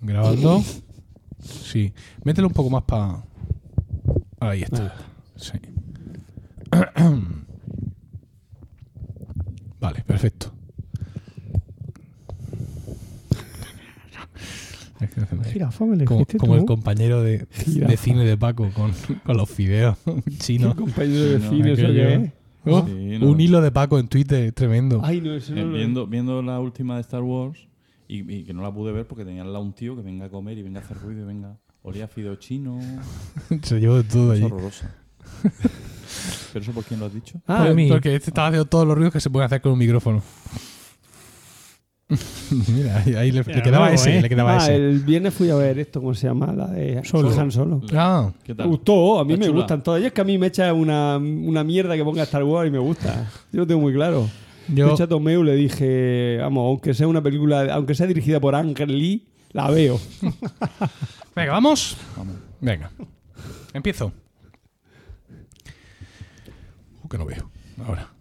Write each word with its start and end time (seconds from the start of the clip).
Grabando. 0.00 0.62
Sí. 1.40 1.92
Mételo 2.24 2.48
un 2.48 2.54
poco 2.54 2.70
más 2.70 2.82
para. 2.84 3.24
Ahí 4.40 4.62
está. 4.62 4.94
Sí. 5.36 5.52
Vale, 9.80 10.02
perfecto. 10.06 10.52
Como, 16.06 16.24
como 16.38 16.56
el 16.56 16.64
compañero 16.64 17.22
de, 17.22 17.46
cine 17.98 18.24
de 18.24 18.36
Paco 18.38 18.70
con, 18.72 18.92
con 19.24 19.36
los 19.36 19.50
fideos 19.50 19.96
chinos. 20.38 20.74
compañero 20.74 21.22
de 21.24 21.38
Sí, 21.40 21.44
no, 21.44 21.50
cine, 21.50 21.72
¿eso 21.72 21.82
aquello- 21.82 22.06
qué 22.08 22.14
es? 22.14 22.32
Oh, 22.68 22.84
Sí, 22.86 23.18
no. 23.20 23.28
Un 23.28 23.40
hilo 23.40 23.60
de 23.60 23.70
Paco 23.70 23.98
en 23.98 24.08
Twitter 24.08 24.50
tremendo. 24.52 25.00
Ay, 25.04 25.20
no, 25.20 25.34
eso 25.34 25.54
Eh, 25.54 25.64
viendo, 25.64 26.06
viendo 26.06 26.42
la 26.42 26.58
última 26.58 26.96
de 26.96 27.02
Star 27.02 27.22
Wars 27.22 27.58
y, 28.08 28.34
y 28.40 28.44
que 28.44 28.52
no 28.54 28.62
la 28.62 28.72
pude 28.72 28.92
ver 28.92 29.06
porque 29.06 29.24
tenía 29.24 29.42
al 29.42 29.52
lado 29.52 29.64
un 29.64 29.72
tío 29.72 29.96
que 29.96 30.02
venga 30.02 30.26
a 30.26 30.28
comer 30.28 30.58
y 30.58 30.62
venga 30.62 30.80
a 30.80 30.82
hacer 30.84 30.98
ruido 30.98 31.22
y 31.22 31.24
venga. 31.26 31.56
Olía 31.82 32.08
fideo 32.08 32.34
chino. 32.36 32.78
Se 33.62 33.78
llevó 33.80 33.96
de 33.96 34.04
todo 34.04 34.32
Es 34.32 34.38
allí. 34.42 34.46
horrorosa. 34.52 34.94
¿Pero 36.52 36.62
eso 36.62 36.72
por 36.72 36.84
quién 36.84 36.98
lo 37.00 37.06
has 37.06 37.14
dicho? 37.14 37.40
Ah, 37.46 37.64
Por- 37.66 37.74
mí. 37.74 37.88
Porque 37.88 38.14
este 38.14 38.30
estaba 38.30 38.48
haciendo 38.48 38.64
todos 38.66 38.86
los 38.86 38.96
ruidos 38.96 39.12
que 39.12 39.20
se 39.20 39.28
pueden 39.30 39.46
hacer 39.46 39.60
con 39.60 39.72
un 39.72 39.78
micrófono. 39.78 40.22
Mira, 42.72 42.98
ahí, 43.04 43.14
ahí 43.14 43.32
le, 43.32 43.40
le 43.40 43.44
Mira, 43.44 43.62
quedaba 43.62 43.86
luego, 43.86 44.00
ese, 44.00 44.18
¿eh? 44.18 44.22
le 44.22 44.28
quedaba 44.28 44.54
Ah, 44.54 44.58
ese. 44.58 44.76
el 44.76 45.00
viernes 45.00 45.34
fui 45.34 45.50
a 45.50 45.56
ver 45.56 45.78
esto, 45.80 46.00
¿cómo 46.00 46.14
se 46.14 46.28
llama? 46.28 46.52
La 46.52 46.68
de 46.68 47.02
Solo. 47.04 47.30
Han 47.38 47.50
Solo. 47.50 47.80
Ah, 47.94 48.30
¿Qué 48.44 48.52
Me 48.52 48.58
tal? 48.58 48.68
gustó, 48.68 49.18
a 49.18 49.24
mí 49.24 49.32
Está 49.32 49.40
me 49.40 49.46
chula. 49.50 49.58
gustan 49.62 49.82
todas. 49.82 50.00
Y 50.02 50.06
es 50.06 50.12
que 50.12 50.20
a 50.20 50.24
mí 50.24 50.38
me 50.38 50.46
echa 50.46 50.72
una, 50.72 51.16
una 51.16 51.64
mierda 51.64 51.96
que 51.96 52.04
ponga 52.04 52.22
Star 52.22 52.44
Wars 52.44 52.68
y 52.68 52.70
me 52.70 52.78
gusta. 52.78 53.28
Yo 53.52 53.60
lo 53.60 53.66
tengo 53.66 53.80
muy 53.80 53.92
claro. 53.92 54.28
Yo 54.68 54.94
a 54.94 55.06
Tomeu 55.06 55.42
le 55.42 55.54
dije, 55.54 56.38
vamos, 56.40 56.66
aunque 56.66 56.94
sea 56.94 57.06
una 57.08 57.22
película, 57.22 57.72
aunque 57.72 57.94
sea 57.94 58.06
dirigida 58.06 58.40
por 58.40 58.54
Ángel 58.54 58.98
Lee, 58.98 59.28
la 59.52 59.70
veo. 59.70 60.00
venga, 61.36 61.52
vamos. 61.52 61.96
Vamos. 62.16 62.36
Venga, 62.60 62.90
empiezo. 63.72 64.12
Uh, 67.02 67.08
que 67.08 67.18
no 67.18 67.26
veo. 67.26 67.50
Ahora. 67.86 68.12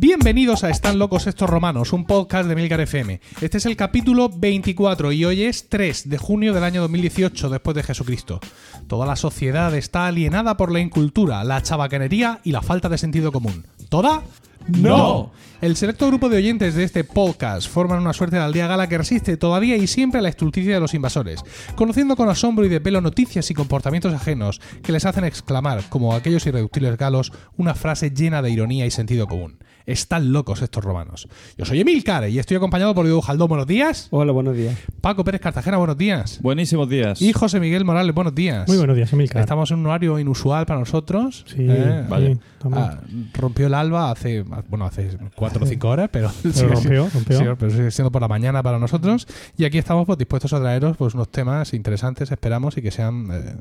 Bienvenidos 0.00 0.62
a 0.62 0.70
Están 0.70 1.00
locos 1.00 1.26
estos 1.26 1.50
romanos, 1.50 1.92
un 1.92 2.04
podcast 2.04 2.48
de 2.48 2.54
Milcar 2.54 2.80
FM. 2.80 3.20
Este 3.40 3.58
es 3.58 3.66
el 3.66 3.74
capítulo 3.74 4.28
24 4.28 5.10
y 5.10 5.24
hoy 5.24 5.42
es 5.42 5.68
3 5.68 6.08
de 6.08 6.18
junio 6.18 6.54
del 6.54 6.62
año 6.62 6.82
2018 6.82 7.50
después 7.50 7.74
de 7.74 7.82
Jesucristo. 7.82 8.38
Toda 8.86 9.06
la 9.06 9.16
sociedad 9.16 9.74
está 9.74 10.06
alienada 10.06 10.56
por 10.56 10.70
la 10.70 10.78
incultura, 10.78 11.42
la 11.42 11.64
chabacanería 11.64 12.38
y 12.44 12.52
la 12.52 12.62
falta 12.62 12.88
de 12.88 12.96
sentido 12.96 13.32
común. 13.32 13.66
¿Toda? 13.88 14.22
No. 14.68 15.32
El 15.60 15.74
selecto 15.74 16.06
grupo 16.06 16.28
de 16.28 16.36
oyentes 16.36 16.76
de 16.76 16.84
este 16.84 17.02
podcast 17.02 17.68
forman 17.68 17.98
una 17.98 18.12
suerte 18.12 18.36
de 18.36 18.42
aldea 18.42 18.68
gala 18.68 18.88
que 18.88 18.98
resiste 18.98 19.36
todavía 19.36 19.76
y 19.76 19.88
siempre 19.88 20.20
a 20.20 20.22
la 20.22 20.28
estulticia 20.28 20.74
de 20.74 20.80
los 20.80 20.94
invasores, 20.94 21.42
conociendo 21.74 22.14
con 22.14 22.28
asombro 22.28 22.64
y 22.64 22.68
de 22.68 22.80
pelo 22.80 23.00
noticias 23.00 23.50
y 23.50 23.54
comportamientos 23.54 24.14
ajenos 24.14 24.60
que 24.84 24.92
les 24.92 25.06
hacen 25.06 25.24
exclamar, 25.24 25.88
como 25.88 26.14
aquellos 26.14 26.46
irreductibles 26.46 26.96
galos, 26.96 27.32
una 27.56 27.74
frase 27.74 28.10
llena 28.10 28.42
de 28.42 28.50
ironía 28.52 28.86
y 28.86 28.92
sentido 28.92 29.26
común. 29.26 29.58
Están 29.92 30.34
locos 30.34 30.60
estos 30.60 30.84
romanos. 30.84 31.28
Yo 31.56 31.64
soy 31.64 31.80
Emilcar 31.80 32.28
y 32.28 32.38
estoy 32.38 32.58
acompañado 32.58 32.94
por 32.94 33.06
Diego 33.06 33.22
Jaldón, 33.22 33.48
buenos 33.48 33.66
días. 33.66 34.08
Hola, 34.10 34.32
buenos 34.32 34.54
días. 34.54 34.76
Paco 35.00 35.24
Pérez 35.24 35.40
Cartagena, 35.40 35.78
buenos 35.78 35.96
días. 35.96 36.40
Buenísimos 36.42 36.90
días. 36.90 37.22
Y 37.22 37.32
José 37.32 37.58
Miguel 37.58 37.86
Morales, 37.86 38.14
buenos 38.14 38.34
días. 38.34 38.68
Muy 38.68 38.76
buenos 38.76 38.94
días, 38.96 39.10
Emilcar. 39.14 39.40
Estamos 39.40 39.70
en 39.70 39.78
un 39.78 39.86
horario 39.86 40.18
inusual 40.18 40.66
para 40.66 40.78
nosotros. 40.80 41.46
Sí, 41.48 41.66
Eh, 41.66 42.04
vale. 42.06 42.34
sí, 42.34 42.40
Ah, 42.72 42.98
rompió 43.34 43.68
el 43.68 43.74
alba 43.74 44.10
hace, 44.10 44.42
bueno, 44.68 44.84
hace 44.84 45.16
cuatro 45.36 45.64
o 45.64 45.66
cinco 45.66 45.88
horas, 45.88 46.10
pero, 46.12 46.28
sigue 46.28 46.66
rompió, 46.66 47.08
siendo- 47.08 47.08
rompió. 47.10 47.56
pero 47.56 47.70
sigue 47.70 47.90
siendo 47.92 48.10
por 48.10 48.20
la 48.20 48.26
mañana 48.28 48.62
para 48.64 48.78
nosotros. 48.80 49.26
Y 49.56 49.64
aquí 49.64 49.78
estamos 49.78 50.04
pues, 50.06 50.18
dispuestos 50.18 50.52
a 50.52 50.58
traeros 50.60 50.96
pues, 50.96 51.14
unos 51.14 51.30
temas 51.30 51.72
interesantes, 51.72 52.30
esperamos, 52.32 52.76
y 52.76 52.82
que 52.82 52.90
sean... 52.90 53.28
eh, 53.32 53.54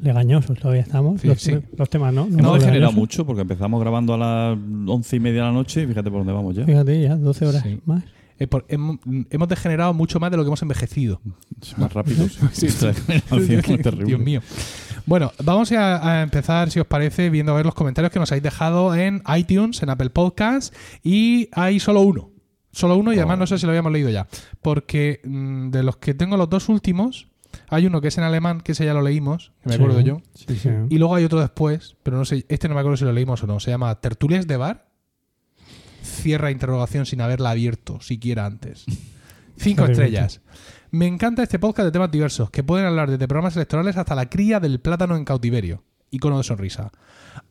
Legañosos 0.00 0.56
todavía 0.58 0.82
estamos. 0.82 1.20
Sí, 1.20 1.26
los, 1.28 1.40
sí. 1.42 1.58
los 1.76 1.90
temas, 1.90 2.14
¿no? 2.14 2.22
Hemos 2.26 2.40
No, 2.42 2.54
degenerado 2.54 2.92
mucho 2.92 3.26
porque 3.26 3.42
empezamos 3.42 3.80
grabando 3.80 4.14
a 4.14 4.18
las 4.18 4.58
once 4.86 5.16
y 5.16 5.20
media 5.20 5.40
de 5.42 5.46
la 5.48 5.52
noche 5.52 5.73
y 5.82 5.86
fíjate 5.86 6.10
por 6.10 6.20
dónde 6.20 6.32
vamos 6.32 6.54
ya. 6.56 6.64
Fíjate, 6.64 7.00
ya, 7.02 7.16
12 7.16 7.46
horas 7.46 7.62
Sí. 7.62 7.80
más. 7.84 8.04
eh, 8.38 8.46
por- 8.48 8.64
hemos, 8.68 8.98
hemos 9.30 9.48
degenerado 9.48 9.94
mucho 9.94 10.18
más 10.18 10.30
de 10.30 10.36
lo 10.36 10.42
que 10.42 10.48
hemos 10.48 10.60
envejecido. 10.62 11.20
Es 11.62 11.78
más 11.78 11.92
rápido. 11.92 12.26
Sí, 12.52 12.68
sí. 12.70 12.76
Es 12.76 12.78
terrible. 13.82 14.04
Dios 14.04 14.20
mío. 14.20 14.40
Bueno, 15.06 15.30
vamos 15.44 15.70
a, 15.72 16.18
a 16.18 16.22
empezar, 16.22 16.70
si 16.70 16.80
os 16.80 16.86
parece, 16.86 17.30
viendo 17.30 17.52
a 17.52 17.56
ver 17.56 17.66
los 17.66 17.74
comentarios 17.74 18.10
que 18.12 18.18
nos 18.18 18.32
habéis 18.32 18.42
dejado 18.42 18.94
en 18.94 19.22
iTunes, 19.36 19.82
en 19.82 19.90
Apple 19.90 20.10
Podcasts, 20.10 20.76
y 21.02 21.48
hay 21.52 21.78
solo 21.78 22.00
uno. 22.00 22.30
Solo 22.72 22.96
uno, 22.96 23.12
y 23.12 23.18
además 23.18 23.38
no 23.38 23.46
sé 23.46 23.56
si 23.58 23.66
lo 23.66 23.70
habíamos 23.70 23.92
leído 23.92 24.10
ya. 24.10 24.26
Porque 24.62 25.20
mm, 25.22 25.70
de 25.70 25.82
los 25.84 25.98
que 25.98 26.14
tengo 26.14 26.36
los 26.36 26.50
dos 26.50 26.68
últimos, 26.68 27.28
hay 27.68 27.86
uno 27.86 28.00
que 28.00 28.08
es 28.08 28.18
en 28.18 28.24
alemán, 28.24 28.60
que 28.62 28.72
ese 28.72 28.84
ya 28.84 28.94
lo 28.94 29.02
leímos, 29.02 29.52
que 29.62 29.68
me 29.68 29.76
Sí. 29.76 29.80
acuerdo 29.80 30.00
yo. 30.00 30.22
Sí, 30.34 30.56
sí. 30.56 30.70
Y 30.90 30.98
luego 30.98 31.14
hay 31.14 31.22
otro 31.24 31.38
después, 31.40 31.96
pero 32.02 32.16
no 32.16 32.24
sé, 32.24 32.44
este 32.48 32.66
no 32.68 32.74
me 32.74 32.80
acuerdo 32.80 32.96
si 32.96 33.04
lo 33.04 33.12
leímos 33.12 33.40
o 33.44 33.46
no. 33.46 33.60
Se 33.60 33.70
llama 33.70 33.94
Tertulias 34.00 34.48
de 34.48 34.56
Bar. 34.56 34.88
Cierra 36.14 36.50
interrogación 36.50 37.06
sin 37.06 37.20
haberla 37.20 37.50
abierto 37.50 38.00
siquiera 38.00 38.46
antes. 38.46 38.84
Cinco 39.56 39.84
estrellas. 39.84 40.40
Me 40.90 41.06
encanta 41.06 41.42
este 41.42 41.58
podcast 41.58 41.86
de 41.86 41.92
temas 41.92 42.10
diversos, 42.10 42.50
que 42.50 42.62
pueden 42.62 42.86
hablar 42.86 43.10
desde 43.10 43.28
programas 43.28 43.56
electorales 43.56 43.96
hasta 43.96 44.14
la 44.14 44.28
cría 44.28 44.60
del 44.60 44.80
plátano 44.80 45.16
en 45.16 45.24
cautiverio. 45.24 45.84
Icono 46.10 46.38
de 46.38 46.44
sonrisa. 46.44 46.92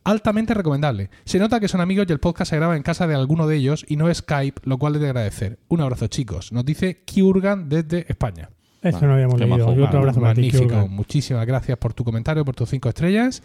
Altamente 0.06 0.54
recomendable. 0.54 1.10
Se 1.26 1.40
nota 1.40 1.60
que 1.60 1.68
son 1.68 1.82
amigos 1.82 2.06
y 2.08 2.14
el 2.14 2.20
podcast 2.20 2.52
se 2.52 2.56
graba 2.56 2.78
en 2.78 2.84
casa 2.84 3.08
de 3.08 3.16
alguno 3.16 3.46
de 3.48 3.58
ellos 3.58 3.86
y 3.88 3.98
no 3.98 4.14
Skype, 4.14 4.62
lo 4.64 4.78
cual 4.78 4.96
es 4.96 5.02
de 5.02 5.08
agradecer. 5.08 5.60
Un 5.68 5.82
abrazo, 5.82 6.08
chicos. 6.08 6.54
Nos 6.54 6.64
dice 6.64 7.04
Kiurgan 7.04 7.68
desde 7.68 8.06
España. 8.10 8.50
Esto 8.84 9.08
no 9.08 9.14
habíamos 9.14 9.40
leído. 9.40 9.58
majo. 9.58 9.72
Otro 9.84 10.00
abrazo 10.00 10.22
para 10.22 10.34
ti, 10.36 10.42
Magnífico. 10.52 10.88
Muchísimas 10.88 11.46
gracias 11.46 11.78
por 11.78 11.94
tu 11.94 12.04
comentario, 12.04 12.44
por 12.46 12.56
tus 12.56 12.70
cinco 12.70 12.90
estrellas. 12.90 13.42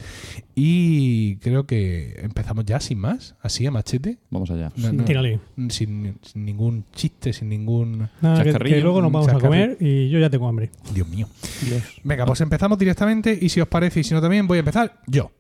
Y 0.55 1.37
creo 1.37 1.65
que 1.67 2.21
empezamos 2.23 2.65
ya 2.65 2.81
sin 2.81 2.99
más, 2.99 3.37
así 3.41 3.67
a 3.67 3.71
machete. 3.71 4.19
Vamos 4.31 4.51
allá. 4.51 4.73
No, 4.77 4.93
no, 4.93 5.05
Tírale. 5.05 5.41
sin, 5.69 6.19
sin 6.23 6.45
ningún 6.45 6.85
chiste, 6.95 7.33
sin 7.33 7.49
ningún. 7.49 8.09
Nada, 8.21 8.43
que, 8.43 8.53
que 8.53 8.81
luego 8.81 9.01
nos 9.01 9.13
vamos 9.13 9.29
a 9.29 9.39
comer 9.39 9.77
y 9.81 10.09
yo 10.09 10.19
ya 10.19 10.29
tengo 10.31 10.49
hambre. 10.49 10.71
Dios 10.93 11.09
mío. 11.09 11.29
Venga, 12.05 12.27
pues 12.27 12.41
empezamos 12.41 12.79
directamente. 12.79 13.37
Y 13.41 13.49
si 13.49 13.61
os 13.61 13.69
parece, 13.69 14.01
y 14.01 14.05
si 14.05 14.15
no 14.15 14.21
también, 14.21 14.47
voy 14.47 14.59
a 14.59 14.61
empezar 14.61 15.01
yo. 15.07 15.31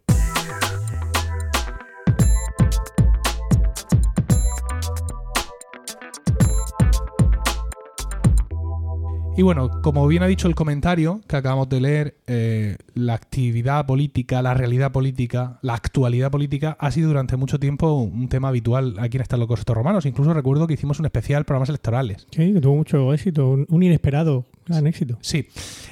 Y 9.39 9.43
bueno, 9.43 9.71
como 9.83 10.05
bien 10.09 10.25
ha 10.25 10.27
dicho 10.27 10.49
el 10.49 10.57
comentario 10.57 11.21
que 11.29 11.37
acabamos 11.37 11.69
de 11.69 11.81
leer, 11.81 12.17
eh, 12.27 12.77
la 12.95 13.15
actividad 13.15 13.87
política, 13.87 14.43
la 14.43 14.53
realidad 14.53 14.91
política, 14.91 15.61
la 15.63 15.75
actualidad 15.75 16.33
política 16.33 16.77
ha 16.81 16.91
sido 16.91 17.07
durante 17.07 17.37
mucho 17.37 17.61
tiempo 17.61 17.93
un 17.93 18.29
tema 18.29 18.49
habitual 18.49 18.97
aquí 18.99 19.17
en 19.17 19.21
Están 19.21 19.41
Estos 19.41 19.77
Romanos. 19.77 20.07
Incluso 20.07 20.35
recuerdo 20.35 20.67
que 20.67 20.75
hicimos 20.75 20.99
un 20.99 21.07
especial 21.07 21.45
programas 21.45 21.69
electorales. 21.69 22.27
Sí, 22.33 22.53
que 22.53 22.61
tuvo 22.61 22.75
mucho 22.75 23.15
éxito. 23.15 23.65
Un 23.69 23.83
inesperado 23.85 24.45
gran 24.69 24.87
éxito. 24.87 25.19
Sí. 25.21 25.49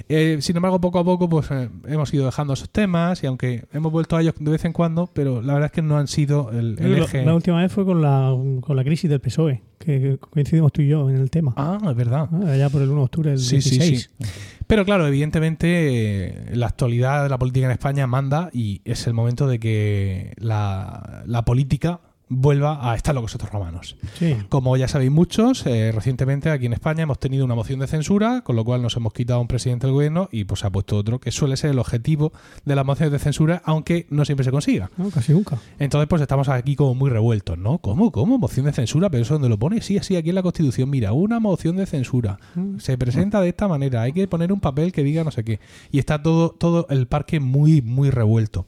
Eh, 0.09 0.39
sin 0.41 0.57
embargo, 0.57 0.81
poco 0.81 0.99
a 0.99 1.05
poco 1.05 1.29
pues 1.29 1.51
eh, 1.51 1.69
hemos 1.87 2.13
ido 2.15 2.27
dejando 2.27 2.53
esos 2.53 2.71
temas 2.71 3.23
y 3.23 3.27
aunque 3.27 3.65
hemos 3.73 3.93
vuelto 3.93 4.17
a 4.17 4.23
ellos 4.23 4.35
de 4.39 4.51
vez 4.51 4.65
en 4.65 4.73
cuando, 4.73 5.09
pero 5.13 5.43
la 5.43 5.55
verdad 5.55 5.67
es 5.67 5.73
que 5.73 5.83
no 5.83 5.99
han 5.99 6.09
sido 6.09 6.51
el, 6.53 6.79
eje... 6.79 7.25
La 7.25 7.35
última 7.35 7.61
vez 7.61 7.73
fue 7.73 7.85
con 7.85 8.03
la, 8.03 8.35
con 8.61 8.77
la 8.77 8.85
crisis 8.85 9.11
del 9.11 9.21
PSOE, 9.21 9.63
que, 9.79 10.19
coincidimos 10.19 10.73
tú 10.73 10.83
y 10.83 10.89
yo 10.89 11.09
en 11.11 11.17
el 11.17 11.31
tema. 11.31 11.55
Ah, 11.57 11.79
es 11.89 11.97
verdad. 11.97 12.29
Ah, 12.33 12.53
allá 12.53 12.71
por 12.71 12.83
el 12.83 12.89
1 12.89 12.99
de 12.99 13.05
octubre 13.05 13.31
del 13.31 13.39
Sí, 13.39 13.61
sí, 13.61 13.79
16. 13.79 14.11
sí. 14.19 14.27
Pero 14.67 14.85
claro, 14.85 15.07
evidentemente 15.07 16.27
eh, 16.27 16.57
la 16.57 16.67
actualidad 16.67 17.23
de 17.23 17.29
la 17.29 17.39
política 17.39 17.67
en 17.67 17.73
España 17.73 18.07
manda 18.07 18.51
y 18.53 18.81
es 18.85 19.07
el 19.07 19.15
momento 19.15 19.47
de 19.47 19.61
que 19.61 20.33
la, 20.39 21.23
la 21.27 21.45
política 21.45 22.01
vuelva 22.29 22.91
a 22.91 22.97
estar 22.97 23.15
locos 23.15 23.33
estos 23.35 23.51
romanos. 23.51 23.97
Sí. 24.19 24.37
Como 24.49 24.77
ya 24.77 24.89
sabéis 24.89 25.13
muchos, 25.13 25.65
eh, 25.67 25.93
recientemente 25.93 26.51
aquí 26.51 26.67
en 26.67 26.73
España 26.73 27.05
hemos 27.05 27.21
tenido 27.21 27.45
una 27.45 27.55
moción 27.55 27.79
de 27.79 27.87
censura, 27.87 28.43
con 28.43 28.57
lo 28.57 28.65
cual 28.65 28.83
nos 28.83 28.97
hemos 28.97 29.13
quitado 29.13 29.39
a 29.39 29.43
un 29.43 29.49
presidente 29.49 29.87
del 29.87 29.95
gobierno 29.95 30.29
y 30.33 30.45
pues 30.45 30.61
se 30.61 30.67
ha 30.67 30.71
puesto 30.71 30.97
otro, 30.97 31.21
que 31.21 31.31
suele 31.31 31.57
ser 31.57 31.71
el 31.71 31.79
objetivo 31.79 32.33
de 32.65 32.75
las 32.75 32.85
mociones 32.85 33.13
de 33.13 33.19
censura, 33.21 33.63
aunque 33.65 34.07
no 34.11 34.25
siempre 34.25 34.45
se 34.45 34.51
consiga. 34.51 34.91
No, 34.97 35.11
casi 35.11 35.33
nunca. 35.33 35.59
Entonces, 35.79 36.09
pues 36.09 36.21
estamos 36.21 36.49
aquí 36.49 36.75
como 36.75 36.95
muy 36.95 37.11
revueltos, 37.11 37.59
¿no? 37.59 37.79
¿Cómo? 37.79 38.11
¿Cómo? 38.11 38.39
¿Moción 38.39 38.67
de 38.67 38.73
censura? 38.73 39.09
¿Pero 39.09 39.23
eso 39.23 39.35
dónde 39.35 39.49
lo 39.49 39.59
pone? 39.59 39.81
Sí, 39.81 39.97
así, 39.97 40.17
aquí 40.17 40.31
en 40.31 40.35
la 40.35 40.43
Constitución. 40.43 40.91
Mira, 40.91 41.13
una 41.13 41.39
moción 41.39 41.77
de 41.77 41.87
censura. 41.87 42.39
Mm. 42.57 42.79
Se 42.79 42.99
presenta 42.99 43.41
de 43.41 43.51
esta 43.51 43.69
manera. 43.69 44.03
Hay 44.03 44.13
que 44.13 44.27
poner 44.27 44.53
un 44.53 44.61
papel 44.61 44.91
que 44.91 45.05
diga 45.05 45.23
no 45.23 45.31
sé 45.31 45.45
qué. 45.45 45.61
Y 45.93 46.01
está 46.01 46.23
todo, 46.23 46.51
todo 46.51 46.87
el 46.91 47.07
parque 47.07 47.39
muy, 47.39 47.83
muy 47.83 48.11
revuelto. 48.11 48.67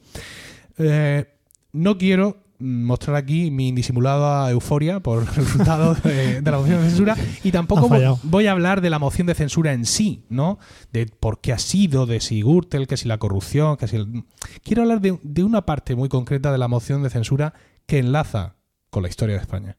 Eh, 0.78 1.26
no 1.72 1.98
quiero 1.98 2.47
mostrar 2.60 3.14
aquí 3.16 3.50
mi 3.50 3.68
indisimulada 3.68 4.50
euforia 4.50 5.00
por 5.00 5.22
el 5.22 5.26
resultado 5.28 5.94
de, 6.04 6.40
de 6.40 6.50
la 6.50 6.58
moción 6.58 6.82
de 6.82 6.88
censura 6.88 7.16
y 7.44 7.52
tampoco 7.52 7.88
voy 8.24 8.46
a 8.46 8.52
hablar 8.52 8.80
de 8.80 8.90
la 8.90 8.98
moción 8.98 9.26
de 9.26 9.34
censura 9.34 9.72
en 9.72 9.84
sí, 9.86 10.24
¿no? 10.28 10.58
De 10.92 11.06
por 11.06 11.40
qué 11.40 11.52
ha 11.52 11.58
sido, 11.58 12.06
de 12.06 12.20
si 12.20 12.42
Gürtel, 12.42 12.86
que 12.86 12.96
si 12.96 13.06
la 13.08 13.18
corrupción, 13.18 13.76
que 13.76 13.86
si... 13.88 13.96
el- 13.96 14.24
Quiero 14.64 14.82
hablar 14.82 15.00
de, 15.00 15.18
de 15.22 15.44
una 15.44 15.64
parte 15.66 15.94
muy 15.94 16.08
concreta 16.08 16.50
de 16.50 16.58
la 16.58 16.68
moción 16.68 17.02
de 17.02 17.10
censura 17.10 17.54
que 17.86 17.98
enlaza 17.98 18.56
con 18.90 19.02
la 19.02 19.08
historia 19.08 19.36
de 19.36 19.40
España. 19.42 19.76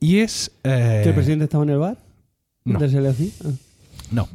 Y 0.00 0.18
es... 0.18 0.52
eh, 0.64 1.00
¿Que 1.02 1.10
el 1.10 1.14
presidente 1.14 1.44
estaba 1.44 1.64
en 1.64 1.70
el 1.70 1.78
bar? 1.78 1.98
no. 2.64 2.78
Ah. 3.44 3.48
No. 4.10 4.28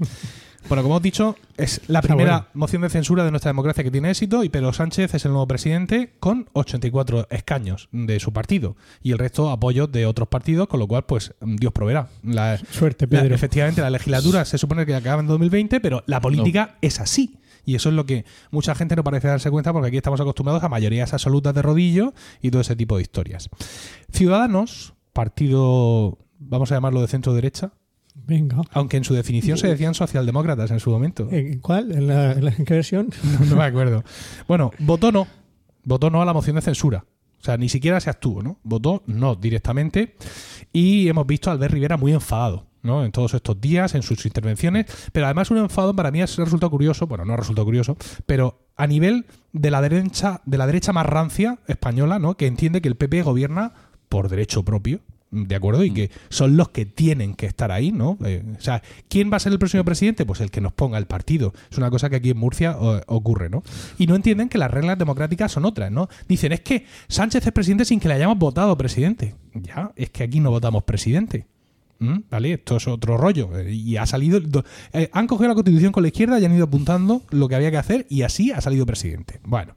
Bueno, 0.67 0.83
como 0.83 0.95
os 0.95 1.01
dicho, 1.01 1.37
es 1.55 1.79
la 1.87 1.99
Está 1.99 2.09
primera 2.09 2.31
bueno. 2.39 2.47
moción 2.53 2.81
de 2.81 2.89
censura 2.89 3.23
de 3.23 3.31
nuestra 3.31 3.49
democracia 3.49 3.85
que 3.85 3.91
tiene 3.91 4.09
éxito 4.09 4.43
y 4.43 4.49
Pedro 4.49 4.73
Sánchez 4.73 5.13
es 5.13 5.23
el 5.23 5.31
nuevo 5.31 5.47
presidente 5.47 6.15
con 6.19 6.49
84 6.51 7.27
escaños 7.29 7.87
de 7.93 8.19
su 8.19 8.33
partido 8.33 8.75
y 9.01 9.13
el 9.13 9.17
resto 9.17 9.49
apoyos 9.49 9.89
de 9.93 10.05
otros 10.05 10.27
partidos, 10.27 10.67
con 10.67 10.81
lo 10.81 10.87
cual, 10.87 11.05
pues, 11.05 11.33
Dios 11.39 11.71
proveerá. 11.71 12.09
La, 12.21 12.57
Suerte, 12.57 13.05
la- 13.09 13.21
Pedro. 13.21 13.35
efectivamente, 13.35 13.79
la 13.79 13.89
legislatura 13.89 14.43
se 14.43 14.57
supone 14.57 14.85
que 14.85 14.93
acaba 14.93 15.21
en 15.21 15.27
2020, 15.27 15.79
pero 15.79 16.03
la 16.05 16.19
política 16.19 16.75
es 16.81 16.99
así. 16.99 17.37
Y 17.63 17.75
eso 17.75 17.87
es 17.87 17.95
lo 17.95 18.05
que 18.05 18.25
mucha 18.51 18.75
gente 18.75 18.95
no 18.97 19.03
parece 19.05 19.29
darse 19.29 19.49
cuenta 19.49 19.71
porque 19.71 19.87
aquí 19.87 19.97
estamos 19.97 20.19
acostumbrados 20.19 20.63
a 20.63 20.69
mayorías 20.69 21.13
absolutas 21.13 21.53
de 21.53 21.61
rodillo 21.61 22.13
y 22.41 22.51
todo 22.51 22.61
ese 22.61 22.75
tipo 22.75 22.97
de 22.97 23.03
historias. 23.03 23.49
Ciudadanos, 24.11 24.93
partido, 25.13 26.17
vamos 26.39 26.71
a 26.71 26.75
llamarlo 26.75 26.99
de 27.01 27.07
centro 27.07 27.33
derecha, 27.33 27.71
Venga. 28.25 28.57
aunque 28.71 28.97
en 28.97 29.03
su 29.03 29.13
definición 29.13 29.57
se 29.57 29.67
decían 29.67 29.93
socialdemócratas 29.93 30.71
en 30.71 30.79
su 30.79 30.89
momento. 30.89 31.27
¿En 31.31 31.59
cuál? 31.59 31.91
¿En, 31.91 32.07
la, 32.07 32.33
en 32.33 32.45
la- 32.45 32.51
en 32.51 32.65
qué 32.65 32.73
versión? 32.73 33.09
No, 33.39 33.45
no 33.45 33.55
me 33.55 33.63
acuerdo. 33.63 34.03
Bueno, 34.47 34.71
votó 34.79 35.11
no. 35.11 35.27
Votó 35.83 36.09
no 36.09 36.21
a 36.21 36.25
la 36.25 36.33
moción 36.33 36.55
de 36.57 36.61
censura. 36.61 37.05
O 37.39 37.43
sea, 37.43 37.55
ni 37.55 37.69
siquiera 37.69 37.99
se 38.01 38.09
actuó, 38.09 38.41
¿no? 38.43 38.59
Votó 38.63 39.03
no 39.05 39.35
directamente. 39.35 40.15
Y 40.73 41.07
hemos 41.07 41.25
visto 41.25 41.49
a 41.49 41.53
Albert 41.53 41.73
Rivera 41.73 41.95
muy 41.95 42.11
enfadado, 42.11 42.67
¿no? 42.81 43.05
En 43.05 43.11
todos 43.11 43.33
estos 43.35 43.61
días, 43.61 43.95
en 43.95 44.01
sus 44.01 44.25
intervenciones. 44.25 44.85
Pero 45.13 45.27
además 45.27 45.49
un 45.51 45.59
enfado 45.59 45.95
para 45.95 46.11
mí 46.11 46.19
ha 46.21 46.25
resultado 46.25 46.69
curioso, 46.69 47.07
bueno, 47.07 47.23
no 47.23 47.33
ha 47.33 47.37
resultado 47.37 47.63
curioso, 47.63 47.95
pero 48.25 48.65
a 48.75 48.87
nivel 48.87 49.25
de 49.53 49.71
la 49.71 49.81
derecha, 49.81 50.41
de 50.45 50.57
la 50.57 50.65
derecha 50.67 50.91
más 50.91 51.05
rancia 51.05 51.59
española, 51.67 52.19
¿no? 52.19 52.35
Que 52.35 52.47
entiende 52.47 52.81
que 52.81 52.89
el 52.89 52.95
PP 52.95 53.21
gobierna 53.21 53.71
por 54.09 54.27
derecho 54.29 54.63
propio. 54.65 54.99
¿De 55.29 55.55
acuerdo? 55.55 55.83
Y 55.83 55.91
que 55.91 56.09
son 56.29 56.55
los 56.55 56.69
que 56.69 56.85
tienen 56.85 57.33
que 57.33 57.47
estar 57.47 57.71
ahí, 57.71 57.91
¿no? 57.91 58.17
Eh, 58.23 58.43
o 58.57 58.61
sea, 58.61 58.81
¿quién 59.09 59.29
va 59.31 59.35
a 59.35 59.39
ser 59.41 59.51
el 59.51 59.59
próximo 59.59 59.83
presidente? 59.83 60.25
Pues 60.25 60.39
el 60.39 60.49
que 60.51 60.61
nos 60.61 60.71
ponga 60.71 60.97
el 60.97 61.05
partido. 61.05 61.53
Es 61.69 61.77
una 61.77 61.89
cosa 61.89 62.09
que 62.09 62.15
aquí 62.15 62.29
en 62.29 62.37
Murcia 62.37 62.77
o- 62.79 63.01
ocurre, 63.07 63.49
¿no? 63.49 63.61
Y 63.97 64.07
no 64.07 64.15
entienden 64.15 64.47
que 64.47 64.57
las 64.57 64.71
reglas 64.71 64.97
democráticas 64.97 65.51
son 65.51 65.65
otras, 65.65 65.91
¿no? 65.91 66.07
Dicen, 66.29 66.53
es 66.53 66.61
que 66.61 66.85
Sánchez 67.09 67.45
es 67.45 67.51
presidente 67.51 67.83
sin 67.83 67.99
que 67.99 68.07
le 68.07 68.13
hayamos 68.13 68.37
votado 68.37 68.77
presidente. 68.77 69.35
Ya, 69.53 69.91
es 69.97 70.09
que 70.11 70.23
aquí 70.23 70.39
no 70.39 70.49
votamos 70.49 70.83
presidente. 70.85 71.45
¿Mm? 71.99 72.19
¿Vale? 72.29 72.53
Esto 72.53 72.77
es 72.77 72.87
otro 72.87 73.17
rollo. 73.17 73.49
Eh, 73.57 73.73
Y 73.73 73.97
ha 73.97 74.05
salido. 74.05 74.39
do- 74.39 74.63
eh, 74.93 75.09
han 75.11 75.27
cogido 75.27 75.49
la 75.49 75.55
constitución 75.55 75.91
con 75.91 76.03
la 76.03 76.07
izquierda 76.07 76.39
y 76.39 76.45
han 76.45 76.53
ido 76.55 76.65
apuntando 76.65 77.23
lo 77.31 77.49
que 77.49 77.55
había 77.55 77.71
que 77.71 77.77
hacer 77.77 78.05
y 78.09 78.21
así 78.21 78.51
ha 78.51 78.61
salido 78.61 78.85
presidente. 78.85 79.39
Bueno. 79.43 79.73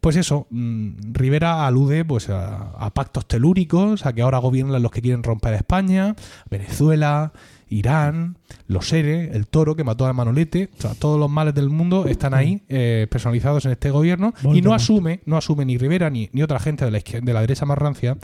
Pues 0.00 0.16
eso, 0.16 0.46
mm, 0.50 1.12
Rivera 1.12 1.66
alude 1.66 2.04
pues 2.04 2.28
a, 2.30 2.70
a 2.72 2.94
pactos 2.94 3.26
telúricos, 3.26 4.06
a 4.06 4.12
que 4.12 4.22
ahora 4.22 4.38
gobiernan 4.38 4.82
los 4.82 4.90
que 4.90 5.02
quieren 5.02 5.22
romper 5.22 5.54
España, 5.54 6.14
Venezuela, 6.50 7.32
Irán, 7.68 8.38
los 8.68 8.92
ERE, 8.92 9.30
el 9.34 9.48
toro 9.48 9.74
que 9.74 9.82
mató 9.82 10.06
a 10.06 10.12
Manolete, 10.12 10.70
o 10.78 10.80
sea, 10.80 10.94
todos 10.94 11.18
los 11.18 11.28
males 11.28 11.52
del 11.54 11.68
mundo 11.68 12.06
están 12.06 12.32
ahí 12.32 12.62
eh, 12.68 13.08
personalizados 13.10 13.64
en 13.66 13.72
este 13.72 13.90
gobierno 13.90 14.34
y 14.54 14.62
no 14.62 14.72
asume, 14.72 15.20
no 15.26 15.36
asume 15.36 15.64
ni 15.64 15.76
Rivera 15.76 16.08
ni, 16.08 16.28
ni 16.32 16.42
otra 16.42 16.60
gente 16.60 16.84
de 16.84 16.90
la, 16.92 17.00
de 17.00 17.32
la 17.32 17.40
derecha 17.40 17.66
más 17.66 17.78
rancia 17.78 18.16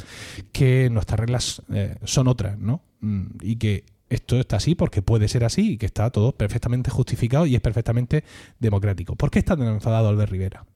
que 0.52 0.88
nuestras 0.90 1.18
reglas 1.18 1.62
eh, 1.72 1.96
son 2.04 2.28
otras, 2.28 2.56
¿no? 2.58 2.82
Mm, 3.00 3.22
Y 3.42 3.56
que 3.56 3.84
esto 4.10 4.38
está 4.38 4.56
así 4.56 4.74
porque 4.76 5.02
puede 5.02 5.26
ser 5.26 5.42
así 5.42 5.72
y 5.72 5.76
que 5.78 5.86
está 5.86 6.10
todo 6.10 6.32
perfectamente 6.32 6.90
justificado 6.90 7.46
y 7.46 7.56
es 7.56 7.60
perfectamente 7.60 8.22
democrático. 8.60 9.16
¿Por 9.16 9.30
qué 9.30 9.40
está 9.40 9.56
tan 9.56 9.66
enfadado 9.68 10.08
Albert 10.08 10.30
Rivera? 10.30 10.66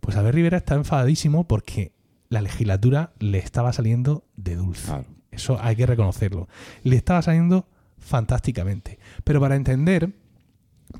Pues 0.00 0.16
Albert 0.16 0.34
Rivera 0.34 0.56
está 0.58 0.74
enfadadísimo 0.74 1.46
porque 1.46 1.92
la 2.28 2.42
legislatura 2.42 3.12
le 3.18 3.38
estaba 3.38 3.72
saliendo 3.72 4.24
de 4.36 4.56
dulce. 4.56 4.86
Claro. 4.86 5.04
Eso 5.30 5.58
hay 5.60 5.76
que 5.76 5.86
reconocerlo. 5.86 6.48
Le 6.82 6.96
estaba 6.96 7.22
saliendo 7.22 7.68
fantásticamente. 7.98 8.98
Pero 9.24 9.40
para 9.40 9.56
entender 9.56 10.12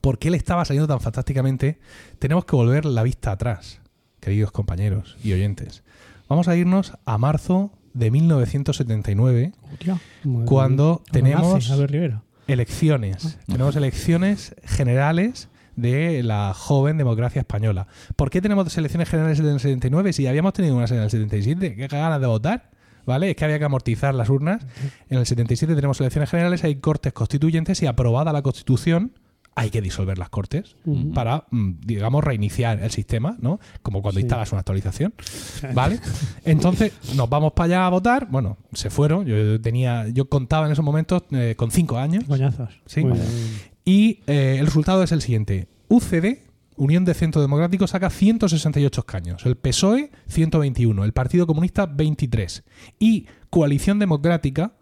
por 0.01 0.19
qué 0.19 0.31
le 0.31 0.37
estaba 0.37 0.65
saliendo 0.65 0.89
tan 0.89 1.01
fantásticamente, 1.01 1.79
tenemos 2.19 2.45
que 2.45 2.57
volver 2.57 2.85
la 2.85 3.03
vista 3.03 3.33
atrás, 3.33 3.81
queridos 4.21 4.53
compañeros 4.53 5.17
y 5.23 5.33
oyentes. 5.33 5.83
Vamos 6.29 6.49
a 6.49 6.57
irnos 6.57 6.93
a 7.05 7.19
marzo 7.19 7.73
de 7.95 8.11
1979, 8.11 9.53
Hostia. 9.73 10.01
Cuando 10.23 10.45
Cuando 10.45 11.03
tenemos 11.11 11.71
elecciones. 12.47 13.39
Tenemos 13.47 13.77
elecciones 13.77 14.55
generales 14.65 15.49
de 15.77 16.23
la 16.23 16.53
joven 16.55 16.97
democracia 16.99 17.41
española. 17.41 17.87
¿Por 18.17 18.31
qué 18.31 18.41
tenemos 18.41 18.77
elecciones 18.77 19.09
generales 19.09 19.39
en 19.41 19.47
el 19.47 19.61
79 19.61 20.13
si 20.13 20.27
habíamos 20.27 20.53
tenido 20.55 20.77
unas 20.77 20.91
en 20.91 20.99
el 21.01 21.11
77? 21.11 21.77
¿Qué 21.77 21.87
ganas 21.87 22.21
de 22.21 22.27
votar? 22.27 22.71
¿Vale? 23.05 23.31
Es 23.31 23.37
que 23.37 23.45
había 23.45 23.59
que 23.61 23.65
amortizar 23.65 24.15
las 24.15 24.29
urnas. 24.29 24.67
En 25.09 25.19
el 25.19 25.27
77 25.27 25.75
tenemos 25.77 26.01
elecciones 26.01 26.29
generales, 26.29 26.65
hay 26.65 26.77
cortes 26.77 27.13
constituyentes 27.13 27.81
y 27.83 27.87
aprobada 27.87 28.33
la 28.33 28.43
constitución, 28.43 29.13
hay 29.55 29.71
que 29.71 29.81
disolver 29.81 30.19
las 30.19 30.29
cortes 30.29 30.77
para, 31.15 31.45
mm, 31.51 31.75
digamos, 31.87 32.23
reiniciar 32.25 32.83
el 32.83 32.91
sistema, 32.91 33.37
¿no? 33.41 33.59
Como 33.83 34.03
cuando 34.03 34.19
Sí. 34.19 34.25
instalas 34.25 34.51
una 34.53 34.59
actualización. 34.61 35.15
¿Vale? 35.75 36.01
Entonces, 36.45 36.93
nos 37.15 37.31
vamos 37.31 37.53
para 37.53 37.65
allá 37.67 37.87
a 37.87 37.91
votar. 37.91 38.27
Bueno, 38.29 38.59
se 38.73 38.91
fueron. 38.91 39.25
Yo 39.25 39.61
tenía, 39.61 40.09
yo 40.09 40.29
contaba 40.29 40.67
en 40.67 40.73
esos 40.73 40.85
momentos 40.85 41.23
eh, 41.31 41.55
con 41.57 41.71
cinco 41.71 41.97
años. 41.99 42.25
Coñazos. 42.25 42.71
Y 43.87 44.25
eh, 44.27 44.57
el 44.59 44.67
resultado 44.67 45.05
es 45.05 45.13
el 45.13 45.23
siguiente. 45.23 45.69
UCD, 45.89 46.41
Unión 46.77 47.05
de 47.05 47.15
Centro 47.15 47.41
Democrático, 47.41 47.87
saca 47.87 48.11
168 48.11 49.01
escaños. 49.01 49.47
El 49.47 49.57
PSOE, 49.57 50.11
121. 50.27 51.05
El 51.05 51.13
Partido 51.13 51.47
Comunista, 51.47 51.87
23. 51.87 52.65
Y 52.99 53.27
Coalición 53.49 54.01
Democrática, 54.01 54.75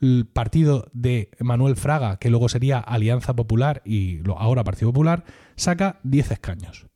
el 0.00 0.26
partido 0.26 0.90
de 0.94 1.30
Manuel 1.38 1.76
Fraga, 1.76 2.16
que 2.16 2.30
luego 2.30 2.48
sería 2.48 2.78
Alianza 2.78 3.36
Popular 3.36 3.82
y 3.84 4.20
ahora 4.38 4.64
Partido 4.64 4.88
Popular, 4.88 5.24
saca 5.56 6.00
10 6.02 6.30
escaños. 6.30 6.86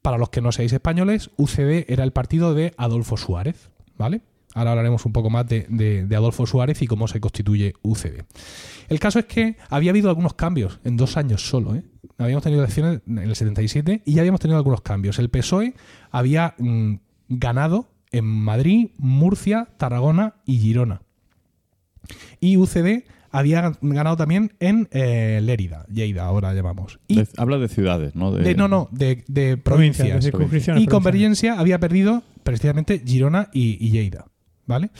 Para 0.00 0.16
los 0.16 0.30
que 0.30 0.40
no 0.40 0.52
seáis 0.52 0.72
españoles, 0.72 1.30
UCD 1.36 1.84
era 1.88 2.02
el 2.02 2.12
partido 2.12 2.54
de 2.54 2.72
Adolfo 2.78 3.18
Suárez, 3.18 3.70
¿vale? 3.98 4.22
Ahora 4.56 4.70
hablaremos 4.70 5.04
un 5.04 5.12
poco 5.12 5.28
más 5.28 5.46
de, 5.46 5.66
de- 5.68 6.06
de 6.06 6.16
Adolfo 6.16 6.46
Suárez 6.46 6.80
y 6.80 6.86
cómo 6.86 7.06
se 7.08 7.20
constituye 7.20 7.74
UCD. 7.82 8.22
El 8.88 8.98
caso 8.98 9.18
es 9.18 9.26
que 9.26 9.56
había 9.68 9.90
habido 9.90 10.08
algunos 10.08 10.32
cambios 10.32 10.80
en 10.82 10.96
dos 10.96 11.16
años 11.18 11.46
solo, 11.46 11.74
¿eh? 11.74 11.82
Habíamos 12.18 12.42
tenido 12.42 12.62
elecciones 12.62 13.02
en 13.06 13.18
el 13.18 13.36
77 13.36 14.00
y 14.06 14.14
ya 14.14 14.22
habíamos 14.22 14.40
tenido 14.40 14.56
algunos 14.56 14.80
cambios. 14.80 15.18
El 15.18 15.28
PSOE 15.28 15.74
había 16.10 16.54
mm, 16.58 16.94
ganado 17.28 17.90
en 18.10 18.24
Madrid, 18.24 18.92
Murcia, 18.96 19.68
Tarragona 19.76 20.36
y 20.46 20.58
Girona. 20.58 21.02
Y 22.40 22.56
UCD 22.56 23.04
había 23.32 23.72
ganado 23.82 24.16
también 24.16 24.54
en 24.60 24.88
eh, 24.92 25.40
Lérida, 25.42 25.84
Lleida, 25.92 26.24
ahora 26.24 26.54
llamamos. 26.54 26.98
Y 27.08 27.16
De- 27.16 27.28
habla 27.36 27.58
de 27.58 27.68
ciudades, 27.68 28.14
¿no? 28.14 28.32
De, 28.32 28.42
de- 28.42 28.54
no, 28.54 28.68
no, 28.68 28.88
de, 28.92 29.22
de 29.28 29.58
Provincias, 29.58 30.26
provincias. 30.30 30.80
Y. 30.80 30.86
Convergencia 30.86 31.58
había 31.58 31.78
perdido 31.78 32.22
precisamente 32.44 33.02
Girona 33.04 33.50
y, 33.52 33.76
y 33.86 33.90
Lleida. 33.90 34.26
¿Vale? 34.66 34.90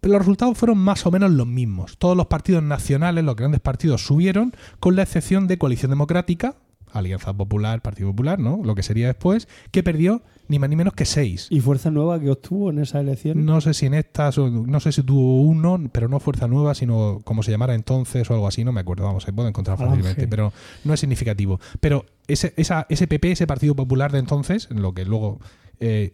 Pero 0.00 0.12
los 0.12 0.20
resultados 0.22 0.56
fueron 0.56 0.78
más 0.78 1.04
o 1.06 1.10
menos 1.10 1.30
los 1.32 1.46
mismos. 1.46 1.98
Todos 1.98 2.16
los 2.16 2.26
partidos 2.26 2.62
nacionales, 2.62 3.24
los 3.24 3.34
grandes 3.36 3.60
partidos, 3.60 4.04
subieron, 4.06 4.52
con 4.78 4.94
la 4.94 5.02
excepción 5.02 5.46
de 5.48 5.58
Coalición 5.58 5.90
Democrática, 5.90 6.54
Alianza 6.92 7.34
Popular, 7.34 7.82
Partido 7.82 8.10
Popular, 8.10 8.38
¿no? 8.38 8.60
Lo 8.62 8.74
que 8.74 8.82
sería 8.82 9.08
después, 9.08 9.48
que 9.72 9.82
perdió 9.82 10.22
ni 10.48 10.58
más 10.60 10.70
ni 10.70 10.76
menos 10.76 10.94
que 10.94 11.04
seis. 11.04 11.48
¿Y 11.50 11.60
Fuerza 11.60 11.90
Nueva 11.90 12.20
que 12.20 12.30
obtuvo 12.30 12.70
en 12.70 12.78
esa 12.78 13.00
elección? 13.00 13.44
No 13.44 13.60
sé 13.60 13.74
si 13.74 13.86
en 13.86 13.94
estas, 13.94 14.38
o- 14.38 14.48
no 14.48 14.78
sé 14.80 14.92
si 14.92 15.02
tuvo 15.02 15.42
uno, 15.42 15.78
pero 15.92 16.08
no 16.08 16.20
Fuerza 16.20 16.46
Nueva, 16.46 16.74
sino 16.74 17.20
como 17.24 17.42
se 17.42 17.50
llamara 17.50 17.74
entonces 17.74 18.30
o 18.30 18.34
algo 18.34 18.46
así, 18.46 18.64
no 18.64 18.72
me 18.72 18.80
acuerdo, 18.80 19.04
vamos, 19.04 19.24
se 19.24 19.32
puede 19.32 19.48
encontrar 19.48 19.76
fácilmente, 19.76 20.28
pero 20.28 20.52
no 20.84 20.94
es 20.94 21.00
significativo. 21.00 21.58
Pero 21.80 22.06
ese, 22.28 22.54
esa, 22.56 22.86
ese 22.88 23.08
PP, 23.08 23.32
ese 23.32 23.46
Partido 23.48 23.74
Popular 23.74 24.12
de 24.12 24.20
entonces, 24.20 24.68
en 24.70 24.80
lo 24.80 24.94
que 24.94 25.04
luego 25.04 25.40
eh, 25.80 26.12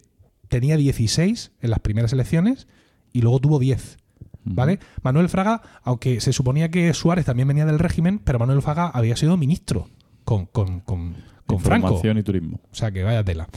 tenía 0.49 0.75
16 0.75 1.51
en 1.61 1.69
las 1.69 1.79
primeras 1.79 2.11
elecciones 2.11 2.67
y 3.13 3.21
luego 3.21 3.39
tuvo 3.39 3.59
10. 3.59 3.97
Ujú. 4.45 4.55
¿Vale? 4.55 4.79
Manuel 5.03 5.29
Fraga, 5.29 5.61
aunque 5.83 6.19
se 6.19 6.33
suponía 6.33 6.69
que 6.69 6.93
Suárez 6.93 7.25
también 7.25 7.47
venía 7.47 7.65
del 7.65 7.79
régimen, 7.79 8.19
pero 8.19 8.39
Manuel 8.39 8.61
Fraga 8.61 8.87
había 8.87 9.15
sido 9.15 9.37
ministro 9.37 9.87
con, 10.25 10.47
con, 10.47 10.81
con, 10.81 11.15
con 11.45 11.59
Franco. 11.61 11.87
Información 11.87 12.17
y 12.17 12.23
turismo. 12.23 12.59
O 12.71 12.75
sea 12.75 12.91
que 12.91 13.03
vaya 13.03 13.23
tela. 13.23 13.47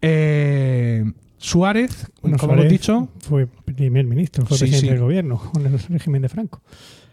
Eh, 0.00 1.04
Suárez, 1.38 2.10
Bueno, 2.20 2.36
como 2.38 2.52
Suárez 2.54 2.64
hemos 2.66 2.72
dicho, 2.72 3.08
Fue 3.20 3.46
primer 3.46 4.06
ministro, 4.06 4.44
fue 4.46 4.56
Sí, 4.56 4.64
presidente 4.64 4.86
sí. 4.86 4.92
del 4.92 5.00
gobierno 5.02 5.38
con 5.52 5.66
el 5.66 5.78
régimen 5.78 6.22
de 6.22 6.28
Franco. 6.28 6.62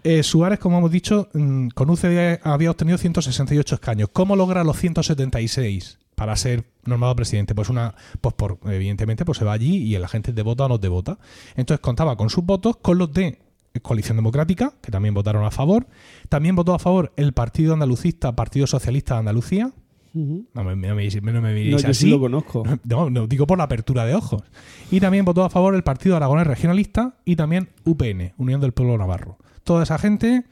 eh, 0.03 0.23
Suárez, 0.23 0.59
como 0.59 0.77
hemos 0.77 0.91
dicho, 0.91 1.29
mm, 1.33 1.69
con 1.69 1.89
UCD 1.89 2.39
había 2.43 2.71
obtenido 2.71 2.97
168 2.97 3.75
escaños. 3.75 4.09
¿Cómo 4.13 4.35
logra 4.35 4.63
los 4.63 4.77
176 4.77 5.97
para 6.19 6.35
ser 6.35 6.65
nombrado 6.83 7.15
presidente? 7.15 7.55
Pues 7.55 7.69
una, 7.69 7.95
pues 8.19 8.35
por, 8.35 8.59
evidentemente, 8.65 9.23
pues 9.23 9.37
se 9.37 9.45
va 9.45 9.53
allí 9.53 9.77
y 9.77 9.97
la 9.97 10.09
gente 10.09 10.33
te 10.33 10.41
vota 10.41 10.65
o 10.65 10.67
no 10.67 10.77
te 10.77 10.89
vota. 10.89 11.17
Entonces 11.55 11.79
contaba 11.79 12.17
con 12.17 12.29
sus 12.29 12.43
votos, 12.43 12.75
con 12.75 12.97
los 12.97 13.13
de 13.13 13.39
Coalición 13.81 14.17
Democrática, 14.17 14.73
que 14.81 14.91
también 14.91 15.13
votaron 15.13 15.45
a 15.45 15.49
favor. 15.51 15.87
También 16.27 16.57
votó 16.57 16.73
a 16.73 16.79
favor 16.79 17.13
el 17.15 17.31
Partido 17.31 17.71
Andalucista, 17.73 18.35
Partido 18.35 18.67
Socialista 18.67 19.13
de 19.13 19.19
Andalucía. 19.21 19.71
No 20.13 20.43
me, 20.65 20.75
no 20.75 20.95
me, 20.95 21.07
no 21.07 21.21
me 21.21 21.31
No, 21.31 21.41
miréis 21.41 21.83
yo 21.83 21.89
así. 21.89 22.05
sí 22.05 22.09
lo 22.09 22.19
conozco. 22.19 22.63
No, 22.83 23.09
no, 23.09 23.27
digo 23.27 23.47
por 23.47 23.57
la 23.57 23.63
apertura 23.63 24.03
de 24.03 24.15
ojos. 24.15 24.43
Y 24.91 24.99
también 24.99 25.23
votó 25.23 25.45
a 25.45 25.49
favor 25.49 25.73
el 25.73 25.83
Partido 25.83 26.17
Aragonés 26.17 26.47
Regionalista 26.47 27.15
y 27.23 27.37
también 27.37 27.69
UPN, 27.85 28.33
Unión 28.37 28.59
del 28.59 28.73
Pueblo 28.73 28.97
Navarro. 28.97 29.37
Toda 29.63 29.83
esa 29.83 29.97
gente 29.97 30.43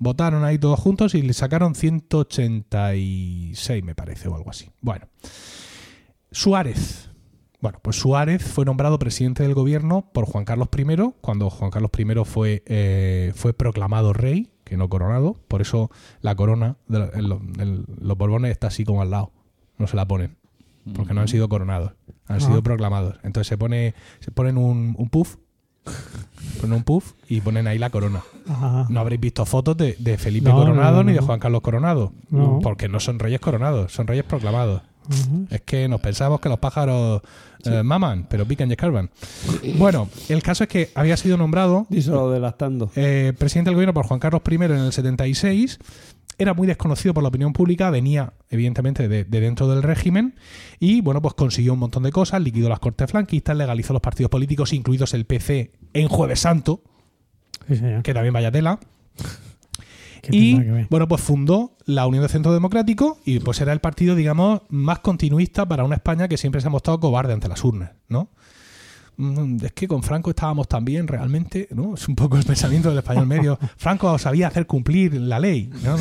votaron 0.00 0.42
ahí 0.44 0.58
todos 0.58 0.80
juntos 0.80 1.14
y 1.14 1.22
le 1.22 1.32
sacaron 1.32 1.76
186, 1.76 3.84
me 3.84 3.94
parece, 3.94 4.28
o 4.28 4.34
algo 4.34 4.50
así. 4.50 4.70
Bueno. 4.80 5.06
Suárez. 6.32 7.08
Bueno, 7.60 7.78
pues 7.82 7.96
Suárez 7.96 8.42
fue 8.42 8.64
nombrado 8.64 8.98
presidente 8.98 9.42
del 9.42 9.52
gobierno 9.54 10.10
por 10.12 10.24
Juan 10.24 10.46
Carlos 10.46 10.68
I, 10.76 11.12
cuando 11.20 11.50
Juan 11.50 11.70
Carlos 11.70 11.90
I 11.98 12.04
fue, 12.24 12.62
eh, 12.66 13.32
fue 13.36 13.52
proclamado 13.52 14.14
rey, 14.14 14.50
que 14.64 14.78
no 14.78 14.88
coronado. 14.88 15.34
Por 15.46 15.60
eso 15.60 15.90
la 16.22 16.34
corona 16.34 16.76
de 16.88 16.98
la- 17.00 17.10
en 17.12 17.28
los, 17.28 17.40
en 17.58 17.84
los 18.00 18.16
Borbones 18.16 18.50
está 18.52 18.68
así 18.68 18.84
como 18.84 19.02
al 19.02 19.10
lado. 19.10 19.32
No 19.76 19.86
se 19.86 19.96
la 19.96 20.08
ponen 20.08 20.36
porque 20.94 21.12
no 21.12 21.20
han 21.20 21.28
sido 21.28 21.48
coronados, 21.50 21.92
han 22.26 22.38
Ah. 22.38 22.40
sido 22.40 22.62
proclamados. 22.62 23.18
Entonces 23.22 23.48
se 23.48 23.58
pone, 23.58 23.94
se 24.20 24.30
ponen 24.30 24.56
un, 24.56 24.94
un 24.96 25.10
puff, 25.10 25.36
ponen 26.60 26.76
un 26.76 26.82
puff 26.84 27.12
y 27.28 27.40
ponen 27.40 27.66
ahí 27.66 27.78
la 27.78 27.90
corona. 27.90 28.22
Ajá. 28.48 28.86
No 28.88 29.00
habréis 29.00 29.20
visto 29.20 29.44
fotos 29.46 29.76
de, 29.76 29.96
de 29.98 30.18
Felipe 30.18 30.50
No, 30.50 30.56
Coronado 30.56 30.96
no, 30.98 31.02
no, 31.04 31.10
ni 31.10 31.12
de. 31.14 31.20
Juan 31.20 31.38
Carlos 31.40 31.60
Coronado, 31.62 32.12
No. 32.30 32.58
porque 32.62 32.88
no 32.88 33.00
son 33.00 33.18
reyes 33.18 33.40
coronados, 33.40 33.92
son 33.92 34.06
reyes 34.06 34.24
proclamados. 34.24 34.82
Es 35.50 35.62
que 35.62 35.88
nos 35.88 36.00
pensamos 36.00 36.40
que 36.40 36.48
los 36.48 36.58
pájaros 36.60 37.20
eh, 37.64 37.82
maman, 37.82 38.26
pero 38.30 38.46
pican 38.46 38.68
y 38.68 38.72
escarban. 38.74 39.10
Bueno, 39.76 40.08
el 40.28 40.40
caso 40.42 40.62
es 40.64 40.68
que 40.70 40.90
había 40.94 41.16
sido 41.16 41.36
nombrado 41.36 41.86
Díselo 41.88 42.30
delastando. 42.30 42.90
eh, 42.94 43.32
presidente 43.36 43.70
del 43.70 43.74
gobierno 43.76 43.92
por 43.94 44.06
Juan 44.06 44.20
Carlos 44.20 44.42
I 44.48 44.54
en 44.54 44.62
el 44.72 44.92
76. 44.92 45.78
Era 46.40 46.54
muy 46.54 46.66
desconocido 46.66 47.12
por 47.12 47.22
la 47.22 47.28
opinión 47.28 47.52
pública, 47.52 47.90
venía 47.90 48.32
evidentemente 48.48 49.08
de, 49.08 49.24
de 49.24 49.40
dentro 49.40 49.68
del 49.68 49.82
régimen 49.82 50.34
y 50.78 51.02
bueno, 51.02 51.20
pues 51.20 51.34
consiguió 51.34 51.74
un 51.74 51.78
montón 51.80 52.02
de 52.02 52.10
cosas, 52.12 52.40
liquidó 52.40 52.68
las 52.68 52.78
cortes 52.80 53.10
franquistas, 53.10 53.56
legalizó 53.56 53.92
los 53.92 54.00
partidos 54.02 54.30
políticos, 54.30 54.72
incluidos 54.72 55.12
el 55.14 55.26
PC 55.26 55.72
en 55.92 56.08
Jueves 56.08 56.40
Santo, 56.40 56.82
Sí, 57.68 57.76
señor. 57.76 58.02
que 58.02 58.14
también 58.14 58.32
vaya 58.32 58.50
tela. 58.50 58.80
¿Qué 60.22 60.36
Y 60.36 60.54
bueno, 60.90 61.08
pues 61.08 61.20
fundó 61.22 61.76
la 61.86 62.06
Unión 62.06 62.22
de 62.22 62.28
Centro 62.28 62.52
Democrático 62.52 63.18
y 63.24 63.38
pues 63.40 63.60
era 63.60 63.72
el 63.72 63.80
partido, 63.80 64.14
digamos, 64.14 64.62
más 64.68 64.98
continuista 64.98 65.66
para 65.66 65.84
una 65.84 65.94
España 65.96 66.28
que 66.28 66.36
siempre 66.36 66.60
se 66.60 66.66
ha 66.66 66.70
mostrado 66.70 67.00
cobarde 67.00 67.32
ante 67.32 67.48
las 67.48 67.64
urnas, 67.64 67.92
¿no? 68.08 68.28
Mm, 69.22 69.58
Es 69.64 69.72
que 69.72 69.86
con 69.86 70.02
Franco 70.02 70.30
estábamos 70.30 70.66
tan 70.66 70.84
bien 70.84 71.06
realmente, 71.06 71.68
¿no? 71.72 71.94
Es 71.94 72.08
un 72.08 72.14
poco 72.16 72.36
el 72.38 72.44
pensamiento 72.44 72.88
del 72.88 72.98
español 72.98 73.26
medio. 73.26 73.58
Franco 73.76 74.16
sabía 74.18 74.48
hacer 74.48 74.66
cumplir 74.66 75.14
la 75.14 75.38
ley, 75.38 75.70
¿no? 75.84 75.96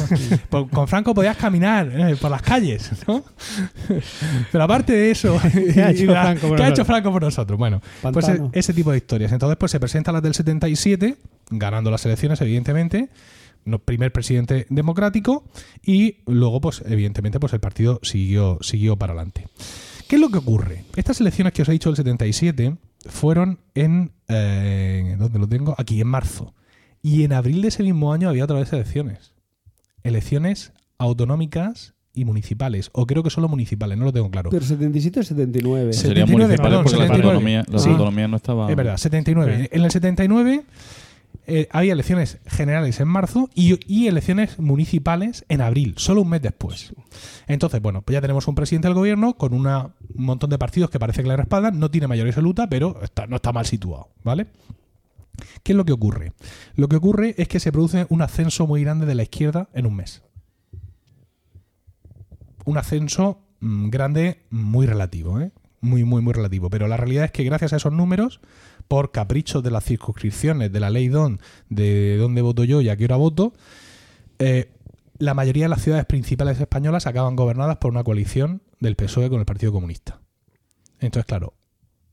Por- 0.49 0.69
Con 0.69 0.87
Franco 0.87 1.13
podías 1.13 1.35
caminar 1.35 1.91
eh, 1.93 2.15
por 2.15 2.31
las 2.31 2.41
calles, 2.41 2.91
¿no? 3.07 3.23
Pero 4.51 4.63
aparte 4.63 4.93
de 4.93 5.11
eso, 5.11 5.37
¿Qué 5.73 5.81
ha 5.83 5.91
hecho 5.91 6.05
la- 6.11 6.21
Franco 6.23 6.47
por 6.47 6.57
¿qué 6.57 6.63
ha 6.63 6.67
hecho 6.67 6.81
nosotros? 6.81 6.87
Franco 6.87 7.11
por 7.11 7.21
nosotros? 7.23 7.59
Bueno, 7.59 7.81
pues 8.01 8.25
e- 8.25 8.29
Pantano. 8.31 8.51
ese 8.53 8.73
tipo 8.73 8.91
de 8.91 8.97
historias. 8.97 9.31
Entonces, 9.31 9.57
pues 9.57 9.71
se 9.71 9.79
presenta 9.79 10.11
las 10.11 10.23
del 10.23 10.33
77, 10.33 11.17
ganando 11.51 11.91
las 11.91 12.05
elecciones, 12.05 12.39
evidentemente. 12.41 13.09
Primer 13.85 14.11
presidente 14.11 14.65
democrático 14.69 15.43
y 15.85 16.19
luego, 16.25 16.59
pues, 16.61 16.81
evidentemente, 16.87 17.39
pues 17.39 17.53
el 17.53 17.59
partido 17.59 17.99
siguió, 18.01 18.57
siguió 18.61 18.95
para 18.95 19.11
adelante. 19.13 19.47
¿Qué 20.07 20.15
es 20.15 20.21
lo 20.21 20.29
que 20.29 20.37
ocurre? 20.39 20.85
Estas 20.95 21.19
elecciones 21.21 21.53
que 21.53 21.61
os 21.61 21.69
he 21.69 21.73
dicho 21.73 21.89
del 21.89 21.97
77 21.97 22.77
fueron 23.09 23.59
en... 23.75 24.11
Eh, 24.27 25.15
¿Dónde 25.17 25.39
lo 25.39 25.47
tengo? 25.47 25.75
Aquí, 25.77 25.99
en 26.01 26.07
marzo. 26.07 26.53
Y 27.01 27.23
en 27.23 27.33
abril 27.33 27.61
de 27.61 27.69
ese 27.69 27.83
mismo 27.83 28.13
año 28.13 28.29
había 28.29 28.43
otra 28.43 28.57
vez 28.59 28.71
elecciones. 28.73 29.33
Elecciones 30.03 30.73
autonómicas 30.97 31.93
y 32.13 32.25
municipales. 32.25 32.89
O 32.93 33.05
creo 33.05 33.23
que 33.23 33.29
solo 33.29 33.47
municipales, 33.47 33.97
no 33.97 34.05
lo 34.05 34.13
tengo 34.13 34.29
claro. 34.29 34.49
Pero 34.49 34.65
77 34.65 35.19
o 35.19 35.23
79. 35.23 35.93
Sí. 35.93 36.01
Serían 36.01 36.27
79, 36.27 36.31
municipales 36.31 36.61
perdón, 36.69 36.83
porque 36.83 36.97
las 36.97 37.07
79. 37.07 37.33
autonomías, 37.33 37.69
las 37.69 37.83
Sí. 37.83 37.89
autonomías 37.89 38.29
no 38.29 38.37
estaban. 38.37 38.69
Es 38.69 38.75
verdad, 38.75 38.97
79. 38.97 39.69
En 39.71 39.83
el 39.83 39.91
79 39.91 40.63
eh, 41.47 41.67
había 41.71 41.93
elecciones 41.93 42.37
generales 42.45 42.99
en 42.99 43.07
marzo 43.07 43.49
y, 43.55 43.79
y 43.91 44.07
elecciones 44.07 44.59
municipales 44.59 45.45
en 45.49 45.61
abril, 45.61 45.95
solo 45.97 46.21
un 46.21 46.29
mes 46.29 46.41
después. 46.43 46.93
Entonces, 47.47 47.81
bueno, 47.81 48.01
pues 48.03 48.13
ya 48.13 48.21
tenemos 48.21 48.47
un 48.47 48.55
presidente 48.55 48.87
del 48.87 48.95
gobierno 48.95 49.35
con 49.35 49.53
una- 49.53 49.95
un 50.15 50.25
montón 50.25 50.49
de 50.51 50.57
partidos 50.59 50.89
que 50.91 50.99
parece 50.99 51.23
que 51.23 51.29
le 51.29 51.37
respaldan, 51.37 51.79
no 51.79 51.89
tiene 51.89 52.07
mayoría 52.07 52.31
absoluta, 52.31 52.67
pero 52.69 53.01
está- 53.01 53.25
no 53.27 53.37
está 53.37 53.51
mal 53.51 53.65
situado, 53.65 54.09
¿vale? 54.23 54.47
¿Qué 55.63 55.71
es 55.71 55.75
lo 55.75 55.85
que 55.85 55.93
ocurre? 55.93 56.33
Lo 56.75 56.87
que 56.89 56.97
ocurre 56.97 57.33
es 57.37 57.47
que 57.47 57.59
se 57.59 57.71
produce 57.71 58.05
un 58.09 58.21
ascenso 58.21 58.67
muy 58.67 58.83
grande 58.83 59.05
de 59.05 59.15
la 59.15 59.23
izquierda 59.23 59.69
en 59.73 59.85
un 59.87 59.95
mes. 59.95 60.21
Un 62.65 62.77
ascenso 62.77 63.41
mm, 63.61 63.89
grande, 63.89 64.43
muy 64.49 64.85
relativo, 64.85 65.39
¿eh? 65.39 65.51
Muy, 65.81 66.03
muy, 66.03 66.21
muy 66.21 66.33
relativo. 66.33 66.69
Pero 66.69 66.87
la 66.87 66.97
realidad 66.97 67.25
es 67.25 67.31
que 67.31 67.43
gracias 67.43 67.73
a 67.73 67.77
esos 67.77 67.93
números, 67.93 68.41
por 68.89 69.11
caprichos 69.11 69.63
de 69.63 69.71
las 69.71 69.85
circunscripciones, 69.85 70.73
de 70.73 70.79
la 70.81 70.89
ley 70.89 71.07
DON, 71.07 71.39
de 71.69 72.17
dónde 72.17 72.41
voto 72.41 72.65
yo 72.65 72.81
y 72.81 72.89
a 72.89 72.97
qué 72.97 73.05
hora 73.05 73.15
voto, 73.15 73.53
eh, 74.39 74.71
la 75.19 75.33
mayoría 75.35 75.65
de 75.65 75.69
las 75.69 75.83
ciudades 75.83 76.05
principales 76.05 76.59
españolas 76.59 77.05
acaban 77.05 77.35
gobernadas 77.35 77.77
por 77.77 77.91
una 77.91 78.03
coalición 78.03 78.63
del 78.79 78.95
PSOE 78.95 79.29
con 79.29 79.39
el 79.39 79.45
Partido 79.45 79.71
Comunista. 79.71 80.19
Entonces, 80.99 81.25
claro, 81.27 81.53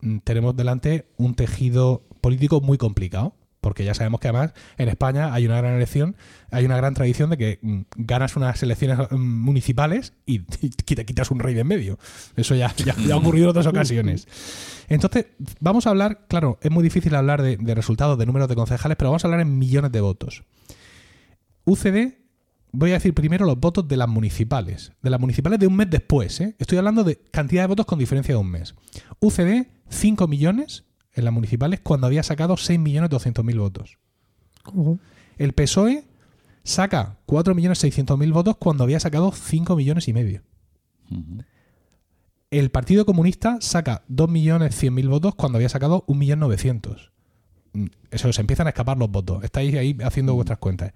mm, 0.01 0.19
tenemos 0.19 0.55
delante 0.55 1.07
un 1.17 1.33
tejido 1.33 2.03
político 2.21 2.61
muy 2.61 2.77
complicado, 2.77 3.33
porque 3.67 3.83
ya 3.83 3.93
sabemos 3.93 4.21
que 4.21 4.29
además 4.29 4.53
en 4.77 4.87
España 4.87 5.33
hay 5.33 5.45
una 5.45 5.57
gran 5.57 5.73
elección, 5.73 6.15
hay 6.51 6.63
una 6.63 6.77
gran 6.77 6.93
tradición 6.93 7.29
de 7.29 7.37
que 7.37 7.59
mm, 7.61 7.81
ganas 7.97 8.37
unas 8.37 8.63
elecciones 8.63 8.97
mm, 9.11 9.17
municipales 9.17 10.13
y, 10.25 10.39
te 10.85 11.05
quitas 11.05 11.31
un 11.31 11.39
rey 11.39 11.53
de 11.53 11.59
en 11.59 11.67
medio. 11.67 11.99
Eso 12.37 12.55
ya, 12.55 12.73
ya, 12.77 12.95
ya 12.95 13.15
ha 13.15 13.17
ocurrido 13.17 13.47
en 13.47 13.49
otras 13.49 13.67
ocasiones. 13.67 14.25
Entonces, 14.87 15.25
vamos 15.59 15.85
a 15.85 15.89
hablar, 15.89 16.27
claro, 16.29 16.57
es 16.61 16.71
muy 16.71 16.81
difícil 16.81 17.13
hablar 17.13 17.41
de, 17.41 17.57
de 17.57 17.75
resultados, 17.75 18.17
de 18.17 18.25
números 18.25 18.47
de 18.47 18.55
concejales, 18.55 18.95
pero 18.95 19.09
vamos 19.09 19.25
a 19.25 19.27
hablar 19.27 19.41
en 19.41 19.59
millones 19.59 19.91
de 19.91 19.99
votos. 19.99 20.45
UCD, 21.65 22.13
voy 22.71 22.91
a 22.91 22.93
decir 22.93 23.13
primero 23.13 23.45
los 23.45 23.59
votos 23.59 23.85
de 23.85 23.97
las 23.97 24.07
municipales. 24.07 24.93
De 25.01 25.09
las 25.09 25.19
municipales 25.19 25.59
de 25.59 25.67
un 25.67 25.75
mes 25.75 25.89
después, 25.89 26.39
¿eh? 26.39 26.55
Estoy 26.57 26.77
hablando 26.77 27.03
de 27.03 27.17
cantidad 27.31 27.63
de 27.63 27.67
votos 27.67 27.85
con 27.85 27.99
diferencia 27.99 28.33
de 28.33 28.39
un 28.39 28.49
mes. 28.49 28.75
UCD, 29.19 29.67
5 29.89 30.25
millones 30.29 30.85
en 31.17 31.25
las 31.25 31.33
municipales 31.33 31.79
cuando 31.81 32.07
había 32.07 32.23
sacado 32.23 32.55
6.200.000 32.55 33.59
votos. 33.59 33.97
El 35.37 35.53
PSOE 35.53 36.05
saca 36.63 37.17
4.600.000 37.27 38.31
votos 38.33 38.57
cuando 38.57 38.83
había 38.83 38.99
sacado 38.99 39.31
5 39.31 39.75
millones 39.75 40.07
y 40.07 40.13
medio. 40.13 40.41
El 42.49 42.71
Partido 42.71 43.05
Comunista 43.05 43.57
saca 43.59 44.03
2.100.000 44.09 45.09
votos 45.09 45.35
cuando 45.35 45.57
había 45.57 45.69
sacado 45.69 46.05
1.900.000. 46.07 47.09
Mm, 47.73 47.85
Eso, 48.11 48.31
se 48.31 48.41
empiezan 48.41 48.67
a 48.67 48.71
escapar 48.71 48.97
los 48.97 49.09
votos. 49.09 49.43
Estáis 49.43 49.75
ahí 49.75 49.97
haciendo 50.03 50.33
vuestras 50.33 50.59
cuentas. 50.59 50.93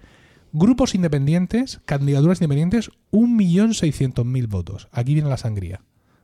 Grupos 0.53 0.95
independientes, 0.95 1.79
candidaturas 1.85 2.39
independientes, 2.39 2.91
1.600.000 3.11 4.47
votos. 4.47 4.89
Aquí 4.91 5.13
viene 5.13 5.29
la 5.29 5.37
sangría. 5.37 5.81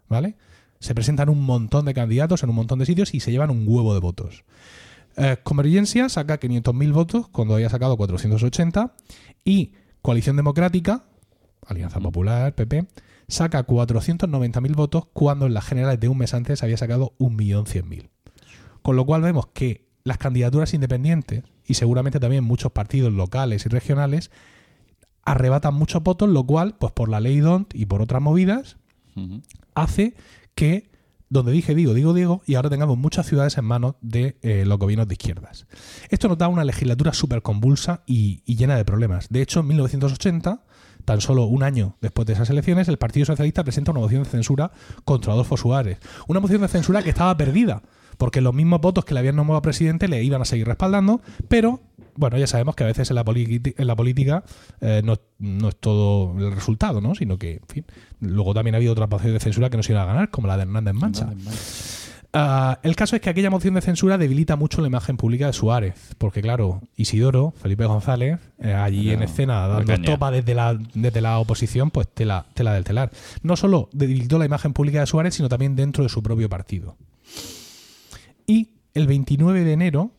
¿Vale? 0.09 0.35
Se 0.79 0.95
presentan 0.95 1.29
un 1.29 1.43
montón 1.43 1.85
de 1.85 1.93
candidatos 1.93 2.43
en 2.43 2.49
un 2.49 2.55
montón 2.55 2.79
de 2.79 2.85
sitios 2.85 3.13
y 3.13 3.19
se 3.19 3.31
llevan 3.31 3.49
un 3.49 3.65
huevo 3.67 3.93
de 3.93 3.99
votos. 3.99 4.43
Eh, 5.15 5.37
Convergencia 5.43 6.09
saca 6.09 6.39
500.000 6.39 6.93
votos 6.93 7.27
cuando 7.29 7.55
había 7.55 7.69
sacado 7.69 7.97
480 7.97 8.93
y 9.43 9.73
Coalición 10.01 10.35
Democrática, 10.35 11.05
Alianza 11.65 11.99
Popular, 11.99 12.53
PP, 12.53 12.85
saca 13.27 13.65
490.000 13.65 14.75
votos 14.75 15.07
cuando 15.13 15.47
en 15.47 15.53
las 15.53 15.65
generales 15.65 15.99
de 15.99 16.07
un 16.07 16.19
mes 16.19 16.33
antes 16.33 16.63
había 16.63 16.77
sacado 16.77 17.13
1.100.000. 17.19 18.09
Con 18.81 18.95
lo 18.95 19.05
cual 19.05 19.21
vemos 19.21 19.47
que 19.47 19.87
las 20.03 20.17
candidaturas 20.17 20.73
independientes 20.73 21.43
y 21.65 21.73
seguramente 21.73 22.19
también 22.19 22.43
muchos 22.43 22.71
partidos 22.71 23.11
locales 23.11 23.65
y 23.65 23.69
regionales 23.69 24.31
arrebatan 25.23 25.73
muchos 25.73 26.01
votos, 26.01 26.29
lo 26.29 26.45
cual, 26.45 26.75
pues 26.79 26.93
por 26.93 27.09
la 27.09 27.19
ley 27.19 27.41
DONT 27.41 27.75
y 27.75 27.85
por 27.85 28.01
otras 28.01 28.21
movidas, 28.21 28.77
hace 29.75 30.15
que 30.57 30.89
donde 31.29 31.51
dije 31.51 31.75
digo, 31.75 31.93
digo, 31.93 32.13
digo, 32.13 32.41
y 32.45 32.55
ahora 32.55 32.69
tengamos 32.69 32.97
muchas 32.97 33.27
ciudades 33.27 33.57
en 33.57 33.65
manos 33.65 33.95
de 34.01 34.37
eh, 34.41 34.63
los 34.65 34.79
gobiernos 34.79 35.07
de 35.07 35.13
izquierdas. 35.13 35.67
Esto 36.09 36.27
nos 36.29 36.37
da 36.37 36.47
una 36.47 36.63
legislatura 36.63 37.13
súper 37.13 37.41
convulsa 37.41 38.03
y, 38.07 38.41
y 38.45 38.55
llena 38.55 38.75
de 38.75 38.83
problemas. 38.83 39.27
De 39.29 39.41
hecho, 39.41 39.59
en 39.59 39.67
1980, 39.67 40.63
tan 41.05 41.21
solo 41.21 41.45
un 41.45 41.63
año 41.63 41.95
después 42.01 42.25
de 42.25 42.33
esas 42.33 42.49
elecciones, 42.49 42.87
el 42.87 42.97
Partido 42.97 43.25
Socialista 43.25 43.63
presenta 43.63 43.91
una 43.91 43.99
moción 43.99 44.23
de 44.23 44.29
censura 44.29 44.71
contra 45.05 45.33
Adolfo 45.33 45.57
Suárez. 45.57 45.99
Una 46.27 46.39
moción 46.39 46.61
de 46.61 46.69
censura 46.69 47.03
que 47.03 47.09
estaba 47.09 47.37
perdida, 47.37 47.83
porque 48.17 48.41
los 48.41 48.53
mismos 48.53 48.81
votos 48.81 49.05
que 49.05 49.13
le 49.13 49.19
habían 49.19 49.35
nombrado 49.35 49.61
presidente 49.61 50.07
le 50.07 50.23
iban 50.23 50.41
a 50.41 50.45
seguir 50.45 50.65
respaldando, 50.65 51.21
pero 51.49 51.81
bueno, 52.17 52.37
ya 52.37 52.47
sabemos 52.47 52.75
que 52.75 52.83
a 52.83 52.87
veces 52.87 53.09
en 53.09 53.15
la, 53.15 53.23
politi- 53.23 53.73
en 53.77 53.87
la 53.87 53.95
política 53.95 54.43
eh, 54.81 55.01
no, 55.03 55.15
no 55.39 55.69
es 55.69 55.75
todo 55.77 56.37
el 56.37 56.51
resultado, 56.51 56.99
¿no? 56.99 57.15
Sino 57.15 57.37
que, 57.37 57.53
en 57.53 57.67
fin, 57.67 57.85
luego 58.19 58.53
también 58.53 58.75
ha 58.75 58.77
habido 58.77 58.91
otras 58.91 59.09
mociones 59.09 59.33
de 59.33 59.39
censura 59.39 59.69
que 59.69 59.77
no 59.77 59.83
se 59.83 59.93
iban 59.93 60.03
a 60.03 60.07
ganar, 60.07 60.29
como 60.29 60.47
la 60.47 60.57
de 60.57 60.63
Hernández 60.63 60.93
Mancha. 60.93 61.29
Ah, 62.33 62.79
el 62.83 62.95
caso 62.95 63.15
es 63.15 63.21
que 63.21 63.29
aquella 63.29 63.49
moción 63.49 63.73
de 63.73 63.81
censura 63.81 64.17
debilita 64.17 64.57
mucho 64.57 64.81
la 64.81 64.87
imagen 64.87 65.15
pública 65.17 65.47
de 65.47 65.53
Suárez, 65.53 66.13
porque 66.17 66.41
claro, 66.41 66.81
Isidoro, 66.97 67.53
Felipe 67.61 67.85
González, 67.85 68.39
eh, 68.59 68.73
allí 68.73 69.09
en 69.11 69.23
escena 69.23 69.67
dando 69.67 69.85
topa 70.11 70.29
desde 70.29 70.53
la, 70.53 70.77
desde 70.93 71.21
la 71.21 71.39
oposición, 71.39 71.89
pues 71.89 72.07
tela, 72.13 72.45
tela 72.53 72.73
del 72.73 72.83
telar. 72.83 73.11
No 73.43 73.55
solo 73.55 73.89
debilitó 73.93 74.37
la 74.37 74.45
imagen 74.45 74.73
pública 74.73 74.99
de 74.99 75.07
Suárez, 75.07 75.35
sino 75.35 75.47
también 75.49 75.75
dentro 75.75 76.03
de 76.03 76.09
su 76.09 76.21
propio 76.21 76.49
partido. 76.49 76.97
Y 78.45 78.69
el 78.93 79.07
29 79.07 79.63
de 79.63 79.73
enero 79.73 80.11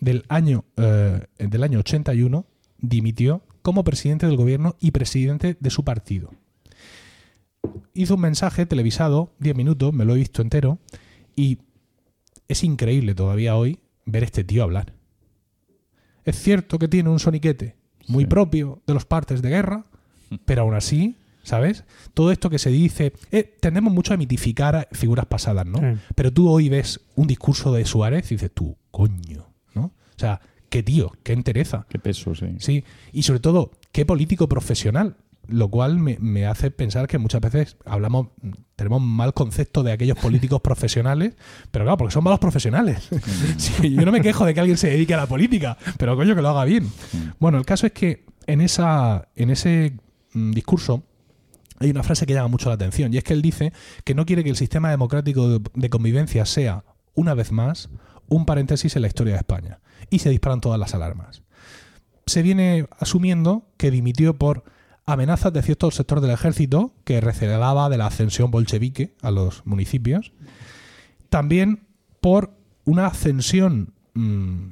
del 0.00 0.24
año, 0.28 0.64
eh, 0.76 1.26
del 1.38 1.62
año 1.62 1.80
81 1.80 2.44
dimitió 2.78 3.42
como 3.62 3.84
presidente 3.84 4.26
del 4.26 4.36
gobierno 4.36 4.76
y 4.80 4.92
presidente 4.92 5.56
de 5.58 5.70
su 5.70 5.84
partido. 5.84 6.30
Hizo 7.94 8.14
un 8.14 8.20
mensaje 8.20 8.66
televisado, 8.66 9.32
10 9.40 9.56
minutos, 9.56 9.92
me 9.92 10.04
lo 10.04 10.14
he 10.14 10.18
visto 10.18 10.42
entero, 10.42 10.78
y 11.34 11.58
es 12.46 12.62
increíble 12.64 13.14
todavía 13.14 13.56
hoy 13.56 13.80
ver 14.06 14.22
este 14.24 14.44
tío 14.44 14.62
hablar. 14.62 14.94
Es 16.24 16.36
cierto 16.40 16.78
que 16.78 16.88
tiene 16.88 17.10
un 17.10 17.18
soniquete 17.18 17.76
muy 18.06 18.24
Sí. 18.24 18.28
propio 18.28 18.80
de 18.86 18.94
los 18.94 19.04
partes 19.04 19.42
de 19.42 19.48
guerra, 19.50 19.86
pero 20.44 20.62
aún 20.62 20.74
así, 20.74 21.16
¿sabes? 21.42 21.84
Todo 22.14 22.30
esto 22.30 22.48
que 22.50 22.58
se 22.58 22.70
dice, 22.70 23.12
eh, 23.32 23.56
tendemos 23.60 23.92
mucho 23.92 24.14
a 24.14 24.16
mitificar 24.16 24.76
a 24.76 24.88
figuras 24.92 25.26
pasadas, 25.26 25.66
¿no? 25.66 25.78
Sí. 25.78 26.00
Pero 26.14 26.32
tú 26.32 26.48
hoy 26.48 26.68
ves 26.68 27.00
un 27.16 27.26
discurso 27.26 27.72
de 27.72 27.84
Suárez 27.84 28.30
y 28.30 28.36
dices 28.36 28.52
tú, 28.54 28.76
coño. 28.90 29.47
O 30.18 30.20
sea, 30.20 30.40
qué 30.68 30.82
tío, 30.82 31.12
qué 31.22 31.32
entereza. 31.32 31.86
Qué 31.88 32.00
peso, 32.00 32.34
sí. 32.34 32.56
Sí, 32.58 32.84
y 33.12 33.22
sobre 33.22 33.38
todo, 33.38 33.70
qué 33.92 34.04
político 34.04 34.48
profesional. 34.48 35.16
Lo 35.46 35.70
cual 35.70 35.98
me, 35.98 36.18
me 36.20 36.44
hace 36.44 36.70
pensar 36.70 37.06
que 37.06 37.16
muchas 37.16 37.40
veces 37.40 37.78
hablamos, 37.86 38.28
tenemos 38.76 39.00
mal 39.00 39.32
concepto 39.32 39.82
de 39.82 39.92
aquellos 39.92 40.18
políticos 40.18 40.60
profesionales, 40.62 41.36
pero 41.70 41.86
claro, 41.86 41.96
porque 41.96 42.12
son 42.12 42.24
malos 42.24 42.40
profesionales. 42.40 43.08
Sí, 43.56 43.94
yo 43.94 44.04
no 44.04 44.12
me 44.12 44.20
quejo 44.20 44.44
de 44.44 44.52
que 44.52 44.60
alguien 44.60 44.76
se 44.76 44.90
dedique 44.90 45.14
a 45.14 45.16
la 45.16 45.26
política, 45.26 45.78
pero 45.96 46.16
coño 46.16 46.34
que 46.34 46.42
lo 46.42 46.50
haga 46.50 46.64
bien. 46.64 46.90
Bueno, 47.38 47.56
el 47.56 47.64
caso 47.64 47.86
es 47.86 47.92
que 47.92 48.26
en, 48.46 48.60
esa, 48.60 49.28
en 49.36 49.48
ese 49.50 49.94
mm, 50.34 50.50
discurso 50.50 51.04
hay 51.78 51.90
una 51.90 52.02
frase 52.02 52.26
que 52.26 52.34
llama 52.34 52.48
mucho 52.48 52.68
la 52.68 52.74
atención, 52.74 53.14
y 53.14 53.18
es 53.18 53.24
que 53.24 53.32
él 53.32 53.40
dice 53.40 53.72
que 54.04 54.14
no 54.14 54.26
quiere 54.26 54.44
que 54.44 54.50
el 54.50 54.56
sistema 54.56 54.90
democrático 54.90 55.48
de, 55.48 55.60
de 55.72 55.88
convivencia 55.88 56.44
sea, 56.44 56.84
una 57.14 57.32
vez 57.32 57.52
más, 57.52 57.88
un 58.28 58.44
paréntesis 58.44 58.94
en 58.96 59.02
la 59.02 59.08
historia 59.08 59.32
de 59.34 59.38
España. 59.38 59.78
Y 60.10 60.20
se 60.20 60.30
disparan 60.30 60.60
todas 60.60 60.78
las 60.78 60.94
alarmas 60.94 61.42
se 62.28 62.42
viene 62.42 62.86
asumiendo 62.98 63.66
que 63.76 63.90
dimitió 63.90 64.38
por 64.38 64.64
amenazas 65.06 65.52
de 65.52 65.62
cierto 65.62 65.90
sector 65.90 66.20
del 66.20 66.30
ejército 66.30 66.92
que 67.04 67.20
recelaba 67.20 67.88
de 67.88 67.98
la 67.98 68.06
ascensión 68.06 68.50
bolchevique 68.50 69.14
a 69.22 69.30
los 69.30 69.66
municipios. 69.66 70.32
También 71.30 71.86
por 72.20 72.52
una 72.84 73.06
ascensión, 73.06 73.94
mm, 74.14 74.70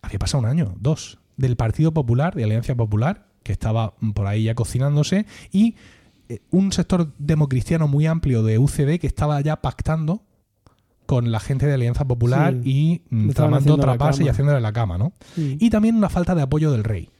había 0.00 0.18
pasado 0.18 0.42
un 0.42 0.48
año, 0.48 0.74
dos, 0.80 1.18
del 1.36 1.56
Partido 1.56 1.92
Popular, 1.92 2.34
de 2.34 2.44
Alianza 2.44 2.74
Popular, 2.74 3.26
que 3.42 3.52
estaba 3.52 3.94
por 4.14 4.26
ahí 4.26 4.44
ya 4.44 4.54
cocinándose, 4.54 5.26
y 5.50 5.76
eh, 6.28 6.40
un 6.50 6.72
sector 6.72 7.12
democristiano 7.18 7.88
muy 7.88 8.06
amplio 8.06 8.42
de 8.42 8.58
UCD 8.58 8.98
que 8.98 9.06
estaba 9.06 9.40
ya 9.40 9.60
pactando 9.60 10.22
con 11.12 11.30
la 11.30 11.40
gente 11.40 11.66
de 11.66 11.74
Alianza 11.74 12.06
Popular 12.06 12.54
Sí. 12.62 13.02
y 13.10 13.14
mm, 13.14 13.28
tramando 13.32 13.58
haciendo 13.58 13.76
la 13.76 13.82
trapas 13.82 14.18
y 14.18 14.28
haciéndole 14.30 14.62
la 14.62 14.72
cama, 14.72 14.96
¿no? 14.96 15.12
Sí. 15.34 15.58
Y 15.60 15.68
también 15.68 15.94
una 15.94 16.08
falta 16.08 16.34
de 16.34 16.40
apoyo 16.40 16.72
del 16.72 16.84
rey. 16.84 17.10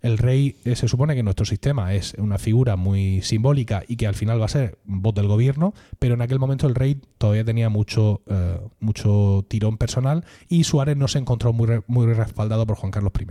El 0.00 0.16
rey 0.16 0.56
eh, 0.64 0.74
se 0.76 0.88
supone 0.88 1.12
que 1.12 1.18
en 1.20 1.26
nuestro 1.26 1.44
sistema 1.44 1.92
es 1.92 2.14
una 2.16 2.38
figura 2.38 2.76
muy 2.76 3.20
simbólica 3.20 3.82
y 3.86 3.96
que 3.96 4.06
al 4.06 4.14
final 4.14 4.40
va 4.40 4.46
a 4.46 4.48
ser 4.48 4.78
voz 4.86 5.14
del 5.14 5.28
gobierno, 5.28 5.74
pero 5.98 6.14
en 6.14 6.22
aquel 6.22 6.38
momento 6.38 6.66
el 6.66 6.74
rey 6.74 6.98
todavía 7.18 7.44
tenía 7.44 7.68
mucho, 7.68 8.22
eh, 8.30 8.60
mucho 8.80 9.44
tirón 9.46 9.76
personal 9.76 10.24
y 10.48 10.64
Suárez 10.64 10.96
no 10.96 11.06
se 11.06 11.18
encontró 11.18 11.52
muy, 11.52 11.68
muy 11.86 12.06
respaldado 12.14 12.66
por 12.66 12.76
Juan 12.76 12.92
Carlos 12.92 13.12
I. 13.20 13.26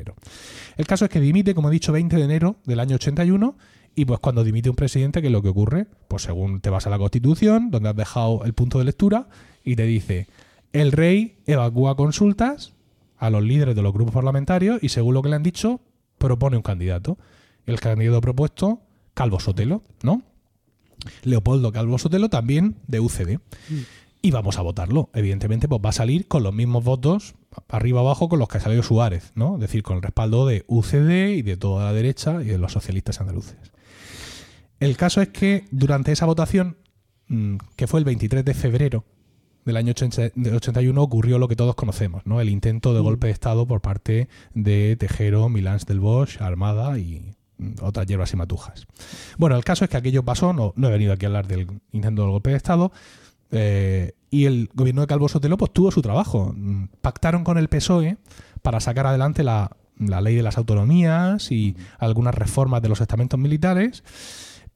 El 0.77 0.86
caso 0.86 1.05
es 1.05 1.10
que 1.10 1.22
dimite, 1.22 1.55
como 1.55 1.70
he 1.70 1.72
dicho, 1.72 1.91
20 1.91 2.15
de 2.17 2.24
enero 2.24 2.58
del 2.65 2.79
año 2.79 2.98
81 2.98 3.58
y 3.96 4.05
pues 4.05 4.20
cuando 4.20 4.43
dimite 4.43 4.70
un 4.70 4.75
presidente, 4.75 5.22
¿qué 5.22 5.27
es 5.27 5.34
lo 5.34 5.41
que 5.41 5.50
ocurre? 5.50 5.88
Pues 6.08 6.22
según 6.22 6.62
te 6.62 6.70
vas 6.70 6.86
a 6.86 6.91
la 6.91 7.00
Constitución, 7.00 7.72
donde 7.72 7.89
has 7.89 7.96
dejado 7.96 8.43
el 8.46 8.53
punto 8.53 8.77
de 8.77 8.86
lectura 8.86 9.27
y 9.63 9.75
te 9.75 9.84
dice, 9.84 10.27
el 10.72 10.91
rey 10.91 11.38
evacúa 11.46 11.96
consultas 11.96 12.74
a 13.17 13.29
los 13.29 13.43
líderes 13.43 13.75
de 13.75 13.82
los 13.82 13.93
grupos 13.93 14.13
parlamentarios 14.13 14.79
y 14.82 14.89
según 14.89 15.13
lo 15.13 15.22
que 15.22 15.29
le 15.29 15.36
han 15.36 15.43
dicho, 15.43 15.79
propone 16.17 16.58
un 16.58 16.63
candidato. 16.63 17.17
El 17.65 17.80
candidato 17.80 18.19
propuesto, 18.21 18.82
Calvo 19.13 19.39
Sotelo, 19.39 19.84
¿no? 20.02 20.23
Leopoldo 21.23 21.71
Calvo 21.71 21.97
Sotelo, 21.97 22.30
también 22.30 22.76
de 22.88 22.99
UCD. 22.99 23.39
Y 24.21 24.32
vamos 24.32 24.58
a 24.58 24.62
votarlo. 24.62 25.10
Evidentemente, 25.13 25.67
pues 25.67 25.82
va 25.84 25.89
a 25.89 25.93
salir 25.93 26.28
con 26.28 26.43
los 26.43 26.54
mismos 26.54 26.84
votos, 26.84 27.36
arriba 27.69 27.99
abajo, 27.99 28.30
con 28.30 28.39
los 28.39 28.47
que 28.47 28.60
salió 28.60 28.84
Suárez, 28.84 29.32
¿no? 29.36 29.56
Es 29.56 29.62
decir, 29.62 29.84
con 29.84 29.97
el 29.97 30.04
respaldo 30.04 30.45
de 30.45 30.65
UCD 30.67 31.36
y 31.38 31.41
de 31.41 31.58
toda 31.58 31.86
la 31.86 31.93
derecha 31.93 32.41
y 32.41 32.45
de 32.45 32.58
los 32.58 32.71
socialistas 32.71 33.21
andaluces. 33.21 33.58
El 34.80 34.97
caso 34.97 35.21
es 35.21 35.30
que 35.30 35.65
durante 35.71 36.12
esa 36.12 36.26
votación, 36.26 36.78
mm, 37.28 37.56
que 37.76 37.88
fue 37.88 37.99
el 37.99 38.06
23 38.06 38.43
de 38.43 38.54
febrero 38.54 39.06
del 39.65 39.78
año 39.78 39.91
80 39.91 40.32
del 40.36 40.56
81 40.56 41.02
ocurrió 41.02 41.39
lo 41.39 41.47
que 41.47 41.56
todos 41.56 41.76
conocemos, 41.76 42.26
¿no? 42.26 42.41
El 42.41 42.49
intento 42.49 42.93
de 42.93 42.99
golpe 42.99 43.28
de 43.28 43.34
Estado 43.34 43.67
por 43.67 43.82
parte 43.82 44.28
de 44.54 44.95
Tejero, 44.97 45.49
Milans 45.49 45.86
del 45.86 45.99
Bosch, 45.99 46.41
Armada 46.41 46.97
y 46.97 47.36
mm, 47.58 47.76
otras 47.82 48.06
hierbas 48.08 48.34
y 48.34 48.38
matujas. 48.38 48.86
Bueno, 49.38 49.56
el 49.56 49.63
caso 49.63 49.86
es 49.86 49.89
que 49.89 49.97
aquello 49.97 50.23
pasó, 50.23 50.54
no, 50.54 50.73
no 50.76 50.88
he 50.88 50.91
venido 50.91 51.13
aquí 51.13 51.26
a 51.26 51.30
hablar 51.30 51.47
del 51.47 51.67
intento 51.91 52.23
del 52.23 52.32
golpe 52.32 52.52
de 52.52 52.58
Estado, 52.58 52.91
eh, 53.52 54.13
y 54.32 54.45
el 54.45 54.69
gobierno 54.73 55.02
de 55.02 55.08
Calvo 55.08 55.30
Sotelo 55.30 55.58
pues 55.58 55.71
tuvo 55.71 55.91
su 55.91 56.02
trabajo. 56.02 56.54
Mm, 56.56 56.86
Pactaron 57.02 57.43
con 57.43 57.58
el 57.58 57.69
PSOE 57.69 58.17
para 58.62 58.80
sacar 58.80 59.06
adelante 59.06 59.43
la, 59.43 59.78
la 59.99 60.21
ley 60.21 60.36
de 60.36 60.43
las 60.43 60.58
autonomías 60.58 61.52
y 61.52 61.76
algunas 61.99 62.36
reformas 62.36 62.82
de 62.82 62.89
los 62.89 63.02
estamentos 63.02 63.39
militares 63.39 64.04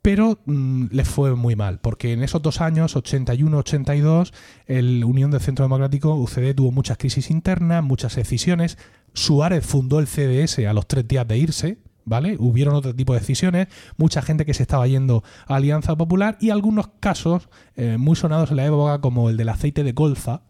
pero 0.01 0.39
mm, 0.45 0.86
les 0.91 1.07
fue 1.07 1.36
muy 1.36 1.55
mal, 1.55 1.79
porque 1.79 2.13
en 2.13 2.23
esos 2.23 2.41
dos 2.41 2.62
años, 2.62 2.95
81-82, 2.95 4.33
el 4.65 5.03
Unión 5.03 5.31
del 5.31 5.41
Centro 5.41 5.65
Democrático, 5.65 6.15
UCD, 6.15 6.55
tuvo 6.55 6.71
muchas 6.71 6.97
crisis 6.97 7.29
internas, 7.29 7.83
muchas 7.83 8.15
decisiones. 8.15 8.77
Suárez 9.13 9.65
fundó 9.65 9.99
el 9.99 10.07
CDS 10.07 10.60
a 10.60 10.73
los 10.73 10.88
tres 10.88 11.07
días 11.07 11.27
de 11.27 11.38
irse, 11.38 11.77
¿vale? 12.05 12.38
Hubieron 12.39 12.75
otro 12.75 12.95
tipo 12.95 13.13
de 13.13 13.19
decisiones, 13.19 13.67
mucha 13.97 14.21
gente 14.21 14.45
que 14.45 14.53
se 14.53 14.63
estaba 14.63 14.88
yendo 14.88 15.23
a 15.45 15.55
Alianza 15.55 15.95
Popular 15.95 16.38
y 16.39 16.51
algunos 16.51 16.88
casos 16.99 17.49
eh, 17.75 17.97
muy 17.97 18.15
sonados 18.15 18.51
en 18.51 18.57
la 18.57 18.65
época, 18.65 19.01
como 19.01 19.29
el 19.29 19.38
del 19.38 19.49
aceite 19.49 19.83
de 19.83 19.93
colza, 19.93 20.43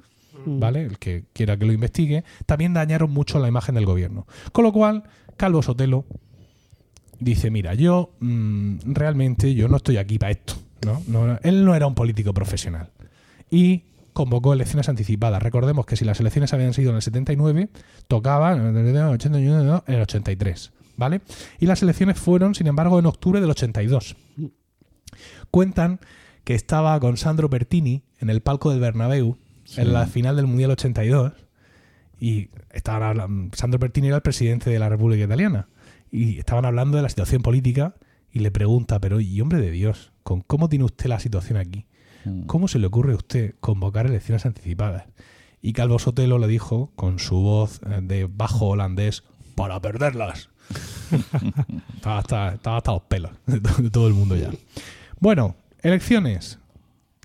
¿vale? 0.45 0.83
El 0.83 0.99
que 0.99 1.25
quiera 1.33 1.57
que 1.57 1.65
lo 1.65 1.73
investigue, 1.73 2.23
también 2.45 2.73
dañaron 2.73 3.11
mucho 3.11 3.39
la 3.39 3.47
imagen 3.47 3.75
del 3.75 3.85
gobierno. 3.85 4.27
Con 4.51 4.63
lo 4.63 4.71
cual, 4.71 5.03
Calvo 5.35 5.61
Sotelo 5.61 6.05
dice, 7.19 7.49
mira, 7.51 7.73
yo 7.73 8.11
mm, 8.19 8.77
realmente 8.85 9.53
yo 9.55 9.67
no 9.67 9.77
estoy 9.77 9.97
aquí 9.97 10.17
para 10.19 10.31
esto. 10.31 10.53
¿no? 10.85 11.01
No, 11.07 11.39
él 11.43 11.65
no 11.65 11.75
era 11.75 11.87
un 11.87 11.95
político 11.95 12.33
profesional. 12.33 12.89
Y 13.49 13.83
convocó 14.13 14.53
elecciones 14.53 14.89
anticipadas. 14.89 15.41
Recordemos 15.41 15.85
que 15.85 15.95
si 15.95 16.05
las 16.05 16.19
elecciones 16.19 16.53
habían 16.53 16.73
sido 16.73 16.89
en 16.91 16.97
el 16.97 17.01
79, 17.01 17.69
tocaba 18.07 18.53
en 18.53 18.75
el 18.77 18.95
81, 18.97 19.63
no, 19.63 19.83
en 19.87 19.93
el 19.95 20.01
83. 20.01 20.71
¿Vale? 20.97 21.21
Y 21.59 21.67
las 21.67 21.83
elecciones 21.83 22.17
fueron, 22.19 22.55
sin 22.55 22.65
embargo, 22.67 22.97
en 22.97 23.05
octubre 23.05 23.39
del 23.39 23.51
82. 23.51 24.15
Cuentan 25.51 25.99
que 26.43 26.55
estaba 26.55 26.99
con 26.99 27.17
Sandro 27.17 27.49
Pertini 27.49 28.03
en 28.19 28.29
el 28.29 28.41
palco 28.41 28.71
del 28.71 28.79
Bernabéu 28.79 29.37
en 29.75 29.93
la 29.93 30.07
final 30.07 30.35
del 30.37 30.47
Mundial 30.47 30.71
82 30.71 31.33
y 32.19 32.49
estaban 32.71 33.03
habla- 33.03 33.27
Sandro 33.53 33.79
Pertini 33.79 34.07
era 34.07 34.15
el 34.17 34.21
presidente 34.21 34.69
de 34.69 34.79
la 34.79 34.89
República 34.89 35.25
Italiana 35.25 35.67
y 36.17 36.39
estaban 36.39 36.65
hablando 36.65 36.97
de 36.97 37.03
la 37.03 37.09
situación 37.09 37.41
política 37.41 37.95
y 38.31 38.39
le 38.39 38.51
pregunta, 38.51 38.99
pero 38.99 39.19
y 39.19 39.39
hombre 39.41 39.59
de 39.59 39.71
Dios, 39.71 40.11
¿con 40.23 40.41
cómo 40.41 40.69
tiene 40.69 40.85
usted 40.85 41.07
la 41.07 41.19
situación 41.19 41.57
aquí? 41.57 41.85
Mm. 42.25 42.43
¿Cómo 42.43 42.67
se 42.67 42.79
le 42.79 42.87
ocurre 42.87 43.13
a 43.13 43.17
usted 43.17 43.55
convocar 43.59 44.05
elecciones 44.05 44.45
anticipadas? 44.45 45.05
Y 45.61 45.73
Calvo 45.73 45.99
Sotelo 45.99 46.37
le 46.37 46.47
dijo 46.47 46.91
con 46.95 47.19
su 47.19 47.37
voz 47.37 47.81
eh, 47.85 47.99
de 48.01 48.27
bajo 48.31 48.67
holandés, 48.67 49.23
para 49.55 49.81
perderlas. 49.81 50.49
estaba, 51.95 52.19
hasta, 52.19 52.53
estaba 52.53 52.77
hasta 52.77 52.91
los 52.91 53.01
pelos 53.03 53.31
de 53.45 53.89
todo 53.89 54.07
el 54.07 54.13
mundo 54.13 54.35
ya. 54.35 54.51
Bueno, 55.19 55.55
elecciones. 55.81 56.59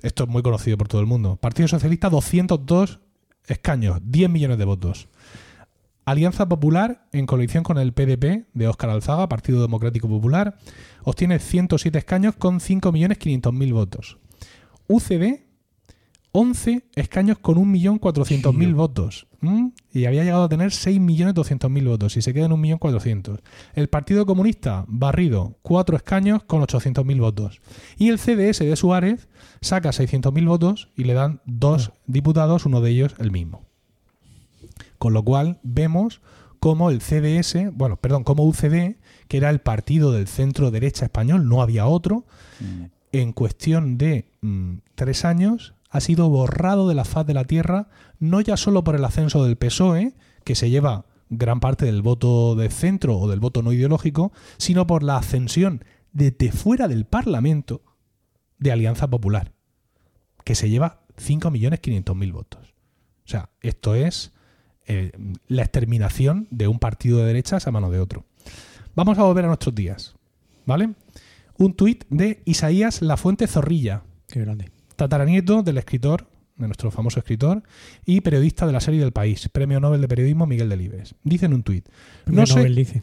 Esto 0.02 0.24
es 0.24 0.30
muy 0.30 0.42
conocido 0.42 0.76
por 0.78 0.88
todo 0.88 1.00
el 1.00 1.06
mundo. 1.06 1.36
Partido 1.36 1.68
Socialista, 1.68 2.08
202 2.08 3.00
escaños, 3.46 4.00
10 4.02 4.30
millones 4.30 4.58
de 4.58 4.64
votos. 4.64 5.08
Alianza 6.04 6.48
Popular, 6.48 7.06
en 7.12 7.26
coalición 7.26 7.62
con 7.62 7.78
el 7.78 7.92
PDP 7.92 8.46
de 8.52 8.68
Óscar 8.68 8.90
Alzaga, 8.90 9.28
Partido 9.28 9.62
Democrático 9.62 10.08
Popular, 10.08 10.56
obtiene 11.04 11.38
107 11.38 11.96
escaños 11.96 12.34
con 12.34 12.58
5.500.000 12.58 13.72
votos. 13.72 14.18
UCD, 14.88 15.42
11 16.32 16.86
escaños 16.96 17.38
con 17.38 17.56
1.400.000 17.56 18.74
votos. 18.74 19.28
¿m? 19.42 19.72
y 19.92 20.06
había 20.06 20.24
llegado 20.24 20.44
a 20.44 20.48
tener 20.48 20.70
6.200.000 20.70 21.86
votos 21.86 22.16
y 22.16 22.22
se 22.22 22.34
queda 22.34 22.46
en 22.46 22.52
1.400.000. 22.52 23.40
El 23.74 23.88
Partido 23.88 24.26
Comunista, 24.26 24.84
barrido, 24.88 25.58
4 25.62 25.96
escaños 25.96 26.42
con 26.44 26.62
800.000 26.62 27.20
votos. 27.20 27.60
Y 27.96 28.08
el 28.08 28.18
CDS 28.18 28.60
de 28.60 28.76
Suárez 28.76 29.28
saca 29.60 29.90
600.000 29.90 30.46
votos 30.46 30.88
y 30.96 31.04
le 31.04 31.14
dan 31.14 31.40
dos 31.44 31.92
diputados, 32.06 32.66
uno 32.66 32.80
de 32.80 32.90
ellos 32.90 33.14
el 33.18 33.30
mismo. 33.30 33.71
Con 35.02 35.14
lo 35.14 35.24
cual 35.24 35.58
vemos 35.64 36.20
cómo 36.60 36.88
el 36.88 37.00
CDS, 37.00 37.72
bueno, 37.72 37.96
perdón, 37.96 38.22
como 38.22 38.44
UCD, 38.44 38.98
que 39.26 39.36
era 39.36 39.50
el 39.50 39.60
partido 39.60 40.12
del 40.12 40.28
centro 40.28 40.70
derecha 40.70 41.06
español, 41.06 41.48
no 41.48 41.60
había 41.60 41.86
otro, 41.88 42.24
Mm. 42.60 42.84
en 43.10 43.32
cuestión 43.32 43.98
de 43.98 44.30
mm, 44.42 44.74
tres 44.94 45.24
años 45.24 45.74
ha 45.90 45.98
sido 45.98 46.28
borrado 46.28 46.86
de 46.86 46.94
la 46.94 47.04
faz 47.04 47.26
de 47.26 47.34
la 47.34 47.46
tierra, 47.46 47.88
no 48.20 48.40
ya 48.40 48.56
solo 48.56 48.84
por 48.84 48.94
el 48.94 49.04
ascenso 49.04 49.42
del 49.42 49.56
PSOE, 49.56 50.14
que 50.44 50.54
se 50.54 50.70
lleva 50.70 51.06
gran 51.30 51.58
parte 51.58 51.84
del 51.84 52.00
voto 52.02 52.54
de 52.54 52.70
centro 52.70 53.18
o 53.18 53.28
del 53.28 53.40
voto 53.40 53.60
no 53.62 53.72
ideológico, 53.72 54.30
sino 54.56 54.86
por 54.86 55.02
la 55.02 55.16
ascensión 55.16 55.84
desde 56.12 56.52
fuera 56.52 56.86
del 56.86 57.06
Parlamento 57.06 57.82
de 58.60 58.70
Alianza 58.70 59.10
Popular, 59.10 59.50
que 60.44 60.54
se 60.54 60.70
lleva 60.70 61.00
5.500.000 61.16 62.32
votos. 62.32 62.72
O 63.24 63.28
sea, 63.28 63.50
esto 63.62 63.96
es 63.96 64.30
eh, 64.86 65.12
la 65.48 65.62
exterminación 65.62 66.48
de 66.50 66.68
un 66.68 66.78
partido 66.78 67.18
de 67.18 67.26
derechas 67.26 67.66
a 67.66 67.70
mano 67.70 67.90
de 67.90 68.00
otro. 68.00 68.24
Vamos 68.94 69.18
a 69.18 69.22
volver 69.22 69.44
a 69.44 69.48
nuestros 69.48 69.74
días, 69.74 70.14
¿vale? 70.66 70.90
Un 71.58 71.74
tuit 71.74 72.04
de 72.10 72.42
Isaías 72.44 73.02
Lafuente 73.02 73.46
Zorrilla, 73.46 74.02
Qué 74.26 74.40
grande. 74.40 74.70
tataranieto 74.96 75.62
del 75.62 75.78
escritor, 75.78 76.26
de 76.56 76.66
nuestro 76.66 76.90
famoso 76.90 77.18
escritor, 77.18 77.62
y 78.04 78.20
periodista 78.20 78.66
de 78.66 78.72
la 78.72 78.80
serie 78.80 79.00
del 79.00 79.12
país, 79.12 79.48
Premio 79.48 79.80
Nobel 79.80 80.00
de 80.00 80.08
Periodismo 80.08 80.46
Miguel 80.46 80.68
Delibes. 80.68 81.14
Dice 81.24 81.46
en 81.46 81.54
un 81.54 81.62
tuit, 81.62 81.86
no 82.26 82.46
sé, 82.46 82.56
Nobel 82.56 82.74
dice. 82.74 83.02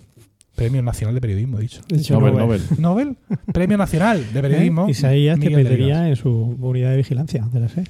Premio 0.56 0.82
Nacional 0.82 1.15
de 1.15 1.22
Periodismo, 1.22 1.58
he 1.60 1.62
dicho. 1.62 1.82
Nobel, 2.12 2.36
Nobel. 2.36 2.62
Nobel. 2.78 3.18
Premio 3.54 3.78
Nacional 3.78 4.34
de 4.34 4.42
Periodismo. 4.42 4.88
¿Eh? 4.88 4.92
Isaías 4.92 5.38
Miguel 5.38 5.54
Delibes. 5.56 5.72
metería 5.72 6.10
en 6.10 6.15
su 6.18 6.30
unidad 6.60 6.92
de 6.92 6.98
vigilancia 6.98 7.48
de 7.52 7.60
la 7.62 7.70
SER. 7.70 7.88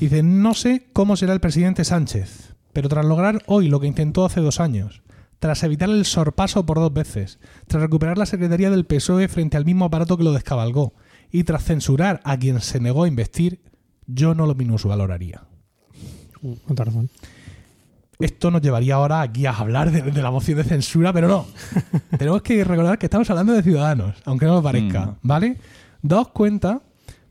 Dice, 0.00 0.22
no 0.24 0.54
sé 0.54 0.86
cómo 0.92 1.16
será 1.16 1.32
el 1.32 1.40
presidente 1.40 1.84
Sánchez, 1.84 2.53
pero 2.74 2.90
tras 2.90 3.06
lograr 3.06 3.42
hoy 3.46 3.68
lo 3.68 3.80
que 3.80 3.86
intentó 3.86 4.26
hace 4.26 4.40
dos 4.40 4.60
años, 4.60 5.00
tras 5.38 5.62
evitar 5.62 5.88
el 5.88 6.04
sorpaso 6.04 6.66
por 6.66 6.78
dos 6.78 6.92
veces, 6.92 7.38
tras 7.66 7.82
recuperar 7.82 8.18
la 8.18 8.26
Secretaría 8.26 8.70
del 8.70 8.84
PSOE 8.84 9.28
frente 9.28 9.56
al 9.56 9.64
mismo 9.64 9.86
aparato 9.86 10.16
que 10.18 10.24
lo 10.24 10.32
descabalgó, 10.32 10.92
y 11.30 11.44
tras 11.44 11.64
censurar 11.64 12.20
a 12.24 12.36
quien 12.38 12.60
se 12.60 12.80
negó 12.80 13.04
a 13.04 13.08
investir, 13.08 13.60
yo 14.06 14.34
no 14.34 14.46
lo 14.46 14.54
minusvaloraría. 14.54 15.42
Razón. 16.68 17.08
Esto 18.20 18.50
nos 18.50 18.62
llevaría 18.62 18.94
ahora 18.94 19.22
aquí 19.22 19.44
a 19.46 19.50
hablar 19.52 19.90
de, 19.90 20.02
de 20.02 20.22
la 20.22 20.30
moción 20.30 20.56
de 20.58 20.64
censura, 20.64 21.12
pero 21.12 21.26
no. 21.26 21.46
Tenemos 22.18 22.42
que 22.42 22.62
recordar 22.62 22.98
que 22.98 23.06
estamos 23.06 23.28
hablando 23.30 23.52
de 23.54 23.62
ciudadanos, 23.62 24.16
aunque 24.24 24.46
no 24.46 24.54
lo 24.54 24.62
parezca, 24.62 25.06
Mm. 25.06 25.14
¿vale? 25.22 25.56
Daos 26.02 26.28
cuenta 26.28 26.80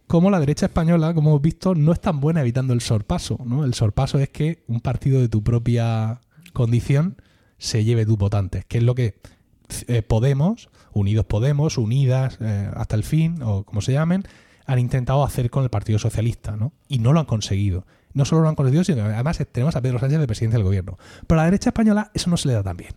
cómo 0.08 0.30
la 0.30 0.40
derecha 0.40 0.68
española, 0.68 1.14
como 1.14 1.32
hemos 1.32 1.42
visto, 1.42 1.76
no 1.76 1.92
es 1.92 2.02
tan 2.02 2.20
buena 2.20 2.42
evitando 2.42 2.74
el 2.74 2.82
sorpaso, 2.82 3.40
¿no? 3.46 3.66
El 3.66 3.74
sorpaso 3.74 4.20
es 4.20 4.30
que 4.30 4.64
un 4.68 4.82
partido 4.82 5.22
de 5.22 5.30
tu 5.30 5.44
propia 5.44 6.22
condición 6.54 7.22
se 7.58 7.84
lleve 7.84 8.06
tus 8.06 8.18
votantes, 8.18 8.66
que 8.66 8.80
es 8.80 8.84
lo 8.84 8.96
que 8.96 9.20
eh, 9.88 10.02
Podemos, 10.02 10.70
Unidos 10.92 11.26
Podemos, 11.26 11.78
Unidas 11.78 12.38
eh, 12.42 12.70
hasta 12.76 12.96
el 12.96 13.04
fin, 13.04 13.42
o 13.42 13.64
como 13.64 13.82
se 13.82 13.94
llamen, 13.94 14.24
han 14.66 14.80
intentado 14.80 15.24
hacer 15.24 15.50
con 15.50 15.64
el 15.64 15.70
Partido 15.70 16.00
Socialista, 16.00 16.56
¿no? 16.56 16.74
Y 16.88 17.00
no 17.00 17.14
lo 17.14 17.20
han 17.20 17.26
conseguido. 17.26 17.86
No 18.14 18.26
solo 18.26 18.44
lo 18.44 18.50
han 18.50 18.56
conseguido, 18.56 18.84
sino 18.84 18.98
que 18.98 19.14
además 19.14 19.44
tenemos 19.52 19.76
a 19.76 19.82
Pedro 19.82 20.00
Sánchez 20.00 20.20
de 20.20 20.28
presidente 20.28 20.58
del 20.58 20.64
gobierno. 20.64 20.98
Pero 21.26 21.40
a 21.40 21.44
la 21.44 21.46
derecha 21.46 21.70
española 21.72 22.12
eso 22.14 22.30
no 22.30 22.38
se 22.38 22.48
le 22.48 22.54
da 22.54 22.64
tan 22.64 22.78
bien. 22.78 22.94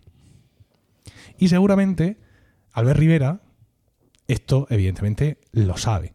Y 1.39 1.49
seguramente 1.49 2.19
Albert 2.73 2.99
Rivera 2.99 3.41
esto 4.29 4.67
evidentemente 4.71 5.39
lo 5.53 5.77
sabe. 5.77 6.15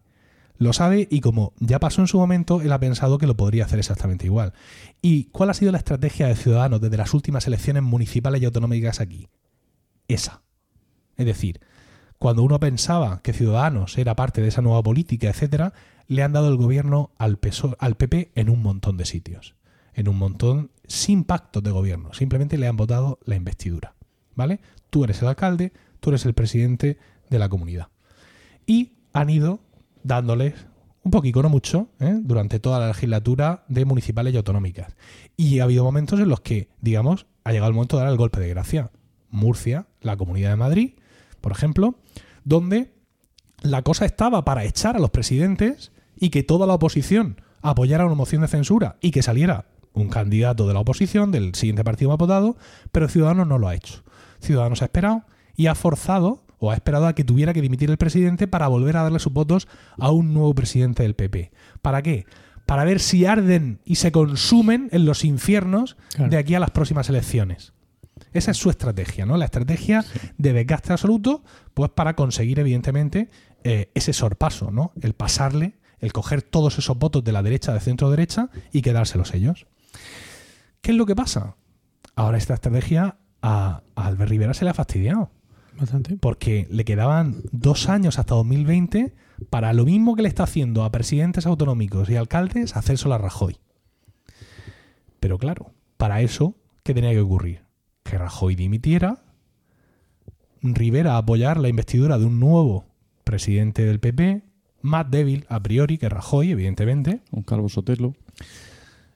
Lo 0.61 0.73
sabe 0.73 1.07
y 1.09 1.21
como 1.21 1.53
ya 1.59 1.79
pasó 1.79 2.01
en 2.01 2.07
su 2.07 2.19
momento, 2.19 2.61
él 2.61 2.71
ha 2.71 2.79
pensado 2.79 3.17
que 3.17 3.25
lo 3.25 3.35
podría 3.35 3.65
hacer 3.65 3.79
exactamente 3.79 4.27
igual. 4.27 4.53
¿Y 5.01 5.23
cuál 5.31 5.49
ha 5.49 5.55
sido 5.55 5.71
la 5.71 5.79
estrategia 5.79 6.27
de 6.27 6.35
Ciudadanos 6.35 6.79
desde 6.79 6.97
las 6.97 7.15
últimas 7.15 7.47
elecciones 7.47 7.81
municipales 7.81 8.39
y 8.39 8.45
autonómicas 8.45 9.01
aquí? 9.01 9.27
Esa. 10.07 10.43
Es 11.17 11.25
decir, 11.25 11.61
cuando 12.19 12.43
uno 12.43 12.59
pensaba 12.59 13.23
que 13.23 13.33
Ciudadanos 13.33 13.97
era 13.97 14.15
parte 14.15 14.43
de 14.43 14.49
esa 14.49 14.61
nueva 14.61 14.83
política, 14.83 15.29
etcétera, 15.29 15.73
le 16.05 16.21
han 16.21 16.31
dado 16.31 16.49
el 16.49 16.57
gobierno 16.57 17.09
al, 17.17 17.39
al 17.79 17.95
PP 17.95 18.31
en 18.35 18.49
un 18.51 18.61
montón 18.61 18.97
de 18.97 19.05
sitios. 19.05 19.55
En 19.95 20.07
un 20.07 20.19
montón 20.19 20.69
sin 20.85 21.23
pactos 21.23 21.63
de 21.63 21.71
gobierno. 21.71 22.13
Simplemente 22.13 22.59
le 22.59 22.67
han 22.67 22.77
votado 22.77 23.17
la 23.25 23.35
investidura. 23.35 23.95
¿Vale? 24.35 24.59
Tú 24.91 25.05
eres 25.05 25.23
el 25.23 25.27
alcalde, 25.27 25.73
tú 25.99 26.11
eres 26.11 26.23
el 26.27 26.35
presidente 26.35 26.99
de 27.31 27.39
la 27.39 27.49
comunidad. 27.49 27.87
Y 28.67 28.91
han 29.11 29.31
ido 29.31 29.59
dándoles 30.03 30.53
un 31.03 31.11
poquito, 31.11 31.41
no 31.41 31.49
mucho, 31.49 31.89
¿eh? 31.99 32.19
durante 32.21 32.59
toda 32.59 32.79
la 32.79 32.87
legislatura 32.87 33.63
de 33.67 33.85
municipales 33.85 34.33
y 34.33 34.37
autonómicas. 34.37 34.95
Y 35.35 35.59
ha 35.59 35.63
habido 35.63 35.83
momentos 35.83 36.19
en 36.19 36.29
los 36.29 36.41
que, 36.41 36.69
digamos, 36.79 37.25
ha 37.43 37.51
llegado 37.51 37.69
el 37.69 37.75
momento 37.75 37.97
de 37.97 38.03
dar 38.03 38.11
el 38.11 38.17
golpe 38.17 38.39
de 38.39 38.49
gracia. 38.49 38.91
Murcia, 39.31 39.87
la 40.01 40.17
Comunidad 40.17 40.51
de 40.51 40.57
Madrid, 40.57 40.93
por 41.39 41.51
ejemplo, 41.51 41.95
donde 42.43 42.93
la 43.61 43.81
cosa 43.81 44.05
estaba 44.05 44.43
para 44.43 44.63
echar 44.65 44.95
a 44.95 44.99
los 44.99 45.09
presidentes 45.09 45.91
y 46.19 46.29
que 46.29 46.43
toda 46.43 46.67
la 46.67 46.73
oposición 46.73 47.41
apoyara 47.61 48.05
una 48.05 48.15
moción 48.15 48.41
de 48.41 48.47
censura 48.47 48.97
y 49.01 49.11
que 49.11 49.23
saliera 49.23 49.65
un 49.93 50.09
candidato 50.09 50.67
de 50.67 50.73
la 50.73 50.79
oposición, 50.79 51.31
del 51.31 51.55
siguiente 51.55 51.83
partido 51.83 52.09
más 52.09 52.17
votado, 52.17 52.57
pero 52.91 53.07
Ciudadanos 53.07 53.47
no 53.47 53.57
lo 53.57 53.67
ha 53.67 53.75
hecho. 53.75 54.03
Ciudadanos 54.39 54.81
ha 54.81 54.85
esperado 54.85 55.23
y 55.55 55.67
ha 55.67 55.75
forzado 55.75 56.43
o 56.63 56.69
ha 56.69 56.75
esperado 56.75 57.07
a 57.07 57.15
que 57.15 57.23
tuviera 57.23 57.53
que 57.53 57.61
dimitir 57.61 57.89
el 57.89 57.97
presidente 57.97 58.47
para 58.47 58.67
volver 58.67 58.95
a 58.95 59.01
darle 59.01 59.17
sus 59.17 59.33
votos 59.33 59.67
a 59.97 60.11
un 60.11 60.31
nuevo 60.31 60.53
presidente 60.53 61.01
del 61.01 61.15
PP. 61.15 61.51
¿Para 61.81 62.03
qué? 62.03 62.25
Para 62.67 62.83
ver 62.85 62.99
si 62.99 63.25
arden 63.25 63.79
y 63.83 63.95
se 63.95 64.11
consumen 64.11 64.87
en 64.91 65.05
los 65.05 65.25
infiernos 65.25 65.97
Claro. 66.13 66.29
de 66.29 66.37
aquí 66.37 66.53
a 66.53 66.59
las 66.59 66.69
próximas 66.69 67.09
elecciones. 67.09 67.73
Esa 68.31 68.51
es 68.51 68.57
su 68.57 68.69
estrategia, 68.69 69.25
¿no? 69.25 69.37
La 69.37 69.45
estrategia 69.45 70.05
de 70.37 70.53
desgaste 70.53 70.93
absoluto, 70.93 71.43
pues 71.73 71.89
para 71.89 72.15
conseguir, 72.15 72.59
evidentemente, 72.59 73.31
eh, 73.63 73.89
ese 73.95 74.13
sorpaso, 74.13 74.69
¿no? 74.69 74.91
El 75.01 75.13
pasarle, 75.13 75.79
el 75.99 76.13
coger 76.13 76.43
todos 76.43 76.77
esos 76.77 76.95
votos 76.95 77.23
de 77.23 77.31
la 77.31 77.41
derecha, 77.41 77.73
de 77.73 77.79
centro 77.79 78.11
derecha 78.11 78.49
y 78.71 78.83
quedárselos 78.83 79.33
ellos. 79.33 79.65
¿Qué 80.81 80.91
es 80.91 80.97
lo 80.97 81.07
que 81.07 81.15
pasa? 81.15 81.55
Ahora 82.15 82.37
esta 82.37 82.53
estrategia 82.53 83.17
a, 83.41 83.81
a 83.95 84.05
Albert 84.05 84.29
Rivera 84.29 84.53
se 84.53 84.63
le 84.65 84.69
ha 84.71 84.75
fastidiado 84.75 85.31
Bastante. 85.77 86.17
porque 86.17 86.67
le 86.69 86.85
quedaban 86.85 87.43
dos 87.51 87.89
años 87.89 88.19
hasta 88.19 88.35
2020 88.35 89.13
para 89.49 89.73
lo 89.73 89.85
mismo 89.85 90.15
que 90.15 90.21
le 90.21 90.29
está 90.29 90.43
haciendo 90.43 90.83
a 90.83 90.91
presidentes 90.91 91.45
autonómicos 91.45 92.09
y 92.09 92.15
alcaldes, 92.15 92.75
hacérselo 92.75 93.13
a 93.13 93.17
Rajoy. 93.17 93.57
Pero 95.19 95.37
claro, 95.37 95.71
para 95.97 96.21
eso, 96.21 96.55
¿qué 96.83 96.93
tenía 96.93 97.11
que 97.11 97.21
ocurrir? 97.21 97.61
Que 98.03 98.17
Rajoy 98.17 98.55
dimitiera, 98.55 99.23
Rivera 100.61 101.17
apoyar 101.17 101.59
la 101.59 101.69
investidura 101.69 102.19
de 102.19 102.25
un 102.25 102.39
nuevo 102.39 102.85
presidente 103.23 103.83
del 103.83 103.99
PP, 103.99 104.43
más 104.81 105.09
débil 105.09 105.45
a 105.49 105.59
priori 105.61 105.97
que 105.97 106.09
Rajoy, 106.09 106.51
evidentemente. 106.51 107.21
Un 107.31 107.43
calvo 107.43 107.69
sotelo. 107.69 108.15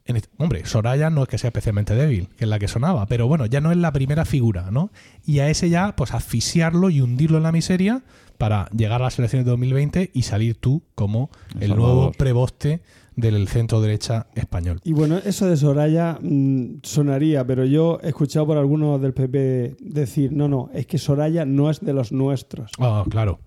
En 0.07 0.17
este- 0.17 0.29
hombre, 0.37 0.65
Soraya 0.65 1.09
no 1.09 1.23
es 1.23 1.29
que 1.29 1.37
sea 1.39 1.47
especialmente 1.47 1.95
débil, 1.95 2.29
que 2.37 2.43
es 2.43 2.49
la 2.49 2.59
que 2.59 2.67
sonaba, 2.67 3.07
pero 3.07 3.27
bueno, 3.27 3.47
ya 3.47 3.59
no 3.59 3.71
es 3.71 3.77
la 3.77 3.91
primera 3.91 4.23
figura, 4.23 4.69
¿no? 4.69 4.91
Y 5.25 5.39
a 5.39 5.49
ese 5.49 5.69
ya, 5.69 5.95
pues 5.95 6.13
asfixiarlo 6.13 6.91
y 6.91 7.01
hundirlo 7.01 7.37
en 7.37 7.43
la 7.43 7.51
miseria 7.51 8.03
para 8.37 8.69
llegar 8.69 9.01
a 9.01 9.05
las 9.05 9.17
elecciones 9.17 9.45
de 9.45 9.51
2020 9.51 10.11
y 10.13 10.21
salir 10.21 10.55
tú 10.55 10.83
como 10.93 11.31
El 11.59 11.75
nuevo 11.75 12.11
preboste 12.11 12.81
del 13.15 13.47
centro 13.47 13.81
derecha 13.81 14.27
español. 14.35 14.79
Y 14.83 14.93
bueno, 14.93 15.17
eso 15.17 15.47
de 15.47 15.57
Soraya 15.57 16.19
mm, 16.21 16.81
sonaría, 16.83 17.47
pero 17.47 17.65
yo 17.65 17.99
he 18.03 18.09
escuchado 18.09 18.45
por 18.45 18.57
algunos 18.57 19.01
del 19.01 19.13
PP 19.13 19.77
decir, 19.79 20.33
no, 20.33 20.47
no, 20.47 20.69
es 20.73 20.85
que 20.85 20.97
Soraya 20.99 21.45
no 21.45 21.71
es 21.71 21.79
de 21.79 21.93
los 21.93 22.11
nuestros. 22.11 22.71
Ah, 22.77 23.05
claro. 23.09 23.39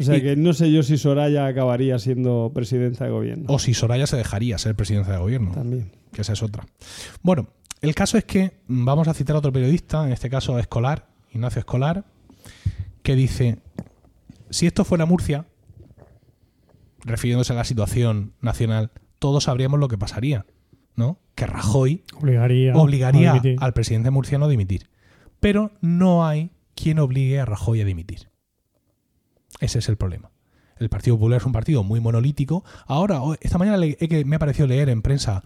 O 0.00 0.02
sea 0.02 0.16
Y- 0.16 0.22
que 0.22 0.36
no 0.36 0.52
sé 0.52 0.72
yo 0.72 0.82
si 0.82 0.96
Soraya 0.96 1.46
acabaría 1.46 1.98
siendo 1.98 2.50
presidenta 2.54 3.04
de 3.04 3.10
gobierno. 3.10 3.44
O 3.48 3.58
si 3.58 3.74
Soraya 3.74 4.06
se 4.06 4.16
dejaría 4.16 4.56
ser 4.58 4.74
presidenta 4.74 5.12
de 5.12 5.18
gobierno. 5.18 5.52
También. 5.52 5.92
que 6.12 6.22
esa 6.22 6.32
es 6.32 6.42
otra. 6.42 6.64
Bueno, 7.22 7.48
el 7.82 7.94
caso 7.94 8.16
es 8.16 8.24
que 8.24 8.60
mm, 8.66 8.84
vamos 8.86 9.08
a 9.08 9.14
citar 9.14 9.36
a 9.36 9.40
otro 9.40 9.52
periodista, 9.52 10.04
en 10.06 10.12
este 10.12 10.30
caso 10.30 10.58
Escolar, 10.58 11.06
Ignacio 11.32 11.60
Escolar, 11.60 12.06
que 13.02 13.14
dice, 13.14 13.58
si 14.50 14.66
esto 14.66 14.84
fuera 14.84 15.04
Murcia, 15.06 15.46
refiriéndose 17.04 17.52
a 17.52 17.56
la 17.56 17.64
situación 17.64 18.32
nacional, 18.40 18.90
todos 19.18 19.44
sabríamos 19.44 19.78
lo 19.80 19.88
que 19.88 19.98
pasaría, 19.98 20.46
¿no? 20.96 21.18
Que 21.34 21.46
Rajoy 21.46 22.02
Obligaría, 22.74 23.40
al 23.58 23.72
presidente 23.72 24.10
murciano 24.10 24.46
a 24.46 24.48
dimitir. 24.48 24.88
Pero 25.40 25.70
no 25.80 26.26
hay 26.26 26.50
quien 26.74 26.98
obligue 26.98 27.38
a 27.40 27.44
Rajoy 27.44 27.80
a 27.80 27.84
dimitir. 27.84 28.28
Ese 29.60 29.78
es 29.80 29.88
el 29.88 29.96
problema. 29.96 30.30
el 30.80 30.88
Partido 30.90 31.16
Popular 31.16 31.40
es 31.40 31.44
un 31.44 31.50
partido 31.50 31.82
muy 31.82 31.98
monolítico. 31.98 32.62
Ahora, 32.86 33.20
ho- 33.20 33.34
esta 33.40 33.58
mañana 33.58 33.76
le- 33.78 33.96
he 33.98 34.06
que 34.06 34.24
me 34.24 34.36
ha 34.36 34.38
parecido 34.38 34.68
leer 34.68 34.88
en 34.90 35.02
prensa, 35.02 35.42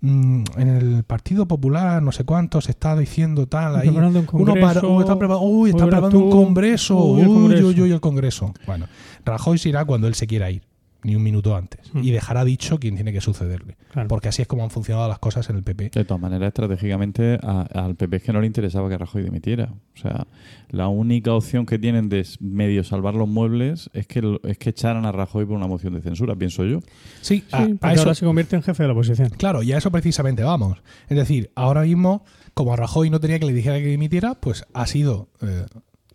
mm, 0.00 0.44
en 0.58 0.68
el 0.68 1.02
Partido 1.02 1.46
Popular, 1.48 2.00
no 2.04 2.12
sé 2.12 2.22
cuánto, 2.22 2.60
se 2.60 2.70
está 2.70 2.94
diciendo 2.96 3.48
tal, 3.48 3.74
ahí. 3.74 3.88
Preparando 3.88 4.20
un 4.20 4.26
Uno 4.30 4.52
para- 4.54 4.60
congreso, 4.80 4.92
uy, 4.94 5.00
está 5.02 5.18
preparando, 5.18 5.44
uy, 5.44 5.70
está 5.70 5.82
uy, 5.86 5.90
preparando 5.90 6.18
un 6.20 6.30
congreso. 6.30 6.96
uy, 6.98 7.16
Uy, 7.16 7.20
el 7.22 7.26
uy, 7.28 7.34
congreso. 7.34 7.82
uy, 7.82 7.90
el 7.92 8.00
congreso. 8.00 8.54
Bueno, 8.64 8.86
Rajoy 9.24 9.58
se 9.58 9.70
irá 9.70 9.84
cuando 9.84 10.06
él 10.06 10.14
se 10.14 10.28
quiera 10.28 10.52
ir, 10.52 10.62
ni 11.02 11.14
un 11.14 11.22
minuto 11.22 11.54
antes. 11.54 11.80
Mm. 11.94 12.02
Y 12.02 12.10
dejará 12.10 12.44
dicho 12.44 12.78
quién 12.80 12.94
tiene 12.96 13.12
que 13.12 13.20
sucederle. 13.20 13.76
Claro. 13.92 14.08
Porque 14.08 14.28
así 14.28 14.42
es 14.42 14.48
como 14.48 14.64
han 14.64 14.70
funcionado 14.70 15.08
las 15.08 15.18
cosas 15.20 15.48
en 15.50 15.56
el 15.56 15.62
PP. 15.62 15.90
De 15.94 16.04
todas 16.04 16.20
maneras, 16.20 16.48
estratégicamente 16.48 17.38
a- 17.42 17.62
al 17.62 17.94
PP 17.94 18.16
es 18.16 18.22
que 18.24 18.32
no 18.32 18.40
le 18.40 18.46
interesaba 18.46 18.88
que 18.88 18.98
Rajoy 18.98 19.22
dimitiera. 19.22 19.72
O 19.94 19.98
sea, 19.98 20.26
la 20.70 20.88
única 20.88 21.32
opción 21.32 21.64
que 21.64 21.78
tienen 21.78 22.08
de 22.08 22.26
medio 22.40 22.82
salvar 22.84 23.14
los 23.14 23.28
muebles 23.28 23.88
es 23.92 24.06
que 24.06 24.38
es 24.44 24.58
que 24.58 24.70
echaran 24.70 25.06
a 25.06 25.12
Rajoy 25.12 25.44
por 25.46 25.56
una 25.56 25.66
moción 25.68 25.94
de 25.94 26.00
censura, 26.00 26.34
pienso 26.34 26.64
yo. 26.64 26.80
Sí, 27.20 27.38
Sí, 27.40 27.44
a- 27.52 27.58
a, 27.62 27.66
porque 27.66 27.92
eso, 27.94 28.02
ahora 28.02 28.14
se 28.14 28.24
convierte 28.26 28.56
en 28.56 28.62
jefe 28.62 28.82
de 28.82 28.86
la 28.88 28.92
oposición. 28.92 29.28
claro, 29.30 29.62
y 29.62 29.72
a 29.72 29.78
eso 29.78 29.90
precisamente 29.90 30.42
vamos. 30.42 30.78
Es 31.08 31.16
decir, 31.16 31.50
ahora 31.54 31.82
mismo, 31.82 32.24
como 32.54 32.72
a 32.72 32.76
Rajoy 32.76 33.10
no 33.10 33.20
tenía 33.20 33.38
que 33.38 33.46
le 33.46 33.52
dijera 33.52 33.78
que 33.78 33.86
dimitiera, 33.86 34.34
pues 34.34 34.64
ha 34.74 34.86
sido 34.86 35.28
eh, 35.42 35.66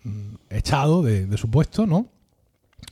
mm, 0.04 0.36
echado 0.50 1.02
de, 1.02 1.28
de 1.28 1.38
su 1.38 1.50
puesto, 1.50 1.86
¿no? 1.88 2.08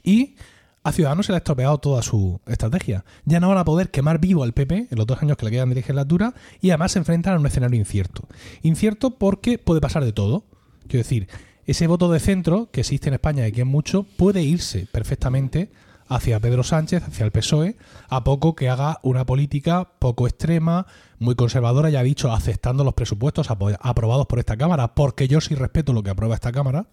Y 0.03 0.35
a 0.83 0.91
Ciudadanos 0.91 1.25
se 1.25 1.31
le 1.31 1.37
ha 1.37 1.39
estropeado 1.39 1.77
toda 1.77 2.01
su 2.01 2.39
estrategia. 2.47 3.03
Ya 3.25 3.39
no 3.39 3.49
van 3.49 3.57
a 3.57 3.65
poder 3.65 3.91
quemar 3.91 4.19
vivo 4.19 4.43
al 4.43 4.53
PP 4.53 4.87
en 4.89 4.97
los 4.97 5.05
dos 5.05 5.21
años 5.21 5.37
que 5.37 5.45
le 5.45 5.51
quedan 5.51 5.69
de 5.69 5.75
legislatura 5.75 6.33
y 6.61 6.69
además 6.69 6.93
se 6.93 6.99
enfrentan 6.99 7.35
a 7.35 7.39
un 7.39 7.45
escenario 7.45 7.77
incierto. 7.77 8.27
Incierto 8.61 9.11
porque 9.11 9.57
puede 9.57 9.81
pasar 9.81 10.05
de 10.05 10.13
todo. 10.13 10.45
Quiero 10.87 11.03
decir, 11.03 11.27
ese 11.65 11.87
voto 11.87 12.11
de 12.11 12.19
centro 12.19 12.69
que 12.71 12.81
existe 12.81 13.09
en 13.09 13.15
España 13.15 13.47
y 13.47 13.51
que 13.51 13.61
es 13.61 13.67
mucho 13.67 14.03
puede 14.17 14.41
irse 14.41 14.87
perfectamente 14.91 15.71
hacia 16.07 16.39
Pedro 16.39 16.63
Sánchez, 16.63 17.03
hacia 17.03 17.25
el 17.25 17.31
PSOE, 17.31 17.77
a 18.09 18.23
poco 18.23 18.55
que 18.55 18.69
haga 18.69 18.99
una 19.03 19.25
política 19.25 19.91
poco 19.99 20.27
extrema, 20.27 20.87
muy 21.19 21.35
conservadora, 21.35 21.91
ya 21.91 22.01
dicho, 22.01 22.31
aceptando 22.31 22.83
los 22.83 22.95
presupuestos 22.95 23.49
aprobados 23.51 24.25
por 24.25 24.39
esta 24.39 24.57
Cámara, 24.57 24.95
porque 24.95 25.27
yo 25.27 25.39
sí 25.39 25.53
respeto 25.53 25.93
lo 25.93 26.01
que 26.01 26.09
aprueba 26.09 26.33
esta 26.33 26.51
Cámara, 26.51 26.87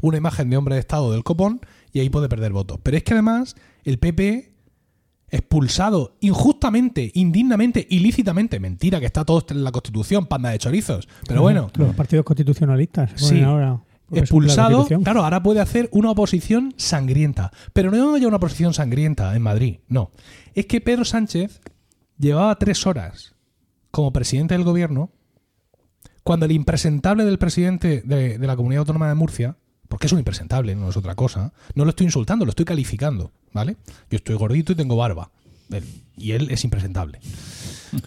una 0.00 0.16
imagen 0.16 0.50
de 0.50 0.56
hombre 0.56 0.74
de 0.74 0.80
Estado 0.80 1.12
del 1.12 1.22
copón 1.22 1.60
y 1.92 2.00
ahí 2.00 2.10
puede 2.10 2.28
perder 2.28 2.52
votos. 2.52 2.78
Pero 2.82 2.96
es 2.96 3.02
que 3.04 3.14
además 3.14 3.56
el 3.84 3.98
PP 3.98 4.50
expulsado 5.30 6.16
injustamente, 6.20 7.10
indignamente, 7.14 7.86
ilícitamente, 7.88 8.58
mentira 8.58 8.98
que 9.00 9.06
está 9.06 9.24
todo 9.24 9.44
en 9.50 9.62
la 9.62 9.70
Constitución, 9.72 10.26
panda 10.26 10.50
de 10.50 10.58
chorizos, 10.58 11.08
pero 11.26 11.42
bueno, 11.42 11.70
Los 11.76 11.94
partidos 11.94 12.24
constitucionalistas 12.24 13.12
se 13.14 13.36
Sí. 13.36 13.42
ahora. 13.42 13.80
expulsado, 14.12 14.86
claro, 15.04 15.22
ahora 15.22 15.40
puede 15.40 15.60
hacer 15.60 15.88
una 15.92 16.10
oposición 16.10 16.74
sangrienta. 16.76 17.52
Pero 17.72 17.92
no 17.92 18.16
ya 18.16 18.26
una 18.26 18.38
oposición 18.38 18.74
sangrienta 18.74 19.36
en 19.36 19.42
Madrid, 19.42 19.78
no. 19.88 20.10
Es 20.54 20.66
que 20.66 20.80
Pedro 20.80 21.04
Sánchez 21.04 21.60
llevaba 22.18 22.56
tres 22.56 22.84
horas 22.88 23.36
como 23.92 24.12
presidente 24.12 24.54
del 24.54 24.64
gobierno 24.64 25.12
cuando 26.24 26.46
el 26.46 26.52
impresentable 26.52 27.24
del 27.24 27.38
presidente 27.38 28.02
de, 28.04 28.38
de 28.38 28.46
la 28.48 28.56
Comunidad 28.56 28.80
Autónoma 28.80 29.08
de 29.08 29.14
Murcia, 29.14 29.56
porque 29.90 30.06
es 30.06 30.12
un 30.14 30.18
impresentable, 30.20 30.74
no 30.74 30.88
es 30.88 30.96
otra 30.96 31.14
cosa, 31.14 31.52
no 31.74 31.84
lo 31.84 31.90
estoy 31.90 32.06
insultando, 32.06 32.46
lo 32.46 32.50
estoy 32.50 32.64
calificando, 32.64 33.32
¿vale? 33.52 33.76
Yo 34.10 34.16
estoy 34.16 34.36
gordito 34.36 34.72
y 34.72 34.76
tengo 34.76 34.96
barba. 34.96 35.30
Él- 35.70 35.84
y 36.16 36.32
él 36.32 36.48
es 36.50 36.64
impresentable. 36.64 37.20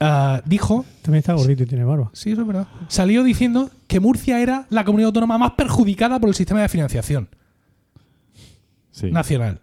Ah, 0.00 0.42
dijo 0.44 0.84
También 1.02 1.18
está 1.18 1.32
gordito 1.32 1.64
y 1.64 1.66
tiene 1.66 1.82
barba. 1.82 2.10
Sí, 2.12 2.30
eso 2.30 2.42
es 2.42 2.46
verdad. 2.46 2.68
Salió 2.86 3.24
diciendo 3.24 3.68
que 3.88 3.98
Murcia 3.98 4.40
era 4.40 4.64
la 4.70 4.84
comunidad 4.84 5.08
autónoma 5.08 5.38
más 5.38 5.54
perjudicada 5.54 6.20
por 6.20 6.28
el 6.28 6.36
sistema 6.36 6.62
de 6.62 6.68
financiación 6.68 7.28
Sí. 8.92 9.10
nacional. 9.10 9.60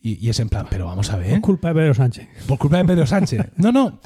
Y, 0.00 0.24
y 0.24 0.30
es 0.30 0.40
en 0.40 0.48
plan, 0.48 0.66
pero 0.68 0.86
vamos 0.86 1.10
a 1.12 1.16
ver, 1.16 1.40
culpa 1.40 1.68
de 1.68 1.74
Pedro 1.74 1.94
Sánchez. 1.94 2.28
por 2.48 2.58
culpa 2.58 2.78
de 2.78 2.86
Pedro 2.86 3.06
Sánchez. 3.06 3.50
No, 3.56 3.70
no. 3.70 4.00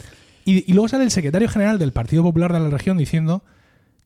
Y, 0.45 0.71
y 0.71 0.75
luego 0.75 0.89
sale 0.89 1.05
el 1.05 1.11
secretario 1.11 1.49
general 1.49 1.79
del 1.79 1.93
Partido 1.93 2.23
Popular 2.23 2.53
de 2.53 2.61
la 2.61 2.69
región 2.69 2.99
diciendo 2.99 3.43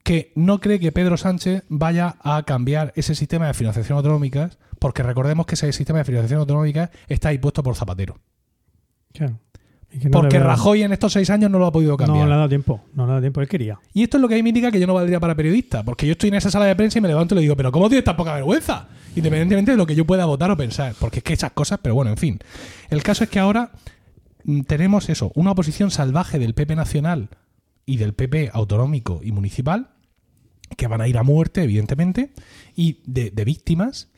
que 0.06 0.30
no 0.36 0.60
cree 0.60 0.78
que 0.78 0.92
Pedro 0.92 1.16
Sánchez 1.16 1.64
vaya 1.68 2.14
a 2.22 2.44
cambiar 2.44 2.92
ese 2.94 3.16
sistema 3.16 3.48
de 3.48 3.54
financiación 3.54 3.96
autonómicas, 3.98 4.56
porque 4.78 5.02
recordemos 5.02 5.46
que 5.46 5.56
ese 5.56 5.72
sistema 5.72 5.98
de 5.98 6.04
financiación 6.04 6.38
autonómica 6.38 6.92
está 7.08 7.30
ahí 7.30 7.38
puesto 7.38 7.64
por 7.64 7.74
Zapatero. 7.74 8.16
Claro. 9.12 9.40
No 10.04 10.10
Porque 10.12 10.38
Rajoy 10.38 10.84
en 10.84 10.92
estos 10.92 11.12
seis 11.12 11.28
años 11.28 11.50
no 11.50 11.58
lo 11.58 11.66
ha 11.66 11.72
podido 11.72 11.96
cambiar. 11.96 12.20
No 12.20 12.26
le 12.28 12.34
ha 12.34 12.36
dado 12.36 12.48
tiempo. 12.48 12.84
No 12.94 13.04
le 13.04 13.10
ha 13.10 13.14
dado 13.14 13.20
tiempo. 13.20 13.40
Él 13.40 13.48
quería. 13.48 13.80
Y 13.94 14.04
esto 14.04 14.18
es 14.18 14.20
lo 14.20 14.28
que 14.28 14.34
a 14.34 14.36
mí 14.36 14.44
me 14.44 14.50
indica 14.50 14.70
que 14.70 14.78
yo 14.78 14.86
no 14.86 14.94
valdría 14.94 15.18
para 15.18 15.34
periodista, 15.34 15.82
porque 15.82 16.06
yo 16.06 16.12
estoy 16.12 16.28
en 16.28 16.36
esa 16.36 16.52
sala 16.52 16.66
de 16.66 16.76
prensa 16.76 16.98
y 16.98 17.02
me 17.02 17.08
levanto 17.08 17.34
y 17.34 17.36
le 17.36 17.42
digo, 17.42 17.56
pero 17.56 17.72
¿cómo 17.72 17.88
tienes 17.88 18.04
tan 18.04 18.16
poca 18.16 18.32
vergüenza? 18.34 18.86
Independientemente 19.16 19.72
de 19.72 19.76
lo 19.76 19.86
que 19.86 19.96
yo 19.96 20.04
pueda 20.04 20.24
votar 20.24 20.52
o 20.52 20.56
pensar, 20.56 20.94
porque 21.00 21.18
es 21.18 21.24
que 21.24 21.32
esas 21.32 21.50
cosas, 21.50 21.80
pero 21.82 21.96
bueno, 21.96 22.12
en 22.12 22.16
fin. 22.16 22.38
El 22.90 23.02
caso 23.02 23.24
es 23.24 23.30
que 23.30 23.40
ahora 23.40 23.72
mm, 24.44 24.60
tenemos 24.60 25.08
eso, 25.08 25.32
una 25.34 25.50
oposición 25.50 25.90
salvaje 25.90 26.38
del 26.38 26.54
PP 26.54 26.76
nacional 26.76 27.30
y 27.86 27.96
del 27.96 28.14
PP 28.14 28.50
autonómico 28.52 29.20
y 29.24 29.32
municipal, 29.32 29.95
que 30.76 30.86
van 30.86 31.00
a 31.00 31.08
ir 31.08 31.18
a 31.18 31.22
muerte, 31.22 31.62
evidentemente, 31.62 32.32
y 32.74 33.00
de, 33.06 33.30
de 33.30 33.44
víctimas. 33.44 34.08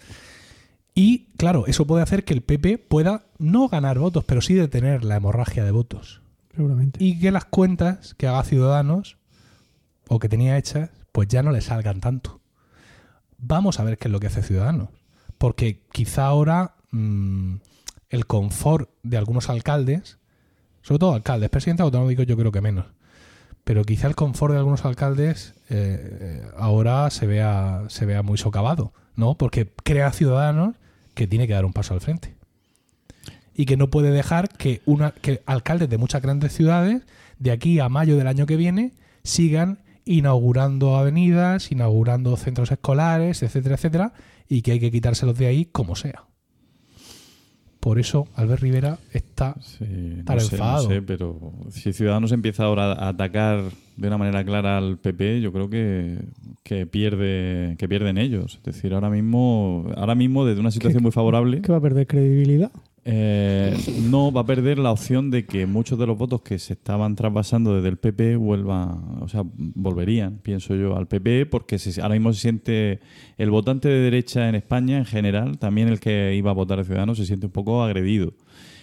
Y 0.94 1.26
claro, 1.36 1.66
eso 1.66 1.86
puede 1.86 2.02
hacer 2.02 2.24
que 2.24 2.34
el 2.34 2.42
PP 2.42 2.78
pueda 2.78 3.26
no 3.38 3.68
ganar 3.68 3.98
votos, 3.98 4.24
pero 4.24 4.40
sí 4.40 4.54
detener 4.54 5.04
la 5.04 5.16
hemorragia 5.16 5.64
de 5.64 5.70
votos 5.70 6.20
Seguramente. 6.54 7.02
y 7.02 7.20
que 7.20 7.30
las 7.30 7.44
cuentas 7.44 8.14
que 8.14 8.26
haga 8.26 8.42
Ciudadanos 8.42 9.16
o 10.08 10.18
que 10.18 10.28
tenía 10.28 10.58
hechas, 10.58 10.90
pues 11.12 11.28
ya 11.28 11.42
no 11.42 11.52
le 11.52 11.60
salgan 11.60 12.00
tanto. 12.00 12.40
Vamos 13.38 13.78
a 13.78 13.84
ver 13.84 13.98
qué 13.98 14.08
es 14.08 14.12
lo 14.12 14.18
que 14.18 14.26
hace 14.26 14.42
Ciudadanos. 14.42 14.88
Porque 15.38 15.82
quizá 15.92 16.26
ahora 16.26 16.74
mm, 16.90 17.56
el 18.10 18.26
confort 18.26 18.90
de 19.04 19.18
algunos 19.18 19.48
alcaldes, 19.50 20.18
sobre 20.82 20.98
todo 20.98 21.14
alcaldes, 21.14 21.50
presidentes 21.50 21.84
autonómicos 21.84 22.26
yo 22.26 22.36
creo 22.36 22.50
que 22.50 22.60
menos, 22.60 22.86
pero 23.68 23.84
quizá 23.84 24.06
el 24.06 24.14
confort 24.14 24.54
de 24.54 24.60
algunos 24.60 24.86
alcaldes 24.86 25.52
eh, 25.68 25.98
eh, 26.20 26.42
ahora 26.56 27.10
se 27.10 27.26
vea, 27.26 27.82
se 27.88 28.06
vea 28.06 28.22
muy 28.22 28.38
socavado, 28.38 28.94
¿no? 29.14 29.34
Porque 29.34 29.70
crea 29.84 30.10
Ciudadanos 30.10 30.76
que 31.12 31.26
tiene 31.26 31.46
que 31.46 31.52
dar 31.52 31.66
un 31.66 31.74
paso 31.74 31.92
al 31.92 32.00
frente 32.00 32.34
y 33.54 33.66
que 33.66 33.76
no 33.76 33.90
puede 33.90 34.10
dejar 34.10 34.48
que, 34.48 34.80
una, 34.86 35.10
que 35.10 35.42
alcaldes 35.44 35.90
de 35.90 35.98
muchas 35.98 36.22
grandes 36.22 36.54
ciudades 36.54 37.02
de 37.38 37.50
aquí 37.50 37.78
a 37.78 37.90
mayo 37.90 38.16
del 38.16 38.28
año 38.28 38.46
que 38.46 38.56
viene 38.56 38.94
sigan 39.22 39.80
inaugurando 40.06 40.96
avenidas, 40.96 41.70
inaugurando 41.70 42.38
centros 42.38 42.72
escolares, 42.72 43.42
etcétera, 43.42 43.74
etcétera, 43.74 44.12
y 44.48 44.62
que 44.62 44.72
hay 44.72 44.80
que 44.80 44.90
quitárselos 44.90 45.36
de 45.36 45.46
ahí 45.46 45.66
como 45.66 45.94
sea. 45.94 46.24
Por 47.80 47.98
eso 47.98 48.26
Albert 48.34 48.62
Rivera 48.62 48.98
está... 49.12 49.54
Sí, 49.60 49.84
Estará 50.18 50.40
no 50.42 50.48
sé, 50.48 50.58
no 50.58 50.80
sé, 50.80 51.02
pero 51.02 51.52
si 51.70 51.92
Ciudadanos 51.92 52.32
empieza 52.32 52.64
ahora 52.64 52.92
a 52.92 53.08
atacar 53.08 53.62
de 53.96 54.08
una 54.08 54.18
manera 54.18 54.44
clara 54.44 54.78
al 54.78 54.98
PP, 54.98 55.40
yo 55.40 55.52
creo 55.52 55.70
que, 55.70 56.18
que 56.62 56.86
pierde 56.86 57.76
que 57.78 57.88
pierden 57.88 58.18
ellos. 58.18 58.56
Es 58.56 58.62
decir, 58.74 58.94
ahora 58.94 59.10
mismo, 59.10 59.90
ahora 59.96 60.14
mismo 60.14 60.44
desde 60.44 60.60
una 60.60 60.70
situación 60.70 61.02
muy 61.02 61.12
favorable, 61.12 61.62
¿Qué 61.62 61.72
va 61.72 61.78
a 61.78 61.82
perder 61.82 62.06
credibilidad? 62.06 62.72
Eh, 63.10 63.74
no 64.10 64.30
va 64.30 64.42
a 64.42 64.44
perder 64.46 64.78
la 64.78 64.92
opción 64.92 65.30
de 65.30 65.46
que 65.46 65.64
muchos 65.64 65.98
de 65.98 66.06
los 66.06 66.18
votos 66.18 66.42
que 66.42 66.58
se 66.58 66.74
estaban 66.74 67.16
trasvasando 67.16 67.74
desde 67.74 67.88
el 67.88 67.96
PP 67.96 68.36
vuelvan, 68.36 69.22
o 69.22 69.28
sea, 69.28 69.44
volverían, 69.56 70.40
pienso 70.42 70.74
yo, 70.74 70.94
al 70.94 71.06
PP, 71.08 71.46
porque 71.46 71.78
se- 71.78 72.02
ahora 72.02 72.16
mismo 72.16 72.34
se 72.34 72.40
siente 72.40 73.00
el 73.38 73.50
votante 73.50 73.88
de 73.88 74.00
derecha 74.00 74.48
en 74.50 74.56
España 74.56 74.98
en 74.98 75.06
general, 75.06 75.56
también 75.58 75.88
el 75.88 76.00
que 76.00 76.34
iba 76.36 76.50
a 76.50 76.54
votar 76.54 76.80
a 76.80 76.84
Ciudadanos, 76.84 77.16
se 77.16 77.24
siente 77.24 77.46
un 77.46 77.52
poco 77.52 77.82
agredido. 77.82 78.34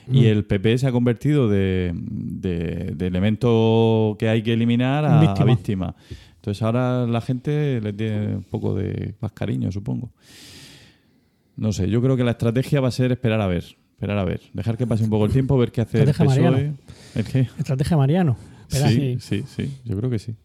Mm. 0.08 0.16
Y 0.16 0.26
el 0.26 0.44
PP 0.46 0.80
se 0.80 0.88
ha 0.88 0.92
convertido 0.92 1.48
de, 1.48 1.92
de- 1.96 2.94
de 2.96 3.08
elemento 3.08 4.16
que 4.18 4.28
hay 4.30 4.42
que 4.42 4.54
eliminar 4.54 5.06
a 5.06 5.20
a. 5.20 5.46
Víctima. 5.46 5.96
Entonces 6.38 6.64
ahora 6.64 7.06
la 7.06 7.22
gente 7.22 7.80
le 7.80 7.94
tiene 7.94 8.38
un 8.38 8.44
poco 8.44 8.74
de 8.74 9.14
más 9.22 9.32
cariño, 9.34 9.72
supongo. 9.72 10.12
No 11.58 11.72
sé, 11.74 11.90
yo 11.90 12.02
creo 12.02 12.18
que 12.18 12.24
la 12.24 12.32
estrategia 12.32 12.82
va 12.82 12.88
a 12.90 12.92
ser 12.92 13.12
esperar 13.12 13.40
a 13.42 13.48
ver. 13.48 13.64
Esperar 13.96 14.18
a 14.18 14.26
ver. 14.26 14.42
Dejar 14.54 14.78
que 14.78 14.86
pase 14.86 15.04
un 15.04 15.10
poco 15.10 15.26
el 15.26 15.32
tiempo, 15.32 15.58
ver 15.58 15.72
qué 15.72 15.82
hace 15.82 16.02
el 16.04 16.10
Estrategia 16.10 16.36
PSOE. 16.44 16.52
Mariano. 16.52 16.78
¿El 17.16 17.24
qué? 17.26 17.40
Estrategia 17.58 17.98
Mariano. 17.98 18.38
Espera, 18.70 18.90
Sí, 18.90 19.18
sí, 19.20 19.44
sí. 19.48 19.72
Yo 19.86 19.96
creo 19.98 20.10
que 20.10 20.20
sí. 20.20 20.36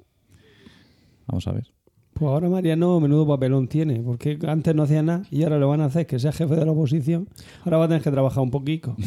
Vamos 1.27 1.47
a 1.49 1.53
ver. 1.53 1.67
Pues 2.13 2.29
ahora 2.29 2.49
Mariano 2.49 3.01
menudo 3.01 3.27
papelón 3.27 3.67
tiene, 3.67 4.01
porque 4.01 4.39
antes 4.47 4.75
no 4.75 4.83
hacía 4.83 5.03
nada 5.03 5.23
y 5.31 5.43
ahora 5.43 5.59
lo 5.59 5.69
van 5.69 5.81
a 5.81 5.87
hacer 5.87 6.07
que 6.07 6.19
sea 6.19 6.33
jefe 6.33 6.55
de 6.55 6.65
la 6.67 6.73
oposición. 6.73 7.29
Ahora 7.65 7.79
va 7.79 7.85
a 7.87 7.89
tener 7.89 8.03
que 8.03 8.11
trabajar 8.11 8.43
un 8.43 8.51
poquito. 8.51 8.97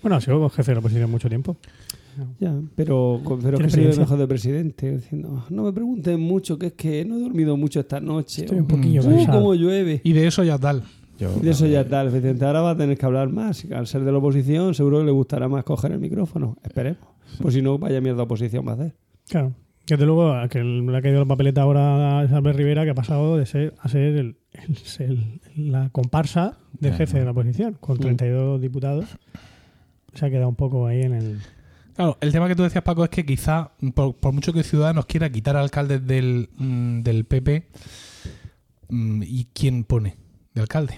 Bueno, 0.00 0.16
ha 0.16 0.20
sido 0.22 0.48
jefe 0.48 0.70
de 0.70 0.74
la 0.76 0.78
oposición 0.80 1.10
mucho 1.10 1.28
tiempo. 1.28 1.54
Ya, 2.38 2.58
pero, 2.74 3.20
pero 3.24 3.38
que 3.38 3.40
se 3.48 3.52
ve 3.58 3.64
experiencia. 3.66 4.00
mejor 4.02 4.18
de 4.18 4.26
presidente. 4.26 4.96
Diciendo, 4.96 5.44
no 5.50 5.64
me 5.64 5.72
pregunten 5.74 6.18
mucho, 6.18 6.58
que 6.58 6.68
es 6.68 6.72
que 6.72 7.04
no 7.04 7.16
he 7.18 7.20
dormido 7.20 7.58
mucho 7.58 7.78
esta 7.80 8.00
noche. 8.00 8.44
Estoy 8.46 8.58
un 8.60 8.66
poquillo 8.66 9.02
Uh, 9.02 9.04
cansado. 9.04 9.38
cómo 9.38 9.54
llueve. 9.54 10.00
Y 10.02 10.14
de 10.14 10.26
eso 10.26 10.42
ya 10.44 10.56
tal. 10.58 10.82
Yo- 11.20 11.36
Y 11.40 11.44
de 11.44 11.50
eso 11.50 11.66
ya 11.66 11.82
está, 11.82 12.02
efectivamente. 12.04 12.44
Ahora 12.44 12.60
va 12.62 12.70
a 12.70 12.76
tener 12.76 12.96
que 12.98 13.06
hablar 13.06 13.28
más. 13.28 13.64
Al 13.70 13.86
ser 13.86 14.02
de 14.04 14.10
la 14.12 14.18
oposición, 14.18 14.74
seguro 14.74 14.98
que 15.00 15.04
le 15.04 15.10
gustará 15.12 15.48
más 15.48 15.62
coger 15.64 15.92
el 15.92 15.98
micrófono. 16.00 16.56
Esperemos. 16.64 17.02
Pues 17.40 17.54
si 17.54 17.62
no, 17.62 17.78
vaya 17.78 18.00
mierda 18.00 18.22
oposición 18.24 18.66
va 18.66 18.72
a 18.72 18.74
hacer. 18.74 18.96
Claro. 19.28 19.52
Desde 19.86 20.06
luego, 20.06 20.32
a 20.32 20.48
que 20.48 20.62
le 20.62 20.96
ha 20.96 21.02
caído 21.02 21.18
la 21.20 21.26
papeleta 21.26 21.62
ahora 21.62 22.18
a 22.18 22.20
Albert 22.20 22.56
Rivera, 22.56 22.84
que 22.84 22.90
ha 22.90 22.94
pasado 22.94 23.36
de 23.36 23.44
ser 23.46 23.74
a 23.80 23.88
ser 23.88 24.02
el, 24.16 24.36
el- 24.52 24.78
el- 25.56 25.72
la 25.72 25.90
comparsa 25.90 26.58
del 26.78 26.94
jefe 26.94 27.18
de 27.18 27.24
la 27.24 27.32
oposición, 27.32 27.76
con 27.80 27.98
32 27.98 28.60
diputados. 28.60 29.06
Se 30.14 30.26
ha 30.26 30.30
quedado 30.30 30.48
un 30.48 30.54
poco 30.56 30.86
ahí 30.86 31.02
en 31.02 31.14
el. 31.14 31.38
Claro, 31.96 32.16
el 32.20 32.32
tema 32.32 32.46
que 32.48 32.54
tú 32.56 32.62
decías, 32.62 32.82
Paco, 32.84 33.02
es 33.04 33.10
que 33.10 33.26
quizá, 33.26 33.72
por, 33.94 34.14
por 34.16 34.32
mucho 34.32 34.52
que 34.52 34.62
Ciudadanos 34.62 35.06
quiera 35.06 35.28
quitar 35.30 35.56
alcaldes 35.56 36.06
del, 36.06 36.48
mm, 36.56 37.00
del 37.02 37.24
PP, 37.26 37.66
mm, 38.88 39.22
¿y 39.24 39.48
quién 39.52 39.84
pone 39.84 40.16
de 40.54 40.60
alcalde? 40.60 40.94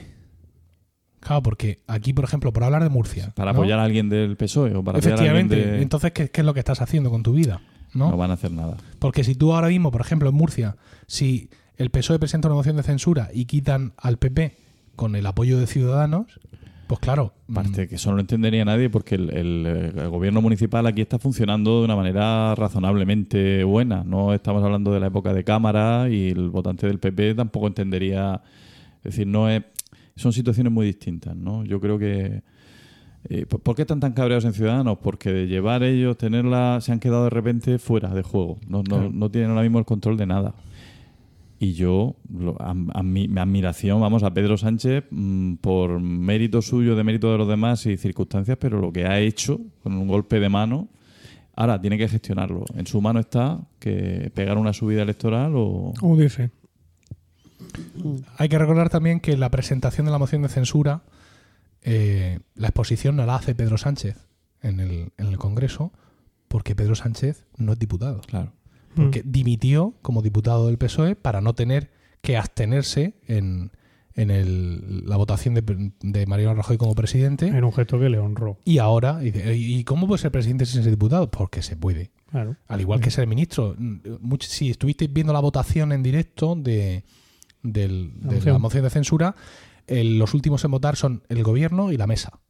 Claro, 1.22 1.42
porque 1.42 1.80
aquí, 1.86 2.12
por 2.12 2.24
ejemplo, 2.24 2.52
por 2.52 2.64
hablar 2.64 2.82
de 2.82 2.88
Murcia. 2.90 3.32
Para 3.36 3.52
¿no? 3.52 3.58
apoyar 3.58 3.78
a 3.78 3.84
alguien 3.84 4.08
del 4.08 4.36
PSOE 4.36 4.74
o 4.74 4.82
para 4.82 4.98
apoyar 4.98 5.18
a 5.18 5.22
alguien 5.22 5.36
Efectivamente. 5.46 5.76
de... 5.76 5.82
Entonces, 5.82 6.12
¿qué, 6.12 6.28
qué 6.30 6.40
es 6.40 6.44
lo 6.44 6.52
que 6.52 6.60
estás 6.60 6.80
haciendo 6.82 7.10
con 7.10 7.22
tu 7.22 7.32
vida? 7.32 7.60
¿no? 7.94 8.10
No 8.10 8.16
van 8.16 8.30
a 8.30 8.34
hacer 8.34 8.50
nada. 8.50 8.76
Porque 8.98 9.22
si 9.22 9.34
tú 9.34 9.54
ahora 9.54 9.68
mismo, 9.68 9.90
por 9.90 10.00
ejemplo, 10.00 10.28
en 10.28 10.34
Murcia, 10.34 10.76
si 11.06 11.48
el 11.76 11.90
PSOE 11.90 12.18
presenta 12.18 12.48
una 12.48 12.56
moción 12.56 12.76
de 12.76 12.82
censura 12.82 13.28
y 13.32 13.44
quitan 13.44 13.92
al 13.96 14.18
PP 14.18 14.56
con 14.96 15.14
el 15.14 15.26
apoyo 15.26 15.58
de 15.58 15.66
Ciudadanos, 15.66 16.40
pues 16.86 17.00
claro. 17.00 17.32
mm, 17.46 17.58
Aparte 17.58 17.88
que 17.88 17.94
eso 17.94 18.10
no 18.10 18.16
lo 18.16 18.20
entendería 18.20 18.64
nadie 18.64 18.90
porque 18.90 19.14
el, 19.14 19.30
el, 19.30 19.66
el 19.96 20.08
gobierno 20.08 20.42
municipal 20.42 20.86
aquí 20.86 21.00
está 21.00 21.18
funcionando 21.18 21.78
de 21.78 21.84
una 21.84 21.96
manera 21.96 22.54
razonablemente 22.54 23.64
buena. 23.64 24.04
No 24.04 24.34
estamos 24.34 24.62
hablando 24.62 24.92
de 24.92 25.00
la 25.00 25.06
época 25.06 25.32
de 25.32 25.44
Cámara 25.44 26.08
y 26.10 26.30
el 26.30 26.50
votante 26.50 26.86
del 26.86 26.98
PP 26.98 27.34
tampoco 27.34 27.66
entendería. 27.66 28.42
Es 28.98 29.14
decir, 29.14 29.26
no 29.26 29.48
es, 29.48 29.62
son 30.16 30.32
situaciones 30.32 30.72
muy 30.72 30.86
distintas, 30.86 31.34
¿no? 31.36 31.64
Yo 31.64 31.80
creo 31.80 31.98
que. 31.98 32.42
eh, 33.28 33.46
¿por- 33.46 33.60
¿Por 33.60 33.76
qué 33.76 33.82
están 33.82 34.00
tan 34.00 34.12
cabreados 34.12 34.44
en 34.44 34.52
Ciudadanos? 34.52 34.98
Porque 35.02 35.32
de 35.32 35.46
llevar 35.46 35.82
ellos, 35.84 36.16
tenerla, 36.18 36.78
se 36.80 36.92
han 36.92 36.98
quedado 37.00 37.24
de 37.24 37.30
repente 37.30 37.78
fuera 37.78 38.08
de 38.14 38.22
juego. 38.22 38.58
No, 38.68 38.78
no, 38.78 38.82
Claro. 38.84 39.10
no 39.12 39.30
tienen 39.30 39.50
ahora 39.50 39.62
mismo 39.62 39.78
el 39.78 39.84
control 39.84 40.16
de 40.16 40.26
nada. 40.26 40.54
Y 41.60 41.74
yo, 41.74 42.16
lo- 42.36 42.60
a, 42.60 42.70
a 42.70 43.02
mi, 43.04 43.28
mi 43.28 43.38
admiración, 43.40 44.00
vamos, 44.00 44.24
a 44.24 44.34
Pedro 44.34 44.56
Sánchez 44.56 45.04
mm, 45.10 45.54
por 45.60 46.00
mérito 46.00 46.60
suyo, 46.60 46.96
de 46.96 47.04
mérito 47.04 47.30
de 47.30 47.38
los 47.38 47.46
demás 47.46 47.86
y 47.86 47.96
circunstancias, 47.96 48.58
pero 48.60 48.80
lo 48.80 48.92
que 48.92 49.06
ha 49.06 49.20
hecho 49.20 49.60
con 49.84 49.92
un 49.94 50.08
golpe 50.08 50.40
de 50.40 50.48
mano, 50.48 50.88
ahora 51.54 51.80
tiene 51.80 51.96
que 51.96 52.08
gestionarlo. 52.08 52.64
En 52.74 52.86
su 52.88 53.00
mano 53.00 53.20
está 53.20 53.60
que 53.78 54.32
pegar 54.34 54.58
una 54.58 54.72
subida 54.72 55.02
electoral 55.02 55.52
o... 55.54 55.92
Hundirse. 56.02 56.50
Hay 58.38 58.48
que 58.48 58.58
recordar 58.58 58.88
también 58.90 59.20
que 59.20 59.36
la 59.36 59.50
presentación 59.50 60.06
de 60.06 60.12
la 60.12 60.18
moción 60.18 60.42
de 60.42 60.48
censura, 60.48 61.02
eh, 61.82 62.38
la 62.54 62.68
exposición 62.68 63.16
no 63.16 63.26
la 63.26 63.36
hace 63.36 63.54
Pedro 63.54 63.78
Sánchez 63.78 64.16
en 64.62 64.80
el, 64.80 65.12
en 65.18 65.26
el 65.26 65.38
Congreso, 65.38 65.92
porque 66.48 66.74
Pedro 66.74 66.94
Sánchez 66.94 67.44
no 67.56 67.72
es 67.72 67.78
diputado. 67.78 68.20
Claro. 68.22 68.52
Porque 68.94 69.22
dimitió 69.24 69.94
como 70.02 70.20
diputado 70.22 70.66
del 70.66 70.76
PSOE 70.76 71.16
para 71.16 71.40
no 71.40 71.54
tener 71.54 71.90
que 72.20 72.36
abstenerse 72.36 73.14
en, 73.26 73.72
en 74.14 74.30
el- 74.30 75.06
la 75.08 75.16
votación 75.16 75.54
de, 75.54 75.92
de 76.02 76.26
Mariano 76.26 76.54
Rajoy 76.54 76.76
como 76.76 76.94
presidente. 76.94 77.46
En 77.48 77.64
un 77.64 77.72
gesto 77.72 77.98
que 77.98 78.10
le 78.10 78.18
honró. 78.18 78.58
Y 78.66 78.78
ahora, 78.78 79.18
dice, 79.18 79.56
¿y 79.56 79.82
cómo 79.84 80.06
puede 80.06 80.20
ser 80.20 80.30
presidente 80.30 80.66
sin 80.66 80.82
ser 80.82 80.90
diputado? 80.92 81.30
Porque 81.30 81.62
se 81.62 81.74
puede. 81.74 82.10
Claro. 82.30 82.56
Al 82.68 82.80
igual 82.82 83.00
que 83.00 83.10
ser 83.10 83.26
ministro. 83.26 83.74
Mm, 83.78 84.34
si 84.40 84.70
estuvisteis 84.70 85.10
viendo 85.12 85.32
la 85.32 85.40
votación 85.40 85.92
en 85.92 86.02
directo 86.02 86.54
de, 86.54 87.04
del- 87.62 88.12
de 88.20 88.40
la 88.52 88.58
moción 88.58 88.84
de 88.84 88.90
censura, 88.90 89.34
el- 89.86 90.18
los 90.18 90.34
últimos 90.34 90.64
en 90.64 90.70
votar 90.70 90.96
son 90.96 91.22
el 91.28 91.42
gobierno 91.42 91.92
y 91.92 91.96
la 91.96 92.06
mesa. 92.06 92.40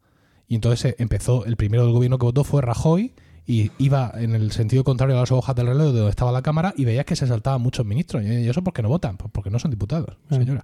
Y 0.49 0.55
entonces 0.57 0.93
eh, 0.93 0.97
empezó, 0.99 1.45
el 1.47 1.57
primero 1.57 1.85
del 1.85 1.93
gobierno 1.93 2.19
que 2.19 2.27
votó 2.27 2.45
fue 2.45 2.61
Rajoy 2.63 3.15
y 3.47 3.71
iba 3.79 4.13
en 4.15 4.35
el 4.35 4.53
sentido 4.53 4.85
contrario 4.85 5.17
a 5.17 5.21
las 5.21 5.33
hojas 5.33 5.57
del 5.57 5.67
reloj 5.67 5.87
de 5.93 5.99
donde 5.99 6.11
estaba 6.11 6.31
la 6.31 6.43
Cámara 6.43 6.75
y 6.77 6.85
veías 6.85 7.05
que 7.05 7.17
se 7.17 7.27
saltaban 7.27 7.61
muchos 7.61 7.85
ministros. 7.87 8.23
¿Y 8.23 8.49
eso 8.49 8.63
por 8.63 8.73
qué 8.73 8.83
no 8.83 8.89
votan? 8.89 9.17
Pues 9.17 9.31
porque 9.33 9.51
no 9.51 9.59
son 9.59 9.71
diputados, 9.71 10.17
señora. 10.31 10.63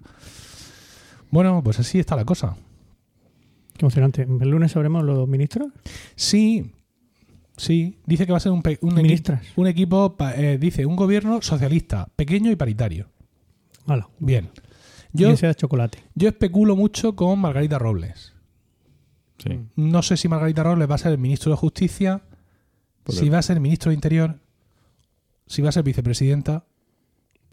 Bueno, 1.31 1.61
pues 1.63 1.79
así 1.79 1.99
está 1.99 2.15
la 2.15 2.25
cosa. 2.25 2.55
Qué 3.77 3.85
emocionante. 3.85 4.23
¿El 4.23 4.49
lunes 4.49 4.71
sabremos 4.71 5.03
los 5.03 5.27
ministros? 5.27 5.67
Sí, 6.15 6.71
sí. 7.57 7.97
Dice 8.05 8.25
que 8.25 8.31
va 8.31 8.37
a 8.37 8.41
ser 8.41 8.51
un, 8.51 8.59
un, 8.59 8.63
equi- 8.63 9.01
Ministras. 9.03 9.41
un 9.55 9.67
equipo, 9.67 10.15
eh, 10.35 10.57
dice, 10.59 10.85
un 10.85 10.95
gobierno 10.95 11.41
socialista, 11.41 12.07
pequeño 12.15 12.51
y 12.51 12.55
paritario. 12.55 13.07
Hala. 13.89 14.09
Bien. 14.19 14.49
Y 15.13 15.19
Yo, 15.19 15.29
que 15.31 15.37
sea 15.37 15.53
chocolate. 15.53 15.99
yo 16.15 16.29
especulo 16.29 16.75
mucho 16.75 17.15
con 17.15 17.39
Margarita 17.39 17.79
Robles. 17.79 18.33
Sí. 19.37 19.59
No 19.75 20.01
sé 20.01 20.17
si 20.17 20.27
Margarita 20.27 20.63
Robles 20.63 20.89
va 20.89 20.95
a 20.95 20.99
ser 20.99 21.11
el 21.13 21.17
ministro 21.17 21.51
de 21.51 21.57
Justicia, 21.57 22.21
Pues 23.03 23.17
si 23.17 23.25
el- 23.25 23.33
va 23.33 23.39
a 23.39 23.41
ser 23.41 23.59
ministro 23.59 23.89
de 23.89 23.95
Interior, 23.95 24.35
si 25.47 25.61
va 25.61 25.69
a 25.69 25.71
ser 25.71 25.83
vicepresidenta. 25.83 26.65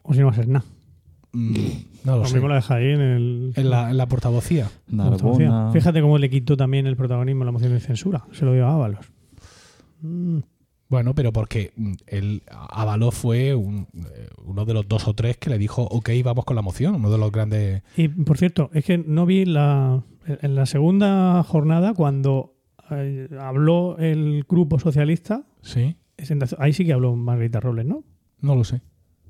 O 0.03 0.13
si 0.13 0.21
no 0.21 0.27
va 0.27 0.33
a 0.33 0.37
ser 0.37 0.49
nada. 0.49 0.65
mm, 1.33 1.55
no 2.05 2.13
lo 2.13 2.19
Lo 2.19 2.27
sé. 2.27 2.35
mismo 2.35 2.49
la 2.49 2.57
deja 2.57 2.75
ahí 2.75 2.91
en 2.91 3.01
el. 3.01 3.53
En 3.57 3.71
la, 3.71 3.91
en 3.91 3.97
la 3.97 4.07
portavocía. 4.07 4.71
Fíjate 5.73 6.01
cómo 6.03 6.19
le 6.19 6.29
quitó 6.31 6.57
también 6.57 6.87
el 6.87 6.97
protagonismo 6.97 7.43
a 7.43 7.47
la 7.47 7.53
moción 7.53 7.73
de 7.73 7.81
censura. 7.81 8.25
Se 8.33 8.45
lo 8.45 8.53
dio 8.53 8.67
a 8.67 8.73
Ábalos. 8.75 9.07
Mm. 10.03 10.39
Bueno, 10.89 11.15
pero 11.15 11.33
porque 11.33 11.73
mm, 11.77 11.93
él 12.07 12.43
avaló 12.49 13.11
fue 13.11 13.55
un- 13.55 13.89
eh, 14.15 14.29
uno 14.45 14.65
de 14.65 14.75
los 14.75 14.87
dos 14.89 15.09
o 15.09 15.15
tres 15.15 15.37
que 15.37 15.51
le 15.51 15.59
dijo, 15.59 15.83
ok, 15.83 16.11
vamos 16.25 16.45
con 16.45 16.55
la 16.57 16.63
moción, 16.63 16.95
uno 16.97 17.11
de 17.11 17.19
los 17.19 17.33
grandes... 17.33 17.83
Y 17.97 18.09
por 18.09 18.39
cierto, 18.39 18.71
es 18.73 18.85
que 18.85 18.99
no 18.99 19.27
vi 19.27 19.45
la. 19.45 20.03
En 20.43 20.55
la 20.57 20.67
segunda 20.67 21.43
jornada, 21.45 21.95
cuando 21.95 22.55
eh, 22.91 23.29
habló 23.41 23.97
el 23.99 24.45
grupo 24.49 24.79
socialista, 24.81 25.45
Sí, 25.63 25.97
ahí 26.59 26.73
sí 26.73 26.85
que 26.85 26.93
habló 26.93 27.15
Margarita 27.17 27.61
Robles, 27.61 27.87
¿no? 27.87 28.03
no 28.41 28.55
lo 28.55 28.65
sé. 28.65 28.81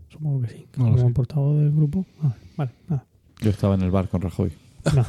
Supongo 0.09 0.43
que 0.43 0.49
sí. 0.49 0.67
No 0.77 0.87
lo 0.91 0.97
Como 0.97 1.09
sé. 1.09 1.15
portavoz 1.15 1.59
del 1.59 1.73
grupo. 1.73 2.07
Ah, 2.23 2.35
vale, 2.57 2.71
nada. 2.89 3.05
Yo 3.41 3.51
estaba 3.51 3.75
en 3.75 3.83
el 3.83 3.91
bar 3.91 4.09
con 4.09 4.21
Rajoy. 4.23 4.53
No. 4.95 5.05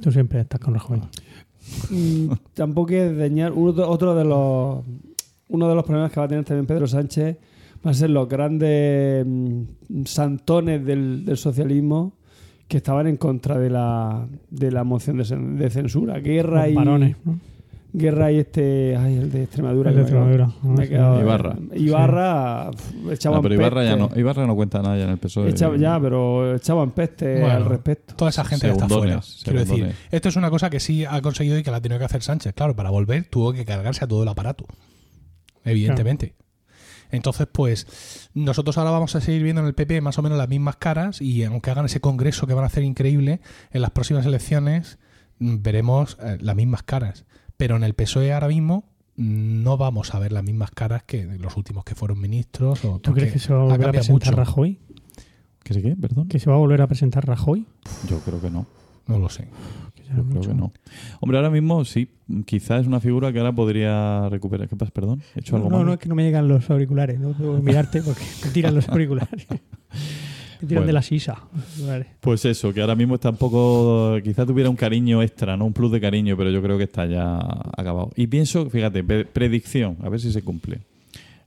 Tú 0.00 0.12
siempre 0.12 0.40
estás 0.40 0.60
con 0.60 0.74
Rajoy. 0.74 1.00
Mm, 1.90 2.28
tampoco 2.52 2.92
es 2.92 3.16
dañar 3.16 3.52
uno 3.52 3.72
de- 3.72 3.82
otro 3.84 4.14
de 4.14 4.24
los 4.24 4.84
uno 5.54 5.68
de 5.68 5.74
los 5.74 5.84
problemas 5.84 6.10
que 6.12 6.20
va 6.20 6.26
a 6.26 6.28
tener 6.28 6.44
también 6.44 6.66
Pedro 6.66 6.86
Sánchez 6.86 7.36
va 7.86 7.90
a 7.90 7.94
ser 7.94 8.10
los 8.10 8.28
grandes 8.28 9.24
mm, 9.26 10.04
santones 10.04 10.84
del, 10.84 11.24
del 11.24 11.36
socialismo 11.36 12.14
que 12.68 12.78
estaban 12.78 13.06
en 13.06 13.16
contra 13.16 13.58
de 13.58 13.70
la, 13.70 14.26
de 14.50 14.70
la 14.70 14.84
moción 14.84 15.18
de, 15.18 15.24
cen- 15.24 15.56
de 15.56 15.70
censura. 15.70 16.18
Guerra 16.18 16.62
Los 16.62 16.72
y 16.72 16.74
varones, 16.74 17.16
¿no? 17.24 17.38
Guerra 17.96 18.32
y 18.32 18.38
este 18.38 18.96
ay, 18.96 19.18
el 19.18 19.30
de 19.30 19.44
Extremadura. 19.44 19.90
El 19.90 19.96
de 19.96 20.02
que 20.02 20.08
Extremadura. 20.08 20.50
me 20.64 20.82
Ah, 20.82 20.86
quedado- 20.88 21.20
Ibarra. 21.20 21.56
Ibarra 21.76 22.70
pf, 22.72 23.12
echaban 23.12 23.36
No, 23.38 23.42
pero 23.42 23.54
Ibarra 23.54 23.84
ya, 23.84 23.94
no. 23.96 24.10
Ibarra 24.16 24.46
no 24.48 24.56
cuenta 24.56 24.82
nada 24.82 24.96
ya 24.98 25.04
en 25.04 25.10
el 25.10 25.18
PSOE. 25.18 25.50
Echaba- 25.50 25.76
ya, 25.76 26.00
pero 26.00 26.56
echaban 26.56 26.90
peste 26.90 27.38
Bueno. 27.38 27.54
al 27.54 27.64
respecto. 27.66 28.14
Toda 28.16 28.30
esa 28.30 28.44
gente 28.44 28.66
ya 28.66 28.72
está 28.72 28.88
fuera. 28.88 29.22
Segundones, 29.22 29.42
Quiero 29.44 29.60
decir, 29.60 29.94
esto 30.10 30.28
es 30.28 30.34
una 30.36 30.50
cosa 30.50 30.70
que 30.70 30.80
sí 30.80 31.04
ha 31.04 31.20
conseguido 31.22 31.56
y 31.56 31.62
que 31.62 31.70
la 31.70 31.76
ha 31.76 31.80
tenido 31.80 32.00
que 32.00 32.06
hacer 32.06 32.22
Sánchez. 32.22 32.52
Claro, 32.54 32.74
para 32.74 32.90
volver 32.90 33.26
tuvo 33.30 33.52
que 33.52 33.64
cargarse 33.64 34.04
a 34.04 34.08
todo 34.08 34.22
el 34.24 34.28
aparato. 34.28 34.64
Evidentemente. 35.64 36.34
Entonces, 37.10 37.46
pues, 37.50 38.30
nosotros 38.34 38.76
ahora 38.78 38.90
vamos 38.90 39.14
a 39.14 39.20
seguir 39.20 39.42
viendo 39.42 39.60
en 39.60 39.68
el 39.68 39.74
PP 39.74 40.00
más 40.00 40.18
o 40.18 40.22
menos 40.22 40.38
las 40.38 40.48
mismas 40.48 40.76
caras 40.76 41.20
y 41.20 41.44
aunque 41.44 41.70
hagan 41.70 41.86
ese 41.86 42.00
congreso 42.00 42.46
que 42.46 42.54
van 42.54 42.64
a 42.64 42.68
hacer 42.68 42.82
increíble, 42.82 43.40
en 43.70 43.82
las 43.82 43.90
próximas 43.90 44.26
elecciones 44.26 44.98
mm, 45.38 45.62
veremos 45.62 46.18
eh, 46.20 46.38
las 46.40 46.56
mismas 46.56 46.82
caras. 46.82 47.24
Pero 47.56 47.76
en 47.76 47.84
el 47.84 47.94
PSOE 47.94 48.32
ahora 48.32 48.48
mismo 48.48 48.84
mm, 49.16 49.62
no 49.62 49.76
vamos 49.76 50.14
a 50.14 50.18
ver 50.18 50.32
las 50.32 50.42
mismas 50.42 50.70
caras 50.72 51.04
que 51.04 51.24
los 51.24 51.56
últimos 51.56 51.84
que 51.84 51.94
fueron 51.94 52.20
ministros. 52.20 52.84
O 52.84 52.98
¿Tú 52.98 53.12
crees 53.12 53.32
que 53.32 53.38
se 53.38 53.52
va 53.52 53.60
a 53.60 53.64
volver 53.64 53.88
a 53.88 53.92
presentar 53.92 54.32
mucho. 54.32 54.36
Rajoy? 54.36 54.80
¿Que 55.62 55.74
sí 55.74 55.82
qué? 55.82 55.96
Perdón. 55.96 56.28
¿Que 56.28 56.38
se 56.38 56.50
va 56.50 56.56
a 56.56 56.58
volver 56.58 56.82
a 56.82 56.86
presentar 56.86 57.26
Rajoy? 57.26 57.66
Yo 58.08 58.18
creo 58.20 58.40
que 58.40 58.50
no. 58.50 58.66
No 59.06 59.18
lo 59.18 59.28
sé. 59.28 59.48
Yo 60.08 60.22
creo 60.22 60.24
mucho. 60.24 60.48
que 60.50 60.54
no. 60.54 60.72
Hombre, 61.20 61.38
ahora 61.38 61.50
mismo 61.50 61.84
sí. 61.84 62.08
Quizás 62.46 62.82
es 62.82 62.86
una 62.86 63.00
figura 63.00 63.32
que 63.32 63.38
ahora 63.38 63.52
podría 63.54 64.28
recuperar. 64.28 64.68
¿Qué 64.68 64.76
pasa? 64.76 64.90
Perdón. 64.92 65.22
¿He 65.34 65.40
hecho 65.40 65.56
algo 65.56 65.68
No, 65.68 65.76
malo? 65.76 65.86
no, 65.88 65.92
es 65.94 65.98
que 65.98 66.08
no 66.08 66.14
me 66.14 66.22
llegan 66.24 66.46
los 66.48 66.70
auriculares. 66.70 67.18
No 67.18 67.32
puedo 67.32 67.60
mirarte 67.60 68.00
porque 68.02 68.22
me 68.44 68.50
tiran 68.50 68.74
los 68.74 68.88
auriculares. 68.90 69.46
me 69.50 69.56
tiran 70.68 70.68
Bueno. 70.68 70.86
de 70.86 70.92
la 70.92 71.02
sisa. 71.02 71.38
Vale. 71.86 72.06
Pues 72.20 72.44
eso, 72.44 72.72
que 72.72 72.80
ahora 72.80 72.94
mismo 72.94 73.16
está 73.16 73.30
un 73.30 73.36
poco. 73.36 74.16
Quizás 74.22 74.46
tuviera 74.46 74.70
un 74.70 74.76
cariño 74.76 75.22
extra, 75.22 75.56
¿no? 75.56 75.66
Un 75.66 75.72
plus 75.72 75.90
de 75.92 76.00
cariño, 76.00 76.36
pero 76.36 76.50
yo 76.50 76.62
creo 76.62 76.78
que 76.78 76.84
está 76.84 77.06
ya 77.06 77.36
acabado. 77.76 78.10
Y 78.16 78.26
pienso, 78.28 78.68
fíjate, 78.70 79.02
predicción, 79.04 79.96
a 80.02 80.08
ver 80.08 80.20
si 80.20 80.32
se 80.32 80.42
cumple. 80.42 80.80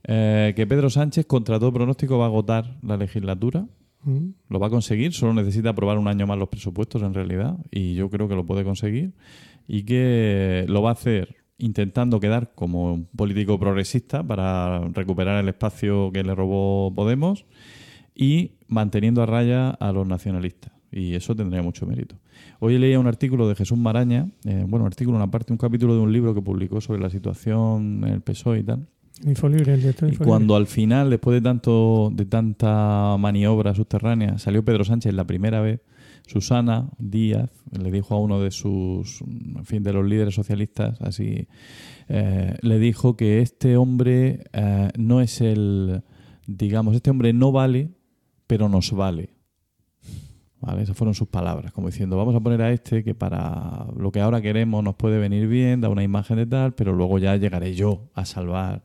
Eh, 0.04 0.54
que 0.56 0.68
Pedro 0.68 0.90
Sánchez, 0.90 1.26
contra 1.26 1.60
todo 1.60 1.74
pronóstico, 1.74 2.18
va 2.18 2.26
a 2.26 2.28
agotar 2.28 2.78
la 2.84 2.98
legislatura. 2.98 3.66
Mm. 4.08 4.30
Lo 4.50 4.60
va 4.60 4.68
a 4.68 4.70
conseguir, 4.70 5.14
solo 5.14 5.34
necesita 5.34 5.70
aprobar 5.70 5.98
un 5.98 6.08
año 6.08 6.26
más 6.26 6.38
los 6.38 6.48
presupuestos 6.48 7.04
en 7.04 7.14
realidad, 7.14 7.58
y 7.70 7.94
yo 7.94 8.10
creo 8.10 8.30
que 8.30 8.36
lo 8.36 8.46
puede 8.46 8.64
conseguir. 8.64 9.14
Y 9.68 9.84
que 9.84 10.66
lo 10.70 10.82
va 10.82 10.92
a 10.92 10.94
hacer 10.94 11.36
intentando 11.58 12.20
quedar 12.20 12.54
como 12.56 12.94
un 12.94 13.06
político 13.08 13.60
progresista 13.60 14.24
para 14.24 14.80
recuperar 14.94 15.44
el 15.44 15.50
espacio 15.50 16.12
que 16.14 16.24
le 16.24 16.34
robó 16.36 16.94
Podemos 16.94 17.46
y 18.16 18.52
manteniendo 18.68 19.22
a 19.22 19.26
raya 19.26 19.72
a 19.72 19.92
los 19.92 20.08
nacionalistas. 20.08 20.72
Y 20.90 21.16
eso 21.16 21.36
tendría 21.36 21.62
mucho 21.62 21.86
mérito. 21.86 22.16
Hoy 22.60 22.78
leía 22.78 23.00
un 23.00 23.08
artículo 23.08 23.50
de 23.50 23.56
Jesús 23.56 23.78
Maraña, 23.78 24.30
eh, 24.46 24.64
bueno, 24.66 24.86
un 24.86 24.88
artículo, 24.88 25.18
una 25.18 25.30
parte, 25.30 25.52
un 25.52 25.58
capítulo 25.58 25.96
de 25.96 26.00
un 26.00 26.14
libro 26.14 26.34
que 26.34 26.42
publicó 26.42 26.80
sobre 26.80 27.02
la 27.02 27.10
situación 27.10 28.04
en 28.06 28.14
el 28.14 28.22
PSOE 28.22 28.60
y 28.60 28.64
tal. 28.64 28.88
Infolible, 29.26 29.74
el 29.74 29.82
director 29.82 30.14
Y 30.14 30.18
cuando 30.18 30.56
al 30.56 30.68
final, 30.68 31.10
después 31.10 31.36
de 31.36 31.42
tanto 31.42 32.12
de 32.14 32.26
tanta 32.26 33.16
maniobra 33.18 33.74
subterránea, 33.74 34.38
salió 34.38 34.64
Pedro 34.64 34.84
Sánchez 34.84 35.14
la 35.14 35.26
primera 35.26 35.62
vez, 35.62 35.82
Susana 36.28 36.90
Díaz 37.00 37.50
le 37.72 37.90
dijo 37.90 38.14
a 38.14 38.20
uno 38.20 38.42
de 38.42 38.52
sus, 38.52 39.22
en 39.22 39.66
fin, 39.66 39.82
de 39.82 39.94
los 39.94 40.06
líderes 40.06 40.36
socialistas, 40.36 41.02
así, 41.02 41.48
eh, 42.10 42.56
le 42.62 42.80
dijo 42.80 43.16
que 43.16 43.42
este 43.42 43.78
hombre 43.78 44.44
eh, 44.54 44.90
no 44.98 45.22
es 45.22 45.42
el, 45.42 46.04
digamos, 46.46 46.96
este 46.96 47.10
hombre 47.10 47.34
no 47.34 47.52
vale, 47.52 47.90
pero 48.46 48.70
nos 48.70 48.92
vale. 48.92 49.30
¿Vale? 50.60 50.82
Esas 50.82 50.98
fueron 50.98 51.14
sus 51.14 51.28
palabras, 51.28 51.72
como 51.72 51.88
diciendo, 51.88 52.18
vamos 52.18 52.36
a 52.36 52.40
poner 52.40 52.62
a 52.62 52.72
este 52.72 53.04
que 53.04 53.14
para 53.14 53.88
lo 53.96 54.12
que 54.12 54.20
ahora 54.20 54.42
queremos 54.42 54.84
nos 54.84 54.96
puede 54.96 55.20
venir 55.20 55.48
bien, 55.48 55.82
da 55.82 55.90
una 55.90 56.04
imagen 56.04 56.38
de 56.38 56.48
tal, 56.48 56.74
pero 56.74 56.94
luego 56.94 57.20
ya 57.20 57.36
llegaré 57.36 57.74
yo 57.76 58.10
a 58.16 58.26
salvar. 58.26 58.84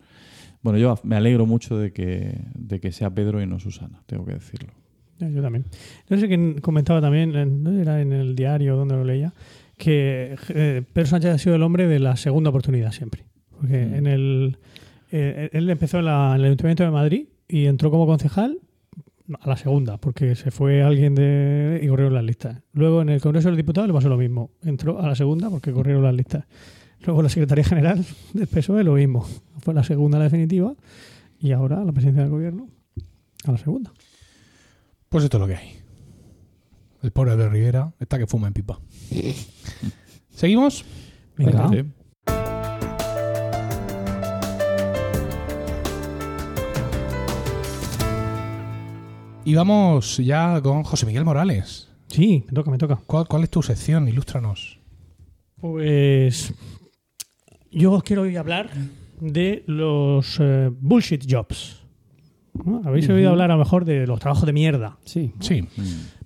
Bueno, 0.62 0.78
yo 0.78 0.94
me 1.02 1.16
alegro 1.16 1.44
mucho 1.46 1.76
de 1.76 1.92
que, 1.92 2.40
de 2.54 2.80
que 2.80 2.92
sea 2.92 3.10
Pedro 3.10 3.42
y 3.42 3.46
no 3.46 3.58
Susana, 3.58 4.02
tengo 4.06 4.24
que 4.24 4.32
decirlo. 4.34 4.72
Ya, 5.18 5.28
Yo 5.28 5.42
también. 5.42 5.64
No 6.08 6.18
sé 6.18 6.28
quién 6.28 6.60
comentaba 6.60 7.00
también, 7.00 7.62
¿no? 7.62 7.70
era 7.72 8.00
en 8.00 8.12
el 8.12 8.34
diario 8.36 8.76
donde 8.76 8.94
lo 8.94 9.04
leía, 9.04 9.32
que 9.76 10.36
eh, 10.50 10.82
Pedro 10.92 11.06
Sánchez 11.08 11.30
ha 11.34 11.38
sido 11.38 11.56
el 11.56 11.62
hombre 11.62 11.86
de 11.88 11.98
la 11.98 12.16
segunda 12.16 12.50
oportunidad 12.50 12.92
siempre. 12.92 13.24
Porque 13.50 13.84
Mm. 13.86 13.94
en 13.94 14.06
el, 14.06 14.56
eh, 15.10 15.50
él 15.52 15.68
empezó 15.70 15.98
en, 15.98 16.04
la- 16.06 16.30
en 16.34 16.40
el 16.40 16.44
Ayuntamiento 16.46 16.84
de 16.84 16.90
Madrid 16.90 17.26
y 17.48 17.66
entró 17.66 17.90
como 17.90 18.06
concejal 18.06 18.58
a 19.40 19.48
la 19.48 19.56
segunda, 19.56 19.98
porque 19.98 20.34
se 20.34 20.50
fue 20.50 20.82
alguien 20.82 21.14
de 21.14 21.80
y 21.82 21.88
corrieron 21.88 22.14
las 22.14 22.24
listas. 22.24 22.60
Luego 22.72 23.02
en 23.02 23.08
el 23.08 23.20
Congreso 23.20 23.48
de 23.48 23.52
los 23.52 23.56
Diputados 23.56 23.88
le 23.88 23.94
pasó 23.94 24.08
lo 24.08 24.16
mismo. 24.18 24.50
Entró 24.64 25.00
a 25.00 25.06
la 25.08 25.14
segunda 25.14 25.48
porque 25.50 25.72
corrieron 25.72 26.02
las 26.02 26.14
listas. 26.14 26.44
Luego 27.05 27.22
la 27.22 27.28
Secretaría 27.28 27.64
General 27.64 28.05
del 28.32 28.46
PSOE 28.46 28.84
lo 28.84 28.94
mismo. 28.94 29.26
Fue 29.59 29.74
la 29.74 29.82
segunda 29.82 30.18
la 30.18 30.24
definitiva 30.24 30.74
y 31.40 31.53
ahora 31.53 31.84
la 31.84 31.92
presidencia 31.92 32.22
del 32.22 32.30
gobierno 32.30 32.68
a 33.44 33.53
la 33.53 33.59
segunda. 33.59 33.92
Pues 35.09 35.24
esto 35.24 35.36
es 35.36 35.40
lo 35.40 35.46
que 35.48 35.57
hay. 35.57 35.76
El 37.03 37.11
pobre 37.11 37.36
de 37.36 37.48
Rivera 37.48 37.92
está 37.98 38.18
que 38.18 38.28
fuma 38.28 38.46
en 38.46 38.55
pipa. 38.55 38.80
¿Seguimos? 40.30 40.84
Venga. 41.36 41.70
Y 49.44 49.55
vamos 49.57 50.18
ya 50.18 50.61
con 50.62 50.84
José 50.84 51.05
Miguel 51.07 51.24
Morales. 51.24 51.88
Sí, 52.07 52.44
me 52.46 52.53
toca, 52.53 52.70
me 52.70 52.78
toca. 52.78 53.00
¿Cuál, 53.07 53.26
cuál 53.26 53.42
es 53.42 53.50
tu 53.50 53.61
sección? 53.61 54.07
Ilústranos. 54.07 54.78
Pues 55.61 56.55
yo 57.73 57.93
os 57.93 58.03
quiero 58.03 58.23
hoy 58.23 58.37
hablar 58.37 58.70
de 59.20 59.64
los 59.66 60.39
eh, 60.41 60.70
bullshit 60.81 61.25
jobs. 61.29 61.81
¿no? 62.64 62.83
Habéis 62.85 63.09
oído 63.09 63.31
hablar 63.31 63.51
a 63.51 63.55
lo 63.55 63.61
mejor 63.61 63.85
de 63.85 64.07
los 64.07 64.20
trabajos 64.20 64.45
de 64.47 64.53
mierda, 64.53 64.99
Sí. 65.05 65.33
Sí. 65.41 65.66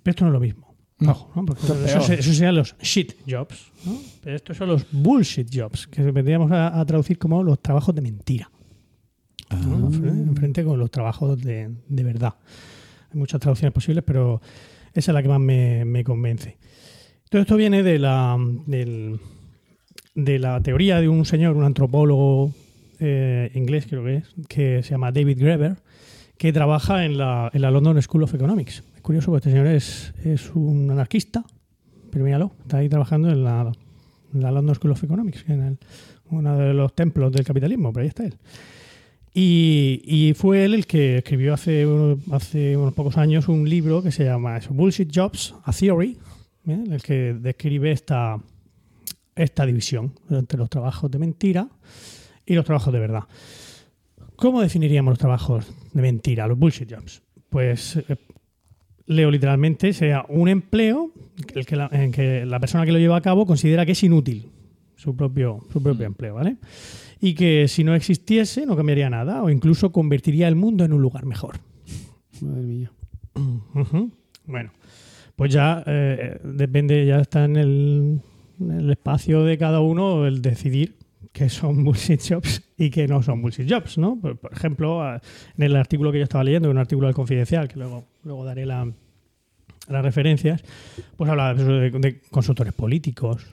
pero 0.02 0.10
esto 0.12 0.24
no 0.24 0.30
es 0.30 0.32
lo 0.34 0.40
mismo. 0.40 0.74
No. 0.98 1.28
¿no? 1.36 1.44
Porque 1.44 1.66
eso, 1.84 2.00
serían 2.02 2.56
los 2.56 2.74
shit 2.80 3.12
jobs. 3.28 3.70
¿no? 3.84 3.96
Pero 4.22 4.36
estos 4.36 4.56
son 4.56 4.68
los 4.68 4.86
bullshit 4.90 5.48
jobs, 5.54 5.86
que 5.86 6.02
vendríamos 6.10 6.50
a, 6.52 6.80
a 6.80 6.84
traducir 6.86 7.18
como 7.18 7.42
los 7.42 7.60
trabajos 7.60 7.94
de 7.94 8.00
mentira. 8.00 8.50
¿no? 9.50 9.88
Enfrente- 9.88 10.08
Enfrente 10.28 10.64
con 10.64 10.78
los 10.78 10.90
trabajos 10.90 11.40
de, 11.40 11.70
de 11.88 12.02
verdad. 12.02 12.34
Hay 13.12 13.18
muchas 13.18 13.40
traducciones 13.40 13.72
posibles, 13.72 14.02
pero 14.04 14.40
esa 14.94 15.10
es 15.12 15.14
la 15.14 15.22
que 15.22 15.28
más 15.28 15.38
me, 15.40 15.84
me 15.84 16.02
convence. 16.02 16.56
Todo 17.28 17.42
esto 17.42 17.56
viene 17.56 17.82
de 17.82 17.98
la, 17.98 18.36
del- 18.66 19.20
de 20.16 20.38
la 20.40 20.60
teoría 20.60 21.00
de 21.00 21.08
un 21.08 21.24
señor, 21.24 21.56
un 21.56 21.62
antropólogo 21.62 22.52
eh, 22.98 23.52
inglés, 23.54 23.86
creo 23.88 24.02
que 24.04 24.16
es, 24.16 24.24
que 24.48 24.82
se 24.82 24.90
llama 24.90 25.12
David 25.12 25.38
Graeber, 25.38 25.76
que 26.38 26.52
trabaja 26.52 27.04
en 27.04 27.16
la, 27.18 27.50
en 27.54 27.62
la 27.62 27.70
London 27.70 28.00
School 28.02 28.24
of 28.24 28.34
Economics. 28.34 28.82
Es 28.96 29.00
curioso 29.02 29.30
porque 29.30 29.48
este 29.48 29.50
señor 29.52 29.66
es, 29.68 30.12
es 30.24 30.50
un 30.54 30.90
anarquista, 30.90 31.44
pero 32.10 32.24
míralo, 32.24 32.50
está 32.62 32.78
ahí 32.78 32.88
trabajando 32.88 33.30
en 33.30 33.44
la, 33.44 33.70
la 34.32 34.50
London 34.50 34.74
School 34.74 34.90
of 34.92 35.04
Economics, 35.04 35.44
en 35.48 35.62
el- 35.62 35.78
uno 36.30 36.56
de 36.58 36.74
los 36.74 36.92
templos 36.94 37.30
del 37.30 37.44
capitalismo, 37.44 37.92
pero 37.92 38.02
ahí 38.02 38.08
está 38.08 38.24
él. 38.24 38.34
Y, 39.34 40.00
y 40.04 40.32
fue 40.34 40.64
él 40.64 40.74
el 40.74 40.86
que 40.86 41.18
escribió 41.18 41.52
hace, 41.54 41.86
uno- 41.86 42.18
hace 42.32 42.76
unos 42.76 42.94
pocos 42.94 43.18
años 43.18 43.48
un 43.48 43.68
libro 43.68 44.02
que 44.02 44.10
se 44.10 44.24
llama 44.24 44.58
Bullshit 44.70 45.10
Jobs, 45.14 45.54
a 45.64 45.72
Theory, 45.72 46.16
¿eh? 46.66 46.84
el 46.90 47.02
que 47.02 47.34
describe 47.34 47.92
esta, 47.92 48.38
esta 49.36 49.66
división 49.66 50.14
entre 50.30 50.58
los 50.58 50.70
trabajos 50.70 51.10
de 51.10 51.18
mentira 51.18 51.68
y 52.44 52.54
los 52.54 52.64
trabajos 52.64 52.92
de 52.92 52.98
verdad. 52.98 53.24
¿Cómo 54.36 54.60
definiríamos 54.60 55.12
los 55.12 55.18
trabajos 55.18 55.66
de 55.92 56.02
mentira, 56.02 56.46
los 56.46 56.58
bullshit 56.58 56.92
jobs? 56.92 57.22
Pues 57.48 57.96
eh, 57.96 58.16
leo 59.06 59.30
literalmente, 59.30 59.92
sea 59.92 60.26
un 60.28 60.48
empleo 60.48 61.12
el 61.54 61.66
que 61.66 61.76
la, 61.76 61.88
en 61.92 62.12
que 62.12 62.44
la 62.44 62.60
persona 62.60 62.84
que 62.84 62.92
lo 62.92 62.98
lleva 62.98 63.16
a 63.16 63.22
cabo 63.22 63.46
considera 63.46 63.86
que 63.86 63.92
es 63.92 64.02
inútil 64.02 64.50
su 64.96 65.14
propio, 65.14 65.60
su 65.72 65.82
propio 65.82 66.06
empleo, 66.06 66.34
¿vale? 66.34 66.56
Y 67.20 67.34
que 67.34 67.68
si 67.68 67.84
no 67.84 67.94
existiese 67.94 68.66
no 68.66 68.76
cambiaría 68.76 69.08
nada 69.08 69.42
o 69.42 69.50
incluso 69.50 69.92
convertiría 69.92 70.48
el 70.48 70.56
mundo 70.56 70.84
en 70.84 70.92
un 70.92 71.02
lugar 71.02 71.26
mejor. 71.26 71.56
Madre 72.40 72.62
mía. 72.62 72.90
Bueno, 74.46 74.70
pues 75.34 75.52
ya 75.52 75.82
eh, 75.86 76.40
depende, 76.42 77.04
ya 77.04 77.20
está 77.20 77.44
en 77.44 77.56
el, 77.56 78.20
el 78.60 78.90
espacio 78.90 79.42
de 79.44 79.58
cada 79.58 79.80
uno 79.80 80.26
el 80.26 80.42
decidir 80.42 80.96
qué 81.32 81.48
son 81.48 81.84
bullshit 81.84 82.20
jobs 82.26 82.62
y 82.78 82.90
qué 82.90 83.06
no 83.08 83.22
son 83.22 83.42
bullshit 83.42 83.70
jobs, 83.70 83.98
¿no? 83.98 84.18
Por, 84.20 84.36
por 84.38 84.52
ejemplo, 84.52 85.02
en 85.14 85.62
el 85.62 85.76
artículo 85.76 86.12
que 86.12 86.18
yo 86.18 86.24
estaba 86.24 86.44
leyendo, 86.44 86.70
un 86.70 86.78
artículo 86.78 87.06
del 87.08 87.14
Confidencial, 87.14 87.68
que 87.68 87.78
luego, 87.78 88.04
luego 88.24 88.44
daré 88.44 88.64
la- 88.66 88.90
las 89.88 90.02
referencias, 90.04 90.62
pues 91.16 91.30
habla 91.30 91.54
de, 91.54 92.20
consultores 92.30 92.72
políticos, 92.72 93.46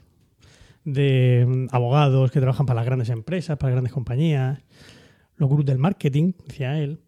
de 0.83 1.45
mm, 1.47 1.67
abogados 1.75 2.31
que 2.31 2.39
trabajan 2.39 2.65
para 2.65 2.77
las 2.77 2.85
grandes 2.85 3.09
empresas, 3.09 3.57
para 3.57 3.69
las 3.69 3.75
grandes 3.75 3.93
compañías, 3.93 4.59
los 5.37 5.49
gurús 5.49 5.65
del 5.65 5.77
marketing, 5.77 6.33
decía 6.47 6.79
él, 6.79 6.99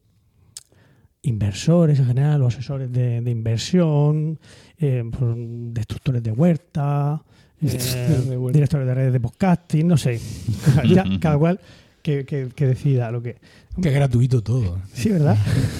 inversores 1.23 1.99
en 1.99 2.05
general, 2.05 2.39
los 2.39 2.53
asesores 2.53 2.91
de, 2.91 3.21
de 3.21 3.31
inversión, 3.31 4.39
eh, 4.77 5.03
pues, 5.11 5.33
destructores 5.73 6.21
de 6.21 6.31
huerta, 6.31 7.23
eh, 7.61 8.37
directores 8.53 8.87
de 8.87 8.93
redes 8.93 9.13
de 9.13 9.19
podcasting, 9.19 9.87
no 9.87 9.97
sé. 9.97 10.19
Ya, 10.87 11.03
cada 11.19 11.37
cual 11.37 11.59
que, 12.01 12.25
que- 12.25 12.49
que 12.55 12.67
decida 12.67 13.11
lo 13.11 13.21
que. 13.21 13.37
Qué 13.81 13.89
gratuito 13.91 14.41
todo. 14.41 14.79
Sí, 14.93 15.09
¿verdad? 15.09 15.37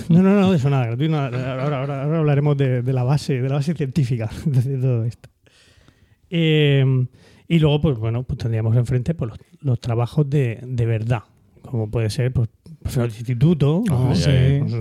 No, 0.10 0.22
no, 0.22 0.40
no, 0.40 0.52
de 0.52 0.58
eso 0.58 0.70
nada. 0.70 0.88
gratuito, 0.88 1.12
nada. 1.12 1.62
Ahora, 1.64 1.80
ahora- 1.82 2.04
ahora 2.04 2.20
hablaremos 2.20 2.58
de, 2.58 2.82
de 2.82 2.94
la 2.94 3.04
base, 3.04 3.42
de 3.42 3.48
la 3.50 3.56
base 3.56 3.74
científica 3.74 4.30
de 4.46 4.78
todo 4.78 5.06
esto. 5.06 5.30
Eh, 6.30 7.06
y 7.48 7.60
luego, 7.60 7.80
pues 7.82 7.98
bueno, 7.98 8.24
pues 8.24 8.40
tendríamos 8.40 8.76
enfrente 8.76 9.14
pues, 9.14 9.30
los, 9.30 9.40
los 9.62 9.80
trabajos 9.80 10.30
de, 10.30 10.60
de 10.64 10.86
verdad. 10.86 11.24
Como 11.62 11.90
puede 11.90 12.10
ser, 12.10 12.32
pues, 12.34 12.50
profesor 12.86 13.12
de 13.12 13.18
instituto, 13.18 13.84
no 13.88 14.10
Ay, 14.12 14.16
sé, 14.16 14.64
pues. 14.64 14.76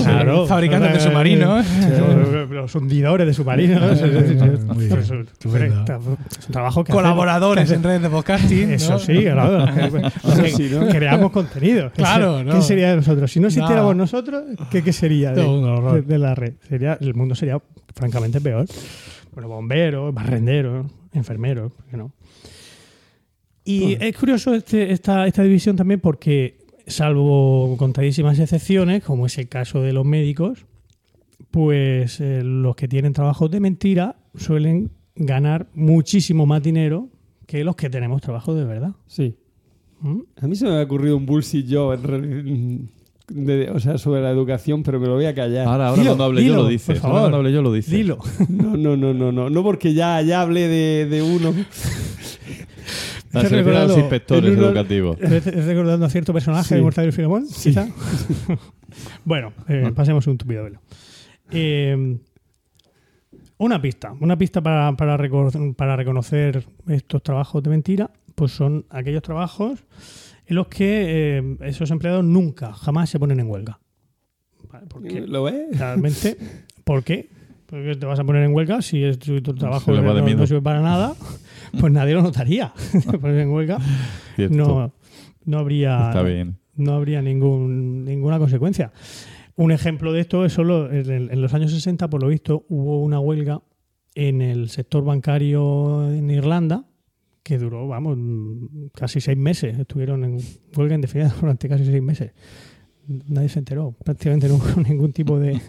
Claro. 0.02 0.46
Fabricantes 0.46 0.92
de 0.92 1.00
submarinos. 1.00 1.66
Los- 1.98 2.50
Los 2.50 2.74
hundidores 2.74 3.26
de 3.26 3.32
submarinos. 3.32 3.98
Trabajo 6.50 6.84
que 6.84 6.92
Colaboradores 6.92 7.70
en 7.70 7.82
redes 7.82 8.02
de 8.02 8.10
podcasting. 8.10 8.70
Eso 8.76 8.98
sí, 8.98 9.22
claro. 9.22 9.66
¿no? 9.66 10.88
Creamos 10.88 11.32
contenido. 11.32 11.90
Claro, 11.92 12.44
¿Qué 12.50 12.60
sería 12.60 12.90
de 12.90 12.96
nosotros? 12.96 13.32
Si 13.32 13.40
no 13.40 13.46
existiéramos 13.46 13.96
nosotros, 13.96 14.44
¿qué, 14.70 14.82
qué 14.82 14.92
sería 14.92 15.32
de, 15.32 16.18
la 16.18 16.34
red? 16.34 16.54
Sería, 16.68 16.98
el 17.00 17.14
mundo 17.14 17.34
sería 17.34 17.58
francamente 17.94 18.40
peor. 18.42 18.66
Bueno, 19.32 19.48
bomberos, 19.48 20.12
barrenderos, 20.14 20.86
enfermeros, 21.12 21.72
¿por 21.72 21.84
qué 21.86 21.96
no? 21.96 22.12
Y 23.66 23.96
es 24.00 24.16
curioso 24.16 24.54
este- 24.54 24.92
esta, 24.92 25.26
esta 25.26 25.42
división 25.42 25.76
también 25.76 26.00
porque, 26.00 26.58
salvo 26.86 27.76
contadísimas 27.78 28.38
excepciones, 28.38 29.02
como 29.02 29.26
es 29.26 29.36
el 29.38 29.48
caso 29.48 29.82
de 29.82 29.92
los 29.92 30.04
médicos, 30.06 30.64
pues 31.50 32.20
eh, 32.20 32.42
los 32.44 32.76
que 32.76 32.86
tienen 32.88 33.12
trabajos 33.12 33.50
de 33.50 33.60
mentira 33.60 34.16
suelen 34.36 34.90
ganar 35.16 35.66
muchísimo 35.74 36.46
más 36.46 36.62
dinero 36.62 37.08
que 37.46 37.64
los 37.64 37.76
que 37.76 37.90
tenemos 37.90 38.20
trabajos 38.22 38.56
de 38.56 38.64
verdad. 38.64 38.92
Sí. 39.06 39.34
¿Mm? 40.00 40.20
A 40.42 40.46
mí 40.46 40.56
se 40.56 40.66
me 40.66 40.78
ha 40.78 40.82
ocurrido 40.82 41.16
un 41.16 41.26
bullshit 41.26 41.66
yo, 41.66 41.92
en 41.94 42.90
de- 43.28 43.70
o 43.70 43.80
sea, 43.80 43.98
sobre 43.98 44.20
la 44.22 44.30
educación, 44.30 44.82
pero 44.84 45.00
me 45.00 45.06
lo 45.08 45.14
voy 45.14 45.24
a 45.24 45.34
callar. 45.34 45.66
Ahora, 45.66 45.88
ahora 45.88 46.02
Dilo, 46.02 46.10
cuando 46.12 46.24
hable 46.24 46.40
dilo, 46.42 46.52
yo 46.52 46.56
lo 46.58 46.62
por 46.64 46.70
dices. 46.72 46.88
Ahora 46.96 47.00
favor. 47.02 47.20
cuando 47.22 47.36
hable 47.38 47.52
yo 47.52 47.62
lo 47.62 47.72
dices. 47.72 47.90
Dilo. 47.92 48.18
No, 48.48 48.76
no, 48.76 48.96
no, 48.96 49.12
no, 49.14 49.32
no, 49.32 49.50
no 49.50 49.62
porque 49.64 49.94
ya, 49.94 50.20
ya 50.22 50.42
hablé 50.42 50.68
de, 50.68 51.06
de 51.06 51.22
uno. 51.22 51.52
Selección 53.30 53.50
de 53.50 53.56
los 53.56 53.66
recordando 53.66 53.98
inspectores 53.98 54.58
educativos. 54.58 55.18
¿Estás 55.20 55.64
recordando 55.66 56.06
a 56.06 56.10
cierto 56.10 56.32
personaje 56.32 56.68
Sí. 56.68 56.74
de 56.76 56.82
Mortadelo 56.82 57.08
y 57.10 57.12
Filemón? 57.12 57.46
quizá? 57.62 57.88
bueno, 59.24 59.52
eh, 59.68 59.92
pasemos 59.94 60.26
un 60.26 60.38
tupido 60.38 60.64
velo. 60.64 60.80
Eh, 61.50 62.18
una 63.58 63.80
pista, 63.80 64.12
una 64.20 64.36
pista 64.36 64.60
para, 64.60 64.92
para, 64.96 65.16
para 65.76 65.96
reconocer 65.96 66.64
estos 66.88 67.22
trabajos 67.22 67.62
de 67.62 67.70
mentira, 67.70 68.10
pues 68.34 68.52
son 68.52 68.84
aquellos 68.90 69.22
trabajos 69.22 69.80
en 70.46 70.56
los 70.56 70.68
que 70.68 71.38
eh, 71.38 71.56
esos 71.62 71.90
empleados 71.90 72.24
nunca, 72.24 72.72
jamás 72.74 73.08
se 73.10 73.18
ponen 73.18 73.40
en 73.40 73.48
huelga. 73.50 73.80
Vale, 74.70 74.86
¿Por 74.86 75.02
qué? 75.02 75.20
¿Lo 75.22 75.44
ves? 75.44 75.78
Realmente, 75.78 76.36
¿por 76.84 77.02
qué? 77.02 77.30
Porque 77.66 77.96
te 77.96 78.06
vas 78.06 78.18
a 78.20 78.24
poner 78.24 78.42
en 78.44 78.54
huelga 78.54 78.82
si 78.82 79.02
es 79.02 79.18
tu, 79.18 79.40
tu 79.40 79.54
trabajo 79.54 79.90
no, 79.92 80.02
no 80.02 80.46
sirve 80.46 80.62
para 80.62 80.80
nada, 80.80 81.14
pues 81.80 81.92
nadie 81.92 82.14
lo 82.14 82.22
notaría. 82.22 82.72
En 83.22 83.50
huelga, 83.50 83.78
no, 84.50 84.92
no 85.44 85.58
habría 85.58 86.12
no 86.76 86.92
habría 86.92 87.22
ningún, 87.22 88.04
ninguna 88.04 88.38
consecuencia. 88.38 88.92
Un 89.56 89.72
ejemplo 89.72 90.12
de 90.12 90.20
esto 90.20 90.44
es 90.44 90.52
solo 90.52 90.92
en, 90.92 91.40
los 91.40 91.54
años 91.54 91.72
60, 91.72 92.08
por 92.10 92.22
lo 92.22 92.28
visto, 92.28 92.66
hubo 92.68 93.02
una 93.02 93.20
huelga 93.20 93.62
en 94.14 94.42
el 94.42 94.68
sector 94.68 95.04
bancario 95.04 96.10
en 96.12 96.30
Irlanda 96.30 96.84
que 97.42 97.58
duró, 97.58 97.86
vamos, 97.86 98.18
casi 98.92 99.20
seis 99.20 99.38
meses. 99.38 99.78
Estuvieron 99.78 100.24
en 100.24 100.38
huelga 100.76 100.94
indefinida 100.94 101.34
durante 101.40 101.68
casi 101.68 101.86
seis 101.86 102.02
meses. 102.02 102.32
Nadie 103.06 103.48
se 103.48 103.60
enteró, 103.60 103.92
prácticamente 103.92 104.48
no 104.48 104.56
hubo 104.56 104.80
ningún 104.82 105.12
tipo 105.12 105.38
de, 105.38 105.60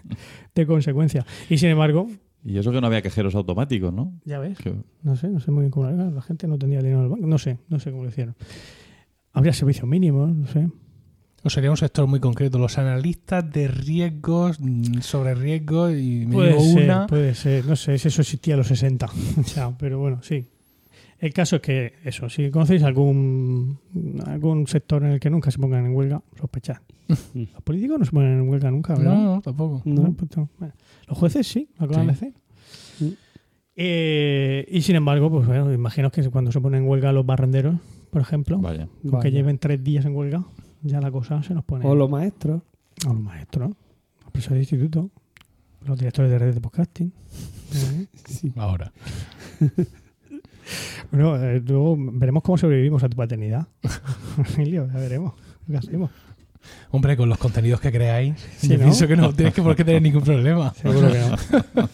de 0.55 0.65
consecuencia. 0.65 1.25
Y 1.49 1.57
sin 1.57 1.69
embargo, 1.69 2.07
Y 2.47 2.57
eso 2.57 2.71
que 2.71 2.79
no 2.79 2.87
había 2.87 3.01
cajeros 3.01 3.35
automáticos, 3.35 3.93
¿no? 3.93 4.13
ya 4.23 4.39
ves, 4.39 4.57
Que- 4.57 4.73
no 5.03 5.15
sé, 5.17 5.27
no 5.27 5.39
sé 5.41 5.51
muy 5.51 5.61
bien 5.61 5.71
cómo 5.71 5.89
lo 5.89 6.11
La 6.11 6.21
gente 6.21 6.47
no 6.47 6.57
tenía 6.57 6.79
dinero 6.79 6.99
en 6.99 7.03
el 7.03 7.09
banco. 7.09 7.27
No 7.27 7.37
sé, 7.37 7.57
no 7.67 7.77
sé 7.79 7.91
cómo 7.91 8.03
lo 8.03 8.09
hicieron. 8.09 8.35
Habría 9.33 9.51
servicios 9.53 9.87
mínimos, 9.87 10.33
no 10.33 10.47
sé. 10.47 10.69
O 11.43 11.49
sería 11.49 11.69
un 11.69 11.77
sector 11.77 12.07
muy 12.07 12.19
concreto, 12.19 12.57
los 12.57 12.77
analistas 12.77 13.49
de 13.51 13.67
riesgos, 13.67 14.59
mm, 14.59 14.99
sobre 15.01 15.35
riesgos, 15.35 15.93
y 15.93 16.25
me 16.25 16.33
Puede 16.35 16.59
ser, 16.59 16.83
una. 16.83 17.07
puede 17.07 17.35
ser. 17.35 17.65
No 17.65 17.75
sé 17.75 17.97
si 17.97 18.07
eso 18.07 18.21
existía 18.21 18.53
a 18.55 18.57
los 18.57 18.67
60. 18.67 19.07
O 19.39 19.43
sea, 19.43 19.77
pero 19.77 19.99
bueno, 19.99 20.19
sí. 20.23 20.45
El 21.19 21.33
caso 21.33 21.57
es 21.57 21.61
que, 21.61 21.93
eso, 22.05 22.29
si 22.29 22.49
conocéis 22.49 22.83
algún, 22.83 23.79
algún 24.25 24.67
sector 24.67 25.03
en 25.03 25.11
el 25.13 25.19
que 25.19 25.29
nunca 25.29 25.51
se 25.51 25.59
pongan 25.59 25.85
en 25.85 25.95
huelga, 25.95 26.21
sospechad. 26.39 26.77
Los 27.07 27.61
políticos 27.63 27.99
no 27.99 28.05
se 28.05 28.11
ponen 28.11 28.39
en 28.39 28.49
huelga 28.49 28.69
nunca, 28.71 28.93
¿verdad? 28.95 29.15
No, 29.15 29.35
no, 29.35 29.41
tampoco. 29.41 29.81
No. 29.85 30.13
pues 30.13 30.35
no. 30.37 30.49
Bueno, 30.59 30.73
Los 31.07 31.17
jueces 31.17 31.47
sí, 31.47 31.69
lo 31.79 31.85
acaban 31.85 32.03
Sí. 32.03 32.07
de 32.07 32.11
hacer. 32.13 32.33
Mm. 32.99 33.13
Eh, 33.79 34.67
y 34.71 34.81
sin 34.81 34.95
embargo, 34.95 35.29
pues 35.29 35.45
bueno, 35.47 35.71
imagino 35.71 36.11
que 36.11 36.27
cuando 36.29 36.51
se 36.51 36.59
ponen 36.59 36.83
en 36.83 36.89
huelga 36.89 37.11
los 37.11 37.25
barrenderos, 37.25 37.75
por 38.09 38.21
ejemplo, 38.21 38.57
Vaya. 38.59 38.87
que 39.21 39.31
lleven 39.31 39.59
tres 39.59 39.83
días 39.83 40.05
en 40.05 40.15
huelga, 40.15 40.43
ya 40.81 40.99
la 40.99 41.11
cosa 41.11 41.43
se 41.43 41.53
nos 41.53 41.63
pone. 41.63 41.85
O 41.87 41.95
los 41.95 42.09
maestros. 42.09 42.61
A 43.05 43.09
los 43.13 43.19
maestros, 43.19 43.69
los 43.69 44.31
profesores 44.31 44.57
de 44.67 44.75
instituto, 44.75 45.11
los 45.85 45.97
directores 45.97 46.31
de 46.31 46.39
redes 46.39 46.55
de 46.55 46.61
podcasting. 46.61 47.13
Eh, 47.75 48.07
Ahora. 48.55 48.91
Bueno, 51.11 51.35
eh, 51.41 51.61
luego 51.65 51.95
veremos 51.97 52.43
cómo 52.43 52.57
sobrevivimos 52.57 53.03
a 53.03 53.09
tu 53.09 53.15
paternidad. 53.15 53.67
Emilio, 54.57 54.87
ya 54.87 54.99
veremos. 54.99 55.33
¿Qué 55.65 55.77
hacemos? 55.77 56.11
Hombre, 56.91 57.17
con 57.17 57.29
los 57.29 57.37
contenidos 57.37 57.79
que 57.81 57.91
creáis, 57.91 58.35
Sí, 58.57 58.69
yo 58.69 58.77
¿no? 58.77 58.83
pienso 58.83 59.07
que 59.07 59.15
no 59.15 59.33
tienes 59.33 59.53
que 59.53 59.61
por 59.61 59.75
qué 59.75 59.83
tener 59.83 60.01
ningún 60.01 60.23
problema. 60.23 60.73
Seguro 60.81 61.11
que 61.11 61.19
no. 61.19 61.89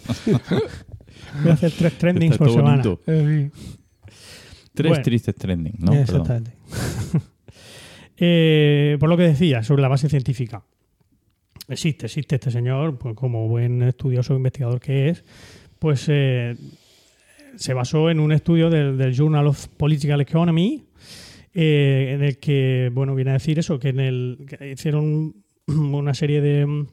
Voy 1.42 1.52
a 1.52 1.54
hacer 1.54 1.72
tres 1.72 1.98
trendings 1.98 2.38
por 2.38 2.52
semana. 2.52 2.84
Tres 2.84 3.52
Bueno. 4.90 5.04
tristes 5.04 5.36
trending, 5.36 5.76
¿no? 5.80 5.94
Exactamente. 5.94 6.54
Eh, 8.26 8.96
por 9.00 9.10
lo 9.10 9.18
que 9.18 9.24
decía, 9.24 9.64
sobre 9.64 9.82
la 9.82 9.88
base 9.88 10.08
científica. 10.08 10.64
Existe, 11.68 12.06
existe 12.06 12.36
este 12.36 12.52
señor, 12.52 12.98
pues 12.98 13.16
como 13.16 13.48
buen 13.48 13.82
estudioso 13.82 14.34
e 14.34 14.38
investigador 14.38 14.80
que 14.80 15.10
es, 15.10 15.24
pues 15.80 16.06
eh, 16.10 16.56
se 17.56 17.74
basó 17.74 18.12
en 18.12 18.20
un 18.20 18.32
estudio 18.32 18.70
del, 18.70 18.98
del 18.98 19.14
Journal 19.14 19.48
of 19.48 19.68
Political 19.78 20.22
Economy, 20.22 20.86
eh, 21.54 22.12
en 22.16 22.24
el 22.24 22.38
que, 22.40 22.90
bueno, 22.94 23.16
viene 23.16 23.32
a 23.32 23.34
decir 23.34 23.60
eso, 23.60 23.80
que 23.80 23.90
en 23.90 24.00
el 24.00 24.46
que 24.48 24.72
hicieron 24.72 25.36
una 25.68 26.14
serie 26.14 26.42
de, 26.42 26.86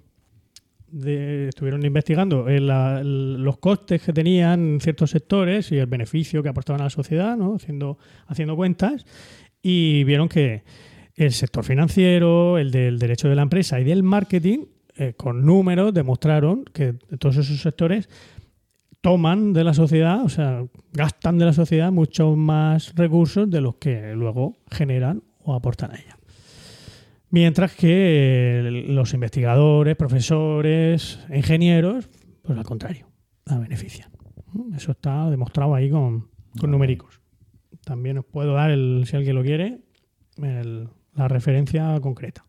estuvieron 1.48 1.84
investigando 1.84 2.48
el- 2.48 3.42
los 3.42 3.58
costes 3.58 4.02
que 4.02 4.12
tenían 4.12 4.78
ciertos 4.80 5.10
sectores 5.10 5.70
y 5.72 5.76
el 5.78 5.86
beneficio 5.86 6.42
que 6.42 6.48
aportaban 6.48 6.80
a 6.80 6.84
la 6.84 6.90
sociedad, 6.90 7.36
¿no? 7.36 7.54
haciendo, 7.54 7.98
haciendo 8.26 8.56
cuentas, 8.56 9.06
y 9.62 10.04
vieron 10.04 10.28
que 10.28 10.62
el 11.16 11.32
sector 11.32 11.64
financiero, 11.64 12.58
el 12.58 12.70
del 12.70 12.98
derecho 12.98 13.28
de 13.28 13.34
la 13.36 13.42
empresa 13.42 13.78
y 13.80 13.84
del 13.84 14.02
marketing, 14.02 14.64
eh, 14.96 15.14
con 15.16 15.44
números, 15.44 15.94
demostraron 15.94 16.64
que 16.64 16.94
todos 17.18 17.36
esos 17.36 17.60
sectores 17.60 18.08
toman 19.00 19.52
de 19.52 19.64
la 19.64 19.74
sociedad, 19.74 20.22
o 20.24 20.28
sea, 20.28 20.64
gastan 20.92 21.38
de 21.38 21.46
la 21.46 21.52
sociedad 21.52 21.90
muchos 21.92 22.36
más 22.36 22.94
recursos 22.94 23.48
de 23.50 23.60
los 23.60 23.76
que 23.76 24.14
luego 24.14 24.56
generan 24.70 25.22
o 25.42 25.54
aportan 25.54 25.92
a 25.92 25.94
ella. 25.94 26.18
Mientras 27.30 27.74
que 27.74 28.58
eh, 28.60 28.62
los 28.88 29.14
investigadores, 29.14 29.96
profesores, 29.96 31.20
ingenieros, 31.32 32.10
pues 32.42 32.58
al 32.58 32.64
contrario, 32.64 33.06
la 33.46 33.58
benefician. 33.58 34.10
Eso 34.74 34.92
está 34.92 35.30
demostrado 35.30 35.74
ahí 35.74 35.88
con, 35.90 36.28
con 36.58 36.70
numéricos. 36.70 37.20
También 37.84 38.18
os 38.18 38.24
puedo 38.24 38.54
dar, 38.54 38.70
el, 38.70 39.04
si 39.06 39.16
alguien 39.16 39.36
lo 39.36 39.42
quiere, 39.42 39.80
el- 40.42 40.88
la 41.14 41.28
referencia 41.28 41.98
concreta. 42.00 42.44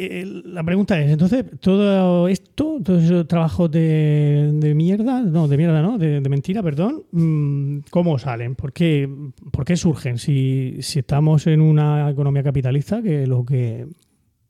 Eh, 0.00 0.24
La 0.44 0.62
pregunta 0.62 1.00
es, 1.00 1.10
entonces, 1.10 1.44
todo 1.60 2.28
esto, 2.28 2.78
todos 2.84 3.02
esos 3.02 3.26
trabajos 3.26 3.68
de, 3.68 4.52
de 4.54 4.74
mierda, 4.74 5.20
no, 5.22 5.48
de 5.48 5.56
mierda 5.56 5.82
no, 5.82 5.98
de, 5.98 6.20
de 6.20 6.28
mentira, 6.28 6.62
perdón, 6.62 7.02
mm, 7.10 7.78
¿cómo 7.90 8.16
salen? 8.16 8.54
¿Por 8.54 8.72
qué, 8.72 9.08
por 9.50 9.64
qué 9.64 9.76
surgen? 9.76 10.18
Si, 10.18 10.76
si 10.82 11.00
estamos 11.00 11.48
en 11.48 11.60
una 11.60 12.08
economía 12.08 12.44
capitalista, 12.44 13.02
que 13.02 13.26
lo 13.26 13.44
que 13.44 13.88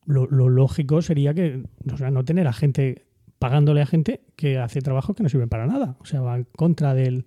lo, 0.04 0.26
lo 0.26 0.50
lógico 0.50 1.00
sería 1.00 1.32
que 1.32 1.62
o 1.90 1.96
sea, 1.96 2.10
no 2.10 2.24
tener 2.26 2.46
a 2.46 2.52
gente 2.52 3.06
pagándole 3.38 3.80
a 3.80 3.86
gente 3.86 4.20
que 4.36 4.58
hace 4.58 4.82
trabajos 4.82 5.16
que 5.16 5.22
no 5.22 5.30
sirven 5.30 5.48
para 5.48 5.66
nada. 5.66 5.96
O 6.00 6.04
sea, 6.04 6.20
va 6.20 6.36
en 6.36 6.44
contra 6.56 6.92
del, 6.92 7.24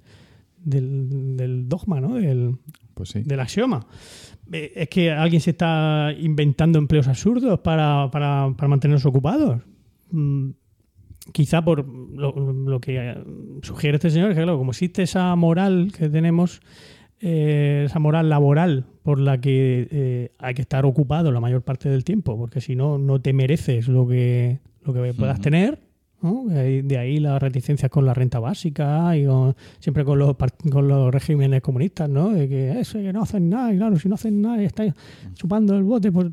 del, 0.58 1.38
del 1.38 1.68
dogma, 1.70 2.00
¿no? 2.02 2.16
Del, 2.16 2.58
Pues 2.94 3.10
sí. 3.10 3.24
del 3.24 3.40
axioma. 3.40 3.88
Eh, 4.52 4.74
Es 4.76 4.90
que 4.90 5.12
alguien 5.12 5.42
se 5.42 5.52
está 5.52 6.14
inventando 6.20 6.80
empleos 6.80 7.08
absurdos 7.08 7.60
para, 7.60 8.10
para, 8.12 8.54
para 8.58 8.68
mantenernos 8.68 9.06
ocupados. 9.06 9.62
Mm, 10.12 10.52
Quizá 11.34 11.64
por 11.64 11.88
lo, 11.88 12.34
lo 12.34 12.82
que 12.82 13.16
sugiere 13.62 13.96
este 13.98 14.10
señor, 14.10 14.32
es 14.32 14.36
que 14.36 14.42
claro, 14.42 14.58
como 14.58 14.72
existe 14.72 15.04
esa 15.04 15.36
moral 15.36 15.92
que 15.96 16.10
tenemos, 16.10 16.62
eh, 17.20 17.84
esa 17.86 18.00
moral 18.00 18.28
laboral 18.28 18.88
por 19.04 19.20
la 19.20 19.40
que 19.40 19.88
eh, 19.92 20.32
hay 20.40 20.56
que 20.56 20.64
estar 20.64 20.84
ocupado 20.84 21.32
la 21.32 21.40
mayor 21.40 21.62
parte 21.62 21.90
del 21.90 22.04
tiempo, 22.04 22.38
porque 22.38 22.60
si 22.60 22.76
no, 22.76 22.98
no 22.98 23.22
te 23.22 23.34
mereces 23.34 23.88
lo 23.88 24.08
que, 24.08 24.60
lo 24.84 24.94
que 24.94 25.14
puedas 25.14 25.40
tener. 25.40 25.80
¿No? 26.22 26.46
De 26.46 26.98
ahí- 26.98 27.20
las 27.20 27.42
reticencias 27.42 27.90
con 27.92 28.06
la 28.06 28.14
renta 28.14 28.40
básica 28.40 29.16
y 29.18 29.26
con- 29.26 29.56
siempre 29.80 30.04
con 30.06 30.20
los, 30.20 30.36
con 30.72 30.88
los 30.88 31.12
regímenes 31.14 31.62
comunistas, 31.62 32.10
¿no? 32.10 32.30
De 32.30 32.48
que 32.48 32.80
eso, 32.80 33.00
que 33.00 33.12
no 33.14 33.24
hacen 33.24 33.50
nada, 33.50 33.74
y 33.74 33.78
claro, 33.78 33.98
si 33.98 34.08
no 34.10 34.16
hacen 34.16 34.42
nada 34.42 34.62
y 34.62 34.66
estáis 34.66 34.94
chupando 35.34 35.76
el 35.78 35.84
bote, 35.84 36.12
pues 36.12 36.28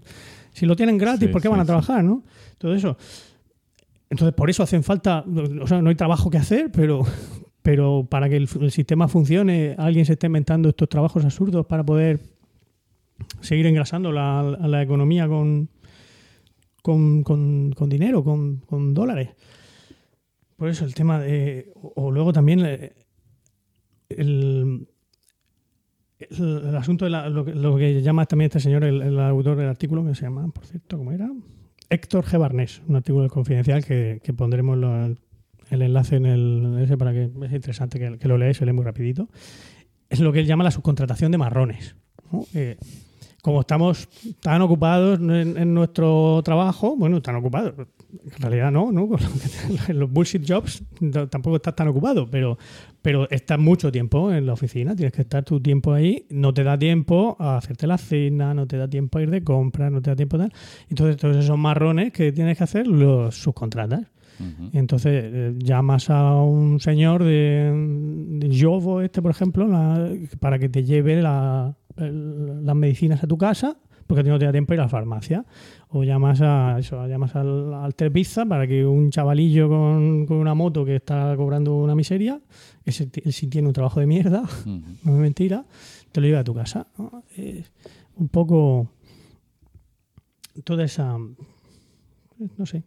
si 0.53 0.67
lo 0.67 0.75
tienen 0.77 0.99
gratis, 0.99 1.27
Sí, 1.27 1.33
¿por 1.33 1.41
qué 1.41 1.49
sí, 1.49 1.51
van 1.51 1.61
a 1.61 1.65
sí. 1.65 1.69
trabajar, 1.69 2.03
no? 2.05 2.23
Todo 2.59 2.75
eso. 2.75 2.97
Entonces, 4.11 4.35
por 4.35 4.49
eso 4.51 4.63
hacen 4.63 4.83
falta, 4.83 5.25
o 5.61 5.67
sea, 5.67 5.83
no 5.83 5.91
hay 5.91 5.95
trabajo 5.95 6.31
que 6.31 6.39
hacer, 6.39 6.71
pero, 6.73 7.03
pero 7.63 8.07
para 8.09 8.29
que 8.29 8.37
el, 8.37 8.49
el 8.61 8.71
sistema 8.71 9.07
funcione, 9.09 9.75
alguien 9.79 10.05
se 10.07 10.15
esté 10.15 10.27
inventando 10.29 10.71
estos 10.71 10.89
trabajos 10.89 11.25
absurdos 11.25 11.67
para 11.67 11.85
poder 11.85 12.19
seguir 13.41 13.67
engrasando 13.67 14.11
la, 14.13 14.43
la 14.43 14.83
economía 14.83 15.29
con, 15.29 15.69
con, 16.83 17.23
con- 17.23 17.73
con 17.73 17.89
dinero, 17.89 18.25
con, 18.25 18.59
con 18.61 18.95
dólares. 18.95 19.29
Por 20.59 20.69
eso 20.69 20.85
el 20.85 20.93
tema 20.93 21.21
de. 21.21 21.71
O, 21.75 22.11
luego 22.11 22.33
también 22.33 22.67
eh, 22.67 22.93
el, 24.09 24.89
asunto 26.77 27.05
de 27.05 27.13
la- 27.13 27.29
lo, 27.29 27.45
lo 27.45 27.77
que 27.77 28.03
llama 28.03 28.27
también 28.27 28.47
este 28.49 28.59
señor, 28.59 28.83
el, 28.83 29.21
autor 29.21 29.57
del 29.57 29.69
artículo, 29.69 30.05
que 30.05 30.17
se 30.17 30.23
llama, 30.23 30.49
por 30.49 30.67
cierto, 30.67 30.99
¿cómo 30.99 31.13
era? 31.13 31.31
Héctor 31.89 32.25
G. 32.25 32.39
Barnés, 32.41 32.83
un 32.89 32.97
artículo 32.97 33.23
del 33.23 33.31
confidencial 33.31 33.85
que, 33.85 34.21
pondremos 34.37 34.77
el 35.71 35.83
enlace 35.83 36.17
en 36.17 36.27
el 36.27 36.79
ese 36.81 36.99
para 36.99 37.13
que 37.13 37.25
es 37.25 37.53
interesante 37.53 38.19
que, 38.19 38.29
lo 38.29 38.37
leáis, 38.37 38.57
se 38.57 38.67
lee 38.67 38.73
muy 38.73 38.85
rapidito. 38.85 39.29
Es 40.11 40.19
lo 40.19 40.33
que 40.33 40.41
él 40.41 40.47
llama 40.47 40.65
la 40.65 40.73
subcontratación 40.73 41.31
de 41.31 41.39
marrones. 41.39 41.95
¿no? 42.33 42.45
Que 42.53 42.79
como 43.49 43.61
estamos 43.61 44.09
tan 44.41 44.61
ocupados 44.61 45.19
en, 45.21 45.57
en 45.57 45.73
nuestro 45.73 46.43
trabajo, 46.45 46.95
bueno, 46.97 47.23
tan 47.23 47.37
ocupados, 47.37 47.73
en 47.79 48.43
realidad 48.43 48.71
no, 48.71 48.93
¿no? 48.93 49.09
Los 49.89 50.11
bullshit 50.13 50.45
jobs 50.47 50.83
tampoco 51.31 51.57
estás 51.57 51.75
tan 51.75 51.89
ocupado, 51.89 52.29
pero, 52.31 52.59
pero 53.01 53.27
estás 53.31 53.59
mucho 53.59 53.91
tiempo 53.91 54.31
en 54.33 54.45
la 54.45 54.53
oficina, 54.53 54.95
tienes 54.95 55.15
que 55.15 55.23
estar 55.23 55.45
tu 55.45 55.61
tiempo 55.61 55.95
ahí, 55.95 56.27
no 56.29 56.53
te 56.53 56.63
da 56.63 56.79
tiempo 56.79 57.37
a 57.39 57.57
hacerte 57.57 57.87
la 57.87 57.97
cena, 57.97 58.53
no 58.53 58.67
te 58.67 58.77
da 58.77 58.87
tiempo 58.87 59.17
a 59.19 59.23
ir 59.23 59.31
de 59.31 59.43
compras, 59.43 59.91
no 59.91 60.03
te 60.03 60.11
da 60.11 60.17
tiempo 60.17 60.37
a 60.37 60.41
tal. 60.41 60.53
Entonces 60.91 61.17
todos 61.17 61.37
esos 61.37 61.57
marrones 61.59 62.13
que 62.13 62.33
tienes 62.33 62.59
que 62.59 62.65
hacer 62.65 62.87
los 62.87 63.35
subcontratas. 63.35 64.03
Entonces 64.73 65.25
eh, 65.25 65.55
llamas 65.59 66.11
a 66.11 66.35
un 66.35 66.79
señor 66.81 67.25
de, 67.25 67.73
de 68.39 68.49
Yovo, 68.51 69.01
este 69.01 69.21
por 69.21 69.33
ejemplo, 69.33 69.67
la- 69.67 70.11
para 70.39 70.61
que 70.61 70.69
te 70.69 70.85
lleve 70.85 71.21
la, 71.21 71.75
el- 71.99 72.65
las 72.65 72.77
medicinas 72.77 73.23
a 73.23 73.27
tu 73.27 73.37
casa 73.39 73.77
porque 74.07 74.21
a 74.23 74.25
ti 74.25 74.31
no 74.31 74.39
te 74.39 74.47
da 74.47 74.53
tiempo 74.53 74.73
a 74.73 74.77
ir 74.77 74.81
a 74.81 74.85
la 74.85 74.89
farmacia. 74.89 75.45
O 75.91 76.03
llamas 76.03 76.41
a 76.41 76.77
eso, 76.79 77.07
llamas 77.07 77.37
al, 77.37 77.75
al 77.75 77.95
para 78.49 78.67
que 78.67 78.87
un 78.87 79.11
chavalillo 79.11 79.69
con, 79.69 80.25
con 80.25 80.39
una 80.39 80.55
moto 80.55 80.83
que 80.87 80.97
está 80.97 81.35
cobrando 81.37 81.77
una 81.77 81.95
miseria, 81.95 82.41
ese, 82.87 83.07
ti- 83.07 83.21
él 83.25 83.35
sí 83.35 83.49
tiene 83.49 83.69
un 83.69 83.75
trabajo 83.75 84.01
de 84.01 84.07
mierda, 84.07 84.45
no 85.05 85.13
es 85.15 85.19
mentira, 85.21 85.67
te 86.11 86.23
lo 86.23 86.27
lleva 86.27 86.41
a 86.41 86.45
tu 86.45 86.55
casa. 86.55 86.87
¿no? 86.97 87.23
Es 87.37 87.71
un 88.17 88.29
poco 88.29 88.91
toda 90.65 90.85
esa. 90.85 91.19
No 92.57 92.65
sé. 92.67 92.85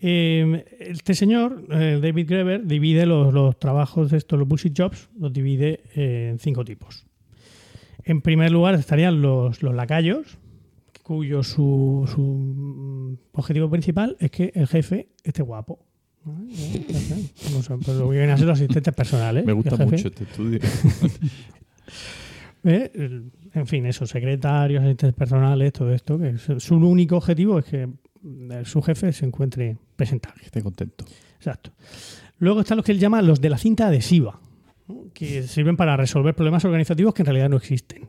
Eh, 0.00 0.64
este 0.80 1.14
señor, 1.14 1.64
eh, 1.70 1.98
David 2.02 2.28
Greber, 2.28 2.66
divide 2.66 3.06
los, 3.06 3.32
los 3.32 3.58
trabajos 3.58 4.10
de 4.10 4.18
estos, 4.18 4.38
los 4.38 4.46
bullshit 4.46 4.78
jobs, 4.78 5.08
los 5.18 5.32
divide 5.32 5.84
eh, 5.94 6.28
en 6.32 6.38
cinco 6.38 6.62
tipos. 6.64 7.06
En 8.04 8.20
primer 8.20 8.52
lugar 8.52 8.74
estarían 8.74 9.22
los, 9.22 9.62
los 9.62 9.74
lacayos, 9.74 10.38
cuyo 11.02 11.42
su, 11.42 12.08
su 12.12 13.18
objetivo 13.32 13.70
principal 13.70 14.16
es 14.20 14.30
que 14.30 14.52
el 14.54 14.66
jefe 14.66 15.08
esté 15.22 15.42
guapo. 15.42 15.78
¿no? 16.24 16.38
No 17.52 17.62
sé, 17.62 17.74
pues 17.84 17.98
lo 17.98 18.08
que 18.08 18.16
vienen 18.16 18.30
a 18.30 18.36
ser 18.36 18.46
los 18.46 18.58
asistentes 18.58 18.94
personales. 18.94 19.44
Me 19.44 19.52
gusta 19.52 19.76
mucho 19.76 20.08
este 20.08 20.24
estudio. 20.24 20.60
¿eh? 22.64 23.20
En 23.52 23.66
fin, 23.66 23.86
esos 23.86 24.08
secretarios, 24.08 24.82
asistentes 24.82 25.14
personales, 25.14 25.72
todo 25.72 25.92
esto, 25.92 26.18
que 26.18 26.38
su, 26.38 26.58
su 26.60 26.76
único 26.76 27.16
objetivo 27.16 27.58
es 27.58 27.64
que 27.66 27.88
su 28.64 28.82
jefe 28.82 29.12
se 29.12 29.26
encuentre 29.26 29.76
presentable. 29.96 30.42
Esté 30.44 30.62
contento. 30.62 31.04
Exacto. 31.36 31.72
Luego 32.38 32.60
están 32.60 32.78
los 32.78 32.86
que 32.86 32.92
él 32.92 32.98
llama 32.98 33.22
los 33.22 33.40
de 33.40 33.50
la 33.50 33.58
cinta 33.58 33.88
adhesiva. 33.88 34.40
Que 35.12 35.42
sirven 35.44 35.76
para 35.76 35.96
resolver 35.96 36.34
problemas 36.34 36.64
organizativos 36.64 37.14
que 37.14 37.22
en 37.22 37.26
realidad 37.26 37.48
no 37.48 37.56
existen. 37.56 38.08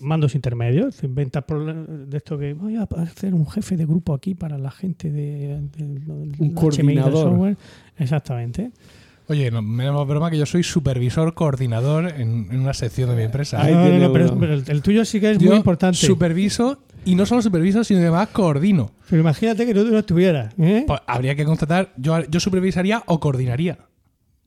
mandos 0.00 0.34
intermedios, 0.34 0.96
se 0.96 1.06
inventa 1.06 1.42
problemas 1.42 1.86
de 2.10 2.16
esto 2.16 2.38
que 2.38 2.52
voy 2.54 2.76
a 2.76 2.82
hacer 2.82 3.34
un 3.34 3.46
jefe 3.48 3.76
de 3.76 3.86
grupo 3.86 4.14
aquí 4.14 4.34
para 4.34 4.58
la 4.58 4.70
gente 4.70 5.10
de, 5.10 5.60
de- 5.76 5.86
del 5.86 6.10
Un 6.10 6.32
del 6.38 6.54
coordinador. 6.54 7.12
software. 7.12 7.56
Exactamente. 7.98 8.70
Oye, 9.28 9.50
no, 9.52 9.62
menos 9.62 10.06
broma 10.08 10.30
que 10.30 10.36
yo 10.38 10.46
soy 10.46 10.62
supervisor 10.64 11.32
coordinador 11.34 12.08
en, 12.08 12.48
en 12.50 12.58
una 12.60 12.74
sección 12.74 13.08
de 13.10 13.16
mi 13.16 13.22
empresa. 13.22 13.62
Ahí 13.62 13.72
No, 13.72 13.78
no, 13.78 13.84
tiene 13.84 14.00
no, 14.06 14.12
pero, 14.12 14.52
el, 14.52 14.64
el 14.66 14.82
tuyo 14.82 15.04
sí 15.04 15.20
que 15.20 15.30
es 15.30 15.38
Yo 15.38 15.48
muy 15.50 15.56
importante. 15.58 15.96
Superviso 15.98 16.82
y 17.04 17.14
no 17.14 17.24
solo 17.24 17.40
superviso, 17.40 17.84
sino 17.84 18.00
que 18.00 18.06
además 18.06 18.28
coordino. 18.28 18.90
Pero 19.08 19.22
imagínate 19.22 19.64
que 19.64 19.74
tú 19.74 19.84
no 19.86 19.98
estuvieras. 19.98 20.52
¿eh? 20.58 20.84
Pues 20.86 21.00
habría 21.06 21.36
que 21.36 21.44
contratar, 21.44 21.92
yo, 21.96 22.20
yo 22.28 22.40
supervisaría 22.40 23.02
o 23.06 23.20
coordinaría. 23.20 23.78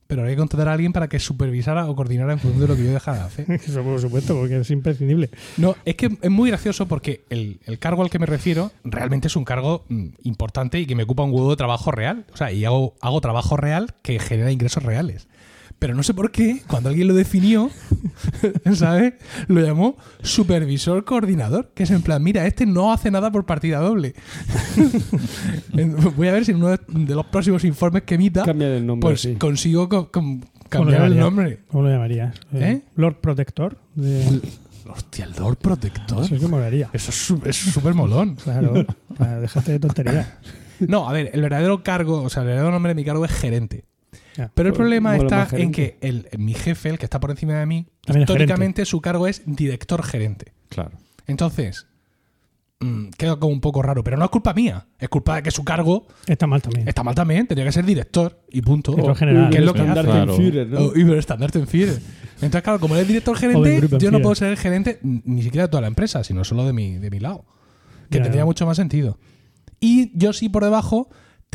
Pero 0.08 0.22
habría 0.22 0.36
que 0.36 0.40
contratar 0.40 0.68
a 0.68 0.74
alguien 0.74 0.94
para 0.94 1.10
que 1.10 1.20
supervisara 1.20 1.88
o 1.88 1.96
coordinara 1.96 2.34
en 2.34 2.40
función 2.40 2.62
de 2.62 2.68
lo 2.68 2.76
que 2.76 2.86
yo 2.86 2.92
dejara 2.92 3.20
de 3.20 3.24
hacer. 3.24 3.52
Eso 3.66 3.84
por 3.84 4.00
supuesto, 4.00 4.36
porque 4.36 4.60
es 4.60 4.72
imprescindible. 4.72 5.30
No, 5.58 5.76
es 5.84 5.96
que 5.96 6.10
es 6.22 6.30
muy 6.32 6.50
gracioso 6.50 6.88
porque 6.88 7.24
el, 7.30 7.60
el 7.66 7.80
cargo 7.80 8.04
al 8.04 8.10
que 8.10 8.20
me 8.20 8.26
refiero 8.26 8.72
realmente 8.84 9.28
es 9.28 9.36
un 9.36 9.46
cargo 9.46 9.86
mm, 9.90 10.08
importante 10.24 10.80
y 10.80 10.86
que 10.86 10.96
me 10.96 11.04
ocupa 11.04 11.24
un 11.24 11.32
huevo 11.32 11.50
de 11.50 11.58
trabajo 11.58 11.92
real. 11.92 12.26
O 12.34 12.38
sea, 12.38 12.52
y 12.52 12.66
hago, 12.66 12.96
hago 13.02 13.20
trabajo 13.22 13.58
real 13.58 13.96
que 14.04 14.20
genera 14.20 14.52
ingresos 14.52 14.84
reales. 14.84 15.28
Pero 15.78 15.94
no 15.94 16.04
sé 16.04 16.14
por 16.14 16.32
qué, 16.32 16.62
cuando 16.68 16.90
alguien 16.90 17.08
lo 17.08 17.14
definió, 17.14 17.70
¿sabes? 18.74 19.14
Lo 19.48 19.62
llamó 19.62 19.98
supervisor 20.22 21.04
coordinador, 21.04 21.72
que 21.76 21.84
es 21.84 21.92
en 21.92 22.02
plan, 22.02 22.24
mira, 22.24 22.48
este 22.48 22.66
no 22.66 22.94
hace 22.94 23.12
nada 23.12 23.32
por 23.32 23.46
partida 23.46 23.80
doble. 23.80 24.16
Voy 26.16 26.28
a 26.28 26.32
ver 26.32 26.46
si 26.46 26.52
en 26.52 26.58
uno 26.58 26.70
de- 26.70 27.16
los 27.16 27.26
próximos 27.28 27.64
informes 27.64 28.04
que 28.04 28.16
emita, 28.16 28.44
Cambia 28.44 28.68
el 28.76 28.86
nombre. 28.86 29.08
pues 29.10 29.22
sí. 29.22 29.36
consigo 29.36 29.90
co- 29.90 30.12
com- 30.12 30.40
¿Cómo 30.42 30.86
cambiar 30.86 31.04
el 31.06 31.20
nombre. 31.20 31.60
¿Cómo 31.70 31.84
lo 31.84 31.90
llamarías? 31.90 32.36
¿Eh? 32.54 32.82
Lord 32.96 33.18
Protector. 33.22 33.78
De... 33.94 34.42
Hostia, 34.90 35.26
el 35.26 35.34
Lord 35.38 35.58
Protector. 35.58 36.24
Eso 36.24 36.36
es 36.36 36.42
que 36.42 36.48
molaría. 36.48 36.90
Eso 36.94 37.12
es 37.12 37.16
su- 37.18 37.42
es 37.46 37.56
súper 37.56 37.94
molón. 37.94 38.36
Claro, 38.44 38.86
dejarte 39.42 39.74
de 39.74 39.80
tonterías. 39.80 40.28
No, 40.80 41.08
a 41.08 41.14
ver, 41.14 41.30
el 41.34 41.42
verdadero 41.42 41.84
cargo, 41.84 42.22
o 42.24 42.30
sea, 42.30 42.42
el 42.42 42.48
verdadero 42.48 42.72
nombre 42.72 42.92
de 42.92 42.96
mi 42.96 43.06
cargo 43.06 43.24
es 43.26 43.32
gerente. 43.32 43.86
Pero 44.36 44.70
el 44.70 44.74
Pues, 44.74 44.74
problema 44.74 45.16
está 45.18 45.48
en 45.54 45.72
que 45.72 45.98
el, 46.02 46.28
mi 46.38 46.54
jefe, 46.54 46.90
el 46.90 46.98
que 46.98 47.06
está 47.06 47.20
por 47.20 47.32
encima 47.32 47.54
de 47.60 47.66
mí, 47.66 47.88
También 48.06 48.24
históricamente 48.24 48.86
su 48.86 49.02
cargo 49.02 49.28
es 49.28 49.42
director 49.46 50.04
gerente. 50.04 50.54
Claro. 50.70 50.92
Entonces, 51.28 51.88
mm, 52.80 53.10
queda 53.18 53.38
como 53.38 53.54
un 53.54 53.62
poco 53.62 53.82
raro, 53.82 54.04
pero 54.04 54.18
no 54.18 54.26
es 54.26 54.32
culpa 54.32 54.54
mía, 54.54 54.88
es 55.00 55.10
culpa 55.10 55.38
de 55.38 55.44
que 55.44 55.52
su 55.52 55.64
cargo 55.64 56.08
Está 56.28 56.48
mal 56.48 56.62
también. 56.62 56.88
está 56.88 57.04
mal 57.04 57.16
también, 57.16 57.48
tendría 57.48 57.66
que 57.66 57.72
ser 57.72 57.86
director 57.86 58.42
y 58.52 58.62
punto. 58.62 58.92
Director 58.92 59.12
O- 59.14 59.16
general. 59.16 59.50
¿Qué 59.50 59.58
es 59.60 59.64
lo 59.64 59.74
que 59.74 59.82
hace? 59.82 60.02
Claro. 60.04 60.36
Führer, 60.36 60.68
¿no? 60.68 60.80
O 60.82 60.96
Überstandartenführer. 60.96 62.00
Entonces, 62.36 62.62
claro, 62.62 62.80
como 62.80 62.96
él 62.96 63.02
es 63.02 63.08
director 63.08 63.38
gerente, 63.38 63.88
yo 64.00 64.12
no 64.12 64.20
puedo 64.22 64.36
ser 64.36 64.50
el 64.50 64.58
gerente 64.58 65.00
ni 65.04 65.42
siquiera 65.44 65.68
de 65.68 65.70
toda 65.72 65.82
la 65.82 65.88
empresa, 65.88 66.24
sino 66.24 66.44
solo 66.44 66.66
de 66.66 66.74
mi, 66.74 66.98
de 66.98 67.10
mi 67.10 67.20
lado. 67.20 67.46
Que 68.10 68.20
tendría 68.20 68.46
mucho 68.46 68.66
más 68.66 68.76
sentido. 68.78 69.18
Y 69.80 70.18
yo 70.18 70.34
sí 70.34 70.50
por 70.50 70.64
debajo 70.64 71.10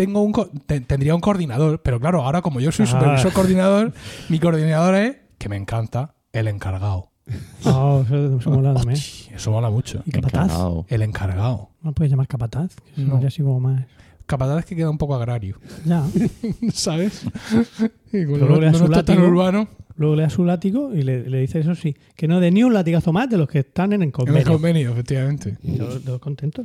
tengo 0.06 0.22
un 0.22 0.32
co- 0.32 0.48
te- 0.66 0.80
tendría 0.80 1.14
un 1.14 1.20
coordinador, 1.20 1.82
pero 1.82 2.00
claro, 2.00 2.22
ahora 2.24 2.40
como 2.40 2.58
yo 2.60 2.72
soy 2.72 2.86
Ah. 2.86 2.88
supervisor 2.88 3.32
coordinador, 3.34 3.92
mi 4.30 4.38
coordinador 4.38 4.94
es, 4.94 5.16
que 5.36 5.48
me 5.50 5.56
encanta, 5.56 6.14
el 6.32 6.48
encargado. 6.48 7.10
Oh, 7.66 8.02
eso, 8.06 8.38
eso 8.38 8.50
mola 8.50 8.72
también. 8.72 8.94
Hostia, 8.98 9.36
eso 9.36 9.50
mola 9.50 9.68
mucho. 9.68 10.02
¿Y 10.06 10.10
capataz? 10.10 10.44
Encargado. 10.44 10.86
El 10.88 11.02
encargado. 11.02 11.68
¿No 11.82 11.92
puedes 11.92 12.10
llamar 12.10 12.26
capataz? 12.28 12.74
Que 12.96 13.02
No. 13.02 13.12
sería 13.14 13.28
así 13.28 13.42
como 13.42 13.60
más... 13.60 13.84
Capataz 14.24 14.60
es 14.60 14.64
que 14.64 14.74
queda 14.76 14.88
un 14.90 14.96
poco 14.98 15.14
agrario, 15.16 15.58
Ya. 15.84 16.02
¿sabes? 16.72 17.24
Y 18.12 18.24
Pero 18.24 18.30
no, 18.30 18.36
luego 18.38 18.60
le 18.60 18.66
das 18.66 18.80
no 18.80 18.86
su 18.86 18.92
látigo. 18.92 19.22
urbano. 19.26 19.68
Luego 19.96 20.16
le 20.16 20.22
das 20.22 20.32
su 20.32 20.44
látigo 20.46 20.94
y 20.94 21.02
le, 21.02 21.28
le 21.28 21.40
dices 21.40 21.66
eso 21.66 21.74
sí. 21.74 21.94
Que 22.16 22.26
no 22.26 22.40
dé 22.40 22.50
ni 22.50 22.62
un 22.64 22.72
latigazo 22.72 23.12
más 23.12 23.28
de 23.28 23.36
los 23.36 23.48
que 23.48 23.58
están 23.60 23.92
en 23.92 24.00
el 24.00 24.02
En 24.02 24.08
el 24.08 24.12
convenio. 24.12 24.52
convenio, 24.52 24.92
efectivamente. 24.92 25.58
Yo, 25.62 26.00
yo 26.00 26.18
contento. 26.20 26.64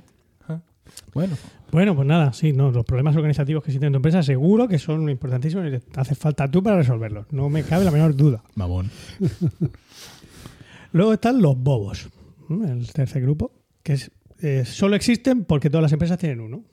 Bueno, 1.14 1.38
Bueno, 1.72 1.96
pues 1.96 2.08
nada, 2.08 2.34
sí, 2.34 2.54
no, 2.54 2.72
los 2.72 2.86
problemas 2.86 3.16
organizativos 3.16 3.64
que 3.64 3.72
existen 3.72 3.88
en 3.88 3.94
tu 3.94 3.98
empresa 3.98 4.22
seguro 4.24 4.68
que 4.68 4.80
son 4.80 5.10
importantísimos 5.10 5.66
y 5.68 5.80
te 5.80 6.00
hace 6.00 6.16
falta 6.16 6.50
tú 6.50 6.62
para 6.62 6.78
resolverlos. 6.78 7.26
No 7.32 7.50
me 7.50 7.64
cabe 7.64 7.86
la 7.86 7.92
menor 7.92 8.16
duda. 8.16 8.44
mamón. 8.56 8.92
Luego 10.92 11.14
están 11.14 11.42
los 11.42 11.58
bobos, 11.58 12.08
¿no? 12.48 12.66
el 12.66 12.92
tercer 12.92 13.22
grupo, 13.22 13.52
que 13.84 13.94
es, 13.94 14.12
eh, 14.42 14.64
solo 14.66 14.96
existen 14.96 15.46
porque 15.46 15.70
todas 15.70 15.84
las 15.84 15.92
empresas 15.92 16.18
tienen 16.18 16.40
uno. 16.40 16.64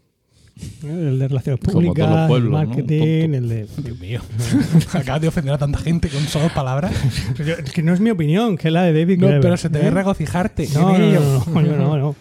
El 0.82 1.18
de 1.18 1.28
relaciones 1.28 1.60
públicas, 1.60 2.22
el 2.22 2.28
pueblos, 2.28 2.50
¿no? 2.50 2.58
Un 2.58 2.66
marketing, 2.66 3.20
tonto. 3.22 3.36
el 3.38 3.48
de... 3.48 3.66
Dios 3.78 3.98
mío. 3.98 4.20
Acabas 4.92 5.22
de 5.22 5.28
ofender 5.28 5.54
a 5.54 5.58
tanta 5.58 5.78
gente 5.78 6.08
con 6.08 6.20
solo 6.24 6.50
palabras. 6.54 6.92
Pero 7.36 7.56
que 7.64 7.82
no 7.82 7.94
es 7.94 8.00
mi 8.00 8.10
opinión, 8.10 8.56
que 8.58 8.68
es 8.68 8.74
la 8.74 8.82
de 8.82 8.92
David 8.92 9.18
No, 9.18 9.26
Graeber, 9.28 9.40
pero 9.42 9.56
se 9.56 9.70
te 9.70 9.78
ve 9.78 9.86
¿eh? 9.86 9.90
regocijarte 9.90 10.68
No, 10.74 10.98
no, 10.98 11.42
no, 11.46 11.62
no, 11.62 11.76
no, 11.76 11.96
no. 11.96 12.16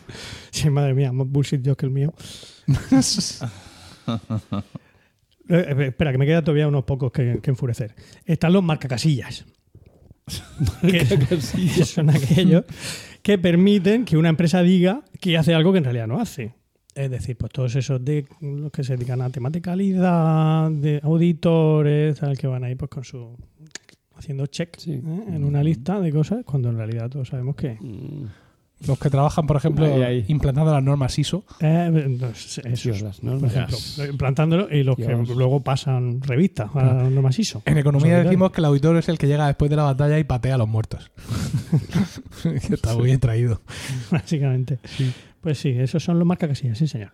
Sí, 0.53 0.69
madre 0.69 0.93
mía, 0.93 1.11
más 1.13 1.27
bullshit 1.27 1.61
yo 1.61 1.75
que 1.77 1.85
el 1.85 1.91
mío. 1.91 2.13
Eh, 5.49 5.65
eh, 5.67 5.85
espera, 5.87 6.11
que 6.13 6.17
me 6.17 6.25
quedan 6.25 6.43
todavía 6.45 6.67
unos 6.67 6.85
pocos 6.85 7.11
que, 7.11 7.39
que 7.41 7.49
enfurecer. 7.49 7.93
Están 8.25 8.53
los 8.53 8.63
marcacasillas. 8.63 9.45
que, 10.81 10.99
que 10.99 11.85
son 11.85 12.09
aquellos 12.09 12.63
que 13.21 13.37
permiten 13.37 14.05
que 14.05 14.15
una 14.17 14.29
empresa 14.29 14.61
diga 14.61 15.03
que 15.19 15.37
hace 15.37 15.53
algo 15.53 15.71
que 15.73 15.79
en 15.79 15.83
realidad 15.83 16.07
no 16.07 16.21
hace. 16.21 16.53
Es 16.95 17.09
decir, 17.11 17.37
pues 17.37 17.51
todos 17.51 17.75
esos 17.75 18.03
de 18.05 18.25
los 18.39 18.71
que 18.71 18.83
se 18.83 18.95
dedican 18.95 19.21
a 19.21 19.29
temas 19.29 19.51
de 19.51 19.61
calidad, 19.61 20.71
de 20.71 20.99
auditores, 21.03 22.19
tal, 22.19 22.37
que 22.37 22.47
van 22.47 22.63
ahí 22.63 22.75
pues 22.75 22.89
con 22.89 23.03
su 23.03 23.35
haciendo 24.15 24.45
check 24.45 24.77
Sí. 24.77 24.93
¿eh? 24.93 25.01
en 25.03 25.43
una 25.43 25.63
lista 25.63 25.99
de 25.99 26.11
cosas, 26.11 26.45
cuando 26.45 26.69
en 26.69 26.77
realidad 26.77 27.09
todos 27.09 27.27
sabemos 27.27 27.55
que 27.55 27.77
Mm, 27.81 28.25
Los 28.87 28.97
que 28.97 29.09
trabajan, 29.09 29.45
por 29.45 29.57
ejemplo, 29.57 29.85
Ahí, 29.85 30.01
ahí. 30.01 30.25
implantando 30.27 30.71
las 30.73 30.83
normas 30.83 31.17
ISO. 31.19 31.43
Eh, 31.59 32.17
no, 32.19 32.27
es- 32.29 32.57
eso, 32.57 32.89
Dios, 32.89 33.01
las 33.01 33.17
por 33.19 33.25
normas. 33.31 33.51
ejemplo, 33.55 33.77
implantándolo 34.11 34.67
y 34.75 34.83
los 34.83 34.95
que 34.95 35.07
luego 35.35 35.61
pasan 35.61 36.21
revistas 36.21 36.69
a 36.75 36.93
las 36.93 37.11
normas 37.11 37.37
ISO. 37.37 37.61
En 37.65 37.77
economía 37.77 38.23
decimos 38.23 38.51
que 38.51 38.61
el 38.61 38.65
auditor 38.65 38.97
es 38.97 39.07
el 39.09 39.17
que 39.17 39.27
llega 39.27 39.45
después 39.47 39.69
de 39.69 39.75
la 39.77 39.83
batalla 39.83 40.17
y 40.17 40.23
patea 40.23 40.55
a 40.55 40.57
los 40.57 40.67
muertos. 40.67 41.11
Que 42.41 42.49
Está 42.73 42.95
muy 42.95 43.05
bien 43.05 43.19
traído. 43.19 43.61
Básicamente. 44.09 44.79
Pues 45.41 45.57
sí, 45.59 45.69
esos 45.69 46.03
son 46.03 46.17
los 46.19 46.27
marcacasillas, 46.27 46.77
sí, 46.77 46.87
señor. 46.87 47.11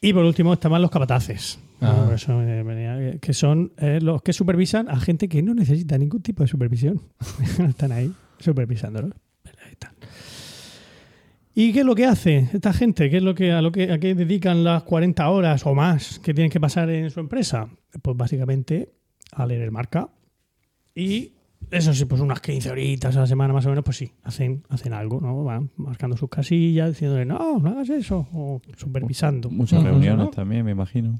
Y 0.00 0.12
por 0.12 0.24
último 0.24 0.52
estaban 0.52 0.82
los 0.82 0.90
capataces, 0.90 1.58
Ah. 1.80 2.04
¿no? 2.06 2.12
Eso 2.14 2.32
me 2.36 2.62
venía- 2.62 3.18
que 3.20 3.32
son 3.34 3.72
eh, 3.78 3.98
los 4.00 4.22
que 4.22 4.32
supervisan 4.32 4.88
a 4.88 4.98
gente 5.00 5.28
que 5.28 5.42
no 5.42 5.54
necesita 5.54 5.96
ningún 5.98 6.22
tipo 6.22 6.42
de 6.42 6.48
supervisión. 6.48 7.00
Están 7.68 7.92
ahí 7.92 8.12
supervisándolo. 8.38 9.10
¿Y 11.54 11.72
qué 11.72 11.80
es 11.80 11.86
lo 11.86 11.94
que 11.94 12.04
hace 12.06 12.48
esta 12.52 12.72
gente? 12.72 13.08
¿Qué 13.10 13.18
es 13.18 13.22
lo 13.22 13.34
que 13.34 13.52
a 13.52 13.62
lo 13.62 13.70
que 13.70 13.92
a 13.92 13.98
qué 13.98 14.14
dedican 14.14 14.64
las 14.64 14.82
40 14.82 15.28
horas 15.28 15.64
o 15.66 15.74
más 15.74 16.18
que 16.18 16.34
tienen 16.34 16.50
que 16.50 16.58
pasar 16.60 16.90
en 16.90 17.10
su 17.10 17.20
empresa? 17.20 17.68
Pues 18.02 18.16
básicamente 18.16 18.92
a 19.32 19.46
leer 19.46 19.62
el 19.62 19.70
marca 19.70 20.08
y 20.94 21.32
eso 21.70 21.94
sí, 21.94 22.04
pues 22.04 22.20
unas 22.20 22.40
15 22.40 22.70
horitas 22.70 23.16
a 23.16 23.20
la 23.20 23.26
semana 23.26 23.54
más 23.54 23.64
o 23.64 23.70
menos, 23.70 23.82
pues 23.84 23.96
sí, 23.96 24.12
hacen, 24.22 24.62
hacen 24.68 24.92
algo, 24.92 25.18
¿no? 25.20 25.44
Van 25.44 25.70
marcando 25.76 26.14
sus 26.16 26.28
casillas, 26.28 26.90
diciéndole, 26.90 27.24
no, 27.24 27.58
no 27.58 27.70
hagas 27.70 27.88
eso, 27.88 28.28
o 28.34 28.60
supervisando. 28.76 29.48
Muchas 29.50 29.82
¿no? 29.82 29.88
reuniones 29.90 30.26
¿no? 30.26 30.30
también, 30.30 30.64
me 30.64 30.72
imagino. 30.72 31.18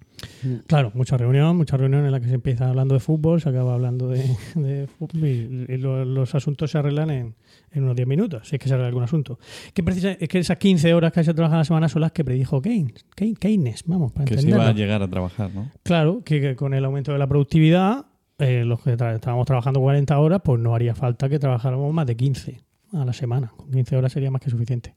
Claro, 0.66 0.92
mucha 0.94 1.16
reunión, 1.16 1.56
mucha 1.56 1.78
reunión 1.78 2.04
en 2.04 2.12
la 2.12 2.20
que 2.20 2.28
se 2.28 2.34
empieza 2.34 2.68
hablando 2.68 2.92
de 2.94 3.00
fútbol, 3.00 3.40
se 3.40 3.48
acaba 3.48 3.72
hablando 3.74 4.08
de, 4.08 4.22
de 4.54 4.86
fútbol 4.86 5.26
y, 5.26 5.64
y 5.72 5.76
lo- 5.78 6.04
los 6.04 6.34
asuntos 6.34 6.70
se 6.70 6.78
arreglan 6.78 7.10
en, 7.10 7.34
en 7.74 7.82
unos 7.84 7.96
10 7.96 8.08
minutos, 8.08 8.48
si 8.48 8.56
es 8.56 8.60
que 8.60 8.68
se 8.68 8.74
arregla 8.74 8.88
algún 8.88 9.02
asunto. 9.02 9.38
Que 9.74 9.82
precisa, 9.82 10.12
es 10.12 10.28
que 10.28 10.38
esas 10.38 10.56
15 10.56 10.94
horas 10.94 11.12
que 11.12 11.22
se 11.24 11.34
trabaja 11.34 11.56
a 11.56 11.58
la 11.58 11.64
semana 11.64 11.88
son 11.88 12.00
las 12.02 12.12
que 12.12 12.24
predijo 12.24 12.62
Keynes, 12.62 13.04
Keynes, 13.14 13.82
vamos, 13.86 14.12
para 14.12 14.24
Que 14.24 14.38
se 14.38 14.48
iba 14.48 14.68
a 14.68 14.72
llegar 14.72 15.02
a 15.02 15.08
trabajar, 15.08 15.50
¿no? 15.54 15.70
Claro, 15.82 16.22
que, 16.24 16.40
que 16.40 16.56
con 16.56 16.72
el 16.72 16.84
aumento 16.84 17.12
de 17.12 17.18
la 17.18 17.26
productividad, 17.26 18.06
eh, 18.38 18.64
los 18.64 18.80
que 18.80 18.96
tra- 18.96 19.14
estábamos 19.14 19.46
trabajando 19.46 19.80
40 19.80 20.18
horas, 20.18 20.40
pues 20.44 20.60
no 20.60 20.74
haría 20.74 20.94
falta 20.94 21.28
que 21.28 21.38
trabajáramos 21.38 21.92
más 21.92 22.06
de 22.06 22.16
15 22.16 22.60
a 22.92 23.04
la 23.04 23.12
semana. 23.12 23.52
Con 23.56 23.70
15 23.70 23.96
horas 23.96 24.12
sería 24.12 24.30
más 24.30 24.40
que 24.40 24.50
suficiente. 24.50 24.94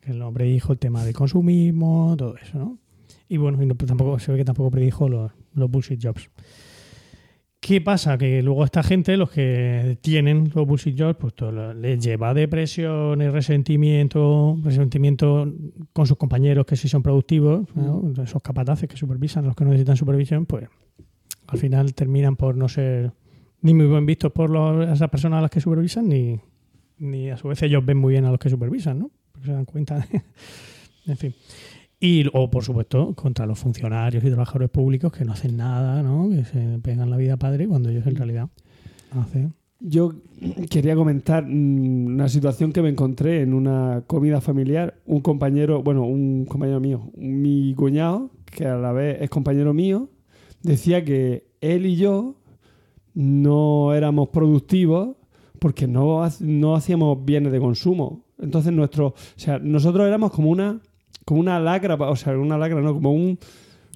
Que 0.00 0.12
el 0.12 0.22
hombre 0.22 0.46
dijo 0.46 0.72
el 0.72 0.78
tema 0.78 1.04
del 1.04 1.14
consumismo, 1.14 2.14
todo 2.16 2.36
eso, 2.36 2.58
¿no? 2.58 2.78
Y 3.28 3.36
bueno, 3.36 3.62
y 3.62 3.66
no- 3.66 3.74
pues 3.74 3.88
tampoco, 3.88 4.18
se 4.18 4.32
ve 4.32 4.38
que 4.38 4.44
tampoco 4.46 4.70
predijo 4.70 5.08
los, 5.08 5.30
los 5.54 5.70
bullshit 5.70 6.02
jobs. 6.02 6.30
¿Qué 7.68 7.80
pasa? 7.82 8.16
Que 8.16 8.42
luego 8.42 8.64
esta 8.64 8.82
gente, 8.82 9.16
los 9.18 9.30
que 9.30 9.98
tienen 10.00 10.50
los 10.54 10.66
bullshit 10.66 10.98
jobs, 10.98 11.16
pues 11.20 11.34
todo 11.34 11.74
les 11.74 12.02
lleva 12.02 12.32
depresiones, 12.32 13.30
resentimiento, 13.30 14.56
resentimiento 14.64 15.52
con 15.92 16.06
sus 16.06 16.16
compañeros 16.16 16.64
que 16.64 16.76
sí 16.76 16.88
son 16.88 17.02
productivos, 17.02 17.66
¿no? 17.74 18.10
esos 18.22 18.40
capataces 18.42 18.88
que 18.88 18.96
supervisan, 18.96 19.44
los 19.44 19.54
que 19.54 19.64
no 19.64 19.70
necesitan 19.70 19.96
supervisión, 19.96 20.46
pues 20.46 20.66
al 21.46 21.58
final 21.58 21.92
terminan 21.94 22.36
por 22.36 22.56
no 22.56 22.68
ser 22.68 23.12
ni 23.60 23.74
muy 23.74 23.86
bien 23.86 24.06
vistos 24.06 24.32
por 24.32 24.48
los- 24.50 24.88
esas 24.88 25.10
personas 25.10 25.38
a 25.38 25.42
las 25.42 25.50
que 25.50 25.60
supervisan, 25.60 26.08
ni, 26.08 26.40
ni 26.98 27.28
a 27.30 27.36
su 27.36 27.48
vez 27.48 27.62
ellos 27.62 27.84
ven 27.84 27.98
muy 27.98 28.12
bien 28.12 28.24
a 28.24 28.30
los 28.30 28.38
que 28.38 28.48
supervisan, 28.48 28.98
¿no? 28.98 29.10
Porque 29.32 29.46
se 29.46 29.52
dan 29.52 29.64
cuenta 29.66 29.98
de- 29.98 30.22
en 31.06 31.16
fin. 31.18 31.34
Y, 32.00 32.26
o, 32.32 32.48
por 32.48 32.62
supuesto, 32.62 33.14
contra 33.14 33.44
los 33.44 33.58
funcionarios 33.58 34.22
y 34.22 34.28
trabajadores 34.28 34.70
públicos 34.70 35.12
que 35.12 35.24
no 35.24 35.32
hacen 35.32 35.56
nada, 35.56 36.02
¿no? 36.02 36.28
Que 36.30 36.44
se 36.44 36.78
pegan 36.78 37.10
la 37.10 37.16
vida 37.16 37.36
padre 37.36 37.66
cuando 37.66 37.88
ellos 37.88 38.06
en 38.06 38.14
realidad 38.14 38.48
hacen. 39.10 39.54
Yo 39.80 40.12
quería 40.70 40.94
comentar 40.94 41.44
mm, 41.44 42.06
una 42.06 42.28
situación 42.28 42.72
que 42.72 42.82
me 42.82 42.88
encontré 42.88 43.42
en 43.42 43.52
una 43.52 44.04
comida 44.06 44.40
familiar. 44.40 45.00
Un 45.06 45.20
compañero, 45.20 45.82
bueno, 45.82 46.04
un 46.04 46.44
compañero 46.46 46.78
mío, 46.78 47.10
mi 47.16 47.74
cuñado, 47.74 48.30
que 48.44 48.66
a 48.66 48.76
la 48.76 48.92
vez 48.92 49.20
es 49.20 49.30
compañero 49.30 49.74
mío, 49.74 50.08
decía 50.62 51.04
que 51.04 51.48
él 51.60 51.86
y 51.86 51.96
yo 51.96 52.36
no 53.14 53.92
éramos 53.94 54.28
productivos 54.28 55.16
porque 55.58 55.88
no, 55.88 56.22
no 56.40 56.76
hacíamos 56.76 57.24
bienes 57.24 57.50
de 57.50 57.58
consumo. 57.58 58.24
Entonces 58.40 58.72
nuestro, 58.72 59.08
o 59.08 59.14
sea, 59.34 59.58
nosotros 59.58 60.06
éramos 60.06 60.30
como 60.30 60.50
una 60.50 60.80
como 61.28 61.40
una 61.40 61.60
lacra, 61.60 61.94
o 61.96 62.16
sea, 62.16 62.38
una 62.38 62.56
lacra 62.56 62.80
no, 62.80 62.94
como 62.94 63.12
un 63.12 63.38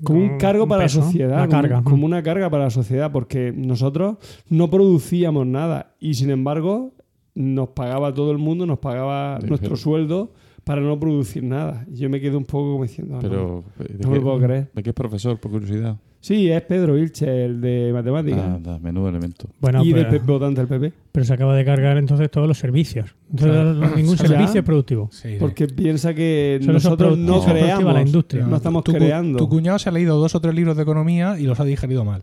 como 0.05 0.19
un 0.21 0.37
cargo 0.37 0.65
un 0.65 0.69
para 0.69 0.83
peso, 0.83 0.99
la 1.01 1.05
sociedad, 1.07 1.37
una 1.39 1.47
como- 1.47 1.63
carga. 1.63 1.83
como 1.83 2.05
una 2.07 2.23
carga 2.23 2.51
para 2.51 2.65
la 2.65 2.71
sociedad, 2.71 3.11
porque 3.11 3.53
nosotros 3.57 4.17
no 4.51 4.69
producíamos 4.69 5.47
nada 5.47 5.95
y 5.99 6.15
sin 6.15 6.29
embargo 6.31 6.93
nos 7.35 7.71
pagaba 7.71 8.13
todo 8.13 8.33
el 8.33 8.39
mundo, 8.39 8.67
nos 8.67 8.81
pagaba 8.81 9.39
nuestro 9.49 9.77
sueldo 9.77 10.33
para 10.65 10.81
no 10.83 10.99
producir 11.01 11.43
nada. 11.43 11.87
Y 11.91 11.97
yo 12.01 12.11
me 12.11 12.21
quedé 12.21 12.37
un 12.37 12.45
poco 12.45 12.73
como 12.73 12.83
diciendo, 12.85 13.15
ah, 13.17 13.23
no, 13.23 13.29
Pero, 13.29 13.65
¿de, 13.79 13.99
no 14.05 14.11
me 14.11 14.17
lo 14.17 14.23
puedo 14.23 14.39
creer. 14.41 14.71
¿de 14.75 14.83
qué 14.83 14.91
es 14.91 14.95
profesor, 14.95 15.39
por 15.41 15.51
curiosidad? 15.53 15.97
Sí, 16.25 16.49
es 16.49 16.63
Pedro 16.63 16.97
Ilche, 16.97 17.47
el 17.47 17.61
de 17.61 17.91
matemáticas. 17.93 18.41
Ah, 18.41 18.59
da, 18.63 18.79
menudo 18.79 19.09
elemento. 19.09 19.49
Bueno, 19.61 19.85
y 19.85 19.93
pero, 19.93 20.09
del 20.13 20.21
votante 20.21 20.61
del 20.65 20.69
PP. 20.69 20.93
pero 21.11 21.25
se 21.27 21.33
acaba 21.35 21.57
de 21.57 21.65
cargar 21.65 21.97
entonces 21.99 22.31
todos 22.31 22.47
los 22.47 22.57
servicios. 22.57 23.17
Entonces, 23.31 23.51
Claro. 23.61 23.75
no- 23.75 23.97
ningún 23.97 24.17
servicio 24.19 24.61
es 24.61 24.65
productivo. 24.65 25.09
Sí, 25.11 25.31
sí. 25.31 25.37
Porque 25.41 25.67
piensa 25.67 26.15
que 26.15 26.59
Solo 26.61 26.75
nosotros 26.75 27.19
no 27.19 27.45
creamos. 27.45 27.93
la 27.93 28.03
industria. 28.03 28.47
No 28.47 28.55
estamos 28.55 28.85
tu, 28.85 28.93
creando. 28.93 29.37
Tu 29.37 29.49
cuñado 29.49 29.81
se 29.81 29.89
ha 29.89 29.93
leído 29.93 30.17
dos 30.17 30.33
o 30.37 30.41
tres 30.41 30.55
libros 30.55 30.77
de 30.77 30.85
economía 30.85 31.41
y 31.41 31.43
los 31.45 31.59
ha 31.59 31.65
digerido 31.65 32.05
mal. 32.05 32.23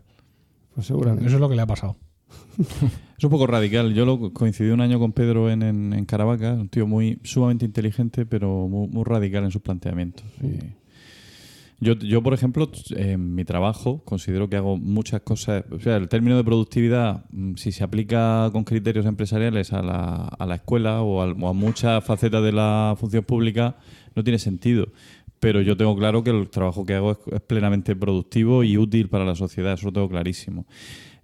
Pues 0.74 0.86
seguramente. 0.86 1.26
Eso 1.26 1.34
es 1.36 1.40
lo 1.40 1.50
que 1.50 1.56
le 1.56 1.62
ha 1.62 1.66
pasado. 1.66 1.96
Es 3.18 3.24
un 3.24 3.30
poco 3.30 3.46
radical. 3.46 3.92
Yo 3.92 4.06
lo 4.06 4.32
coincidí 4.32 4.70
un 4.70 4.80
año 4.80 4.98
con 4.98 5.12
Pedro 5.12 5.50
en, 5.50 5.62
en, 5.62 5.92
en 5.92 6.06
Caravaca, 6.06 6.54
un 6.54 6.70
tío 6.70 6.86
muy 6.86 7.18
sumamente 7.22 7.66
inteligente, 7.66 8.24
pero 8.24 8.66
muy, 8.66 8.88
muy 8.88 9.04
radical 9.04 9.44
en 9.44 9.50
sus 9.50 9.60
planteamientos. 9.60 10.24
Y 10.42 10.72
Yo, 11.82 11.94
yo, 11.94 12.22
por 12.22 12.34
ejemplo, 12.34 12.70
en 12.90 13.34
mi 13.34 13.44
trabajo 13.46 14.02
considero 14.04 14.50
que 14.50 14.56
hago 14.56 14.76
muchas 14.76 15.22
cosas. 15.22 15.64
O 15.70 15.80
sea, 15.80 15.96
el 15.96 16.08
término 16.08 16.36
de 16.36 16.44
productividad, 16.44 17.24
mm, 17.30 17.54
si 17.54 17.72
se 17.72 17.82
aplica 17.84 18.50
con 18.52 18.64
criterios 18.64 19.06
empresariales 19.06 19.72
a 19.72 19.80
la, 19.82 20.14
a 20.26 20.46
la 20.46 20.56
escuela 20.56 21.00
o, 21.00 21.22
al- 21.22 21.36
o 21.42 21.48
a 21.48 21.52
muchas 21.54 22.04
facetas 22.04 22.42
de 22.42 22.52
la 22.52 22.94
función 22.98 23.24
pública, 23.24 23.76
no 24.14 24.22
tiene 24.22 24.38
sentido. 24.38 24.88
Pero 25.38 25.62
yo 25.62 25.74
tengo 25.74 25.96
claro 25.96 26.22
que 26.22 26.28
el 26.28 26.50
trabajo 26.50 26.84
que 26.84 26.94
hago 26.96 27.12
es, 27.12 27.18
es 27.32 27.40
plenamente 27.40 27.96
productivo 27.96 28.62
y 28.62 28.76
útil 28.76 29.08
para 29.08 29.24
la 29.24 29.34
sociedad, 29.34 29.72
eso 29.72 29.86
lo 29.86 29.92
tengo 29.94 30.08
clarísimo. 30.10 30.66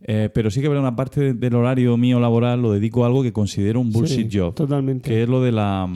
Eh, 0.01 0.31
pero 0.33 0.51
sí 0.51 0.61
que 0.63 0.69
habrá 0.69 0.81
una 0.81 0.97
parte 0.97 1.21
de- 1.21 1.35
del 1.35 1.55
horario 1.55 1.99
mío 1.99 2.19
laboral 2.19 2.63
lo 2.63 2.73
dedico 2.73 3.05
a 3.05 3.09
algo 3.09 3.23
que 3.23 3.33
considero 3.35 3.79
un 3.81 3.91
bullshit 3.93 4.31
Sí, 4.31 4.39
job, 4.39 4.55
Totalmente. 4.55 5.07
que 5.11 5.23
es 5.25 5.29
lo 5.29 5.43
de 5.43 5.53
la 5.53 5.87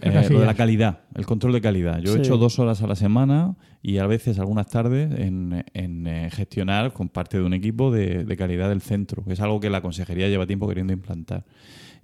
¿Qué 0.00 0.08
eh, 0.08 0.28
lo 0.30 0.40
de 0.40 0.46
la 0.46 0.54
calidad, 0.54 1.02
el 1.14 1.24
control 1.26 1.52
de 1.52 1.60
calidad. 1.60 2.00
Yo 2.00 2.10
he 2.10 2.14
Sí. 2.14 2.18
hecho 2.20 2.36
dos 2.38 2.58
horas 2.58 2.82
a 2.82 2.88
la 2.88 2.96
semana 2.96 3.54
y 3.86 3.98
a 3.98 4.06
veces 4.06 4.38
algunas 4.38 4.66
tardes 4.68 5.12
en, 5.20 5.62
en, 5.74 6.06
eh, 6.06 6.30
gestionar 6.32 6.94
con 6.94 7.10
parte 7.10 7.36
de 7.36 7.44
un 7.44 7.52
equipo 7.52 7.92
de, 7.92 8.24
de 8.24 8.36
calidad 8.38 8.70
del 8.70 8.80
centro, 8.80 9.22
que 9.24 9.34
es 9.34 9.40
algo 9.40 9.60
que 9.60 9.68
la 9.68 9.82
consejería 9.82 10.26
lleva 10.30 10.46
tiempo 10.46 10.66
queriendo 10.66 10.94
implantar. 10.94 11.44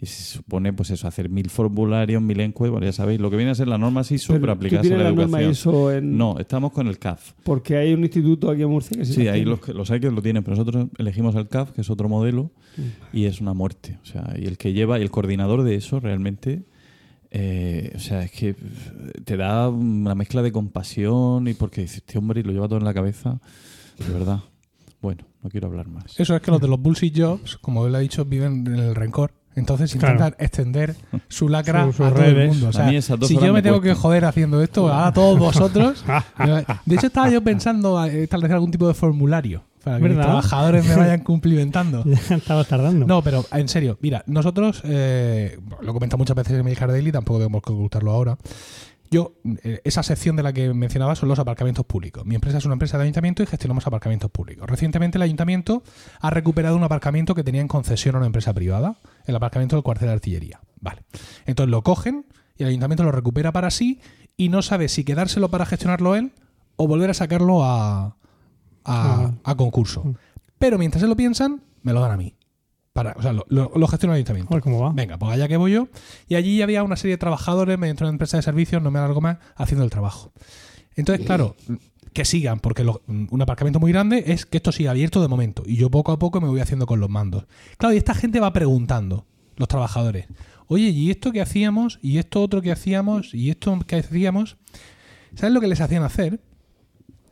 Y 0.03 0.07
se 0.07 0.23
supone, 0.37 0.73
pues 0.75 0.91
eso, 0.91 1.09
hacer 1.09 1.29
mil 1.31 1.49
formularios, 1.51 2.21
mil 2.23 2.39
encuestas, 2.41 2.73
bueno, 2.73 2.87
ya 2.87 2.93
sabéis, 2.93 3.19
lo 3.21 3.31
que 3.31 3.37
viene 3.37 3.53
a 3.53 3.55
ser 3.55 3.67
la 3.69 3.79
norma 3.79 4.03
ISO, 4.03 4.33
pero, 4.35 4.41
Pero, 4.41 4.53
¿tú 4.55 4.59
aplicarse 4.59 4.95
a 4.95 4.97
la 4.99 5.05
la 5.05 5.11
norma 5.13 5.41
educación. 5.41 5.51
ISO 5.53 5.93
en- 5.93 6.17
No, 6.19 6.39
estamos 6.39 6.73
con 6.73 6.87
el 6.87 6.99
CAF. 6.99 7.33
Porque 7.45 7.77
hay 7.77 7.93
un 7.95 8.01
instituto 8.03 8.51
aquí 8.51 8.61
en 8.63 8.69
Murcia 8.71 8.97
que 8.99 9.05
sí, 9.07 9.13
Sí, 9.15 9.29
ahí 9.29 9.45
los, 9.45 9.67
los 9.69 9.91
hay 9.91 10.01
que 10.01 10.11
lo 10.11 10.21
tienen, 10.23 10.43
pero 10.43 10.57
nosotros 10.57 10.87
elegimos 10.99 11.35
el 11.35 11.49
CAF, 11.49 11.73
que 11.73 11.81
es 11.83 11.89
otro 11.91 12.09
modelo, 12.11 12.51
y 13.13 13.25
es 13.25 13.41
una 13.43 13.53
muerte. 13.55 13.99
O 14.03 14.07
sea, 14.07 14.35
y 14.39 14.47
el 14.47 14.57
que 14.59 14.73
lleva, 14.75 14.99
y 14.99 15.03
el 15.03 15.11
coordinador 15.11 15.63
de 15.65 15.75
eso 15.77 15.99
realmente, 16.01 16.63
eh, 17.31 17.93
o 17.95 17.99
sea, 17.99 18.23
es 18.23 18.31
que 18.33 18.55
te 19.25 19.37
da 19.37 19.69
una 19.69 20.15
mezcla 20.15 20.43
de 20.43 20.53
compasión 20.53 21.47
y 21.49 21.55
porque 21.55 21.83
dices, 21.83 21.99
este 21.99 22.19
hombre 22.19 22.41
y 22.41 22.43
lo 22.43 22.53
lleva 22.53 22.67
todo 22.69 22.79
en 22.79 22.85
la 22.85 22.95
cabeza, 22.95 23.39
de 23.99 24.13
verdad. 24.13 24.41
Bueno, 25.01 25.25
no 25.43 25.49
quiero 25.51 25.69
hablar 25.69 25.89
más. 25.89 26.19
Eso 26.19 26.35
es 26.37 26.43
que 26.43 26.51
los 26.51 26.61
de 26.61 26.69
los 26.69 26.81
bullshit 26.81 27.17
jobs, 27.17 27.57
como 27.59 27.87
él 27.87 27.95
ha 27.95 28.01
dicho, 28.01 28.25
viven 28.25 28.67
en 28.67 28.75
el 28.77 28.95
rencor. 28.95 29.33
Entonces 29.57 29.93
Claro. 29.97 30.15
intentan 30.15 30.45
extender 30.45 30.95
su 31.29 31.49
lacra 31.49 31.85
Su- 31.87 31.93
sus 31.95 32.07
a 32.07 32.15
todo 32.15 32.25
el 32.25 32.49
mundo. 32.49 32.67
O 32.67 32.69
A 32.69 32.73
sea, 32.73 32.87
mí 32.87 32.97
esas 32.97 33.19
dos 33.19 33.29
si 33.29 33.35
yo 33.35 33.41
me 33.41 33.53
me 33.55 33.63
tengo 33.63 33.81
que 33.81 33.95
joder 33.95 34.25
haciendo 34.25 34.63
esto, 34.63 34.93
ahora 34.93 35.13
todos 35.13 35.39
vosotros. 35.39 36.05
de 36.87 36.95
hecho, 36.95 37.07
estaba 37.09 37.31
yo 37.31 37.43
pensando 37.43 37.99
a 37.99 38.09
establecer 38.09 38.55
algún 38.55 38.71
tipo 38.71 38.87
de 38.87 38.95
formulario 38.95 39.65
para 39.83 39.97
que 39.97 40.03
mis 40.03 40.17
¿Verdad? 40.17 40.25
trabajadores 40.25 40.87
me 40.87 40.97
vayan 40.97 41.21
cumplimentando. 41.21 42.05
Ya 42.29 42.37
estabas 42.37 42.69
tardando. 42.69 43.07
No, 43.07 43.23
pero 43.23 43.45
en 43.53 43.69
serio, 43.69 43.99
mira, 44.01 44.23
nosotros, 44.27 44.83
eh, 44.85 45.59
lo 45.81 45.93
comento 45.93 46.19
muchas 46.19 46.37
veces 46.37 46.59
en 46.59 46.65
Milcar 46.65 46.91
Daily, 46.91 47.13
tampoco 47.13 47.39
tenemos 47.39 47.63
que 47.63 47.73
ocultarlo 47.73 48.13
ahora. 48.13 48.39
Yo, 49.11 49.35
eh, 49.65 49.81
esa 49.83 50.05
sección 50.05 50.37
de 50.37 50.45
la 50.45 50.53
que 50.53 50.73
mencionaba 50.73 51.17
son 51.17 51.29
los 51.29 51.39
aparcamientos 51.41 51.85
públicos. 51.85 52.25
Mi 52.25 52.37
empresa 52.37 52.59
es 52.59 52.65
una 52.65 52.75
empresa 52.75 52.97
de 52.97 53.05
ayuntamiento 53.05 53.43
y 53.43 53.47
gestionamos 53.47 53.85
aparcamientos 53.87 54.31
públicos. 54.31 54.69
Recientemente 54.71 55.19
el 55.19 55.23
ayuntamiento 55.23 55.83
ha 56.21 56.31
recuperado 56.31 56.77
un 56.77 56.85
aparcamiento 56.85 57.35
que 57.35 57.43
tenía 57.43 57.61
en 57.61 57.69
concesión 57.69 58.15
a 58.15 58.19
una 58.19 58.27
empresa 58.27 58.55
privada, 58.55 58.99
el 59.27 59.35
aparcamiento 59.35 59.75
del 59.75 59.83
cuartel 59.83 60.09
de 60.09 60.15
artillería. 60.15 60.61
Vale. 60.81 61.03
Entonces 61.47 61.71
lo 61.71 61.83
cogen 61.83 62.27
y 62.57 62.63
el 62.63 62.69
ayuntamiento 62.69 63.03
lo 63.03 63.11
recupera 63.11 63.51
para 63.51 63.71
sí 63.73 64.01
y 64.37 64.49
no 64.49 64.63
sabe 64.63 64.89
si 64.89 65.03
quedárselo 65.03 65.51
para 65.51 65.67
gestionarlo 65.67 66.15
él 66.15 66.33
o 66.77 66.87
volver 66.87 67.11
a 67.11 67.15
sacarlo 67.15 67.65
a, 67.65 68.17
a, 68.85 69.25
Ah. 69.25 69.33
a 69.45 69.55
concurso. 69.57 70.15
Pero 70.59 70.79
mientras 70.79 71.01
se 71.01 71.07
lo 71.09 71.17
piensan, 71.17 71.63
me 71.83 71.93
lo 71.93 72.01
dan 72.01 72.13
a 72.13 72.17
mí. 72.17 72.35
Para, 72.93 73.13
o 73.17 73.23
sea, 73.23 73.33
lo, 73.33 73.47
lo, 73.49 73.71
lo 73.75 73.87
gestiona 73.87 74.15
el 74.15 74.17
ayuntamiento. 74.19 74.49
Joder, 74.49 74.63
¿cómo 74.63 74.81
va? 74.81 74.93
Venga, 74.93 75.17
pues 75.19 75.33
allá 75.33 75.47
que 75.49 75.57
voy 75.57 75.73
yo. 75.73 75.89
Y 76.29 76.35
allí 76.35 76.61
había 76.61 76.83
una 76.83 76.97
serie 76.97 77.15
de 77.15 77.19
trabajadores 77.19 77.79
mediante 77.79 78.03
una 78.05 78.11
empresa 78.11 78.37
de 78.37 78.43
servicios, 78.43 78.83
no 78.83 78.91
me 78.91 78.99
alargo 78.99 79.21
más, 79.21 79.39
haciendo 79.57 79.85
el 79.85 79.91
trabajo. 79.91 80.33
Entonces, 80.97 81.25
claro, 81.25 81.55
que 82.13 82.25
sigan, 82.25 82.59
porque 82.59 82.83
lo- 82.83 83.03
un 83.07 83.41
aparcamiento 83.41 83.79
muy 83.79 83.93
grande 83.93 84.25
es 84.27 84.45
que 84.45 84.57
esto 84.57 84.73
siga 84.73 84.91
abierto 84.91 85.23
de 85.23 85.29
momento. 85.29 85.63
Y 85.65 85.77
yo 85.77 85.89
poco 85.91 86.11
a 86.11 86.19
poco 86.19 86.41
me 86.41 86.49
voy 86.49 86.61
haciendo 86.61 86.85
con 86.87 86.99
los 86.99 87.09
mandos. 87.09 87.47
Claro, 87.79 87.95
y 87.95 87.99
esta 87.99 88.15
gente 88.15 88.41
va 88.41 88.53
preguntando, 88.53 89.25
los 89.57 89.69
trabajadores, 89.69 90.27
oye, 90.67 90.89
¿y 90.89 91.11
esto 91.11 91.31
que 91.31 91.41
hacíamos? 91.41 92.01
¿Y 92.03 92.19
esto 92.19 92.43
otro 92.43 92.61
que 92.61 92.73
hacíamos? 92.73 93.33
¿Y 93.35 93.51
esto 93.51 93.79
que 93.87 93.97
hacíamos? 93.97 94.57
¿Sabes 95.37 95.55
lo 95.55 95.61
que 95.61 95.69
les 95.69 95.81
hacían 95.81 96.03
hacer? 96.03 96.41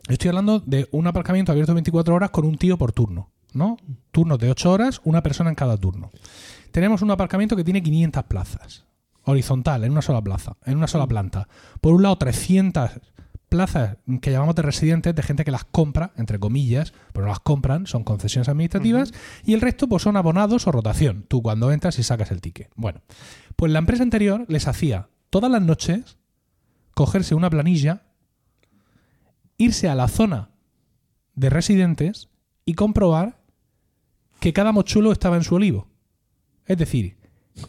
Estoy 0.09 0.29
hablando 0.29 0.59
de 0.59 0.89
un 0.91 1.05
aparcamiento 1.05 1.51
abierto 1.51 1.75
24 1.75 2.15
horas 2.15 2.31
con 2.31 2.43
un 2.43 2.57
tío 2.57 2.79
por 2.79 2.91
turno, 2.91 3.29
¿no? 3.53 3.77
Turnos 4.11 4.39
de 4.39 4.49
8 4.49 4.71
horas, 4.71 5.01
una 5.03 5.21
persona 5.21 5.51
en 5.51 5.55
cada 5.55 5.77
turno. 5.77 6.09
Tenemos 6.71 7.03
un 7.03 7.11
aparcamiento 7.11 7.55
que 7.55 7.63
tiene 7.63 7.83
500 7.83 8.23
plazas, 8.23 8.85
horizontal, 9.23 9.83
en 9.83 9.91
una 9.91 10.01
sola 10.01 10.19
plaza, 10.19 10.57
en 10.65 10.77
una 10.77 10.87
sola 10.87 11.05
planta. 11.05 11.47
Por 11.79 11.93
un 11.93 12.01
lado, 12.01 12.17
300 12.17 12.89
plazas 13.49 13.97
que 14.19 14.31
llamamos 14.31 14.55
de 14.55 14.63
residentes, 14.63 15.13
de 15.13 15.21
gente 15.21 15.45
que 15.45 15.51
las 15.51 15.65
compra, 15.65 16.11
entre 16.17 16.39
comillas, 16.39 16.91
pero 17.13 17.25
no 17.25 17.29
las 17.29 17.39
compran, 17.39 17.85
son 17.85 18.03
concesiones 18.03 18.49
administrativas, 18.49 19.13
y 19.45 19.53
el 19.53 19.61
resto 19.61 19.87
pues 19.87 20.01
son 20.01 20.17
abonados 20.17 20.65
o 20.65 20.71
rotación, 20.71 21.25
tú 21.27 21.43
cuando 21.43 21.71
entras 21.71 21.99
y 21.99 22.03
sacas 22.03 22.31
el 22.31 22.41
ticket. 22.41 22.71
Bueno, 22.75 23.01
pues 23.55 23.71
la 23.71 23.79
empresa 23.79 24.01
anterior 24.01 24.45
les 24.47 24.67
hacía 24.67 25.09
todas 25.29 25.51
las 25.51 25.61
noches 25.61 26.17
cogerse 26.95 27.35
una 27.35 27.51
planilla, 27.51 28.08
irse 29.59 29.87
a 29.87 29.93
la 29.93 30.07
zona 30.07 30.49
de 31.35 31.51
residentes 31.51 32.29
y 32.65 32.73
comprobar 32.73 33.43
que 34.39 34.53
cada 34.53 34.71
mochuelo 34.71 35.11
estaba 35.11 35.35
en 35.35 35.43
su 35.43 35.55
olivo. 35.55 35.87
Es 36.65 36.77
decir, 36.77 37.17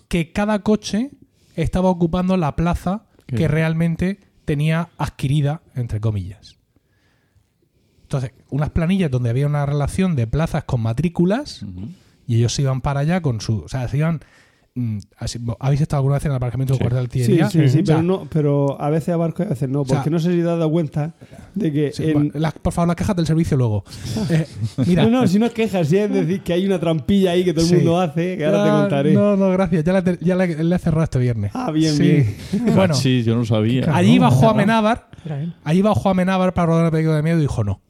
que 0.09 0.33
cada 0.33 0.61
coche 0.61 1.11
estaba 1.57 1.91
ocupando 1.91 2.39
la 2.39 2.57
plaza 2.57 3.07
Qué 3.27 3.37
que 3.37 3.49
realmente 3.49 4.21
tenía 4.45 4.89
adquirida, 4.97 5.63
entre 5.75 6.01
comillas. 6.01 6.57
Entonces, 8.03 8.33
unas 8.49 8.71
planillas 8.71 9.11
donde 9.11 9.31
había 9.31 9.47
una 9.47 9.67
relación 9.67 10.17
de 10.17 10.27
plazas 10.27 10.65
con 10.65 10.81
matrículas 10.81 11.65
y 12.27 12.37
ellos 12.37 12.55
se 12.55 12.63
iban 12.63 12.81
para 12.81 13.01
allá 13.01 13.23
con 13.23 13.41
su. 13.41 13.59
O 13.59 13.69
sea, 13.69 13.87
se 13.89 13.99
iban. 13.99 14.21
Mm, 14.81 14.99
así- 15.19 15.39
¿Habéis 15.59 15.81
estado 15.81 15.99
alguna 15.99 16.15
vez 16.17 16.25
en 16.25 16.31
el 16.33 16.37
aparcamiento 16.37 16.75
Sí. 16.75 16.79
de 16.79 16.85
Guardia 16.85 17.03
de 17.09 17.25
Sí, 17.25 17.25
sí, 17.51 17.69
sí, 17.69 17.81
O 17.81 17.87
sea, 17.87 17.97
pero, 17.97 18.03
no, 18.03 18.27
pero 18.31 18.81
a 18.81 18.91
veces 18.91 19.11
abarco 19.11 19.43
y 19.43 19.47
a 19.47 19.49
veces 19.51 19.69
no, 19.69 19.85
sea, 19.85 19.97
porque 19.97 20.11
no 20.11 20.19
sé 20.19 20.31
si 20.31 20.37
te 20.37 20.43
has 20.43 20.47
dado 20.59 20.71
cuenta 20.71 21.15
de 21.55 21.73
que 21.73 21.93
sí, 21.93 22.05
en- 22.11 22.33
las- 22.35 22.55
por 22.55 22.73
favor, 22.73 22.89
las 22.89 22.97
quejas 22.97 23.17
del 23.17 23.27
servicio 23.27 23.57
luego. 23.57 23.85
Eh, 24.31 24.47
mira. 24.87 25.05
No, 25.05 25.11
no, 25.11 25.27
si 25.27 25.39
no 25.39 25.47
es 25.47 25.53
quejas, 25.53 25.89
si 25.89 25.97
es 25.97 26.11
decir 26.13 26.41
que 26.43 26.53
hay 26.53 26.67
una 26.67 26.79
trampilla 26.79 27.33
ahí 27.33 27.45
que 27.45 27.53
todo 27.53 27.65
el 27.65 27.69
Sí. 27.71 27.75
mundo 27.77 28.01
hace, 28.01 28.37
que 28.37 28.45
ahora 28.47 28.65
te 28.65 28.71
Ah, 28.71 28.81
contaré. 28.81 29.13
No, 29.13 29.37
no, 29.37 29.51
gracias. 29.51 29.85
Ya, 29.85 29.93
la 29.93 30.03
ya 30.03 30.37
le 30.37 30.75
he 30.77 30.79
cerrado 30.79 31.05
este 31.05 31.19
viernes. 31.19 31.51
Ah, 31.55 31.71
bien, 31.71 31.95
Sí. 31.97 32.03
bien. 32.03 32.37
Bueno, 32.77 32.95
sí, 32.95 33.23
yo 33.23 33.35
no 33.37 33.45
sabía. 33.45 33.95
Allí 33.95 34.17
no, 34.19 34.23
bajó 34.23 34.47
a 34.49 34.53
no. 34.53 34.57
Menábar. 34.59 35.09
Era 35.25 35.43
él. 35.43 35.55
Allí 35.65 35.83
bajó 35.83 36.11
a 36.11 36.15
Menábar 36.15 36.55
para 36.55 36.67
rodar 36.67 36.83
una 36.85 36.91
película 36.91 37.17
de 37.17 37.23
miedo 37.23 37.39
y 37.39 37.43
dijo 37.43 37.63
no. 37.65 37.81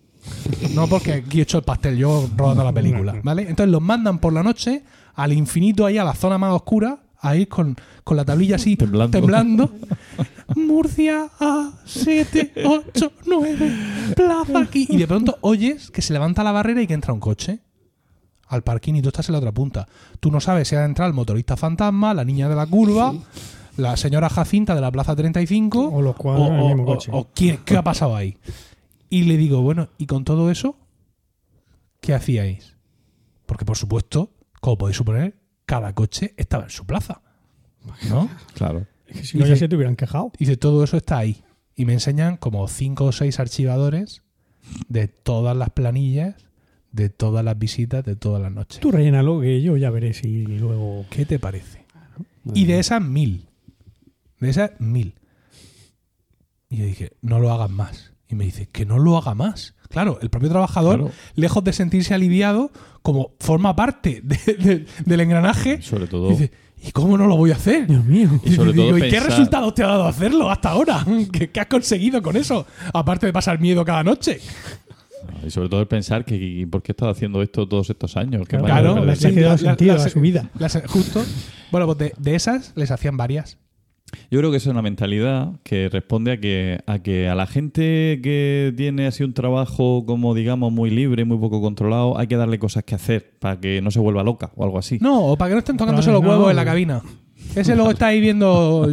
No, 0.75 0.87
porque 0.87 1.13
aquí 1.15 1.39
he 1.41 1.43
hecho 1.43 1.59
el 1.59 1.65
pastel, 1.65 1.97
yo 1.97 2.29
rodando 2.37 2.63
la 2.65 2.73
película. 2.73 3.15
¿Vale? 3.23 3.43
Entonces 3.43 3.71
los 3.71 3.81
mandan 3.81 4.19
por 4.19 4.33
la 4.33 4.43
noche 4.43 4.83
al 5.15 5.33
infinito, 5.33 5.87
ahí 5.87 5.99
a 5.99 6.05
la 6.05 6.15
zona 6.15 6.39
más 6.39 6.53
oscura, 6.53 7.01
a 7.23 7.37
ir 7.37 7.49
con, 7.49 7.77
con 8.03 8.17
la 8.17 8.25
tablilla 8.25 8.57
así 8.57 8.77
Temblando. 8.77 9.19
temblando. 9.19 9.73
Murcia 10.57 11.29
a 11.39 11.73
7, 11.85 12.53
8, 12.65 13.13
9, 13.27 13.73
plaza 14.17 14.59
aquí. 14.61 14.87
Y 14.89 14.97
de 14.97 15.07
pronto 15.07 15.39
oyes 15.43 15.91
que 15.91 16.03
se 16.03 16.13
levanta 16.13 16.43
la 16.43 16.53
barrera 16.53 16.83
y 16.83 16.87
que 16.87 16.95
entra 16.95 17.13
un 17.13 17.21
coche 17.21 17.61
al 18.49 18.63
parking 18.63 18.95
y 18.95 19.03
tú 19.03 19.09
estás 19.09 19.29
en 19.29 19.35
la 19.35 19.39
otra 19.39 19.53
punta. 19.53 19.87
Tú 20.19 20.31
no 20.31 20.41
sabes 20.41 20.67
si 20.69 20.75
ha 20.77 20.85
entrado 20.85 21.09
el 21.09 21.15
motorista 21.15 21.57
fantasma, 21.57 22.15
la 22.15 22.25
niña 22.25 22.49
de 22.49 22.57
la 22.57 22.67
curva, 22.67 23.15
la 23.77 23.97
señora 23.97 24.29
Jacinta 24.29 24.75
de 24.75 24.81
la 24.81 24.91
Plaza 24.91 25.15
35 25.15 25.89
O 25.93 26.03
los 26.03 26.17
cuatro 26.17 26.47
en 26.47 26.55
el 26.55 26.67
mismo 26.69 26.85
coche. 26.87 27.11
o 27.15 27.29
quién- 27.33 27.59
qué 27.65 27.77
ha 27.77 27.83
pasado 27.85 28.17
ahí. 28.17 28.37
Y 29.09 29.25
le 29.25 29.37
digo, 29.37 29.61
bueno, 29.63 29.89
¿y 29.99 30.07
con 30.07 30.25
todo 30.25 30.51
eso 30.51 30.77
qué 32.01 32.15
hacíais? 32.15 32.77
Porque 33.47 33.65
por 33.65 33.77
supuesto, 33.77 34.33
como 34.61 34.79
podéis 34.79 34.97
suponer, 34.97 35.35
cada 35.67 35.95
coche 35.95 36.35
estaba 36.37 36.65
en 36.65 36.71
su 36.71 36.85
plaza. 36.87 37.23
¿No? 38.09 38.29
Claro. 38.55 38.87
Es 39.07 39.17
que 39.21 39.25
si 39.27 39.39
no, 39.39 39.45
ya 39.45 39.51
Dice- 39.55 39.61
se 39.65 39.69
te 39.69 39.77
hubieran 39.77 39.97
quejado. 39.97 40.33
Y 40.39 40.45
de 40.45 40.57
todo 40.57 40.85
eso 40.85 40.97
está 40.97 41.19
ahí. 41.19 41.43
Y 41.75 41.85
me 41.85 41.93
enseñan 41.95 42.37
como 42.37 42.67
cinco 42.69 43.07
o 43.07 43.13
seis 43.13 43.41
archivadores 43.41 44.23
de 44.89 45.09
todas 45.09 45.57
las 45.57 45.71
planillas, 45.71 46.35
de 46.93 47.09
todas 47.09 47.45
las 47.45 47.59
visitas, 47.59 48.05
de 48.05 48.17
todas 48.17 48.43
las 48.43 48.53
noches. 48.53 48.81
Tú 48.81 48.91
rellénalo 48.91 49.41
que 49.41 49.63
yo 49.63 49.77
ya 49.77 49.91
veré 49.91 50.13
si 50.13 50.45
luego... 50.47 51.07
¿Qué 51.11 51.25
te 51.25 51.39
parece? 51.39 51.85
Y 52.55 52.67
de 52.67 52.79
esas 52.79 53.03
mil. 53.03 53.47
De 54.41 54.51
esas 54.51 54.73
mil. 54.79 55.15
Y 56.69 56.77
yo 56.77 56.85
dije, 56.85 57.13
no 57.23 57.41
lo 57.41 57.51
hagas 57.53 57.71
más. 57.71 58.13
Y 58.29 58.35
me 58.35 58.45
dice, 58.45 58.67
que 58.71 58.85
no 58.87 58.99
lo 58.99 59.17
haga 59.19 59.35
más. 59.35 59.75
Claro, 59.89 60.19
el 60.23 60.31
propio 60.31 60.51
trabajador, 60.51 60.99
Claro. 61.01 61.15
lejos 61.35 61.65
de 61.65 61.73
sentirse 61.73 62.15
aliviado, 62.15 62.71
como 63.03 63.33
forma 63.41 63.75
parte 63.75 64.21
de- 64.23 64.55
de- 64.55 64.87
del 65.05 65.21
engranaje, 65.21 65.81
Sobre 65.83 66.07
todo. 66.07 66.29
dice, 66.31 66.51
¿y 66.83 66.93
cómo 66.93 67.17
no 67.19 67.27
lo 67.27 67.37
voy 67.37 67.51
a 67.51 67.55
hacer? 67.55 67.87
Dios 67.87 68.05
mío. 68.05 68.29
Y 68.45 68.53
sobre 68.55 68.73
digo, 68.73 68.89
todo 68.89 68.99
¿y 68.99 69.11
qué 69.11 69.21
resultados 69.21 69.75
te 69.75 69.83
ha 69.83 69.87
dado 69.89 70.07
hacerlo 70.07 70.51
hasta 70.51 70.71
ahora? 70.71 71.05
¿Qué, 71.33 71.51
qué 71.51 71.61
has 71.61 71.67
conseguido 71.67 72.21
con 72.23 72.37
eso? 72.37 72.67
Aparte 72.93 73.27
de 73.27 73.33
pasar 73.33 73.59
miedo 73.61 73.85
cada 73.85 74.03
noche. 74.05 74.41
Y 75.47 75.51
sobre 75.51 75.69
todo 75.69 75.81
el 75.81 75.87
pensar 75.87 76.25
que 76.25 76.37
¿y 76.37 76.67
¿por 76.67 76.83
qué 76.83 76.93
he 76.93 76.95
estado 76.95 77.11
haciendo 77.11 77.43
esto 77.43 77.67
todos 77.67 77.89
estos 77.89 78.17
años? 78.17 78.43
¿Qué 78.49 78.59
Claro, 78.59 78.93
Claro, 78.93 79.05
le 79.07 79.13
el 79.13 79.17
se 79.19 79.29
ha 79.29 79.31
tiempo. 79.31 79.39
quedado 79.41 79.53
la- 79.53 79.59
sentido 79.71 79.97
la- 79.97 80.05
a 80.05 80.09
su 80.09 80.21
vida. 80.21 80.51
justo. 80.89 81.25
Bueno, 81.71 81.87
pues 81.87 81.99
de, 81.99 82.13
de 82.19 82.35
esas 82.35 82.73
les 82.77 82.91
hacían 82.91 83.17
varias. 83.17 83.57
Yo 84.31 84.39
creo 84.39 84.51
que 84.51 84.57
eso 84.57 84.71
es 84.71 84.73
una 84.73 84.83
mentalidad 84.83 85.53
que 85.63 85.89
responde 85.89 86.33
a 86.33 86.41
que, 86.41 86.81
a 86.87 86.99
que 87.01 87.29
a 87.29 87.35
la 87.35 87.47
gente 87.47 88.21
que 88.23 88.73
tiene 88.77 89.07
así 89.07 89.23
un 89.25 89.35
trabajo 89.35 90.05
como 90.07 90.35
digamos 90.35 90.73
muy 90.73 90.91
libre, 90.91 91.25
muy 91.25 91.39
poco 91.39 91.61
controlado, 91.61 92.19
hay 92.19 92.27
que 92.27 92.37
darle 92.37 92.59
cosas 92.59 92.85
que 92.85 92.95
hacer 92.95 93.33
para 93.39 93.59
que 93.61 93.81
no 93.83 93.91
se 93.91 94.01
vuelva 94.01 94.23
loca 94.23 94.51
o 94.57 94.65
algo 94.65 94.79
así. 94.79 94.99
No, 95.01 95.21
o 95.27 95.37
para 95.37 95.51
que 95.51 95.55
no 95.55 95.59
estén 95.61 95.77
tocándose 95.77 96.09
No, 96.09 96.15
los 96.15 96.23
no. 96.25 96.31
huevos 96.31 96.51
en 96.51 96.57
la 96.57 96.65
cabina. 96.65 97.03
Ese 97.55 97.75
luego 97.75 97.91
está 97.93 98.09
ahí 98.09 98.21
viendo. 98.21 98.89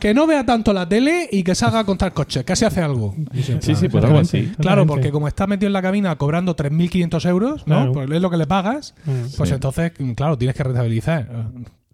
Que 0.00 0.12
no 0.12 0.26
vea 0.26 0.44
tanto 0.44 0.72
la 0.74 0.86
tele 0.86 1.28
y 1.32 1.42
que 1.44 1.54
salga 1.54 1.78
a 1.78 1.84
contar 1.84 2.12
coches, 2.12 2.44
casi 2.44 2.64
hace 2.66 2.82
algo. 2.82 3.14
Sí, 3.60 3.74
sí, 3.74 3.88
pues 3.88 4.04
algo 4.04 4.18
así. 4.18 4.50
Claro, 4.58 4.86
porque 4.86 5.10
como 5.10 5.28
está 5.28 5.46
metido 5.46 5.68
en 5.68 5.72
la 5.72 5.80
cabina 5.80 6.16
cobrando 6.16 6.54
3.500 6.56 7.28
euros, 7.28 7.66
¿no? 7.66 7.76
Claro. 7.76 7.92
Pues 7.92 8.10
es 8.10 8.20
lo 8.20 8.28
que 8.30 8.36
le 8.36 8.46
pagas, 8.46 8.94
Mm. 9.06 9.10
pues 9.36 9.48
Sí. 9.48 9.54
entonces, 9.54 9.92
claro, 10.14 10.36
tienes 10.36 10.56
que 10.56 10.62
rentabilizar. 10.64 11.28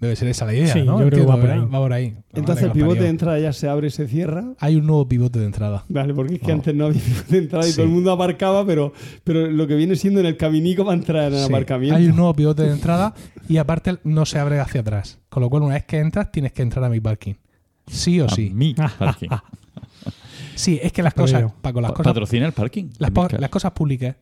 Debe 0.01 0.17
ser 0.17 0.29
esa 0.29 0.47
la 0.47 0.55
idea, 0.55 0.73
Sí, 0.73 0.83
¿no? 0.83 0.99
yo 0.99 1.07
creo 1.09 1.21
que 1.21 1.27
va 1.31 1.39
por 1.39 1.51
ahí. 1.51 1.61
Va 1.61 1.79
por 1.79 1.93
ahí. 1.93 2.17
Entonces 2.33 2.65
el 2.65 2.73
pivote 2.73 3.03
de 3.03 3.09
entrada 3.11 3.39
ya 3.39 3.53
se 3.53 3.69
abre 3.69 3.89
y 3.89 3.91
se 3.91 4.09
cierra. 4.09 4.55
Hay 4.59 4.77
un 4.77 4.87
nuevo 4.87 5.07
pivote 5.07 5.39
de 5.39 5.45
entrada. 5.45 5.85
Vale, 5.91 6.15
porque 6.15 6.37
es 6.37 6.41
que 6.41 6.51
Oh. 6.51 6.55
antes 6.55 6.75
no 6.75 6.87
había 6.87 7.01
pivote 7.05 7.33
de 7.33 7.39
entrada 7.39 7.67
y 7.67 7.71
Sí. 7.71 7.77
todo 7.77 7.85
el 7.85 7.93
mundo 7.93 8.11
aparcaba, 8.11 8.65
pero, 8.65 8.95
pero 9.25 9.47
lo 9.51 9.67
que 9.67 9.75
viene 9.75 9.97
siendo 9.97 10.21
en 10.21 10.27
el 10.27 10.39
caminico 10.39 10.87
para 10.87 10.97
entrar 10.97 11.25
en 11.29 11.35
el 11.35 11.41
Sí, 11.47 11.53
aparcamiento. 11.53 11.97
Hay 11.97 12.07
un 12.07 12.17
nuevo 12.17 12.33
pivote 12.35 12.63
de 12.63 12.73
entrada 12.73 13.15
y 13.47 13.59
aparte 13.59 13.99
no 14.05 14.25
se 14.25 14.39
abre 14.39 14.59
hacia 14.59 14.81
atrás. 14.81 15.19
Con 15.29 15.43
lo 15.43 15.51
cual, 15.51 15.65
una 15.65 15.75
vez 15.75 15.85
que 15.85 15.99
entras, 15.99 16.33
tienes 16.33 16.53
que 16.53 16.63
entrar 16.63 16.83
a 16.85 16.89
mi 16.89 17.01
parking. 17.01 17.35
Sí 17.87 18.21
o 18.21 18.25
A 18.25 18.29
sí. 18.31 18.51
mi 18.55 18.73
parking. 18.99 19.29
Sí, 20.55 20.79
es 20.83 20.93
que 20.93 21.03
las 21.03 21.15
cosas, 21.15 21.41
ello. 21.41 21.53
Paco, 21.61 21.81
las 21.81 21.91
Pa- 21.91 21.97
cosas, 21.99 22.11
Patrocina 22.13 22.47
el 22.47 22.53
parking. 22.53 22.87
las 22.99 23.51
cosas 23.51 23.73
públicas, 23.73 24.17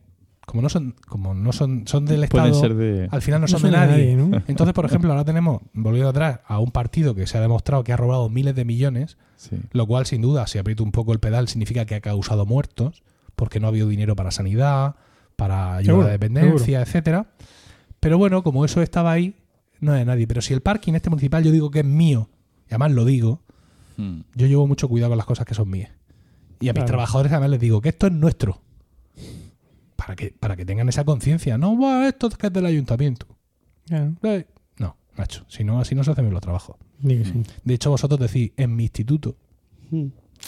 como 0.49 0.61
no 0.61 0.69
son, 0.69 0.95
como 1.07 1.33
no 1.33 1.51
son, 1.53 1.87
son 1.87 2.05
del 2.05 2.27
Pueden 2.27 2.47
Estado, 2.51 2.59
ser 2.61 2.75
de. 2.75 3.07
al 3.11 3.21
final 3.21 3.41
no 3.41 3.47
son, 3.47 3.59
son 3.61 3.71
de 3.71 3.77
de 3.77 3.85
nadie. 3.87 4.11
Entonces, 4.47 4.73
por 4.73 4.85
ejemplo, 4.85 5.11
ahora 5.11 5.23
tenemos, 5.23 5.61
volviendo 5.73 6.09
atrás, 6.09 6.39
a 6.45 6.59
un 6.59 6.71
partido 6.71 7.13
que 7.15 7.27
se 7.27 7.37
ha 7.37 7.41
demostrado 7.41 7.83
que 7.83 7.93
ha 7.93 7.97
robado 7.97 8.29
miles 8.29 8.55
de 8.55 8.65
millones, 8.65 9.17
Sí. 9.35 9.57
lo 9.71 9.87
cual, 9.87 10.05
sin 10.05 10.21
duda, 10.21 10.47
si 10.47 10.57
aprieto 10.57 10.83
un 10.83 10.91
poco 10.91 11.13
el 11.13 11.19
pedal, 11.19 11.47
significa 11.47 11.85
que 11.85 11.95
ha 11.95 12.01
causado 12.01 12.45
muertos, 12.45 13.03
porque 13.35 13.59
no 13.59 13.67
ha 13.67 13.69
habido 13.69 13.87
dinero 13.87 14.15
para 14.15 14.31
sanidad, 14.31 14.95
para 15.35 15.75
ayuda 15.77 15.85
Seguro, 15.85 16.03
a 16.03 16.07
la 16.07 16.11
dependencia, 16.13 16.81
etcétera. 16.81 17.27
Pero 18.01 18.17
bueno, 18.17 18.43
como 18.43 18.65
eso 18.65 18.81
estaba 18.81 19.11
ahí, 19.11 19.35
no 19.79 19.93
es 19.93 19.99
de 19.99 20.05
nadie. 20.05 20.27
Pero 20.27 20.41
si 20.41 20.53
el 20.53 20.61
parking 20.61 20.93
este 20.93 21.09
municipal 21.09 21.43
yo 21.43 21.51
digo 21.51 21.71
que 21.71 21.79
es 21.79 21.85
mío, 21.85 22.27
y 22.65 22.71
además 22.73 22.91
lo 22.91 23.05
digo, 23.05 23.41
Mm. 23.97 24.21
yo 24.35 24.47
llevo 24.47 24.65
mucho 24.67 24.87
cuidado 24.87 25.11
con 25.11 25.17
las 25.17 25.25
cosas 25.25 25.45
que 25.45 25.53
son 25.53 25.69
mías. 25.69 25.91
Y 26.61 26.69
a 26.69 26.73
mis 26.73 26.85
trabajadores 26.85 27.31
además 27.31 27.49
les 27.51 27.59
digo 27.59 27.81
que 27.81 27.89
esto 27.89 28.07
es 28.07 28.13
nuestro. 28.13 28.61
Para 30.09 30.15
que, 30.15 30.31
para 30.39 30.55
que 30.55 30.65
tengan 30.65 30.89
esa 30.89 31.03
conciencia. 31.05 31.59
No, 31.59 31.75
"Buah, 31.75 32.07
esto 32.07 32.29
es 32.29 32.35
que 32.35 32.47
es 32.47 32.53
del 32.53 32.65
ayuntamiento. 32.65 33.27
Eh, 33.91 34.43
No, 34.79 34.97
macho. 35.15 35.45
Si 35.47 35.63
no, 35.63 35.79
así 35.79 35.93
no 35.93 36.03
se 36.03 36.09
hacen 36.09 36.25
bien 36.25 36.33
los 36.33 36.41
trabajos. 36.41 36.77
sí. 37.03 37.43
De 37.63 37.73
hecho, 37.75 37.91
vosotros 37.91 38.19
decís, 38.19 38.51
en 38.57 38.75
mi 38.75 38.85
instituto. 38.85 39.35
Mm. 39.91 40.05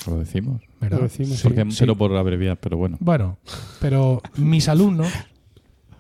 Lo 0.08 0.18
decimos. 0.18 0.64
¿verdad? 0.80 0.98
Lo 0.98 1.04
decimos. 1.04 1.40
Porque, 1.44 1.64
sí. 1.70 1.78
Pero 1.82 1.96
por 1.96 2.12
abreviar, 2.18 2.58
pero 2.60 2.76
bueno. 2.78 2.98
Bueno, 3.00 3.38
pero 3.80 4.20
mis 4.38 4.68
alumnos, 4.68 5.10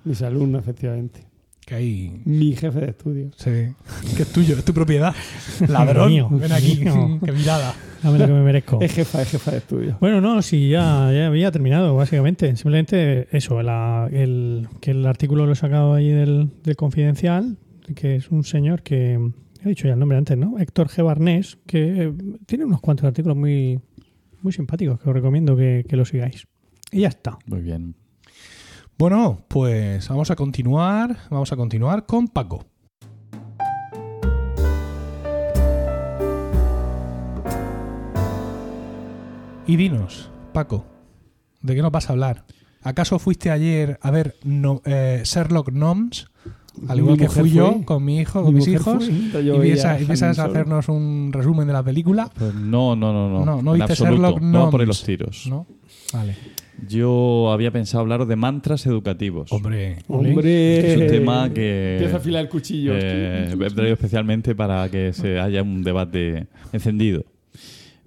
Mis 0.06 0.24
alumnos, 0.24 0.64
efectivamente. 0.64 1.28
Que 1.66 1.76
hay. 1.76 2.22
Mi 2.26 2.56
jefe 2.56 2.80
de 2.80 2.90
estudio. 2.90 3.32
Sí, 3.38 3.52
que 4.16 4.24
es 4.24 4.32
tuyo, 4.32 4.58
es 4.58 4.66
tu 4.66 4.74
propiedad. 4.74 5.14
Ladrón, 5.68 6.10
Mío. 6.10 6.30
ven 6.32 6.52
aquí, 6.52 6.78
Mío. 6.84 7.20
qué 7.26 7.32
mirada. 7.32 7.74
Dame 8.04 8.18
lo 8.18 8.26
que 8.28 8.34
me 8.34 8.42
merezco. 8.42 8.80
Es 8.82 8.94
jefa, 8.94 9.22
es 9.22 9.30
jefa 9.30 9.52
de 9.52 9.58
estudio. 9.58 9.98
Bueno, 10.02 10.22
no, 10.22 10.42
sí, 10.42 10.70
ya, 10.70 11.12
ya 11.14 11.28
había 11.28 11.52
terminado, 11.52 11.96
básicamente. 11.96 12.56
Simplemente 12.56 13.28
eso, 13.36 13.62
la- 13.62 14.10
el, 14.12 14.68
que 14.80 14.92
el 14.92 15.06
artículo 15.06 15.46
lo 15.46 15.52
he 15.52 15.56
sacado 15.56 15.94
ahí 15.94 16.10
del, 16.10 16.50
del 16.64 16.76
Confidencial, 16.76 17.58
que 17.96 18.16
es 18.16 18.32
un 18.32 18.44
señor 18.44 18.82
que, 18.82 19.20
he 19.64 19.70
dicho 19.70 19.88
ya 19.88 19.94
el 19.94 20.00
nombre 20.00 20.18
antes, 20.18 20.36
¿no? 20.36 20.58
Héctor 20.58 20.88
G. 20.88 21.04
Barnés, 21.04 21.60
que 21.68 22.06
eh, 22.06 22.14
tiene 22.48 22.66
unos 22.66 22.82
cuantos 22.82 23.06
artículos 23.06 23.38
muy, 23.38 23.80
muy 24.42 24.52
simpáticos 24.52 25.00
que 25.00 25.08
os 25.08 25.14
recomiendo 25.16 25.56
que, 25.56 25.86
que 25.88 25.96
lo 25.96 26.04
sigáis. 26.06 26.48
Y 26.92 27.02
ya 27.02 27.10
está. 27.10 27.38
Muy 27.46 27.62
bien. 27.62 27.94
Bueno, 29.02 29.44
pues 29.48 30.08
vamos 30.10 30.30
a 30.30 30.36
continuar. 30.36 31.18
Vamos 31.32 31.52
a 31.52 31.56
continuar 31.56 32.06
con 32.06 32.28
Paco. 32.28 32.68
Y 39.68 39.76
dinos, 39.76 40.30
Paco, 40.54 40.86
¿de 41.62 41.74
qué 41.76 41.82
nos 41.82 41.92
vas 41.92 42.10
a 42.10 42.14
hablar? 42.14 42.46
¿Acaso 42.84 43.18
fuiste 43.18 43.50
ayer 43.50 43.98
a 44.04 44.12
ver 44.12 44.36
no- 44.44 44.82
eh, 44.86 45.22
Sherlock 45.24 45.72
Gnomes 45.72 46.28
Al 46.88 47.00
igual 47.00 47.14
Mi 47.18 47.20
que 47.24 47.30
fui 47.30 47.52
yo 47.52 47.84
con 47.86 48.04
mi 48.06 48.20
hijo, 48.20 48.40
Mi 48.40 48.46
con 48.46 48.54
mis 48.56 48.68
hijos. 48.68 49.10
y 49.10 49.32
Han 49.82 50.36
Solo. 50.36 50.50
hacernos 50.50 50.90
un 50.90 51.32
resumen 51.34 51.66
de 51.68 51.74
la 51.74 51.84
película. 51.84 52.30
Pues 52.38 52.54
no, 52.54 52.96
no, 52.96 53.12
no, 53.12 53.30
no. 53.30 53.46
No, 53.46 53.62
no 53.62 53.74
viste 53.74 53.94
absoluto. 53.94 54.14
Sherlock 54.22 54.42
No 54.42 54.70
por 54.70 54.80
Gnomes. 54.82 54.88
los 54.88 55.04
tiros. 55.04 55.48
¿No? 55.48 55.66
Vale. 56.14 56.38
Yo 56.88 57.52
había 57.52 57.72
pensado 57.72 58.02
hablaros 58.02 58.28
de 58.28 58.36
mantras 58.36 58.86
educativos. 58.86 59.52
Hombre. 59.52 59.98
Hombre. 60.08 60.94
Es 60.94 60.98
un 60.98 61.08
tema 61.08 61.50
que 61.54 61.94
Empieza 61.98 62.16
a 62.16 62.20
afilar 62.20 62.42
el 62.44 62.50
cuchillo. 62.50 62.94
eh, 62.96 63.50
he 63.54 63.70
traído 63.70 63.94
especialmente 63.94 64.56
para 64.56 64.90
que 64.90 65.14
se 65.14 65.40
haya 65.40 65.62
un 65.62 65.84
debate 65.84 66.48
encendido. 66.74 67.24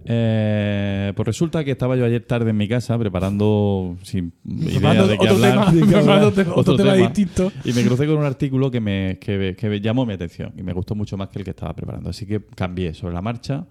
Eh, 0.06 1.12
pues 1.16 1.26
resulta 1.26 1.64
que 1.64 1.70
estaba 1.70 1.96
yo 1.96 2.04
ayer 2.04 2.22
tarde 2.22 2.50
en 2.50 2.56
mi 2.56 2.68
casa 2.68 2.98
preparando 2.98 3.96
sin 4.02 4.32
idea 4.44 5.06
de 5.06 5.18
qué 5.18 5.24
otro 5.30 5.34
hablar. 5.36 5.72
tema, 5.72 5.86
preparando 5.86 6.28
otro, 6.28 6.52
Otro 6.56 6.76
tema, 6.76 6.92
tema. 6.94 7.08
distinto. 7.08 7.52
Y 7.64 7.72
me 7.72 7.82
crucé 7.84 8.06
con 8.06 8.18
un 8.18 8.24
artículo 8.24 8.70
que 8.70 8.80
me, 8.80 9.18
que, 9.18 9.56
que 9.58 9.68
me 9.68 9.80
llamó 9.80 10.04
mi 10.04 10.12
atención 10.12 10.52
y 10.56 10.62
me 10.62 10.72
gustó 10.72 10.94
mucho 10.94 11.16
más 11.16 11.28
que 11.28 11.38
el 11.38 11.44
que 11.44 11.50
estaba 11.50 11.74
preparando. 11.74 12.10
Así 12.10 12.26
que 12.26 12.42
cambié 12.54 12.92
sobre 12.94 13.14
la 13.14 13.22
marcha. 13.22 13.66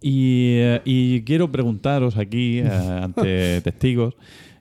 Y, 0.00 0.56
eh, 0.58 0.82
y 0.84 1.22
quiero 1.22 1.50
preguntaros 1.50 2.16
aquí, 2.18 2.58
eh, 2.58 2.68
ante 3.02 3.60
testigos, 3.62 4.14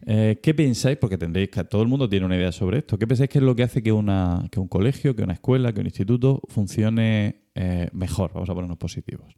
eh, 0.06 0.40
¿qué 0.42 0.54
pensáis? 0.54 0.98
Porque 0.98 1.18
tendréis 1.18 1.50
que 1.50 1.64
todo 1.64 1.82
el 1.82 1.88
mundo 1.88 2.10
tiene 2.10 2.26
una 2.26 2.36
idea 2.36 2.52
sobre 2.52 2.80
esto. 2.80 2.98
¿Qué 2.98 3.08
pensáis 3.08 3.30
que 3.30 3.38
es 3.40 3.44
lo 3.44 3.56
que 3.56 3.64
hace 3.64 3.82
que, 3.82 3.92
una, 3.92 4.48
que 4.52 4.60
un 4.60 4.68
colegio, 4.68 5.16
que 5.16 5.24
una 5.24 5.34
escuela, 5.34 5.74
que 5.74 5.80
un 5.80 5.86
instituto 5.86 6.42
funcione 6.50 7.44
eh, 7.56 7.90
mejor? 7.94 8.32
Vamos 8.34 8.50
a 8.50 8.54
ponernos 8.54 8.78
positivos. 8.78 9.36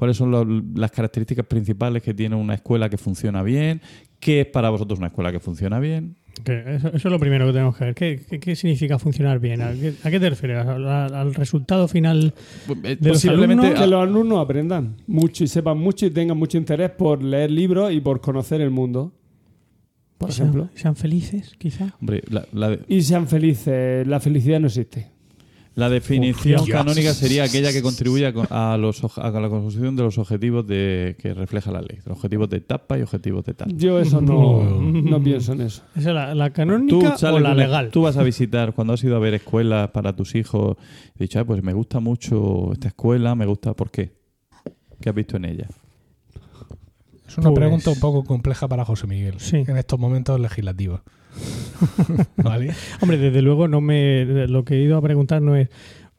¿Cuáles 0.00 0.16
son 0.16 0.30
lo- 0.30 0.46
las 0.74 0.90
características 0.92 1.44
principales 1.44 2.02
que 2.02 2.14
tiene 2.14 2.34
una 2.34 2.54
escuela 2.54 2.88
que 2.88 2.96
funciona 2.96 3.42
bien? 3.42 3.82
¿Qué 4.18 4.40
es 4.40 4.46
para 4.46 4.70
vosotros 4.70 4.98
una 4.98 5.08
escuela 5.08 5.30
que 5.30 5.40
funciona 5.40 5.78
bien? 5.78 6.16
Eso, 6.46 6.88
eso 6.88 6.96
es 6.96 7.04
lo 7.04 7.18
primero 7.18 7.44
que 7.46 7.52
tenemos 7.52 7.76
que 7.76 7.84
ver. 7.84 7.94
¿Qué, 7.94 8.22
qué- 8.30 8.40
qué 8.40 8.56
significa 8.56 8.98
funcionar 8.98 9.40
bien? 9.40 9.60
¿A 9.60 9.74
qué, 9.74 9.92
a 10.02 10.10
qué 10.10 10.18
te 10.18 10.30
refieres? 10.30 10.64
¿Al, 10.66 10.88
al 10.88 11.34
resultado 11.34 11.86
final? 11.86 12.32
Eh, 12.82 12.96
De 12.98 13.10
los 13.10 13.22
alumnos, 13.26 13.74
que 13.74 13.76
a- 13.82 13.86
los 13.86 14.02
alumnos 14.02 14.38
aprendan 14.42 14.96
mucho 15.06 15.44
y 15.44 15.48
sepan 15.48 15.76
mucho 15.76 16.06
y 16.06 16.10
tengan 16.10 16.38
mucho 16.38 16.56
interés 16.56 16.88
por 16.92 17.22
leer 17.22 17.50
libros 17.50 17.92
y 17.92 18.00
por 18.00 18.22
conocer 18.22 18.62
el 18.62 18.70
mundo, 18.70 19.12
por 20.16 20.32
sean, 20.32 20.48
ejemplo. 20.48 20.70
sean 20.76 20.96
felices, 20.96 21.54
quizá. 21.58 21.94
Hombre, 22.00 22.22
la- 22.30 22.46
la 22.54 22.70
de- 22.70 22.80
Y 22.88 23.02
sean 23.02 23.28
felices. 23.28 24.06
La 24.06 24.18
felicidad 24.18 24.60
no 24.60 24.68
existe. 24.68 25.08
La 25.80 25.88
definición 25.88 26.60
Hostia. 26.60 26.74
canónica 26.76 27.14
sería 27.14 27.44
aquella 27.44 27.72
que 27.72 27.80
contribuye 27.82 28.26
a, 28.26 28.32
co- 28.32 28.46
a 28.50 28.76
los, 28.76 29.02
a 29.18 29.30
la 29.30 29.48
construcción 29.48 29.96
de 29.96 30.02
los 30.02 30.18
objetivos 30.18 30.66
de, 30.66 31.16
que 31.18 31.32
refleja 31.34 31.72
la 31.72 31.80
ley. 31.80 31.98
Los 32.04 32.16
objetivos 32.18 32.48
de 32.50 32.58
etapa 32.58 32.98
y 32.98 33.02
objetivos 33.02 33.44
de 33.44 33.54
tal. 33.54 33.76
Yo 33.76 33.98
eso 33.98 34.20
no, 34.20 34.62
no 34.80 35.22
pienso 35.22 35.52
en 35.54 35.62
eso. 35.62 35.82
¿Esa 35.96 36.08
es 36.10 36.14
la, 36.14 36.34
la 36.34 36.50
canónica 36.50 37.16
o 37.22 37.38
la 37.40 37.50
una- 37.50 37.54
legal? 37.54 37.90
Tú 37.90 38.02
vas 38.02 38.16
a 38.16 38.22
visitar, 38.22 38.74
cuando 38.74 38.92
has 38.92 39.02
ido 39.02 39.16
a 39.16 39.18
ver 39.18 39.34
escuelas 39.34 39.88
para 39.90 40.14
tus 40.14 40.34
hijos, 40.34 40.76
y 41.16 41.24
dicho, 41.24 41.40
"Ah, 41.40 41.44
pues 41.44 41.62
me 41.62 41.72
gusta 41.72 41.98
mucho 41.98 42.72
esta 42.72 42.88
escuela, 42.88 43.34
me 43.34 43.46
gusta, 43.46 43.74
¿por 43.74 43.90
qué? 43.90 44.12
¿Qué 45.00 45.08
has 45.08 45.14
visto 45.14 45.36
en 45.38 45.46
ella? 45.46 45.66
Es 47.26 47.38
una 47.38 47.48
Pues- 47.50 47.58
pregunta 47.60 47.90
un 47.90 48.00
poco 48.00 48.24
compleja 48.24 48.68
para 48.68 48.84
José 48.84 49.06
Miguel 49.06 49.34
Sí. 49.38 49.56
en 49.66 49.76
estos 49.76 49.98
momentos 49.98 50.38
legislativos. 50.40 51.00
¿Vale? 52.36 52.74
Hombre, 53.00 53.18
desde 53.18 53.42
luego 53.42 53.68
no 53.68 53.80
me 53.80 54.24
lo 54.48 54.64
que 54.64 54.74
he 54.74 54.82
ido 54.82 54.96
a 54.96 55.02
preguntar 55.02 55.42
no 55.42 55.56
es 55.56 55.68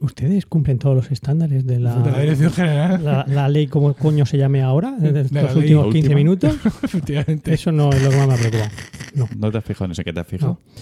¿Ustedes 0.02 0.48
cumplen 0.48 0.80
todos 0.80 0.96
los 0.96 1.12
estándares 1.12 1.64
de 1.68 1.78
la, 1.80 1.96
de 2.00 2.12
la 2.12 2.20
Dirección 2.22 2.52
General, 2.52 3.04
la, 3.04 3.24
la 3.28 3.48
ley 3.48 3.68
como 3.68 3.94
coño 3.94 4.26
se 4.26 4.36
llame 4.36 4.64
ahora? 4.64 4.98
En 5.00 5.14
la 5.14 5.22
estos 5.22 5.54
ley 5.54 5.58
últimos 5.58 5.84
15 5.86 5.98
última. 6.00 6.16
minutos. 6.16 6.56
efectivamente. 6.84 7.54
Eso 7.54 7.72
no 7.72 7.92
es 7.92 8.02
lo 8.02 8.10
que 8.10 8.18
más 8.18 8.28
me 8.28 8.36
preocupa. 8.36 8.72
No. 9.14 9.30
¿No 9.38 9.52
te 9.52 9.60
has 9.60 9.64
fijado 9.64 9.86
en 9.86 9.92
eso? 9.92 10.04
¿Qué 10.04 10.12
te 10.12 10.20
has 10.20 10.26
fijado? 10.26 10.54
No. 10.54 10.82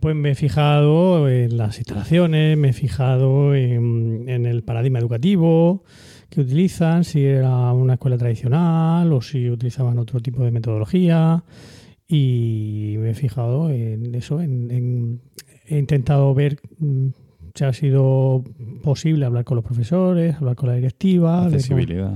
Pues 0.00 0.16
me 0.16 0.30
he 0.30 0.34
fijado 0.34 1.28
en 1.28 1.58
las 1.58 1.76
instalaciones, 1.76 2.56
me 2.56 2.70
he 2.70 2.72
fijado 2.72 3.54
en, 3.54 4.24
en 4.26 4.46
el 4.46 4.62
paradigma 4.62 5.00
educativo 5.00 5.84
que 6.30 6.40
utilizan, 6.40 7.04
si 7.04 7.26
era 7.26 7.72
una 7.74 7.94
escuela 7.94 8.16
tradicional 8.16 9.12
o 9.12 9.20
si 9.20 9.50
utilizaban 9.50 9.98
otro 9.98 10.20
tipo 10.20 10.42
de 10.44 10.50
metodología. 10.50 11.44
Y 12.08 12.94
me 12.98 13.10
he 13.10 13.14
fijado 13.14 13.70
en 13.70 14.14
eso, 14.14 14.40
en, 14.40 14.70
en- 14.70 15.20
he 15.66 15.78
intentado 15.78 16.32
ver 16.34 16.58
mm, 16.78 17.08
si 17.54 17.64
ha 17.64 17.72
sido 17.72 18.44
posible 18.84 19.24
hablar 19.26 19.44
con 19.44 19.56
los 19.56 19.64
profesores, 19.64 20.36
hablar 20.36 20.54
con 20.56 20.68
la 20.68 20.76
directiva. 20.76 21.40
de 21.48 21.56
Accesibilidad. 21.56 22.12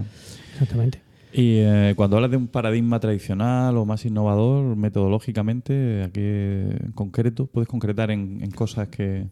Exactamente. 0.52 1.00
Y 1.32 1.58
eh, 1.58 1.94
cuando 1.96 2.16
hablas 2.16 2.30
de 2.30 2.36
un 2.36 2.48
paradigma 2.48 2.98
tradicional 3.00 3.76
o 3.76 3.84
más 3.84 4.04
innovador, 4.04 4.76
metodológicamente, 4.76 6.02
¿a 6.04 6.10
qué 6.10 6.76
en 6.84 6.92
concreto? 6.92 7.46
¿Puedes 7.46 7.68
concretar 7.68 8.10
en, 8.10 8.38
en 8.42 8.50
cosas 8.50 8.88
que...? 8.88 9.26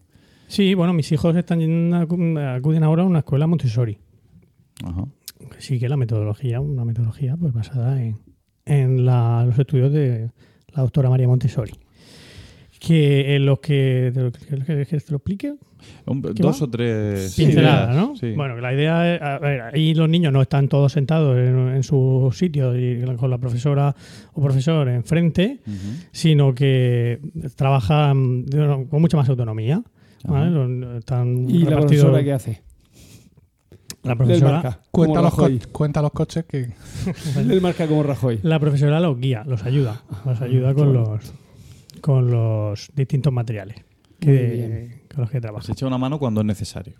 Sí, 0.47 0.73
bueno, 0.73 0.93
mis 0.93 1.11
hijos 1.11 1.35
están 1.35 1.93
acuden 1.93 2.83
ahora 2.83 3.03
a 3.03 3.05
una 3.05 3.19
escuela 3.19 3.47
Montessori. 3.47 3.97
Ajá. 4.83 5.05
sí 5.59 5.77
que 5.77 5.87
la 5.89 5.97
metodología, 5.97 6.59
una 6.61 6.85
metodología 6.85 7.35
pues 7.37 7.53
basada 7.53 8.01
en, 8.01 8.17
en 8.65 9.05
la- 9.05 9.45
los 9.45 9.59
estudios 9.59 9.91
de 9.93 10.31
la 10.75 10.83
doctora 10.83 11.09
María 11.09 11.27
Montessori. 11.27 11.73
Que 12.79 13.35
en 13.35 13.45
los 13.45 13.59
que. 13.59 14.11
¿te 14.13 14.21
lo- 14.21 14.31
¿Quieres 14.31 14.87
que 14.87 14.97
te 14.99 15.11
lo 15.11 15.17
explique? 15.17 15.53
Un- 16.05 16.21
¿Qué 16.21 16.41
dos 16.41 16.61
va? 16.61 16.65
o 16.65 16.69
tres 16.69 17.35
Pinceladas, 17.35 17.89
ideas, 17.89 17.95
¿no? 18.07 18.15
sí. 18.15 18.33
Bueno, 18.35 18.55
que 18.55 18.61
la 18.61 18.73
idea 18.73 19.15
es. 19.15 19.21
A 19.21 19.37
ver, 19.39 19.61
ahí 19.73 19.93
los 19.93 20.07
niños 20.09 20.31
no 20.31 20.41
están 20.41 20.69
todos 20.69 20.93
sentados 20.93 21.37
en, 21.37 21.57
en 21.75 21.83
su 21.83 22.29
sitio 22.33 22.77
y 22.77 23.01
con 23.17 23.29
la 23.29 23.37
profesora 23.37 23.93
o 24.33 24.41
profesor 24.41 24.87
enfrente, 24.87 25.59
sino 26.11 26.53
que 26.55 27.19
trabajan 27.55 28.45
con 28.89 29.01
mucha 29.01 29.17
más 29.17 29.27
autonomía. 29.29 29.83
¿Y 31.47 31.59
la 31.65 31.77
profesora 31.79 32.23
qué 32.23 32.33
hace? 32.33 32.61
La 34.09 34.15
profesora, 34.17 34.51
marca. 34.51 34.79
Cuenta 34.91 35.21
los, 35.21 35.33
cuenta 35.71 36.01
los 36.01 36.11
coches 36.11 36.45
que. 36.45 36.69
Del 37.35 37.61
marca 37.61 37.87
como 37.87 38.03
Rajoy. 38.03 38.39
La 38.43 38.59
profesora 38.59 38.99
los 38.99 39.19
guía, 39.19 39.43
los 39.45 39.63
ayuda, 39.63 40.01
los 40.25 40.41
ayuda 40.41 40.73
con 40.73 40.93
los 40.93 41.33
con 42.01 42.31
los 42.31 42.89
distintos 42.95 43.33
materiales 43.33 43.83
que, 44.19 45.01
con 45.13 45.21
los 45.21 45.29
que 45.29 45.37
Se 45.37 45.41
trabaja. 45.41 45.71
echa 45.71 45.85
una 45.87 45.97
mano 45.97 46.17
cuando 46.19 46.41
es 46.41 46.47
necesario. 46.47 46.93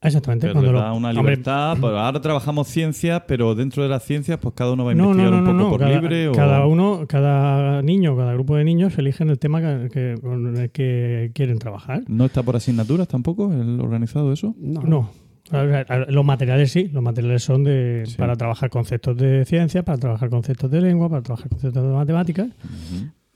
Exactamente. 0.00 0.46
Pero 0.46 0.52
cuando 0.54 0.72
le 0.72 0.78
lo- 0.78 0.84
da 0.84 0.92
una 0.92 1.08
Hombre, 1.08 1.22
libertad. 1.22 1.76
pues 1.80 1.92
ahora 1.94 2.20
trabajamos 2.20 2.68
ciencias, 2.68 3.22
pero 3.26 3.54
dentro 3.54 3.82
de 3.82 3.88
las 3.88 4.04
ciencias, 4.04 4.38
pues 4.38 4.54
cada 4.54 4.72
uno 4.72 4.84
va 4.84 4.92
a 4.92 4.94
no, 4.94 5.04
no, 5.04 5.10
investigar 5.10 5.32
no, 5.32 5.38
un 5.38 5.44
no, 5.44 5.50
poco 5.52 5.64
no. 5.64 5.70
por 5.70 5.80
Cada, 5.80 6.00
libre. 6.00 6.28
o- 6.28 6.32
cada 6.32 6.66
uno, 6.66 7.06
cada 7.08 7.82
niño, 7.82 8.16
cada 8.16 8.34
grupo 8.34 8.56
de 8.56 8.64
niños 8.64 8.96
eligen 8.98 9.30
el 9.30 9.38
tema 9.38 9.60
que, 9.60 9.88
que- 9.90 10.14
con 10.20 10.56
el 10.56 10.70
que 10.70 11.30
quieren 11.34 11.58
trabajar. 11.58 12.02
¿No 12.08 12.26
está 12.26 12.42
por 12.42 12.56
asignaturas 12.56 13.08
tampoco 13.08 13.52
el 13.52 13.80
organizado 13.80 14.32
eso? 14.32 14.54
No. 14.58 14.82
No. 14.82 15.10
Los 16.08 16.24
materiales 16.24 16.72
sí, 16.72 16.88
los 16.92 17.02
materiales 17.02 17.42
son 17.42 17.64
de 17.64 18.02
Sí. 18.06 18.16
para 18.16 18.36
trabajar 18.36 18.68
conceptos 18.70 19.16
de 19.16 19.44
ciencia, 19.44 19.84
para 19.84 19.98
trabajar 19.98 20.28
conceptos 20.28 20.70
de 20.70 20.80
lengua, 20.80 21.08
para 21.08 21.22
trabajar 21.22 21.48
conceptos 21.48 21.82
de 21.82 21.88
matemáticas. 21.90 22.48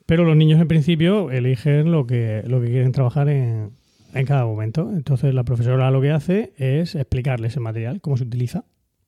Pero 0.07 0.25
los 0.25 0.37
niños 0.37 0.61
en 0.61 0.67
principio 0.69 1.31
eligen 1.31 1.93
lo 1.93 2.07
que, 2.07 2.43
lo 2.47 2.61
que 2.61 2.67
quieren 2.69 2.91
trabajar 2.93 3.29
en, 3.29 3.71
en 4.13 4.27
cada 4.27 4.45
momento. 4.45 4.91
Entonces 4.93 5.33
la 5.35 5.45
profesora 5.45 5.91
lo 5.93 6.01
que 6.01 6.11
hace 6.11 6.53
es 6.57 6.97
explicarles 6.97 7.55
el 7.57 7.63
material, 7.63 8.01
cómo 8.01 8.17
se 8.17 8.25
utiliza 8.25 8.65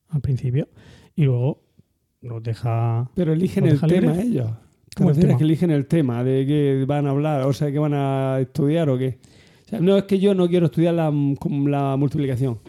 al 0.09 0.21
principio, 0.21 0.69
y 1.15 1.25
luego 1.25 1.61
los 2.21 2.41
deja... 2.41 3.09
Pero 3.15 3.33
eligen 3.33 3.65
¿Lo 3.65 3.71
el 3.73 3.81
tema 3.81 4.21
ellos. 4.21 4.49
¿Te 4.95 4.97
¿Cómo 4.97 5.09
el 5.09 5.19
tema? 5.19 5.37
que 5.37 5.43
eligen 5.43 5.71
el 5.71 5.87
tema 5.87 6.23
de 6.23 6.45
qué 6.45 6.85
van 6.87 7.07
a 7.07 7.09
hablar? 7.09 7.41
O 7.41 7.51
sea, 7.53 7.69
que 7.71 7.79
van 7.79 7.93
a 7.95 8.37
estudiar 8.39 8.89
o 8.89 8.97
qué. 8.97 9.17
O 9.65 9.69
sea, 9.69 9.79
no 9.81 9.97
es 9.97 10.03
que 10.03 10.19
yo 10.19 10.33
no 10.35 10.47
quiero 10.47 10.67
estudiar 10.67 10.93
la, 10.93 11.11
la 11.11 11.97
multiplicación. 11.97 12.59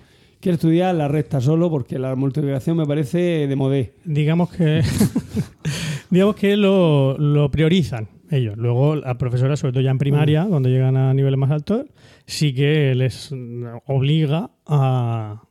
Quiero 0.44 0.56
estudiar 0.56 0.94
la 0.94 1.08
recta 1.08 1.40
solo 1.40 1.70
porque 1.70 1.98
la 1.98 2.14
multiplicación 2.16 2.76
me 2.76 2.84
parece 2.84 3.46
de 3.46 3.56
modé. 3.56 3.94
Digamos 4.04 4.50
que, 4.52 4.82
digamos 6.10 6.36
que 6.36 6.54
lo, 6.58 7.16
lo 7.16 7.50
priorizan 7.50 8.08
ellos. 8.30 8.54
Luego 8.58 8.94
la 8.94 9.16
profesora, 9.16 9.56
sobre 9.56 9.72
todo 9.72 9.82
ya 9.82 9.90
en 9.90 9.96
primaria, 9.96 10.44
cuando 10.46 10.68
llegan 10.68 10.98
a 10.98 11.14
niveles 11.14 11.38
más 11.38 11.50
altos, 11.50 11.86
sí 12.26 12.52
que 12.52 12.94
les 12.94 13.32
obliga 13.86 14.50
a, 14.66 15.44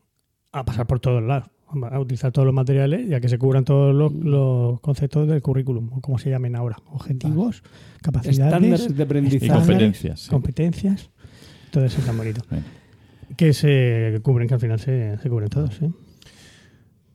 a 0.52 0.64
pasar 0.64 0.86
por 0.86 1.00
todos 1.00 1.24
lados, 1.24 1.50
a 1.90 2.00
utilizar 2.00 2.32
todos 2.32 2.46
los 2.46 2.54
materiales 2.54 3.10
y 3.10 3.16
a 3.16 3.20
que 3.20 3.30
se 3.30 3.40
cubran 3.40 3.66
todos 3.66 3.96
los, 3.96 4.14
los 4.14 4.80
conceptos 4.82 5.28
del 5.28 5.42
currículum, 5.42 5.92
o 5.92 6.02
como 6.02 6.20
se 6.20 6.30
llamen 6.30 6.56
ahora, 6.56 6.78
objetivos, 6.92 7.64
capacidades, 8.04 8.54
Estándares 8.54 8.96
de 8.96 9.02
Y 9.02 9.06
aprendizaje. 9.06 9.46
Estándares, 9.48 9.66
competencias. 9.70 10.20
sí. 10.20 10.30
competencias, 10.30 11.10
todo 11.72 11.84
eso 11.84 12.00
tan 12.04 12.16
bonito. 12.16 12.42
Bien. 12.52 12.83
Que 13.38 13.54
se 13.54 14.20
cubren, 14.24 14.48
que 14.48 14.54
al 14.56 14.60
final 14.60 14.80
se, 14.80 15.18
se 15.18 15.30
cubren 15.30 15.50
todos, 15.50 15.76
¿sí? 15.76 15.92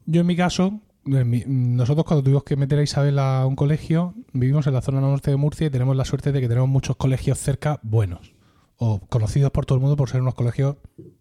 Yo 0.07 0.21
en 0.23 0.27
mi 0.27 0.37
caso, 0.37 0.81
nosotros 1.05 2.05
cuando 2.07 2.23
tuvimos 2.23 2.45
que 2.45 2.57
meter 2.57 2.79
a 2.79 2.83
Isabel 2.83 3.19
a 3.19 3.47
un 3.47 3.57
colegio, 3.57 4.15
vivimos 4.33 4.67
en 4.67 4.75
la 4.75 4.81
zona 4.81 5.01
norte 5.01 5.31
de 5.31 5.37
Murcia 5.37 5.67
y 5.67 5.71
tenemos 5.71 5.97
la 5.97 6.05
suerte 6.05 6.33
de 6.33 6.41
que 6.41 6.49
tenemos 6.49 6.69
muchos 6.69 6.97
colegios 6.97 7.39
cerca 7.39 7.79
buenos. 7.83 8.33
O 8.77 9.01
conocidos 9.09 9.51
por 9.51 9.67
todo 9.67 9.77
el 9.77 9.83
mundo 9.83 9.97
por 9.97 10.09
ser 10.09 10.21
unos 10.23 10.35
colegios 10.35 10.77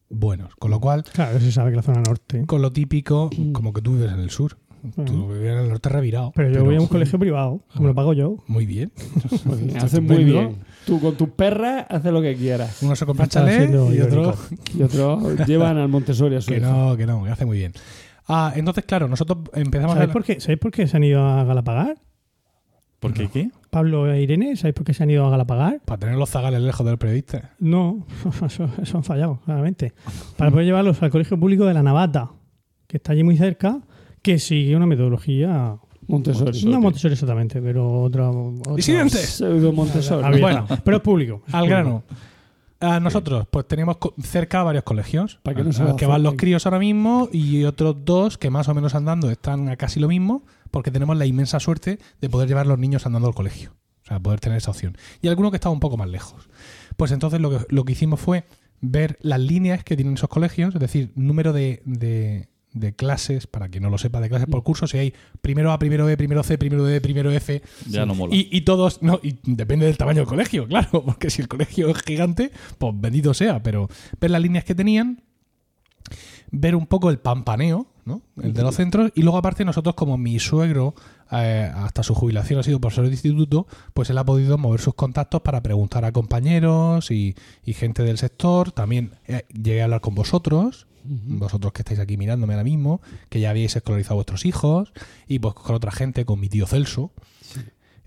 buenos. 0.09 0.55
Con 0.55 0.71
lo 0.71 0.79
cual, 0.79 1.03
Claro, 1.11 1.39
se 1.39 1.51
sabe 1.51 1.71
que 1.71 1.75
la 1.77 1.81
zona 1.81 2.01
norte. 2.05 2.45
con 2.45 2.61
lo 2.61 2.71
típico, 2.71 3.29
como 3.51 3.73
que 3.73 3.81
tú 3.81 3.93
vives 3.95 4.11
en 4.13 4.19
el 4.19 4.29
sur. 4.29 4.57
Tú 5.05 5.27
vives 5.27 5.51
en 5.53 5.57
el 5.57 5.69
norte 5.69 5.89
revirado. 5.89 6.31
Pero 6.35 6.51
yo 6.53 6.63
voy 6.63 6.75
a 6.75 6.79
un 6.79 6.87
colegio 6.87 7.17
privado, 7.19 7.61
me 7.79 7.87
lo 7.87 7.95
pago 7.95 8.13
yo. 8.13 8.37
Muy 8.47 8.65
bien. 8.65 8.91
Hacen 9.81 10.03
muy 10.07 10.23
bien. 10.23 10.57
Tú 10.87 11.01
con 11.01 11.15
tus 11.15 11.29
perras 11.29 11.85
haces 11.89 12.11
lo 12.11 12.21
que 12.21 12.35
quieras. 12.35 12.81
Uno 12.81 12.95
se 12.95 13.05
compra 13.05 13.27
chalet 13.27 13.69
y 13.69 13.99
otro. 13.99 14.33
Y 14.73 14.81
otros 14.81 15.45
llevan 15.45 15.77
al 15.77 15.89
Montessori 15.89 16.37
a 16.37 16.41
su 16.41 16.49
que 16.53 16.61
no, 16.61 16.95
que 16.95 17.05
no, 17.05 17.25
que 17.25 17.29
hace 17.29 17.45
muy 17.45 17.57
bien. 17.57 17.73
Ah, 18.27 18.53
entonces, 18.55 18.85
claro, 18.85 19.07
nosotros 19.07 19.39
empezamos 19.53 19.93
¿Sabéis 19.93 20.09
a... 20.09 20.13
por, 20.13 20.23
qué, 20.23 20.39
¿Sabéis 20.39 20.59
por 20.59 20.71
qué 20.71 20.87
se 20.87 20.97
han 20.97 21.03
ido 21.03 21.23
a 21.23 21.43
Galapagar? 21.43 21.97
¿Por 22.99 23.13
qué 23.13 23.27
qué? 23.27 23.51
Pablo 23.69 24.11
e 24.11 24.21
Irene, 24.21 24.55
¿sabéis 24.55 24.73
por 24.73 24.85
qué 24.85 24.93
se 24.93 25.03
han 25.03 25.11
ido 25.11 25.25
a 25.25 25.29
Galapagar? 25.29 25.81
Para 25.85 25.99
tener 25.99 26.15
los 26.15 26.29
zagales 26.29 26.61
lejos 26.61 26.85
del 26.85 26.97
periodista. 26.97 27.51
No, 27.59 28.07
eso, 28.45 28.69
eso 28.81 28.97
han 28.97 29.03
fallado, 29.03 29.39
claramente. 29.45 29.93
Para 30.35 30.51
poder 30.51 30.65
llevarlos 30.65 31.01
al 31.03 31.11
colegio 31.11 31.39
público 31.39 31.65
de 31.65 31.73
la 31.73 31.83
Navata, 31.83 32.31
que 32.87 32.97
está 32.97 33.11
allí 33.11 33.23
muy 33.23 33.37
cerca, 33.37 33.81
que 34.21 34.39
sigue 34.39 34.75
una 34.75 34.87
metodología. 34.87 35.77
Montessori. 36.07 36.63
No 36.65 36.79
Montessori 36.81 37.13
exactamente, 37.13 37.61
pero 37.61 38.01
otra. 38.01 38.29
otra- 38.29 38.75
¡Disidentes! 38.75 39.29
Pseudo 39.29 39.71
Montessori. 39.73 40.23
Abierta. 40.25 40.61
Bueno. 40.65 40.81
pero 40.83 40.97
es 40.97 41.03
público. 41.03 41.43
es 41.47 41.53
Al 41.53 41.61
público. 41.61 41.75
grano. 41.79 42.03
A 42.79 42.99
nosotros, 42.99 43.47
pues 43.49 43.67
tenemos 43.67 43.97
cerca 44.21 44.61
varios 44.63 44.83
colegios. 44.83 45.39
Para 45.41 45.57
que 45.57 45.63
no 45.63 45.71
a- 45.71 45.73
se 45.73 45.81
a 45.83 45.95
que 45.95 46.05
van 46.05 46.21
los 46.23 46.35
críos 46.35 46.65
ahora 46.67 46.77
mismo 46.79 47.27
y 47.31 47.63
otros 47.63 47.95
dos 48.05 48.37
que 48.37 48.49
más 48.51 48.67
o 48.69 48.75
menos 48.75 48.93
andando 48.93 49.31
están 49.31 49.67
a 49.69 49.75
casi 49.77 49.99
lo 49.99 50.07
mismo 50.07 50.43
porque 50.69 50.91
tenemos 50.91 51.17
la 51.17 51.25
inmensa 51.25 51.59
suerte 51.59 51.97
de 52.21 52.29
poder 52.29 52.47
llevar 52.47 52.67
los 52.67 52.77
niños 52.77 53.05
andando 53.07 53.27
al 53.27 53.33
colegio. 53.33 53.71
O 54.03 54.07
sea, 54.07 54.19
poder 54.19 54.39
tener 54.39 54.59
esa 54.59 54.69
opción. 54.71 54.95
Y 55.23 55.27
alguno 55.27 55.49
que 55.49 55.57
estaba 55.57 55.73
un 55.73 55.79
poco 55.79 55.97
más 55.97 56.07
lejos. 56.07 56.47
Pues 56.97 57.11
entonces 57.11 57.41
lo 57.41 57.49
que, 57.49 57.65
lo 57.69 57.83
que 57.83 57.93
hicimos 57.93 58.19
fue 58.19 58.43
ver 58.79 59.17
las 59.21 59.39
líneas 59.39 59.83
que 59.83 59.95
tienen 59.95 60.13
esos 60.13 60.29
colegios, 60.29 60.75
es 60.75 60.79
decir, 60.79 61.11
número 61.15 61.51
de, 61.53 61.81
de- 61.83 62.47
de 62.79 62.95
clases, 62.95 63.47
para 63.47 63.69
quien 63.69 63.83
no 63.83 63.89
lo 63.89 63.97
sepa, 63.97 64.19
de 64.21 64.29
clases 64.29 64.47
por 64.47 64.63
curso, 64.63 64.87
si 64.87 64.97
hay 64.97 65.13
primero 65.41 65.71
A, 65.71 65.79
primero 65.79 66.05
B, 66.05 66.17
primero 66.17 66.43
C, 66.43 66.57
primero 66.57 66.83
D, 66.85 67.01
primero 67.01 67.31
F, 67.31 67.61
Ya 67.87 68.05
no 68.05 68.15
mola. 68.15 68.35
y, 68.35 68.47
y 68.51 68.61
todos, 68.61 69.01
no, 69.01 69.19
y 69.23 69.37
depende 69.43 69.85
del 69.85 69.97
tamaño 69.97 70.19
del 70.21 70.27
colegio, 70.27 70.67
claro, 70.69 71.03
porque 71.03 71.29
si 71.29 71.41
el 71.41 71.47
colegio 71.47 71.89
es 71.89 72.01
gigante, 72.03 72.51
pues 72.77 72.93
bendito 72.95 73.33
sea, 73.33 73.61
pero 73.63 73.89
ver 74.19 74.31
las 74.31 74.41
líneas 74.41 74.63
que 74.63 74.75
tenían, 74.75 75.21
ver 76.51 76.75
un 76.75 76.87
poco 76.87 77.09
el 77.09 77.19
pampaneo, 77.19 77.87
¿no? 78.05 78.21
El 78.41 78.53
de 78.53 78.61
los 78.63 78.75
centros, 78.75 79.11
y 79.15 79.21
luego 79.21 79.37
aparte 79.37 79.65
nosotros, 79.65 79.95
como 79.95 80.17
mi 80.17 80.39
suegro, 80.39 80.95
eh, 81.29 81.69
hasta 81.75 82.03
su 82.03 82.15
jubilación 82.15 82.57
ha 82.61 82.63
sido 82.63 82.79
profesor 82.79 83.03
de 83.05 83.11
instituto, 83.11 83.67
pues 83.93 84.09
él 84.09 84.17
ha 84.17 84.23
podido 84.23 84.57
mover 84.57 84.79
sus 84.79 84.93
contactos 84.93 85.41
para 85.41 85.61
preguntar 85.61 86.05
a 86.05 86.13
compañeros 86.13 87.11
y, 87.11 87.35
y 87.65 87.73
gente 87.73 88.03
del 88.03 88.17
sector. 88.17 88.71
También 88.71 89.11
eh, 89.27 89.43
llegué 89.61 89.81
a 89.81 89.85
hablar 89.85 89.99
con 89.99 90.15
vosotros, 90.15 90.86
vosotros 91.09 91.73
que 91.73 91.81
estáis 91.81 91.99
aquí 91.99 92.17
mirándome 92.17 92.53
ahora 92.53 92.63
mismo, 92.63 93.01
que 93.29 93.39
ya 93.39 93.49
habéis 93.51 93.75
escolarizado 93.75 94.13
a 94.13 94.17
vuestros 94.17 94.45
hijos, 94.45 94.91
y 95.27 95.39
pues 95.39 95.53
con 95.53 95.75
otra 95.75 95.91
gente, 95.91 96.25
con 96.25 96.39
mi 96.39 96.49
tío 96.49 96.65
Celso, 96.67 97.11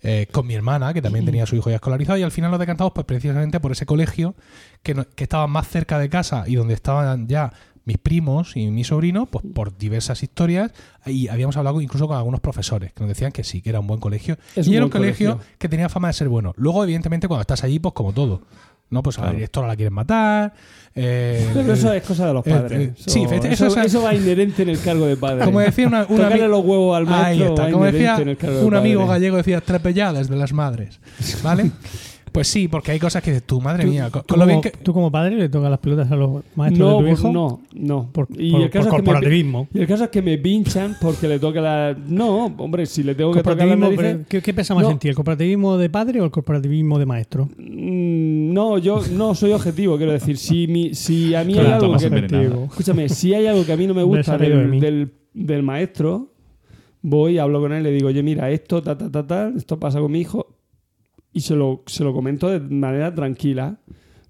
eh, 0.03 0.27
con 0.33 0.47
mi 0.47 0.55
hermana, 0.55 0.95
que 0.95 1.03
también 1.03 1.27
tenía 1.27 1.43
a 1.43 1.47
su 1.47 1.57
hijo 1.57 1.69
ya 1.69 1.77
escolarizado, 1.77 2.19
y 2.19 2.23
al 2.23 2.31
final 2.33 2.51
nos 2.51 2.61
decantamos 2.61 2.93
pues 2.95 3.05
precisamente 3.07 3.61
por 3.61 3.73
ese 3.73 3.85
colegio 3.87 4.35
que, 4.83 4.95
no- 4.95 5.05
que 5.15 5.25
estaba 5.25 5.47
más 5.47 5.69
cerca 5.69 5.99
de 5.99 6.09
casa 6.09 6.45
y 6.47 6.55
donde 6.55 6.75
estaban 6.75 7.29
ya 7.29 7.53
mis 7.85 7.99
primos 7.99 8.57
y 8.57 8.71
mi 8.71 8.85
sobrino, 8.85 9.27
pues 9.27 9.45
por 9.55 9.77
diversas 9.77 10.23
historias, 10.23 10.73
y 11.07 11.29
habíamos 11.29 11.57
hablado 11.57 11.81
incluso 11.81 12.07
con 12.09 12.17
algunos 12.17 12.41
profesores 12.41 12.93
que 12.93 13.01
nos 13.01 13.09
decían 13.09 13.33
que 13.33 13.45
sí, 13.45 13.61
que 13.63 13.71
era 13.71 13.81
un 13.81 13.87
buen 13.87 14.01
colegio. 14.01 14.37
Es 14.57 14.67
y 14.67 14.71
un 14.71 14.77
era 14.77 14.85
un 14.85 14.91
colegio, 14.91 15.33
colegio. 15.33 15.55
que 15.59 15.69
tenía 15.69 15.89
fama 15.89 16.09
de 16.09 16.15
ser 16.15 16.29
bueno. 16.29 16.53
Luego, 16.57 16.83
evidentemente, 16.85 17.27
cuando 17.29 17.41
estás 17.43 17.65
allí, 17.65 17.79
pues 17.79 17.93
como 17.95 18.13
todo. 18.13 18.43
¿No? 18.91 19.03
Pues 19.05 19.19
a 19.21 19.25
la 19.27 19.33
directora 19.33 19.69
la 19.69 19.77
quieren 19.77 19.95
matar. 19.95 20.53
Eh, 20.95 21.49
Pero 21.55 21.73
eso 21.73 21.93
es 21.93 22.03
cosa 22.03 22.27
de 22.27 22.35
los 22.35 22.47
eh, 22.47 22.51
padres. 22.51 22.81
eh, 22.81 22.93
Eso- 22.99 23.11
sí, 23.11 23.23
eso, 23.23 23.35
eso 23.47 23.67
es- 23.81 23.87
eso 23.87 24.03
va 24.03 24.15
inherente 24.15 24.63
en 24.63 24.71
el 24.71 24.81
cargo 24.81 25.07
de 25.07 25.17
padre. 25.17 25.45
como 25.45 25.61
decía 25.61 25.87
una, 25.87 26.07
una 26.09 26.25
Tocarle 26.25 26.49
los 26.49 26.65
huevos 26.65 26.97
al 26.97 27.07
maestro 27.07 27.47
Ahí 27.47 27.53
está. 27.53 27.71
Como 27.71 27.85
decía 27.85 28.01
inherente 28.01 28.23
en 28.23 28.29
el 28.31 28.37
cargo 28.37 28.59
de 28.59 28.65
un 28.65 28.75
amigo 28.75 29.07
gallego, 29.07 29.37
decía 29.37 29.61
trepelladas 29.61 30.29
de 30.29 30.37
las 30.37 30.53
madres. 30.53 31.01
¿Vale? 31.43 31.71
Pues 32.33 32.47
sí, 32.47 32.69
porque 32.69 32.93
hay 32.93 33.01
cosas 33.01 33.25
que 33.25 33.33
dices 33.33 33.45
tú, 33.45 33.61
madre 33.61 33.83
¿Tú, 33.83 33.91
mía, 33.91 34.09
con, 34.09 34.23
tú 34.23 34.37
lo 34.37 34.47
bien 34.47 34.61
como, 34.61 34.63
que. 34.63 34.79
tú 34.85 34.93
como 34.95 35.11
padre 35.11 35.35
le 35.35 35.49
tocas 35.49 35.69
las 35.69 35.81
pelotas 35.81 36.13
a 36.13 36.15
los 36.15 36.45
maestros 36.55 36.79
No, 36.89 36.93
de 36.99 37.03
tu 37.03 37.09
pues 37.09 37.19
hijo 37.19 37.33
no, 37.33 37.61
no. 37.73 38.09
por, 38.13 38.29
y 38.39 38.53
por- 38.53 38.61
el 38.63 38.71
caso 38.71 38.89
por 38.89 39.01
es 39.01 39.03
que 39.03 39.03
me- 39.03 39.07
corporativismo. 39.15 39.69
Y 39.75 39.81
el 39.81 39.87
caso 39.89 40.05
es 40.05 40.11
que 40.11 40.23
me 40.23 40.39
pinchan 40.39 40.97
porque 41.01 41.27
le 41.27 41.41
toca 41.41 41.61
la. 41.61 41.97
No, 42.07 42.45
hombre, 42.57 42.87
si 42.87 43.03
le 43.03 43.17
tengo 43.17 43.33
que 43.33 43.41
tocar 43.41 43.57
la 43.57 43.65
Corporativismo, 43.75 43.97
pero 43.97 44.25
¿qué, 44.29 44.43
qué 44.43 44.55
pesa 44.55 44.77
más 44.77 44.85
No. 44.85 44.93
en 44.93 45.01
ti? 45.01 45.09
¿El 45.09 45.17
corporativismo 45.17 45.77
de 45.77 45.91
padre 45.91 46.21
o 46.21 46.25
el 46.25 46.31
corporativismo 46.31 47.01
de 47.01 47.07
maestro? 47.07 47.49
Mm, 47.59 48.30
No, 48.51 48.79
yo 48.79 49.01
no 49.13 49.35
soy 49.35 49.53
objetivo, 49.53 49.97
quiero 49.97 50.13
decir. 50.13 50.37
Si, 50.37 50.67
mi, 50.67 50.95
si 50.95 51.35
a 51.35 51.45
mí 51.45 51.57
hay 51.57 51.67
algo 51.67 51.97
que. 51.97 52.67
Escúchame, 52.71 53.09
si 53.09 53.33
hay 53.35 53.47
algo 53.47 53.65
que 53.65 53.73
a 53.73 53.77
mí 53.77 53.87
no 53.87 53.95
me 53.95 54.03
gusta 54.05 54.37
de 54.37 54.49
del, 54.49 55.13
del, 55.33 55.63
maestro, 55.63 56.33
voy, 57.03 57.39
hablo 57.39 57.61
con 57.61 57.73
él 57.73 57.81
y 57.81 57.85
le 57.85 57.93
digo, 57.93 58.09
oye, 58.09 58.23
mira, 58.23 58.51
esto, 58.51 58.83
ta, 58.83 58.97
ta, 58.97 59.11
ta, 59.11 59.27
ta, 59.27 59.53
esto 59.57 59.79
pasa 59.79 60.01
con 60.01 60.11
mi 60.13 60.21
hijo. 60.21 60.47
Y 61.33 61.43
se 61.43 61.55
lo, 61.55 61.85
se 61.87 62.03
lo 62.03 62.13
comento 62.13 62.49
de 62.49 62.59
manera 62.61 63.15
tranquila. 63.15 63.79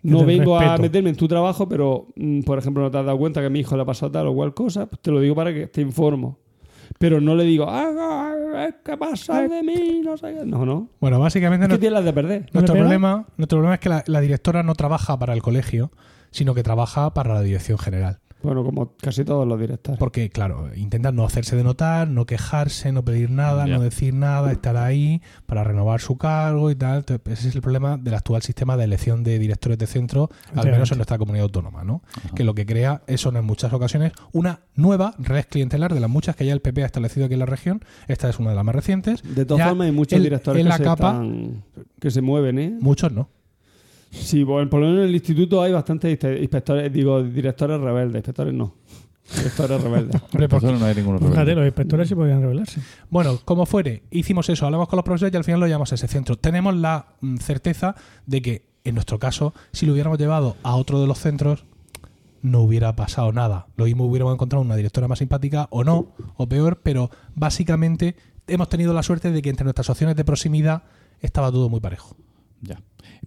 No 0.02 0.24
vengo 0.24 0.58
a 0.58 0.76
meterme 0.78 1.10
en 1.10 1.16
tu 1.16 1.28
trabajo, 1.28 1.68
pero, 1.68 2.08
mm, 2.16 2.40
por 2.42 2.58
ejemplo, 2.58 2.82
no 2.82 2.90
te 2.90 2.98
has 2.98 3.06
dado 3.06 3.18
cuenta 3.18 3.40
que 3.40 3.46
a 3.46 3.50
mi 3.50 3.60
hijo 3.60 3.76
le 3.76 3.82
ha 3.82 3.86
pasado 3.86 4.12
tal 4.12 4.28
o 4.28 4.34
cual 4.34 4.54
cosa, 4.54 4.86
pues 4.86 5.00
te 5.00 5.10
lo 5.10 5.20
digo 5.20 5.34
para 5.34 5.52
que 5.52 5.66
te 5.66 5.80
informo. 5.80 6.38
Pero 7.01 7.18
no 7.18 7.34
le 7.34 7.44
digo, 7.44 7.64
ah, 7.66 7.88
ah, 8.55 8.68
¿qué 8.84 8.94
pasa 8.98 9.40
de 9.48 9.62
mí? 9.62 10.03
No 10.05 10.18
sé 10.18 10.34
qué. 10.34 10.44
No, 10.44 10.66
no. 10.66 10.90
Bueno, 11.01 11.18
básicamente 11.18 11.64
Es 11.72 11.80
que 11.80 11.90
las 11.90 12.05
de 12.05 12.12
perder. 12.12 12.40
nuestro, 12.53 12.61
¿No 12.61 12.66
pega? 12.66 12.74
problema, 12.78 13.26
nuestro 13.38 13.57
problema 13.57 13.74
es 13.76 13.80
que 13.80 13.88
la, 13.88 14.05
la 14.07 14.20
directora 14.20 14.62
no 14.62 14.74
trabaja 14.74 15.18
para 15.18 15.32
el 15.32 15.40
colegio, 15.40 15.90
sino 16.30 16.55
que 16.55 16.62
trabaja 16.62 17.14
para 17.14 17.32
la 17.32 17.40
dirección 17.40 17.78
general. 17.78 18.18
Bueno, 18.43 18.64
como 18.64 18.95
casi 19.01 19.24
todos 19.24 19.47
los 19.47 19.59
directores. 19.61 19.99
Porque, 19.99 20.30
claro, 20.30 20.70
intentan 20.74 21.14
no 21.16 21.24
hacerse 21.24 21.57
de 21.57 21.64
notar, 21.64 22.09
no 22.09 22.26
quejarse, 22.26 22.91
no 22.93 23.05
pedir 23.05 23.30
nada, 23.30 23.66
no 23.66 23.80
decir 23.80 24.14
nada, 24.14 24.51
estar 24.53 24.76
ahí 24.76 25.20
para 25.47 25.62
renovar 25.64 26.01
su 26.01 26.16
cargo 26.16 26.70
y 26.70 26.74
tal. 26.74 26.99
Entonces, 26.99 27.38
ese 27.38 27.49
es 27.49 27.55
el 27.55 27.62
problema 27.62 27.97
del 27.99 28.14
actual 28.14 28.43
sistema 28.43 28.76
de 28.76 28.84
elección 28.84 29.22
de 29.24 29.38
directores 29.38 29.78
de 29.78 29.86
centro, 29.86 30.30
al 30.55 30.70
menos 30.70 30.91
en 30.93 30.99
nuestra 30.99 31.18
comunidad 31.18 31.45
autónoma, 31.45 31.84
¿no? 31.84 32.03
Que 32.34 32.45
lo 32.45 32.55
que 32.55 32.64
crea 32.66 33.03
es, 33.07 33.20
son 33.20 33.36
en 33.36 33.45
muchas 33.45 33.72
ocasiones 33.72 34.12
una 34.32 34.61
nueva 34.74 35.14
red 35.18 35.45
clientelar 35.49 35.93
de 35.95 36.01
las 36.01 36.09
muchas 36.11 36.36
que 36.36 36.47
ya 36.47 36.53
el 36.53 36.61
PP 36.61 36.82
ha 36.82 36.86
establecido 36.86 37.26
aquí 37.26 37.34
en 37.34 37.41
la 37.41 37.47
región. 37.47 37.82
Esta 38.09 38.28
es 38.28 38.38
una 38.38 38.51
de 38.51 38.57
las 38.57 38.64
más 38.64 38.74
recientes. 38.74 39.22
De 39.22 39.45
todas 39.45 39.59
Ya 39.59 39.68
formas, 39.68 39.86
hay 39.86 39.93
muchos 39.93 40.16
en- 40.16 40.22
directores 40.22 40.61
en 40.61 40.64
que, 40.64 40.68
la 40.70 40.76
se 40.78 40.84
capa- 40.84 41.11
están- 41.12 41.64
que 42.01 42.11
se 42.11 42.20
mueven, 42.22 42.59
¿eh? 42.59 42.78
Muchos 42.80 43.12
no. 43.12 43.28
Sí, 44.11 44.44
por, 44.44 44.68
por 44.68 44.80
lo 44.80 44.86
menos 44.86 45.02
en 45.04 45.08
el 45.08 45.14
instituto 45.14 45.62
hay 45.62 45.72
bastantes 45.72 46.18
inspectores, 46.40 46.92
digo, 46.92 47.22
directores 47.22 47.80
rebeldes. 47.80 48.16
Inspectores 48.16 48.52
no. 48.54 48.74
Directores 49.36 49.80
rebeldes. 49.82 50.20
Hombre, 50.32 50.48
porque- 50.48 50.66
no 50.72 50.84
hay 50.84 50.94
ninguno 50.96 51.18
Fíjate, 51.18 51.34
rebelde. 51.36 51.54
los 51.54 51.66
inspectores 51.66 52.08
sí 52.08 52.14
podían 52.16 52.40
rebelarse. 52.42 52.80
Bueno, 53.08 53.38
como 53.44 53.66
fuere, 53.66 54.02
hicimos 54.11 54.48
eso, 54.48 54.66
hablamos 54.66 54.88
con 54.88 54.96
los 54.96 55.04
profesores 55.04 55.32
y 55.32 55.36
al 55.36 55.44
final 55.44 55.61
lo 55.61 55.66
llamamos 55.68 55.92
a 55.92 55.94
ese 55.94 56.08
centro. 56.08 56.36
Tenemos 56.36 56.74
la 56.74 57.14
mm, 57.20 57.36
certeza 57.36 57.94
de 58.26 58.42
que, 58.42 58.66
en 58.82 58.94
nuestro 58.94 59.18
caso, 59.20 59.54
si 59.72 59.86
lo 59.86 59.92
hubiéramos 59.92 60.18
llevado 60.18 60.56
a 60.64 60.74
otro 60.74 61.00
de 61.00 61.06
los 61.06 61.18
centros, 61.20 61.64
no 62.42 62.62
hubiera 62.62 62.96
pasado 62.96 63.32
nada. 63.32 63.66
Lo 63.76 63.84
mismo 63.84 64.06
hubiéramos 64.06 64.34
encontrado 64.34 64.64
una 64.64 64.74
directora 64.74 65.06
más 65.06 65.18
simpática 65.20 65.68
o 65.70 65.84
no, 65.84 66.08
o 66.36 66.48
peor, 66.48 66.80
pero 66.82 67.11
básicamente 67.36 68.16
hemos 68.48 68.68
tenido 68.68 68.92
la 68.94 69.02
suerte 69.04 69.30
de 69.30 69.42
que 69.42 69.50
entre 69.50 69.62
nuestras 69.64 69.90
opciones 69.90 70.16
de 70.16 70.24
proximidad 70.24 70.82
estaba 71.20 71.52
todo 71.52 71.68
muy 71.68 71.78
parejo. 71.80 72.16
Ya. 72.62 72.80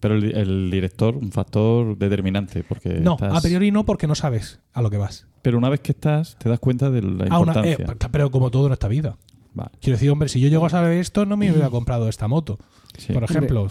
Pero 0.03 0.15
el, 0.15 0.35
el 0.35 0.69
director, 0.69 1.15
un 1.15 1.31
factor 1.31 1.97
determinante, 1.97 2.63
porque 2.63 2.99
No, 2.99 3.13
estás- 3.13 3.35
a 3.37 3.41
priori 3.41 3.71
no, 3.71 3.85
porque 3.85 4.05
no 4.05 4.15
sabes 4.15 4.59
a 4.73 4.81
lo 4.81 4.89
que 4.89 4.97
vas. 4.97 5.25
Pero 5.41 5.57
una 5.57 5.69
vez 5.69 5.79
que 5.79 5.93
estás, 5.93 6.37
te 6.37 6.49
das 6.49 6.59
cuenta 6.59 6.89
de 6.91 7.01
la 7.01 7.25
Ah, 7.29 7.39
una- 7.39 7.53
importancia. 7.53 7.85
eh, 7.89 8.09
pero 8.11 8.29
como 8.29 8.51
todo 8.51 8.67
en 8.67 8.73
esta 8.73 8.87
vida. 8.89 9.17
Vale. 9.53 9.69
Quiero 9.81 9.95
decir, 9.97 10.09
hombre, 10.09 10.27
si 10.29 10.39
yo 10.41 10.49
llego 10.49 10.65
a 10.65 10.69
saber 10.69 10.97
esto, 10.97 11.25
no 11.25 11.37
me 11.37 11.49
hubiera 11.51 11.69
comprado 11.71 12.09
esta 12.09 12.27
moto. 12.27 12.59
Sí. 12.97 13.13
Por 13.13 13.23
ejemplo, 13.23 13.67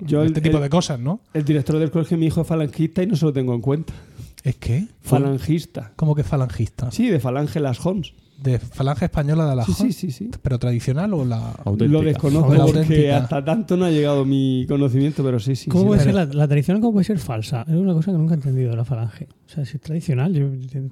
Yo 0.00 0.22
este 0.22 0.38
el- 0.38 0.42
tipo 0.44 0.58
el- 0.58 0.62
de 0.62 0.70
cosas, 0.70 1.00
¿no? 1.00 1.20
El 1.34 1.44
director 1.44 1.78
del 1.78 1.90
colegio 1.90 2.16
mi 2.18 2.26
hijo 2.26 2.42
es 2.42 2.46
falangista 2.46 3.02
y 3.02 3.06
no 3.06 3.16
se 3.16 3.24
lo 3.26 3.32
tengo 3.32 3.52
en 3.54 3.60
cuenta. 3.60 3.92
¿Es 4.44 4.56
que? 4.56 4.86
Falangista. 5.00 5.92
¿Cómo 5.96 6.14
que 6.14 6.22
falangista? 6.24 6.90
Sí, 6.92 7.08
de 7.08 7.18
Falange 7.20 7.58
Las 7.60 7.84
Homes. 7.84 8.12
¿De 8.42 8.58
falange 8.60 9.06
española 9.06 9.48
de 9.50 9.56
la 9.56 9.64
Sí, 9.64 9.72
sí, 9.72 9.92
sí, 9.92 10.10
sí. 10.12 10.30
¿Pero 10.42 10.58
tradicional 10.60 11.12
o 11.14 11.24
la...? 11.24 11.50
Auténtica. 11.64 11.86
Lo 11.92 12.02
desconozco 12.02 12.54
La 12.54 12.64
porque 12.66 12.78
auténtica. 12.80 13.16
hasta 13.18 13.44
tanto 13.44 13.76
no 13.76 13.84
ha 13.84 13.90
llegado 13.90 14.24
mi 14.24 14.64
conocimiento, 14.68 15.24
pero 15.24 15.40
sí, 15.40 15.56
sí. 15.56 15.68
¿Cómo 15.70 15.82
sí, 15.82 15.86
puede 15.88 15.98
la- 15.98 16.04
ser 16.04 16.14
la, 16.14 16.24
la 16.42 16.48
tradicional? 16.48 16.80
¿Cómo 16.80 16.92
puede 16.92 17.04
ser 17.04 17.18
falsa? 17.18 17.62
Es 17.68 17.74
una 17.74 17.92
cosa 17.94 18.12
que 18.12 18.18
nunca 18.18 18.34
he 18.34 18.36
entendido 18.36 18.70
de 18.70 18.76
la 18.76 18.84
falange. 18.84 19.26
O 19.46 19.48
sea, 19.50 19.64
si 19.64 19.76
es 19.76 19.82
tradicional, 19.82 20.32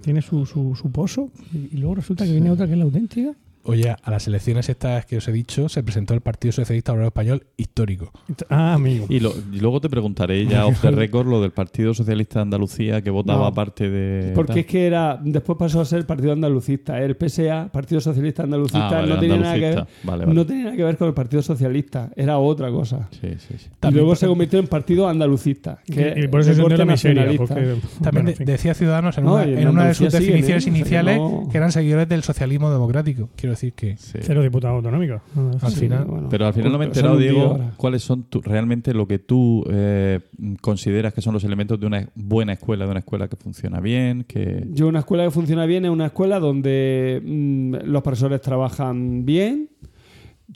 tiene 0.03 0.23
su, 0.23 0.45
su, 0.45 0.75
su 0.75 0.91
pozo 0.91 1.31
y, 1.53 1.77
y 1.77 1.79
luego 1.79 1.95
resulta 1.95 2.25
que 2.25 2.33
viene 2.33 2.51
otra 2.51 2.67
que 2.67 2.73
es 2.73 2.79
la 2.79 2.85
auténtica. 2.85 3.33
Oye, 3.67 3.91
a 3.91 4.11
las 4.11 4.27
elecciones 4.27 4.69
estas 4.69 5.07
que 5.07 5.17
os 5.19 5.29
he 5.29 5.33
dicho 5.33 5.69
se 5.69 5.83
presentó 5.83 6.15
el 6.15 6.21
Partido 6.21 6.53
Socialista 6.53 6.93
Obrero 6.93 7.09
Español 7.09 7.47
histórico. 7.57 8.13
Ah, 8.49 8.75
amigo. 8.75 9.07
Y, 9.09 9.21
lo- 9.21 9.35
y 9.53 9.61
luego 9.61 9.81
te 9.81 9.89
preguntaré 9.89 10.47
ya 10.47 10.67
off 10.67 10.81
the 10.81 10.91
record 10.91 11.27
lo 11.29 11.41
del 11.43 11.51
Partido 11.53 11.95
Socialista 11.95 12.39
de 12.39 12.43
Andalucía 12.43 13.03
que 13.03 13.11
votaba 13.11 13.41
No. 13.41 13.47
aparte 13.47 13.89
de. 13.91 14.33
Porque 14.35 14.53
tal. 14.53 14.59
es 14.61 14.67
que 14.67 14.87
era. 14.87 15.21
Después 15.23 15.59
pasó 15.59 15.81
a 15.81 15.85
ser 15.85 15.99
el 16.01 16.07
Partido 16.07 16.33
Andalucista. 16.33 17.01
El 17.01 17.17
PSA, 17.17 17.69
Partido 17.73 18.01
Socialista 18.01 18.43
Andalucista, 18.45 18.89
Ah, 18.89 18.95
vale, 19.01 19.09
no, 19.15 19.19
tenía 19.21 19.37
nada 19.37 19.55
que 19.55 19.61
ver, 19.61 19.69
andalucista. 19.71 20.07
Vale, 20.07 20.25
vale. 20.25 20.35
no 20.35 20.47
tenía 20.47 20.65
nada 20.65 20.77
que 20.77 20.85
ver 20.85 20.97
con 20.97 21.09
el 21.09 21.15
Partido 21.15 21.43
Socialista. 21.43 22.11
Era 22.17 22.39
otra 22.39 22.71
cosa. 22.71 23.09
Sí, 23.13 23.29
sí, 23.39 23.55
sí. 23.59 23.69
y 23.83 23.91
luego 23.91 24.15
se 24.17 24.27
convirtió 24.27 24.59
en 24.59 24.67
Partido 24.67 25.09
Andalucista. 25.09 25.79
Que 25.85 26.15
y, 26.17 26.25
y 26.25 26.29
por 26.29 26.41
eso 26.41 26.55
se 26.55 26.77
la 26.77 26.85
miseria. 26.85 27.27
Porque, 27.37 27.55
También 27.55 27.81
bueno, 28.13 28.25
de- 28.27 28.31
en 28.33 28.37
fin. 28.37 28.47
decía 28.47 28.75
Ciudadanos 28.75 29.19
en, 29.19 29.25
No, 29.25 29.35
una, 29.35 29.47
y 29.47 29.53
en 29.55 29.59
en 29.59 29.69
una 29.69 29.87
de 29.89 29.95
sus 29.95 30.13
siguen, 30.13 30.21
definiciones. 30.23 30.63
O 30.63 30.65
sea, 30.65 30.73
que 30.73 30.79
iniciales 30.79 31.17
no- 31.19 31.49
que 31.51 31.57
eran 31.59 31.73
seguidores 31.73 32.09
del 32.09 32.23
socialismo 32.23 32.71
democrático. 32.71 33.29
Quiero 33.37 33.56
decir 33.57 33.73
que 33.73 33.97
Sí. 33.97 34.19
Cero 34.23 34.43
diputados 34.43 34.77
autonómicos. 34.77 35.21
Al 35.61 35.71
Sí, 35.73 35.81
final- 35.81 36.05
bueno. 36.05 36.29
Pero 36.29 36.47
al 36.47 36.53
final 36.55 36.73
no 36.73 36.79
me 36.79 36.85
he 36.85 36.89
enterado, 36.89 37.17
Diego, 37.17 37.59
cuáles 37.77 38.03
son 38.03 38.25
tu- 38.25 38.41
realmente 38.41 38.95
lo 38.95 39.07
que 39.09 39.19
tú 39.19 39.65
eh, 39.71 40.21
consideras 40.61 41.13
que 41.15 41.21
son 41.21 41.35
los 41.35 41.45
elementos 41.45 41.79
de 41.81 41.87
una 41.87 42.09
buena 42.15 42.53
escuela, 42.53 42.85
de 42.85 42.91
una 42.93 43.01
escuela 43.01 43.29
que 43.29 43.37
funciona 43.37 43.81
bien, 43.81 44.25
que... 44.25 44.67
Yo 44.73 44.89
una 44.89 45.01
escuela 45.01 45.25
que 45.25 45.31
funciona 45.31 45.67
bien 45.67 45.85
es 45.85 45.91
una 45.91 46.07
escuela 46.07 46.39
donde 46.41 47.21
mm, 47.25 47.75
los 47.87 48.03
profesores 48.03 48.41
trabajan 48.41 49.25
bien, 49.25 49.69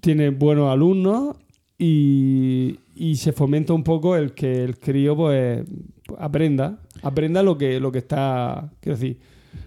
tienen 0.00 0.38
buenos 0.38 0.70
alumnos 0.72 1.36
y, 1.78 2.78
y 2.94 3.16
se 3.16 3.32
fomenta 3.32 3.72
un 3.72 3.82
poco 3.82 4.16
el 4.16 4.32
que 4.32 4.62
el 4.64 4.78
crío 4.78 5.16
pues 5.16 5.64
aprenda, 6.18 6.78
aprenda 7.02 7.42
lo 7.42 7.56
que, 7.56 7.80
lo 7.80 7.90
que 7.90 7.98
está, 7.98 8.70
quiero 8.80 8.98
decir, 8.98 9.18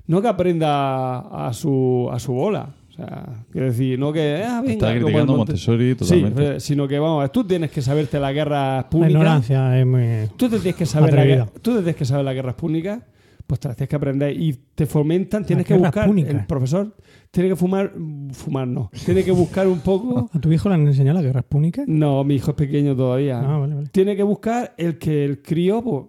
no 0.07 0.21
que 0.21 0.27
aprenda 0.27 1.47
a 1.47 1.51
su, 1.53 2.07
a 2.11 2.19
su 2.19 2.33
bola. 2.33 2.75
O 2.93 2.95
sea, 2.95 3.43
quiero 3.51 3.67
decir, 3.67 3.97
no 3.97 4.13
que 4.13 4.43
ah, 4.47 4.61
venga, 4.61 4.73
Está 4.73 4.93
criticando 4.93 5.35
Montessori 5.37 5.89
Sí, 5.91 5.95
totalmente. 5.95 6.55
eh, 6.57 6.59
sino 6.59 6.87
que 6.87 6.99
vamos, 6.99 7.31
tú 7.31 7.43
tienes 7.43 7.71
que 7.71 7.81
saberte 7.81 8.19
las 8.19 8.31
guerras 8.33 8.83
La 8.83 8.89
públicas. 8.89 9.11
ignorancia 9.11 9.79
es 9.79 9.85
muy. 9.87 10.29
Tú 10.37 10.47
te 10.47 10.57
tienes 10.59 10.75
que 10.75 10.85
saber 10.85 11.11
la, 11.11 11.45
tú 11.47 11.71
te 11.71 11.77
tienes 11.77 11.95
que 11.95 12.05
saber 12.05 12.23
las 12.23 12.35
guerras 12.35 12.53
públicas, 12.53 13.01
pues 13.47 13.59
te 13.59 13.67
las 13.67 13.77
tienes 13.77 13.89
que 13.89 13.95
aprender 13.95 14.39
y 14.39 14.53
te 14.75 14.85
fomentan, 14.85 15.43
tienes 15.43 15.67
Las 15.67 15.75
que 15.79 15.83
buscar, 15.83 16.05
públicas. 16.07 16.33
el 16.35 16.45
profesor 16.45 16.95
tiene 17.31 17.49
que 17.49 17.55
fumar, 17.55 17.93
fumar 18.31 18.67
no, 18.67 18.91
tiene 19.05 19.23
que 19.23 19.31
buscar 19.31 19.67
un 19.67 19.79
poco, 19.79 20.29
¿A 20.33 20.39
tu 20.39 20.51
hijo 20.51 20.69
le 20.69 20.75
han 20.75 20.85
enseñado 20.87 21.15
las 21.15 21.23
guerras 21.25 21.45
púnicas? 21.45 21.87
no, 21.87 22.23
mi 22.23 22.35
hijo 22.35 22.51
es 22.51 22.57
pequeño 22.57 22.95
todavía, 22.95 23.39
Ah, 23.39 23.57
vale, 23.57 23.73
vale. 23.73 23.87
tiene 23.91 24.15
que 24.15 24.21
buscar 24.23 24.75
el 24.77 24.99
que 24.99 25.25
el 25.25 25.41
crío, 25.41 25.81
pues, 25.81 26.05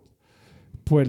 pues, 0.85 1.09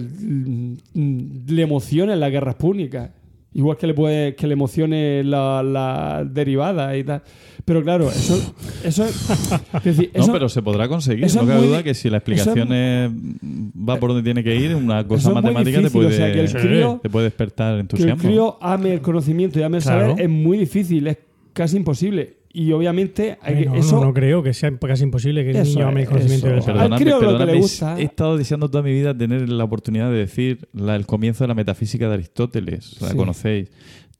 le 0.94 1.62
emocione 1.62 2.16
las 2.16 2.30
guerras 2.30 2.54
públicas. 2.54 3.10
Igual 3.56 3.78
que 3.78 3.86
le 3.86 3.94
puede 3.94 4.34
que 4.34 4.46
le 4.46 4.52
emocione 4.52 5.24
la, 5.24 5.62
la 5.62 6.24
derivada 6.30 6.94
y 6.94 7.02
tal. 7.04 7.22
Pero 7.64 7.82
claro, 7.82 8.10
eso, 8.10 8.54
eso 8.84 9.04
es. 9.04 9.30
es 9.74 9.82
decir, 9.84 10.10
No, 10.14 10.30
pero 10.30 10.48
se 10.50 10.60
podrá 10.60 10.86
conseguir. 10.88 11.24
No 11.34 11.46
cabe 11.46 11.54
muy 11.60 11.66
duda 11.68 11.82
que 11.82 11.94
si 11.94 12.10
la 12.10 12.18
explicación 12.18 12.70
es- 12.72 13.10
va 13.10 13.96
por 13.96 14.10
donde 14.10 14.22
tiene 14.22 14.44
que 14.44 14.54
ir, 14.54 14.74
una 14.76 15.06
cosa 15.08 15.30
matemática 15.32 15.80
te 15.80 15.90
puede, 15.90 16.08
o 16.08 16.12
sea, 16.12 16.30
que 16.32 16.40
el 16.40 16.52
crío- 16.52 17.00
te 17.02 17.08
puede 17.08 17.24
despertar 17.24 17.70
que 17.70 17.74
el 17.76 17.80
entusiasmo. 17.80 18.22
crío 18.22 18.58
ame 18.60 18.92
el 18.92 19.00
conocimiento 19.00 19.58
y 19.58 19.62
ame 19.62 19.78
el 19.78 19.82
Claro. 19.82 20.10
saber 20.10 20.20
es 20.24 20.28
muy 20.30 20.58
difícil, 20.58 21.06
es 21.06 21.16
casi 21.54 21.78
imposible. 21.78 22.35
Y 22.58 22.72
obviamente 22.72 23.36
hay 23.42 23.54
que, 23.58 23.66
no, 23.66 23.74
eso, 23.74 23.96
no, 23.96 24.06
no 24.06 24.14
creo 24.14 24.42
que 24.42 24.54
sea 24.54 24.74
casi 24.78 25.02
imposible 25.02 25.44
que 25.44 25.50
el 25.50 25.62
niño 25.64 25.88
ame 25.88 26.02
el 26.02 26.08
conocimiento 26.08 26.46
eso. 26.46 26.54
del 26.56 26.64
Perdonadme, 26.64 26.96
crío 26.96 27.14
lo 27.16 27.20
que 27.20 27.26
le 27.26 27.32
perdonadme, 27.32 27.60
gusta- 27.60 28.00
He 28.00 28.04
estado 28.04 28.36
deseando 28.38 28.70
toda 28.70 28.82
mi 28.82 28.92
vida 28.92 29.14
tener 29.14 29.46
la 29.50 29.64
oportunidad 29.64 30.10
de 30.10 30.16
decir 30.16 30.66
la- 30.72 30.96
el 30.96 31.04
comienzo 31.04 31.44
de 31.44 31.48
la 31.48 31.54
metafísica 31.54 32.08
de 32.08 32.14
Aristóteles. 32.14 32.98
La 33.02 33.10
Sí. 33.10 33.16
conocéis. 33.16 33.70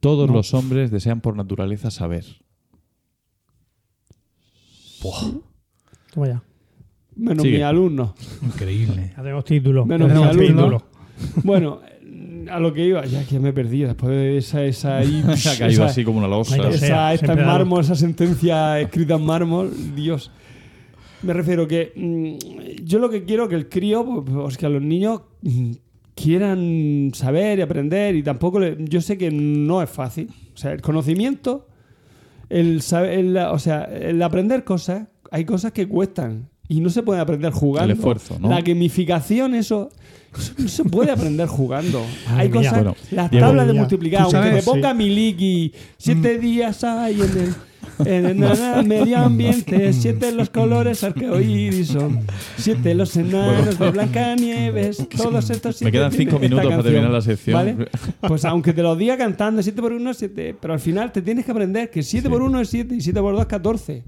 Todos 0.00 0.28
No. 0.28 0.34
los 0.34 0.52
hombres 0.52 0.90
desean 0.90 1.22
por 1.22 1.34
naturaleza 1.34 1.90
saber. 1.90 2.24
Toma 6.12 6.26
ya. 6.26 6.42
menos 7.16 7.42
Sigue. 7.42 7.56
mi 7.58 7.62
alumno. 7.62 8.14
increíble. 8.42 9.12
Ya 9.16 9.22
tenemos 9.22 9.44
título. 9.44 9.86
Menos 9.86 10.08
ya 10.08 10.14
mi 10.14 10.22
alumno. 10.24 10.46
título. 10.46 10.82
Bueno, 11.42 11.80
a 12.51 12.59
lo 12.60 12.73
que 12.73 12.86
iba, 12.86 13.05
ya 13.06 13.24
que 13.27 13.39
me 13.40 13.51
he 13.51 13.52
perdido 13.52 13.89
después 13.89 14.10
de 14.12 14.36
esa 14.39 14.64
esa 14.64 14.97
ahí, 14.98 15.23
Se 15.36 15.51
ha 15.51 15.59
caído 15.59 15.82
esa- 15.82 15.86
así 15.86 16.05
como 16.05 16.18
una 16.18 16.28
losa. 16.28 16.56
Esa 16.56 16.78
sea, 16.86 17.14
esta 17.14 17.32
en 17.32 17.44
mármol, 17.47 17.81
esa 17.81 17.94
sentencia 17.94 18.81
escrita 18.81 19.14
en 19.14 19.24
mármol, 19.24 19.70
Dios. 19.94 20.31
Me 21.23 21.32
refiero 21.32 21.66
que 21.66 21.93
mm, 21.97 22.85
yo 22.85 22.98
lo 22.98 23.09
que 23.10 23.24
quiero 23.24 23.48
que 23.48 23.55
el 23.56 23.68
crío, 23.68 24.05
pues, 24.05 24.24
pues, 24.31 24.56
que 24.59 24.66
a 24.66 24.68
los 24.68 24.82
niños 24.82 25.23
mm, 25.43 25.70
quieran 26.14 27.10
saber 27.14 27.59
y 27.59 27.62
aprender 27.62 28.14
y 28.16 28.23
tampoco 28.23 28.60
le- 28.60 28.77
yo 28.81 29.01
sé 29.01 29.16
que 29.18 29.31
no 29.31 29.82
es 29.82 29.90
fácil. 29.90 30.28
O 30.55 30.56
sea, 30.56 30.73
el 30.73 30.81
conocimiento, 30.81 31.66
el 32.48 32.81
saber, 32.82 33.18
el- 33.18 33.36
o 33.36 33.59
sea, 33.59 33.82
el 33.85 34.23
aprender 34.23 34.64
cosas, 34.64 35.09
hay 35.31 35.44
cosas 35.44 35.73
que 35.73 35.86
cuestan 35.89 36.48
y 36.68 36.80
no 36.80 36.90
se 36.90 37.02
puede 37.02 37.20
aprender 37.20 37.52
jugando. 37.52 37.93
El 37.93 37.98
esfuerzo, 37.98 38.38
¿no? 38.38 38.48
La 38.48 38.60
gamificación, 38.60 39.55
eso, 39.55 39.90
no 40.59 40.68
se 40.68 40.84
puede 40.84 41.10
aprender 41.10 41.48
jugando. 41.48 42.01
Madre 42.28 42.43
hay 42.43 42.48
mía. 42.48 42.59
cosas, 42.59 42.72
Bueno, 42.74 42.97
las 43.10 43.30
Diego, 43.30 43.47
tablas 43.47 43.66
de 43.66 43.72
multiplicar, 43.72 44.22
aunque 44.22 44.36
sabes, 44.38 44.64
te 44.64 44.70
ponga 44.70 44.90
sí. 44.90 44.97
Miliki, 44.97 45.72
siete 45.97 46.38
días 46.38 46.84
hay 46.84 47.20
en 47.20 47.38
el, 47.38 47.55
en 48.06 48.43
el 48.43 48.84
medio 48.86 49.18
ambiente, 49.18 49.93
siete 49.93 50.32
los 50.32 50.51
colores 50.51 51.05
arcoíris 51.05 51.88
son, 51.88 52.20
siete 52.56 52.94
los 52.94 53.16
enanos 53.16 53.78
de 53.78 53.90
Blancanieves, 53.90 55.09
todos 55.16 55.51
estos 55.51 55.74
Me 55.76 55.78
siete 55.78 55.93
quedan 55.93 56.10
tienen 56.10 56.28
cinco 56.28 56.40
minutos 56.40 56.64
para 56.64 56.76
canción, 56.76 56.93
terminar 56.93 57.12
la 57.12 57.20
sección. 57.20 57.55
¿vale? 57.55 57.88
Pues 58.20 58.44
aunque 58.44 58.72
te 58.72 58.82
lo 58.82 58.97
diga 58.97 59.16
cantando 59.16 59.62
7 59.62 59.80
por 59.80 59.93
1 59.93 60.14
7, 60.14 60.56
pero 60.60 60.74
al 60.74 60.80
final 60.80 61.12
te 61.12 61.22
tienes 61.22 61.44
que 61.44 61.52
aprender 61.52 61.90
que 61.90 62.02
7 62.02 62.28
por 62.28 62.43
1 62.43 62.60
es 62.60 62.68
7 62.68 62.94
y 62.94 63.01
7 63.01 63.20
por 63.20 63.32
2 63.32 63.40
es 63.43 63.47
14. 63.47 64.02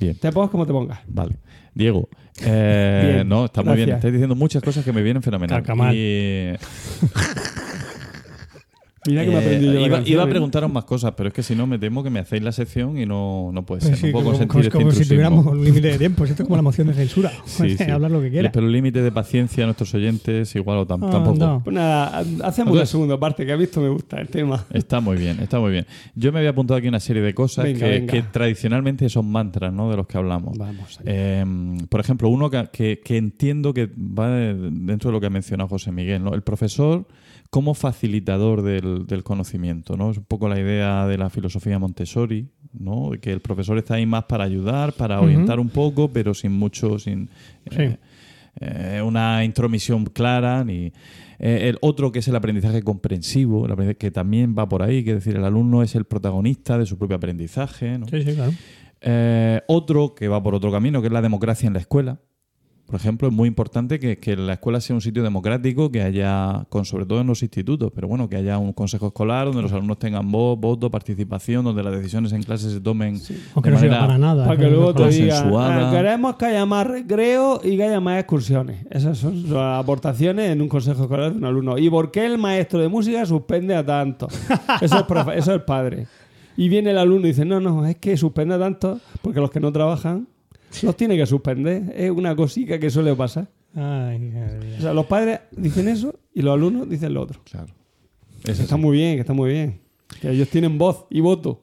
Bien. 0.00 0.16
Te 0.16 0.32
pongas 0.32 0.50
como 0.50 0.66
te 0.66 0.72
pongas. 0.72 0.98
Vale. 1.06 1.36
Diego, 1.74 2.08
eh, 2.40 3.22
no, 3.26 3.46
está 3.46 3.62
muy 3.62 3.76
bien. 3.76 3.90
Estáis 3.90 4.12
diciendo 4.12 4.34
muchas 4.34 4.62
cosas 4.62 4.84
que 4.84 4.92
me 4.92 5.02
vienen 5.02 5.22
fenomenal. 5.22 5.62
Cacamal. 5.62 5.94
Y, 5.94 6.54
Mira 9.04 9.24
que 9.24 9.30
me 9.30 9.34
eh, 9.34 9.38
aprendí 9.38 9.66
yo 9.66 9.72
la 9.72 9.80
iba, 9.80 10.02
iba 10.06 10.22
a 10.22 10.26
¿eh? 10.26 10.30
preguntaros 10.30 10.72
más 10.72 10.84
cosas, 10.84 11.12
pero 11.16 11.28
es 11.28 11.34
que 11.34 11.42
si 11.42 11.56
no 11.56 11.66
me 11.66 11.76
temo 11.78 12.04
que 12.04 12.10
me 12.10 12.20
hacéis 12.20 12.42
la 12.42 12.52
sección 12.52 12.96
y 12.98 13.04
no, 13.04 13.50
no 13.52 13.64
puede 13.66 13.80
ser. 13.80 13.90
Pues 13.90 14.00
sí, 14.00 14.06
no 14.06 14.12
puedo 14.12 14.24
como, 14.26 14.38
consentir 14.38 14.52
como- 14.52 14.62
este 14.62 14.70
como 14.78 14.92
si 15.04 15.08
tuviéramos 15.08 15.46
un 15.46 15.64
límite 15.64 15.88
de 15.88 15.98
tiempo. 15.98 16.24
Esto 16.24 16.42
es 16.42 16.46
como 16.46 16.56
la 16.56 16.62
moción 16.62 16.86
de 16.86 16.94
censura. 16.94 17.32
Sí, 17.44 17.76
sí. 17.76 17.90
Hablar 17.90 18.10
lo 18.12 18.20
que 18.20 18.30
quieras. 18.30 18.52
Pero 18.54 18.66
el 18.66 18.72
límite 18.72 19.02
de 19.02 19.10
paciencia 19.10 19.64
a 19.64 19.66
nuestros 19.66 19.92
oyentes 19.94 20.54
igual 20.54 20.78
o 20.78 20.86
tam- 20.86 21.00
Ah, 21.06 21.10
tampoco. 21.10 21.36
no. 21.38 21.60
Pues 21.64 21.74
nada, 21.74 22.18
hacemos 22.18 22.56
Entonces- 22.72 22.90
segunda 22.90 23.18
parte 23.18 23.44
que 23.44 23.52
ha 23.52 23.56
visto 23.56 23.80
me 23.80 23.88
gusta 23.88 24.20
el 24.20 24.28
tema. 24.28 24.64
Está 24.72 25.00
muy 25.00 25.16
bien, 25.16 25.40
está 25.40 25.58
muy 25.58 25.72
bien. 25.72 25.86
Yo 26.14 26.30
me 26.32 26.38
había 26.38 26.50
apuntado 26.50 26.78
aquí 26.78 26.86
una 26.88 27.00
serie 27.00 27.22
de 27.22 27.34
cosas 27.34 27.64
Venga, 27.64 27.80
que, 27.80 27.90
venga. 27.90 28.12
que 28.12 28.22
tradicionalmente 28.22 29.08
son 29.08 29.30
mantras, 29.30 29.72
¿no? 29.72 29.90
De 29.90 29.96
los 29.96 30.06
que 30.06 30.16
hablamos. 30.18 30.56
Vamos. 30.56 31.00
Eh, 31.04 31.44
por 31.88 31.98
ejemplo, 32.00 32.28
uno 32.28 32.50
que, 32.50 32.68
que- 32.72 33.00
que 33.04 33.16
entiendo 33.16 33.74
que 33.74 33.86
va 33.96 34.28
de- 34.30 34.70
dentro 34.70 35.10
de 35.10 35.12
lo 35.14 35.20
que 35.20 35.26
ha 35.26 35.30
mencionado 35.30 35.68
José 35.68 35.90
Miguel, 35.90 36.22
¿no? 36.22 36.34
El 36.34 36.42
profesor 36.42 37.04
como 37.52 37.74
facilitador 37.74 38.62
del, 38.62 39.06
del 39.06 39.22
conocimiento, 39.22 39.94
¿no? 39.94 40.10
Es 40.10 40.16
un 40.16 40.24
poco 40.24 40.48
la 40.48 40.58
idea 40.58 41.06
de 41.06 41.18
la 41.18 41.28
filosofía 41.28 41.78
Montessori, 41.78 42.48
¿no? 42.72 43.10
Que 43.20 43.30
el 43.30 43.40
profesor 43.40 43.76
está 43.76 43.96
ahí 43.96 44.06
más 44.06 44.24
para 44.24 44.44
ayudar, 44.44 44.94
para 44.94 45.20
orientar 45.20 45.60
un 45.60 45.68
poco, 45.68 46.08
pero 46.10 46.32
sin 46.32 46.52
mucho, 46.52 46.98
sin 46.98 47.28
eh, 47.66 47.98
Sí. 48.56 48.64
eh, 48.64 49.02
una 49.02 49.44
intromisión 49.44 50.06
clara, 50.06 50.64
ni 50.64 50.92
eh, 51.38 51.68
el 51.68 51.76
otro 51.82 52.10
que 52.10 52.20
es 52.20 52.28
el 52.28 52.36
aprendizaje 52.36 52.82
comprensivo, 52.82 53.66
el 53.66 53.72
aprendizaje 53.72 53.98
que 53.98 54.10
también 54.10 54.54
va 54.58 54.66
por 54.66 54.82
ahí, 54.82 55.04
que 55.04 55.10
es 55.10 55.16
decir, 55.16 55.36
el 55.36 55.44
alumno 55.44 55.82
es 55.82 55.94
el 55.94 56.06
protagonista 56.06 56.78
de 56.78 56.86
su 56.86 56.96
propio 56.96 57.18
aprendizaje, 57.18 57.98
¿no? 57.98 58.06
Sí, 58.08 58.22
sí, 58.22 58.34
claro. 58.34 58.52
Otro 59.66 60.14
que 60.14 60.26
va 60.28 60.42
por 60.42 60.54
otro 60.54 60.72
camino, 60.72 61.02
que 61.02 61.08
es 61.08 61.12
la 61.12 61.20
democracia 61.20 61.66
en 61.66 61.74
la 61.74 61.80
escuela. 61.80 62.18
Por 62.86 62.96
ejemplo, 62.96 63.28
es 63.28 63.32
muy 63.32 63.48
importante 63.48 63.98
que, 63.98 64.18
que 64.18 64.36
la 64.36 64.52
escuela 64.54 64.78
sea 64.78 64.94
un 64.94 65.00
sitio 65.00 65.22
democrático, 65.22 65.90
que 65.90 66.02
haya, 66.02 66.66
con, 66.68 66.84
sobre 66.84 67.06
todo 67.06 67.22
en 67.22 67.26
los 67.26 67.40
institutos, 67.42 67.90
pero 67.94 68.06
bueno, 68.06 68.28
que 68.28 68.36
haya 68.36 68.58
un 68.58 68.74
consejo 68.74 69.06
escolar 69.06 69.46
donde 69.46 69.62
los 69.62 69.72
alumnos 69.72 69.98
tengan 69.98 70.30
voz, 70.30 70.58
voto, 70.60 70.90
participación, 70.90 71.64
donde 71.64 71.82
las 71.82 71.94
decisiones 71.94 72.32
en 72.34 72.42
clase 72.42 72.70
se 72.70 72.80
tomen 72.80 73.18
Aunque 73.54 73.70
de 73.70 73.76
no 73.76 73.80
sirva 73.80 73.94
manera- 73.94 74.00
para 74.06 74.18
nada. 74.18 74.44
Para 74.44 74.56
que 74.58 74.64
pero 74.64 74.76
luego 74.76 74.92
te 74.94 75.08
digan. 75.08 75.50
"Ah, 75.56 75.90
queremos 75.90 76.36
que 76.36 76.44
haya 76.44 76.66
más 76.66 76.86
recreo 76.86 77.60
y 77.64 77.76
que 77.78 77.84
haya 77.84 78.00
más 78.00 78.18
excursiones. 78.18 78.84
Esas 78.90 79.16
son 79.16 79.50
las 79.50 79.80
aportaciones 79.82 80.50
en 80.50 80.60
un 80.60 80.68
consejo 80.68 81.02
escolar 81.04 81.32
de 81.32 81.38
un 81.38 81.44
alumno. 81.46 81.78
¿Y 81.78 81.88
por 81.88 82.10
qué 82.10 82.26
el 82.26 82.36
maestro 82.36 82.78
de 82.78 82.88
música 82.88 83.24
suspende 83.24 83.74
a 83.74 83.86
tanto? 83.86 84.28
Eso 84.82 84.96
es, 84.98 85.04
profe- 85.04 85.32
eso 85.36 85.50
es 85.52 85.56
el 85.56 85.62
padre. 85.62 86.08
Y 86.58 86.68
viene 86.68 86.90
el 86.90 86.98
alumno 86.98 87.26
y 87.26 87.30
dice, 87.30 87.46
no, 87.46 87.58
no, 87.58 87.86
es 87.86 87.96
que 87.96 88.18
suspende 88.18 88.54
a 88.56 88.58
tanto 88.58 89.00
porque 89.22 89.40
los 89.40 89.50
que 89.50 89.60
no 89.60 89.72
trabajan 89.72 90.28
los 90.82 90.96
tiene 90.96 91.16
que 91.16 91.26
suspender. 91.26 91.92
Es 91.96 92.10
una 92.10 92.34
cosita 92.34 92.78
que 92.78 92.90
suele 92.90 93.14
pasar. 93.14 93.48
Ay. 93.74 94.32
O 94.78 94.82
sea, 94.82 94.92
los 94.92 95.06
padres 95.06 95.40
dicen 95.52 95.88
eso 95.88 96.18
y 96.34 96.42
los 96.42 96.54
alumnos 96.54 96.88
dicen 96.88 97.14
lo 97.14 97.22
otro. 97.22 97.40
Claro. 97.44 97.72
Que 98.44 98.52
Es 98.52 98.60
está 98.60 98.76
muy 98.76 98.96
bien, 98.96 99.14
que 99.14 99.20
está 99.20 99.32
muy 99.32 99.50
bien. 99.50 99.80
Que 100.20 100.30
ellos 100.30 100.48
tienen 100.48 100.78
voz 100.78 101.06
y 101.10 101.20
voto. 101.20 101.62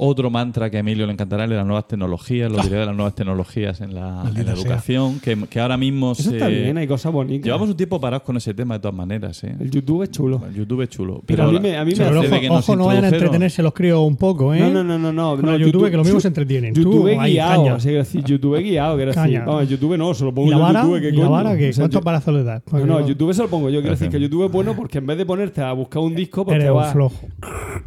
Otro 0.00 0.30
mantra 0.30 0.70
que 0.70 0.76
a 0.76 0.80
Emilio 0.80 1.06
le 1.06 1.12
encantará 1.12 1.42
es 1.44 1.50
de 1.50 1.56
las 1.56 1.66
nuevas 1.66 1.88
tecnologías, 1.88 2.52
lo 2.52 2.62
diré 2.62 2.76
de 2.76 2.86
las 2.86 2.94
nuevas 2.94 3.16
tecnologías 3.16 3.80
en 3.80 3.94
la, 3.96 4.22
en 4.36 4.46
la 4.46 4.52
educación, 4.52 5.18
que, 5.18 5.36
que 5.50 5.58
ahora 5.58 5.76
mismo 5.76 6.12
Eso 6.12 6.22
se- 6.30 6.36
está 6.36 6.46
bien, 6.46 6.78
hay 6.78 6.86
cosas 6.86 7.12
bonitas. 7.12 7.44
Llevamos 7.44 7.68
un 7.70 7.76
tiempo 7.76 8.00
parados 8.00 8.22
con 8.22 8.36
ese 8.36 8.54
tema 8.54 8.74
de 8.74 8.80
todas 8.80 8.94
maneras, 8.94 9.42
¿eh? 9.42 9.56
El 9.58 9.72
YouTube 9.72 10.04
es 10.04 10.10
chulo. 10.12 10.40
El 10.48 10.54
YouTube 10.54 10.82
es 10.82 10.88
chulo. 10.90 11.20
Pero 11.26 11.42
a 11.44 11.50
mí 11.52 11.58
me, 11.58 11.76
a 11.76 11.84
mí 11.84 11.90
me 11.90 11.96
Pero 11.96 12.20
hace- 12.20 12.28
ojo, 12.28 12.40
que 12.40 12.48
ojo, 12.48 12.76
no 12.76 12.86
vayan 12.86 13.04
a 13.06 13.08
entretenerse 13.08 13.60
los 13.62 13.72
críos 13.74 14.00
un 14.06 14.16
poco, 14.16 14.54
¿eh? 14.54 14.60
No, 14.60 14.70
no, 14.70 14.84
no, 14.84 14.98
no, 14.98 15.12
no. 15.12 15.36
Con 15.36 15.46
no, 15.46 15.54
el 15.54 15.62
YouTube, 15.64 15.90
que 15.90 15.96
lo 15.96 16.04
mismo 16.04 16.20
se 16.20 16.28
entretienen. 16.28 16.74
YouTube 16.74 17.10
Tú, 17.16 17.20
guiado, 17.24 17.64
caña. 17.64 17.74
o 17.74 17.80
sea, 17.80 17.88
quiero 17.90 18.04
decir, 18.04 18.22
YouTube 18.24 18.58
guiado, 18.60 18.94
quiero 18.96 19.12
decir. 19.12 19.40
Vamos, 19.44 19.68
YouTube 19.68 19.96
no, 19.98 20.14
se 20.14 20.24
lo 20.24 20.32
pongo 20.32 20.46
¿Y 20.46 20.50
la 20.52 20.58
vara? 20.58 20.82
YouTube, 20.82 21.00
¿qué 21.00 21.08
¿Y 21.08 21.10
la 21.12 21.16
coño? 21.16 21.30
vara 21.30 21.56
qué? 21.56 21.70
O 21.70 21.72
sea, 21.72 21.82
¿Cuántos 21.82 22.00
yo- 22.00 22.04
barazos 22.04 22.34
le 22.34 22.44
das? 22.44 22.62
No, 22.72 22.86
no, 22.86 23.04
YouTube 23.08 23.34
se 23.34 23.42
lo 23.42 23.48
pongo 23.48 23.68
yo. 23.68 23.80
Quiero 23.80 23.96
decir 23.96 24.08
que 24.10 24.20
YouTube 24.20 24.44
es 24.46 24.52
bueno 24.52 24.76
porque 24.76 24.98
en 24.98 25.06
vez 25.06 25.18
de 25.18 25.26
ponerte 25.26 25.60
a 25.60 25.72
buscar 25.72 26.02
un 26.04 26.14
disco, 26.14 26.44
pues 26.44 26.56
Eres 26.56 26.70
un 26.70 26.84
flojo. 26.84 27.26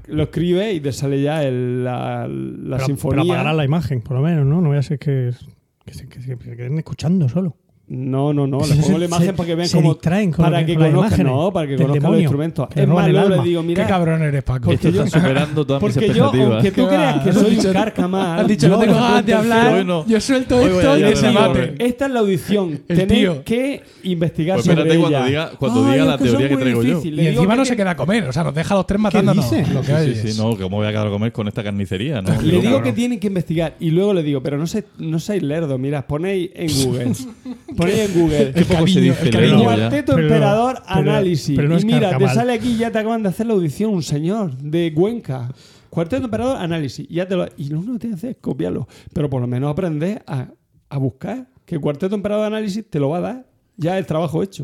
lo 0.08 0.24
escribes 0.24 0.76
y 0.76 0.82
te 0.82 0.92
sale 0.92 1.22
ya 1.22 1.42
el- 1.44 1.88
la, 2.02 2.28
la 2.28 2.76
Pero, 2.78 2.86
sinfonía. 2.88 3.22
pero 3.24 3.34
apagarás 3.34 3.56
la 3.56 3.66
imagen, 3.66 4.02
por 4.02 4.18
lo 4.18 4.22
menos, 4.24 4.46
¿no? 4.46 4.62
No 4.62 4.70
voy 4.70 4.78
a 4.78 4.82
ser 4.82 5.00
que, 5.00 5.32
que, 5.86 5.92
que 5.92 5.94
se- 5.94 6.08
que 6.08 6.22
se 6.22 6.56
queden 6.58 6.78
escuchando 6.78 7.28
solo. 7.30 7.56
No, 7.94 8.32
no, 8.32 8.48
no. 8.48 8.60
Le 8.62 8.66
se- 8.68 8.82
pongo 8.84 8.98
la 9.00 9.06
imagen 9.06 9.28
se- 9.28 9.34
para 9.34 9.48
que 9.48 9.56
vean 9.56 9.68
se 9.68 9.76
cómo. 9.78 9.90
distraen 9.96 10.32
con 10.32 10.46
para 10.46 10.66
que- 10.66 10.76
con 10.76 10.92
conozcan, 10.92 11.24
no, 11.26 11.52
para 11.52 11.68
que 11.68 11.76
conozcan 11.76 12.12
los 12.14 12.22
instrumentos. 12.22 12.68
Es 12.74 12.78
más, 12.78 12.88
roban 12.88 13.06
el 13.08 13.12
luego 13.12 13.28
le 13.28 13.34
alma. 13.36 13.44
digo, 13.46 13.62
Qué 13.62 13.68
mira. 13.68 13.88
cabrón 13.88 14.22
eres, 14.22 14.44
Paco. 14.44 14.72
Esto 14.72 14.88
está 14.88 15.08
superando 15.08 15.66
todas 15.66 15.84
mis 15.84 15.94
Porque 15.94 16.08
yo, 16.08 16.14
expectativas. 16.28 16.54
aunque 16.54 16.72
tú 16.72 16.88
creas 16.88 17.24
que 17.24 17.34
soy 17.34 17.58
un 17.58 17.74
carcamal, 17.74 18.40
Has 18.40 18.48
dicho, 18.48 18.68
no 18.70 18.76
yo 18.76 18.80
tengo 18.80 18.94
ganas 18.96 19.26
de 19.26 19.34
hablar. 19.34 19.72
Bueno. 19.72 20.06
Yo 20.08 20.22
suelto 20.22 20.62
esto 20.62 20.98
y 20.98 21.04
que 21.04 21.16
se 21.18 21.32
mate. 21.32 21.76
Esta 21.80 22.06
es 22.06 22.12
la 22.14 22.20
audición. 22.22 22.78
Tenéis 22.88 23.08
tío. 23.08 23.44
que 23.44 23.84
investigar 24.04 24.56
Pues 24.56 24.66
sobre 24.68 24.82
espérate 24.84 25.00
cuando 25.02 25.18
ella. 25.28 25.28
diga- 25.50 25.58
cuando 25.58 25.92
diga 25.92 26.06
la 26.06 26.18
teoría 26.18 26.48
que 26.50 26.58
traigo 26.58 26.84
yo. 26.84 27.02
Y 27.04 27.28
encima 27.28 27.56
no 27.58 27.66
se 27.66 27.76
queda 27.76 27.92
a 27.92 27.96
comer, 27.98 28.24
o 28.24 28.32
sea, 28.32 28.46
nos 28.46 28.56
deja 28.56 28.74
a 28.74 28.78
los 28.78 28.88
tres 28.88 29.02
matándonos. 29.02 29.52
dice? 29.52 29.66
Lo 29.74 29.82
que 29.82 29.88
Sí, 29.88 29.92
hay 29.94 30.16
sí, 30.32 30.38
no, 30.42 30.56
que 30.56 30.64
¿cómo 30.64 30.78
voy 30.78 30.88
a 30.88 30.92
quedar 30.92 31.08
a 31.08 31.10
comer 31.10 31.34
con 31.34 31.50
esta 31.50 31.62
carnicería? 31.62 32.22
Le 32.22 32.62
Digo, 32.62 32.82
que 32.82 32.94
tienen 32.94 33.20
que 33.20 33.28
investigar 33.28 33.76
y 33.82 33.90
luego 33.92 34.14
le 34.14 34.24
digo, 34.24 34.42
pero 34.42 34.58
no 34.58 34.66
sé, 34.66 34.86
no 34.98 35.20
seáis 35.20 35.44
lerdos, 35.44 35.78
mira, 35.78 36.08
ponéis 36.08 36.52
en 36.56 36.86
Google. 36.86 37.12
Ponéis 37.82 38.00
en 38.00 38.22
Google. 38.22 38.52
Qué 38.56 38.66
poco 38.66 38.88
se 38.88 39.02
dice 39.02 39.30
cariño. 39.30 39.64
Cuarteto 39.64 40.14
Pero- 40.16 40.28
Emperador 40.28 40.82
pero- 40.88 41.00
Análisis. 41.00 41.56
pero 41.56 41.70
no 41.70 41.76
es 41.78 41.84
y 41.84 41.86
mira, 41.88 42.18
te 42.18 42.28
sale 42.30 42.54
aquí, 42.54 42.78
ya 42.78 42.92
te 42.92 43.00
acaban 43.00 43.24
de 43.24 43.30
hacer 43.30 43.46
la 43.48 43.54
audición 43.54 43.94
un 43.94 44.04
señor 44.04 44.56
de 44.58 44.94
Cuenca. 44.94 45.50
Cuarteto 45.90 46.24
Emperador 46.26 46.58
Análisis. 46.58 47.06
Y, 47.10 47.16
ya 47.16 47.28
te 47.28 47.36
lo, 47.36 47.46
y 47.58 47.70
lo 47.70 47.80
único 47.80 47.94
que 47.94 48.00
tienes 48.00 48.20
que 48.22 48.28
hacer 48.28 48.36
es 48.38 48.42
copiarlo. 48.42 48.88
Pero 49.14 49.30
por 49.30 49.42
lo 49.42 49.48
menos 49.48 49.70
aprender 49.72 50.24
a, 50.26 50.48
a 50.90 50.98
buscar. 50.98 51.48
Que 51.66 51.78
Cuarteto 51.80 52.16
Emperador 52.16 52.46
Análisis 52.46 52.90
te 52.90 53.00
lo 53.00 53.10
va 53.10 53.18
a 53.18 53.22
dar 53.22 53.46
ya 53.78 53.98
el 53.98 54.06
trabajo 54.06 54.42
hecho. 54.44 54.64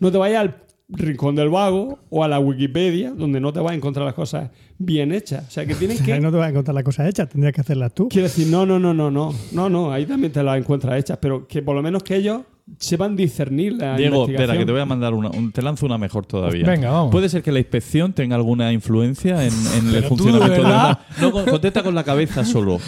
No 0.00 0.10
te 0.10 0.18
vayas 0.18 0.40
al 0.40 0.56
rincón 0.88 1.34
del 1.34 1.48
vago 1.48 1.98
o 2.10 2.22
a 2.24 2.28
la 2.28 2.38
Wikipedia, 2.38 3.10
donde 3.10 3.40
no 3.40 3.52
te 3.52 3.60
vas 3.60 3.72
a 3.72 3.74
encontrar 3.74 4.04
las 4.04 4.14
cosas 4.14 4.50
bien 4.78 5.12
hechas. 5.12 5.46
O 5.48 5.50
sea, 5.50 5.64
que 5.66 5.74
tienes 5.74 6.00
Ahí 6.02 6.06
que 6.06 6.20
no 6.20 6.30
te 6.30 6.36
vas 6.36 6.46
a 6.46 6.50
encontrar 6.50 6.74
la 6.74 6.82
cosa 6.82 7.08
hecha, 7.08 7.26
tendrías 7.26 7.54
que 7.54 7.60
hacerlas 7.62 7.94
tú. 7.94 8.08
Quiero 8.08 8.24
decir, 8.28 8.48
no, 8.48 8.66
no, 8.66 8.78
no, 8.78 8.92
no, 8.94 9.10
no. 9.10 9.34
No, 9.52 9.68
no, 9.70 9.92
ahí 9.92 10.06
también 10.06 10.32
te 10.32 10.42
las 10.42 10.58
encuentras 10.58 10.98
hechas, 10.98 11.18
pero 11.20 11.46
que 11.48 11.62
por 11.62 11.74
lo 11.74 11.82
menos 11.82 12.02
que 12.02 12.16
ellos 12.16 12.42
sepan 12.78 13.14
discernir 13.14 13.74
la 13.74 13.96
Diego, 13.96 14.26
espera, 14.28 14.56
que 14.56 14.64
te 14.64 14.72
voy 14.72 14.80
a 14.80 14.86
mandar 14.86 15.12
una. 15.14 15.28
un- 15.30 15.52
te 15.52 15.60
lanzo 15.62 15.84
una 15.86 15.98
mejor 15.98 16.24
todavía. 16.26 16.64
Venga, 16.66 16.90
vamos. 16.90 17.10
¿Puede 17.12 17.28
ser 17.28 17.42
que 17.42 17.52
la 17.52 17.58
inspección 17.58 18.12
tenga 18.12 18.36
alguna 18.36 18.72
influencia 18.72 19.44
en, 19.44 19.52
en 19.78 19.94
el 19.94 20.04
funcionamiento 20.04 20.52
¿de 20.54 20.58
verdad? 20.60 20.98
No, 21.20 21.30
con- 21.30 21.44
contesta 21.44 21.82
con 21.82 21.94
la 21.94 22.04
cabeza 22.04 22.44
solo. 22.44 22.78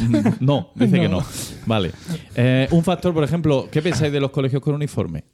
No, 0.41 0.71
dice 0.75 0.99
que 1.01 1.09
no. 1.09 1.23
Vale. 1.67 1.93
Eh, 2.35 2.69
un 2.71 2.83
factor, 2.85 3.13
por 3.13 3.23
ejemplo, 3.25 3.69
¿qué 3.71 3.83
pensáis 3.83 4.13
de 4.13 4.21
los 4.21 4.31
colegios 4.31 4.63
con 4.63 4.75
uniforme? 4.75 5.25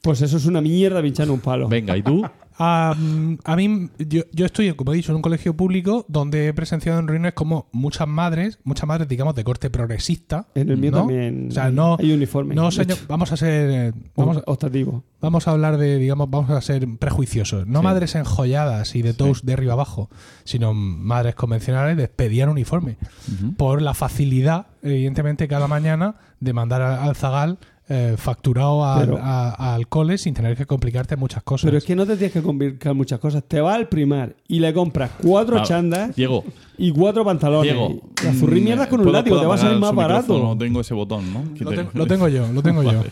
Pues 0.00 0.20
eso 0.22 0.36
es 0.36 0.46
una 0.46 0.60
mierda 0.60 1.00
pinchar 1.02 1.30
un 1.30 1.40
palo. 1.40 1.68
Venga, 1.68 1.96
¿y 1.96 2.02
tú? 2.02 2.22
Ah, 2.58 2.94
mm, 2.98 3.34
a 3.44 3.56
mí, 3.56 3.88
yo, 3.98 4.22
yo 4.32 4.46
estoy, 4.46 4.72
como 4.74 4.92
he 4.92 4.96
dicho, 4.96 5.12
en 5.12 5.16
un 5.16 5.22
colegio 5.22 5.56
público 5.56 6.04
donde 6.08 6.48
he 6.48 6.54
presenciado 6.54 6.98
en 6.98 7.08
reuniones 7.08 7.34
como 7.34 7.68
muchas 7.72 8.06
madres, 8.08 8.58
muchas 8.64 8.86
madres, 8.86 9.08
digamos, 9.08 9.34
de 9.34 9.44
corte 9.44 9.70
progresista. 9.70 10.46
En 10.54 10.70
el 10.70 10.76
mío 10.76 10.90
¿no? 10.90 10.98
también 10.98 11.48
O 11.50 11.52
sea, 11.52 11.70
no. 11.70 11.96
hay 11.98 12.12
uniforme. 12.12 12.54
No, 12.54 12.66
de 12.66 12.72
señor, 12.72 12.98
vamos 13.08 13.32
a 13.32 13.36
ser. 13.36 13.70
eh, 13.70 13.92
Vamos, 14.16 14.36
a- 14.38 14.42
Optativo. 14.46 15.02
vamos 15.20 15.48
a 15.48 15.52
hablar 15.52 15.76
de, 15.78 15.98
digamos, 15.98 16.28
vamos 16.30 16.50
a 16.50 16.60
ser 16.60 16.86
prejuiciosos. 16.98 17.66
No 17.66 17.80
Sí. 17.80 17.84
madres 17.84 18.14
enjolladas 18.14 18.94
y 18.94 19.02
de 19.02 19.14
toast 19.14 19.44
de 19.44 19.52
arriba 19.54 19.72
abajo, 19.74 20.10
sino 20.44 20.74
madres 20.74 21.34
convencionales 21.34 21.96
despedían 21.96 22.48
uniforme. 22.48 22.96
Ujú. 23.32 23.54
Por 23.54 23.82
la 23.82 23.94
facilidad, 23.94 24.66
evidentemente, 24.82 25.48
cada 25.48 25.68
mañana 25.68 26.16
de 26.40 26.52
mandar 26.52 26.82
al 26.82 26.98
al 27.08 27.16
zagal 27.16 27.58
eh, 27.94 28.14
facturado 28.16 28.84
a- 28.84 29.00
Pero- 29.00 29.18
a- 29.20 29.74
al 29.74 29.86
cole 29.88 30.16
sin 30.16 30.32
tener 30.32 30.56
que 30.56 30.64
complicarte 30.64 31.16
muchas 31.16 31.42
cosas. 31.42 31.66
Pero 31.66 31.76
es 31.76 31.84
que 31.84 31.94
no 31.94 32.06
te 32.06 32.16
tienes 32.16 32.32
que 32.32 32.40
complicar 32.42 32.94
muchas 32.94 33.18
cosas. 33.20 33.42
Te 33.46 33.60
vas 33.60 33.76
al 33.76 33.88
primar 33.88 34.34
y 34.48 34.60
le 34.60 34.72
compras 34.72 35.10
cuatro 35.22 35.58
Ah, 35.58 35.62
chandas 35.62 36.16
Diego, 36.16 36.42
y 36.82 36.90
cuatro 36.92 37.24
pantalones. 37.24 37.72
Diego. 37.72 38.00
La 38.24 38.32
zurrí 38.34 38.60
mierdas 38.60 38.88
con 38.88 39.00
un 39.00 39.04
¿puedo- 39.06 39.12
látigo. 39.18 39.40
Te 39.40 39.46
va 39.46 39.54
a 39.54 39.58
salir 39.58 39.78
más 39.78 39.94
barato. 39.94 40.32
micrófono? 40.34 40.58
tengo 40.58 40.80
ese 40.80 40.94
botón, 40.94 41.32
¿no? 41.32 41.42
lo, 41.60 41.70
te- 41.70 41.86
lo 41.98 42.06
tengo 42.06 42.28
yo, 42.28 42.52
lo 42.52 42.62
tengo 42.62 42.82
yo. 42.92 43.02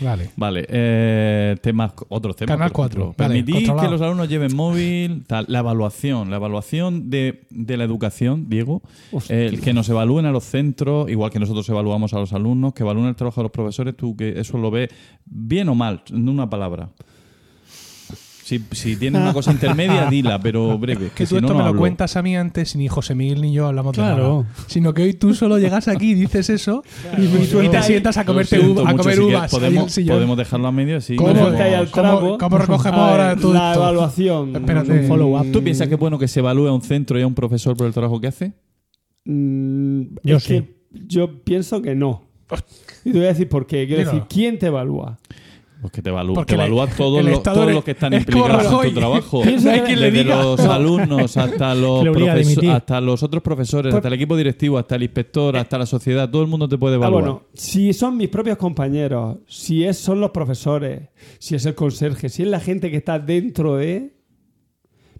Vale. 0.00 0.30
Vale. 0.36 0.66
Eh, 0.68 1.56
temas, 1.60 1.92
otros 2.08 2.36
temas. 2.36 2.56
Canal 2.56 2.70
por 2.72 2.86
ejemplo. 2.86 3.04
4, 3.06 3.14
vale, 3.18 3.42
Permitir 3.44 3.74
que 3.74 3.88
los 3.88 4.00
alumnos 4.00 4.28
lleven 4.28 4.54
móvil, 4.54 5.24
tal. 5.26 5.46
La 5.48 5.58
evaluación, 5.60 6.30
la 6.30 6.36
evaluación 6.36 7.10
de, 7.10 7.42
de 7.50 7.76
la 7.76 7.84
educación, 7.84 8.48
Diego. 8.48 8.82
Hostia. 9.12 9.36
eh, 9.36 9.46
el 9.46 9.60
que 9.60 9.72
nos 9.72 9.88
evalúen 9.88 10.26
a 10.26 10.30
los 10.32 10.44
centros, 10.44 11.10
igual 11.10 11.30
que 11.30 11.38
nosotros 11.38 11.68
evaluamos 11.68 12.14
a 12.14 12.18
los 12.18 12.32
alumnos, 12.32 12.72
que 12.74 12.82
evalúen 12.82 13.06
el 13.06 13.16
trabajo 13.16 13.40
de 13.40 13.44
los 13.44 13.52
profesores, 13.52 13.96
tú 13.96 14.16
que 14.16 14.38
eso 14.40 14.58
lo 14.58 14.70
ves 14.70 14.88
bien 15.24 15.68
o 15.68 15.74
mal, 15.74 16.02
en 16.10 16.28
una 16.28 16.48
palabra. 16.48 16.88
Si, 18.48 18.64
si 18.72 18.96
tienes 18.96 19.20
una 19.20 19.34
cosa 19.34 19.52
intermedia, 19.52 20.06
dila, 20.10 20.40
pero 20.40 20.78
breve. 20.78 21.08
Que 21.08 21.10
Que 21.10 21.24
tú 21.24 21.30
si 21.30 21.34
esto 21.36 21.48
no 21.48 21.54
me 21.54 21.60
lo 21.64 21.68
hablo. 21.68 21.80
cuentas 21.80 22.16
a 22.16 22.22
mí 22.22 22.34
antes 22.34 22.76
ni 22.76 22.88
José 22.88 23.14
Miguel 23.14 23.42
ni 23.42 23.52
yo 23.52 23.66
hablamos 23.66 23.92
Claro. 23.94 24.16
de 24.16 24.28
nada. 24.44 24.46
Sino 24.68 24.94
que 24.94 25.02
hoy 25.02 25.12
tú 25.12 25.34
solo 25.34 25.58
llegas 25.58 25.86
aquí 25.88 26.12
y 26.12 26.14
dices 26.14 26.48
eso 26.48 26.82
y, 27.18 27.24
y 27.26 27.68
te 27.68 27.82
sientas 27.82 28.16
a 28.16 28.22
Lo 28.22 28.26
comerte 28.28 28.56
siento 28.56 28.80
uva- 28.80 28.88
a 28.88 28.92
mucho, 28.92 29.02
comer 29.02 29.16
si 29.16 29.20
quieres, 29.22 29.38
uvas. 29.38 29.52
ahí 29.52 29.58
en 29.58 29.64
el 29.64 29.70
Podemos, 29.74 29.92
sillón. 29.92 30.16
podemos 30.16 30.36
dejarlo 30.38 30.66
a 30.68 30.72
medio 30.72 30.96
así. 30.96 31.16
¿Cómo? 31.16 31.28
como- 31.34 31.44
Ponte 31.44 31.62
ahí 31.62 31.74
al 31.74 31.90
¿Cómo- 31.90 32.02
trapo. 32.08 32.38
cómo 32.38 32.58
recogemos 32.58 32.86
A 32.98 33.10
ver, 33.12 33.20
ahora 33.20 33.36
todo 33.36 33.52
La 33.52 33.72
esto? 33.72 33.82
evaluación. 33.82 34.56
Espérate. 34.56 34.92
Un 34.92 35.06
follow-up. 35.08 35.52
¿Tú 35.52 35.62
piensas 35.62 35.88
que 35.88 35.94
es 35.94 36.00
bueno 36.00 36.18
que 36.18 36.28
se 36.28 36.40
evalúe 36.40 36.68
a 36.68 36.72
un 36.72 36.80
centro 36.82 37.18
y 37.18 37.22
a 37.22 37.26
un 37.26 37.34
profesor 37.34 37.76
por 37.76 37.86
el 37.86 37.92
trabajo 37.92 38.18
que 38.20 38.28
hace? 38.28 38.52
Mm, 39.24 40.02
Yo 40.24 40.36
es 40.38 40.44
sí. 40.44 40.54
que 40.54 40.78
yo 41.06 41.42
pienso 41.44 41.82
que 41.82 41.94
no. 41.94 42.22
Y 43.04 43.12
te 43.12 43.18
voy 43.18 43.26
a 43.26 43.28
decir 43.28 43.48
por 43.48 43.66
qué. 43.66 43.86
Quiero 43.86 44.00
Dilo. 44.00 44.12
decir, 44.12 44.26
¿quién 44.28 44.58
te 44.58 44.66
evalúa? 44.68 45.18
Pues 45.80 45.92
que 45.92 46.02
te 46.02 46.10
evalúa, 46.10 46.34
Porque 46.34 46.54
te 46.54 46.56
la- 46.56 46.64
evalúa 46.66 46.88
todos 46.88 47.20
el 47.20 47.26
los, 47.26 47.34
Estado 47.36 47.60
todos 47.60 47.72
los 47.72 47.84
que 47.84 47.90
están 47.92 48.12
es 48.12 48.26
como 48.26 48.38
implicados 48.38 48.64
en 48.66 48.70
Rajoy. 48.72 48.88
tu 48.88 48.94
trabajo. 48.98 49.42
Pienso 49.42 49.64
No 49.66 49.70
hay 49.70 49.80
que- 49.80 49.86
quien 49.86 50.00
le 50.00 50.10
Desde 50.10 50.24
diga. 50.24 50.42
los 50.42 50.60
alumnos 50.60 51.36
hasta 51.36 51.74
los, 51.76 51.98
Que 52.00 52.04
le 52.04 52.10
obliga 52.10 52.32
a 52.32 52.34
profeso- 52.34 52.48
dimitir. 52.48 52.70
hasta 52.70 53.00
los 53.00 53.22
otros 53.22 53.42
profesores, 53.44 53.90
Pues- 53.92 53.98
hasta 53.98 54.08
el 54.08 54.14
equipo 54.14 54.36
directivo, 54.36 54.76
hasta 54.78 54.96
el 54.96 55.04
inspector, 55.04 55.56
hasta 55.56 55.78
la 55.78 55.86
sociedad, 55.86 56.28
todo 56.28 56.42
el 56.42 56.48
mundo 56.48 56.68
te 56.68 56.76
puede 56.78 56.94
Ah, 56.94 56.98
evaluar. 56.98 57.22
bueno, 57.22 57.42
si 57.54 57.92
son 57.92 58.16
mis 58.16 58.28
propios 58.28 58.56
compañeros, 58.58 59.36
si 59.46 59.84
es, 59.84 59.96
son 59.98 60.20
los 60.20 60.30
profesores, 60.30 61.02
si 61.38 61.54
es 61.54 61.64
el 61.64 61.76
conserje, 61.76 62.28
si 62.28 62.42
es 62.42 62.48
la 62.48 62.58
gente 62.58 62.90
que 62.90 62.96
está 62.96 63.20
dentro 63.20 63.76
de. 63.76 64.14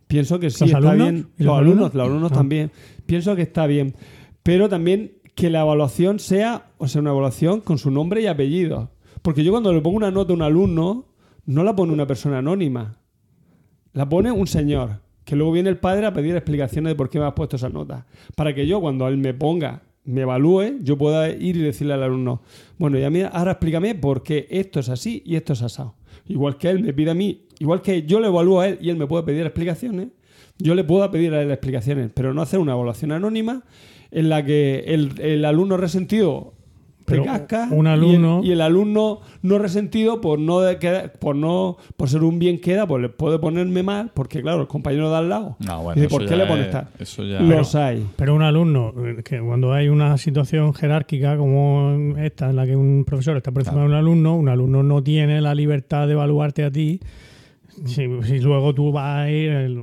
Pienso 0.07 0.41
que 0.41 0.51
sí 0.51 0.61
¿Los 0.65 0.71
está 0.71 0.79
alumnos? 0.79 0.97
bien. 1.13 1.17
¿Y 1.39 1.43
Los, 1.45 1.47
los 1.53 1.59
alumnos, 1.59 1.75
alumnos? 1.91 1.95
los 1.95 2.05
alumnos 2.09 2.33
Ah. 2.33 2.35
también. 2.35 2.71
Pienso 3.07 3.37
que 3.37 3.43
está 3.43 3.67
bien. 3.67 3.95
Pero 4.43 4.69
también 4.69 5.13
que 5.35 5.51
la 5.51 5.61
evaluación 5.61 6.19
sea, 6.19 6.71
o 6.79 6.89
sea, 6.89 7.01
una 7.01 7.11
evaluación 7.11 7.61
con 7.61 7.79
su 7.79 7.91
nombre 7.91 8.23
y 8.23 8.27
apellido. 8.27 8.91
Porque 9.23 9.45
yo 9.45 9.53
cuando 9.53 9.73
le 9.73 9.81
pongo 9.81 9.97
una 9.97 10.11
nota 10.11 10.33
a 10.33 10.37
un 10.37 10.43
alumno, 10.43 11.07
no 11.47 11.65
la 11.65 11.75
pone 11.75 11.93
una 11.93 12.07
persona 12.07 12.39
anónima. 12.39 12.99
La 13.93 14.09
pone 14.09 14.31
un 14.31 14.47
señor, 14.47 15.01
que 15.25 15.35
luego 15.37 15.53
viene 15.53 15.71
el 15.71 15.79
padre 15.79 16.07
a 16.07 16.13
pedir 16.13 16.37
explicaciones 16.37 16.91
de 16.91 16.95
por 16.95 17.09
qué 17.09 17.19
me 17.19 17.27
has 17.27 17.33
puesto 17.33 17.57
esa 17.57 17.69
nota. 17.69 18.07
Para 18.37 18.55
que 18.55 18.67
yo, 18.67 18.81
cuando 18.81 19.09
él 19.09 19.17
me 19.17 19.35
ponga, 19.35 19.83
me 20.05 20.23
evalúe, 20.23 20.79
yo 20.83 20.97
pueda 20.97 21.29
ir 21.29 21.57
y 21.57 21.61
decirle 21.61 21.95
al 21.95 22.03
alumno, 22.03 22.41
bueno, 22.79 22.99
ya 22.99 23.11
mira, 23.11 23.29
ahora 23.29 23.53
explícame 23.53 23.95
por 23.95 24.23
qué 24.23 24.47
esto 24.51 24.81
es 24.81 24.89
así 24.89 25.23
y 25.27 25.37
esto 25.37 25.53
es 25.53 25.63
asado. 25.63 25.95
Igual 26.27 26.57
que 26.57 26.71
él 26.71 26.83
me 26.83 26.95
pide 26.95 27.11
a 27.11 27.15
mí, 27.15 27.47
igual 27.59 27.83
que 27.83 28.05
yo 28.05 28.21
le 28.21 28.29
evalúo 28.29 28.61
a 28.61 28.69
él 28.69 28.79
y 28.81 28.91
él 28.91 28.97
me 28.97 29.07
puede 29.07 29.25
pedir 29.25 29.43
explicaciones, 29.43 30.09
yo 30.59 30.75
le 30.75 30.85
puedo 30.85 31.11
pedir 31.11 31.35
a 31.35 31.43
él 31.43 31.51
explicaciones, 31.51 32.11
pero 32.15 32.33
no 32.33 32.43
hacer 32.43 32.59
una 32.59 32.73
evaluación 32.73 33.13
anónima 33.13 33.65
en 34.11 34.29
la 34.29 34.45
que 34.45 34.85
el, 34.87 35.13
el 35.21 35.45
alumno 35.45 35.77
resentido 35.77 36.55
Pero 37.11 37.25
casca 37.25 37.69
un 37.71 37.87
y 37.87 37.89
el- 37.91 37.95
alumno- 37.95 38.41
y 38.45 38.51
el, 38.53 38.61
alumno 38.61 39.21
no 39.43 39.59
resentido 39.59 40.21
por 40.21 40.39
no 40.39 40.61
de 40.61 40.79
queda- 40.79 41.13
por 41.13 41.37
no 41.37 41.77
por 41.97 42.09
ser 42.09 42.23
un 42.23 42.39
bien 42.39 42.61
queda 42.61 42.87
pues 42.87 43.03
le 43.03 43.09
puede 43.09 43.39
ponerme 43.39 43.83
mal 43.83 44.11
porque 44.15 44.43
claro 44.43 44.61
el 44.63 44.67
compañero 44.69 45.11
de 45.11 45.17
al 45.17 45.29
lado 45.29 45.57
No, 45.61 45.83
bueno, 45.83 45.95
dice 46.01 46.07
eso 46.07 46.17
por 46.19 46.27
qué 46.27 46.37
le 46.37 46.47
pones 46.47 46.67
es- 46.67 46.73
tal 46.73 46.89
eso 46.99 47.25
ya- 47.25 47.41
los 47.41 47.75
hay 47.75 48.07
Pero 48.17 48.35
un 48.35 48.43
alumno, 48.43 48.93
eh, 49.05 49.23
que 49.25 49.41
cuando 49.41 49.73
hay 49.73 49.89
una 49.89 50.17
situación 50.19 50.75
jerárquica 50.75 51.37
como 51.37 52.15
esta, 52.19 52.51
en 52.51 52.57
la 52.57 52.67
que 52.67 52.77
un 52.77 53.05
profesor 53.07 53.37
está 53.37 53.51
por 53.53 53.63
encima 53.63 53.81
de 53.81 53.87
un 53.87 53.95
alumno, 53.95 54.35
un 54.37 54.49
alumno 54.49 54.83
no 54.83 55.03
tiene 55.03 55.41
la 55.41 55.55
libertad 55.55 56.07
de 56.07 56.13
evaluarte 56.13 56.65
a 56.65 56.71
ti. 56.71 57.01
Si, 57.87 58.07
si 58.23 58.39
luego 58.41 58.75
tú 58.75 58.93
vas 58.93 59.19
a 59.27 59.31
ir, 59.31 59.51
el- 59.51 59.83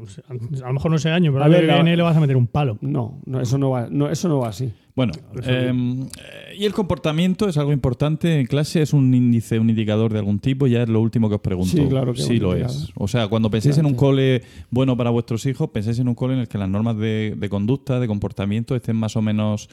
a 0.63 0.67
lo 0.67 0.73
mejor 0.73 0.91
no 0.91 0.97
ese 0.97 1.09
año, 1.09 1.31
pero 1.31 1.43
A 1.43 1.45
al 1.45 1.51
ver, 1.51 1.63
la- 1.65 1.81
le 1.83 2.01
vas 2.01 2.15
a 2.17 2.19
meter 2.19 2.35
un 2.37 2.47
palo. 2.47 2.77
no 2.81 3.19
no 3.25 3.41
eso 3.41 3.57
no 3.57 3.69
va 3.71 3.87
no 3.89 4.09
eso 4.09 4.27
no 4.29 4.39
va 4.39 4.49
así 4.49 4.71
Bueno, 4.95 5.11
eh, 5.43 5.71
eh, 5.73 6.55
y 6.57 6.65
el 6.65 6.73
comportamiento 6.73 7.49
es 7.49 7.57
algo 7.57 7.73
importante 7.73 8.39
en 8.39 8.45
clase, 8.47 8.81
es 8.81 8.93
un 8.93 9.13
índice, 9.13 9.59
un 9.59 9.69
indicador 9.69 10.11
de 10.13 10.19
algún 10.19 10.39
tipo, 10.39 10.67
ya 10.67 10.83
es 10.83 10.89
lo 10.89 11.01
último 11.01 11.27
que 11.29 11.35
os 11.35 11.41
pregunto. 11.41 11.71
Sí, 11.75 11.85
claro 11.89 12.13
que 12.13 12.21
Sí 12.21 12.39
lo 12.39 12.55
es. 12.55 12.89
O 12.95 13.07
sea, 13.07 13.27
cuando 13.27 13.49
penséis 13.51 13.77
en 13.77 13.85
un 13.85 13.91
sí. 13.91 13.97
cole 13.97 14.41
bueno 14.71 14.95
para 14.95 15.09
vuestros 15.09 15.45
hijos, 15.47 15.69
penséis 15.71 15.99
en 15.99 16.07
un 16.07 16.15
cole 16.15 16.35
en 16.35 16.39
el 16.41 16.47
que 16.47 16.57
las 16.57 16.69
normas 16.69 16.97
de, 16.97 17.35
de 17.37 17.49
conducta, 17.49 17.99
de 17.99 18.07
comportamiento 18.07 18.73
estén 18.75 18.95
más 18.95 19.17
o 19.17 19.21
menos, 19.21 19.67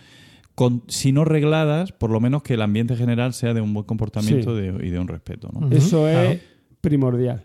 con, 0.57 0.83
si 0.89 1.13
no 1.13 1.25
regladas, 1.25 1.93
por 1.93 2.11
lo 2.11 2.19
menos 2.21 2.43
que 2.43 2.55
el 2.55 2.63
ambiente 2.63 2.97
general 2.97 3.33
sea 3.33 3.55
de 3.55 3.61
un 3.61 3.73
buen 3.73 3.87
comportamiento 3.87 4.57
Sí. 4.57 4.61
de- 4.63 4.87
y 4.87 4.91
de 4.91 4.99
un 4.99 5.07
respeto. 5.09 5.49
¿no? 5.53 5.69
Eso 5.71 6.09
es 6.09 6.15
claro. 6.17 6.41
primordial 6.81 7.45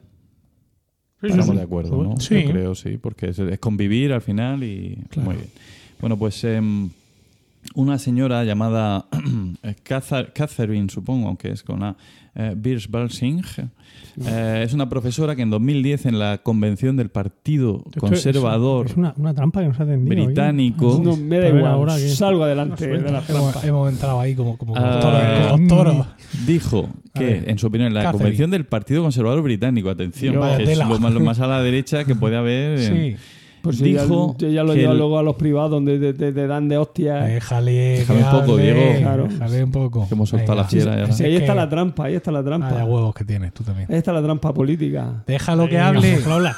Estamos 1.22 1.56
de 1.56 1.62
acuerdo, 1.64 2.04
¿no? 2.04 2.20
Sí. 2.20 2.44
Yo 2.44 2.52
creo, 2.52 2.76
sí, 2.76 2.98
porque 2.98 3.30
es, 3.30 3.40
es 3.40 3.60
convivir 3.60 4.14
al 4.14 4.22
final 4.22 4.64
y 4.64 4.98
Claro. 5.10 5.30
muy 5.30 5.36
bien. 5.38 5.50
Bueno, 6.00 6.18
pues 6.18 6.44
em, 6.44 6.90
una 7.76 7.98
señora 8.00 8.44
llamada 8.44 9.06
eh, 9.64 9.76
Cather- 9.84 10.32
Catherine, 10.34 10.90
supongo, 10.90 11.28
aunque 11.28 11.52
es 11.52 11.64
con 11.64 11.80
la 11.82 11.96
eh, 12.36 12.54
Birch-Balsing, 12.56 13.44
eh, 14.26 14.62
es 14.64 14.74
una 14.74 14.90
profesora 14.90 15.36
que 15.36 15.42
en 15.44 15.50
2010 15.50 16.06
en 16.08 16.20
la 16.20 16.40
convención 16.40 16.96
del 16.98 17.10
Partido 17.10 17.84
Esto 17.88 18.00
Conservador 18.00 18.88
Es, 18.88 18.96
una, 18.98 19.14
una 19.18 19.34
trampa 19.34 19.62
que 19.62 19.68
nos 19.68 19.80
ha 19.80 19.86
tendido. 19.86 20.26
británico 20.26 21.02
No, 21.04 21.16
me 21.18 21.40
da 21.40 21.50
igual. 21.50 21.66
ahora 21.66 21.96
que- 21.96 22.10
Salgo 22.10 22.44
adelante 22.44 22.88
de 22.88 23.12
la 23.12 23.22
trampa. 23.22 23.62
Hemos, 23.64 23.92
entrado 23.92 24.20
ahí 24.20 24.36
como, 24.36 24.58
como, 24.58 24.74
como 24.74 24.86
Ah, 24.86 25.00
toros, 25.00 25.52
como 25.52 25.64
mm. 25.64 25.68
toros. 25.68 26.08
dijo 26.46 26.90
que, 27.14 27.24
ver, 27.26 27.50
en 27.50 27.58
su 27.60 27.68
opinión, 27.68 27.88
en 27.88 27.94
la 27.96 28.02
Catherine. 28.02 28.18
convención 28.24 28.52
del 28.52 28.66
Partido 28.66 29.02
Conservador 29.04 29.42
Británico, 29.42 29.90
atención, 29.90 30.36
Yo- 30.36 30.42
que 30.58 30.64
es 30.72 30.78
lo 30.78 31.00
más, 31.00 31.14
lo 31.14 31.20
más 31.20 31.40
a 31.40 31.48
la 31.48 31.62
derecha 31.62 32.04
que 32.06 32.16
puede 32.16 32.38
haber. 32.38 32.80
en- 32.80 33.16
Sí. 33.18 33.24
Pues 33.68 33.80
dijo 33.80 34.36
ya, 34.38 34.48
yo 34.48 34.54
ya 34.54 34.64
lo 34.64 34.74
el- 34.74 34.98
luego 34.98 35.20
a 35.20 35.24
los 35.24 35.36
privados 35.36 35.72
donde 35.72 36.00
te, 36.00 36.14
te- 36.14 36.32
te 36.32 36.48
dan 36.48 36.68
de 36.70 36.78
hostia. 36.78 37.16
Déjale, 37.22 37.72
Déjame 38.00 38.20
que 38.20 38.26
un 38.26 38.32
poco, 38.32 38.58
Diego. 38.58 39.00
Claro. 39.00 39.28
Déjale 39.28 39.64
un 39.64 39.72
poco. 39.72 40.08
Que 40.08 40.14
hemos 40.14 40.30
soltado 40.30 40.56
la 40.56 40.64
fiera 40.66 40.94
ahí 40.94 41.02
Es 41.10 41.20
está 41.22 41.56
la 41.56 41.70
trampa, 41.70 42.06
ahí 42.06 42.16
está 42.16 42.32
la 42.32 42.44
trampa. 42.44 42.72
Vaya 42.72 42.86
huevos 42.86 43.14
que 43.14 43.26
tienes 43.26 43.54
tú 43.54 43.64
también. 43.64 43.88
Ahí 43.92 43.98
está 43.98 44.14
la 44.14 44.22
trampa 44.22 44.54
política. 44.54 45.24
Déjalo 45.28 45.68
que 45.68 45.80
hable. 45.80 46.12
déjalo 46.12 46.34
hablar. 46.34 46.56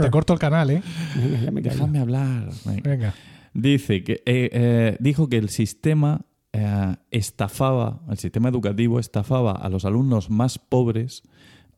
Te 0.00 0.10
corto 0.10 0.32
el 0.32 0.38
canal, 0.38 0.70
¿eh? 0.70 0.82
venga, 1.16 1.40
ya 1.40 1.50
me 1.50 1.62
callo. 1.62 1.74
Déjame 1.76 1.98
hablar. 1.98 2.48
Venga. 2.64 2.82
Venga. 2.84 3.14
Dice 3.54 4.04
que 4.04 4.14
eh, 4.26 4.50
eh, 4.52 4.96
dijo 5.00 5.28
que 5.28 5.36
el 5.38 5.48
sistema 5.48 6.22
eh, 6.52 6.94
estafaba, 7.10 8.00
el 8.10 8.18
sistema 8.18 8.48
educativo 8.48 9.00
estafaba 9.00 9.52
a 9.52 9.68
los 9.68 9.84
alumnos 9.84 10.30
más 10.30 10.58
pobres 10.58 11.22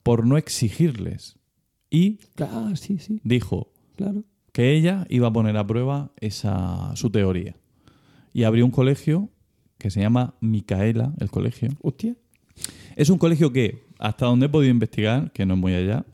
por 0.03 0.27
no 0.27 0.37
exigirles. 0.37 1.37
Y 1.91 2.19
Ah, 2.41 2.73
sí, 2.77 2.99
sí, 2.99 3.21
dijo 3.25 3.73
claro. 3.97 4.25
que 4.53 4.73
ella 4.73 5.07
iba 5.09 5.29
a 5.29 5.33
poner 5.33 5.57
a 5.57 5.67
prueba 5.67 6.13
esa, 6.21 6.95
su 6.95 7.11
teoría. 7.11 7.57
Y 8.33 8.45
abrió 8.45 8.65
un 8.65 8.71
colegio 8.71 9.29
que 9.79 9.91
se 9.91 10.01
llama 10.01 10.35
Micaela, 10.41 11.13
el 11.19 11.31
colegio. 11.31 11.71
Hostia. 11.83 12.15
Es 12.97 13.11
un 13.11 13.19
colegio 13.19 13.53
que, 13.53 13.85
hasta 13.99 14.27
donde 14.27 14.47
he 14.47 14.49
podido 14.49 14.71
investigar, 14.71 15.33
que 15.33 15.47
no 15.47 15.55
es 15.55 15.61
muy 15.61 15.75
allá, 15.75 16.05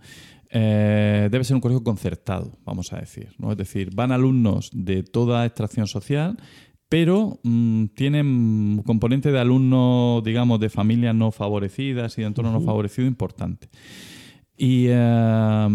eh, 0.50 1.28
debe 1.30 1.44
ser 1.44 1.56
un 1.56 1.60
colegio 1.60 1.82
concertado, 1.82 2.52
vamos 2.64 2.92
a 2.92 3.00
decir. 3.00 3.34
¿no? 3.38 3.50
Es 3.50 3.58
decir, 3.58 3.90
van 3.94 4.12
alumnos 4.12 4.70
de 4.72 5.02
toda 5.02 5.44
extracción 5.44 5.86
social, 5.86 6.38
pero 6.88 7.40
mm, 7.42 7.86
tienen 7.96 8.82
componente 8.86 9.32
de 9.32 9.40
alumnos, 9.40 10.22
digamos, 10.22 10.60
de 10.60 10.70
familias 10.70 11.14
no 11.14 11.32
favorecidas 11.32 12.16
y 12.16 12.22
de 12.22 12.28
entorno 12.28 12.52
no 12.52 12.60
favorecido 12.60 13.08
importante. 13.08 13.68
Y, 14.58 14.86
eh, 14.88 15.68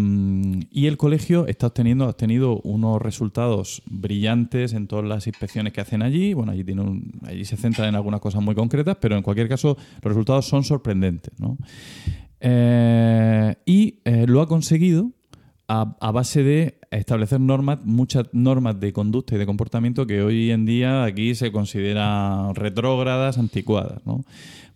y 0.72 0.86
el 0.86 0.96
colegio 0.96 1.46
está 1.46 1.68
obteniendo, 1.68 2.04
ha 2.06 2.08
obtenido 2.08 2.60
unos 2.64 3.00
resultados 3.00 3.80
brillantes 3.86 4.72
en 4.72 4.88
todas 4.88 5.04
las 5.04 5.26
inspecciones 5.28 5.72
que 5.72 5.80
hacen 5.80 6.02
allí. 6.02 6.34
Bueno, 6.34 6.50
allí, 6.50 6.64
tiene 6.64 6.82
un- 6.82 7.12
allí 7.24 7.44
se 7.44 7.56
centran 7.56 7.88
en 7.90 7.94
algunas 7.94 8.20
cosas 8.20 8.42
muy 8.42 8.54
concretas, 8.56 8.96
pero 9.00 9.16
en 9.16 9.22
cualquier 9.22 9.48
caso 9.48 9.76
los 10.02 10.12
resultados 10.12 10.46
son 10.46 10.64
sorprendentes. 10.64 11.32
¿no? 11.38 11.56
Eh, 12.40 13.54
y 13.66 14.00
eh, 14.04 14.26
lo 14.26 14.40
ha 14.40 14.48
conseguido 14.48 15.12
a, 15.68 15.96
a 16.00 16.10
base 16.10 16.42
de 16.42 16.78
establecer 16.90 17.40
normas, 17.40 17.78
muchas 17.84 18.26
normas 18.32 18.78
de 18.80 18.92
conducta 18.92 19.36
y 19.36 19.38
de 19.38 19.46
comportamiento 19.46 20.06
que 20.06 20.22
hoy 20.22 20.50
en 20.50 20.66
día 20.66 21.04
aquí 21.04 21.34
se 21.36 21.52
consideran 21.52 22.54
retrógradas, 22.56 23.38
anticuadas. 23.38 24.04
¿no? 24.04 24.24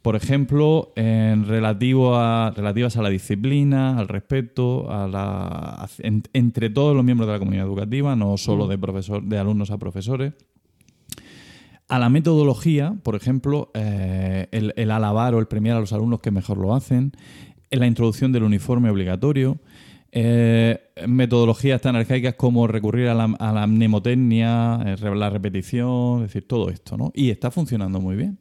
Por 0.07 0.15
ejemplo, 0.15 0.93
en 0.95 1.49
relativo 1.49 2.15
a, 2.15 2.53
relativas 2.55 2.97
a 2.97 3.03
la 3.03 3.09
disciplina, 3.09 3.99
al 3.99 4.07
respeto, 4.07 4.89
a 4.89 5.09
la, 5.09 5.49
a- 5.49 5.89
en- 5.99 6.23
entre 6.33 6.71
todos 6.71 6.95
los 6.95 7.05
miembros 7.05 7.27
de 7.27 7.33
la 7.33 7.39
comunidad 7.41 7.67
educativa, 7.67 8.15
no 8.15 8.37
solo 8.37 8.69
de, 8.69 8.79
profesor, 8.79 9.25
de 9.25 9.37
alumnos 9.37 9.73
a 9.73 9.79
profesores. 9.79 10.35
A 11.89 11.99
la 11.99 12.09
metodología, 12.09 12.95
por 13.03 13.17
ejemplo, 13.17 13.73
eh, 13.75 14.47
el, 14.53 14.73
el 14.77 14.93
alabar 14.93 15.35
o 15.35 15.41
el 15.41 15.49
premiar 15.49 15.77
a 15.77 15.81
los 15.81 15.93
alumnos 15.93 16.21
que 16.21 16.31
mejor 16.31 16.59
lo 16.59 16.73
hacen, 16.77 17.11
en 17.73 17.81
la 17.81 17.89
introducción 17.89 18.31
del 18.31 18.45
uniforme 18.45 18.89
obligatorio, 18.91 19.59
eh, 20.13 20.79
metodologías 21.09 21.81
tan 21.81 21.97
arcaicas 21.97 22.35
como 22.37 22.69
recurrir 22.69 23.09
a 23.09 23.15
la, 23.15 23.25
a 23.25 23.53
la 23.53 23.67
mnemotecnia, 23.67 24.79
eh, 24.87 25.15
la 25.17 25.31
repetición, 25.31 26.19
es 26.23 26.29
decir, 26.29 26.47
todo 26.47 26.71
esto, 26.71 26.97
¿no? 26.97 27.11
Y 27.13 27.31
está 27.31 27.51
funcionando 27.51 28.01
muy 28.01 28.15
bien. 28.15 28.39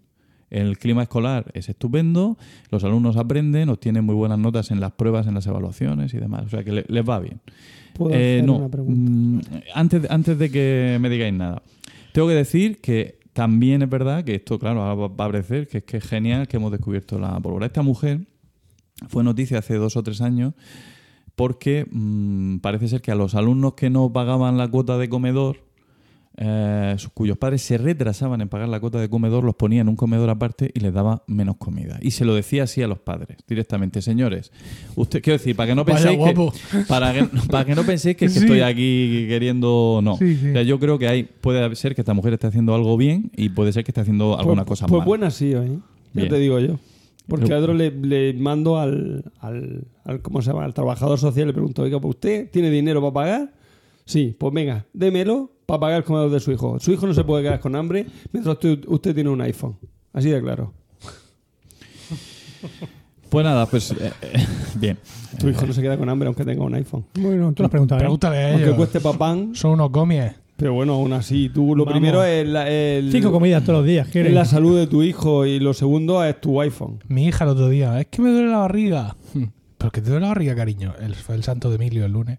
El 0.57 0.77
clima 0.77 1.03
escolar 1.03 1.51
es 1.53 1.67
estupendo, 1.69 2.37
los 2.71 2.83
alumnos 2.83 3.17
aprenden, 3.17 3.69
obtienen 3.69 4.05
muy 4.05 4.15
buenas 4.15 4.39
notas 4.39 4.71
en 4.71 4.79
las 4.79 4.91
pruebas, 4.93 5.27
en 5.27 5.33
las 5.33 5.45
evaluaciones 5.47 6.13
y 6.13 6.17
demás, 6.17 6.43
o 6.45 6.49
sea 6.49 6.63
que 6.63 6.71
le- 6.71 6.85
les 6.87 7.03
va 7.07 7.19
bien. 7.19 7.41
¿Puedo 7.93 8.13
Eh, 8.15 8.37
hacer 8.37 8.45
no, 8.45 8.55
una 8.57 8.69
pregunta? 8.69 8.95
mm, 9.11 9.41
antes, 9.73 10.01
de- 10.03 10.07
antes 10.09 10.37
de 10.39 10.49
que 10.51 10.97
me 11.01 11.09
digáis 11.09 11.33
nada, 11.33 11.61
tengo 12.13 12.27
que 12.29 12.35
decir 12.35 12.79
que 12.79 13.19
también 13.33 13.81
es 13.81 13.89
verdad 13.89 14.23
que 14.23 14.35
esto, 14.35 14.57
claro, 14.57 14.79
va 14.97 15.05
a 15.07 15.15
parecer 15.15 15.67
que 15.67 15.79
es 15.79 15.83
que 15.83 15.97
es 15.97 16.03
genial 16.05 16.47
que 16.47 16.55
hemos 16.55 16.71
descubierto 16.71 17.19
la 17.19 17.37
pólvora. 17.41 17.65
Esta 17.65 17.81
mujer 17.81 18.21
fue 19.09 19.25
noticia 19.25 19.59
hace 19.59 19.75
dos 19.75 19.97
o 19.97 20.03
tres 20.03 20.21
años 20.21 20.53
porque 21.35 21.85
mm, 21.91 22.59
parece 22.59 22.87
ser 22.87 23.01
que 23.01 23.11
a 23.11 23.15
los 23.15 23.35
alumnos 23.35 23.73
que 23.73 23.89
no 23.89 24.13
pagaban 24.13 24.57
la 24.57 24.69
cuota 24.69 24.97
de 24.97 25.09
comedor, 25.09 25.64
eh, 26.37 26.95
sus- 26.97 27.11
cuyos 27.11 27.37
padres 27.37 27.61
se 27.61 27.77
retrasaban 27.77 28.41
en 28.41 28.49
pagar 28.49 28.67
la 28.69 28.79
cuota 28.79 28.99
de 28.99 29.09
comedor, 29.09 29.43
los 29.43 29.55
ponía 29.55 29.81
en 29.81 29.87
un 29.89 29.95
comedor 29.95 30.29
aparte 30.29 30.71
y 30.73 30.79
les 30.79 30.93
daba 30.93 31.23
menos 31.27 31.57
comida. 31.57 31.97
Y 32.01 32.11
se 32.11 32.25
lo 32.25 32.35
decía 32.35 32.63
así 32.63 32.81
a 32.81 32.87
los 32.87 32.99
padres, 32.99 33.37
directamente, 33.47 34.01
señores. 34.01 34.51
Usted, 34.95 35.21
quiero 35.21 35.37
decir, 35.37 35.55
para 35.55 35.67
que 35.69 35.75
no 35.75 35.85
penséis 35.85 36.19
que, 36.19 36.83
para 36.87 37.13
que, 37.13 37.23
para 37.49 37.65
que 37.65 37.75
no 37.75 37.83
penséis 37.83 38.17
que, 38.17 38.25
estoy 38.25 38.61
aquí 38.61 39.25
queriendo 39.29 39.99
no. 40.03 40.17
Sí, 40.17 40.35
sí. 40.35 40.49
O 40.49 40.53
sea, 40.53 40.61
yo 40.63 40.79
creo 40.79 40.99
que 40.99 41.07
hay 41.07 41.23
puede 41.23 41.75
ser 41.75 41.95
que 41.95 42.01
esta 42.01 42.13
mujer 42.13 42.33
esté 42.33 42.47
haciendo 42.47 42.75
algo 42.75 42.97
bien 42.97 43.31
y 43.35 43.49
puede 43.49 43.71
ser 43.73 43.83
que 43.83 43.91
esté 43.91 44.01
haciendo 44.01 44.37
alguna 44.37 44.65
pues, 44.65 44.79
cosa 44.79 44.87
Pues 44.87 44.99
mal. 44.99 45.07
buena 45.07 45.31
sí, 45.31 45.51
¿eh? 45.53 45.79
Ya 46.13 46.21
Bien. 46.21 46.29
te 46.29 46.37
digo 46.39 46.59
yo. 46.59 46.79
Porque 47.27 47.51
a 47.53 47.57
otro 47.57 47.73
le, 47.73 47.89
le 47.89 48.33
mando 48.33 48.77
al, 48.77 49.23
al, 49.39 49.87
al- 50.03 50.21
¿cómo 50.21 50.41
se 50.43 50.51
llama? 50.51 50.63
Al 50.63 50.73
trabajador 50.75 51.17
social, 51.17 51.47
le 51.47 51.53
pregunto, 51.53 51.81
oiga, 51.81 51.99
¿pues 51.99 52.15
¿usted 52.15 52.51
tiene 52.51 52.69
dinero 52.69 53.01
para 53.01 53.13
pagar? 53.13 53.53
Sí, 54.05 54.35
pues 54.37 54.53
venga, 54.53 54.85
démelo 54.93 55.51
para 55.65 55.79
pagar 55.79 55.97
el 55.97 56.03
comedor 56.03 56.29
de 56.31 56.39
su 56.39 56.51
hijo. 56.51 56.79
Su 56.79 56.91
hijo 56.91 57.07
no 57.07 57.13
se 57.13 57.23
puede 57.23 57.43
quedar 57.43 57.59
con 57.59 57.75
hambre 57.75 58.05
mientras 58.31 58.53
usted, 58.55 58.79
usted 58.87 59.13
tiene 59.15 59.29
un 59.29 59.41
iPhone. 59.41 59.77
Así 60.13 60.29
de 60.29 60.41
claro. 60.41 60.73
Pues 63.29 63.43
nada, 63.45 63.65
pues 63.65 63.91
eh, 63.91 64.11
eh, 64.21 64.45
bien. 64.75 64.97
Tu 65.39 65.49
hijo 65.49 65.65
no 65.65 65.73
se 65.73 65.81
queda 65.81 65.97
con 65.97 66.07
hambre 66.09 66.27
aunque 66.27 66.45
tenga 66.45 66.63
un 66.63 66.73
iPhone. 66.75 67.05
Bueno, 67.15 67.51
tú 67.53 67.63
lo 67.63 67.65
has 67.67 67.71
preguntado. 67.71 67.99
¿eh? 67.99 68.03
Pregúntale 68.03 68.37
a 68.37 68.47
Aunque 68.49 68.63
ellos. 68.65 68.75
cueste 68.77 68.99
papán. 69.01 69.55
Son 69.55 69.71
unos 69.71 69.91
gomies. 69.91 70.33
Pero 70.57 70.73
bueno, 70.73 70.93
aún 70.93 71.11
así, 71.11 71.49
tú 71.49 71.75
lo 71.75 71.83
Vamos. 71.83 71.99
primero 71.99 72.23
es 72.23 72.47
la, 72.47 72.69
el- 72.69 73.11
Cinco 73.11 73.29
comidas 73.31 73.63
todos 73.63 73.79
los 73.79 73.85
días. 73.87 74.07
es 74.15 74.31
la 74.31 74.45
salud 74.45 74.77
de 74.77 74.87
tu 74.87 75.03
hijo 75.03 75.45
y 75.45 75.59
lo 75.59 75.73
segundo 75.73 76.23
es 76.23 76.39
tu 76.39 76.61
iPhone. 76.61 77.03
Mi 77.09 77.25
hija 77.25 77.43
el 77.43 77.49
otro 77.49 77.67
día, 77.67 77.99
es 77.99 78.07
que 78.07 78.21
me 78.21 78.29
duele 78.31 78.49
la 78.51 78.59
barriga. 78.59 79.17
¿Pero 79.77 79.91
que 79.91 79.99
te 80.01 80.09
duele 80.11 80.21
la 80.21 80.29
barriga, 80.29 80.55
cariño? 80.55 80.93
El, 81.01 81.13
fue 81.15 81.35
el 81.35 81.43
santo 81.43 81.69
de 81.69 81.75
Emilio 81.75 82.05
el 82.05 82.13
lunes. 82.13 82.37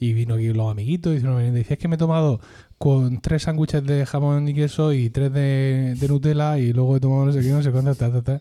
Y 0.00 0.12
vino 0.12 0.34
aquí 0.34 0.52
los 0.52 0.70
amiguitos 0.70 1.16
y. 1.16 1.26
Y 1.26 1.50
dice, 1.50 1.74
es 1.74 1.78
que 1.78 1.88
me 1.88 1.96
he 1.96 1.98
tomado 1.98 2.40
con 2.78 3.20
tres 3.20 3.42
sándwiches 3.42 3.84
de 3.84 4.06
jamón 4.06 4.48
y 4.48 4.54
queso 4.54 4.92
y 4.92 5.10
tres 5.10 5.32
de, 5.32 5.96
de 5.98 6.08
Nutella 6.08 6.58
y 6.58 6.72
luego 6.72 6.96
he 6.96 7.00
tomado 7.00 7.26
no 7.26 7.32
sé 7.32 7.40
qué, 7.40 7.48
no 7.48 7.62
sé 7.62 7.72
cuánto, 7.72 7.94
ta, 7.94 8.10
ta, 8.12 8.22
ta. 8.22 8.40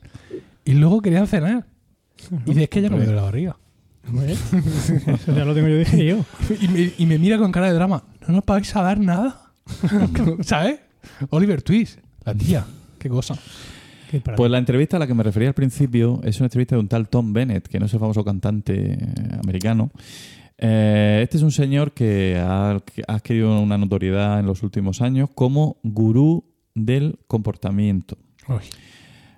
Y 0.66 0.74
luego 0.74 1.02
querían 1.02 1.28
cenar. 1.28 1.66
Y 2.46 2.50
dice, 2.50 2.64
es 2.64 2.70
que 2.70 2.82
ya 2.82 2.90
no 2.90 2.98
me 2.98 3.04
duele 3.04 3.16
la 3.16 3.24
barriga. 3.24 3.58
Eso 4.26 5.36
ya 5.36 5.44
lo 5.44 5.54
tengo 5.54 5.68
yo 5.68 5.78
dije 5.78 6.06
yo. 6.06 6.26
Y 6.62 6.68
me, 6.68 6.92
y 6.98 7.06
me 7.06 7.18
mira 7.18 7.38
con 7.38 7.52
cara 7.52 7.68
de 7.68 7.74
drama. 7.74 8.04
¿No 8.28 8.36
nos 8.36 8.46
vais 8.46 8.76
a 8.76 8.82
dar 8.82 9.00
nada? 9.00 9.52
¿Sabes? 10.42 10.80
Oliver 11.30 11.62
Twist, 11.62 12.00
la 12.24 12.34
tía. 12.34 12.66
Qué 13.00 13.10
cosa. 13.10 13.38
Qué. 14.10 14.22
Pues 14.22 14.50
la 14.50 14.58
entrevista 14.58 14.98
a 14.98 15.00
la 15.00 15.08
que 15.08 15.14
me 15.14 15.24
refería 15.24 15.50
al 15.50 15.56
principio 15.56 16.22
es 16.24 16.40
una 16.40 16.46
entrevista 16.46 16.76
de 16.76 16.82
un 16.82 16.88
tal 16.88 17.10
Tom 17.10 17.34
Bennett, 17.34 17.68
que 17.68 17.80
no 17.80 17.88
es 17.88 17.94
el 17.94 18.00
famoso 18.00 18.24
cantante 18.24 18.98
americano. 19.44 19.92
Eh, 20.58 21.20
este 21.24 21.38
es 21.38 21.44
un 21.44 21.52
señor 21.52 21.92
que 21.92 22.38
ha, 22.40 22.80
que 22.84 23.04
ha 23.08 23.16
adquirido 23.16 23.62
una 23.62 23.78
notoriedad 23.78 24.40
en 24.40 24.46
los 24.46 24.64
últimos 24.64 25.02
años 25.02 25.30
como 25.34 25.78
gurú 25.84 26.46
del 26.74 27.20
comportamiento. 27.28 28.18
Uy. 28.48 28.64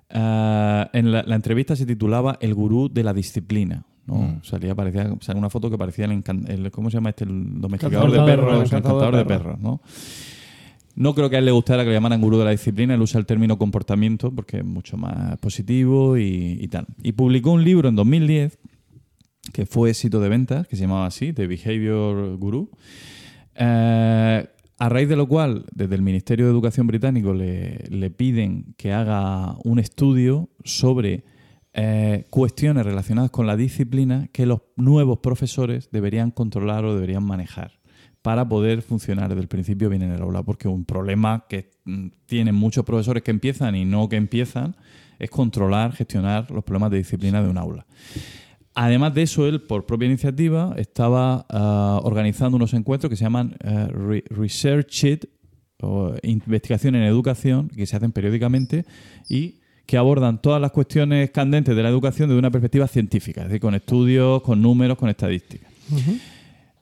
Eh, 0.08 0.86
en 0.92 1.12
la, 1.12 1.22
la 1.22 1.36
entrevista 1.36 1.76
se 1.76 1.86
titulaba 1.86 2.38
El 2.40 2.54
gurú 2.54 2.88
de 2.88 3.04
la 3.04 3.12
disciplina. 3.12 3.84
¿no? 4.06 4.14
Mm. 4.14 4.40
Salía, 4.42 4.74
parecía, 4.74 5.14
salía 5.20 5.38
una 5.38 5.50
foto 5.50 5.70
que 5.70 5.78
parecía 5.78 6.06
el, 6.06 6.70
¿cómo 6.70 6.90
se 6.90 6.96
llama 6.96 7.10
este? 7.10 7.24
El 7.24 7.60
domesticador 7.60 8.10
de 8.10 8.18
perros, 8.22 8.54
el 8.54 8.66
encantador 8.66 8.70
de 8.70 8.76
encantador 8.76 9.16
de 9.16 9.24
perros, 9.24 9.60
¿no? 9.60 9.80
No 10.96 11.14
creo 11.14 11.30
que 11.30 11.36
a 11.36 11.38
él 11.38 11.44
le 11.44 11.52
gustara 11.52 11.84
que 11.84 11.88
le 11.88 11.94
llamaran 11.94 12.20
gurú 12.20 12.38
de 12.38 12.44
la 12.44 12.50
disciplina, 12.50 12.94
él 12.94 13.00
usa 13.00 13.18
el 13.20 13.26
término 13.26 13.56
comportamiento 13.56 14.34
porque 14.34 14.58
es 14.58 14.64
mucho 14.64 14.96
más 14.96 15.38
positivo 15.38 16.18
y, 16.18 16.58
y 16.60 16.68
tal. 16.68 16.86
Y 17.02 17.12
publicó 17.12 17.52
un 17.52 17.64
libro 17.64 17.88
en 17.88 17.96
2010 17.96 18.58
que 19.52 19.66
fue 19.66 19.90
éxito 19.90 20.20
de 20.20 20.28
ventas, 20.28 20.66
que 20.66 20.76
se 20.76 20.82
llamaba 20.82 21.06
así, 21.06 21.32
The 21.32 21.46
Behavior 21.46 22.36
Guru. 22.36 22.70
Eh, 23.54 24.46
a 24.78 24.88
raíz 24.88 25.08
de 25.08 25.16
lo 25.16 25.28
cual, 25.28 25.66
desde 25.74 25.94
el 25.94 26.02
Ministerio 26.02 26.46
de 26.46 26.52
Educación 26.52 26.86
británico 26.86 27.34
le, 27.34 27.84
le 27.90 28.10
piden 28.10 28.74
que 28.76 28.92
haga 28.92 29.56
un 29.64 29.78
estudio 29.78 30.48
sobre 30.64 31.24
eh, 31.72 32.26
cuestiones 32.30 32.84
relacionadas 32.84 33.30
con 33.30 33.46
la 33.46 33.56
disciplina 33.56 34.28
que 34.32 34.44
los 34.44 34.62
nuevos 34.74 35.18
profesores 35.18 35.88
deberían 35.92 36.32
controlar 36.32 36.84
o 36.84 36.94
deberían 36.94 37.22
manejar 37.22 37.78
para 38.22 38.48
poder 38.48 38.82
funcionar 38.82 39.28
desde 39.28 39.42
el 39.42 39.48
principio 39.48 39.88
bien 39.88 40.02
en 40.02 40.10
el 40.10 40.20
aula, 40.20 40.42
porque 40.42 40.66
un 40.66 40.84
problema 40.84 41.46
que 41.48 41.70
mm, 41.84 42.08
tienen 42.26 42.56
muchos 42.56 42.84
profesores 42.84 43.22
que 43.22 43.30
empiezan 43.30 43.76
y 43.76 43.84
no 43.84 44.08
que 44.08 44.16
empiezan 44.16 44.76
es 45.20 45.30
controlar, 45.30 45.92
gestionar 45.92 46.50
los 46.50 46.64
problemas 46.64 46.90
de 46.90 46.98
disciplina 46.98 47.40
de 47.40 47.48
un 47.48 47.58
aula. 47.58 47.86
Además 48.74 49.14
de 49.14 49.22
eso, 49.22 49.46
él, 49.46 49.60
por 49.62 49.84
propia 49.84 50.06
iniciativa, 50.06 50.74
estaba 50.76 51.44
ah, 51.50 52.00
organizando 52.04 52.56
unos 52.56 52.72
encuentros 52.72 53.10
que 53.10 53.16
se 53.16 53.24
llaman 53.24 53.56
eh, 53.64 53.86
Re- 53.88 54.24
Research 54.30 55.04
It, 55.04 55.24
o 55.82 56.14
investigación 56.22 56.94
en 56.94 57.02
educación, 57.04 57.68
que 57.68 57.86
se 57.86 57.96
hacen 57.96 58.12
periódicamente 58.12 58.84
y 59.28 59.56
que 59.86 59.96
abordan 59.96 60.40
todas 60.40 60.60
las 60.60 60.70
cuestiones 60.72 61.30
candentes 61.30 61.74
de 61.74 61.82
la 61.82 61.88
educación 61.88 62.28
desde 62.28 62.38
una 62.38 62.50
perspectiva 62.50 62.86
científica, 62.86 63.40
es 63.42 63.48
decir, 63.48 63.60
con 63.60 63.74
estudios, 63.74 64.42
con 64.42 64.60
números, 64.62 64.96
con 64.98 65.08
estadísticas. 65.08 65.68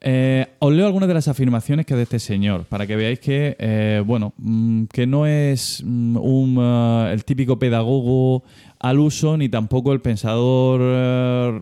Eh, 0.00 0.46
os 0.60 0.72
leo 0.72 0.86
algunas 0.86 1.08
de 1.08 1.14
las 1.14 1.26
afirmaciones 1.26 1.84
que 1.86 1.96
de 1.96 2.02
este 2.02 2.18
señor, 2.20 2.64
para 2.66 2.86
que 2.86 2.94
veáis 2.94 3.18
que, 3.18 3.56
eh, 3.58 4.00
bueno, 4.06 4.32
mm, 4.38 4.84
que 4.92 5.06
no 5.08 5.26
es 5.26 5.82
mm, 5.84 6.16
un, 6.16 6.58
eh, 6.60 7.10
el 7.12 7.24
típico 7.24 7.58
pedagogo 7.58 8.44
al 8.80 8.98
uso, 9.00 9.36
ni 9.36 9.48
tampoco 9.48 9.92
el 9.92 10.00
pensador 10.00 10.80
eh, 10.82 11.60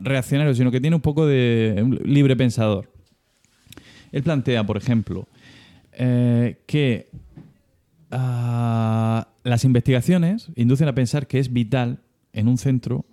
reaccionario, 0.00 0.54
sino 0.54 0.70
que 0.70 0.80
tiene 0.80 0.96
un 0.96 1.02
poco 1.02 1.26
de 1.26 2.00
libre 2.04 2.36
pensador. 2.36 2.90
Él 4.12 4.22
plantea, 4.22 4.64
por 4.64 4.76
ejemplo, 4.76 5.26
eh, 5.92 6.62
que 6.66 7.08
ah, 8.10 9.28
las 9.42 9.64
investigaciones 9.64 10.48
inducen 10.56 10.88
a 10.88 10.94
pensar 10.94 11.26
que 11.26 11.38
es 11.38 11.52
vital 11.52 12.00
en 12.32 12.48
un 12.48 12.58
centro 12.58 13.04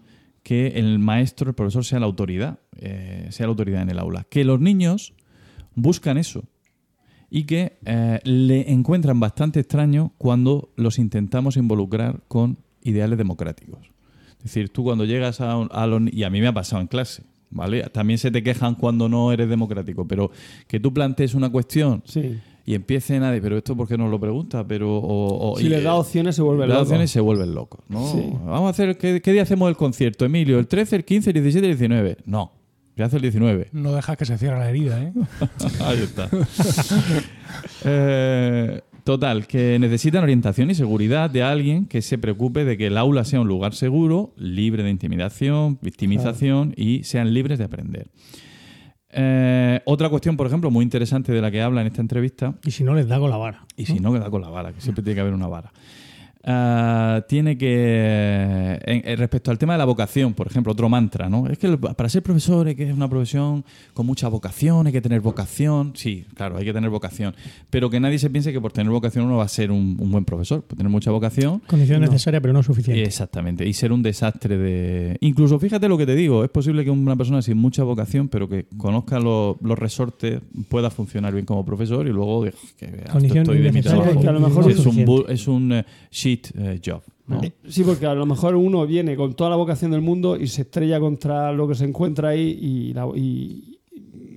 que 0.43 0.67
el 0.67 0.99
maestro, 0.99 1.49
el 1.49 1.55
profesor, 1.55 1.85
sea 1.85 1.99
la 1.99 2.05
autoridad, 2.05 2.59
eh, 2.77 3.27
sea 3.29 3.47
la 3.47 3.51
autoridad 3.51 3.81
en 3.81 3.89
el 3.89 3.99
aula. 3.99 4.25
Que 4.29 4.43
los 4.43 4.59
niños 4.59 5.13
buscan 5.75 6.17
eso 6.17 6.43
y 7.29 7.43
que 7.43 7.77
le 8.23 8.71
encuentran 8.71 9.19
bastante 9.19 9.61
extraño 9.61 10.11
cuando 10.17 10.73
los 10.75 10.99
intentamos 10.99 11.55
involucrar 11.55 12.21
con 12.27 12.57
ideales 12.83 13.17
democráticos. 13.17 13.79
Es 14.37 14.43
decir, 14.45 14.69
tú 14.69 14.83
cuando 14.83 15.05
llegas 15.05 15.39
a, 15.41 15.53
a 15.53 15.87
los... 15.87 16.01
Y 16.11 16.23
a 16.23 16.29
mí 16.29 16.41
me 16.41 16.47
ha 16.47 16.53
pasado 16.53 16.81
en 16.81 16.87
clase, 16.87 17.23
¿vale? 17.51 17.83
También 17.91 18.17
se 18.17 18.31
te 18.31 18.41
quejan 18.41 18.75
cuando 18.75 19.07
no 19.07 19.31
eres 19.31 19.47
democrático, 19.49 20.07
pero 20.07 20.31
que 20.67 20.79
tú 20.79 20.93
plantees 20.93 21.35
una 21.35 21.49
cuestión 21.51 22.01
Sí. 22.05 22.39
y 22.65 22.73
empiecen 22.73 23.21
a 23.23 23.29
decir, 23.29 23.43
pero 23.43 23.57
esto 23.57 23.75
por 23.75 23.87
qué 23.87 23.97
no 23.97 24.07
lo 24.07 24.19
pregunta, 24.19 24.65
pero 24.67 24.97
o, 24.97 25.51
o- 25.51 25.57
Si 25.57 25.65
y, 25.67 25.69
le 25.69 25.81
da 25.81 25.91
eh, 25.91 25.99
opciones 25.99 26.35
se 26.35 26.41
vuelve 26.41 26.63
le 26.65 26.69
da 26.69 26.79
loco. 26.79 26.83
opciones 26.83 27.11
y 27.11 27.13
se 27.13 27.19
vuelven 27.19 27.53
locos, 27.53 27.81
¿no? 27.87 28.11
Sí. 28.11 28.31
Vamos 28.45 28.67
a 28.67 28.69
hacer 28.69 28.97
¿qué, 28.97 29.21
qué 29.21 29.31
día 29.31 29.43
hacemos 29.43 29.69
el 29.69 29.75
concierto, 29.77 30.25
Emilio, 30.25 30.57
el 30.57 30.67
13, 30.67 30.95
el 30.95 31.05
15, 31.05 31.29
el 31.29 31.33
17, 31.35 31.65
el 31.71 31.77
19. 31.77 32.17
No, 32.25 32.51
se 32.97 33.03
hace 33.03 33.15
el 33.17 33.21
19. 33.21 33.69
No 33.73 33.93
dejas 33.93 34.17
que 34.17 34.25
se 34.25 34.37
cierre 34.39 34.57
la 34.57 34.69
herida, 34.69 35.03
¿eh? 35.03 35.13
Ahí 35.81 35.99
está. 35.99 36.29
Eh, 37.83 38.81
total, 39.03 39.47
que 39.47 39.77
necesitan 39.79 40.23
orientación 40.23 40.69
y 40.71 40.75
seguridad 40.75 41.29
de 41.29 41.43
alguien 41.43 41.85
que 41.85 42.01
se 42.01 42.17
preocupe 42.17 42.65
de 42.65 42.77
que 42.77 42.87
el 42.87 42.97
aula 42.97 43.23
sea 43.25 43.41
un 43.41 43.47
lugar 43.47 43.73
seguro, 43.73 44.33
libre 44.37 44.83
de 44.83 44.89
intimidación, 44.89 45.79
victimización 45.81 46.73
y 46.77 47.03
sean 47.03 47.33
libres 47.33 47.59
de 47.59 47.65
aprender. 47.65 48.07
Eh, 49.13 49.81
otra 49.85 50.09
cuestión, 50.09 50.37
por 50.37 50.47
ejemplo, 50.47 50.71
muy 50.71 50.83
interesante 50.83 51.31
de 51.33 51.41
la 51.41 51.51
que 51.51 51.61
habla 51.61 51.81
en 51.81 51.87
esta 51.87 52.01
entrevista, 52.01 52.55
Y 52.65 52.71
si 52.71 52.83
no, 52.83 52.95
les 52.95 53.07
da 53.07 53.19
con 53.19 53.29
la 53.29 53.37
vara. 53.37 53.65
y 53.75 53.85
si 53.85 53.99
no, 53.99 54.13
queda 54.13 54.29
con 54.29 54.41
la 54.41 54.49
vara, 54.49 54.71
que 54.73 54.81
siempre 54.81 55.03
tiene 55.03 55.15
que 55.15 55.21
haber 55.21 55.33
una 55.33 55.47
vara. 55.47 55.71
Ah, 56.43 57.23
tiene 57.27 57.57
que. 57.57 58.79
en- 58.85 59.01
en 59.07 59.17
respecto 59.17 59.51
al 59.51 59.57
tema 59.57 59.73
de 59.73 59.79
la 59.79 59.85
vocación, 59.85 60.33
por 60.33 60.47
ejemplo, 60.47 60.71
otro 60.73 60.89
mantra, 60.89 61.29
¿no? 61.29 61.47
Es 61.47 61.57
que 61.57 61.67
el- 61.67 61.77
para 61.79 62.09
ser 62.09 62.23
profesor 62.23 62.67
hay 62.67 62.75
que 62.75 62.87
es 62.89 62.93
una 62.93 63.09
profesión 63.09 63.63
con 63.93 64.05
mucha 64.05 64.27
vocación, 64.27 64.87
hay 64.87 64.93
que 64.93 65.01
tener 65.01 65.21
vocación. 65.21 65.91
Sí, 65.95 66.25
claro, 66.33 66.57
hay 66.57 66.65
que 66.65 66.73
tener 66.73 66.89
vocación. 66.89 67.35
Pero 67.69 67.89
que 67.89 67.99
nadie 67.99 68.17
se 68.19 68.29
piense 68.29 68.51
que 68.51 68.59
por 68.61 68.71
tener 68.71 68.91
vocación 68.91 69.25
uno 69.25 69.37
va 69.37 69.43
a 69.43 69.47
ser 69.47 69.71
un, 69.71 69.97
un 69.99 70.11
buen 70.11 70.25
profesor. 70.25 70.63
Por 70.63 70.77
tener 70.77 70.91
mucha 70.91 71.11
vocación. 71.11 71.61
Condición 71.67 72.01
necesaria, 72.01 72.41
pero 72.41 72.53
no 72.53 72.63
suficiente. 72.63 73.03
Exactamente. 73.03 73.67
Y 73.67 73.73
ser 73.73 73.91
un 73.91 74.01
desastre 74.01 74.57
de. 74.57 75.17
Incluso, 75.21 75.59
fíjate 75.59 75.87
lo 75.87 75.97
que 75.97 76.05
te 76.05 76.15
digo, 76.15 76.43
es 76.43 76.49
posible 76.49 76.83
que 76.83 76.89
una 76.91 77.15
persona 77.15 77.41
sin 77.41 77.57
mucha 77.57 77.83
vocación, 77.83 78.27
pero 78.27 78.49
que 78.49 78.65
conozca 78.77 79.19
los, 79.19 79.57
los 79.61 79.77
resortes, 79.77 80.41
pueda 80.69 80.89
funcionar 80.89 81.33
bien 81.33 81.45
como 81.45 81.63
profesor 81.65 82.07
y 82.07 82.11
luego 82.11 82.45
que 82.77 82.87
Condición 83.11 83.39
estoy 83.43 83.57
de 83.57 83.63
mi 83.63 83.69
innecesaria, 83.69 84.03
trabajo. 84.03 84.21
que 84.21 84.27
a 84.27 84.31
lo 84.31 84.39
mejor 84.39 84.63
Sí, 84.65 84.71
es 84.71 84.79
es, 84.79 85.47
un, 85.47 85.71
es 85.73 85.81
eh, 85.81 85.85
shit 86.31 86.47
eh, 86.57 86.79
job. 86.85 87.01
¿no? 87.27 87.41
Sí, 87.67 87.83
porque 87.83 88.05
a 88.05 88.13
lo 88.15 88.25
mejor 88.25 88.55
uno 88.55 88.85
viene 88.85 89.15
con 89.15 89.33
toda 89.35 89.49
la 89.49 89.55
vocación 89.55 89.91
del 89.91 90.01
mundo 90.01 90.35
y 90.35 90.47
se 90.47 90.63
estrella 90.63 90.99
contra 90.99 91.51
lo 91.53 91.67
que 91.67 91.75
se 91.75 91.85
encuentra 91.85 92.29
ahí 92.29 92.57
y, 92.61 92.93
la- 92.93 93.07
y- 93.15 93.77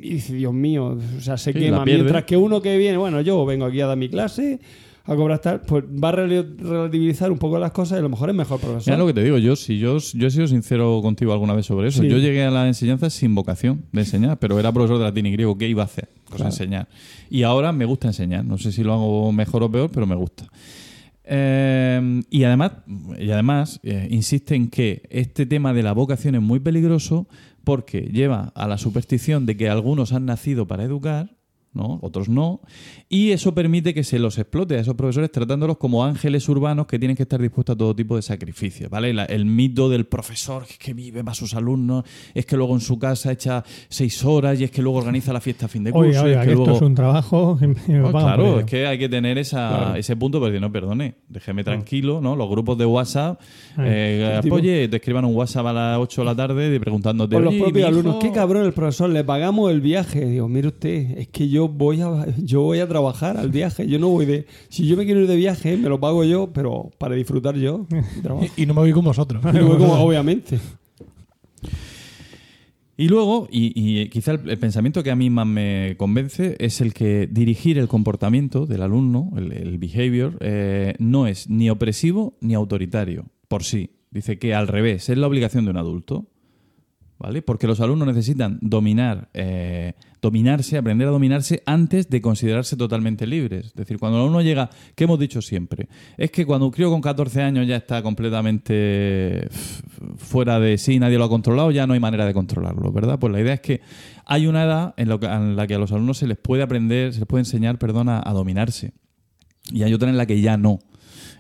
y 0.03 0.09
dice, 0.11 0.35
Dios 0.35 0.53
mío, 0.53 0.99
o 1.17 1.21
sea, 1.21 1.37
se 1.37 1.53
Sí, 1.53 1.59
quema. 1.59 1.85
Mientras 1.85 2.25
que 2.25 2.37
uno 2.37 2.61
que 2.63 2.77
viene, 2.77 2.97
bueno, 2.99 3.21
yo 3.23 3.45
vengo 3.47 3.65
aquí 3.65 3.81
a 3.81 3.87
dar 3.87 3.97
mi 3.97 4.09
clase, 4.09 4.61
a 5.07 5.17
cobrar 5.17 5.39
tal, 5.41 5.61
pues 5.63 5.83
va 5.85 6.11
a 6.11 6.13
rel- 6.17 6.57
relativizar 6.59 7.33
un 7.33 7.39
poco 7.39 7.59
las 7.59 7.73
cosas 7.73 7.97
y 7.97 7.99
a 7.99 8.03
lo 8.03 8.09
mejor 8.11 8.29
es 8.31 8.35
mejor 8.37 8.61
profesor. 8.61 8.87
Mira 8.93 8.99
lo 8.99 9.07
que 9.07 9.15
te 9.15 9.25
digo, 9.25 9.39
yo 9.39 9.57
si 9.57 9.79
yo, 9.79 9.99
yo 9.99 10.27
he 10.27 10.31
sido 10.31 10.47
sincero 10.47 11.01
contigo 11.03 11.33
alguna 11.33 11.55
vez 11.55 11.67
sobre 11.67 11.89
eso. 11.89 12.01
Sí. 12.03 12.09
Yo 12.09 12.19
llegué 12.19 12.45
a 12.45 12.51
la 12.51 12.67
enseñanza 12.69 13.11
sin 13.11 13.35
vocación 13.35 13.85
de 13.93 14.01
enseñar, 14.03 14.39
pero 14.39 14.59
era 14.61 14.71
profesor 14.73 14.99
de 14.99 15.05
latín 15.05 15.27
y 15.27 15.33
griego. 15.33 15.59
¿Qué 15.59 15.69
iba 15.69 15.83
a 15.83 15.87
hacer? 15.87 16.09
Pues 16.27 16.37
Claro. 16.37 16.51
enseñar. 16.53 16.89
Y 17.31 17.43
ahora 17.43 17.73
me 17.73 17.85
gusta 17.87 18.07
enseñar. 18.09 18.45
No 18.45 18.57
sé 18.59 18.73
si 18.73 18.83
lo 18.85 18.93
hago 18.95 19.33
mejor 19.33 19.63
o 19.63 19.71
peor, 19.71 19.91
pero 19.93 20.07
me 20.07 20.15
gusta. 20.15 20.47
Eh, 21.25 22.23
y 22.31 22.45
además, 22.45 22.73
y 23.19 23.31
además 23.31 23.81
eh, 23.83 24.09
insiste 24.11 24.55
en 24.55 24.69
que 24.69 25.03
este 25.11 25.47
tema 25.47 25.73
de 25.73 25.83
la 25.83 25.93
vocación 25.93 26.35
es 26.35 26.43
muy 26.43 26.61
peligroso 26.61 27.27
porque 27.65 28.03
lleva 28.13 28.53
a 28.55 28.69
la 28.69 28.77
superstición 28.77 29.47
de 29.47 29.57
que 29.57 29.71
algunos 29.71 30.13
han 30.13 30.27
nacido 30.27 30.67
para 30.67 30.85
educar, 30.85 31.35
¿no? 31.75 31.99
otros 32.03 32.29
no, 32.29 32.61
y 33.09 33.31
eso 33.33 33.55
permite 33.55 33.93
que 33.95 34.05
se 34.05 34.19
los 34.19 34.39
explote 34.39 34.77
a 34.77 34.81
esos 34.81 34.95
profesores 34.95 35.31
tratándolos 35.31 35.77
como 35.77 36.05
ángeles 36.05 36.49
urbanos 36.49 36.87
que 36.87 36.99
tienen 36.99 37.17
que 37.17 37.25
estar 37.25 37.41
dispuestos 37.41 37.75
a 37.75 37.77
todo 37.77 37.95
tipo 37.95 38.17
de 38.17 38.23
sacrificios. 38.23 38.89
¿vale? 38.91 39.13
La- 39.13 39.25
el 39.25 39.45
mito 39.45 39.89
del 39.89 40.07
profesor 40.07 40.67
que, 40.67 40.75
que 40.79 40.95
vive 40.95 41.23
para 41.25 41.35
sus 41.35 41.55
alumnos, 41.55 42.05
es 42.33 42.47
que 42.47 42.57
luego 42.57 42.75
en 42.75 42.81
su 42.81 42.99
casa 42.99 43.33
echa 43.33 43.65
seis 43.89 44.25
horas 44.25 44.61
y 44.61 44.65
es 44.65 44.71
que 44.71 44.81
luego 44.83 44.99
organiza 44.99 45.33
la 45.33 45.41
fiesta 45.41 45.67
a 45.67 45.69
fin 45.69 45.85
de 45.85 45.93
curso. 45.93 46.09
Oiga, 46.09 46.23
oiga, 46.23 46.41
es 46.41 46.41
que 46.41 46.47
que 46.47 46.53
esto 46.53 46.65
luego- 46.65 46.77
es 46.77 46.83
un 46.83 46.95
trabajo. 46.95 47.59
pues 47.61 48.01
por 48.01 48.11
claro, 48.13 48.61
es 48.61 48.67
que 48.67 48.87
hay 48.87 48.99
que 48.99 49.09
tener 49.09 49.39
esa, 49.39 49.69
Claro. 49.69 49.95
ese 49.97 50.17
punto 50.17 50.41
decir, 50.41 50.61
no, 50.61 50.71
perdone, 50.71 51.15
déjeme 51.29 51.65
tranquilo, 51.65 52.21
¿no? 52.21 52.37
Los 52.37 52.49
grupos 52.49 52.79
de 52.79 52.87
WhatsApp, 52.87 53.41
eh, 53.79 54.39
tipo- 54.43 54.57
oye, 54.57 54.89
te 54.89 54.97
escriban 54.97 55.25
un 55.25 55.35
WhatsApp 55.35 55.67
a 55.67 55.73
las 55.73 55.99
8 55.99 56.21
de 56.21 56.25
la 56.27 56.35
tarde 56.37 56.75
y 56.75 56.79
preguntándote, 56.79 57.35
Por 57.35 57.45
los 57.45 57.53
"Oye, 57.55 57.63
propios 57.63 57.89
alumnos, 57.89 58.15
hijo-". 58.15 58.19
qué 58.21 58.33
cabrón 58.33 58.65
el 58.65 58.73
profesor, 58.73 59.11
le 59.11 59.25
pagamos 59.25 59.71
el 59.71 59.81
viaje. 59.81 60.25
Digo, 60.27 60.49
mire 60.49 60.69
usted, 60.69 61.19
es 61.19 61.29
que 61.29 61.49
yo 61.49 61.64
voy 61.69 62.01
a 62.01 62.27
yo 62.39 62.63
voy 62.63 62.81
a 62.81 62.89
trabajar 62.89 63.37
al 63.37 63.51
viaje, 63.51 63.87
yo 63.87 63.99
no 63.99 64.09
voy 64.09 64.27
de 64.27 64.47
si 64.69 64.87
yo 64.87 64.97
me 64.97 65.05
quiero 65.05 65.21
ir 65.21 65.27
de 65.27 65.37
viaje, 65.37 65.77
me 65.77 65.89
lo 65.89 66.01
pago 66.01 66.25
yo, 66.25 66.53
pero 66.53 66.91
para 66.99 67.15
disfrutar 67.15 67.57
yo. 67.57 67.87
Y, 68.57 68.63
y 68.63 68.67
no 68.67 68.75
me 68.75 68.81
voy 68.81 68.93
con 68.93 69.05
vosotros. 69.05 69.43
Y 69.53 69.57
no 69.59 69.69
voy 69.69 69.79
como, 69.79 69.95
obviamente. 69.95 70.59
Y 72.97 73.09
luego, 73.09 73.49
y, 73.51 73.73
y 73.75 74.09
quizá 74.09 74.33
el, 74.33 74.49
el 74.49 74.59
pensamiento 74.59 75.03
que 75.03 75.11
a 75.11 75.17
mí 75.17 75.29
más 75.29 75.47
me 75.47 75.95
convence 75.97 76.57
es 76.61 76.81
el 76.81 76.95
que 76.95 77.29
dirigir 77.31 77.77
el 77.79 77.89
comportamiento 77.89 78.67
del 78.67 78.83
alumno, 78.83 79.33
el, 79.37 79.53
el 79.53 79.79
behavior, 79.79 80.37
eh, 80.41 80.95
no 80.99 81.27
es 81.27 81.51
ni 81.51 81.71
opresivo 81.71 82.37
ni 82.41 82.55
autoritario 82.55 83.27
por 83.49 83.65
sí. 83.65 83.91
Dice 84.11 84.39
que 84.39 84.55
al 84.55 84.69
revés, 84.69 85.09
es 85.09 85.19
la 85.19 85.27
obligación 85.27 85.65
de 85.65 85.73
un 85.73 85.77
adulto. 85.77 86.27
¿Vale? 87.17 87.43
Porque 87.43 87.69
los 87.69 87.81
alumnos 87.81 88.09
necesitan 88.09 88.59
dominar, 88.61 89.29
eh, 89.35 89.95
dominarse, 90.21 90.77
aprender 90.77 91.07
a 91.07 91.13
dominarse 91.13 91.63
antes 91.65 92.11
de 92.11 92.21
considerarse 92.21 92.77
totalmente 92.77 93.25
libres. 93.27 93.67
Es 93.67 93.75
decir, 93.75 93.99
cuando 93.99 94.19
el 94.19 94.23
alumno 94.23 94.43
llega, 94.43 94.69
¿qué 94.97 95.05
hemos 95.05 95.19
dicho 95.21 95.41
siempre? 95.41 95.89
Es 96.19 96.33
que 96.33 96.45
cuando 96.45 96.67
un 96.67 96.73
crío 96.73 96.91
con 96.91 97.01
14 97.01 97.41
años 97.41 97.69
ya 97.69 97.77
está 97.77 98.03
completamente 98.03 99.49
fuera 100.17 100.59
de 100.59 100.77
sí, 100.77 100.99
nadie 100.99 101.17
lo 101.19 101.25
ha 101.25 101.29
controlado, 101.29 101.71
ya 101.71 101.87
no 101.87 101.95
hay 101.95 102.01
manera 102.01 102.27
de 102.27 102.35
controlarlo, 102.35 102.91
¿verdad? 102.93 103.19
Pues 103.19 103.33
la 103.33 103.41
idea 103.41 103.55
es 103.55 103.61
que 103.61 103.81
hay 104.27 104.47
una 104.49 104.65
edad 104.65 104.95
en, 104.97 105.17
que- 105.19 105.27
en 105.27 105.55
la 105.57 105.67
que 105.69 105.75
a 105.75 105.79
los 105.79 105.93
alumnos 105.93 106.19
se 106.19 106.27
les 106.27 106.37
puede 106.37 106.63
aprender, 106.65 107.13
se 107.13 107.21
les 107.21 107.29
puede 107.29 107.43
enseñar, 107.43 107.79
perdón, 107.79 108.09
a, 108.09 108.21
a 108.25 108.33
dominarse. 108.33 108.93
Y 109.71 109.83
hay 109.85 109.95
otra 109.95 110.11
en 110.11 110.17
la 110.17 110.27
que 110.27 110.41
ya 110.41 110.57
no. 110.57 110.81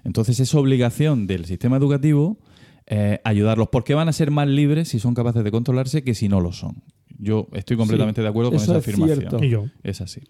Entonces 0.05 0.39
es 0.41 0.55
obligación 0.55 1.27
del 1.27 1.47
sistema 1.47 1.77
educativo 1.79 2.39
eh, 2.87 3.21
ayudarlos, 3.25 3.69
porque 3.69 3.95
van 3.95 4.09
a 4.09 4.13
ser 4.13 4.31
más 4.31 4.49
libres 4.49 4.89
si 4.89 4.99
son 4.99 5.15
capaces 5.15 5.43
de 5.45 5.51
controlarse 5.51 6.03
que 6.03 6.15
si 6.15 6.29
no 6.29 6.41
lo 6.41 6.53
son. 6.53 6.83
Yo 7.19 7.49
estoy 7.53 7.77
completamente 7.77 8.21
de 8.23 8.29
acuerdo 8.29 8.51
con 8.51 8.61
esa 8.61 8.73
es 8.73 8.79
afirmación. 8.79 9.19
cierto. 9.21 9.43
Y 9.45 9.49
yo. 9.51 9.65
Es 9.83 10.01
así. 10.01 10.21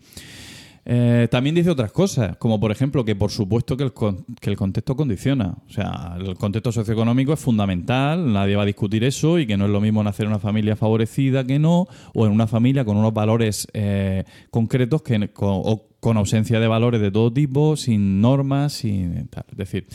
Eh, 0.87 1.29
también 1.31 1.55
dice 1.55 1.71
otras 1.71 1.93
cosas, 1.93 2.37
como 2.37 2.61
por 2.61 2.71
ejemplo 2.71 3.07
que 3.07 3.17
por 3.17 3.31
supuesto 3.31 3.75
que 3.75 3.85
el, 3.85 3.95
con- 3.95 4.27
que 4.39 4.51
el 4.51 4.57
contexto 4.57 4.95
condiciona. 4.95 5.57
O 5.67 5.71
sea, 5.73 6.15
el 6.21 6.35
contexto 6.37 6.73
socioeconómico 6.73 7.33
es 7.33 7.41
fundamental, 7.41 8.31
nadie 8.31 8.55
va 8.55 8.65
a 8.65 8.67
discutir 8.67 9.03
eso 9.03 9.39
y 9.39 9.47
que 9.47 9.57
no 9.57 9.65
es 9.65 9.71
lo 9.71 9.81
mismo 9.81 10.03
nacer 10.03 10.25
en 10.27 10.33
una 10.33 10.39
familia 10.41 10.77
favorecida 10.77 11.43
que 11.47 11.59
no, 11.59 11.87
o 12.13 12.27
en 12.27 12.33
una 12.33 12.47
familia 12.47 12.85
con 12.85 12.99
unos 12.99 13.15
valores 13.15 13.67
eh, 13.73 14.25
concretos 14.51 15.01
que, 15.01 15.31
con, 15.31 15.49
o 15.65 15.89
con 16.01 16.19
ausencia 16.19 16.61
de 16.61 16.69
valores 16.69 17.01
de 17.01 17.11
todo 17.11 17.33
tipo, 17.33 17.77
sin 17.79 18.21
normas, 18.21 18.75
sin 18.75 19.27
tal. 19.29 19.45
Es 19.53 19.57
decir, 19.57 19.87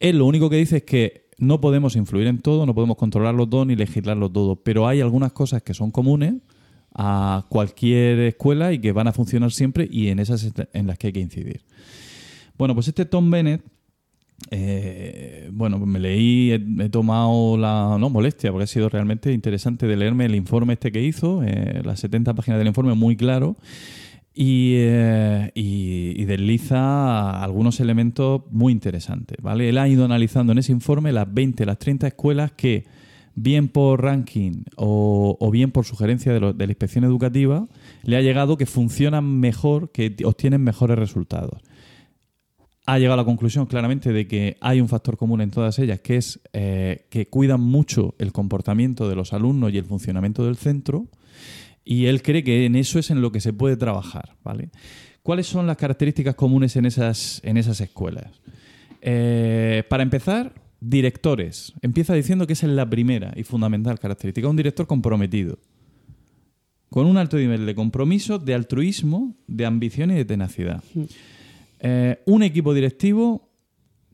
él 0.00 0.16
lo 0.16 0.24
único 0.24 0.48
que 0.48 0.56
dice 0.56 0.78
es 0.78 0.84
que 0.84 1.27
no 1.38 1.60
podemos 1.60 1.96
influir 1.96 2.26
en 2.26 2.38
todo, 2.38 2.66
no 2.66 2.74
podemos 2.74 2.96
controlarlo 2.96 3.48
todo 3.48 3.64
ni 3.64 3.76
legislarlo 3.76 4.30
todo, 4.30 4.56
pero 4.56 4.86
hay 4.86 5.00
algunas 5.00 5.32
cosas 5.32 5.62
que 5.62 5.72
son 5.72 5.90
comunes 5.90 6.34
a 6.94 7.46
cualquier 7.48 8.18
escuela 8.20 8.72
y 8.72 8.80
que 8.80 8.92
van 8.92 9.06
a 9.06 9.12
funcionar 9.12 9.52
siempre 9.52 9.88
y 9.90 10.08
en 10.08 10.18
esas 10.18 10.52
en 10.72 10.86
las 10.86 10.98
que 10.98 11.08
hay 11.08 11.12
que 11.12 11.20
incidir. 11.20 11.62
Bueno, 12.58 12.74
pues 12.74 12.88
este 12.88 13.04
Tom 13.04 13.30
Bennett, 13.30 13.62
eh, 14.50 15.48
bueno, 15.52 15.78
me 15.78 16.00
leí, 16.00 16.50
he, 16.52 16.88
tomado 16.88 17.56
la 17.56 17.96
no, 18.00 18.10
molestia, 18.10 18.50
porque 18.50 18.64
ha 18.64 18.66
sido 18.68 18.88
realmente 18.88 19.32
interesante 19.32 19.86
de 19.86 19.96
leerme 19.96 20.24
el 20.24 20.34
informe 20.34 20.72
este 20.72 20.90
que 20.90 21.02
hizo, 21.02 21.42
eh, 21.44 21.82
las 21.84 22.00
70 22.00 22.34
páginas 22.34 22.58
del 22.58 22.66
informe, 22.66 22.94
muy 22.94 23.16
claro. 23.16 23.56
Eh, 24.40 25.50
y, 25.54 26.24
desliza 26.24 27.42
algunos 27.42 27.80
elementos 27.80 28.42
muy 28.50 28.72
interesantes. 28.72 29.38
¿vale? 29.42 29.68
Él 29.68 29.78
ha 29.78 29.88
ido 29.88 30.04
analizando 30.04 30.52
en 30.52 30.58
ese 30.58 30.70
informe 30.70 31.10
las 31.10 31.32
20, 31.32 31.66
las 31.66 31.78
30 31.78 32.06
escuelas 32.06 32.52
que, 32.52 32.84
bien 33.34 33.68
por 33.68 34.02
ranking 34.02 34.64
o, 34.76 35.50
bien 35.50 35.72
por 35.72 35.86
sugerencia 35.86 36.32
de, 36.32 36.52
de, 36.52 36.66
la 36.66 36.72
inspección 36.72 37.04
educativa, 37.04 37.66
le 38.04 38.16
ha 38.16 38.20
llegado 38.20 38.56
que 38.56 38.66
funcionan 38.66 39.40
mejor, 39.40 39.90
que 39.90 40.14
obtienen 40.24 40.62
mejores 40.62 40.98
resultados. 40.98 41.60
Ha 42.86 42.98
llegado 42.98 43.14
a 43.14 43.16
la 43.18 43.24
conclusión 43.24 43.66
claramente 43.66 44.12
de 44.12 44.28
que 44.28 44.56
hay 44.60 44.80
un 44.80 44.88
factor 44.88 45.16
común 45.16 45.40
en 45.40 45.50
todas 45.50 45.78
ellas, 45.78 46.00
que 46.00 46.16
es 46.16 46.40
eh, 46.52 47.06
que 47.10 47.28
cuidan 47.28 47.60
mucho 47.60 48.14
el 48.18 48.32
comportamiento 48.32 49.08
de 49.08 49.16
los 49.16 49.32
alumnos 49.32 49.72
y 49.72 49.78
el 49.78 49.84
funcionamiento 49.84 50.44
del 50.44 50.56
centro 50.56 51.08
y 51.88 52.04
él 52.04 52.20
cree 52.20 52.44
que 52.44 52.66
en 52.66 52.76
eso 52.76 52.98
es 52.98 53.10
en 53.10 53.22
lo 53.22 53.32
que 53.32 53.40
se 53.40 53.54
puede 53.54 53.78
trabajar. 53.78 54.36
¿vale? 54.44 54.68
¿Cuáles 55.22 55.46
son 55.46 55.66
las 55.66 55.78
características 55.78 56.34
comunes 56.34 56.76
en 56.76 56.84
esas, 56.84 57.40
en 57.42 57.56
esas 57.56 57.80
escuelas? 57.80 58.42
Eh, 59.00 59.84
para 59.88 60.02
empezar, 60.02 60.52
directores. 60.80 61.72
Empieza 61.80 62.12
diciendo 62.12 62.46
que 62.46 62.52
esa 62.52 62.66
es 62.66 62.72
la 62.72 62.88
primera 62.90 63.32
y 63.36 63.42
fundamental 63.42 63.98
característica. 63.98 64.46
Un 64.46 64.56
director 64.56 64.86
comprometido. 64.86 65.60
Con 66.90 67.06
un 67.06 67.16
alto 67.16 67.38
nivel 67.38 67.64
de 67.64 67.74
compromiso, 67.74 68.38
de 68.38 68.52
altruismo, 68.52 69.34
de 69.46 69.64
ambición 69.64 70.10
y 70.10 70.14
de 70.16 70.26
tenacidad. 70.26 70.84
Hmm. 70.92 71.04
Eh, 71.80 72.22
un 72.26 72.42
equipo 72.42 72.74
directivo 72.74 73.47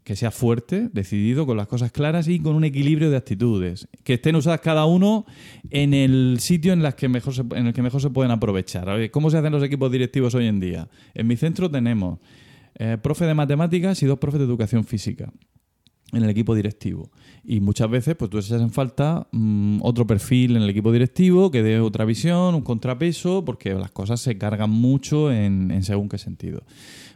que 0.04 0.16
sea 0.16 0.30
fuerte, 0.30 0.90
decidido, 0.92 1.46
con 1.46 1.56
las 1.56 1.66
cosas 1.66 1.90
claras 1.90 2.28
y 2.28 2.38
con 2.38 2.54
un 2.54 2.64
equilibrio 2.64 3.10
de 3.10 3.16
actitudes, 3.16 3.88
que 4.04 4.14
estén 4.14 4.36
usadas 4.36 4.60
cada 4.60 4.84
uno 4.84 5.24
en 5.70 5.94
el 5.94 6.36
sitio 6.40 6.74
en, 6.74 6.82
las 6.82 6.94
que 6.94 7.08
mejor 7.08 7.34
en 7.56 7.68
el 7.68 7.72
que 7.72 7.82
mejor 7.82 8.02
se 8.02 8.10
pueden 8.10 8.30
aprovechar. 8.30 8.86
¿Cómo 9.10 9.30
se 9.30 9.38
hacen 9.38 9.52
los 9.52 9.62
equipos 9.62 9.90
directivos 9.90 10.34
hoy 10.34 10.46
en 10.46 10.60
día? 10.60 10.88
En 11.14 11.26
mi 11.26 11.36
centro 11.36 11.70
tenemos 11.70 12.18
eh, 12.74 12.98
profe 13.02 13.24
de 13.24 13.34
matemáticas 13.34 14.02
y 14.02 14.06
dos 14.06 14.18
profes 14.18 14.40
de 14.40 14.44
educación 14.44 14.84
física 14.84 15.32
en 16.12 16.22
el 16.22 16.30
equipo 16.30 16.54
directivo. 16.54 17.10
Y 17.42 17.60
muchas 17.60 17.88
veces, 17.88 18.14
pues 18.14 18.30
tú 18.30 18.38
echas 18.38 18.60
en 18.60 18.70
falta 18.70 19.26
mm, 19.32 19.78
otro 19.82 20.06
perfil 20.06 20.56
en 20.56 20.62
el 20.62 20.70
equipo 20.70 20.92
directivo 20.92 21.50
que 21.50 21.62
dé 21.62 21.80
otra 21.80 22.04
visión, 22.04 22.54
un 22.54 22.62
contrapeso, 22.62 23.44
porque 23.44 23.74
las 23.74 23.90
cosas 23.90 24.20
se 24.20 24.36
cargan 24.36 24.70
mucho 24.70 25.32
en, 25.32 25.70
en 25.70 25.82
según 25.82 26.08
qué 26.08 26.18
sentido. 26.18 26.62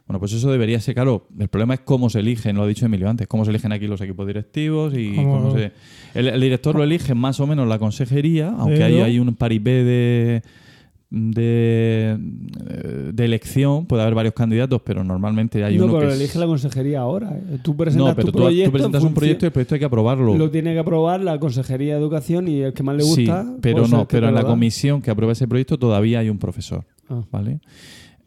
Bueno, 0.09 0.21
pues 0.21 0.33
eso 0.33 0.51
debería 0.51 0.81
ser 0.81 0.95
claro. 0.95 1.27
El 1.39 1.49
problema 1.49 1.75
es 1.75 1.81
cómo 1.81 2.09
se 2.09 2.21
eligen, 2.21 2.57
lo 2.57 2.63
ha 2.63 2.67
dicho 2.67 2.87
Emilio 2.87 3.11
antes, 3.11 3.29
cómo 3.29 3.45
se 3.45 3.51
eligen 3.51 3.73
aquí 3.73 3.87
los 3.87 4.01
equipos 4.01 4.27
directivos 4.27 4.95
y 4.97 5.15
cómo, 5.15 5.53
se... 5.53 5.73
El, 6.15 6.41
director 6.41 6.75
lo 6.75 6.83
elige 6.83 7.15
más 7.15 7.41
o 7.41 7.47
menos 7.47 7.69
la 7.69 7.79
consejería, 7.79 8.49
aunque 8.49 8.83
hay, 8.83 9.01
hay 9.01 9.19
un 9.19 9.35
paripé 9.35 9.85
de, 9.85 10.43
de, 11.11 12.17
de, 13.13 13.25
elección, 13.25 13.85
puede 13.85 14.01
haber 14.01 14.15
varios 14.15 14.33
candidatos, 14.33 14.81
pero 14.83 15.05
normalmente 15.05 15.63
hay 15.63 15.79
uno 15.79 15.89
pero 15.89 16.01
que 16.01 16.07
lo 16.07 16.13
elige 16.15 16.39
la 16.39 16.47
consejería 16.47 17.01
ahora. 17.01 17.39
Tú 17.63 17.77
presentas 17.77 18.09
no, 18.09 18.15
pero 18.15 18.33
tu 18.33 18.39
proyecto, 18.39 18.71
tú 18.71 18.73
presentas 18.73 19.03
un 19.05 19.13
proyecto 19.13 19.45
y 19.45 19.49
el 19.49 19.53
proyecto 19.53 19.75
hay 19.75 19.79
que 19.79 19.85
aprobarlo. 19.85 20.39
Lo 20.39 20.51
tiene 20.51 20.73
que 20.73 20.79
aprobar 20.79 21.21
la 21.21 21.39
Consejería 21.39 21.97
de 21.97 22.01
Educación 22.01 22.49
y 22.49 22.61
el 22.61 22.73
que 22.73 22.83
más 22.83 22.97
le 22.97 23.05
gusta... 23.05 23.45
Sí, 23.45 23.51
pero 23.61 23.87
no, 23.87 24.09
pero 24.09 24.29
en 24.29 24.35
la 24.35 24.45
comisión 24.45 25.03
que 25.03 25.11
aprueba 25.11 25.35
ese 25.35 25.47
proyecto 25.47 25.79
todavía 25.79 26.21
hay 26.21 26.31
un 26.31 26.39
profesor, 26.39 26.87
ah. 27.11 27.23
¿vale? 27.31 27.61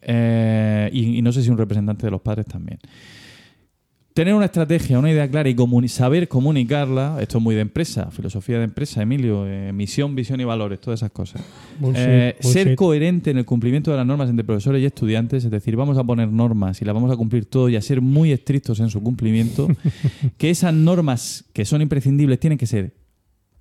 Eh, 0.01 0.89
y, 0.93 1.21
no 1.21 1.31
sé 1.31 1.43
si 1.43 1.49
un 1.49 1.57
representante 1.57 2.05
de 2.05 2.11
los 2.11 2.21
padres 2.21 2.45
también. 2.45 2.79
Tener 4.13 4.33
una 4.33 4.45
estrategia, 4.45 4.99
una 4.99 5.09
idea 5.09 5.29
clara 5.29 5.47
y 5.49 5.87
saber 5.87 6.27
comunicarla, 6.27 7.17
esto 7.21 7.37
es 7.37 7.43
muy 7.43 7.55
de 7.55 7.61
empresa, 7.61 8.11
filosofía 8.11 8.57
de 8.57 8.65
empresa, 8.65 9.01
Emilio, 9.01 9.47
eh, 9.47 9.71
misión, 9.71 10.15
visión 10.15 10.41
y 10.41 10.43
valores, 10.43 10.81
todas 10.81 10.99
esas 10.99 11.11
cosas. 11.11 11.41
Eh, 11.95 12.35
ser 12.41 12.75
coherente 12.75 13.31
en 13.31 13.37
el 13.37 13.45
cumplimiento 13.45 13.89
de 13.89 13.95
las 13.95 14.05
normas 14.05 14.29
entre 14.29 14.43
profesores 14.43 14.81
y 14.81 14.85
estudiantes, 14.85 15.45
es 15.45 15.51
decir, 15.51 15.77
vamos 15.77 15.97
a 15.97 16.03
poner 16.03 16.27
normas 16.27 16.81
y 16.81 16.85
las 16.85 16.93
vamos 16.93 17.09
a 17.09 17.15
cumplir 17.15 17.45
todo 17.45 17.69
y 17.69 17.77
a 17.77 17.81
ser 17.81 18.01
muy 18.01 18.33
estrictos 18.33 18.81
en 18.81 18.89
su 18.89 19.01
cumplimiento, 19.01 19.69
que 20.37 20.49
esas 20.49 20.73
normas 20.73 21.45
que 21.53 21.63
son 21.63 21.81
imprescindibles 21.81 22.37
tienen 22.37 22.57
que 22.57 22.67
ser 22.67 22.93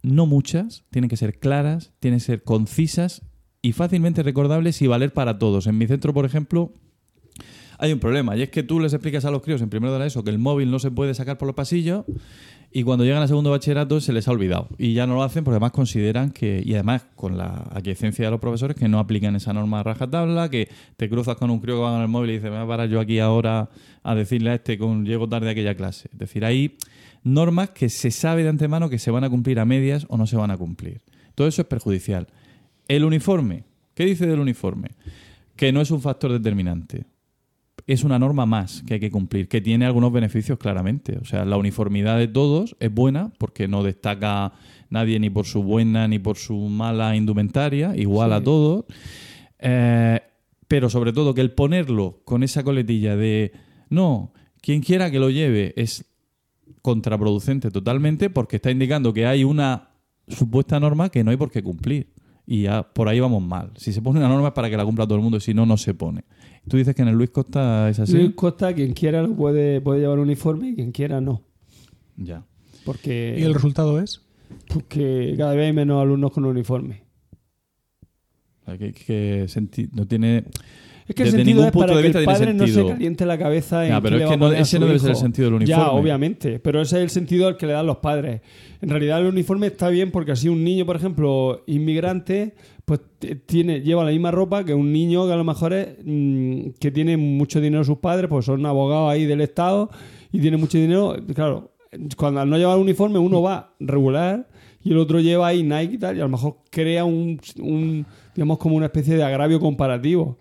no 0.03 0.27
muchas, 0.27 0.83
tienen 0.91 1.09
que 1.09 1.17
ser 1.17 1.39
claras, 1.39 1.93
tienen 2.01 2.19
que 2.19 2.25
ser 2.25 2.43
concisas 2.43 3.23
y 3.63 3.73
fácilmente 3.73 4.23
recordables 4.23 4.81
y 4.83 4.87
valer 4.87 5.13
para 5.13 5.39
todos. 5.39 5.67
En 5.67 5.79
mi 5.79 5.87
centro, 5.87 6.15
por 6.15 6.25
ejemplo, 6.25 6.73
hay 7.79 7.93
un 7.93 7.99
problema 7.99 8.37
y 8.37 8.43
es 8.43 8.51
que 8.51 8.63
tú 8.63 8.79
les 8.79 8.93
explicas 8.93 9.25
a 9.25 9.31
los 9.31 9.43
críos 9.43 9.63
en 9.63 9.71
primero 9.71 9.93
de 9.93 9.99
la 9.99 10.07
ESO 10.07 10.23
que 10.23 10.31
el 10.31 10.39
móvil 10.39 10.71
no 10.71 10.79
se 10.79 10.91
puede 10.91 11.15
sacar 11.15 11.39
por 11.39 11.47
los 11.47 11.57
pasillos 11.57 12.05
y 12.73 12.83
cuando 12.83 13.05
llegan 13.05 13.23
a 13.23 13.27
segundo 13.27 13.51
bachillerato 13.51 14.01
se 14.01 14.13
les 14.13 14.29
ha 14.29 14.33
olvidado. 14.33 14.69
Y 14.79 14.93
ya 14.93 15.07
no 15.07 15.15
lo 15.15 15.23
hacen 15.23 15.45
porque 15.45 15.55
además 15.57 15.73
consideran 15.73 16.31
que 16.31 16.63
y 16.65 16.75
además 16.75 17.07
con 17.17 17.39
la 17.39 17.67
aquiescencia 17.73 18.27
de 18.27 18.31
los 18.31 18.39
profesores 18.39 18.77
que 18.77 18.87
no 18.87 18.99
aplican 18.99 19.35
esa 19.35 19.55
norma 19.55 19.81
a 19.81 19.83
rajatabla 19.83 20.51
que 20.51 20.69
te 20.97 21.09
cruzas 21.09 21.37
con 21.37 21.51
un 21.51 21.61
crío 21.61 21.77
que 21.77 21.83
va 21.83 21.93
con 21.93 22.03
el 22.03 22.09
móvil 22.09 22.31
y 22.31 22.33
dice 22.35 22.51
me 22.51 22.57
voy 22.57 22.65
a 22.65 22.69
parar 22.69 22.89
yo 22.89 23.01
aquí 23.01 23.19
ahora 23.19 23.71
a 24.03 24.15
decirle 24.15 24.51
a 24.51 24.55
este 24.55 24.77
que 24.77 24.85
llego 25.05 25.29
tarde 25.29 25.49
a 25.49 25.53
aquella 25.53 25.75
clase 25.75 26.09
es 26.13 26.19
decir 26.19 26.45
hay 26.45 26.77
normas 27.25 27.71
que 27.71 27.89
se 27.89 28.11
sabe 28.11 28.43
de 28.43 28.51
antemano 28.51 28.89
que 28.89 28.99
se 28.99 29.11
van 29.11 29.25
a 29.25 29.31
cumplir 29.31 29.59
a 29.59 29.65
medias 29.65 30.07
o 30.09 30.19
no 30.19 30.27
se 30.27 30.37
van 30.37 30.51
a 30.51 30.59
cumplir. 30.59 31.01
Todo 31.35 31.49
eso 31.49 31.63
es 31.63 31.69
perjudicial 31.69 32.29
el 32.97 33.05
uniforme. 33.05 33.63
¿Qué 33.95 34.05
dice 34.05 34.27
del 34.27 34.41
uniforme? 34.41 34.89
Que 35.55 35.73
no 35.73 35.81
es 35.81 35.93
un 35.93 36.01
factor 36.01 36.33
determinante. 36.33 37.05
Es 37.87 38.03
una 38.03 38.19
norma 38.19 38.47
más 38.47 38.83
que 38.85 38.95
hay 38.95 39.01
que 39.01 39.13
cumplir, 39.13 39.49
que 39.49 39.61
tiene 39.61 39.87
algunos 39.87 40.13
beneficios 40.13 40.59
claramente. 40.59 41.17
O 41.19 41.25
sea, 41.25 41.45
la 41.45 41.57
uniformidad 41.57 42.19
de 42.19 42.27
todos 42.27 42.77
es 42.81 42.93
buena 42.93 43.33
porque 43.39 43.69
no 43.69 43.85
destaca 43.85 44.53
nadie 44.91 45.21
ni 45.21 45.31
por 45.31 45.47
su 45.47 45.63
buena 45.63 46.09
ni 46.09 46.19
por 46.19 46.37
su 46.37 46.57
mala 46.57 47.15
indumentaria, 47.15 47.97
igual 47.97 48.33
a 48.33 48.43
todos. 48.43 48.87
Eh, 49.61 50.21
pero 50.67 50.91
sobre 50.91 51.13
todo 51.13 51.33
que 51.33 51.43
el 51.43 51.53
ponerlo 51.53 52.23
con 52.25 52.43
esa 52.43 52.65
coletilla 52.65 53.15
de 53.15 53.53
no, 53.89 54.33
quien 54.61 54.81
quiera 54.83 55.13
que 55.13 55.21
lo 55.21 55.31
lleve 55.31 55.75
es 55.77 56.07
contraproducente 56.83 57.71
totalmente 57.71 58.31
porque 58.31 58.57
está 58.57 58.73
indicando 58.73 59.13
que 59.13 59.27
hay 59.27 59.45
una 59.45 59.91
supuesta 60.27 60.81
norma 60.81 61.09
que 61.09 61.23
no 61.23 61.31
hay 61.31 61.37
por 61.37 61.53
qué 61.53 61.63
cumplir 61.63 62.13
y 62.51 62.63
ya 62.63 62.83
por 62.83 63.07
ahí 63.07 63.21
vamos 63.21 63.41
mal. 63.45 63.71
Si 63.77 63.93
se 63.93 64.03
pone 64.03 64.19
una 64.19 64.29
norma 64.29 64.49
es 64.49 64.55
para 64.55 64.69
que 64.69 64.77
la 64.77 64.85
cumpla 64.85 65.07
todo 65.07 65.15
el 65.15 65.23
mundo, 65.23 65.39
si 65.39 65.55
no, 65.55 65.67
no 65.67 65.77
se 65.77 65.95
pone. 65.95 66.25
Tú 66.69 66.79
dices 66.79 66.97
que 66.97 67.03
en 67.03 67.07
el 67.07 67.15
Luis 67.15 67.31
Costa 67.31 67.89
es 67.89 68.01
así. 68.01 68.15
Luis 68.15 68.35
Costa, 68.35 68.75
quien 68.75 68.93
quiera 68.93 69.23
lo 69.23 69.37
puede, 69.37 69.81
puede 69.81 70.01
llevar 70.01 70.19
uniforme 70.19 70.71
y 70.71 70.75
quien 70.75 70.91
quiera 70.91 71.21
no. 71.21 71.45
Ya. 72.17 72.45
Porque, 72.85 73.37
¿Y 73.39 73.45
el 73.45 73.55
resultado 73.55 74.01
es? 74.01 74.23
Porque 74.67 75.37
cada 75.39 75.55
vez 75.55 75.67
hay 75.67 75.73
menos 75.73 76.03
alumnos 76.03 76.33
con 76.33 76.45
uniforme. 76.45 77.05
Que, 78.67 79.47
no 79.93 80.09
tiene 80.09 80.43
es 81.11 81.17
que 81.17 81.23
el 81.25 81.31
sentido 81.33 81.67
es 81.67 81.73
para 81.73 82.01
que 82.01 82.07
el 82.07 82.25
padre 82.25 82.55
no 82.55 82.67
se 82.69 82.87
caliente 82.87 83.27
la 83.27 83.37
cabeza 83.37 83.85
en 83.85 84.01
pero 84.01 84.17
es 84.17 84.29
que 84.29 84.61
ese 84.61 84.79
no 84.79 84.87
debe 84.87 85.01
ser 85.01 85.11
el 85.11 85.17
sentido 85.17 85.47
del 85.47 85.55
uniforme. 85.55 85.83
Ya, 85.83 85.91
obviamente, 85.91 86.61
pero 86.61 86.81
ese 86.81 86.99
es 86.99 87.03
el 87.03 87.11
sentido 87.11 87.49
al 87.49 87.57
que 87.57 87.67
le 87.67 87.73
dan 87.73 87.87
los 87.87 87.97
padres. 87.97 88.43
En 88.81 88.91
realidad 88.91 89.21
el 89.21 89.27
uniforme 89.27 89.67
está 89.67 89.89
bien 89.89 90.13
porque 90.13 90.31
así 90.31 90.49
un 90.49 90.63
niño, 90.63 90.87
por 90.87 90.95
ejemplo, 90.95 91.65
inmigrante, 91.67 92.55
pues 92.85 93.01
tiene 93.47 93.81
lleva 93.81 94.05
la 94.05 94.13
misma 94.13 94.31
ropa 94.31 94.65
que 94.65 94.73
un 94.73 94.93
niño 94.93 95.27
que 95.27 95.33
a 95.33 95.37
lo 95.37 95.43
mejor 95.43 95.73
es 95.73 95.89
mm, 96.05 96.71
que 96.79 96.93
tiene 96.93 97.17
mucho 97.17 97.61
dinero 97.61 97.83
sus 97.83 97.99
padres, 97.99 98.29
pues 98.29 98.47
son 98.47 98.65
abogados 98.65 99.11
ahí 99.11 99.27
del 99.27 99.41
Estado 99.41 99.91
y 100.31 100.39
tiene 100.39 100.59
mucho 100.59 100.79
dinero. 100.79 101.17
Claro, 101.35 101.73
cuando 102.17 102.41
al 102.41 102.49
no 102.49 102.57
llevar 102.57 102.79
uniforme 102.79 103.19
uno 103.19 103.43
va 103.43 103.75
regular 103.81 104.49
y 104.85 104.93
el 104.93 104.99
otro 104.99 105.19
lleva 105.19 105.49
ahí 105.49 105.65
Nike 105.65 105.95
y 105.95 105.99
tal, 105.99 106.17
y 106.17 106.21
a 106.21 106.23
lo 106.23 106.31
mejor 106.31 106.59
crea 106.71 107.05
un, 107.05 107.41
un 107.59 108.07
digamos, 108.33 108.59
como 108.59 108.77
una 108.77 108.87
especie 108.87 109.17
de 109.17 109.25
agravio 109.25 109.59
comparativo. 109.59 110.39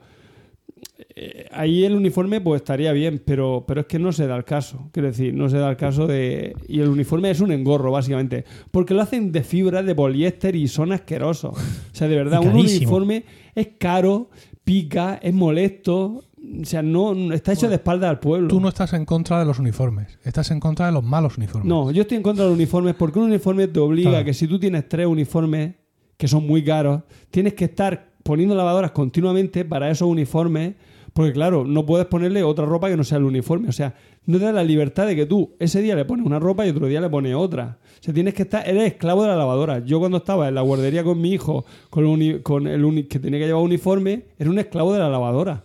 Eh, 1.15 1.47
ahí 1.51 1.85
el 1.85 1.95
uniforme 1.95 2.41
pues 2.41 2.61
estaría 2.61 2.91
bien, 2.91 3.21
pero, 3.25 3.63
pero 3.65 3.81
es 3.81 3.87
que 3.87 3.99
no 3.99 4.11
se 4.11 4.27
da 4.27 4.35
el 4.35 4.43
caso. 4.43 4.89
Quiero 4.91 5.07
decir, 5.07 5.33
no 5.33 5.49
se 5.49 5.57
da 5.57 5.69
el 5.69 5.77
caso 5.77 6.07
de... 6.07 6.53
Y 6.67 6.81
el 6.81 6.89
uniforme 6.89 7.31
es 7.31 7.39
un 7.39 7.51
engorro, 7.51 7.91
básicamente. 7.91 8.43
Porque 8.71 8.93
lo 8.93 9.01
hacen 9.01 9.31
de 9.31 9.43
fibra, 9.43 9.81
de 9.81 9.95
poliéster 9.95 10.55
y 10.55 10.67
son 10.67 10.91
asquerosos. 10.91 11.53
O 11.53 11.95
sea, 11.95 12.07
de 12.07 12.15
verdad, 12.15 12.41
un 12.41 12.49
uniforme 12.49 13.23
es 13.55 13.69
caro, 13.77 14.29
pica, 14.63 15.19
es 15.21 15.33
molesto. 15.33 16.25
O 16.61 16.65
sea, 16.65 16.81
no 16.81 17.33
está 17.33 17.53
hecho 17.53 17.69
de 17.69 17.75
espalda 17.75 18.09
al 18.09 18.19
pueblo. 18.19 18.47
Tú 18.47 18.59
no 18.59 18.69
estás 18.69 18.93
en 18.93 19.05
contra 19.05 19.39
de 19.39 19.45
los 19.45 19.59
uniformes, 19.59 20.19
estás 20.23 20.51
en 20.51 20.59
contra 20.59 20.85
de 20.85 20.91
los 20.91 21.03
malos 21.03 21.37
uniformes. 21.37 21.67
No, 21.67 21.91
yo 21.91 22.01
estoy 22.01 22.17
en 22.17 22.23
contra 22.23 22.43
de 22.45 22.49
los 22.49 22.57
uniformes 22.57 22.95
porque 22.95 23.19
un 23.19 23.25
uniforme 23.25 23.67
te 23.67 23.79
obliga 23.79 24.19
a 24.19 24.23
que 24.23 24.33
si 24.33 24.47
tú 24.47 24.59
tienes 24.59 24.87
tres 24.87 25.05
uniformes 25.05 25.75
que 26.17 26.27
son 26.27 26.47
muy 26.47 26.63
caros, 26.63 27.01
tienes 27.29 27.53
que 27.53 27.65
estar 27.65 28.13
poniendo 28.23 28.55
lavadoras 28.55 28.91
continuamente 28.91 29.65
para 29.65 29.89
esos 29.89 30.07
uniformes 30.07 30.75
Porque 31.13 31.33
claro, 31.33 31.65
no 31.65 31.85
puedes 31.85 32.05
ponerle 32.07 32.43
otra 32.43 32.65
ropa 32.65 32.87
que 32.89 32.95
no 32.97 33.03
sea 33.03 33.17
el 33.17 33.23
uniforme. 33.23 33.67
O 33.69 33.71
sea, 33.71 33.95
no 34.25 34.37
te 34.37 34.45
da 34.45 34.51
la 34.51 34.63
libertad 34.63 35.07
de 35.07 35.15
que 35.15 35.25
tú 35.25 35.55
ese 35.59 35.81
día 35.81 35.95
le 35.95 36.05
pones 36.05 36.25
una 36.25 36.39
ropa 36.39 36.65
y 36.65 36.69
otro 36.69 36.87
día 36.87 37.01
le 37.01 37.09
pones 37.09 37.35
otra. 37.35 37.77
O 37.99 38.03
sea, 38.03 38.13
tienes 38.13 38.33
que 38.33 38.43
estar, 38.43 38.67
eres 38.69 38.83
esclavo 38.93 39.23
de 39.23 39.29
la 39.29 39.35
lavadora. 39.35 39.79
Yo 39.85 39.99
cuando 39.99 40.17
estaba 40.19 40.47
en 40.47 40.55
la 40.55 40.61
guardería 40.61 41.03
con 41.03 41.19
mi 41.19 41.31
hijo, 41.33 41.65
con 41.89 42.03
el, 42.05 42.09
uni- 42.09 42.39
con 42.41 42.67
el 42.67 42.85
uni- 42.85 43.03
que 43.03 43.19
tenía 43.19 43.39
que 43.39 43.47
llevar 43.47 43.63
uniforme, 43.63 44.25
era 44.37 44.49
un 44.49 44.59
esclavo 44.59 44.93
de 44.93 44.99
la 44.99 45.09
lavadora. 45.09 45.63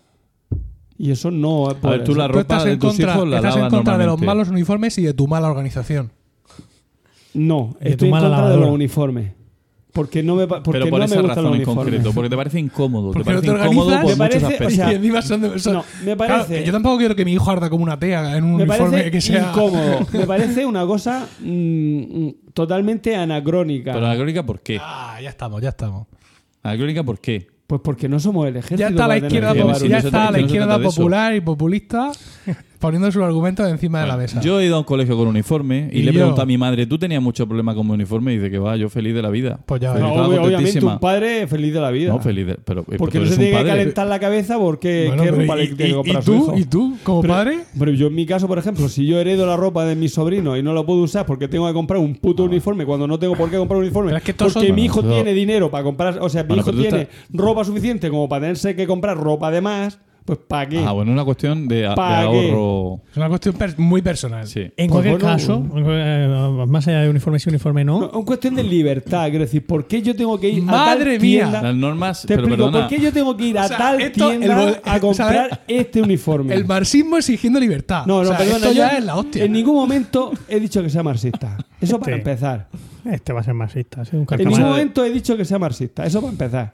Y 0.97 1.11
eso 1.11 1.31
no 1.31 1.69
A 1.69 1.75
puede 1.75 1.99
ver, 1.99 2.07
tú 2.07 2.15
la 2.15 2.27
Tú 2.27 2.33
ropa 2.35 2.41
estás 2.41 2.65
de 2.65 2.73
en 2.73 2.79
tus 2.79 2.91
contra, 2.91 3.15
hijos 3.15 3.29
la 3.29 3.37
estás 3.37 3.57
en 3.57 3.69
contra 3.69 3.99
de 3.99 4.07
los 4.07 4.21
malos 4.21 4.49
uniformes 4.49 4.97
y 4.99 5.03
de 5.03 5.13
tu 5.15 5.27
mala 5.29 5.51
organización. 5.51 6.11
No, 7.35 7.77
estoy 7.81 8.09
en 8.09 8.13
mala 8.13 8.29
contra 8.29 8.51
de 8.51 8.57
los 8.59 8.71
uniformes. 8.71 9.33
Porque 9.95 10.25
no 10.25 10.35
me, 10.35 10.49
porque 10.49 10.73
Pero 10.73 10.89
por 10.91 10.99
no 10.99 11.05
esa 11.05 11.23
me 11.23 11.29
razón 11.29 11.55
en 11.55 11.63
concreto, 11.63 12.13
porque 12.13 12.29
te 12.29 12.37
parece 12.37 12.59
incómodo. 12.59 13.13
Porque 13.13 13.31
te 13.31 13.31
no 13.33 13.41
parece 13.41 13.53
te 13.53 13.65
incómodo 13.65 13.87
organizas. 13.95 14.03
por 14.03 14.19
Me 14.19 14.25
muchos 14.25 14.43
parece- 14.43 14.45
o 14.45 14.49
aspectos. 14.49 14.75
sea, 14.75 14.89
y 14.93 14.95
encima 14.97 15.23
son 15.23 15.41
de- 15.41 15.59
son- 15.61 15.73
no, 15.75 15.85
me 16.05 16.17
Claro, 16.17 16.35
parece- 16.35 16.59
que 16.59 16.65
yo 16.67 16.73
tampoco 16.73 16.99
quiero 16.99 17.15
que 17.15 17.25
mi 17.25 17.33
hijo 17.33 17.49
arda 17.51 17.71
como 17.71 17.85
una 17.85 17.97
tea 17.97 18.37
en 18.37 18.43
un 18.43 18.57
Me 18.57 18.65
uniforme 18.65 19.11
que 19.13 19.21
sea. 19.21 19.51
incómodo. 19.53 20.01
Me 20.13 20.27
parece 20.27 20.67
una 20.67 20.85
cosa 20.85 21.29
mm, 21.41 22.29
totalmente 22.53 23.15
anacrónica. 23.15 23.93
Pero 23.93 24.05
anacrónica, 24.07 24.43
¿por 24.45 24.61
qué? 24.63 24.79
Ah, 24.83 25.17
ya 25.23 25.29
estamos, 25.31 25.63
ya 25.63 25.69
estamos. 25.69 26.09
Anacrónica, 26.65 27.05
¿por 27.05 27.21
qué? 27.21 27.47
Pues 27.67 27.81
porque 27.83 28.09
no 28.09 28.19
somos 28.19 28.49
el 28.49 28.57
ejército. 28.57 28.81
Ya 28.81 28.89
está 28.89 29.07
la 29.09 29.17
izquierda, 29.19 29.55
ya 29.55 29.99
está 29.99 30.31
la 30.33 30.41
izquierda 30.41 30.79
popular 30.81 31.35
y 31.37 31.41
populista 31.41 32.11
poniendo 32.85 33.11
sus 33.13 33.23
argumentos 33.23 33.69
encima 33.69 34.01
de 34.03 34.07
la 34.07 34.17
mesa. 34.17 34.41
Yo 34.41 34.61
he 34.61 34.67
ido 34.67 34.77
a 34.77 34.79
un 34.81 34.85
colegio 34.85 35.17
con 35.17 35.27
uniforme 35.29 35.89
y, 35.93 35.99
Y 35.99 36.03
le 36.03 36.11
he 36.11 36.13
yo- 36.13 36.19
preguntado 36.21 36.43
a 36.43 36.47
mi 36.47 36.59
madre, 36.59 36.87
¿tú 36.87 36.99
tenías 36.99 37.23
mucho 37.23 37.47
problema 37.47 37.75
con 37.75 37.87
mi 37.87 37.93
uniforme? 37.95 38.33
Y 38.35 38.37
dice 38.39 38.51
que 38.51 38.59
va, 38.59 38.77
yo 38.77 38.89
feliz 38.89 39.15
de 39.15 39.23
la 39.23 39.31
vida. 39.31 39.59
Pues 39.67 39.81
ya 39.81 39.93
Feliz. 39.93 40.09
No, 40.09 40.15
obviamente 40.45 40.85
un 40.85 40.99
padre 40.99 41.47
feliz 41.47 41.73
de 41.75 41.81
la 41.81 41.91
vida. 41.91 42.13
No, 42.13 42.21
feliz 42.21 42.47
de, 42.47 42.55
pero, 42.57 42.85
pero 42.85 42.99
porque 42.99 43.19
tú 43.19 43.25
no 43.25 43.31
se 43.31 43.37
un 43.37 43.41
tiene 43.41 43.59
que 43.63 43.65
calentar 43.69 44.07
la 44.07 44.19
cabeza 44.21 44.59
porque 44.59 45.05
Bueno, 45.09 45.23
qué 45.23 45.31
pero 45.31 45.43
ropa 45.43 45.57
y- 45.57 45.67
le 45.69 45.75
tiene 45.75 45.91
que 45.91 45.95
comprar 45.97 46.15
y 46.15 46.19
a 46.19 46.23
su 46.23 46.33
tú, 46.33 46.37
hijo. 46.45 46.59
¿Y 46.59 46.65
tú, 46.65 46.97
como 47.03 47.23
Pero- 47.23 47.35
padre? 47.35 47.59
Pero 47.79 47.91
yo 47.93 48.07
en 48.09 48.15
mi 48.15 48.27
caso, 48.27 48.47
por 48.49 48.59
ejemplo, 48.59 48.89
si 48.89 49.07
yo 49.07 49.19
heredo 49.19 49.47
la 49.47 49.57
ropa 49.57 49.85
de 49.85 49.97
mi 49.97 50.09
sobrino 50.09 50.57
y 50.57 50.63
no 50.63 50.73
lo 50.73 50.85
puedo 50.87 51.01
usar 51.03 51.27
porque 51.27 51.49
tengo 51.49 51.67
que 51.67 51.73
comprar 51.73 51.99
un 52.01 52.15
puto 52.17 52.45
uniforme 52.45 52.85
cuando 52.85 53.07
no 53.07 53.19
tengo 53.19 53.35
por 53.35 53.51
qué 53.51 53.57
comprar 53.57 53.79
un 53.79 53.85
uniforme, 53.85 54.17
es 54.17 54.23
que 54.23 54.35
porque 54.35 54.53
son- 54.53 54.75
mi 54.75 54.85
hijo 54.85 55.01
Bueno, 55.01 55.15
tiene 55.17 55.33
dinero 55.33 55.71
para 55.71 55.85
comprar, 55.85 56.19
o 56.21 56.29
sea, 56.29 56.43
mi 56.43 56.49
Bueno, 56.49 56.63
hijo 56.63 56.73
tú 56.73 56.81
tiene 56.83 57.09
ropa 57.33 57.65
suficiente 57.65 58.11
como 58.11 58.29
para 58.29 58.43
tenerse 58.43 58.77
que 58.77 58.87
comprar 58.87 59.17
ropa 59.17 59.51
de 59.51 59.61
más, 59.61 59.99
pues 60.25 60.39
¿para 60.49 60.69
qué? 60.69 60.79
Ah, 60.85 60.93
bueno, 60.93 61.13
una 61.13 61.25
cuestión 61.25 61.69
de, 61.69 61.87
ahorro. 61.87 63.01
Es 63.11 63.17
una 63.17 63.29
cuestión 63.29 63.55
per- 63.57 63.79
muy 63.79 64.01
personal. 64.03 64.47
Sí. 64.47 64.61
En 64.61 64.71
Pues 64.75 64.89
cualquier 64.91 65.13
bueno, 65.21 65.27
caso, 65.27 65.67
eh, 65.77 66.65
más 66.67 66.89
allá 66.89 67.01
de 67.03 67.11
uniforme 67.11 67.39
sí, 67.39 67.51
uniforme 67.51 67.85
no, 67.85 68.01
No, 68.01 68.19
es 68.21 68.25
cuestión 68.25 68.55
de 68.55 68.63
libertad, 68.63 69.29
quiero 69.29 69.45
decir, 69.45 69.67
¿por 69.67 69.87
qué 69.87 70.01
yo 70.03 70.17
tengo 70.17 70.41
que 70.41 70.49
ir 70.49 70.63
a 70.63 70.67
Madre 70.67 71.13
tal 71.19 71.21
mía. 71.23 71.41
tienda? 71.43 71.63
Las 71.63 71.75
normas, 71.75 72.23
Te 72.23 72.29
pero 72.29 72.41
explico, 72.43 72.65
perdona, 72.67 72.89
¿por 72.89 72.97
qué 72.97 73.03
yo 73.05 73.13
tengo 73.13 73.37
que 73.37 73.45
ir 73.47 73.59
a 73.59 73.65
O 73.65 73.69
sea, 73.69 73.77
tal 73.79 74.01
esto, 74.01 74.29
tienda 74.29 74.81
a 74.85 75.01
comprar 75.01 75.49
¿sabes? 75.51 75.59
este 75.69 76.01
uniforme? 76.03 76.55
El 76.55 76.65
marxismo 76.65 77.17
exigiendo 77.19 77.61
libertad. 77.61 78.07
no, 78.07 78.15
no, 78.17 78.21
O 78.21 78.25
sea, 78.25 78.39
perdona, 78.39 78.57
esto 78.57 78.69
yo 78.73 78.75
ya 78.79 78.89
es 78.89 79.05
la 79.05 79.17
hostia. 79.17 79.45
En 79.45 79.53
ningún 79.53 79.75
momento 79.75 80.33
he 80.49 80.59
dicho 80.61 80.83
que 80.83 80.91
sea 80.91 81.03
marxista. 81.03 81.57
Eso 81.81 81.99
para 82.01 82.17
Este- 82.17 82.31
empezar. 82.31 82.69
este 83.05 83.33
va 83.35 83.41
a 83.41 83.43
ser 83.45 83.55
marxista. 83.55 84.03
Es 84.03 84.13
un 84.15 84.27
En 84.31 84.39
ningún 84.39 84.61
momento 84.63 85.05
he 85.05 85.11
dicho 85.11 85.37
que 85.37 85.45
sea 85.45 85.59
marxista. 85.59 86.07
Eso 86.07 86.21
para 86.21 86.33
empezar. 86.33 86.73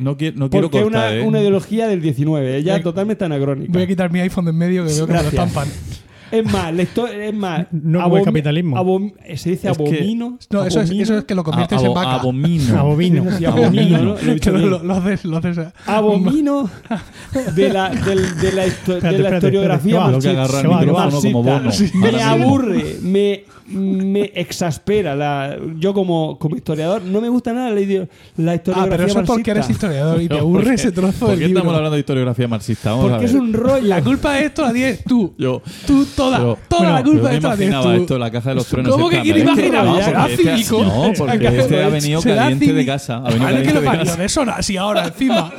No, 0.00 0.16
qui- 0.16 0.32
no 0.34 0.48
quiero 0.50 0.66
Porque 0.66 0.78
es 0.78 0.82
cortar, 0.84 1.12
una, 1.12 1.20
¿eh? 1.20 1.26
una 1.26 1.40
ideología 1.40 1.86
del 1.88 2.00
19, 2.02 2.62
ya 2.62 2.72
Voy 2.74 2.80
a- 2.80 2.82
totalmente 2.82 3.24
anacrónica. 3.24 3.72
Voy 3.72 3.82
a 3.82 3.86
quitar 3.86 4.10
mi 4.12 4.20
iPhone 4.20 4.44
de 4.46 4.50
en 4.50 4.56
medio 4.58 4.84
que 4.86 4.92
veo 4.92 5.06
que 5.06 5.12
me 5.12 5.18
lo 5.18 5.30
Gracias. 5.30 5.32
estampan. 5.46 5.68
Es 6.32 6.44
más, 6.52 6.74
la 6.74 6.82
histo- 6.82 7.08
es 7.08 7.34
más. 7.34 7.66
No 7.72 8.02
como 8.02 8.16
el 8.18 8.24
capitalismo. 8.24 8.76
abom- 8.76 9.12
se 9.36 9.50
dice 9.50 9.68
Es 9.70 9.76
que- 9.76 9.82
abomino. 9.84 10.38
No, 10.50 10.64
eso 10.64 10.80
es, 10.80 10.90
eso 10.90 11.18
es 11.18 11.24
que 11.24 11.34
lo 11.34 11.42
conviertes 11.44 11.78
Abo- 11.78 11.86
en 11.88 11.94
vaca. 11.94 12.14
Abomino. 12.14 12.78
Abomino. 12.78 13.24
Sí, 13.38 13.44
abomino, 13.44 13.98
¿no? 13.98 14.16
Lo 14.84 14.94
haces, 14.94 15.24
lo 15.24 15.36
haces. 15.38 15.58
Abomino 15.86 16.70
de 17.54 17.68
la, 17.72 17.90
de 17.90 18.52
la, 18.52 18.66
histo- 18.66 18.94
Espérate, 18.96 19.16
de 19.16 19.22
la 19.22 19.28
espérate, 19.28 19.36
historiografía 19.36 20.00
marxista. 20.00 21.90
Me 21.94 22.22
aburre, 22.22 22.96
me, 23.02 23.44
me 23.68 24.32
exaspera. 24.34 25.14
La, 25.14 25.56
yo 25.78 25.94
como, 25.94 26.38
como 26.38 26.56
historiador 26.56 27.02
no 27.02 27.20
me 27.20 27.28
gusta 27.28 27.52
nada 27.52 27.70
la, 27.70 27.80
la 27.80 28.52
Ah, 28.52 28.54
historiografía 28.54 28.90
pero 28.96 29.06
eso 29.06 29.20
es 29.20 29.26
porque 29.26 29.50
eres 29.50 29.70
historiador 29.70 30.20
y 30.20 30.28
te 30.28 30.34
¿Por 30.34 30.40
aburre 30.40 30.74
ese 30.74 30.92
trozo 30.92 31.20
¿Por 31.26 31.30
del 31.30 31.38
qué 31.38 31.44
estamos 31.46 31.74
hablando 31.74 31.94
de 31.94 32.00
historiografía 32.00 32.48
marxista? 32.48 32.94
Porque 32.96 33.24
es 33.26 33.34
un 33.34 33.52
rollo. 33.52 33.86
La 33.86 34.02
culpa 34.02 34.34
de 34.34 34.46
esto 34.46 34.62
la 34.62 34.72
tienes 34.72 35.04
tú. 35.04 35.34
Yo, 35.38 35.62
Tú 35.86 36.04
toda, 36.24 36.38
Pero- 36.38 36.58
toda 36.68 36.80
bueno, 36.82 36.94
la 36.96 37.02
culpa 37.04 37.28
de 37.30 37.38
tienes 37.38 37.44
imaginaba 37.44 37.82
tú. 37.96 38.00
esto, 38.02 38.18
la 38.18 38.30
caja 38.30 38.48
de 38.50 38.54
los 38.56 38.66
truenos. 38.66 38.92
¿Cómo 38.92 39.08
que 39.08 39.16
esta, 39.16 39.22
quién 39.24 39.38
imaginaba? 39.38 39.84
no, 39.84 40.02
Será 40.02 40.20
porque 40.20 40.32
este-. 40.54 40.72
No, 40.82 41.12
porque 41.16 41.46
este 41.58 41.82
ha 41.84 41.88
venido 41.88 42.20
será 42.22 42.42
caliente 42.42 42.72
de 42.72 42.86
casa. 42.86 43.16
Ha 43.18 43.20
venido 43.30 43.44
caliente 43.46 43.74
lo 43.74 43.80
de 43.80 43.86
parió, 43.86 44.04
casa. 44.04 44.16
de 44.16 44.24
eso 44.26 44.42
así 44.42 44.76
ahora 44.76 45.06
encima. 45.06 45.52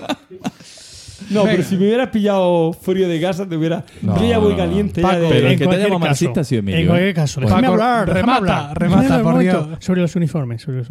No, 1.30 1.44
Venga. 1.44 1.52
pero 1.52 1.64
si 1.64 1.78
me 1.78 1.86
hubieras 1.86 2.10
pillado 2.10 2.74
frío 2.74 3.08
de 3.08 3.22
casa, 3.22 3.48
te 3.48 3.56
hubiera. 3.56 3.86
No, 4.02 4.20
yo 4.20 4.28
ya 4.28 4.38
voy 4.38 4.52
no, 4.54 4.58
no. 4.58 4.64
caliente. 4.66 5.02
Paco, 5.02 5.14
ya 5.14 5.20
de- 5.20 5.28
Pero 5.30 5.48
el 5.48 5.54
En 5.54 5.60
que 5.60 5.66
te 5.68 5.72
llama 5.78 5.84
caso, 5.90 6.00
marxista 6.00 6.42
ha 6.42 6.44
sido 6.44 6.60
Emilio. 6.60 6.80
En 6.80 6.86
¿eh? 6.86 6.88
cualquier 6.90 7.14
caso, 7.14 7.36
Paco, 7.40 7.48
déjame 7.50 7.68
hablar. 7.68 8.06
déjame 8.14 8.22
remata, 8.22 8.58
hablar. 8.70 8.80
remata, 8.80 9.24
por. 9.24 9.40
Dios. 9.40 9.68
Sobre 9.80 10.02
los 10.02 10.16
uniformes. 10.18 10.62
sobre 10.62 10.78
los- 10.80 10.90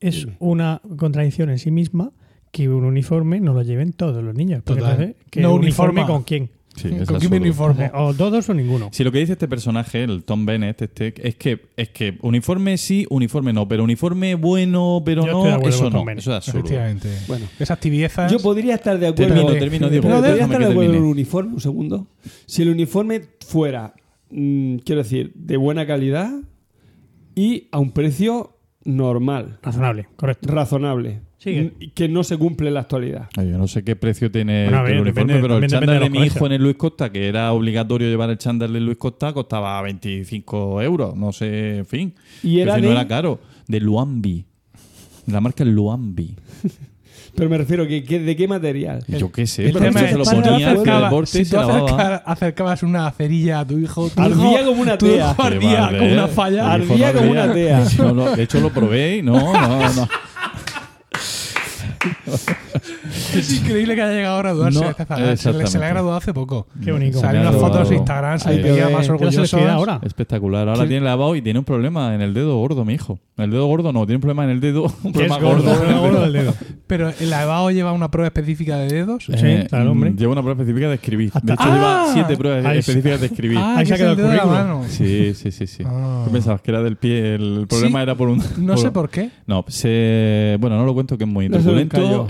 es 0.00 0.26
una 0.40 0.82
contradicción 0.98 1.48
en 1.50 1.58
sí 1.58 1.70
misma 1.70 2.10
que 2.52 2.68
un 2.68 2.84
uniforme 2.84 3.40
no 3.40 3.54
lo 3.54 3.62
lleven 3.62 3.92
todos 3.94 4.22
los 4.22 4.34
niños. 4.34 4.62
Porque 4.64 4.80
Total. 4.80 4.94
entonces, 5.00 5.16
¿qué 5.30 5.40
No 5.40 5.54
uniforme 5.54 6.04
con 6.04 6.22
quién? 6.22 6.50
Sí, 6.78 6.88
es 6.88 7.08
¿Con 7.08 7.18
quién 7.18 7.30
me 7.30 7.36
absurdo. 7.48 7.72
uniformo? 7.74 7.90
O 8.06 8.14
todos 8.14 8.48
o 8.48 8.54
ninguno. 8.54 8.88
Si 8.92 9.04
lo 9.04 9.12
que 9.12 9.18
dice 9.18 9.32
este 9.32 9.48
personaje, 9.48 10.04
el 10.04 10.24
Tom 10.24 10.46
Bennett, 10.46 10.80
este, 10.82 11.14
es 11.26 11.34
que 11.36 11.66
es 11.76 11.88
que 11.90 12.18
uniforme 12.22 12.78
sí, 12.78 13.06
uniforme 13.10 13.52
no, 13.52 13.66
pero 13.68 13.84
uniforme 13.84 14.34
bueno, 14.34 15.02
pero 15.04 15.26
Yo 15.26 15.32
no, 15.32 15.48
estoy 15.48 15.68
eso 15.68 15.84
con 15.84 15.92
no, 15.92 16.04
Bennett. 16.04 16.18
eso 16.20 16.30
es 16.30 16.36
absurdo. 16.36 16.58
Efectivamente. 16.60 17.08
Bueno. 17.26 17.46
Esas 17.58 17.80
tibiezas. 17.80 18.30
Yo 18.32 18.38
podría 18.38 18.76
estar 18.76 18.98
de 18.98 19.08
acuerdo. 19.08 19.34
Termino, 19.34 19.58
termino, 19.58 19.90
Diego. 19.90 20.02
Pero 20.08 20.16
podría 20.20 20.44
estar 20.44 20.58
de 20.60 20.66
acuerdo 20.66 20.98
un 20.98 21.04
uniforme, 21.04 21.54
un 21.54 21.60
segundo. 21.60 22.06
Si 22.46 22.62
el 22.62 22.70
uniforme 22.70 23.22
fuera, 23.46 23.94
mm, 24.30 24.76
quiero 24.78 25.02
decir, 25.02 25.32
de 25.34 25.56
buena 25.56 25.86
calidad 25.86 26.30
y 27.34 27.68
a 27.72 27.78
un 27.78 27.92
precio 27.92 28.54
normal, 28.84 29.58
Razonable, 29.62 30.08
correcto. 30.16 30.52
razonable, 30.52 31.20
Sigue. 31.38 31.72
que 31.94 32.08
no 32.08 32.24
se 32.24 32.36
cumple 32.36 32.68
en 32.68 32.74
la 32.74 32.80
actualidad. 32.80 33.28
Ay, 33.36 33.50
Yo 33.50 33.58
no 33.58 33.68
sé 33.68 33.84
qué 33.84 33.94
precio 33.94 34.28
tiene 34.30 34.64
Bueno, 34.64 34.78
a 34.78 34.82
ver, 34.82 34.92
el 34.94 35.00
uniforme, 35.02 35.32
depende- 35.34 35.42
pero 35.48 35.58
el 35.64 35.70
chándal 35.70 35.98
de 36.00 36.04
de 36.04 36.10
mi 36.10 36.26
hijo 36.26 36.46
en 36.46 36.52
el 36.52 36.62
Luis 36.62 36.74
Costa, 36.76 37.12
que 37.12 37.28
era 37.28 37.52
obligatorio 37.52 38.08
llevar 38.08 38.30
el 38.30 38.38
chándal 38.38 38.72
de 38.72 38.80
Luis 38.80 38.98
Costa, 38.98 39.32
costaba 39.32 39.80
25 39.82 40.82
euros. 40.82 41.14
No 41.16 41.32
sé, 41.32 41.78
en 41.78 41.86
fin. 41.86 42.14
Y 42.42 42.58
era 42.60 42.74
si 42.74 42.80
de- 42.80 42.86
no 42.88 42.92
era 42.92 43.06
caro. 43.06 43.38
De 43.68 43.78
Luambi. 43.80 44.44
La 45.28 45.40
marca 45.40 45.62
es 45.62 45.70
Luambi. 45.70 46.34
Pero 47.34 47.50
me 47.50 47.58
refiero 47.58 47.84
de 47.86 48.02
qué 48.36 48.48
material. 48.48 49.04
Yo 49.06 49.30
qué 49.30 49.46
sé, 49.46 49.66
El 49.66 49.72
pero 49.74 49.84
tema 49.84 50.00
eso 50.00 50.06
es, 50.06 50.10
se 50.10 50.18
lo 50.18 50.42
ponía, 50.42 50.56
que 50.58 50.64
el 50.64 50.78
acercabas- 50.78 51.10
borde 51.10 51.26
si 51.28 51.44
se 51.44 51.50
tú 51.54 51.56
lavaba. 51.56 51.84
acerca- 51.84 52.16
acercabas 52.32 52.82
una 52.82 53.10
cerilla 53.12 53.60
a 53.60 53.66
tu 53.66 53.78
hijo, 53.78 54.08
tu 54.08 54.20
Ardía 54.20 54.60
hijo- 54.62 54.70
como 54.70 54.82
una 54.82 54.98
tu 54.98 55.06
tea. 55.06 55.30
hijo 55.30 55.42
ardía 55.44 55.88
como 55.96 56.12
una 56.12 56.26
falla. 56.28 56.72
Ardía 56.72 57.12
como 57.12 57.30
una 57.30 57.52
tea. 57.52 57.84
De 58.34 58.42
hecho, 58.42 58.58
lo 58.60 58.70
probé 58.70 59.18
y 59.18 59.22
no, 59.22 59.52
no, 59.52 59.94
no. 59.94 60.08
you. 62.08 62.17
Es 63.34 63.52
increíble 63.52 63.94
que 63.94 64.02
haya 64.02 64.12
llegado 64.12 64.36
ahora 64.36 64.50
a. 64.50 64.70
No, 64.70 64.92
zagal. 64.92 65.38
se, 65.38 65.66
se 65.66 65.78
le 65.78 65.84
ha 65.84 65.88
graduado 65.88 66.16
hace 66.16 66.32
poco. 66.34 66.66
Qué 66.84 66.92
bonito. 66.92 67.20
Salió 67.20 67.40
unas 67.40 67.56
fotos 67.56 67.88
de 67.88 67.96
Instagram, 67.96 68.38
se 68.38 68.56
veía 68.60 68.88
más 68.88 68.96
¿Qué 68.96 69.00
es 69.02 69.08
la 69.08 69.14
orgulloso. 69.14 69.58
ahora? 69.68 70.00
Espectacular. 70.02 70.68
Ahora 70.68 70.82
Sí. 70.82 70.88
tiene 70.88 71.04
lavado 71.04 71.34
y 71.36 71.42
tiene 71.42 71.58
un 71.58 71.64
problema 71.64 72.14
en 72.14 72.20
el 72.20 72.34
dedo 72.34 72.56
gordo, 72.58 72.84
mi 72.84 72.94
hijo. 72.94 73.18
El 73.36 73.50
dedo 73.50 73.66
gordo 73.66 73.92
no, 73.92 74.00
tiene 74.04 74.16
un 74.16 74.20
problema 74.20 74.44
en 74.44 74.50
el 74.50 74.60
dedo. 74.60 74.82
Un 75.02 75.10
es 75.10 75.12
problema 75.12 75.38
gordo, 75.38 75.62
gordo. 75.62 75.84
es 75.90 75.96
gordo 75.98 76.20
del 76.22 76.32
dedo. 76.32 76.54
Pero 76.86 77.10
el 77.20 77.30
lavado 77.30 77.70
lleva 77.70 77.92
una 77.92 78.10
prueba 78.10 78.26
específica 78.28 78.76
de 78.78 78.88
dedos. 78.88 79.24
Sí, 79.26 79.66
claro, 79.68 79.92
hombre. 79.92 80.12
Lleva 80.16 80.32
una 80.32 80.42
prueba 80.42 80.60
específica 80.60 80.88
de 80.88 80.94
escribir. 80.94 81.32
De 81.42 81.52
hecho, 81.52 81.62
Ah. 81.62 81.74
lleva 81.74 82.06
siete 82.14 82.36
pruebas 82.36 82.64
Ahí- 82.66 82.78
específicas 82.78 83.20
de 83.20 83.26
escribir. 83.26 83.58
Ah, 83.58 83.76
Ahí 83.78 83.86
se 83.86 83.94
ha 83.94 83.96
quedado 83.96 84.12
el 84.14 84.18
el 84.20 84.24
dedo 84.24 84.30
de 84.32 84.36
la 84.36 84.42
currículum. 84.42 84.68
mano. 84.78 84.84
Sí, 84.88 85.34
sí, 85.34 85.50
sí, 85.52 85.66
sí. 85.66 85.82
Ah. 85.86 86.22
¿Tú 86.24 86.32
pensabas 86.32 86.60
que 86.62 86.70
era 86.70 86.82
del 86.82 86.96
pie? 86.96 87.34
El 87.36 87.66
problema 87.68 88.00
Sí. 88.00 88.02
era 88.02 88.14
por 88.16 88.28
un. 88.28 88.42
No 88.58 88.76
sé 88.76 88.90
por 88.90 89.08
qué. 89.10 89.30
No, 89.46 89.64
se... 89.68 90.56
bueno, 90.60 90.76
no 90.76 90.84
lo 90.84 90.94
cuento 90.94 91.16
que 91.16 91.24
es 91.24 91.30
muy 91.30 91.48
No 91.48 91.56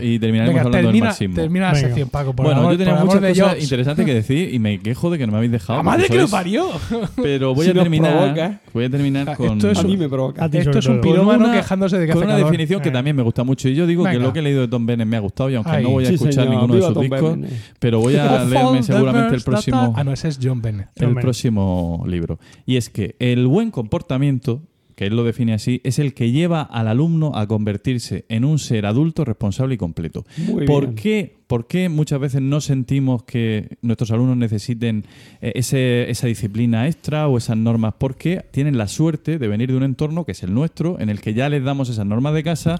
y 0.00 0.18
terminaremos 0.18 0.54
Venga, 0.54 0.60
hablando 0.66 0.78
termina, 0.88 0.92
del 0.92 1.02
marxismo. 1.04 1.34
termina 1.34 1.66
la 1.66 1.72
Venga. 1.72 1.86
sección, 1.88 2.08
Paco. 2.10 2.32
Por 2.34 2.46
bueno, 2.46 2.60
amor, 2.60 2.72
yo 2.72 2.78
tenía 2.78 2.96
por 2.96 3.04
muchas 3.06 3.22
de 3.22 3.28
cosas 3.30 3.48
Jobs. 3.52 3.62
interesantes 3.62 4.06
que 4.06 4.14
decir 4.14 4.54
y 4.54 4.58
me 4.58 4.78
quejo 4.80 5.10
de 5.10 5.18
que 5.18 5.26
no 5.26 5.32
me 5.32 5.38
habéis 5.38 5.52
dejado. 5.52 5.78
¡La 5.78 5.82
madre 5.82 6.06
que 6.08 6.18
lo 6.18 6.28
parió! 6.28 6.68
Pero 7.16 7.54
voy 7.54 7.64
Si 7.66 7.70
a 7.70 7.74
terminar. 7.74 8.16
provoca. 8.18 8.60
Voy 8.74 8.84
a 8.84 8.90
terminar 8.90 9.36
con. 9.36 9.52
esto 9.58 9.70
es 9.70 9.78
A 9.78 9.80
un- 9.82 9.86
mí 9.86 9.96
me 9.96 10.08
provoca. 10.08 10.44
A 10.44 10.48
ti 10.50 10.58
Esto 10.58 10.78
es 10.78 10.86
un 10.86 11.00
una- 11.06 11.52
quejándose 11.52 11.98
de 11.98 12.06
que 12.06 12.12
con 12.12 12.22
una 12.22 12.32
calor. 12.34 12.50
definición 12.50 12.80
que 12.80 12.88
Eh. 12.88 12.92
también 12.92 13.16
me 13.16 13.22
gusta 13.22 13.44
mucho. 13.44 13.68
Y 13.68 13.74
yo 13.74 13.86
digo 13.86 14.04
que 14.04 14.18
lo 14.18 14.32
que 14.32 14.38
he 14.40 14.42
leído 14.42 14.60
de 14.62 14.68
Tom 14.68 14.84
Bennett 14.86 15.06
me 15.08 15.16
ha 15.16 15.20
gustado 15.20 15.50
y 15.50 15.54
aunque 15.54 15.70
Ay. 15.70 15.82
no 15.84 15.90
voy 15.90 16.04
a 16.04 16.08
Sí, 16.08 16.14
escuchar 16.14 16.44
señor. 16.44 16.50
ninguno 16.50 16.74
de 16.74 16.82
sus 16.82 17.00
discos, 17.00 17.38
pero 17.78 18.00
voy 18.00 18.16
a 18.16 18.44
leerme 18.44 18.82
seguramente 18.82 19.34
el 19.34 19.42
próximo. 19.42 19.94
Ah, 19.96 20.04
no, 20.04 20.12
ese 20.12 20.28
es 20.28 20.38
John 20.42 20.60
Bennett. 20.62 20.88
el 20.96 21.14
próximo 21.14 22.04
libro. 22.06 22.38
Y 22.66 22.76
es 22.76 22.90
que 22.90 23.16
el 23.18 23.46
buen 23.46 23.70
comportamiento, 23.70 24.62
que 24.98 25.06
él 25.06 25.14
lo 25.14 25.22
define 25.22 25.54
así, 25.54 25.80
es 25.84 26.00
el 26.00 26.12
que 26.12 26.32
lleva 26.32 26.60
al 26.62 26.88
alumno 26.88 27.30
a 27.36 27.46
convertirse 27.46 28.24
en 28.28 28.44
un 28.44 28.58
ser 28.58 28.84
adulto 28.84 29.24
responsable 29.24 29.76
y 29.76 29.78
completo. 29.78 30.26
Muy 30.48 30.66
¿Por 30.66 30.86
bien. 30.86 30.94
qué? 30.96 31.38
¿Por 31.46 31.66
qué 31.66 31.88
muchas 31.88 32.18
veces 32.20 32.42
no 32.42 32.60
sentimos 32.60 33.22
que 33.22 33.78
nuestros 33.80 34.10
alumnos 34.10 34.36
necesiten 34.36 35.04
eh, 35.40 35.52
ese- 35.54 36.10
esa 36.10 36.26
disciplina 36.26 36.88
extra 36.88 37.26
o 37.28 37.38
esas 37.38 37.56
normas? 37.56 37.94
Porque 37.96 38.44
tienen 38.50 38.76
la 38.76 38.86
suerte 38.88 39.38
de 39.38 39.48
venir 39.48 39.70
de 39.70 39.76
un 39.76 39.82
entorno 39.84 40.24
que 40.24 40.32
es 40.32 40.42
el 40.42 40.52
nuestro, 40.52 40.98
en 41.00 41.08
el 41.08 41.20
que 41.22 41.32
ya 41.32 41.48
les 41.48 41.62
damos 41.64 41.88
esas 41.88 42.04
normas 42.04 42.34
de 42.34 42.42
casa 42.42 42.78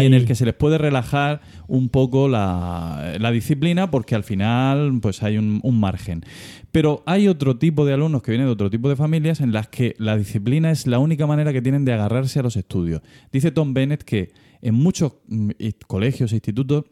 y 0.00 0.04
en 0.06 0.14
el 0.14 0.24
que 0.26 0.34
se 0.34 0.46
les 0.46 0.54
puede 0.54 0.78
relajar 0.78 1.42
un 1.68 1.90
poco 1.90 2.26
la, 2.28 3.14
la 3.20 3.30
disciplina 3.30 3.90
porque 3.90 4.14
al 4.16 4.24
final 4.24 4.98
pues 5.02 5.22
hay 5.22 5.36
un, 5.38 5.60
un 5.62 5.78
margen. 5.78 6.24
Pero 6.72 7.02
hay 7.06 7.28
otro 7.28 7.56
tipo 7.56 7.86
de 7.86 7.94
alumnos 7.94 8.22
que 8.22 8.30
vienen 8.30 8.46
de 8.46 8.52
otro 8.52 8.68
tipo 8.70 8.88
de 8.88 8.96
familias 8.96 9.40
en 9.40 9.52
las 9.52 9.68
que 9.68 9.94
la 9.98 10.16
disciplina 10.16 10.70
es 10.70 10.86
la 10.86 10.98
única 10.98 11.26
manera 11.26 11.52
que 11.52 11.62
tienen 11.62 11.84
de 11.84 11.92
agarrarse 11.94 12.40
a 12.40 12.42
los 12.42 12.56
estudios. 12.56 13.00
Dice 13.32 13.50
Tom 13.50 13.72
Bennett 13.74 14.02
que 14.02 14.32
en 14.60 14.74
muchos 14.74 15.14
mm, 15.28 15.50
i- 15.58 15.72
colegios 15.86 16.32
e 16.32 16.36
institutos 16.36 16.84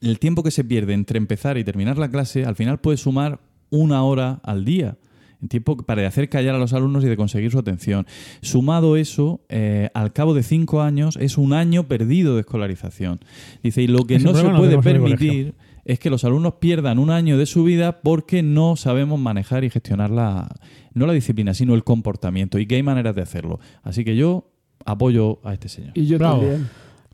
el 0.00 0.18
tiempo 0.18 0.42
que 0.42 0.50
se 0.50 0.64
pierde 0.64 0.94
entre 0.94 1.18
empezar 1.18 1.58
y 1.58 1.64
terminar 1.64 1.98
la 1.98 2.10
clase 2.10 2.44
al 2.44 2.54
final 2.56 2.80
puede 2.80 2.96
sumar 2.96 3.40
una 3.70 4.02
hora 4.04 4.40
al 4.44 4.64
día. 4.64 4.96
En 5.40 5.48
tiempo 5.48 5.76
para 5.76 6.06
hacer 6.06 6.28
callar 6.28 6.54
a 6.54 6.58
los 6.58 6.72
alumnos 6.72 7.02
y 7.04 7.08
de 7.08 7.16
conseguir 7.16 7.50
su 7.50 7.58
atención. 7.58 8.06
Sumado 8.42 8.96
eso, 8.96 9.40
eh, 9.48 9.90
al 9.94 10.12
cabo 10.12 10.34
de 10.34 10.44
cinco 10.44 10.82
años, 10.82 11.16
es 11.20 11.36
un 11.36 11.52
año 11.52 11.88
perdido 11.88 12.34
de 12.36 12.42
escolarización. 12.42 13.18
Dice, 13.64 13.82
y 13.82 13.88
lo 13.88 14.04
que 14.04 14.16
Ese 14.16 14.24
no 14.26 14.34
se 14.36 14.48
puede 14.50 14.78
permitir 14.78 15.54
es 15.84 15.98
que 15.98 16.10
los 16.10 16.24
alumnos 16.24 16.54
pierdan 16.54 16.98
un 16.98 17.10
año 17.10 17.38
de 17.38 17.46
su 17.46 17.64
vida 17.64 18.00
porque 18.02 18.42
no 18.42 18.76
sabemos 18.76 19.18
manejar 19.18 19.64
y 19.64 19.70
gestionar 19.70 20.10
la, 20.10 20.48
no 20.94 21.06
la 21.06 21.12
disciplina, 21.12 21.54
sino 21.54 21.74
el 21.74 21.84
comportamiento 21.84 22.58
y 22.58 22.66
que 22.66 22.76
hay 22.76 22.82
maneras 22.82 23.14
de 23.14 23.22
hacerlo. 23.22 23.58
Así 23.82 24.04
que 24.04 24.16
yo 24.16 24.50
apoyo 24.84 25.40
a 25.44 25.54
este 25.54 25.68
señor. 25.68 25.92
Y 25.94 26.06
yo 26.06 26.18
Bravo. 26.18 26.40
también. 26.40 26.68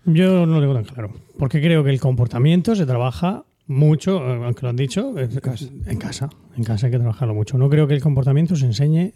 Yo 0.05 0.47
no 0.47 0.55
lo 0.55 0.61
tengo 0.61 0.74
tan 0.74 0.85
claro. 0.85 1.12
Porque 1.39 1.61
creo 1.61 1.85
que 1.85 1.90
el 1.90 2.01
comportamiento 2.01 2.74
se 2.74 2.86
trabaja 2.86 3.45
mucho, 3.66 4.19
eh, 4.27 4.40
aunque 4.45 4.62
lo 4.62 4.70
han 4.70 4.77
dicho, 4.77 5.19
en 5.19 5.28
casa. 5.40 5.66
En 5.86 5.99
casa, 5.99 6.31
en 6.57 6.65
casa 6.65 6.86
hay 6.86 6.93
que 6.93 6.99
trabajarlo 6.99 7.35
mucho. 7.35 7.59
No 7.59 7.69
creo 7.69 7.86
que 7.86 7.95
el 7.95 8.01
comportamiento 8.01 8.57
se 8.57 8.66
enseñe 8.66 9.12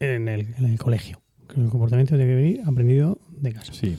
en 0.00 0.28
el, 0.28 0.54
en 0.58 0.64
el 0.66 0.78
colegio. 0.78 1.20
Creo 1.46 1.56
que 1.56 1.64
el 1.64 1.70
comportamiento 1.70 2.16
debe 2.16 2.34
venir 2.34 2.60
aprendido 2.66 3.18
de 3.30 3.52
casa. 3.52 3.72
Sí. 3.72 3.96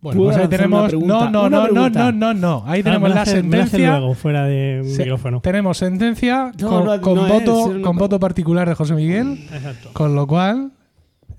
Bueno, 0.00 0.18
¿Puedo 0.18 0.30
pues 0.30 0.42
ahí 0.42 0.48
tenemos. 0.48 0.92
No, 0.92 1.28
no, 1.28 1.50
no, 1.50 1.68
no, 1.68 1.90
no, 1.90 2.12
no, 2.12 2.34
no. 2.34 2.62
Ahí 2.66 2.80
Ah, 2.80 2.84
tenemos 2.84 3.10
la 3.12 3.22
hace- 3.22 3.32
sentencia. 3.32 3.98
luego, 3.98 4.14
fuera 4.14 4.44
de 4.44 4.82
Se- 4.86 4.98
micrófono. 5.02 5.40
Tenemos 5.40 5.76
sentencia 5.78 6.52
No, 6.60 6.68
con, 6.68 6.84
no, 6.84 7.00
con 7.00 7.14
no 7.16 7.26
voto, 7.26 7.72
es 7.76 7.82
con 7.82 7.96
voto 7.96 8.20
particular 8.20 8.68
de 8.68 8.74
José 8.76 8.94
Miguel, 8.94 9.44
Exacto. 9.52 9.90
con 9.92 10.14
lo 10.14 10.26
cual 10.28 10.70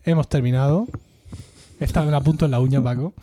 hemos 0.03 0.27
terminado. 0.27 0.87
Esta 1.79 2.03
me 2.03 2.11
la 2.11 2.17
apunto 2.17 2.45
en 2.45 2.51
la 2.51 2.59
uña, 2.59 2.81
Paco. 2.83 3.13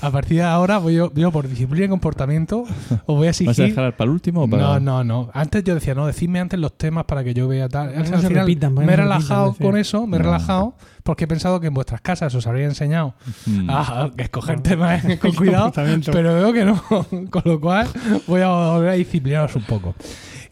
A 0.00 0.10
partir 0.10 0.38
de 0.38 0.42
ahora, 0.44 0.78
voy 0.78 0.94
yo, 0.94 1.12
yo 1.14 1.30
por 1.32 1.48
disciplina 1.48 1.86
y 1.86 1.88
comportamiento, 1.88 2.62
os 2.62 3.16
voy 3.16 3.26
a 3.26 3.30
¿Vas 3.30 3.40
a 3.40 3.44
exigir. 3.44 3.66
dejar 3.66 3.96
para 3.96 4.08
el 4.08 4.14
último 4.14 4.44
o 4.44 4.48
para.? 4.48 4.62
No, 4.62 4.80
no, 4.80 5.04
no. 5.04 5.30
Antes 5.34 5.64
yo 5.64 5.74
decía, 5.74 5.94
no, 5.94 6.06
decidme 6.06 6.40
antes 6.40 6.58
los 6.58 6.78
temas 6.78 7.04
para 7.04 7.22
que 7.24 7.34
yo 7.34 7.46
vea 7.48 7.68
tal. 7.68 7.92
No 7.92 7.98
Al 7.98 8.06
final 8.06 8.34
repitan, 8.46 8.72
me 8.72 8.84
he 8.92 8.96
relajado 8.96 9.48
repitan, 9.48 9.66
con 9.70 9.78
eso, 9.78 10.06
me 10.06 10.16
he 10.16 10.20
No. 10.20 10.26
relajado 10.26 10.74
porque 11.02 11.24
he 11.24 11.26
pensado 11.26 11.60
que 11.60 11.66
en 11.66 11.74
vuestras 11.74 12.00
casas 12.00 12.34
os 12.34 12.46
habría 12.46 12.64
enseñado 12.64 13.14
Mm. 13.46 13.68
a 13.68 14.10
escoger 14.16 14.60
temas 14.60 15.02
con 15.20 15.32
cuidado, 15.34 15.72
pero 16.12 16.34
veo 16.34 16.52
que 16.52 16.64
no. 16.64 16.82
Con 17.30 17.42
lo 17.44 17.60
cual 17.60 17.86
voy 18.26 18.40
a 18.40 18.48
volver 18.48 18.90
a 18.90 18.92
disciplinaros 18.94 19.54
un 19.56 19.62
poco. 19.64 19.94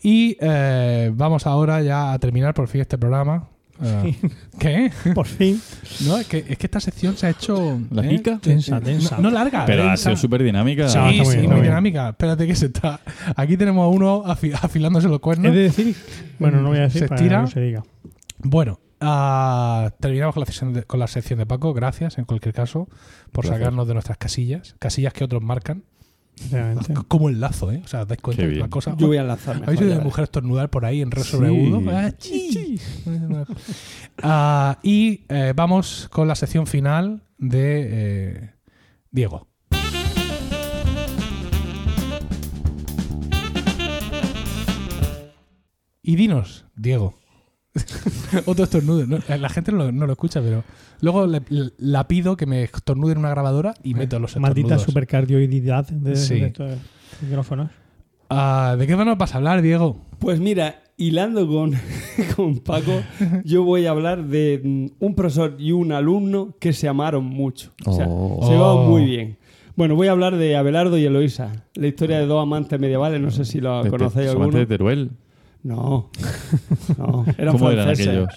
Y 0.03 0.37
eh, 0.41 1.11
vamos 1.15 1.47
ahora 1.47 1.81
ya 1.81 2.13
a 2.13 2.19
terminar 2.19 2.53
por 2.53 2.69
fin 2.69 2.83
este 2.83 2.99
programa. 2.99 3.49
¿Qué? 4.59 4.91
Por 5.15 5.27
fin. 5.27 5.61
No, 6.07 6.17
es 6.19 6.27
que, 6.27 6.39
es 6.49 6.59
que 6.59 6.67
esta 6.67 6.81
sección 6.81 7.17
se 7.17 7.27
ha 7.27 7.31
hecho... 7.31 7.81
¿La 7.91 8.05
¿eh? 8.05 8.19
Tensa, 8.41 8.81
tensa. 8.81 9.17
No, 9.17 9.25
no 9.25 9.31
larga. 9.31 9.65
Pero 9.67 9.89
ha 9.91 9.97
sido 9.97 10.17
súper 10.17 10.43
dinámica. 10.43 10.89
Sí, 10.89 10.99
Ah, 11.01 11.13
muy 11.17 11.27
sí, 11.27 11.47
muy 11.49 11.61
dinámica. 11.63 12.11
Espérate 12.11 12.47
que 12.47 12.55
se 12.57 12.67
está... 12.67 13.01
Aquí 13.37 13.57
tenemos 13.57 13.85
a 13.85 13.89
uno 13.89 14.25
afi- 14.25 14.55
afilándose 14.61 15.09
los 15.09 15.21
cuernos. 15.21 15.49
Es 15.49 15.55
de 15.55 15.63
decir. 15.63 15.97
Bueno, 16.39 16.61
no 16.61 16.69
voy 16.69 16.79
a 16.79 16.83
decir 16.83 17.03
Se 17.03 17.09
para 17.09 17.21
estira. 17.21 17.37
que 17.39 17.43
no 17.43 17.49
se 17.51 17.61
diga. 17.61 17.83
Bueno, 18.39 18.81
ah, 19.01 19.91
terminamos 20.01 20.35
con 20.35 20.41
la, 20.41 20.47
sección 20.47 20.73
de, 20.75 20.83
con 20.85 21.01
la 21.01 21.07
sección 21.07 21.39
de 21.39 21.47
Paco. 21.47 21.73
Gracias, 21.75 22.19
en 22.19 22.25
cualquier 22.25 22.55
caso, 22.55 22.89
por 23.33 23.45
Gracias. 23.45 23.61
sacarnos 23.61 23.87
de 23.89 23.95
nuestras 23.95 24.19
casillas. 24.19 24.77
Casillas 24.79 25.13
que 25.13 25.25
otros 25.25 25.43
marcan. 25.43 25.85
Sinceramente. 26.37 26.95
Como 27.09 27.29
el 27.29 27.41
lazo, 27.41 27.71
¿eh? 27.73 27.81
O 27.85 27.89
sea, 27.89 28.03
¿os 28.03 28.09
dais 28.09 28.21
cuenta 28.21 28.43
de 28.43 28.49
bien. 28.49 28.61
las 28.61 28.69
cosas? 28.69 28.97
Yo 28.99 29.07
voy 29.07 29.17
a 29.17 29.23
lanzarme. 29.23 29.65
¿Habéis 29.67 29.81
oído 29.81 29.95
de 29.99 30.01
mujer 30.05 30.25
estornudar 30.25 30.69
por 30.71 30.85
ahí 30.85 31.01
en 31.01 31.11
re 31.11 31.23
sobre 31.23 31.49
Sí. 31.49 31.55
agudo? 31.55 31.83
Ah. 31.91 32.13
Ah, 34.23 34.79
y 34.83 35.23
eh, 35.29 35.53
vamos 35.55 36.09
con 36.11 36.29
la 36.29 36.35
sección 36.35 36.67
final 36.67 37.23
de 37.39 37.89
eh, 37.91 38.51
Diego. 39.11 39.49
Y 46.03 46.17
dinos, 46.17 46.67
Diego. 46.77 47.19
Otro 48.47 48.65
estornudo. 48.65 49.07
¿no? 49.07 49.19
La 49.37 49.49
gente 49.49 49.73
no 49.73 49.79
lo, 49.79 49.93
no 49.93 50.07
lo 50.07 50.13
escucha, 50.13 50.41
pero 50.41 50.63
luego 51.05 51.27
le- 51.27 51.43
la 51.79 52.09
pido 52.09 52.37
que 52.37 52.47
me 52.47 52.63
estornude 52.65 53.13
en 53.13 53.19
una 53.19 53.31
grabadora 53.31 53.75
y 53.85 53.95
meto 53.95 54.19
los 54.19 54.31
estornudos. 54.33 54.57
Maldita 54.57 54.79
supercardioididad 54.79 55.87
de, 55.89 56.17
Sí. 56.17 56.41
de 56.41 56.47
estos 56.47 56.79
micrófonos. 57.23 57.71
Ah, 58.31 58.75
¿De 58.79 58.87
qué 58.87 58.97
nos 58.97 59.17
vas 59.19 59.35
a 59.35 59.39
hablar, 59.39 59.63
Diego? 59.63 59.99
Pues 60.19 60.41
mira, 60.41 60.83
hilando 60.97 61.47
con, 61.47 61.73
con 62.37 62.59
Paco, 62.59 62.93
yo 63.45 63.63
voy 63.63 63.87
a 63.87 63.91
hablar 63.91 64.25
de 64.25 64.61
mm, 64.65 65.05
un 65.05 65.15
profesor 65.15 65.57
y 65.59 65.73
un 65.73 65.93
alumno 65.93 66.57
que 66.59 66.73
se 66.73 66.89
amaron 66.89 67.25
mucho. 67.27 67.73
O 67.87 67.93
sea, 67.93 68.07
Oh. 68.09 68.41
se 68.43 68.51
llevaban 68.53 68.87
Oh. 68.87 68.91
muy 68.91 69.05
bien. 69.05 69.37
Bueno, 69.77 69.97
voy 69.97 70.07
a 70.09 70.13
hablar 70.13 70.37
de 70.37 70.57
Abelardo 70.57 70.97
y 70.99 71.05
Eloísa, 71.05 71.65
la 71.75 71.87
historia 71.89 72.19
de 72.19 72.27
dos 72.27 72.41
amantes 72.43 72.79
medievales, 72.79 73.21
no 73.21 73.31
sé 73.33 73.45
si 73.45 73.61
lo 73.61 73.83
conocéis 73.91 74.31
alguno. 74.31 74.57
de 74.57 74.67
Teruel. 74.67 75.11
No, 75.65 76.11
no, 76.99 77.25
eran 77.39 77.57
¿Cómo 77.57 77.71
eran 77.71 77.89
aquellos? 77.89 78.29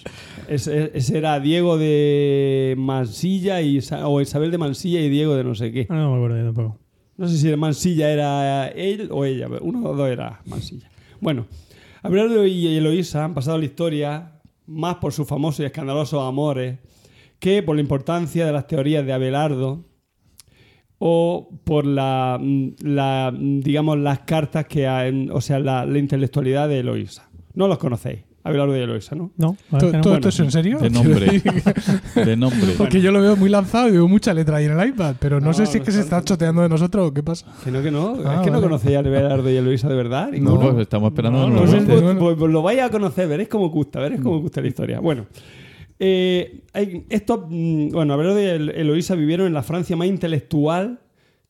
Ese, 0.48 0.90
ese 0.94 1.18
era 1.18 1.38
Diego 1.40 1.76
de 1.78 2.74
Mansilla 2.78 3.60
y, 3.60 3.80
o 4.02 4.20
Isabel 4.20 4.50
de 4.50 4.58
Mansilla 4.58 5.00
y 5.00 5.08
Diego 5.08 5.34
de 5.34 5.44
no 5.44 5.54
sé 5.54 5.72
qué. 5.72 5.86
Ah, 5.90 5.96
no 5.96 6.10
me 6.12 6.16
acuerdo 6.16 6.38
yo 6.38 6.44
tampoco. 6.44 6.78
No 7.16 7.28
sé 7.28 7.36
si 7.36 7.48
de 7.48 7.56
Mansilla 7.56 8.10
era 8.10 8.68
él 8.68 9.08
o 9.12 9.24
ella, 9.24 9.48
uno 9.60 9.80
los 9.80 9.96
dos 9.96 10.08
era 10.08 10.40
Mansilla. 10.46 10.90
Bueno, 11.20 11.46
Abelardo 12.02 12.46
y 12.46 12.76
Eloísa 12.76 13.24
han 13.24 13.34
pasado 13.34 13.58
la 13.58 13.64
historia 13.64 14.40
más 14.66 14.96
por 14.96 15.12
sus 15.12 15.26
famosos 15.26 15.60
y 15.60 15.64
escandalosos 15.64 16.22
amores 16.22 16.78
que 17.40 17.62
por 17.62 17.74
la 17.76 17.82
importancia 17.82 18.46
de 18.46 18.52
las 18.52 18.66
teorías 18.66 19.04
de 19.04 19.12
Abelardo 19.12 19.84
o 20.98 21.48
por 21.64 21.86
la, 21.86 22.38
mm, 22.40 22.68
la, 22.82 23.32
mm, 23.36 23.60
digamos, 23.60 23.98
las 23.98 24.20
cartas 24.20 24.66
que 24.66 24.86
hay, 24.86 25.28
o 25.30 25.40
sea, 25.40 25.58
la, 25.58 25.86
la 25.86 25.98
intelectualidad 25.98 26.68
de 26.68 26.80
Eloísa. 26.80 27.28
No 27.54 27.68
los 27.68 27.78
conocéis, 27.78 28.20
Abelardo 28.48 28.76
y 28.76 28.80
Eloísa, 28.80 29.14
¿no? 29.14 29.30
No, 29.36 29.56
¿Todo, 29.78 29.90
Bueno, 29.92 30.14
esto 30.14 30.28
es 30.30 30.40
en 30.40 30.50
serio? 30.50 30.78
De 30.78 30.90
nombre. 30.98 31.42
De 32.24 32.36
nombre. 32.36 32.74
Porque 32.76 33.00
yo 33.00 33.12
lo 33.12 33.20
veo 33.20 33.36
muy 33.36 33.48
lanzado 33.48 33.88
y 33.88 33.92
veo 33.92 34.08
mucha 34.08 34.34
letra 34.34 34.56
ahí 34.56 34.64
en 34.66 34.78
el 34.78 34.88
iPad, 34.88 35.14
pero 35.18 35.40
no, 35.40 35.46
No, 35.46 35.52
sé 35.54 35.66
si 35.66 35.78
es 35.78 35.84
que 35.84 35.92
se 35.92 36.00
está- 36.00 36.22
choteando 36.22 36.62
de 36.62 36.68
nosotros 36.68 37.08
o 37.10 37.14
qué 37.14 37.22
pasa. 37.22 37.46
Que 37.64 37.70
no, 37.70 37.82
que 37.82 37.90
no. 37.90 38.16
Ah, 38.24 38.36
es 38.36 38.40
que 38.42 38.50
no 38.50 38.60
conocéis 38.60 38.96
a 38.96 39.00
Abelardo 39.00 39.50
y 39.50 39.56
Eloísa 39.56 39.88
de 39.88 39.94
verdad. 39.96 40.30
No, 40.32 40.58
pues 40.58 40.78
estamos 40.78 41.10
esperando 41.12 41.38
No, 41.40 41.46
el 41.46 41.52
no, 41.54 41.86
Pues, 41.86 42.02
pues- 42.18 42.36
pues- 42.38 42.50
lo 42.52 42.62
vais 42.62 42.80
a 42.80 42.90
conocer, 42.90 43.28
veréis 43.28 43.48
cómo 43.48 43.68
gusta, 43.70 44.00
veréis 44.00 44.20
cómo 44.20 44.40
gusta 44.40 44.60
la 44.60 44.68
historia. 44.68 45.00
Bueno, 45.00 45.26
eh, 45.98 46.60
estos, 47.08 47.40
mm, 47.48 47.88
bueno, 47.90 48.14
Abelardo 48.14 48.40
y 48.40 48.44
El- 48.44 48.70
Eloísa 48.70 49.14
vivieron 49.14 49.46
en 49.46 49.54
la 49.54 49.62
Francia 49.62 49.96
más 49.96 50.06
intelectual 50.08 51.00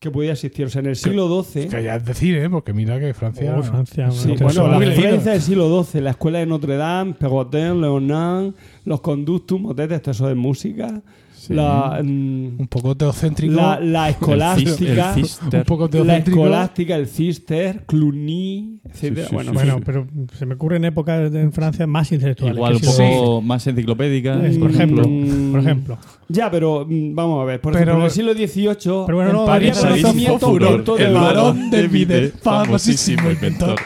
que 0.01 0.11
podía 0.11 0.33
existir. 0.33 0.67
O 0.67 0.69
sea, 0.69 0.81
en 0.81 0.87
el 0.87 0.97
siglo 0.97 1.43
XII. 1.43 1.69
Que 1.69 1.83
ya 1.83 1.97
es 1.97 2.05
decir, 2.05 2.37
¿eh? 2.37 2.49
Porque 2.49 2.73
mira 2.73 3.01
que 3.01 3.13
Francia... 3.15 3.57
Oh, 3.59 3.63
Francia, 3.63 4.11
Sí, 4.11 4.35
bueno, 4.41 4.69
la. 4.69 4.79
Francia 4.93 5.33
del 5.33 5.43
siglo 5.43 5.83
XII, 5.85 6.01
la 6.03 6.11
escuela 6.11 6.39
de 6.39 6.47
Notre 6.47 6.77
Dame, 6.77 7.15
Perrotin, 7.15 7.81
Leonin, 7.81 8.55
los 8.85 9.01
conductus, 9.01 9.61
motetes, 9.61 10.01
todo 10.03 10.13
eso 10.13 10.29
de 10.29 10.35
música, 10.35 11.03
Sí. 11.35 11.55
la, 11.55 12.01
mm, 12.03 12.61
Un 12.61 12.67
poco 12.69 12.97
teocéntrico. 12.97 13.55
la, 13.55 13.79
la 13.79 14.09
El 14.09 14.15
escolástica, 14.15 15.15
el 15.15 15.25
cister. 15.25 15.61
un 15.61 15.65
poco 15.67 15.89
la 16.05 16.17
escolástica, 16.19 16.97
el 16.97 17.07
cister, 17.07 17.85
Cluny, 17.87 18.81
etcétera. 18.85 19.23
Sí, 19.23 19.29
sí, 19.31 19.35
bueno. 19.37 19.53
Bueno, 19.53 19.81
pero 19.85 20.07
se 20.37 20.47
me 20.47 20.55
ocurren 20.55 20.85
épocas 20.85 21.31
de- 21.33 21.41
en 21.41 21.53
Francia 21.53 21.87
más 21.87 22.11
intelectuales. 22.11 22.57
Igual 22.57 22.75
un 22.75 22.81
poco 22.81 23.41
más 23.43 23.65
enciclopédica. 23.69 24.51
Sí, 24.51 24.59
por 24.59 24.71
ejemplo. 24.73 25.03
Por 25.05 25.61
ejemplo. 25.61 25.99
Ya, 26.31 26.51
pero 26.51 26.85
mm, 26.89 27.15
vamos 27.15 27.43
a 27.43 27.45
ver. 27.47 27.61
Por 27.61 27.73
Pero- 27.73 27.83
ejemplo, 27.85 28.01
en 28.01 28.05
el 28.05 28.11
siglo 28.11 28.33
XVIII 28.35 29.05
Pero 29.07 29.17
bueno, 29.17 29.31
en 29.31 29.37
no, 29.37 29.45
París 29.47 29.71
había 29.79 29.81
se 29.95 29.99
hizo 29.99 30.09
conocimiento 30.09 30.47
furor 30.49 30.71
por 30.73 30.85
todo 30.85 30.99
el 30.99 31.15
varón 31.15 31.71
de 31.71 31.89
Vide, 31.89 32.29
famosísimo 32.43 33.31
inventor. 33.31 33.77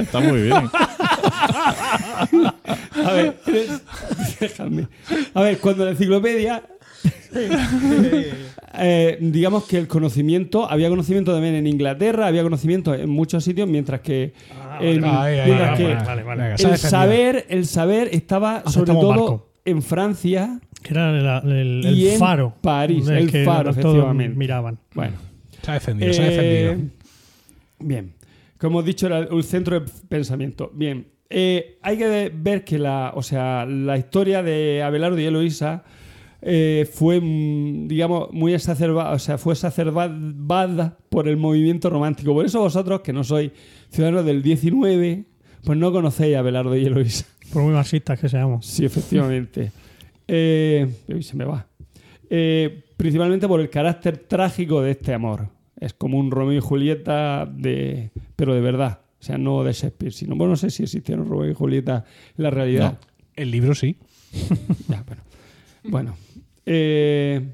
Está 0.00 0.20
muy 0.20 0.42
bien. 0.42 0.54
A 3.04 3.12
ver, 3.12 3.36
déjame. 4.40 4.88
A 5.34 5.42
ver, 5.42 5.58
cuando 5.58 5.84
la 5.84 5.90
enciclopedia. 5.90 6.62
eh, 8.78 9.18
digamos 9.20 9.64
que 9.64 9.76
el 9.78 9.86
conocimiento, 9.88 10.70
había 10.70 10.88
conocimiento 10.88 11.32
también 11.32 11.54
en 11.54 11.66
Inglaterra, 11.66 12.26
había 12.28 12.42
conocimiento 12.42 12.94
en 12.94 13.10
muchos 13.10 13.44
sitios, 13.44 13.68
mientras 13.68 14.00
que, 14.00 14.32
en- 14.80 15.04
Ahí, 15.04 15.38
ahí, 15.38 15.46
mientras 15.50 15.70
ahí, 15.70 15.76
que 15.86 15.94
vale, 15.94 16.04
vale, 16.04 16.22
vale. 16.22 16.42
Venga, 16.44 16.56
se 16.58 16.64
ha 16.66 16.68
el 16.68 16.72
defendido. 16.72 16.90
saber, 16.90 17.46
el 17.48 17.66
saber 17.66 18.08
estaba 18.12 18.60
sobre 18.60 18.68
Aceptamos 18.70 19.00
todo 19.02 19.10
barco. 19.10 19.46
En 19.64 19.82
Francia. 19.82 20.60
Que 20.82 20.92
era 20.92 21.40
el, 21.42 21.82
el 21.82 21.96
Y 21.96 22.08
en 22.10 22.18
faro. 22.18 22.54
París, 22.60 23.08
el 23.08 23.30
que 23.30 23.44
faro, 23.44 23.70
efectivamente. 23.70 24.36
miraban. 24.36 24.78
Bueno, 24.94 25.16
Se 25.62 25.70
ha 25.70 25.74
defendido, 25.74 26.12
se 26.12 26.22
ha 26.22 26.26
eh, 26.26 26.30
defendido. 26.30 26.90
Bien. 27.80 28.12
Como 28.58 28.78
hemos 28.78 28.86
dicho, 28.86 29.06
era 29.06 29.28
un 29.30 29.42
centro 29.42 29.80
de 29.80 29.90
pensamiento. 30.08 30.70
Bien. 30.74 31.06
Eh, 31.30 31.78
hay 31.82 31.96
que 31.96 32.30
ver 32.34 32.64
que 32.64 32.78
la, 32.78 33.12
o 33.14 33.22
sea, 33.22 33.66
la 33.66 33.96
historia 33.96 34.42
de 34.42 34.82
Abelardo 34.82 35.18
y 35.18 35.24
Eloísa 35.24 35.84
eh, 36.42 36.86
fue, 36.92 37.20
mm, 37.20 37.88
digamos, 37.88 38.30
muy 38.32 38.52
exacerbada, 38.52 39.12
o 39.12 39.18
sea, 39.18 39.38
fue 39.38 39.54
exacerbada 39.54 40.98
por 41.08 41.26
el 41.26 41.38
movimiento 41.38 41.88
romántico. 41.88 42.34
Por 42.34 42.44
eso 42.44 42.60
vosotros, 42.60 43.00
que 43.00 43.14
no 43.14 43.24
sois 43.24 43.50
ciudadanos 43.88 44.26
del 44.26 44.42
19, 44.42 45.24
pues 45.64 45.78
no 45.78 45.90
conocéis 45.90 46.36
a 46.36 46.40
Abelardo 46.40 46.76
y 46.76 46.84
Eloísa. 46.84 47.24
Por 47.54 47.62
muy 47.62 47.72
marxistas 47.72 48.18
que 48.20 48.28
seamos. 48.28 48.66
Sí, 48.66 48.84
efectivamente. 48.84 49.72
Eh, 50.26 50.90
uy, 51.08 51.22
se 51.22 51.36
me 51.36 51.44
va. 51.44 51.66
Eh, 52.30 52.82
principalmente 52.96 53.46
por 53.46 53.60
el 53.60 53.68
carácter 53.68 54.16
trágico 54.16 54.80
de 54.80 54.92
este 54.92 55.12
amor. 55.12 55.50
Es 55.78 55.92
como 55.92 56.18
un 56.18 56.30
Romeo 56.30 56.56
y 56.56 56.60
Julieta, 56.60 57.44
de, 57.44 58.10
pero 58.34 58.54
de 58.54 58.62
verdad. 58.62 59.00
O 59.20 59.22
sea, 59.22 59.36
no 59.36 59.62
de 59.62 59.74
Shakespeare, 59.74 60.14
sino. 60.14 60.34
Bueno, 60.34 60.52
no 60.52 60.56
sé 60.56 60.70
si 60.70 60.84
existieron 60.84 61.28
Romeo 61.28 61.50
y 61.50 61.54
Julieta 61.54 62.06
en 62.38 62.42
la 62.42 62.48
realidad. 62.48 62.98
El 63.36 63.50
libro 63.50 63.74
sí. 63.74 63.98
Ya, 64.88 65.04
bueno. 65.06 65.22
Bueno. 65.84 66.16
eh, 66.64 67.46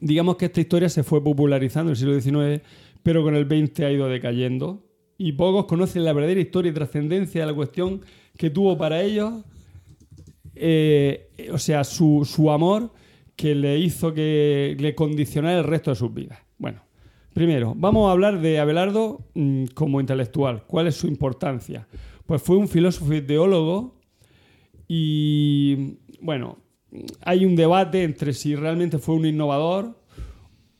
digamos 0.00 0.34
que 0.38 0.46
esta 0.46 0.60
historia 0.60 0.88
se 0.88 1.04
fue 1.04 1.22
popularizando 1.22 1.92
en 1.92 1.92
el 1.92 1.96
siglo 1.96 2.20
XIX, 2.20 2.66
pero 3.04 3.22
con 3.22 3.36
el 3.36 3.46
XX 3.46 3.78
ha 3.84 3.92
ido 3.92 4.08
decayendo. 4.08 4.84
Y 5.18 5.32
pocos 5.32 5.66
conocen 5.66 6.04
la 6.04 6.12
verdadera 6.12 6.40
historia 6.40 6.70
y 6.70 6.74
trascendencia 6.74 7.42
de 7.42 7.46
la 7.46 7.54
cuestión 7.54 8.00
que 8.38 8.48
tuvo 8.48 8.78
para 8.78 9.02
ellos, 9.02 9.34
eh, 10.54 11.28
o 11.52 11.58
sea, 11.58 11.84
su, 11.84 12.24
su 12.24 12.50
amor 12.50 12.92
que 13.36 13.54
le 13.54 13.78
hizo 13.78 14.14
que 14.14 14.76
le 14.78 14.94
condicionara 14.94 15.58
el 15.58 15.64
resto 15.64 15.90
de 15.90 15.96
sus 15.96 16.14
vidas. 16.14 16.38
Bueno, 16.56 16.80
primero, 17.34 17.74
vamos 17.76 18.08
a 18.08 18.12
hablar 18.12 18.40
de 18.40 18.60
Abelardo 18.60 19.26
mm, 19.34 19.66
como 19.74 20.00
intelectual. 20.00 20.64
¿Cuál 20.66 20.86
es 20.86 20.94
su 20.94 21.08
importancia? 21.08 21.86
Pues 22.26 22.40
fue 22.40 22.56
un 22.56 22.68
filósofo 22.68 23.12
y 23.12 23.22
teólogo 23.22 23.96
y, 24.86 25.98
bueno, 26.20 26.58
hay 27.20 27.44
un 27.44 27.56
debate 27.56 28.04
entre 28.04 28.32
si 28.32 28.54
realmente 28.54 28.98
fue 28.98 29.16
un 29.16 29.26
innovador 29.26 29.97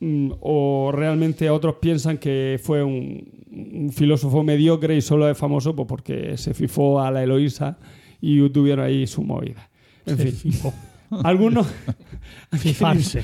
o 0.01 0.91
realmente 0.93 1.51
otros 1.51 1.77
piensan 1.81 2.19
que 2.19 2.61
fue 2.63 2.83
un, 2.85 3.29
un 3.51 3.91
filósofo 3.93 4.43
mediocre 4.43 4.97
y 4.97 5.01
solo 5.01 5.29
es 5.29 5.37
famoso 5.37 5.75
pues, 5.75 5.89
porque 5.89 6.37
se 6.37 6.55
fifó 6.55 7.01
a 7.01 7.11
la 7.11 7.23
Eloísa 7.23 7.79
y 8.21 8.49
tuvieron 8.51 8.85
ahí 8.85 9.07
su 9.07 9.23
movida. 9.23 9.69
En 10.07 10.17
Se 10.17 10.27
fin, 10.33 10.53
fifó. 10.53 10.73
algunos... 11.25 11.67
Fifarse. 12.53 13.23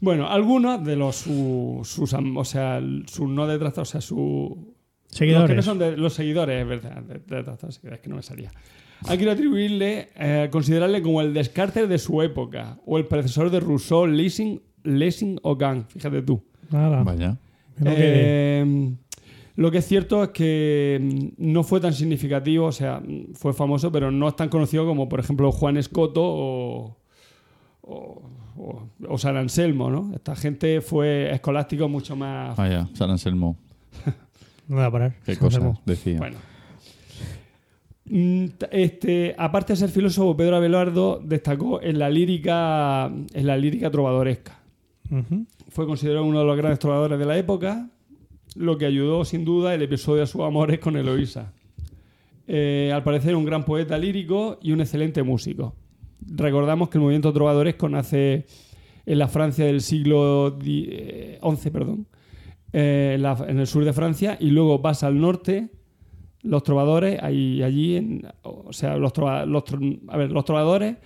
Bueno, 0.00 0.28
algunos 0.28 0.84
de 0.84 0.96
los 0.96 1.16
su- 1.16 1.80
sus, 1.84 2.12
am- 2.14 2.36
o 2.36 2.44
sea, 2.44 2.80
sus 3.06 3.28
no 3.28 3.46
detractores, 3.46 3.88
o 3.88 3.92
sea, 3.92 4.00
su 4.00 4.74
los 5.08 5.18
que 5.18 5.26
no 5.26 5.38
Seguidores. 5.42 5.64
son 5.64 5.78
de 5.78 5.96
los 5.96 6.14
seguidores, 6.14 6.60
es 6.62 6.66
verdad, 6.66 7.02
de- 7.02 7.18
detractores, 7.36 7.80
es 7.84 8.00
que 8.00 8.08
no 8.08 8.16
me 8.16 8.22
salía. 8.22 8.50
Hay 9.06 9.18
que 9.18 9.30
atribuirle, 9.30 10.08
eh, 10.16 10.48
considerarle 10.50 11.02
como 11.02 11.20
el 11.20 11.34
Descartes 11.34 11.88
de 11.88 11.98
su 11.98 12.22
época 12.22 12.78
o 12.86 12.98
el 12.98 13.06
predecesor 13.06 13.50
de 13.50 13.60
Rousseau, 13.60 14.06
Lessing, 14.06 14.60
Lessing 14.84 15.38
o 15.42 15.56
Kant, 15.58 15.88
fíjate 15.90 16.22
tú. 16.22 16.42
Nada. 16.70 17.02
Vaya. 17.02 17.36
Eh, 17.84 18.94
lo 19.56 19.70
que 19.70 19.78
es 19.78 19.86
cierto 19.86 20.22
es 20.24 20.30
que 20.30 20.98
mm, 21.00 21.28
no 21.52 21.62
fue 21.62 21.80
tan 21.80 21.92
significativo, 21.92 22.66
o 22.66 22.72
sea, 22.72 23.02
fue 23.34 23.52
famoso, 23.52 23.90
pero 23.92 24.10
no 24.10 24.28
es 24.28 24.36
tan 24.36 24.48
conocido 24.48 24.86
como, 24.86 25.08
por 25.08 25.20
ejemplo, 25.20 25.50
Juan 25.52 25.76
Escoto 25.76 26.22
o, 26.22 26.96
o, 27.82 28.22
o- 28.56 28.88
o 29.08 29.18
San 29.18 29.36
Anselmo, 29.36 29.90
¿no? 29.90 30.12
Esta 30.14 30.36
gente 30.36 30.80
fue 30.80 31.32
escolástico 31.32 31.88
mucho 31.88 32.14
más... 32.16 32.56
Vaya, 32.56 32.88
San 32.94 33.10
Anselmo. 33.10 33.56
No 34.68 34.76
voy 34.76 34.84
a 34.86 34.90
parar. 34.90 35.14
Qué 35.26 35.34
San 35.34 35.40
cosas 35.44 35.56
Anselmo. 35.62 35.82
decía. 35.84 36.18
Bueno. 36.18 36.36
Mm, 38.04 38.44
Este, 38.70 39.34
aparte 39.36 39.72
de 39.72 39.76
ser 39.76 39.90
filósofo, 39.90 40.36
Pedro 40.36 40.56
Abelardo 40.56 41.20
destacó 41.22 41.82
en 41.82 41.98
la 41.98 42.08
lírica, 42.08 43.06
en 43.06 43.46
la 43.46 43.56
lírica 43.56 43.90
trovadoresca. 43.90 44.60
Fue 45.68 45.86
considerado 45.86 46.24
uno 46.24 46.40
de 46.40 46.44
los 46.46 46.56
grandes 46.56 46.78
trovadores 46.78 47.18
de 47.18 47.24
la 47.26 47.36
época, 47.36 47.88
lo 48.56 48.78
que 48.78 48.86
ayudó 48.86 49.24
sin 49.24 49.44
duda 49.44 49.74
el 49.74 49.82
episodio 49.82 50.20
de 50.20 50.26
sus 50.26 50.40
amores 50.42 50.78
con 50.78 50.96
Eloísa. 50.96 51.52
Eh, 52.46 52.90
al 52.94 53.02
parecer 53.04 53.36
un 53.36 53.44
gran 53.44 53.64
poeta 53.64 53.96
lírico 53.98 54.58
y 54.62 54.72
un 54.72 54.80
excelente 54.80 55.22
músico. 55.22 55.74
Recordamos 56.26 56.88
que 56.88 56.98
el 56.98 57.02
movimiento 57.02 57.32
trovadoresco 57.32 57.88
nace 57.88 58.46
en 59.06 59.18
la 59.18 59.28
Francia 59.28 59.64
del 59.64 59.80
siglo 59.80 60.50
di- 60.50 60.86
eh, 60.90 61.38
XI, 61.42 61.70
perdón, 61.70 62.06
eh, 62.72 63.18
en, 63.48 63.58
el 63.58 63.66
sur 63.66 63.84
de 63.84 63.92
Francia, 63.92 64.36
y 64.40 64.50
luego 64.50 64.80
pasa 64.82 65.06
al 65.08 65.20
norte. 65.20 65.70
Los 66.42 66.62
trovadores, 66.62 67.22
ahí, 67.22 67.62
allí, 67.62 67.96
en- 67.96 68.26
o 68.42 68.72
sea, 68.72 68.96
los, 68.96 69.12
a 69.18 70.16
ver, 70.16 70.32
los 70.32 70.44
trovadores 70.44 70.96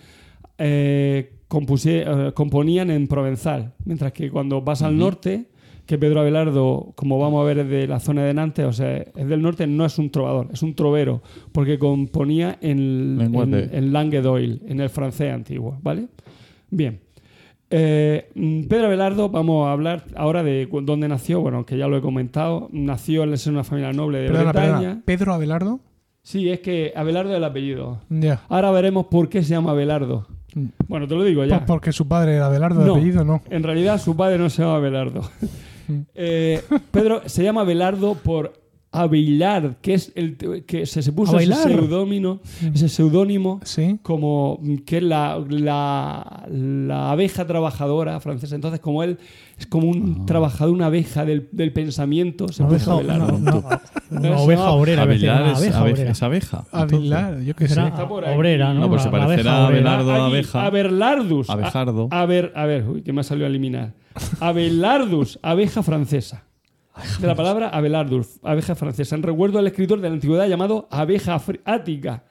eh, 1.50 2.32
componían 2.34 2.90
en 2.90 3.06
provenzal, 3.06 3.74
mientras 3.84 4.12
que 4.12 4.30
cuando 4.30 4.64
pasa 4.64 4.88
al 4.88 4.98
norte, 4.98 5.46
que 5.86 5.98
Pedro 5.98 6.20
Abelardo, 6.20 6.92
como 6.96 7.18
vamos 7.18 7.42
a 7.42 7.44
ver, 7.46 7.60
es 7.60 7.68
de 7.68 7.86
la 7.86 8.00
zona 8.00 8.24
de 8.24 8.34
Nantes, 8.34 8.66
o 8.66 8.72
sea, 8.72 8.96
es 8.96 9.28
del 9.28 9.40
norte, 9.40 9.66
no 9.66 9.84
es 9.84 9.98
un 9.98 10.10
trovador, 10.10 10.48
es 10.52 10.62
un 10.62 10.74
trovero, 10.74 11.22
porque 11.52 11.78
componía 11.78 12.58
en, 12.60 13.18
en, 13.20 13.54
en 13.54 13.92
langue 13.92 14.20
d'oil, 14.20 14.62
en 14.66 14.80
el 14.80 14.90
francés 14.90 15.32
antiguo, 15.32 15.78
¿vale? 15.82 16.08
Bien. 16.70 17.00
Eh, 17.70 18.30
mm, 18.34 18.64
Pedro 18.64 18.86
Abelardo, 18.86 19.28
vamos 19.28 19.66
a 19.66 19.72
hablar 19.72 20.04
ahora 20.16 20.42
de 20.42 20.68
dónde 20.82 21.08
nació, 21.08 21.40
bueno, 21.40 21.64
que 21.64 21.76
ya 21.76 21.86
lo 21.88 21.96
he 21.96 22.00
comentado, 22.00 22.68
nació 22.72 23.24
en 23.24 23.34
una 23.48 23.64
familia 23.64 23.92
noble 23.92 24.18
de 24.18 24.26
Perdona, 24.28 24.52
Bretaña. 24.52 24.78
perdona. 24.78 25.02
¿Pedro 25.04 25.34
Abelardo? 25.34 25.80
Sí, 26.22 26.50
es 26.50 26.60
que 26.60 26.92
Abelardo 26.96 27.30
es 27.30 27.36
el 27.36 27.44
apellido. 27.44 28.00
Ahora 28.48 28.72
veremos 28.72 29.06
por 29.06 29.28
qué 29.28 29.42
se 29.44 29.50
llama 29.50 29.70
Abelardo. 29.70 30.26
Bueno, 30.88 31.06
te 31.06 31.14
lo 31.14 31.22
digo 31.24 31.44
ya. 31.44 31.56
Pues 31.58 31.66
porque 31.66 31.92
su 31.92 32.08
padre 32.08 32.36
era 32.36 32.46
Abelardo 32.46 32.80
de 32.80 32.86
No. 32.86 32.94
apellido, 32.94 33.24
no. 33.24 33.42
En 33.50 33.62
realidad 33.62 34.00
su 34.00 34.16
padre 34.16 34.38
no 34.38 34.48
se 34.50 34.62
llama 34.62 34.76
Abelardo. 34.76 35.22
Eh, 36.16 36.62
Pedro 36.90 37.22
se 37.26 37.44
llama 37.44 37.60
Abelardo 37.60 38.14
por 38.16 38.52
Abelard, 38.96 39.76
que 39.82 39.94
es 39.94 40.12
el 40.14 40.36
que 40.66 40.86
se, 40.86 41.02
se 41.02 41.12
puso 41.12 41.38
ese 41.38 41.52
seudónimo, 41.54 42.40
ese 42.74 42.88
seudónimo 42.88 43.60
Sí. 43.64 43.98
como 44.02 44.60
que 44.84 44.98
es 44.98 45.02
la, 45.02 45.42
la, 45.48 46.46
la 46.50 47.10
abeja 47.10 47.46
trabajadora 47.46 48.18
francesa. 48.20 48.54
Entonces, 48.54 48.80
como 48.80 49.02
él 49.02 49.18
es 49.58 49.66
como 49.66 49.88
un 49.88 50.26
trabajador, 50.26 50.74
una 50.74 50.86
abeja 50.86 51.24
del, 51.24 51.48
del 51.52 51.72
pensamiento, 51.72 52.48
se 52.48 52.62
puso 52.64 52.92
Abelardo. 52.92 53.36
una, 53.36 53.54
una- 53.56 53.80
una 54.10 54.28
No, 54.30 54.42
oveja 54.42 54.64
no, 54.64 54.72
obrera. 54.72 55.00
a 55.00 55.04
Abelar 55.04 55.46
es, 55.48 55.58
abeja 55.58 55.78
abe- 55.80 55.92
obrera. 55.92 56.10
es 56.10 56.22
abeja. 56.22 56.64
Abelar, 56.72 57.40
yo 57.40 57.54
qué 57.56 57.66
sé. 57.68 57.74
Será 57.74 57.88
Está 57.88 58.06
por 58.06 58.24
ahí. 58.24 58.36
obrera, 58.36 58.72
¿no? 58.74 58.80
No, 58.80 58.88
pues 58.88 59.02
se 59.02 59.10
La 59.10 59.18
parecerá 59.18 59.50
abeja 59.52 59.64
a 59.64 59.66
obrera. 59.68 59.94
Abelardo. 59.98 60.24
Abeja. 60.26 60.66
Abelardus. 60.66 61.50
Abejardo. 61.50 62.08
A, 62.10 62.20
a 62.22 62.26
ver, 62.26 62.52
a 62.54 62.66
ver, 62.66 62.88
uy, 62.88 63.02
que 63.02 63.12
me 63.12 63.20
ha 63.20 63.24
salido 63.24 63.46
a 63.46 63.48
eliminar. 63.48 63.94
Abelardus, 64.40 65.38
abeja 65.42 65.82
francesa. 65.82 66.44
De 67.20 67.26
la 67.26 67.34
palabra 67.34 67.68
Abelardus, 67.68 68.38
abeja 68.42 68.74
francesa. 68.74 69.16
En 69.16 69.22
recuerdo 69.22 69.58
al 69.58 69.66
escritor 69.66 70.00
de 70.00 70.08
la 70.08 70.14
antigüedad 70.14 70.48
llamado 70.48 70.88
abeja 70.90 71.40
ática. 71.64 72.24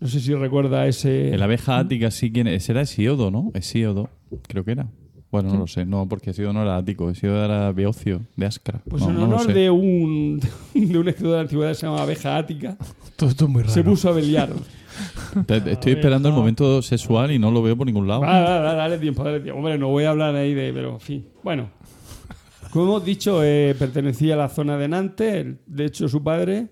No 0.00 0.08
sé 0.08 0.20
si 0.20 0.34
recuerda 0.34 0.86
ese. 0.86 1.32
El 1.34 1.42
abeja 1.42 1.78
ática 1.78 2.10
sí 2.10 2.30
quién 2.30 2.46
es. 2.46 2.64
Será 2.64 2.82
Hesíodo, 2.82 3.30
¿no? 3.30 3.50
Hesíodo, 3.54 4.10
creo 4.48 4.64
que 4.64 4.72
era. 4.72 4.86
Bueno, 5.30 5.48
no 5.52 5.58
lo 5.60 5.66
sé. 5.66 5.84
No, 5.84 6.06
porque 6.06 6.30
Hesíodo 6.30 6.52
no 6.52 6.62
era 6.62 6.76
ático. 6.76 7.08
Hesíodo 7.10 7.44
era 7.44 7.72
Beocio, 7.72 8.20
de 8.36 8.46
Ascra. 8.46 8.80
Pues 8.88 9.02
no, 9.02 9.08
en 9.08 9.14
no 9.14 9.20
lo 9.22 9.26
honor 9.36 9.46
sé. 9.46 9.52
de 9.54 9.70
un, 9.70 10.40
de 10.74 10.98
un 10.98 11.08
escritor 11.08 11.30
de 11.30 11.36
la 11.36 11.40
antigüedad 11.42 11.70
que 11.70 11.74
se 11.76 11.86
llama 11.86 12.02
abeja 12.02 12.36
ática, 12.36 12.76
Todo 13.16 13.30
esto 13.30 13.44
es 13.46 13.50
muy 13.50 13.62
raro. 13.62 13.72
se 13.74 13.82
puso 13.82 14.10
Abeliardus. 14.10 14.62
Te- 15.46 15.60
te 15.60 15.72
Estoy 15.72 15.92
esperando 15.94 16.28
el 16.28 16.34
momento 16.36 16.80
sexual 16.82 17.32
y 17.32 17.38
no 17.40 17.50
lo 17.50 17.62
veo 17.62 17.76
por 17.76 17.84
ningún 17.86 18.06
lado. 18.06 18.22
Ah, 18.24 18.38
dale, 18.40 18.76
dale 18.76 18.98
tiempo, 18.98 19.24
dale 19.24 19.40
tiempo. 19.40 19.58
Hombre, 19.58 19.76
no 19.76 19.88
voy 19.88 20.04
a 20.04 20.10
hablar 20.10 20.36
ahí 20.36 20.54
de. 20.54 20.72
Pero, 20.72 20.92
en 20.92 21.00
fin. 21.00 21.26
Bueno. 21.42 21.68
Como 22.74 22.86
hemos 22.86 23.04
dicho, 23.04 23.44
eh, 23.44 23.76
pertenecía 23.78 24.34
a 24.34 24.36
la 24.36 24.48
zona 24.48 24.76
de 24.76 24.88
Nantes. 24.88 25.46
De 25.64 25.84
hecho, 25.84 26.08
su 26.08 26.24
padre, 26.24 26.70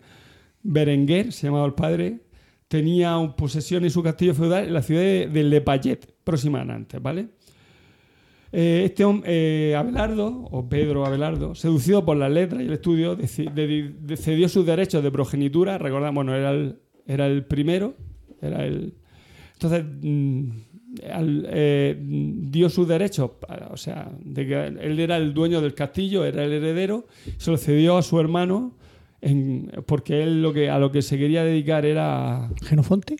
Berenguer, 0.65 1.31
se 1.33 1.47
llamaba 1.47 1.65
el 1.65 1.75
padre, 1.75 2.23
tenía 2.67 3.17
posesión 3.37 3.85
y 3.85 3.91
su 3.91 4.03
castillo 4.03 4.35
feudal 4.35 4.65
en 4.65 4.75
la 4.75 4.83
ciudad 4.83 5.03
de, 5.03 5.29
de 5.29 5.45
Le 5.45 5.61
Payet, 5.61 6.13
próxima 6.25 6.63
a 6.63 6.65
Nantes, 6.65 7.01
¿vale? 7.01 7.29
Eh, 8.51 8.83
este 8.87 9.05
hombre, 9.05 9.77
Abelardo, 9.77 10.49
o 10.51 10.69
Pedro 10.69 11.07
Abelardo, 11.07 11.55
seducido 11.55 12.05
por 12.05 12.17
las 12.17 12.33
letras 12.33 12.63
y 12.63 12.67
el 12.67 12.73
estudio, 12.73 13.17
cedió 14.17 14.49
sus 14.49 14.67
derechos 14.67 15.05
de 15.05 15.13
progenitura. 15.13 15.79
Recordamos, 15.79 16.17
bueno, 16.17 16.35
era 16.35 16.51
el, 16.51 16.81
era 17.07 17.29
el 17.29 17.45
primero, 17.45 17.95
era. 18.41 18.67
Entonces, 18.67 19.85
mm, 20.03 20.51
al- 21.13 21.47
eh, 21.49 21.97
dio 22.01 22.69
sus 22.69 22.87
derechos, 22.89 23.31
para- 23.47 23.69
o 23.69 23.77
sea, 23.77 24.11
de 24.25 24.47
que 24.47 24.67
él 24.67 24.99
era 25.01 25.17
el 25.17 25.33
dueño 25.35 25.61
del 25.61 25.75
castillo, 25.75 26.25
era 26.25 26.45
el 26.45 26.53
heredero, 26.53 27.07
se 27.39 27.51
lo 27.51 27.57
cedió 27.59 27.97
a 27.97 28.03
su 28.03 28.19
hermano, 28.21 28.77
en- 29.21 29.71
porque 29.87 30.23
él 30.23 30.43
lo 30.43 30.53
que, 30.53 30.69
a 30.71 30.79
lo 30.79 30.91
que 30.93 31.03
se 31.03 31.17
quería 31.19 31.45
dedicar 31.45 31.85
era. 31.87 32.51
¿Genofonte? 32.65 33.17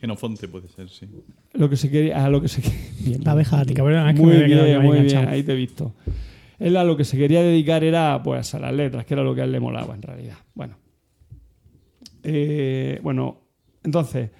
Genofonte 0.00 0.48
puede 0.48 0.68
ser, 0.68 0.88
sí. 0.90 1.06
Lo 1.54 1.70
que 1.70 1.76
se 1.76 1.90
quería, 1.90 2.24
a 2.24 2.28
lo 2.28 2.40
que 2.42 2.48
se 2.48 2.60
Bien. 3.00 3.22
La 3.24 3.32
abeja 3.32 3.60
ática. 3.60 3.82
Pero 3.82 4.06
es 4.08 4.14
que 4.14 4.20
muy 4.20 4.34
me 4.36 4.44
bien, 4.44 4.82
muy 4.82 5.00
bien, 5.00 5.28
ahí 5.28 5.42
te 5.42 5.52
he 5.52 5.56
visto. 5.56 5.94
Él 6.58 6.76
a 6.76 6.84
lo 6.84 6.96
que 6.96 7.04
se 7.04 7.16
quería 7.16 7.42
dedicar 7.42 7.82
era 7.84 8.22
pues 8.22 8.54
a 8.54 8.58
las 8.58 8.72
letras, 8.74 9.04
que 9.06 9.14
era 9.14 9.22
lo 9.22 9.34
que 9.34 9.40
a 9.40 9.44
él 9.44 9.52
le 9.52 9.60
molaba 9.60 9.94
en 9.94 10.02
realidad. 10.02 10.36
Bueno. 10.54 10.76
Eh, 12.22 13.00
bueno, 13.02 13.40
entonces, 13.82 14.30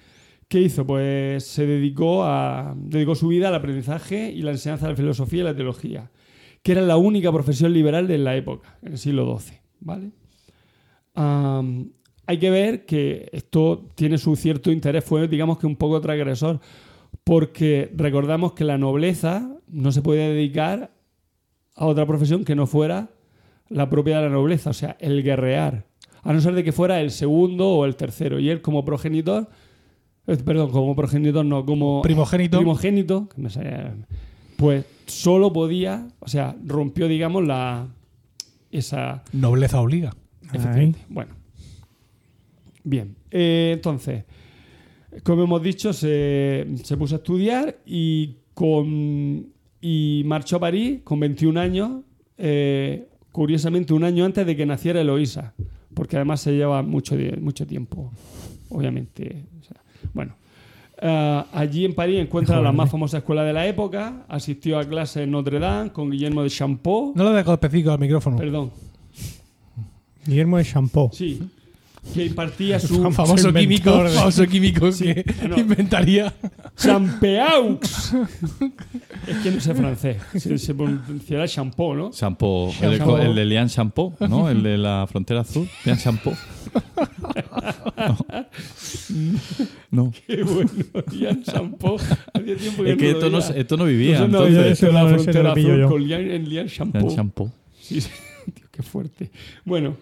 ¿qué 0.47 0.61
hizo? 0.61 0.85
Pues 0.85 1.45
se 1.45 1.65
dedicó 1.65 2.23
a 2.23 2.73
dedicó 2.77 3.15
su 3.15 3.27
vida 3.27 3.49
al 3.49 3.55
aprendizaje 3.55 4.31
y 4.31 4.41
la 4.41 4.51
enseñanza 4.51 4.85
de 4.85 4.93
la 4.93 4.97
filosofía 4.97 5.41
y 5.41 5.43
la 5.43 5.55
teología, 5.55 6.11
que 6.61 6.71
era 6.71 6.81
la 6.81 6.97
única 6.97 7.31
profesión 7.31 7.73
liberal 7.73 8.07
de 8.07 8.17
la 8.17 8.35
época, 8.35 8.77
en 8.81 8.93
el 8.93 8.97
siglo 8.97 9.37
XII, 9.37 9.59
¿vale? 9.79 10.11
Hay 12.27 12.39
que 12.39 12.49
ver 12.49 12.85
que 12.85 13.29
esto 13.31 13.87
tiene 13.95 14.17
su 14.17 14.35
cierto 14.35 14.71
interés, 14.71 15.03
fue 15.03 15.27
digamos 15.27 15.59
que 15.59 15.67
un 15.67 15.75
poco 15.75 16.01
transgresor, 16.01 16.59
porque 17.23 17.91
recordamos 17.95 18.53
que 18.53 18.63
la 18.63 18.77
nobleza 18.77 19.59
no 19.67 19.91
se 19.91 20.01
podía 20.01 20.27
dedicar 20.27 20.91
a 21.75 21.85
otra 21.85 22.05
profesión 22.05 22.43
que 22.43 22.55
no 22.55 22.67
fuera 22.67 23.09
la 23.69 23.89
propia 23.89 24.17
de 24.17 24.23
la 24.23 24.29
nobleza, 24.29 24.71
o 24.71 24.73
sea, 24.73 24.97
el 24.99 25.23
guerrear, 25.23 25.85
a 26.23 26.33
no 26.33 26.41
ser 26.41 26.53
de 26.53 26.63
que 26.63 26.71
fuera 26.71 27.01
el 27.01 27.11
segundo 27.11 27.69
o 27.69 27.85
el 27.85 27.95
tercero, 27.95 28.39
y 28.39 28.49
él 28.49 28.61
como 28.61 28.85
progenitor, 28.85 29.49
perdón, 30.25 30.71
como 30.71 30.95
progenitor 30.95 31.45
no, 31.45 31.65
como 31.65 32.01
Primogénito. 32.01 32.57
primogénito, 32.57 33.29
que 33.29 33.41
me 33.41 33.49
salía- 33.49 33.95
pues 34.57 34.85
solo 35.05 35.51
podía, 35.53 36.07
o 36.19 36.27
sea, 36.27 36.55
rompió, 36.65 37.07
digamos, 37.07 37.45
la 37.45 37.87
esa 38.71 39.23
Nobleza 39.33 39.79
obliga. 39.81 40.15
Efectivamente. 40.51 40.99
Bueno. 41.09 41.33
Bien. 42.83 43.15
Eh, 43.31 43.71
entonces, 43.73 44.23
como 45.23 45.43
hemos 45.43 45.61
dicho, 45.61 45.91
se, 45.93 46.65
se 46.83 46.97
puso 46.97 47.15
a 47.15 47.17
estudiar 47.17 47.77
y, 47.85 48.35
con, 48.53 49.47
y 49.81 50.23
marchó 50.25 50.57
a 50.57 50.59
París 50.59 50.99
con 51.03 51.19
21 51.19 51.59
años, 51.59 52.01
eh, 52.37 53.07
curiosamente 53.31 53.93
un 53.93 54.03
año 54.03 54.25
antes 54.25 54.45
de 54.45 54.55
que 54.55 54.65
naciera 54.65 55.01
Eloísa, 55.01 55.53
porque 55.93 56.15
además 56.17 56.41
se 56.41 56.53
lleva 56.53 56.81
mucho, 56.83 57.15
mucho 57.41 57.65
tiempo, 57.65 58.11
obviamente. 58.69 59.45
O 59.59 59.63
sea, 59.63 59.77
bueno. 60.15 60.35
Ah, 61.01 61.45
allí 61.51 61.85
en 61.85 61.93
París 61.93 62.21
encuentra 62.21 62.61
la 62.61 62.71
más 62.71 62.89
famosa 62.89 63.17
escuela 63.17 63.43
de 63.43 63.51
la 63.53 63.67
época, 63.67 64.25
asistió 64.29 64.79
a 64.79 64.85
clases 64.85 65.23
en 65.23 65.31
Notre 65.31 65.59
Dame 65.59 65.91
con 65.91 66.09
Guillermo 66.09 66.41
de 66.41 66.49
Champeau. 66.49 67.11
No 67.15 67.25
le 67.29 67.35
des 67.35 67.45
golpecitos 67.45 67.93
al 67.93 67.99
micrófono. 67.99 68.37
Perdón, 68.37 68.71
Guillermo 70.25 70.57
de 70.57 70.63
Champó. 70.63 71.11
sí, 71.13 71.39
que 72.13 72.25
impartía 72.25 72.79
su 72.79 73.01
famoso 73.11 73.37
Su 73.49 73.53
químico, 73.53 74.07
famoso 74.09 74.45
químico 74.47 74.91
Sí, 74.91 75.13
que 75.13 75.47
no. 75.47 75.57
inventaría. 75.57 76.33
Champeaux. 76.77 78.13
es 79.27 79.37
que 79.37 79.51
no 79.51 79.59
sé 79.61 79.73
francés. 79.75 80.17
Se, 80.35 80.57
se 80.57 80.73
pronunciará 80.75 81.47
champó, 81.47 81.95
¿no? 81.95 82.11
Shampoo. 82.11 82.71
El, 82.81 82.99
de- 82.99 83.25
el 83.25 83.35
de 83.35 83.45
Lian 83.45 83.67
Shampoo, 83.67 84.13
¿no? 84.29 84.49
El 84.49 84.61
de 84.63 84.77
la 84.77 85.05
frontera 85.09 85.41
azul. 85.41 85.67
Lian 85.85 85.97
Shampoo. 85.97 86.33
No. 87.97 88.17
no. 89.91 90.11
Qué 90.27 90.43
bueno. 90.43 90.69
Lian 91.11 91.43
Champó. 91.43 91.97
Hacía 92.33 92.55
tiempo 92.57 92.83
que 92.83 92.91
Es 92.91 92.97
que 92.97 93.11
no 93.11 93.17
esto 93.17 93.29
no, 93.29 93.39
esto 93.39 93.77
no 93.77 93.85
vivía. 93.85 94.17
Pues 94.19 94.29
no, 94.29 94.39
yo 94.41 94.47
entonces. 94.47 94.83
eso, 94.83 94.91
la 94.91 95.01
Ese 95.05 95.13
frontera 95.15 95.49
lo 95.49 95.53
pillo 95.55 95.69
azul 95.71 95.79
yo. 95.81 95.89
con 95.89 96.07
Lian, 96.07 96.31
en 96.31 96.49
Lian 96.49 96.67
Champó. 96.67 96.99
Lian. 97.09 97.33
Sí, 97.79 98.01
sí. 98.01 98.09
Tío, 98.53 98.65
qué 98.71 98.83
fuerte. 98.83 99.31
Bueno, 99.63 99.97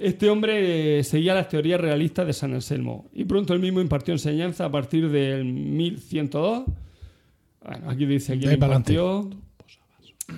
este 0.00 0.30
hombre 0.30 1.02
seguía 1.04 1.34
las 1.34 1.48
teorías 1.48 1.80
realistas 1.80 2.26
de 2.26 2.32
San 2.32 2.54
Anselmo 2.54 3.06
y 3.12 3.24
pronto 3.24 3.54
él 3.54 3.60
mismo 3.60 3.80
impartió 3.80 4.12
enseñanza 4.14 4.64
a 4.66 4.70
partir 4.70 5.08
del 5.10 5.44
1102. 5.44 6.64
Bueno, 7.64 7.90
aquí 7.90 8.06
dice 8.06 8.38
quién 8.38 8.52
impartió. 8.52 9.28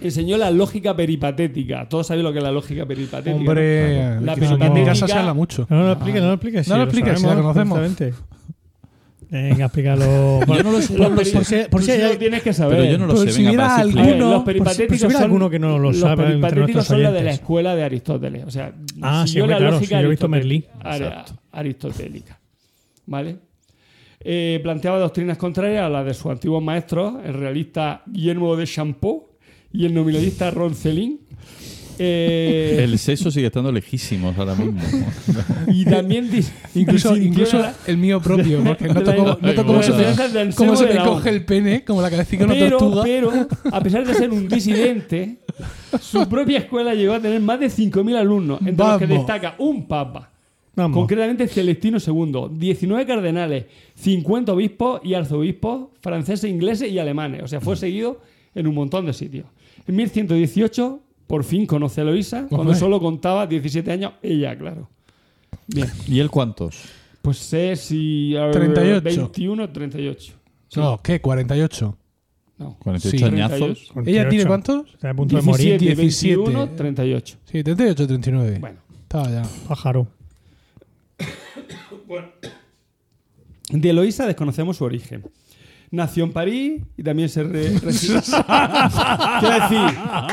Enseñó 0.00 0.36
la 0.36 0.50
lógica 0.52 0.94
peripatética. 0.94 1.88
Todos 1.88 2.06
sabéis 2.06 2.22
lo 2.24 2.32
que 2.32 2.38
es 2.38 2.44
la 2.44 2.52
lógica 2.52 2.86
peripatética. 2.86 3.32
¿no? 3.34 3.38
Hombre, 3.40 4.20
La 4.20 4.34
en 4.34 4.40
mi 4.40 4.46
peripatética- 4.46 4.84
casa 4.84 5.08
se 5.08 5.12
habla 5.14 5.34
mucho. 5.34 5.66
No, 5.68 5.78
no 5.78 5.84
lo 5.86 5.92
expliques, 5.92 6.22
no 6.22 6.28
lo 6.28 6.34
expliques. 6.34 6.68
No 6.68 6.76
lo 6.76 6.82
expliques, 6.84 7.18
si 7.18 7.22
la 7.26 7.30
sabemos 7.30 7.52
conocemos. 7.54 8.12
Venga, 9.30 9.66
explícalo. 9.66 10.40
Yo 10.44 10.62
no 10.64 10.72
lo 10.72 10.82
sé, 10.82 10.98
Los 10.98 11.08
por 11.10 11.24
si, 11.44 11.56
por 11.70 11.82
si 11.84 11.96
lo 11.98 12.18
tienes 12.18 12.42
que 12.42 12.52
saber. 12.52 12.78
Pero 12.80 12.90
yo 12.90 12.98
no 12.98 13.06
lo 13.06 13.16
sé. 13.16 13.30
si 13.30 13.44
Venga, 13.44 13.62
para 13.68 13.84
ver, 13.86 13.98
alguno- 13.98 14.30
los 14.32 14.42
peripatéticos 14.42 15.12
son, 15.12 15.22
alguno 15.22 15.48
que 15.50 15.58
no 15.60 15.78
lo 15.78 15.78
los 15.78 15.98
sabe 16.00 16.24
peripatéticos 16.24 16.84
son 16.86 17.02
la 17.02 17.12
de 17.12 17.22
la 17.22 17.30
escuela 17.30 17.76
de 17.76 17.84
Aristóteles. 17.84 18.44
O 18.44 18.50
sea, 18.50 18.72
Ah, 19.00 19.24
sí, 19.28 19.40
hombre, 19.40 19.54
la 19.54 19.58
claro, 19.60 19.74
lógica 19.76 20.00
yo 20.00 20.06
he 20.08 20.10
visto 20.10 20.28
Merlí. 20.28 20.64
aristotélica. 21.52 22.38
¿Vale? 23.06 23.36
Eh, 24.22 24.60
planteaba 24.62 24.98
doctrinas 24.98 25.38
contrarias 25.38 25.84
a 25.84 25.88
las 25.88 26.04
de 26.04 26.12
sus 26.14 26.26
antiguos 26.30 26.62
maestros, 26.62 27.14
el 27.24 27.34
realista 27.34 28.02
Guillermo 28.06 28.54
de 28.56 28.66
Champeau 28.66 29.28
y 29.72 29.86
el 29.86 29.94
nominalista 29.94 30.50
Roncelín. 30.50 31.20
Eh, 32.02 32.80
El 32.82 32.98
sexo 32.98 33.30
sigue 33.30 33.48
estando 33.48 33.70
lejísimos 33.70 34.36
ahora 34.38 34.54
mismo. 34.54 34.80
y 35.68 35.84
también 35.84 36.30
Incluso, 36.74 37.14
incluso 37.14 37.58
la- 37.58 37.74
el 37.86 37.98
mío 37.98 38.22
propio, 38.22 38.64
porque 38.64 38.88
noto 38.88 39.14
cómo, 39.66 39.82
se 39.82 39.92
cómo 40.56 40.72
me 40.80 40.96
coge 40.96 41.28
el 41.28 41.44
pene, 41.44 41.84
como 41.84 42.00
la 42.00 42.08
cabecita 42.08 42.46
de 42.46 42.52
una 42.64 42.68
tortuga. 42.70 43.02
pero, 43.02 43.30
a 43.70 43.82
pesar 43.82 44.06
de 44.06 44.14
ser 44.14 44.30
un 44.30 44.48
disidente, 44.48 45.36
su 46.00 46.26
propia 46.26 46.60
escuela 46.60 46.94
llegó 46.94 47.12
a 47.12 47.20
tener 47.20 47.38
más 47.40 47.60
de 47.60 47.66
5.000 47.66 48.16
alumnos, 48.16 48.60
entre 48.64 48.86
los 48.86 48.98
que 48.98 49.06
destaca 49.06 49.56
un 49.58 49.86
papa, 49.86 50.30
Vamos. 50.74 50.96
concretamente 50.96 51.48
Celestino 51.48 51.98
II, 51.98 52.48
19 52.58 53.04
cardenales, 53.04 53.66
50 53.96 54.54
obispos 54.54 55.02
y 55.04 55.12
arzobispos 55.12 55.88
franceses, 56.00 56.50
ingleses 56.50 56.90
y 56.90 56.98
alemanes. 56.98 57.42
O 57.42 57.46
sea, 57.48 57.60
fue 57.60 57.76
seguido 57.76 58.22
en 58.54 58.66
un 58.66 58.74
montón 58.74 59.04
de 59.04 59.12
sitios. 59.12 59.44
En 59.86 59.96
1118, 59.96 61.00
por 61.30 61.44
fin 61.44 61.64
conoce 61.64 62.00
a 62.00 62.02
Eloísa, 62.02 62.48
cuando 62.48 62.74
solo 62.74 62.98
contaba 62.98 63.46
17 63.46 63.92
años, 63.92 64.14
ella, 64.20 64.58
claro. 64.58 64.90
Bien, 65.68 65.86
¿Y 66.08 66.18
él 66.18 66.28
cuántos? 66.28 66.76
pues 67.22 67.38
sé 67.38 67.76
si... 67.76 68.36
a 68.36 68.46
ver, 68.46 68.54
38. 68.54 69.02
21 69.04 69.70
38. 69.70 70.32
Sí. 70.66 70.80
No, 70.80 71.00
¿qué? 71.00 71.20
48. 71.20 71.96
No. 72.58 72.76
48 72.80 73.16
Sí. 73.18 73.24
añazos. 73.24 73.92
¿Ella 74.04 74.28
tiene 74.28 74.44
cuántos? 74.46 74.88
Está 74.92 75.10
a 75.10 75.14
punto 75.14 75.36
de 75.36 75.42
morir. 75.42 75.78
17, 75.78 76.02
17. 76.02 76.36
21, 76.36 76.68
38. 76.76 77.36
Sí, 77.44 77.62
38 77.62 78.06
39. 78.08 78.58
Bueno. 78.58 78.80
Estaba 79.02 79.30
ya. 79.30 79.42
Pájaro. 79.68 80.08
De 83.70 83.90
Eloísa 83.90 84.26
desconocemos 84.26 84.78
su 84.78 84.84
origen. 84.84 85.22
Nació 85.92 86.22
en 86.24 86.32
París 86.32 86.82
y 86.96 87.02
también 87.02 87.28
se 87.28 87.42
re- 87.42 87.72
quiero 87.80 89.54
decir, 89.60 89.80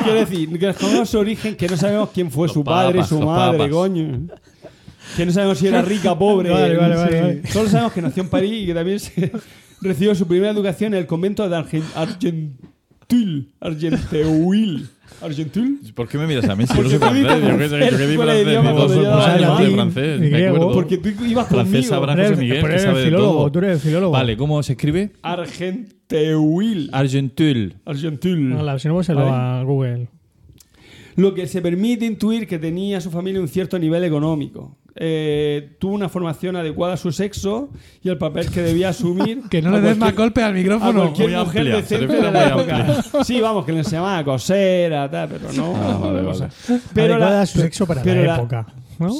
quiero 0.04 0.14
decir, 0.20 0.60
que 0.60 0.68
desconocemos 0.68 1.10
su 1.10 1.18
origen, 1.20 1.56
que 1.56 1.68
no 1.68 1.76
sabemos 1.78 2.10
quién 2.14 2.30
fue 2.30 2.48
Los 2.48 2.54
su 2.54 2.64
padre, 2.64 2.94
papas, 3.00 3.10
su 3.10 3.16
los 3.16 3.26
madre, 3.26 3.58
papas. 3.58 3.72
coño. 3.74 4.28
Que 5.16 5.26
no 5.26 5.32
sabemos 5.32 5.58
si 5.58 5.68
era 5.68 5.82
rica, 5.82 6.18
pobre. 6.18 6.50
Vale, 6.52 6.76
vale, 6.78 6.94
Sí. 6.96 7.00
vale, 7.02 7.22
vale. 7.22 7.48
Solo 7.48 7.70
sabemos 7.70 7.94
que 7.94 8.02
nació 8.04 8.24
en 8.24 8.30
París 8.30 8.64
y 8.64 8.66
que 8.68 8.74
también 8.76 9.00
se 9.00 9.32
recibió 9.82 10.14
su 10.14 10.28
primera 10.28 10.52
educación 10.52 10.94
en 10.94 11.00
el 11.00 11.08
convento 11.08 11.48
de 11.50 11.56
Argen- 11.58 11.84
Argentul. 11.96 13.50
Argenteuil. 13.60 14.90
¿Argentul? 15.22 15.80
¿Por 15.96 16.08
qué 16.08 16.18
me 16.18 16.28
miras 16.28 16.48
a 16.50 16.56
mí 16.56 16.66
si 16.68 16.74
yo 16.76 16.84
no 16.84 16.90
Porque 16.90 16.98
soy 17.00 17.00
francés? 17.00 17.48
Yo 17.48 17.58
qué 17.58 17.70
sé, 17.70 17.92
yo 17.92 17.98
qué 17.98 18.08
di 18.08 18.18
francés. 18.18 19.04
daba 19.04 19.34
años 19.34 19.60
de 19.60 19.70
francés, 19.72 20.20
me 20.20 20.30
griego. 20.30 20.56
acuerdo. 20.56 20.74
Porque 20.74 20.98
tú 20.98 21.10
ibas 21.26 21.48
Francés 21.48 21.72
conmigo. 21.74 21.90
sabrá 21.90 22.14
Tú 22.14 22.20
José 22.22 22.28
eres- 22.34 22.40
Miguel, 22.40 22.66
que 22.70 22.80
sabe 22.80 23.00
de 23.00 23.06
filólogo, 23.06 23.34
todo. 23.34 23.52
tú 23.52 23.60
eres 23.60 23.82
filólogo. 23.82 24.12
Vale, 24.12 24.38
¿cómo 24.38 24.62
se 24.64 24.74
escribe? 24.74 25.12
Argenteuil. 25.22 26.90
Argentul. 26.94 27.76
Argentul. 27.86 28.54
Hola, 28.54 28.80
si 28.80 28.88
no, 28.88 28.94
pues 28.96 29.08
se 29.08 29.14
lo 29.14 29.22
a 29.34 29.64
Google. 29.64 30.08
Lo 31.16 31.34
que 31.34 31.48
se 31.48 31.62
permite 31.62 32.06
intuir 32.06 32.48
que 32.48 32.60
tenía 32.60 33.02
su 33.02 33.10
familia 33.10 33.42
un 33.42 33.48
cierto 33.48 33.80
nivel 33.80 34.04
económico. 34.04 34.78
Eh, 35.00 35.76
tuvo 35.80 35.94
una 35.94 36.10
formación 36.10 36.56
adecuada 36.56 36.96
a 36.96 36.98
su 36.98 37.12
sexo 37.12 37.70
y 38.04 38.10
el 38.10 38.18
papel 38.18 38.50
que 38.50 38.62
debía 38.62 38.90
asumir. 38.90 39.44
Que 39.50 39.62
no 39.62 39.70
a 39.70 39.74
le 39.74 39.82
des 39.82 39.98
más 39.98 40.16
golpes 40.16 40.44
al 40.44 40.52
A 40.52 40.54
micrófono. 40.54 41.00
cualquier 41.02 41.30
Muy 41.30 41.38
mujer 41.46 41.62
amplia, 41.62 41.76
decente 41.78 42.16
de 42.16 42.32
la 42.32 42.48
época. 42.48 43.04
Sí, 43.24 43.40
vamos, 43.40 43.64
que 43.66 43.72
le 43.74 43.80
enseñaban 43.80 44.18
a 44.20 44.24
coser, 44.24 44.94
a 44.94 45.10
tal, 45.10 45.30
pero 45.30 45.54
no. 45.54 45.76
Ah, 45.76 45.98
vale, 46.02 46.22
vale. 46.24 46.48
Pero 46.68 46.80
Pero 46.94 47.14
Adecuada 47.14 47.36
la, 47.36 47.42
a 47.42 47.46
su 47.46 47.60
sexo 47.60 47.86
para 47.86 48.02
pero 48.02 48.22
la 48.22 48.28
la- 48.28 48.36
época. 48.38 48.66
¿no? 49.00 49.14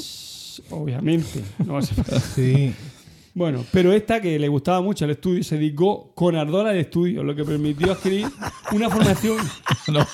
Obviamente. 0.70 1.42
no 1.64 1.74
va 1.74 1.78
a 1.78 1.82
ser- 1.82 2.20
Sí. 2.20 2.74
Bueno, 3.34 3.64
pero 3.70 3.92
esta 3.92 4.20
que 4.20 4.36
le 4.36 4.48
gustaba 4.48 4.80
mucho 4.80 5.04
el 5.04 5.12
estudio 5.12 5.44
se 5.44 5.54
dedicó 5.58 6.10
con 6.16 6.34
ardor 6.34 6.66
al 6.66 6.76
estudio, 6.76 7.22
lo 7.22 7.36
que 7.36 7.44
permitió 7.44 7.92
adquirir 7.92 8.26
una 8.72 8.90
formación 8.90 9.36
No. 9.92 10.04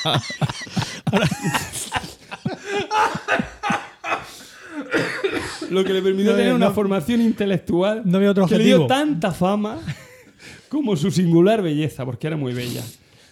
lo 5.71 5.85
que 5.85 5.93
le 5.93 6.03
permitió 6.03 6.31
No, 6.33 6.37
tener 6.37 6.51
no. 6.51 6.57
una 6.57 6.71
formación 6.71 7.21
intelectual 7.21 8.03
No 8.05 8.17
había 8.19 8.31
otro 8.31 8.47
que 8.47 8.59
le 8.59 8.65
dio 8.65 8.87
tanta 8.87 9.33
fama 9.33 9.79
como 10.69 10.97
su 10.97 11.11
singular 11.11 11.63
belleza, 11.63 12.05
porque 12.05 12.27
era 12.27 12.37
muy 12.37 12.53
bella, 12.53 12.83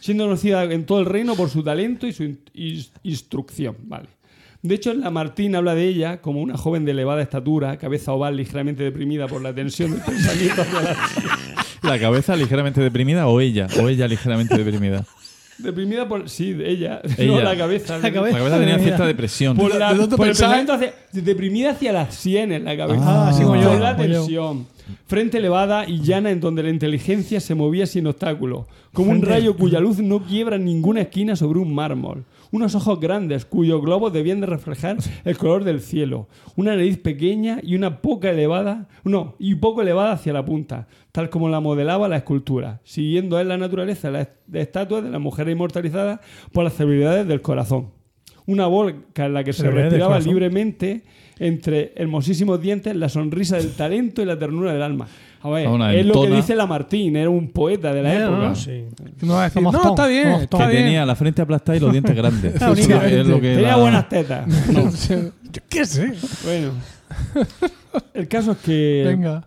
siendo 0.00 0.24
conocida 0.24 0.62
en 0.64 0.86
todo 0.86 1.00
el 1.00 1.06
reino 1.06 1.34
por 1.34 1.50
su 1.50 1.62
talento 1.62 2.06
y 2.06 2.12
su 2.12 2.22
in- 2.24 2.40
ins- 2.54 2.90
instrucción. 3.02 3.76
Vale. 3.84 4.08
De 4.62 4.76
hecho, 4.76 4.94
Lamartine 4.94 5.56
habla 5.56 5.74
de 5.74 5.88
ella 5.88 6.20
como 6.20 6.40
una 6.40 6.56
joven 6.56 6.84
de 6.84 6.92
elevada 6.92 7.20
estatura, 7.20 7.78
cabeza 7.78 8.12
oval 8.12 8.36
ligeramente 8.36 8.84
deprimida 8.84 9.26
por 9.26 9.42
la 9.42 9.52
tensión 9.52 9.90
del 9.90 10.00
pensamiento 10.06 10.62
hacia 10.62 10.82
la 10.82 10.96
¿La 11.82 11.98
cabeza 11.98 12.36
ligeramente 12.36 12.80
deprimida 12.80 13.26
o 13.26 13.40
ella? 13.40 13.66
O 13.82 13.88
ella 13.88 14.06
ligeramente 14.06 14.56
deprimida. 14.56 15.04
Deprimida 15.62 16.08
por. 16.08 16.28
Sí, 16.28 16.52
de 16.52 16.70
ella. 16.70 17.00
Ella. 17.18 17.32
No, 17.32 17.40
la 17.40 17.56
cabeza. 17.56 17.98
La 17.98 18.12
cabeza. 18.12 18.38
La 18.38 18.44
cabeza 18.44 18.58
tenía 18.60 18.78
cierta 18.78 19.06
depresión. 19.06 19.56
Por, 19.56 19.74
la, 19.74 19.92
¿De 19.92 19.98
dónde 19.98 20.16
por 20.16 20.26
el 20.26 20.32
pensamiento 20.32 20.72
hacia- 20.72 20.94
deprimida 21.12 21.70
hacia 21.70 21.92
las 21.92 22.14
sienes 22.14 22.62
la 22.62 22.76
cabeza. 22.76 23.02
Ah, 23.06 23.28
así 23.28 23.42
como 23.42 23.56
yo, 23.60 23.70
Por 23.70 23.80
la 23.80 23.96
tensión. 23.96 24.66
Frente 25.06 25.38
elevada 25.38 25.88
y 25.88 26.00
llana 26.02 26.30
en 26.30 26.40
donde 26.40 26.62
la 26.62 26.68
inteligencia 26.70 27.40
se 27.40 27.54
movía 27.54 27.86
sin 27.86 28.06
obstáculo. 28.06 28.66
Como 28.92 29.10
un 29.12 29.22
rayo 29.22 29.56
cuya 29.56 29.80
luz 29.80 29.98
no 29.98 30.20
quiebra 30.24 30.56
en 30.56 30.64
ninguna 30.64 31.02
esquina 31.02 31.36
sobre 31.36 31.60
un 31.60 31.72
mármol. 31.72 32.24
Unos 32.52 32.74
ojos 32.74 33.00
grandes 33.00 33.44
cuyos 33.46 33.80
globos 33.82 34.12
debían 34.12 34.40
de 34.40 34.46
reflejar 34.46 34.98
el 35.24 35.36
color 35.38 35.64
del 35.64 35.80
cielo. 35.80 36.28
Una 36.54 36.76
nariz 36.76 36.98
pequeña 36.98 37.58
y 37.62 37.74
una 37.76 38.02
poca 38.02 38.30
elevada, 38.30 38.88
no, 39.04 39.34
y 39.38 39.54
poco 39.54 39.80
elevada 39.82 40.12
hacia 40.12 40.34
la 40.34 40.44
punta, 40.44 40.86
tal 41.12 41.30
como 41.30 41.48
la 41.48 41.60
modelaba 41.60 42.08
la 42.08 42.18
escultura, 42.18 42.80
siguiendo 42.84 43.40
en 43.40 43.48
la 43.48 43.56
naturaleza 43.56 44.10
la 44.10 44.20
est- 44.20 44.32
de 44.46 44.60
estatuas 44.60 45.02
de 45.02 45.10
las 45.10 45.20
mujeres 45.20 45.52
inmortalizadas 45.54 46.20
por 46.52 46.62
las 46.62 46.74
celebridades 46.74 47.26
del 47.26 47.40
corazón. 47.40 47.88
Una 48.44 48.66
boca 48.66 49.24
en 49.26 49.32
la 49.34 49.44
que 49.44 49.52
se 49.54 49.62
respiraba 49.84 50.16
libremente 50.30 51.02
entre 51.38 51.92
hermosísimos 51.96 52.60
dientes 52.60 52.94
la 52.96 53.08
sonrisa 53.08 53.56
del 53.56 53.72
talento 53.72 54.20
y 54.20 54.26
la 54.26 54.38
ternura 54.38 54.72
del 54.74 54.82
alma. 54.82 55.08
A 55.44 55.50
ver, 55.50 55.66
Una 55.68 55.92
es 55.92 56.06
lo 56.06 56.22
que 56.22 56.28
dice 56.30 56.54
Lamartine, 56.54 57.20
era 57.22 57.30
un 57.30 57.48
poeta 57.50 57.92
de 57.92 58.02
la 58.02 58.14
época. 58.14 58.36
no, 58.48 58.54
sí. 58.54 58.84
Está 59.20 60.06
bien, 60.06 60.28
está 60.28 60.58
que 60.58 60.66
bien. 60.68 60.84
tenía 60.84 61.04
la 61.06 61.14
frente 61.16 61.42
aplastada 61.42 61.76
y 61.76 61.80
los 61.80 61.90
dientes 61.92 62.14
grandes. 62.14 62.54
Eso 62.56 62.70
únicamente. 62.72 63.20
es 63.20 63.26
lo 63.26 63.40
que 63.40 63.54
Tenía 63.54 63.68
la- 63.68 63.76
buenas 63.76 64.08
tetas. 64.08 64.46
Yo 65.52 65.62
qué 65.68 65.84
sé. 65.84 66.12
bueno. 66.44 66.72
El 68.14 68.28
caso 68.28 68.52
es 68.52 68.58
que 68.58 69.02
Venga. 69.06 69.44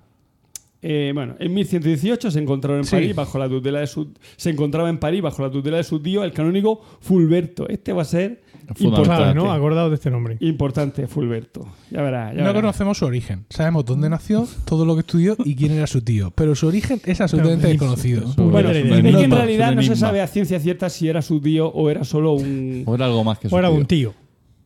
Eh, 0.87 1.11
bueno, 1.15 1.35
en 1.39 1.51
1118 1.51 2.29
se 2.29 2.39
encontraron 2.39 2.79
en 2.81 2.85
Sí. 2.85 2.91
París 2.95 3.15
bajo 3.15 3.39
la 3.39 3.49
tutela 3.49 3.79
de 3.79 3.87
su 3.87 4.09
se 4.35 4.51
encontraba 4.51 4.87
en 4.87 4.99
París 4.99 5.23
bajo 5.23 5.41
la 5.41 5.49
tutela 5.49 5.77
de 5.77 5.83
su 5.83 5.99
tío 5.99 6.23
el 6.23 6.31
canónigo 6.31 6.79
Fulberto. 7.01 7.67
Este 7.67 7.91
va 7.91 8.03
a 8.03 8.05
ser 8.05 8.43
importante. 8.77 9.33
¿no? 9.33 9.51
Acordado 9.51 9.89
de 9.89 9.95
este 9.95 10.11
nombre. 10.11 10.37
Importante 10.41 11.07
Fulberto. 11.07 11.65
Ya 11.89 12.03
verás, 12.03 12.33
ya 12.33 12.37
No 12.41 12.47
verás. 12.49 12.61
conocemos 12.61 12.99
su 12.99 13.05
origen. 13.05 13.45
Sabemos 13.49 13.83
dónde 13.85 14.09
nació, 14.11 14.47
todo 14.65 14.85
lo 14.85 14.93
que 14.93 14.99
estudió 14.99 15.35
y 15.43 15.55
quién 15.55 15.71
era 15.71 15.87
su 15.87 16.03
tío. 16.03 16.31
Pero 16.35 16.53
su 16.53 16.67
origen 16.67 17.01
es 17.05 17.19
absolutamente 17.19 17.67
desconocido. 17.67 18.31
Bueno, 18.37 18.69
que 18.71 18.79
en 19.23 19.31
realidad 19.31 19.73
no 19.73 19.81
se 19.81 19.95
sabe 19.95 20.21
a 20.21 20.27
ciencia 20.27 20.59
cierta 20.59 20.91
si 20.91 21.07
era 21.09 21.23
su 21.23 21.41
tío 21.41 21.67
o 21.67 21.89
era 21.89 22.03
solo 22.03 22.33
un 22.33 22.83
O 22.85 22.93
era 22.93 23.05
algo 23.05 23.23
más 23.23 23.39
que 23.39 23.47
su 23.47 23.49
Fuera 23.49 23.69
tío. 23.69 23.77
un 23.77 23.85
tío. 23.87 24.13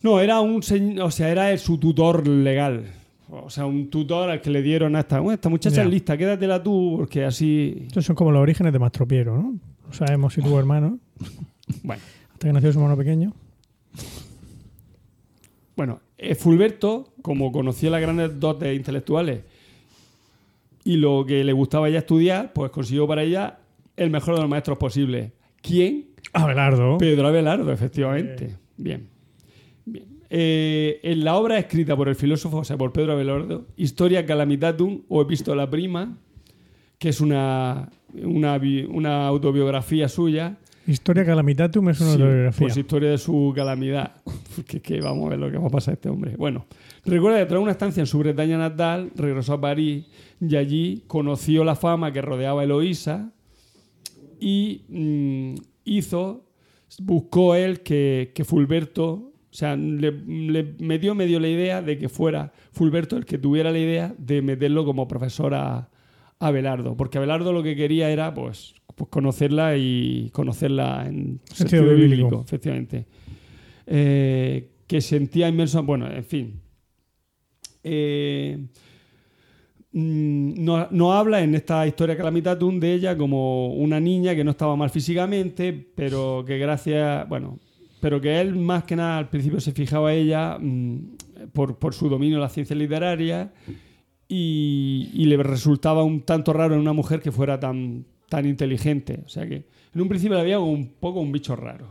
No, 0.02 0.20
era 0.20 0.42
un 0.42 0.62
o 1.02 1.12
sea, 1.12 1.30
era 1.30 1.58
su 1.58 1.78
tutor 1.78 2.28
legal. 2.28 2.84
O 3.32 3.50
sea, 3.50 3.66
un 3.66 3.90
tutor 3.90 4.30
al 4.30 4.42
que 4.42 4.50
le 4.50 4.62
dieron 4.64 4.96
a 4.96 5.02
esta, 5.02 5.20
"Bueno, 5.20 5.36
esta 5.36 5.50
muchacha 5.50 5.78
Ya. 5.78 5.84
es 5.84 5.90
lista, 5.90 6.18
quédatela 6.18 6.62
tú 6.64 6.96
porque 6.98 7.26
así, 7.26 7.84
Estos 7.88 8.06
son 8.06 8.16
como 8.16 8.32
los 8.32 8.42
orígenes 8.42 8.74
de 8.74 8.80
Mastropiero, 8.80 9.36
¿no? 9.38 9.56
No 9.86 9.94
sabemos 9.94 10.34
si 10.34 10.42
tuvo 10.42 10.58
hermano 10.60 11.00
bueno. 11.84 12.02
hasta 12.34 12.48
que 12.48 12.54
nació 12.54 12.72
su 12.74 12.80
hermano 12.80 12.98
pequeño. 12.98 13.34
Bueno, 15.76 16.02
eh, 16.18 16.36
Fulberto, 16.36 17.14
como 17.22 17.52
conocía 17.52 17.90
las 17.90 18.02
grandes 18.02 18.40
dotes 18.40 18.76
intelectuales 18.76 19.42
y 20.84 20.98
lo 20.98 21.26
que 21.26 21.44
le 21.44 21.54
gustaba 21.54 21.90
ya 21.90 22.00
estudiar, 22.00 22.52
pues 22.54 22.72
consiguió 22.72 23.08
para 23.08 23.24
ella 23.24 23.60
el 23.96 24.10
mejor 24.10 24.36
de 24.36 24.42
los 24.42 24.50
maestros 24.50 24.78
posibles. 24.78 25.32
¿Quién? 25.62 26.08
Abelardo. 26.34 26.98
Pedro 26.98 27.28
Abelardo, 27.28 27.72
efectivamente. 27.72 28.56
Bien. 28.78 29.08
Eh, 30.30 31.00
en 31.04 31.24
la 31.24 31.36
obra 31.38 31.58
escrita 31.58 31.96
por 31.96 32.08
el 32.08 32.16
filósofo, 32.16 32.58
o 32.58 32.64
sea, 32.64 32.78
por 32.78 32.94
Pedro 32.94 33.14
Abelardo, 33.14 33.66
Historia 33.78 34.26
Calamitatum 34.26 35.02
o 35.10 35.22
Epístola 35.22 35.70
Prima, 35.70 36.18
que 37.00 37.10
es 37.10 37.20
una, 37.22 37.90
una, 38.14 38.58
bi- 38.58 38.86
una 38.90 39.26
autobiografía 39.28 40.08
suya, 40.08 40.58
Historia 40.88 41.24
Calamitatum 41.24 41.90
es 41.90 42.00
una 42.02 42.10
Sí, 42.10 42.16
autobiografía. 42.22 42.60
Pues 42.60 42.78
historia 42.78 43.10
de 43.12 43.18
su 43.20 43.54
calamidad. 43.56 44.16
que, 44.68 44.80
que 44.82 45.00
vamos 45.02 45.28
a 45.28 45.30
ver 45.30 45.40
lo 45.40 45.52
que 45.52 45.58
va 45.60 45.68
a 45.68 45.70
pasar 45.70 45.92
a 45.92 45.96
este 45.96 46.10
hombre. 46.10 46.36
Bueno, 46.36 46.66
recuerda 47.06 47.38
que 47.40 47.46
tras 47.46 47.62
una 47.62 47.72
estancia 47.72 48.02
en 48.02 48.08
su 48.08 48.18
Bretaña 48.18 48.58
natal, 48.58 49.12
regresó 49.16 49.54
a 49.54 49.62
París 49.62 50.06
y 50.42 50.56
allí 50.56 51.04
conoció 51.06 51.64
la 51.64 51.76
fama 51.76 52.12
que 52.12 52.22
rodeaba 52.24 52.62
a 52.62 52.64
Eloísa 52.64 53.32
y 54.40 54.82
mm, 54.90 55.56
hizo, 55.86 56.46
buscó 57.04 57.54
él 57.54 57.82
que, 57.82 58.32
que 58.34 58.44
Fulberto, 58.44 59.29
o 59.52 59.54
sea, 59.54 59.76
le, 59.76 60.12
le 60.12 60.76
metió 60.78 61.16
medio 61.16 61.40
la 61.40 61.48
idea 61.48 61.82
de 61.82 61.98
que 61.98 62.08
fuera 62.08 62.54
Fulberto 62.72 63.18
el 63.18 63.26
que 63.26 63.40
tuviera 63.40 63.72
la 63.72 63.80
idea 63.80 64.14
de 64.18 64.44
meterlo 64.44 64.86
como 64.86 65.08
profesor 65.08 65.56
a, 65.56 65.76
a 65.78 65.90
Abelardo, 66.40 66.96
porque 66.96 67.18
Abelardo 67.18 67.52
lo 67.52 67.64
que 67.64 67.76
quería 67.76 68.12
era, 68.12 68.34
pues, 68.34 68.76
pues 68.96 69.10
conocerla 69.10 69.76
y 69.76 70.30
conocerla 70.34 71.06
en 71.08 71.40
sentido, 71.52 71.84
bíblico, 71.84 72.06
bíblico. 72.06 72.44
efectivamente. 72.46 73.06
Eh, 73.88 74.70
que 74.86 75.02
sentía 75.02 75.50
inmenso, 75.50 75.82
bueno, 75.84 76.08
en 76.12 76.24
fin. 76.24 76.62
Eh, 77.84 78.58
mm, 79.92 80.64
no, 80.64 80.88
no 80.92 81.14
habla 81.14 81.42
en 81.42 81.56
esta 81.56 81.88
historia 81.88 82.16
Calamitatum 82.16 82.80
de 82.80 82.94
ella 82.94 83.18
como 83.18 83.74
una 83.74 84.00
niña 84.00 84.36
que 84.36 84.44
no 84.44 84.52
estaba 84.52 84.76
mal 84.76 84.92
físicamente, 84.92 85.74
pero 85.74 86.44
que 86.46 86.60
gracias, 86.60 87.28
bueno, 87.28 87.60
pero 88.00 88.20
que 88.22 88.40
él 88.40 88.56
más 88.56 88.84
que 88.84 88.96
nada 88.96 89.18
al 89.18 89.30
principio 89.30 89.60
se 89.60 89.72
fijaba 89.72 90.14
ella 90.14 90.58
mm, 90.60 90.98
por, 91.54 91.78
por 91.78 91.94
su 91.94 92.10
dominio 92.10 92.38
de 92.38 92.42
las 92.42 92.54
ciencias 92.54 92.78
literarias 92.78 93.50
y, 94.28 95.10
y 95.14 95.26
le 95.26 95.38
resultaba 95.44 96.04
un 96.04 96.22
tanto 96.22 96.54
raro 96.54 96.76
en 96.76 96.82
una 96.82 96.94
mujer 96.94 97.20
que 97.22 97.32
fuera 97.32 97.60
tan, 97.60 98.06
tan 98.30 98.46
inteligente. 98.46 99.22
O 99.26 99.30
sea 99.30 99.48
que 99.48 99.66
en 99.94 100.02
un 100.02 100.08
principio 100.08 100.38
veía 100.42 100.58
como 100.58 100.72
un 100.72 100.88
poco 101.00 101.20
un 101.20 101.32
bicho 101.32 101.56
raro. 101.56 101.88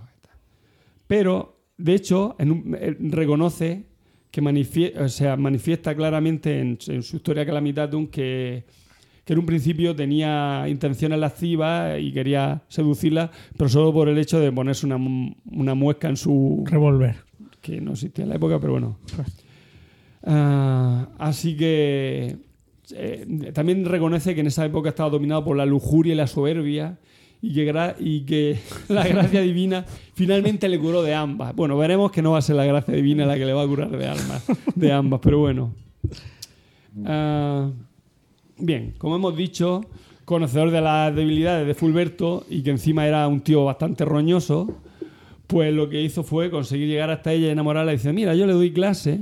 Pero, 1.07 1.57
de 1.77 1.95
hecho, 1.95 2.37
en 2.39 2.51
un- 2.53 2.79
él 2.81 2.97
reconoce 3.11 3.85
que 4.31 4.43
manifie- 4.43 4.97
o 5.01 5.09
sea, 5.09 5.37
manifiesta 5.37 5.95
claramente 5.97 6.61
en, 6.61 6.79
en 6.89 7.03
su 7.03 7.17
historia 7.17 7.47
Calamitatum 7.47 8.09
que, 8.09 8.65
que 9.29 9.35
en 9.35 9.41
un 9.41 9.45
principio 9.45 9.95
tenía 9.95 10.65
intenciones 10.71 11.19
lascivas 11.19 12.01
y 12.01 12.13
quería 12.13 12.63
seducirla, 12.69 13.31
pero 13.59 13.69
solo 13.69 13.93
por 13.93 14.09
el 14.09 14.17
hecho 14.17 14.41
de 14.41 14.51
ponerse 14.51 14.87
una, 14.87 14.97
una 14.97 15.75
muesca 15.75 16.09
en 16.09 16.17
su, 16.17 16.65
Revolver. 16.67 17.17
que 17.61 17.79
no 17.79 17.93
existía 17.93 18.23
en 18.25 18.31
la 18.31 18.37
época, 18.37 18.59
pero 18.59 18.73
bueno. 18.73 18.97
Ah, 20.25 21.09
así 21.19 21.57
que 21.59 22.37
eh, 22.95 23.51
también 23.53 23.85
reconoce 23.85 24.35
que 24.35 24.41
en 24.41 24.47
esa 24.47 24.65
época 24.65 24.89
estaba 24.89 25.11
dominado 25.11 25.45
por 25.45 25.59
la 25.59 25.67
lujuria 25.67 26.15
y 26.15 26.17
la 26.17 26.27
soberbia 26.27 26.97
y 27.43 27.53
que, 27.53 27.71
gra- 27.71 27.97
y 28.01 28.23
que 28.23 28.59
la 28.89 29.07
gracia 29.07 29.43
divina 29.43 29.85
finalmente 30.15 30.71
le 30.71 30.79
curó 30.79 31.03
de 31.03 31.15
ambas. 31.15 31.55
Bueno, 31.55 31.77
veremos 31.77 32.11
que 32.13 32.23
no 32.23 32.33
va 32.33 32.39
a 32.39 32.43
ser 32.43 32.57
la 32.57 32.65
gracia 32.65 32.95
divina 32.95 33.27
la 33.27 33.37
que 33.37 33.45
le 33.45 33.53
va 33.53 33.63
a 33.63 33.67
curar 33.67 33.91
de, 33.91 34.07
alma, 34.07 34.41
de 34.75 34.91
ambas, 34.91 35.21
pero 35.23 35.39
bueno. 35.39 35.75
Ah, 37.05 37.71
bien, 38.59 38.95
como 38.99 39.17
hemos 39.17 39.37
dicho, 39.37 39.85
conocedor 40.25 40.71
de 40.71 40.81
las 40.81 41.15
debilidades 41.15 41.67
de 41.67 41.75
Fulberto 41.75 42.45
y 42.51 42.63
que 42.63 42.71
encima 42.71 43.07
era 43.07 43.27
un 43.29 43.41
tío 43.41 43.65
bastante 43.65 44.05
roñoso, 44.05 44.69
pues 45.47 45.73
lo 45.73 45.89
que 45.89 46.03
hizo 46.03 46.23
fue 46.25 46.51
conseguir 46.51 46.89
llegar 46.89 47.11
hasta 47.11 47.33
ella 47.33 47.47
y 47.49 47.51
enamorarla 47.51 47.93
y 47.93 47.97
dice, 47.97 48.13
mira, 48.13 48.35
yo 48.35 48.47
le 48.47 48.53
doy 48.53 48.71
clase, 48.73 49.21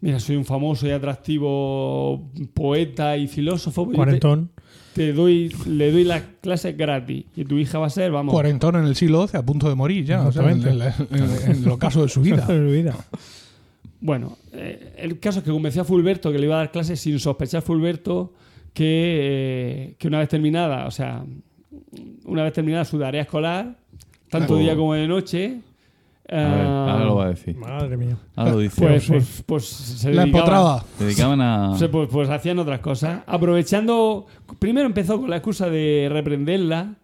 mira, 0.00 0.20
soy 0.20 0.36
un 0.36 0.44
famoso 0.44 0.86
y 0.86 0.90
atractivo 0.90 2.30
poeta 2.52 3.16
y 3.16 3.26
filósofo, 3.28 3.84
pues 3.86 3.92
te, 3.94 3.96
Cuarentón. 3.96 4.50
te 4.94 5.12
doy, 5.14 5.54
le 5.66 5.90
doy 5.90 6.04
las 6.04 6.22
clases 6.42 6.76
gratis 6.76 7.24
y 7.34 7.44
tu 7.46 7.56
hija 7.56 7.78
va 7.78 7.86
a 7.86 7.90
ser, 7.90 8.10
vamos, 8.12 8.32
Cuarentón 8.34 8.76
en 8.76 8.84
el 8.84 8.94
siglo 8.96 9.26
XII, 9.26 9.38
a 9.38 9.42
punto 9.46 9.68
de 9.70 9.74
morir 9.74 10.04
ya. 10.04 10.26
o 10.26 10.32
sea, 10.32 10.50
en, 10.50 10.58
Exactamente. 10.58 11.14
en- 11.48 11.56
en 11.56 11.62
el 11.64 11.70
ocaso 11.70 12.02
de 12.02 12.08
su 12.10 12.20
vida. 12.20 12.44
De 12.46 12.58
su 12.68 12.72
vida. 12.74 12.94
Bueno, 14.04 14.36
eh, 14.52 14.92
el 14.98 15.18
caso 15.18 15.38
es 15.38 15.44
que 15.46 15.50
convenció 15.50 15.80
a 15.80 15.84
Fulberto 15.86 16.30
que 16.30 16.38
le 16.38 16.44
iba 16.44 16.56
a 16.56 16.58
dar 16.58 16.70
clases 16.70 17.00
sin 17.00 17.18
sospechar 17.18 17.62
Fulberto 17.62 18.34
que, 18.74 18.84
eh, 18.84 19.94
que 19.98 20.08
una 20.08 20.18
vez 20.18 20.28
terminada, 20.28 20.86
o 20.86 20.90
sea, 20.90 21.24
una 22.26 22.42
vez 22.42 22.52
terminada 22.52 22.84
su 22.84 22.98
tarea 22.98 23.22
escolar, 23.22 23.78
tanto 24.28 24.58
día 24.58 24.76
como 24.76 24.92
de 24.92 25.08
noche, 25.08 25.60
A 26.28 26.34
ver, 26.36 26.66
ah, 26.66 26.92
ahora 26.92 27.04
lo 27.06 27.14
va 27.16 27.24
a 27.24 27.28
decir. 27.30 27.56
Madre 27.56 27.96
mía. 27.96 28.18
Ahora 28.36 28.52
lo 28.52 28.58
dice. 28.58 28.80
pues, 28.86 29.06
pues, 29.06 29.42
pues 29.46 29.64
se 29.64 30.12
La 30.12 30.22
dedicaba- 30.24 30.38
empotraba. 30.40 30.84
Se 30.98 31.04
dedicaban 31.04 31.40
a. 31.40 31.74
se- 31.78 31.88
pues, 31.88 32.08
pues 32.12 32.28
hacían 32.28 32.58
otras 32.58 32.80
cosas. 32.80 33.22
Aprovechando, 33.26 34.26
primero 34.58 34.86
empezó 34.86 35.18
con 35.18 35.30
la 35.30 35.36
excusa 35.36 35.70
de 35.70 36.08
reprenderla. 36.12 36.94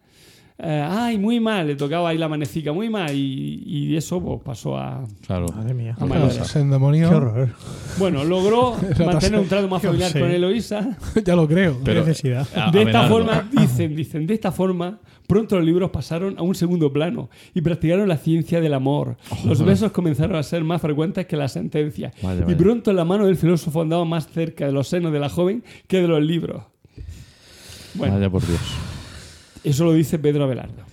Eh, 0.63 0.87
ay, 0.87 1.17
muy 1.17 1.39
mal, 1.39 1.65
le 1.65 1.75
tocaba 1.75 2.09
ahí 2.09 2.19
la 2.19 2.29
manecica, 2.29 2.71
muy 2.71 2.87
mal. 2.87 3.11
Y, 3.15 3.63
y 3.65 3.97
eso 3.97 4.21
pues, 4.21 4.41
pasó 4.43 4.77
a, 4.77 5.03
Claro. 5.25 5.47
Madre 5.55 5.73
mía. 5.73 5.95
a 5.99 6.05
mayores. 6.05 6.35
Se 6.35 6.59
endemonió. 6.59 7.09
Qué 7.09 7.15
horror. 7.15 7.49
Bueno, 7.97 8.23
logró 8.23 8.75
mantener 9.05 9.39
un 9.39 9.47
trato 9.47 9.67
más 9.67 9.81
familiar 9.81 10.11
con 10.13 10.29
Eloísa. 10.29 10.97
ya 11.25 11.35
lo 11.35 11.47
creo. 11.47 11.77
Qué 11.79 11.85
Pero- 11.85 12.01
necesidad. 12.05 12.47
A- 12.55 12.69
De 12.69 12.83
esta 12.83 13.07
forma, 13.07 13.49
dicen, 13.51 13.95
dicen, 13.95 14.27
de 14.27 14.35
esta 14.35 14.51
forma, 14.51 14.99
pronto 15.25 15.55
los 15.55 15.65
libros 15.65 15.89
pasaron 15.89 16.37
a 16.37 16.43
un 16.43 16.53
segundo 16.53 16.93
plano 16.93 17.31
y 17.55 17.61
practicaron 17.61 18.07
la 18.07 18.17
ciencia 18.17 18.61
del 18.61 18.75
amor. 18.75 19.17
Los 19.43 19.63
besos 19.65 19.91
comenzaron 19.91 20.35
a 20.35 20.43
ser 20.43 20.63
más 20.63 20.79
frecuentes 20.79 21.25
que 21.25 21.37
las 21.37 21.53
sentencias. 21.53 22.13
Vaya, 22.21 22.41
Y 22.41 22.43
vaya. 22.43 22.57
pronto 22.57 22.93
la 22.93 23.03
mano 23.03 23.25
del 23.25 23.35
filósofo 23.35 23.81
andaba 23.81 24.05
más 24.05 24.27
cerca 24.27 24.67
de 24.67 24.73
los 24.73 24.87
senos 24.87 25.11
de 25.11 25.19
la 25.19 25.29
joven 25.29 25.63
que 25.87 26.01
de 26.03 26.07
los 26.07 26.21
libros. 26.21 26.61
Bueno, 27.95 28.13
Vaya 28.13 28.29
por 28.29 28.45
Dios. 28.45 28.59
Eso 29.63 29.85
lo 29.85 29.93
dice 29.93 30.19
Pedro 30.19 30.43
Abelardo. 30.45 30.83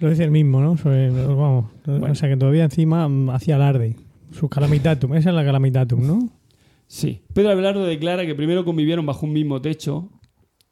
Lo 0.00 0.10
dice 0.10 0.24
el 0.24 0.30
mismo, 0.30 0.60
¿no? 0.60 0.76
Sobre- 0.76 1.10
vamos, 1.10 1.66
o 1.86 2.14
sea 2.14 2.28
que 2.28 2.36
todavía 2.36 2.64
encima 2.64 3.08
mm, 3.08 3.30
hacía 3.30 3.56
alarde. 3.56 3.96
Su 4.32 4.48
calamitatum, 4.48 5.14
esa 5.14 5.30
es 5.30 5.34
la 5.36 5.44
calamitatum, 5.44 6.06
¿no? 6.06 6.28
Sí. 6.86 7.22
Pedro 7.32 7.50
Abelardo 7.52 7.84
declara 7.84 8.26
que 8.26 8.34
primero 8.34 8.64
convivieron 8.64 9.06
bajo 9.06 9.26
un 9.26 9.32
mismo 9.32 9.60
techo 9.62 10.10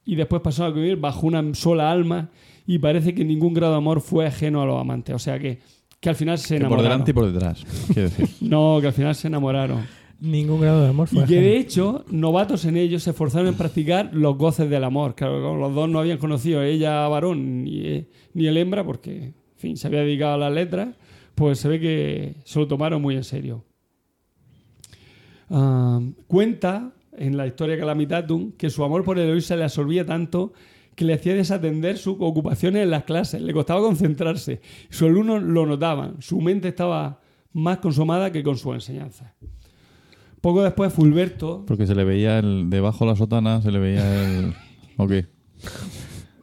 y 0.05 0.17
después 0.17 0.43
pasaron 0.43 0.73
a 0.73 0.75
convivir 0.75 0.97
bajo 0.99 1.27
una 1.27 1.55
sola 1.55 1.91
alma 1.91 2.31
y 2.67 2.79
parece 2.79 3.15
que 3.15 3.25
ningún 3.25 3.55
grado 3.55 3.73
de 3.73 3.79
amor 3.79 4.01
fue 4.01 4.27
ajeno 4.27 4.61
a 4.63 4.67
los 4.67 4.81
amantes. 4.81 5.15
O 5.15 5.19
sea 5.19 5.39
que, 5.39 5.61
que 6.01 6.09
al 6.09 6.17
final 6.17 6.39
se 6.39 6.55
Que 6.57 6.61
por 6.61 6.67
enamoraron. 6.81 6.85
delante 6.91 7.11
y 7.13 7.15
por 7.15 7.33
detrás, 7.33 7.65
quiero 7.93 8.09
decir. 8.11 8.29
No, 8.41 8.79
que 8.81 8.89
al 8.89 8.93
final 8.93 9.15
se 9.15 9.29
enamoraron. 9.29 9.81
Ningún 10.23 10.61
grado 10.61 10.83
de 10.83 10.89
amor 10.91 11.09
Y 11.11 11.25
que 11.25 11.41
de 11.41 11.57
hecho, 11.57 12.05
novatos 12.09 12.65
en 12.65 12.77
ellos 12.77 13.03
se 13.03 13.11
esforzaron 13.11 13.49
en 13.49 13.55
practicar 13.55 14.11
los 14.13 14.39
goces 14.39 14.71
del 14.71 14.85
amor. 14.85 15.17
Claro, 15.17 15.57
los 15.57 15.75
dos 15.75 15.89
no 15.89 15.99
habían 15.99 16.19
conocido, 16.19 16.63
ella 16.63 17.09
varón 17.09 17.65
ni, 17.65 17.81
eh, 17.81 18.09
ni 18.33 18.47
el 18.47 18.57
hembra, 18.57 18.85
porque 18.85 19.17
en 19.25 19.35
fin, 19.57 19.77
se 19.77 19.89
había 19.89 20.03
dedicado 20.03 20.35
a 20.35 20.39
las 20.39 20.53
letras, 20.53 20.95
pues 21.35 21.59
se 21.59 21.69
ve 21.69 21.81
que 21.81 22.37
se 22.45 22.61
lo 22.61 22.69
tomaron 22.69 23.03
muy 23.03 23.17
en 23.17 23.25
serio. 23.25 23.65
Cuenta 26.29 26.93
en 27.19 27.37
la 27.37 27.49
historia 27.49 27.77
Calamitatum 27.77 28.53
que 28.53 28.71
su 28.71 28.85
amor 28.85 29.03
por 29.03 29.19
Eloisa 29.19 29.57
le 29.57 29.65
absorbía 29.65 30.07
tanto 30.07 30.53
que 30.95 31.05
le 31.05 31.15
hacía 31.15 31.35
desatender 31.35 31.99
sus 31.99 32.15
ocupaciones 32.21 32.85
en 32.85 32.91
las 32.91 33.03
clases, 33.03 33.43
le 33.43 33.53
costaba 33.53 33.81
concentrarse. 33.81 34.61
Sus 34.89 35.09
alumnos 35.09 35.43
lo 35.43 35.67
notaban, 35.67 36.23
su 36.23 36.41
mente 36.41 36.69
estaba 36.69 37.21
más 37.53 37.79
consumada 37.79 38.31
que 38.31 38.45
con 38.45 38.57
su 38.57 38.73
enseñanza. 38.73 39.35
Poco 40.43 40.65
después, 40.65 40.93
Fulberto. 40.93 41.65
Porque 41.67 41.87
se 41.87 41.95
le 41.95 42.03
veía 42.03 42.41
el, 42.41 42.69
debajo 42.69 43.05
de 43.05 43.13
la 43.13 43.17
sotana, 43.17 43.63
se 43.63 43.71
le 43.71 43.79
veía 43.79 44.27
el. 44.27 44.53
¿O 44.97 45.07
qué? 45.07 45.27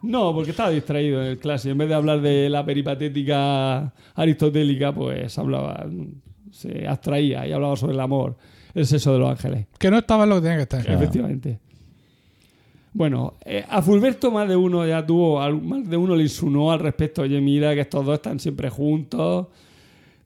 No, 0.02 0.34
porque 0.34 0.52
estaba 0.52 0.70
distraído 0.70 1.22
en 1.22 1.28
el 1.28 1.38
clase. 1.38 1.70
En 1.70 1.78
vez 1.78 1.90
de 1.90 1.96
hablar 1.96 2.22
de 2.22 2.50
la 2.50 2.66
peripatética 2.66 3.94
aristotélica, 4.16 4.94
pues 4.94 5.38
hablaba, 5.38 5.86
se 6.50 6.88
abstraía 6.88 7.46
y 7.46 7.52
hablaba 7.52 7.76
sobre 7.76 7.94
el 7.94 8.00
amor, 8.00 8.38
el 8.74 8.88
sexo 8.88 9.12
de 9.12 9.20
los 9.20 9.30
ángeles. 9.30 9.68
Que 9.78 9.92
no 9.92 9.98
estaba 9.98 10.24
en 10.24 10.30
lo 10.30 10.36
que 10.38 10.42
tenía 10.44 10.56
que 10.56 10.64
estar. 10.64 10.82
Claro. 10.82 10.98
Efectivamente. 10.98 11.60
Bueno, 12.94 13.34
eh, 13.44 13.66
a 13.68 13.82
Fulberto 13.82 14.32
más 14.32 14.48
de 14.48 14.56
uno 14.56 14.88
ya 14.88 15.06
tuvo, 15.06 15.42
más 15.60 15.90
de 15.90 15.98
uno 15.98 16.16
le 16.16 16.24
insinuó 16.24 16.72
al 16.72 16.80
respecto, 16.80 17.24
oye, 17.24 17.42
mira 17.42 17.76
que 17.76 17.82
estos 17.82 18.06
dos 18.06 18.16
están 18.16 18.40
siempre 18.40 18.70
juntos. 18.70 19.48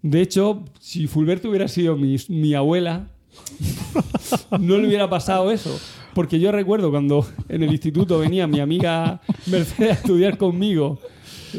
De 0.04 0.22
hecho, 0.22 0.64
si 0.80 1.08
Fulberto 1.08 1.50
hubiera 1.50 1.68
sido 1.68 1.98
mi, 1.98 2.18
mi 2.30 2.54
abuela, 2.54 3.08
no 4.60 4.77
le 4.77 4.88
hubiera 4.88 5.10
pasado 5.10 5.51
eso. 5.51 5.77
Porque 6.14 6.39
yo 6.39 6.51
recuerdo 6.51 6.91
cuando 6.91 7.26
en 7.49 7.64
el 7.64 7.72
instituto 7.72 8.19
venía 8.19 8.45
mi 8.47 8.60
amiga 8.60 9.22
Mercedes 9.47 9.89
a 9.91 9.93
estudiar 9.93 10.38
conmigo 10.38 10.99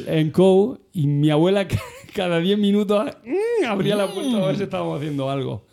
en 0.06 0.30
COU 0.30 0.78
y 0.92 1.06
mi 1.06 1.30
abuela 1.30 1.66
ca- 1.66 1.80
cada 2.14 2.38
10 2.38 2.59
minutos 2.59 3.05
mm, 3.24 3.66
abría 3.66 3.96
la 3.96 4.06
puerta 4.06 4.36
a 4.42 4.46
ver 4.46 4.56
si 4.56 4.62
estábamos 4.64 4.98
haciendo 4.98 5.28
algo. 5.30 5.64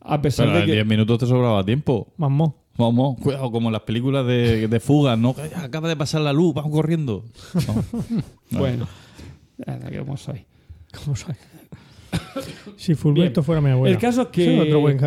A 0.00 0.20
pesar 0.22 0.46
Pero 0.46 0.56
de 0.56 0.60
en 0.62 0.66
que... 0.66 0.72
10 0.74 0.86
minutos 0.86 1.18
te 1.18 1.26
sobraba 1.26 1.64
tiempo. 1.64 2.08
Mamó. 2.16 2.56
Vamos, 2.78 3.18
cuidado, 3.20 3.50
como 3.52 3.68
en 3.68 3.74
las 3.74 3.82
películas 3.82 4.26
de, 4.26 4.66
de 4.66 4.80
fugas, 4.80 5.18
¿no? 5.18 5.34
Acaba 5.56 5.88
de 5.88 5.96
pasar 5.96 6.22
la 6.22 6.32
luz, 6.32 6.54
vamos 6.54 6.72
corriendo. 6.72 7.24
No. 8.50 8.58
Bueno, 8.58 8.86
como 9.98 10.16
soy. 10.18 10.44
¿Cómo 10.94 11.16
soy? 11.16 11.34
Si 12.76 12.94
Fulberto 12.94 13.40
Bien. 13.40 13.44
fuera 13.44 13.60
mi 13.60 13.70
abuela. 13.70 13.94
El 13.94 14.00
caso 14.00 14.22
es 14.22 14.28
que- 14.28 14.54
es 14.56 14.60
otro 14.66 14.80
buen 14.80 14.98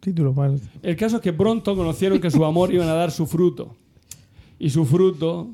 título 0.00 0.34
para 0.34 0.52
el- 0.54 0.60
El 0.82 0.96
caso 0.96 1.16
es 1.16 1.22
que 1.22 1.32
pronto 1.32 1.74
conocieron 1.76 2.20
que 2.20 2.30
su 2.30 2.44
amor 2.44 2.72
iban 2.72 2.88
a 2.88 2.94
dar 2.94 3.10
su 3.10 3.26
fruto. 3.26 3.74
Y 4.58 4.70
su 4.70 4.84
fruto 4.84 5.50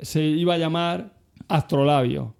se 0.00 0.22
iba 0.24 0.54
a 0.54 0.58
llamar 0.58 1.14
Astrolabio. 1.48 2.34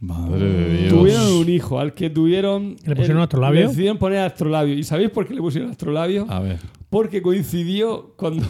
Madre 0.00 0.44
de 0.52 0.76
Dios. 0.78 0.92
Tuvieron 0.92 1.32
un 1.32 1.48
hijo 1.48 1.78
al 1.80 1.94
que 1.94 2.10
tuvieron. 2.10 2.76
¿Le 2.84 2.94
pusieron 2.96 3.18
el- 3.18 3.22
astrolabio? 3.24 3.60
Le 3.62 3.66
decidieron 3.68 3.96
poner 3.98 4.18
Astrolabio. 4.18 4.74
¿Y 4.74 4.84
sabéis 4.84 5.10
por 5.10 5.26
qué 5.26 5.34
le 5.34 5.40
pusieron 5.40 5.70
Astrolabio? 5.70 6.26
A 6.28 6.40
ver. 6.40 6.58
Porque 6.90 7.22
coincidió 7.22 8.12
cuando, 8.16 8.44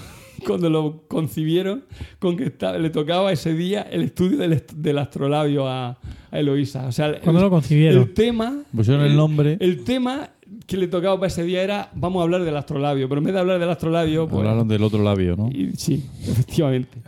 cuando 0.44 0.68
lo 0.70 1.02
concibieron 1.08 1.84
con 2.18 2.36
que 2.36 2.44
esta- 2.44 2.76
le 2.78 2.90
tocaba 2.90 3.30
ese 3.32 3.54
día 3.54 3.82
el 3.82 4.02
estudio 4.02 4.38
del, 4.38 4.52
est- 4.54 4.72
del 4.72 4.98
astrolabio 4.98 5.68
a, 5.68 5.98
a 6.30 6.38
Eloísa. 6.38 6.86
O 6.86 6.92
sea, 6.92 7.06
el- 7.06 7.20
¿Cuándo 7.20 7.40
lo 7.40 7.50
concibieron? 7.50 8.02
El 8.02 8.12
tema. 8.14 8.62
Pusieron 8.74 9.04
el 9.04 9.16
nombre. 9.16 9.56
El 9.60 9.84
tema 9.84 10.30
que 10.66 10.76
le 10.76 10.88
tocaba 10.88 11.16
para 11.16 11.28
ese 11.28 11.42
día 11.44 11.62
era 11.62 11.90
vamos 11.94 12.20
a 12.20 12.24
hablar 12.24 12.42
del 12.44 12.56
astrolabio, 12.56 13.08
pero 13.08 13.18
en 13.20 13.24
vez 13.24 13.34
de 13.34 13.40
hablar 13.40 13.58
del 13.58 13.70
astrolabio, 13.70 14.26
pues, 14.28 14.38
Hablaron 14.40 14.66
del 14.68 14.82
otro 14.82 15.02
labio, 15.02 15.36
¿no? 15.36 15.48
y- 15.50 15.72
sí, 15.76 16.04
efectivamente. 16.22 16.98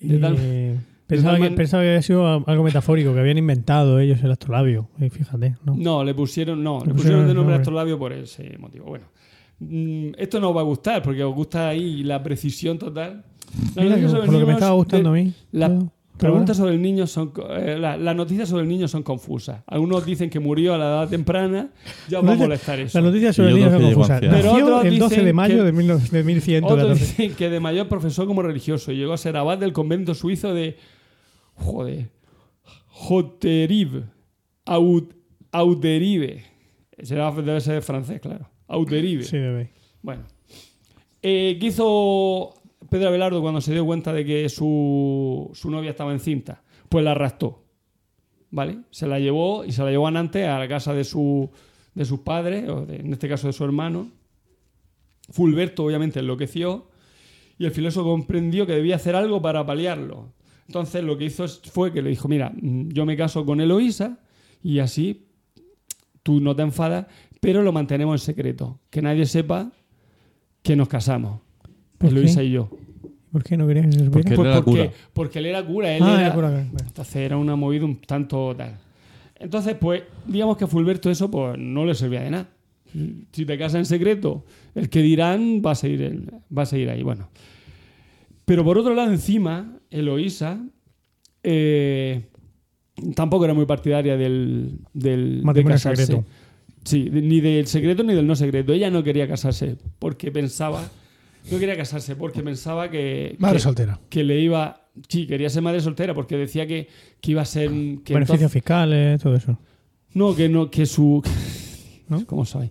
Y, 0.00 0.08
De 0.08 0.18
tal- 0.18 0.36
eh, 0.38 0.76
pensaba, 1.06 1.32
tal 1.32 1.42
que, 1.42 1.48
man- 1.48 1.56
pensaba 1.56 1.82
que 1.82 1.88
había 1.88 2.02
sido 2.02 2.44
algo 2.46 2.62
metafórico, 2.62 3.12
que 3.14 3.20
habían 3.20 3.38
inventado 3.38 3.98
ellos 3.98 4.22
el 4.22 4.30
astrolabio. 4.30 4.88
Y 5.00 5.10
fíjate, 5.10 5.56
¿no? 5.64 5.74
No, 5.76 6.04
le 6.04 6.14
pusieron, 6.14 6.62
no, 6.62 6.80
le 6.80 6.86
Le 6.86 6.92
pusieron 6.94 6.96
pusieron 6.96 7.24
de 7.24 7.30
el 7.30 7.36
nombre 7.36 7.52
nombre. 7.54 7.62
astrolabio 7.62 7.98
por 7.98 8.12
ese 8.12 8.56
motivo. 8.58 8.86
Bueno, 8.86 9.06
mm, 9.60 10.10
esto 10.18 10.40
no 10.40 10.50
os 10.50 10.56
va 10.56 10.60
a 10.60 10.64
gustar 10.64 11.02
porque 11.02 11.22
os 11.24 11.34
gusta 11.34 11.68
ahí 11.68 12.02
la 12.02 12.22
precisión 12.22 12.78
total. 12.78 13.24
La 13.74 13.82
Mira, 13.82 13.96
por 14.08 14.28
lo 14.32 14.38
que 14.40 14.44
me 14.46 14.52
estaba 14.52 14.72
gustando 14.74 15.12
de- 15.12 15.20
a 15.20 15.22
mí. 15.24 15.32
La 15.52 15.68
Pero- 15.68 15.90
preguntas 16.32 16.56
sobre 16.56 16.74
el 16.74 16.82
niño 16.82 17.06
son, 17.06 17.32
eh, 17.50 17.76
la- 17.78 17.96
las 17.96 18.14
noticias 18.16 18.48
sobre 18.48 18.64
el 18.64 18.68
niño 18.68 18.88
son 18.88 19.02
confusas. 19.04 19.62
Algunos 19.66 20.04
dicen 20.04 20.28
que 20.30 20.40
murió 20.40 20.74
a 20.74 20.78
la 20.78 20.84
edad 20.86 21.08
temprana, 21.08 21.70
ya 22.08 22.18
os 22.20 22.26
va 22.26 22.32
a 22.32 22.36
molestar 22.36 22.78
eso. 22.80 22.98
Las 22.98 23.04
noticias 23.06 23.36
sobre 23.36 23.50
el 23.50 23.54
niño 23.56 23.70
son 23.70 23.82
confusas. 23.82 24.20
Pero 24.20 24.52
otros 24.52 24.84
el 24.84 24.98
12 24.98 25.22
de 25.22 25.32
mayo 25.32 25.56
que- 25.58 25.62
de, 25.62 25.72
mil, 25.72 25.86
no- 25.86 25.98
de 25.98 26.24
1114. 26.24 26.82
Otros 26.82 26.98
dicen 27.00 27.34
que 27.34 27.48
de 27.48 27.60
mayor 27.60 27.88
profesó 27.88 28.26
como 28.26 28.42
religioso 28.42 28.90
y 28.92 28.96
llegó 28.96 29.12
a 29.12 29.16
ser 29.16 29.36
abad 29.36 29.58
del 29.58 29.72
convento 29.72 30.12
suizo 30.14 30.52
de. 30.54 30.76
Joder. 31.54 32.10
Auterive. 35.52 36.42
Será, 37.02 37.30
debe 37.30 37.60
ser 37.60 37.80
francés, 37.82 38.20
claro. 38.20 38.50
Auterive. 38.68 39.24
Sí, 39.24 39.36
bebé. 39.38 39.70
Bueno. 40.02 40.24
Eh, 41.22 41.56
¿Qué 41.60 41.66
hizo 41.66 42.54
Pedro 42.88 43.08
Abelardo 43.08 43.40
cuando 43.40 43.60
se 43.60 43.72
dio 43.72 43.84
cuenta 43.84 44.12
de 44.12 44.24
que 44.24 44.48
su, 44.48 45.50
su 45.54 45.70
novia 45.70 45.90
estaba 45.90 46.12
encinta? 46.12 46.62
Pues 46.88 47.04
la 47.04 47.10
arrastró. 47.12 47.64
¿Vale? 48.50 48.78
Se 48.90 49.06
la 49.06 49.18
llevó 49.18 49.64
y 49.64 49.72
se 49.72 49.82
la 49.82 49.90
llevó 49.90 50.06
a 50.06 50.10
Nantes 50.10 50.46
a 50.46 50.58
la 50.58 50.68
casa 50.68 50.94
de, 50.94 51.04
su, 51.04 51.50
de 51.94 52.04
sus 52.04 52.20
padres, 52.20 52.68
o 52.68 52.86
de- 52.86 52.96
en 52.96 53.12
este 53.12 53.28
caso 53.28 53.46
de 53.46 53.52
su 53.52 53.64
hermano. 53.64 54.08
Fulberto, 55.30 55.84
obviamente, 55.84 56.20
enloqueció 56.20 56.88
y 57.58 57.64
el 57.66 57.70
filósofo 57.72 58.08
comprendió 58.08 58.66
que 58.66 58.72
debía 58.72 58.96
hacer 58.96 59.14
algo 59.16 59.42
para 59.42 59.66
paliarlo. 59.66 60.32
Entonces, 60.66 61.02
lo 61.04 61.18
que 61.18 61.24
hizo 61.26 61.46
fue 61.48 61.92
que 61.92 62.00
le 62.00 62.10
dijo: 62.10 62.28
Mira, 62.28 62.50
mm, 62.54 62.88
yo 62.90 63.04
me 63.04 63.16
caso 63.16 63.44
con 63.44 63.60
Eloísa 63.60 64.18
y 64.62 64.78
así 64.78 65.26
tú 66.22 66.40
no 66.40 66.54
te 66.56 66.62
enfadas, 66.62 67.06
pero 67.40 67.62
lo 67.62 67.72
mantenemos 67.72 68.20
en 68.20 68.24
secreto. 68.24 68.80
Que 68.90 69.02
nadie 69.02 69.26
sepa 69.26 69.70
que 70.62 70.76
nos 70.76 70.88
casamos. 70.88 71.40
¿Por 71.98 72.10
Eloísa 72.10 72.40
qué? 72.40 72.46
y 72.46 72.50
yo. 72.52 72.70
¿Por 73.32 73.42
qué 73.44 73.56
no 73.56 73.66
querías 73.66 73.86
que 73.86 73.92
se 73.92 74.04
supiera? 74.06 74.12
Porque 74.12 74.30
él 74.30 74.36
Pues 74.36 74.46
era 74.48 74.62
porque, 74.64 74.70
cura. 74.70 74.92
porque 75.12 75.38
él 75.40 75.46
era 75.46 75.66
cura, 75.66 75.94
él 75.96 76.02
Ah, 76.02 76.12
era, 76.14 76.20
era 76.26 76.34
cura, 76.34 76.50
bueno. 76.50 76.70
entonces 76.86 77.16
era 77.16 77.36
una 77.36 77.56
movida 77.56 77.84
un 77.84 78.00
tanto 78.00 78.54
tal. 78.56 78.78
Entonces, 79.36 79.76
pues, 79.78 80.02
digamos 80.26 80.56
que 80.56 80.64
a 80.64 80.66
Fulberto 80.66 81.10
eso 81.10 81.30
pues 81.30 81.56
no 81.58 81.84
le 81.84 81.94
servía 81.94 82.22
de 82.22 82.30
nada. 82.30 82.48
Si 83.32 83.44
te 83.44 83.58
casas 83.58 83.80
en 83.80 83.84
secreto, 83.84 84.44
el 84.74 84.88
que 84.88 85.02
dirán 85.02 85.60
va 85.64 85.72
a 85.72 85.74
seguir, 85.74 86.02
el- 86.02 86.30
va 86.56 86.62
a 86.62 86.66
seguir 86.66 86.88
ahí. 86.90 87.02
Bueno. 87.02 87.28
Pero 88.46 88.64
por 88.64 88.78
otro 88.78 88.94
lado, 88.94 89.12
encima, 89.12 89.76
Eloísa 89.90 90.58
eh, 91.42 92.28
tampoco 93.14 93.44
era 93.44 93.54
muy 93.54 93.66
partidaria 93.66 94.16
del, 94.16 94.78
del 94.94 95.38
de 95.40 95.44
Matrimonio 95.44 95.74
casarse. 95.74 96.06
secreto. 96.06 96.26
Sí, 96.88 97.08
ni 97.10 97.40
del 97.40 97.66
secreto 97.66 98.02
ni 98.02 98.14
del 98.14 98.26
no 98.26 98.34
secreto. 98.34 98.72
Ella 98.72 98.90
no 98.90 99.02
quería 99.02 99.28
casarse 99.28 99.76
porque 99.98 100.30
pensaba. 100.32 100.88
No 101.50 101.58
quería 101.58 101.76
casarse 101.76 102.16
porque 102.16 102.42
pensaba 102.42 102.90
que. 102.90 103.36
Madre 103.38 103.56
que- 103.56 103.62
soltera. 103.62 104.00
que 104.08 104.24
le 104.24 104.40
iba. 104.40 104.86
Sí, 105.08 105.26
quería 105.26 105.48
ser 105.50 105.62
madre 105.62 105.80
soltera 105.80 106.14
porque 106.14 106.36
decía 106.36 106.66
que, 106.66 106.88
que 107.20 107.30
iba 107.32 107.42
a 107.42 107.44
ser. 107.44 107.68
Que 107.68 108.14
Beneficios 108.14 108.30
entonces- 108.30 108.52
fiscales, 108.52 109.20
todo 109.22 109.36
eso. 109.36 109.58
no, 110.14 110.34
que 110.34 110.48
no, 110.48 110.70
que 110.70 110.86
su. 110.86 111.22
¿No? 112.08 112.24
¿Cómo 112.26 112.44
soy? 112.44 112.70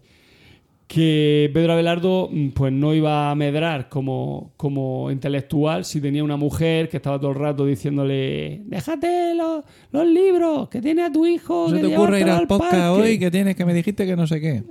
Que 0.88 1.52
Pedro 1.54 1.74
Abelardo 1.74 2.30
mm, 2.32 2.50
pues 2.50 2.72
no 2.72 2.94
iba 2.94 3.30
a 3.30 3.36
medrar 3.36 3.90
como, 3.90 4.54
como 4.56 5.12
intelectual 5.12 5.84
si 5.84 6.00
tenía 6.00 6.24
una 6.24 6.38
mujer 6.38 6.88
que 6.88 6.98
estaba 6.98 7.20
todo 7.20 7.32
el 7.32 7.38
rato 7.38 7.66
diciéndole 7.66 8.62
déjate 8.66 9.36
los, 9.36 9.66
los 9.92 10.08
libros 10.08 10.70
que 10.70 10.82
tiene 10.82 11.04
a 11.04 11.12
tu 11.12 11.26
hijo. 11.26 11.68
¿No 11.70 11.76
que 11.76 11.82
te 11.82 11.96
ocurre 11.96 12.22
ir 12.22 12.30
al 12.30 12.48
podcast 12.48 12.72
parque". 12.72 12.88
hoy 12.88 13.20
que 13.20 13.30
tienes 13.30 13.56
que 13.56 13.66
me 13.66 13.74
dijiste 13.74 14.06
que 14.06 14.16
no 14.16 14.28
sé 14.28 14.40
qué? 14.40 14.64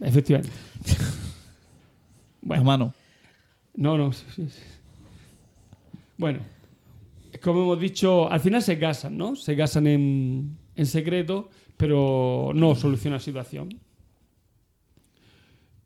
Efectivamente. 0.00 0.50
A 2.50 2.62
mano. 2.62 2.94
No, 3.74 3.96
no. 3.96 4.12
sí, 4.12 4.24
sí. 4.36 4.48
Bueno, 6.16 6.40
como 7.42 7.62
hemos 7.62 7.80
dicho, 7.80 8.30
al 8.30 8.40
final 8.40 8.62
se 8.62 8.78
casan, 8.78 9.16
¿no? 9.16 9.36
Se 9.36 9.56
casan 9.56 9.86
en, 9.86 10.56
en 10.74 10.86
secreto, 10.86 11.48
pero 11.76 12.50
no 12.54 12.74
soluciona 12.74 13.16
la 13.16 13.20
situación. 13.20 13.68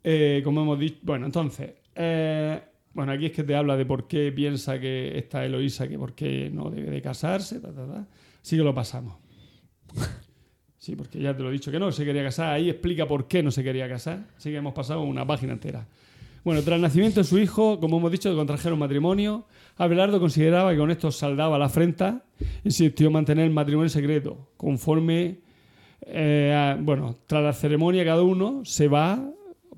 Eh, 0.05 0.41
como 0.45 0.63
hemos 0.63 0.79
dicho, 0.79 0.99
bueno, 1.03 1.27
entonces, 1.27 1.71
eh, 1.95 2.61
bueno, 2.93 3.13
aquí 3.13 3.27
es 3.27 3.33
que 3.33 3.45
te 3.45 3.55
habla 3.55 3.77
de 3.77 3.87
por 3.87 4.07
qué 4.07 4.33
piensa 4.33 4.79
que 4.81 5.17
esta 5.17 5.45
Eloísa, 5.45 5.89
que 5.89 5.99
por 5.99 6.15
qué 6.15 6.51
no 6.53 6.71
debe 6.71 6.91
de 6.91 7.03
casarse, 7.03 7.61
ta, 7.61 7.73
ta, 7.73 7.87
ta. 7.87 8.07
Así 8.43 8.57
que 8.57 8.63
lo 8.63 8.75
pasamos. 8.75 9.15
Sí, 10.83 10.97
porque 10.97 11.21
ya 11.21 11.37
te 11.37 11.45
lo 11.45 11.51
he 11.51 11.53
dicho 11.53 11.71
que 11.71 11.79
no 11.79 11.93
se 11.93 12.05
quería 12.05 12.25
casar. 12.25 12.55
Ahí 12.55 12.69
explica 12.69 13.07
por 13.07 13.29
qué 13.29 13.41
no 13.41 13.53
se 13.53 13.63
quería 13.63 13.89
casar. 13.89 14.27
Así 14.37 14.51
que 14.51 14.57
hemos 14.57 14.75
pasado 14.75 15.03
una 15.03 15.25
página 15.25 15.53
entera. 15.53 15.87
Bueno, 16.43 16.61
tras 16.63 16.75
el 16.75 16.83
nacimiento 16.83 17.21
de 17.21 17.25
su 17.25 17.39
hijo, 17.39 17.79
como 17.79 17.99
hemos 17.99 18.11
dicho, 18.11 18.35
contrajeron 18.35 18.81
matrimonio. 18.81 19.47
Abelardo 19.77 20.19
consideraba 20.19 20.73
que 20.73 20.79
con 20.79 20.91
esto 20.91 21.13
saldaba 21.13 21.57
la 21.57 21.67
afrenta. 21.67 22.25
Insistió 22.65 23.07
en 23.07 23.13
mantener 23.13 23.45
el 23.45 23.53
matrimonio 23.53 23.89
secreto. 23.91 24.49
Conforme, 24.57 25.39
eh, 26.01 26.77
bueno, 26.81 27.17
tras 27.29 27.45
la 27.45 27.53
ceremonia, 27.53 28.05
cada 28.05 28.23
uno 28.23 28.65
se 28.65 28.89
va 28.89 29.25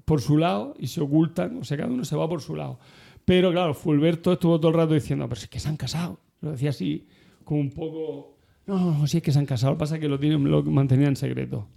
por 0.04 0.20
su 0.20 0.38
lado 0.38 0.74
y 0.78 0.88
se 0.88 1.00
ocultan. 1.00 1.58
O 1.58 1.64
sea, 1.64 1.76
cada 1.76 1.92
uno 1.92 2.04
se 2.04 2.16
va 2.16 2.28
por 2.28 2.40
su 2.40 2.56
lado. 2.56 2.78
Pero 3.24 3.50
claro, 3.52 3.74
Fulberto 3.74 4.32
estuvo 4.32 4.58
todo 4.58 4.70
el 4.70 4.76
rato 4.76 4.94
diciendo, 4.94 5.28
pero 5.28 5.36
si 5.36 5.44
es 5.44 5.50
que 5.50 5.60
se 5.60 5.68
han 5.68 5.76
casado. 5.76 6.18
Lo 6.40 6.52
decía 6.52 6.70
así, 6.70 7.06
como 7.42 7.60
un 7.60 7.70
poco. 7.70 8.36
No, 8.66 9.06
si 9.06 9.18
es 9.18 9.22
que 9.22 9.32
se 9.32 9.38
han 9.38 9.46
casado. 9.46 9.72
Lo 9.72 9.78
que 9.78 9.80
pasa 9.80 9.94
es 9.96 10.00
que 10.00 10.08
lo, 10.08 10.18
tienen, 10.18 10.50
lo 10.50 10.62
mantenían 10.62 11.10
en 11.10 11.16
secreto. 11.16 11.68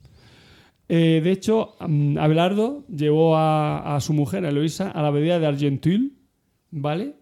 Eh, 0.90 1.22
de 1.24 1.32
hecho, 1.32 1.76
mm, 1.80 2.18
Abelardo 2.18 2.86
llevó 2.88 3.38
a, 3.38 3.98
su 4.02 4.14
mujer, 4.14 4.46
a 4.46 4.50
Eloísa, 4.50 4.92
a 4.92 5.02
la 5.02 5.10
abadía 5.10 5.40
de 5.40 5.46
Argentul, 5.46 6.14
¿vale? 6.72 7.16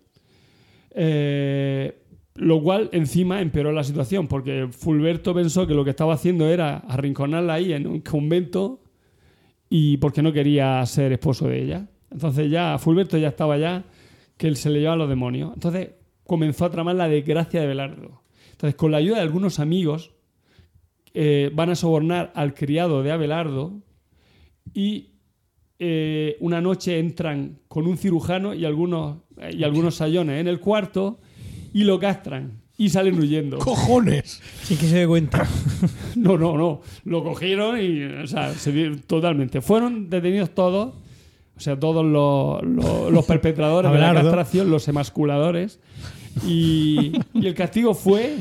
Eh, 0.91 1.99
lo 2.35 2.61
cual 2.61 2.89
encima 2.91 3.41
empeoró 3.41 3.71
la 3.71 3.83
situación, 3.83 4.27
porque 4.27 4.67
Fulberto 4.71 5.33
pensó 5.33 5.65
que 5.65 5.73
lo 5.73 5.83
que 5.83 5.91
estaba 5.91 6.13
haciendo 6.13 6.47
era 6.47 6.77
arrinconarla 6.77 7.53
ahí 7.53 7.73
en 7.73 7.87
un 7.87 8.01
convento 8.01 8.81
y 9.69 9.97
porque 9.97 10.21
no 10.21 10.31
quería 10.31 10.85
ser 10.85 11.11
esposo 11.11 11.47
de 11.47 11.61
ella. 11.61 11.87
Entonces 12.11 12.49
ya 12.49 12.77
Fulberto 12.77 13.17
ya 13.17 13.29
estaba 13.29 13.57
ya 13.57 13.83
que 14.37 14.47
él 14.47 14.55
se 14.55 14.69
le 14.69 14.79
llevaban 14.79 14.99
los 14.99 15.09
demonios. 15.09 15.53
Entonces 15.53 15.89
comenzó 16.25 16.65
a 16.65 16.71
tramar 16.71 16.95
la 16.95 17.07
desgracia 17.07 17.61
de 17.61 17.67
Belardo. 17.67 18.21
Entonces, 18.51 18.75
con 18.75 18.91
la 18.91 18.97
ayuda 18.97 19.17
de 19.17 19.21
algunos 19.21 19.59
amigos, 19.59 20.11
eh, 21.13 21.51
van 21.53 21.69
a 21.69 21.75
sobornar 21.75 22.31
al 22.35 22.53
criado 22.53 23.03
de 23.03 23.11
Abelardo 23.11 23.81
y 24.73 25.11
eh, 25.77 26.37
una 26.39 26.61
noche 26.61 26.99
entran 26.99 27.59
con 27.67 27.85
un 27.85 27.97
cirujano 27.97 28.53
y 28.53 28.65
algunos, 28.65 29.17
y 29.51 29.63
algunos 29.63 29.95
sayones 29.95 30.39
en 30.39 30.47
el 30.47 30.59
cuarto 30.59 31.19
y 31.73 31.83
lo 31.83 31.99
castran 31.99 32.64
y 32.77 32.89
salen 32.89 33.17
huyendo. 33.19 33.57
¡Cojones! 33.59 34.41
Sin 34.63 34.77
que 34.77 34.87
se 34.87 34.97
dé 34.99 35.07
cuenta. 35.07 35.47
No, 36.15 36.37
no, 36.37 36.57
no. 36.57 36.81
Lo 37.03 37.23
cogieron 37.23 37.79
y, 37.79 38.03
o 38.03 38.25
sea, 38.27 38.53
se 38.53 38.71
totalmente. 39.05 39.61
Fueron 39.61 40.09
detenidos 40.09 40.49
todos, 40.51 40.93
o 41.57 41.59
sea, 41.59 41.77
todos 41.79 42.05
los, 42.05 42.63
los- 42.63 43.11
los 43.11 43.25
perpetradores 43.25 43.91
de 43.91 43.99
la 43.99 44.13
castración, 44.23 44.69
los 44.69 44.87
emasculadores. 44.87 45.79
Y, 46.47 47.13
y 47.33 47.47
el 47.47 47.53
castigo 47.53 47.93
fue 47.93 48.35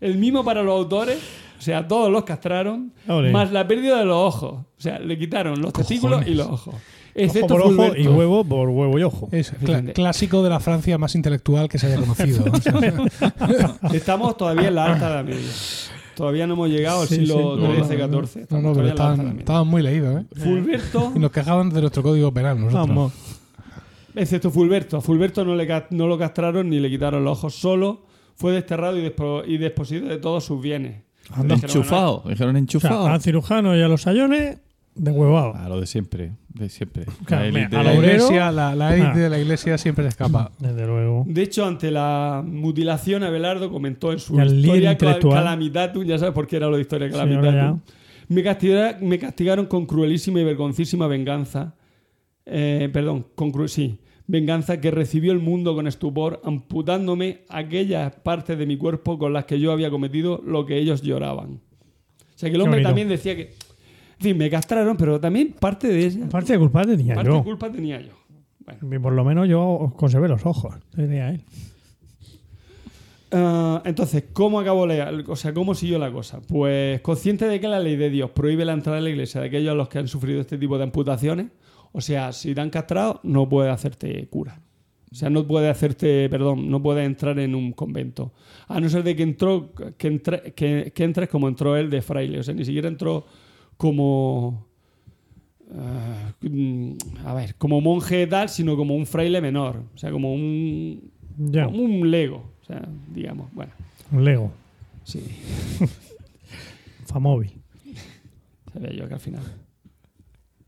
el 0.00 0.18
mismo 0.18 0.44
para 0.44 0.62
los 0.62 0.74
autores. 0.76 1.18
O 1.58 1.62
sea, 1.62 1.86
todos 1.86 2.10
los 2.10 2.24
castraron, 2.24 2.92
más 3.32 3.52
la 3.52 3.68
pérdida 3.68 3.98
de 4.00 4.04
los 4.04 4.16
ojos. 4.16 4.52
O 4.54 4.80
sea, 4.80 4.98
le 4.98 5.16
quitaron 5.16 5.60
los 5.62 5.72
testículos 5.72 6.26
y 6.26 6.34
los 6.34 6.48
ojos. 6.48 6.74
Excepto 7.14 7.54
Ojo 7.54 7.54
por 7.54 7.60
ojo 7.72 7.74
Fulberto. 7.74 8.00
y 8.00 8.06
huevo 8.06 8.44
por 8.44 8.68
huevo 8.70 8.98
y 8.98 9.02
ojo. 9.02 9.28
Es 9.32 9.48
Efectivamente. 9.50 9.92
clásico 9.92 10.42
de 10.42 10.50
la 10.50 10.60
Francia 10.60 10.96
más 10.98 11.14
intelectual 11.14 11.68
que 11.68 11.78
se 11.78 11.86
haya 11.88 11.96
conocido. 11.96 12.44
O 12.50 12.56
sea, 12.60 13.78
Estamos 13.92 14.36
todavía 14.36 14.68
en 14.68 14.74
la 14.74 14.86
alta 14.92 15.08
edad 15.10 15.24
media. 15.24 15.50
Todavía 16.16 16.46
no 16.46 16.54
hemos 16.54 16.68
llegado 16.70 17.02
al 17.02 17.08
Sí, 17.08 17.16
siglo 17.16 17.56
sí. 17.56 17.82
XIII, 17.84 17.84
XIV. 17.84 18.46
no, 18.50 18.60
no, 18.60 18.72
pero 18.72 18.72
todavía 18.72 18.72
en 18.72 18.74
la 18.74 18.80
alta 18.80 18.90
estaban, 18.90 19.18
media. 19.26 19.38
estaban 19.40 19.66
muy 19.68 19.82
leídos, 19.82 20.20
¿eh? 20.22 20.26
Fulberto 20.36 21.12
Y 21.14 21.18
nos 21.18 21.30
quejaban 21.32 21.70
de 21.70 21.80
nuestro 21.80 22.02
código 22.02 22.32
penal, 22.32 22.58
nosotros. 22.60 22.88
Vamos. 22.88 23.12
Excepto 24.14 24.50
Fulberto. 24.50 24.98
A 24.98 25.00
Fulberto 25.00 25.44
no, 25.44 25.54
le, 25.54 25.66
ca- 25.66 25.86
no 25.90 26.06
lo 26.06 26.18
castraron 26.18 26.68
ni 26.68 26.80
le 26.80 26.90
quitaron 26.90 27.24
los 27.24 27.38
ojos. 27.38 27.54
Solo 27.54 28.02
fue 28.34 28.52
desterrado 28.52 28.98
y, 28.98 29.02
despo- 29.08 29.42
y 29.46 29.56
de 29.58 30.18
todos 30.18 30.44
sus 30.44 30.60
bienes. 30.60 31.02
Dijeron, 31.28 31.50
Enchufado. 31.52 32.22
Dijeron 32.26 32.54
O 32.56 32.58
enchufado. 32.58 33.04
sea, 33.04 33.14
al 33.14 33.22
cirujano 33.22 33.74
y 33.76 33.80
a 33.82 33.88
los 33.88 34.02
sayones, 34.02 34.58
de 34.94 35.10
huevado. 35.10 35.54
A 35.54 35.68
lo 35.68 35.80
de 35.80 35.86
siempre. 35.86 36.32
De 36.48 36.68
siempre. 36.68 37.06
Claro, 37.24 37.44
La 37.46 37.50
mira, 37.50 37.68
élite- 37.68 37.76
a 37.76 37.82
La 37.82 37.94
iglesia, 37.94 38.52
la, 38.52 38.74
la 38.74 38.94
élite 38.94 39.08
Ah. 39.12 39.16
de 39.18 39.30
la 39.30 39.38
iglesia 39.38 39.78
siempre 39.78 40.04
se 40.04 40.08
escapa. 40.10 40.50
Desde 40.58 40.86
luego. 40.86 41.24
De 41.26 41.42
hecho, 41.42 41.64
ante 41.64 41.90
la 41.90 42.42
mutilación, 42.46 43.22
Abelardo 43.22 43.70
comentó 43.70 44.12
en 44.12 44.18
su 44.18 44.38
historia. 44.40 44.96
Calamitatum, 44.98 46.04
ya 46.04 46.18
sabes 46.18 46.34
por 46.34 46.46
qué 46.46 46.56
era 46.56 46.68
lo 46.68 46.76
de 46.76 46.82
historia 46.82 47.08
Calamitatum. 47.10 47.80
me, 48.28 48.42
castiga- 48.42 48.98
me 49.00 49.18
castigaron 49.18 49.66
con 49.66 49.86
cruelísima 49.86 50.40
y 50.40 50.44
vergoncísima 50.44 51.06
venganza. 51.06 51.74
Eh, 52.44 52.88
perdón, 52.92 53.26
con 53.34 53.52
cru- 53.52 53.68
sí. 53.68 53.98
Venganza 54.26 54.80
que 54.80 54.90
recibió 54.90 55.32
el 55.32 55.38
mundo 55.40 55.74
con 55.74 55.86
estupor, 55.86 56.40
amputándome 56.44 57.42
aquellas 57.48 58.14
partes 58.16 58.56
de 58.58 58.66
mi 58.66 58.76
cuerpo 58.76 59.18
con 59.18 59.32
las 59.32 59.44
que 59.46 59.58
yo 59.58 59.72
había 59.72 59.90
cometido 59.90 60.40
lo 60.46 60.64
que 60.64 60.76
ellos 60.78 61.02
lloraban. 61.02 61.60
O 62.20 62.38
sea 62.42 62.48
que 62.50 62.56
el 62.56 62.62
hombre 62.62 62.82
también 62.82 63.08
decía 63.08 63.36
que. 63.36 63.52
Fin, 64.22 64.38
me 64.38 64.48
castraron, 64.48 64.96
pero 64.96 65.20
también 65.20 65.54
parte 65.58 65.88
de 65.88 66.06
esa. 66.06 66.28
Parte 66.28 66.52
de 66.54 66.58
culpa 66.58 66.84
tenía 66.86 67.14
Parte 67.14 67.30
de 67.30 67.36
yo. 67.36 67.44
culpa 67.44 67.70
tenía 67.70 68.00
yo. 68.00 68.12
Bueno. 68.64 69.02
Por 69.02 69.12
lo 69.12 69.24
menos 69.24 69.48
yo 69.48 69.92
conservé 69.96 70.28
los 70.28 70.46
ojos. 70.46 70.74
Tenía 70.94 71.30
él. 71.30 71.42
Ah, 73.34 73.82
entonces, 73.86 74.24
¿cómo 74.34 74.60
acabó 74.60 74.86
la, 74.86 75.10
o 75.26 75.36
sea, 75.36 75.54
cómo 75.54 75.74
siguió 75.74 75.98
la 75.98 76.12
cosa? 76.12 76.40
Pues 76.46 77.00
consciente 77.00 77.46
de 77.48 77.60
que 77.60 77.66
la 77.68 77.80
ley 77.80 77.96
de 77.96 78.10
Dios 78.10 78.30
prohíbe 78.30 78.64
la 78.66 78.74
entrada 78.74 78.98
a 78.98 79.00
la 79.00 79.08
iglesia 79.08 79.40
de 79.40 79.46
aquellos 79.46 79.72
a 79.72 79.74
los 79.74 79.88
que 79.88 79.98
han 79.98 80.08
sufrido 80.08 80.40
este 80.40 80.58
tipo 80.58 80.76
de 80.76 80.84
amputaciones, 80.84 81.46
o 81.92 82.00
sea, 82.02 82.32
si 82.32 82.54
te 82.54 82.60
han 82.60 82.68
castrado, 82.68 83.20
no 83.22 83.48
puede 83.48 83.70
hacerte 83.70 84.26
cura. 84.28 84.60
O 85.10 85.14
sea, 85.14 85.28
no 85.30 85.46
puede 85.46 85.68
hacerte, 85.70 86.28
perdón, 86.28 86.70
no 86.70 86.82
puede 86.82 87.04
entrar 87.04 87.38
en 87.38 87.54
un 87.54 87.72
convento. 87.72 88.32
A 88.68 88.80
no 88.80 88.88
ser 88.88 89.02
de 89.02 89.16
que 89.16 89.22
entró, 89.22 89.70
que, 89.96 90.08
entre- 90.08 90.52
que, 90.54 90.92
que 90.94 91.04
entres 91.04 91.28
como 91.28 91.48
entró 91.48 91.76
él 91.76 91.90
de 91.90 92.00
fraile. 92.02 92.38
O 92.38 92.42
sea, 92.42 92.54
ni 92.54 92.64
siquiera 92.64 92.88
entró 92.88 93.26
como. 93.76 94.66
ah, 95.74 96.32
mm, 96.40 96.92
a 97.24 97.34
ver, 97.34 97.54
como 97.56 97.80
monje 97.80 98.26
tal, 98.26 98.48
sino 98.48 98.76
como 98.76 98.94
un 98.94 99.06
fraile 99.06 99.40
menor. 99.40 99.82
O 99.94 99.98
sea, 99.98 100.10
como 100.10 100.32
un. 100.32 101.10
Ya. 101.38 101.66
Como 101.66 101.82
un 101.82 102.10
lego. 102.10 102.52
O 102.62 102.64
sea, 102.64 102.88
digamos, 103.12 103.52
bueno. 103.52 103.72
Un 104.12 104.24
Lego. 104.24 104.52
Sí, 105.04 105.20
Famóvil. 107.06 107.50
sabía 108.72 108.92
yo 108.92 109.08
que 109.08 109.14
al 109.14 109.20
final. 109.20 109.42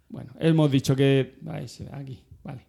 Bueno, 0.08 0.32
hemos 0.40 0.70
dicho 0.70 0.96
que. 0.96 1.36
Ahí 1.46 1.68
se 1.68 1.84
ve, 1.84 1.90
aquí, 1.92 2.18
vale. 2.42 2.62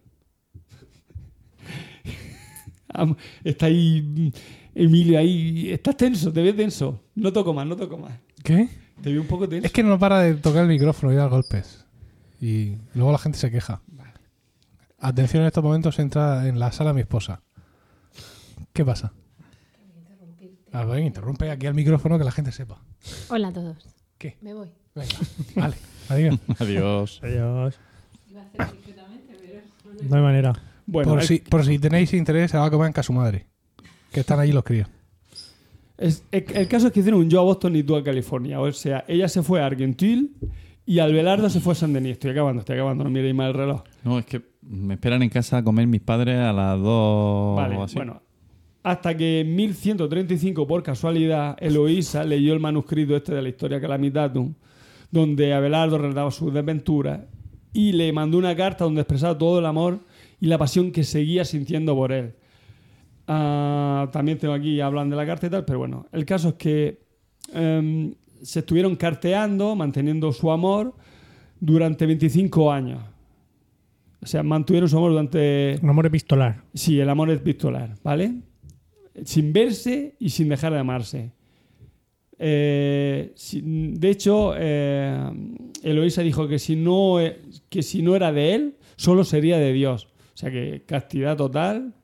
Está 3.44 3.66
ahí 3.66 4.02
mm, 4.02 4.28
Emilio 4.74 5.18
ahí. 5.18 5.70
Estás 5.70 5.96
tenso, 5.96 6.32
te 6.32 6.42
ves 6.42 6.54
tenso. 6.54 7.00
No 7.14 7.32
toco 7.32 7.52
más, 7.54 7.66
no 7.66 7.76
toco 7.76 7.96
más. 7.96 8.12
¿Qué? 8.44 8.68
Te 9.02 9.12
veo 9.12 9.20
un 9.20 9.28
poco 9.28 9.48
tenso. 9.48 9.66
Es 9.66 9.72
que 9.72 9.82
no 9.82 9.98
para 9.98 10.20
de 10.20 10.34
tocar 10.34 10.62
el 10.62 10.68
micrófono 10.68 11.12
y 11.12 11.16
dar 11.16 11.28
golpes. 11.28 11.84
Y 12.40 12.76
luego 12.94 13.12
la 13.12 13.18
gente 13.18 13.38
se 13.38 13.50
queja. 13.50 13.80
Atención, 14.98 15.42
en 15.42 15.48
estos 15.48 15.62
momentos 15.62 15.98
entra 15.98 16.48
en 16.48 16.58
la 16.58 16.72
sala 16.72 16.92
mi 16.92 17.02
esposa. 17.02 17.42
¿Qué 18.72 18.84
pasa? 18.84 19.12
A 20.72 20.84
ver, 20.84 21.00
interrumpe 21.00 21.50
aquí 21.50 21.66
al 21.66 21.74
micrófono 21.74 22.18
que 22.18 22.24
la 22.24 22.32
gente 22.32 22.52
sepa. 22.52 22.82
Hola 23.28 23.48
a 23.48 23.52
todos. 23.52 23.76
¿Qué? 24.18 24.36
Me 24.40 24.54
voy. 24.54 24.70
Venga, 24.94 25.14
vale, 25.54 25.76
adiós. 26.08 26.40
Adiós. 26.58 27.20
Adiós. 27.22 27.74
No 30.02 30.16
hay 30.16 30.22
manera. 30.22 30.52
Bueno, 30.86 31.12
por, 31.12 31.22
si, 31.22 31.38
por 31.38 31.64
si 31.64 31.78
tenéis 31.78 32.14
interés, 32.14 32.50
se 32.50 32.58
va 32.58 32.66
a 32.66 32.70
comer 32.70 32.88
en 32.88 32.92
casa 32.92 33.06
su 33.06 33.12
madre. 33.12 33.46
Que 34.10 34.20
están 34.20 34.40
allí 34.40 34.52
los 34.52 34.64
críos. 34.64 34.88
Es- 35.98 36.24
el, 36.30 36.44
el 36.54 36.68
caso 36.68 36.86
es 36.88 36.92
que 36.92 37.00
hicieron 37.00 37.20
un 37.20 37.30
yo 37.30 37.40
a 37.40 37.44
Boston 37.44 37.76
y 37.76 37.82
tú 37.82 37.96
a 37.96 38.02
California. 38.04 38.60
O 38.60 38.70
sea, 38.72 39.04
ella 39.08 39.28
se 39.28 39.42
fue 39.42 39.60
a 39.60 39.66
Argentil 39.66 40.34
y 40.84 40.98
Albelardo 40.98 41.48
se 41.50 41.60
fue 41.60 41.72
a 41.72 41.76
San 41.76 41.92
Denis. 41.92 42.12
Estoy 42.12 42.30
acabando, 42.30 42.60
estoy 42.60 42.76
acabando, 42.76 43.04
no 43.04 43.10
miréis 43.10 43.34
mal 43.34 43.48
el 43.48 43.54
reloj. 43.54 43.82
No, 44.04 44.18
es 44.18 44.26
que 44.26 44.42
me 44.62 44.94
esperan 44.94 45.22
en 45.22 45.28
casa 45.30 45.58
a 45.58 45.64
comer 45.64 45.86
mis 45.86 46.00
padres 46.00 46.36
a 46.38 46.52
las 46.52 46.80
dos 46.80 47.56
Vale, 47.56 47.76
o 47.76 47.82
así. 47.82 47.96
bueno. 47.96 48.22
Hasta 48.82 49.16
que 49.16 49.40
en 49.40 49.56
1135, 49.56 50.64
por 50.66 50.82
casualidad, 50.84 51.56
Eloísa 51.60 52.22
leyó 52.22 52.52
el 52.52 52.60
manuscrito 52.60 53.16
este 53.16 53.34
de 53.34 53.42
la 53.42 53.48
historia 53.48 53.80
Calamitatum, 53.80 54.54
donde 55.10 55.52
Abelardo 55.54 55.98
relataba 55.98 56.30
sus 56.30 56.54
desventuras 56.54 57.20
y 57.72 57.92
le 57.92 58.12
mandó 58.12 58.38
una 58.38 58.54
carta 58.54 58.84
donde 58.84 59.00
expresaba 59.00 59.36
todo 59.36 59.58
el 59.58 59.66
amor 59.66 59.98
y 60.40 60.46
la 60.46 60.56
pasión 60.58 60.92
que 60.92 61.02
seguía 61.02 61.44
sintiendo 61.44 61.96
por 61.96 62.12
él. 62.12 62.34
Ah, 63.28 64.08
también 64.12 64.38
tengo 64.38 64.54
aquí, 64.54 64.80
hablan 64.80 65.10
de 65.10 65.16
la 65.16 65.26
carta 65.26 65.46
y 65.46 65.50
tal, 65.50 65.64
pero 65.64 65.80
bueno, 65.80 66.06
el 66.12 66.24
caso 66.24 66.50
es 66.50 66.54
que 66.54 67.00
em, 67.52 68.14
se 68.42 68.60
estuvieron 68.60 68.96
carteando, 68.96 69.74
manteniendo 69.74 70.32
su 70.32 70.50
amor 70.50 70.94
durante 71.58 72.06
25 72.06 72.70
años. 72.72 73.02
O 74.22 74.26
sea, 74.26 74.42
mantuvieron 74.42 74.88
su 74.88 74.96
amor 74.96 75.10
durante 75.10 75.78
Un 75.82 75.90
amor 75.90 76.06
epistolar. 76.06 76.62
Sí, 76.74 76.98
el 77.00 77.08
amor 77.08 77.30
es 77.30 77.40
pistolar, 77.40 77.94
¿vale? 78.02 78.34
Sin 79.24 79.52
verse 79.52 80.14
y 80.18 80.30
sin 80.30 80.48
dejar 80.48 80.72
de 80.72 80.78
amarse. 80.78 81.32
Eh, 82.38 83.34
de 83.62 84.10
hecho, 84.10 84.52
eh, 84.56 85.30
Eloísa 85.82 86.22
dijo 86.22 86.46
que 86.48 86.58
si, 86.58 86.76
no, 86.76 87.20
e- 87.20 87.40
que 87.68 87.82
si 87.82 88.02
no 88.02 88.14
era 88.14 88.32
de 88.32 88.54
él, 88.54 88.76
solo 88.96 89.24
sería 89.24 89.58
de 89.58 89.72
Dios. 89.72 90.08
O 90.34 90.36
sea 90.36 90.50
que 90.50 90.82
castidad 90.86 91.36
total. 91.36 91.94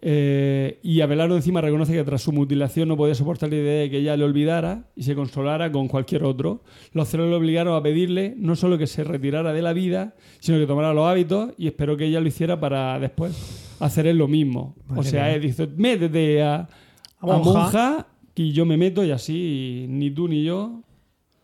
Eh, 0.00 0.78
y 0.82 1.00
Abelardo 1.00 1.34
encima 1.34 1.60
reconoce 1.60 1.92
que 1.92 2.04
tras 2.04 2.22
su 2.22 2.30
mutilación 2.32 2.88
no 2.88 2.96
podía 2.96 3.14
soportar 3.16 3.48
la 3.50 3.56
idea 3.56 3.80
de 3.80 3.90
que 3.90 3.98
ella 3.98 4.16
le 4.16 4.24
olvidara 4.24 4.84
y 4.94 5.02
se 5.02 5.14
consolara 5.16 5.72
con 5.72 5.88
cualquier 5.88 6.22
otro. 6.24 6.62
Los 6.92 7.08
celos 7.08 7.28
le 7.28 7.34
obligaron 7.36 7.74
a 7.74 7.82
pedirle 7.82 8.34
no 8.36 8.54
solo 8.54 8.78
que 8.78 8.86
se 8.86 9.02
retirara 9.02 9.52
de 9.52 9.62
la 9.62 9.72
vida, 9.72 10.14
sino 10.38 10.58
que 10.58 10.66
tomara 10.66 10.94
los 10.94 11.04
hábitos 11.06 11.50
y 11.58 11.66
esperó 11.66 11.96
que 11.96 12.04
ella 12.06 12.20
lo 12.20 12.28
hiciera 12.28 12.60
para 12.60 12.98
después 13.00 13.76
hacer 13.80 14.06
él 14.06 14.18
lo 14.18 14.28
mismo. 14.28 14.76
Madre 14.86 15.00
o 15.00 15.02
sea, 15.02 15.34
él 15.34 15.42
dice, 15.42 15.66
métete 15.76 16.42
a, 16.42 16.54
a 16.56 16.68
A 17.20 17.26
monja. 17.26 17.52
monja 17.52 18.06
y 18.36 18.52
yo 18.52 18.64
me 18.64 18.76
meto 18.76 19.02
y 19.04 19.10
así 19.10 19.86
ni 19.88 20.10
tú 20.12 20.28
ni 20.28 20.44
yo 20.44 20.80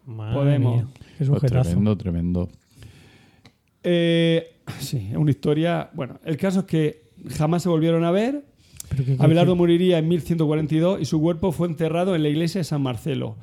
Madre 0.07 0.35
Podemos. 0.35 0.77
mía, 0.77 0.87
Pues 1.19 1.27
sujetazo. 1.29 1.63
tremendo, 1.71 1.97
tremendo. 1.97 2.49
Eh, 3.83 4.47
sí, 4.79 5.09
es 5.11 5.17
una 5.17 5.31
historia. 5.31 5.91
Bueno, 5.93 6.19
el 6.25 6.37
caso 6.37 6.61
es 6.61 6.67
que 6.67 7.04
jamás 7.31 7.63
se 7.63 7.69
volvieron 7.69 8.05
a 8.05 8.11
ver. 8.11 8.45
Abelardo 9.19 9.57
moriría 9.57 9.99
en 9.99 10.09
1142 10.09 11.01
y 11.01 11.05
su 11.07 11.21
cuerpo 11.21 11.53
fue 11.53 11.69
enterrado 11.69 12.15
en 12.15 12.23
la 12.23 12.29
iglesia 12.29 12.61
de 12.61 12.65
San 12.65 12.83
Marcelo. 12.83 13.37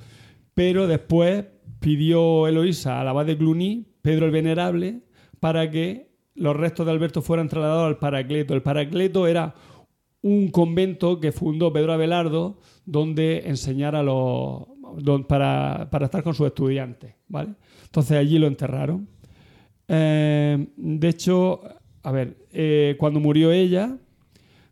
Pero 0.54 0.88
después 0.88 1.46
pidió 1.80 2.48
Eloísa 2.48 3.02
al 3.02 3.08
abad 3.08 3.26
de 3.26 3.38
Cluny, 3.38 3.88
Pedro 4.02 4.26
el 4.26 4.32
Venerable, 4.32 5.02
para 5.40 5.70
que 5.72 6.12
los 6.36 6.56
restos 6.56 6.86
de 6.86 6.92
Alberto 6.92 7.22
fueran 7.22 7.50
trasladados 7.50 7.88
al 7.88 7.98
Paracleto. 7.98 8.54
El 8.54 8.62
Paracleto 8.62 9.28
era 9.28 9.56
un 10.22 10.50
convento 10.50 11.20
que 11.20 11.32
fundó 11.32 11.74
Pedro 11.74 11.94
Abelardo 11.94 12.60
donde 12.86 13.44
enseñara 13.48 14.00
a 14.00 14.04
los, 14.04 14.66
don- 15.00 15.24
para, 15.26 15.88
para 15.92 16.06
estar 16.06 16.22
con 16.24 16.36
sus 16.36 16.46
estudiantes. 16.48 17.16
¿vale? 17.28 17.56
Entonces 17.86 18.18
allí 18.18 18.38
lo 18.38 18.46
enterraron. 18.48 19.08
Eh, 19.88 20.68
de 20.78 21.10
hecho, 21.10 21.62
a 22.04 22.12
ver, 22.12 22.38
eh, 22.52 22.96
cuando 22.98 23.20
murió 23.20 23.52
ella, 23.52 23.98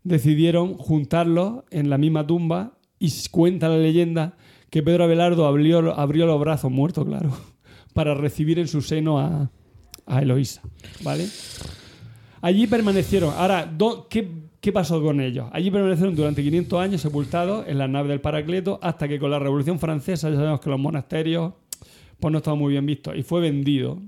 decidieron 0.04 0.76
juntarlos 0.76 1.64
en 1.70 1.90
la 1.90 1.98
misma 1.98 2.26
tumba 2.26 2.74
y 3.00 3.12
cuenta 3.32 3.70
la 3.70 3.78
leyenda 3.78 4.36
que 4.70 4.84
Pedro 4.84 5.06
Abelardo 5.06 5.46
abrió, 5.46 5.98
abrió 5.98 6.26
los 6.26 6.40
brazos, 6.40 6.72
muerto, 6.72 7.06
claro, 7.06 7.32
para 7.94 8.14
recibir 8.14 8.60
en 8.60 8.68
su 8.68 8.82
seno 8.82 9.20
a, 9.20 9.52
a 10.06 10.22
Eloísa. 10.22 10.62
¿Vale? 11.04 11.28
Allí 12.42 12.68
permanecieron. 12.68 13.34
Ahora, 13.36 13.70
¿qué, 14.10 14.30
qué 14.62 14.72
pasó 14.72 15.02
con 15.02 15.20
ellos? 15.22 15.48
Allí 15.52 15.72
permanecieron 15.72 16.16
durante 16.16 16.44
500 16.44 16.80
años 16.80 17.02
sepultados 17.02 17.68
en 17.68 17.78
la 17.78 17.88
nave 17.88 18.10
del 18.10 18.22
Paracleto 18.22 18.80
hasta 18.82 19.08
que 19.08 19.20
con 19.20 19.32
la 19.32 19.40
Revolución 19.40 19.80
Francesa 19.80 20.30
ya 20.30 20.36
sabemos 20.36 20.62
que 20.62 20.70
los 20.70 20.80
monasterios 20.80 21.54
pues 22.20 22.32
no 22.32 22.40
estaban 22.40 22.60
muy 22.60 22.72
bien 22.72 22.86
vistos 22.86 23.16
y 23.16 23.24
fue 23.24 23.42
vendido. 23.42 24.00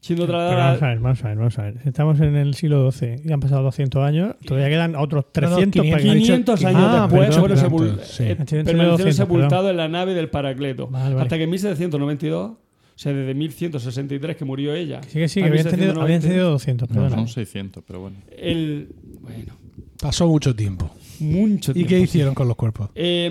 Siendo 0.00 0.26
Pero 0.26 0.38
trasladado 0.38 0.66
vamos 0.68 0.82
a 0.82 0.86
ver, 0.88 0.98
vamos 1.00 1.24
a 1.24 1.28
ver, 1.28 1.36
vamos 1.38 1.58
a 1.58 1.62
ver. 1.62 1.74
Estamos 1.84 2.20
en 2.20 2.36
el 2.36 2.54
siglo 2.54 2.90
XII 2.92 3.16
y 3.24 3.32
han 3.32 3.40
pasado 3.40 3.62
200 3.64 4.02
años, 4.02 4.36
todavía 4.46 4.68
quedan 4.68 4.94
otros 4.94 5.24
300 5.32 5.84
para 5.86 6.02
que- 6.02 6.08
500 6.08 6.64
años 6.64 6.82
Ah, 6.84 7.00
después 7.10 7.28
perdón, 7.36 7.48
perdón, 7.48 7.70
sepul- 7.70 8.00
sí. 8.04 8.22
eh, 8.24 8.36
permanecieron 8.36 8.88
200, 8.90 9.16
sepultados 9.16 9.70
en 9.70 9.76
la 9.76 9.88
nave 9.88 10.14
del 10.14 10.28
Paracleto. 10.30 10.86
Vale, 10.86 11.14
vale. 11.14 11.22
Hasta 11.22 11.36
que 11.36 11.42
en 11.44 11.50
1792, 11.50 12.50
o 12.52 12.56
sea, 12.94 13.12
desde 13.12 13.34
1163 13.34 14.36
que 14.36 14.44
murió 14.44 14.72
ella. 14.74 15.00
Sí, 15.02 15.18
que 15.18 15.28
sí, 15.28 15.40
que 15.40 15.46
había 15.48 15.60
entendido, 15.62 15.94
1792, 15.94 16.02
había 16.04 16.16
entendido 16.16 16.50
200, 16.50 16.88
No, 16.90 16.94
perdona. 16.94 17.16
son 17.16 17.28
600, 17.28 17.84
pero 17.86 18.00
bueno. 18.00 18.16
El, 18.36 18.88
bueno, 19.20 19.54
Pasó 20.00 20.28
mucho 20.28 20.54
tiempo. 20.54 20.90
mucho 21.18 21.72
¿Y 21.74 21.84
qué 21.84 21.98
hicieron 21.98 22.34
con 22.34 22.46
los 22.46 22.56
cuerpos? 22.56 22.90
Eh, 22.94 23.26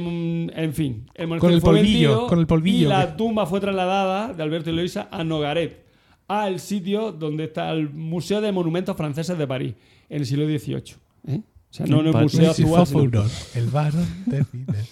en 0.53 0.73
fin, 0.73 1.05
el 1.15 1.29
Con 1.39 1.53
el 1.53 1.61
fue 1.61 1.75
polvillo, 1.77 2.27
con 2.27 2.39
el 2.39 2.45
polvillo, 2.45 2.87
Y 2.87 2.89
la 2.89 3.15
tumba 3.15 3.45
fue 3.45 3.61
trasladada 3.61 4.33
de 4.33 4.43
Alberto 4.43 4.69
y 4.69 4.73
Eloisa 4.73 5.07
a 5.09 5.23
Nogaret, 5.23 5.86
al 6.27 6.59
sitio 6.59 7.11
donde 7.11 7.45
está 7.45 7.71
el 7.71 7.89
Museo 7.89 8.41
de 8.41 8.51
Monumentos 8.51 8.95
Franceses 8.97 9.37
de 9.37 9.47
París, 9.47 9.73
en 10.09 10.19
el 10.21 10.25
siglo 10.25 10.45
XVIII. 10.45 10.95
¿eh? 11.27 11.41
O 11.69 11.73
sea, 11.73 11.85
no 11.85 11.99
en 12.01 12.07
el 12.07 12.13
museo 12.13 12.51
actual. 12.51 12.87
sino-. 12.87 13.23
El 13.55 13.67
varón 13.69 14.07
decide. 14.25 14.85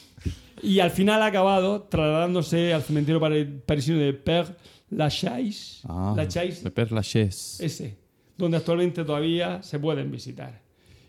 Y 0.62 0.80
al 0.80 0.91
final 0.91 1.22
ha 1.22 1.28
acabado 1.28 1.84
trasladándose 1.84 2.74
al 2.74 2.82
cementerio 2.82 3.20
pari- 3.22 3.62
parisino 3.66 3.98
de 3.99 4.14
Père 4.24 4.48
Lachaise, 4.90 5.82
Ah, 5.88 6.14
Lachaise, 6.16 6.64
de 6.64 6.72
Père 6.74 6.91
Lachaise. 6.91 7.60
ese, 7.64 7.98
donde 8.38 8.57
actualmente 8.57 9.03
todavía 9.03 9.62
se 9.64 9.80
pueden 9.80 10.12
visitar. 10.12 10.62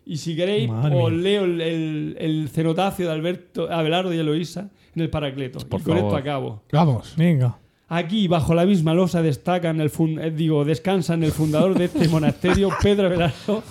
Y 0.04 0.18
si 0.18 0.36
queréis, 0.36 0.68
Madre 0.68 0.96
os 1.02 1.10
mía. 1.10 1.20
leo 1.22 1.44
el, 1.44 1.60
el- 1.60 2.16
el 2.18 2.48
cenotafio 2.48 3.06
de 3.06 3.12
Alberto, 3.12 3.70
Abelardo 3.70 4.12
y 4.14 4.18
Eloísa 4.18 4.70
en 4.94 5.02
el 5.02 5.10
Paracleto. 5.10 5.58
Por 5.60 5.80
y 5.80 5.84
con 5.84 5.94
favor. 5.96 6.10
esto 6.12 6.16
acabo. 6.16 6.62
Vamos. 6.72 7.14
Venga. 7.16 7.58
Aquí, 7.88 8.26
bajo 8.26 8.54
la 8.54 8.66
misma 8.66 8.94
losa, 8.94 9.22
destacan 9.22 9.80
el 9.80 9.90
fun- 9.90 10.18
eh, 10.18 10.30
digo, 10.32 10.64
descansan 10.64 11.22
el 11.22 11.30
fundador 11.32 11.78
de 11.78 11.84
este 11.84 12.08
monasterio, 12.08 12.70
Pedro 12.82 13.06
Abelardo, 13.06 13.62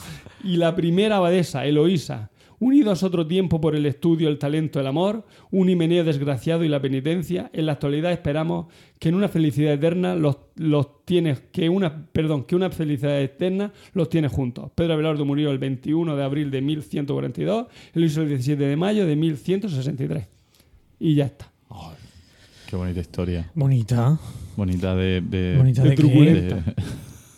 y 0.43 0.55
la 0.57 0.73
primera 0.75 1.17
abadesa, 1.17 1.65
Eloísa, 1.65 2.29
unidos 2.59 3.03
otro 3.03 3.27
tiempo 3.27 3.59
por 3.59 3.75
el 3.75 3.85
estudio, 3.85 4.29
el 4.29 4.37
talento, 4.39 4.79
el 4.79 4.87
amor, 4.87 5.25
un 5.51 5.69
himeneo 5.69 6.05
desgraciado 6.05 6.63
y 6.63 6.69
la 6.69 6.81
penitencia. 6.81 7.49
En 7.51 7.65
la 7.65 7.73
actualidad 7.73 8.13
esperamos 8.13 8.67
que 8.99 9.09
en 9.09 9.15
una 9.15 9.27
felicidad 9.27 9.73
eterna 9.73 10.15
los, 10.15 10.37
los 10.55 11.03
tienes, 11.03 11.41
que 11.51 11.67
una, 11.67 12.05
perdón, 12.13 12.45
que 12.45 12.55
una 12.55 12.69
felicidad 12.69 13.19
eterna 13.21 13.73
los 13.93 14.07
tiene 14.07 14.29
juntos. 14.29 14.71
Pedro 14.75 14.93
Abelardo 14.93 15.25
murió 15.25 15.51
el 15.51 15.59
21 15.59 16.15
de 16.15 16.23
abril 16.23 16.51
de 16.51 16.61
1142, 16.61 17.65
Eloísa 17.93 18.21
el 18.21 18.29
17 18.29 18.63
de 18.63 18.77
mayo 18.77 19.05
de 19.05 19.15
1163. 19.17 20.25
Y 21.01 21.15
ya 21.15 21.25
está. 21.25 21.51
Qué 22.69 22.75
bonita 22.75 22.99
historia. 22.99 23.49
Bonita. 23.53 24.17
Bonita 24.55 24.95
de. 24.95 25.21
de- 25.21 25.55
Bonita 25.57 25.83
de 25.83 25.89
de, 25.89 25.95
truculenta. 25.95 26.55
de- 26.55 26.73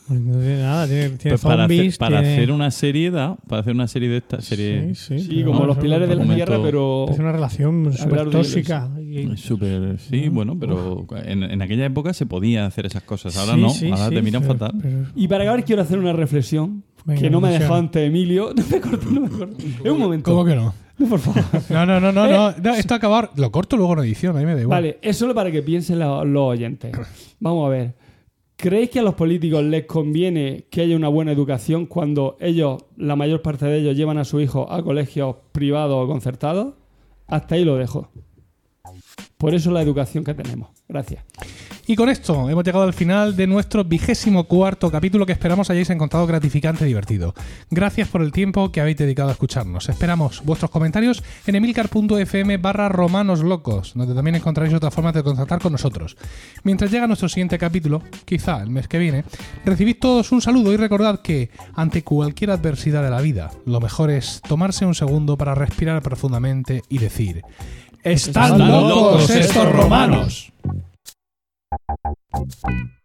No 0.10 0.40
tiene 0.40 0.62
nada, 0.62 0.88
tiene, 0.88 1.10
tiene 1.10 1.32
Pues 1.32 1.42
para 1.42 1.66
hacer, 1.66 1.76
zombies, 1.78 1.98
para 1.98 2.20
tiene- 2.22 2.34
hacer 2.36 2.52
una 2.52 2.72
serie, 2.72 3.12
da, 3.12 3.36
para 3.48 3.60
hacer 3.62 3.74
una 3.74 3.88
serie 3.90 4.08
de 4.08 4.18
esta 4.18 4.40
serie. 4.42 4.96
Sí, 4.96 5.20
sí, 5.20 5.20
Sí, 5.20 5.44
como 5.44 5.66
los 5.66 5.78
pilares 5.78 6.08
de 6.08 6.16
la 6.16 6.34
tierra, 6.34 6.60
pero... 6.64 7.08
Es 7.10 7.20
una 7.20 7.34
relación 7.34 7.92
súper 7.94 8.30
tóxica. 8.30 8.90
y- 9.02 9.36
sí, 9.36 10.30
bueno, 10.30 10.58
pero 10.58 11.06
en, 11.26 11.44
en 11.44 11.62
aquella 11.62 11.86
época 11.86 12.14
se 12.14 12.26
podía 12.26 12.66
hacer 12.66 12.86
esas 12.86 13.04
cosas. 13.04 13.36
Ahora 13.38 13.56
Sí, 13.56 13.62
no, 13.62 13.70
sí, 13.70 13.86
ahora 13.92 14.08
sí, 14.10 14.16
te 14.16 14.22
miran 14.22 14.44
pero- 14.44 14.54
fatal. 14.58 14.80
pero- 14.82 15.06
Y 15.16 15.28
para 15.28 15.44
acabar 15.44 15.66
quiero 15.66 15.82
hacer 15.82 16.00
una 16.00 16.14
reflexión 16.14 16.84
Venga, 17.04 17.20
que 17.22 17.30
no 17.30 17.42
me 17.42 17.50
ha 17.50 17.52
dejado 17.52 17.76
antes 17.76 18.08
Emilio. 18.08 18.54
No 19.12 19.22
me 19.22 19.28
no 19.30 19.48
me. 19.48 19.54
Es 19.84 19.92
un 19.92 20.00
momento. 20.00 20.32
¿Cómo 20.32 20.46
que 20.46 20.56
no? 20.56 20.74
No, 20.98 21.08
por 21.10 21.20
favor. 21.20 21.44
No, 21.70 21.86
no, 21.86 22.00
no, 22.00 22.12
no, 22.12 22.28
no, 22.28 22.52
no, 22.58 22.74
Esto 22.76 22.94
acabar. 22.96 23.32
Lo 23.36 23.52
corto 23.52 23.78
luego 23.78 23.94
en 23.94 24.00
edición, 24.00 24.36
a 24.36 24.40
mí 24.40 24.46
me 24.46 24.56
da 24.56 24.62
igual. 24.62 24.78
Vale, 24.82 25.00
es 25.02 25.18
solo 25.18 25.34
para 25.36 25.52
que 25.52 25.62
piensen 25.62 26.00
lo- 26.00 26.24
los 26.26 26.44
oyentes. 26.44 26.92
Vamos 27.40 27.66
a 27.68 27.70
ver. 27.70 27.96
¿Creéis 28.56 28.90
que 28.90 29.00
a 29.00 29.04
los 29.04 29.14
políticos 29.14 29.64
les 29.64 29.86
conviene 29.86 30.66
que 30.72 30.82
haya 30.82 30.96
una 30.96 31.10
buena 31.10 31.32
educación 31.32 31.86
cuando 31.86 32.38
ellos, 32.40 32.84
la 32.96 33.16
mayor 33.16 33.44
parte 33.44 33.68
de 33.68 33.78
ellos, 33.78 33.96
llevan 33.96 34.18
a 34.18 34.26
su 34.26 34.40
hijo 34.42 34.72
a 34.72 34.82
colegios 34.84 35.36
privados 35.52 36.04
o 36.04 36.08
concertados? 36.08 36.74
Hasta 37.28 37.54
ahí 37.54 37.64
lo 37.64 37.76
dejo. 37.76 38.10
Por 39.38 39.54
eso 39.54 39.70
la 39.70 39.84
educación 39.84 40.24
que 40.24 40.34
tenemos. 40.34 40.70
Gracias. 40.88 41.24
Y 41.90 41.96
con 41.96 42.10
esto 42.10 42.50
hemos 42.50 42.66
llegado 42.66 42.84
al 42.84 42.94
final 42.94 43.38
de 43.38 43.48
nuestro 43.48 43.86
vigésimo 43.86 44.44
cuarto 44.44 44.92
capítulo 44.92 45.26
que 45.26 45.32
esperamos 45.32 45.70
hayáis 45.70 45.90
encontrado 45.90 46.28
gratificante 46.28 46.84
y 46.84 46.88
divertido. 46.88 47.34
Gracias 47.72 48.10
por 48.10 48.22
el 48.22 48.34
tiempo 48.34 48.74
que 48.74 48.82
habéis 48.82 48.98
dedicado 48.98 49.30
a 49.30 49.32
escucharnos. 49.32 49.88
Esperamos 49.88 50.44
vuestros 50.44 50.70
comentarios 50.70 51.24
en 51.46 51.56
emilcar.fm 51.56 52.58
barra 52.58 52.90
romanos 52.90 53.40
locos, 53.40 53.94
donde 53.96 54.14
también 54.14 54.36
encontraréis 54.36 54.76
otras 54.76 54.94
formas 54.94 55.14
de 55.14 55.24
contactar 55.24 55.62
con 55.62 55.72
nosotros. 55.72 56.18
Mientras 56.64 56.92
llega 56.92 57.08
nuestro 57.08 57.30
siguiente 57.30 57.58
capítulo, 57.58 58.02
quizá 58.26 58.62
el 58.62 58.70
mes 58.70 58.90
que 58.90 59.00
viene, 59.00 59.24
recibid 59.64 59.96
todos 59.98 60.34
un 60.34 60.42
saludo 60.42 60.74
y 60.74 60.78
recordad 60.78 61.22
que, 61.22 61.52
ante 61.74 62.04
cualquier 62.04 62.52
adversidad 62.52 63.02
de 63.02 63.12
la 63.12 63.22
vida, 63.22 63.52
lo 63.66 63.80
mejor 63.80 64.12
es 64.12 64.42
tomarse 64.46 64.86
un 64.86 64.94
segundo 64.94 65.38
para 65.38 65.56
respirar 65.56 66.02
profundamente 66.02 66.84
y 66.90 66.98
decir... 66.98 67.44
¡Están 68.04 68.54
¡Están 68.54 68.72
locos 68.90 69.30
estos 69.30 69.66
estos 69.66 70.52
romanos! 71.70 72.18
romanos! 72.32 72.97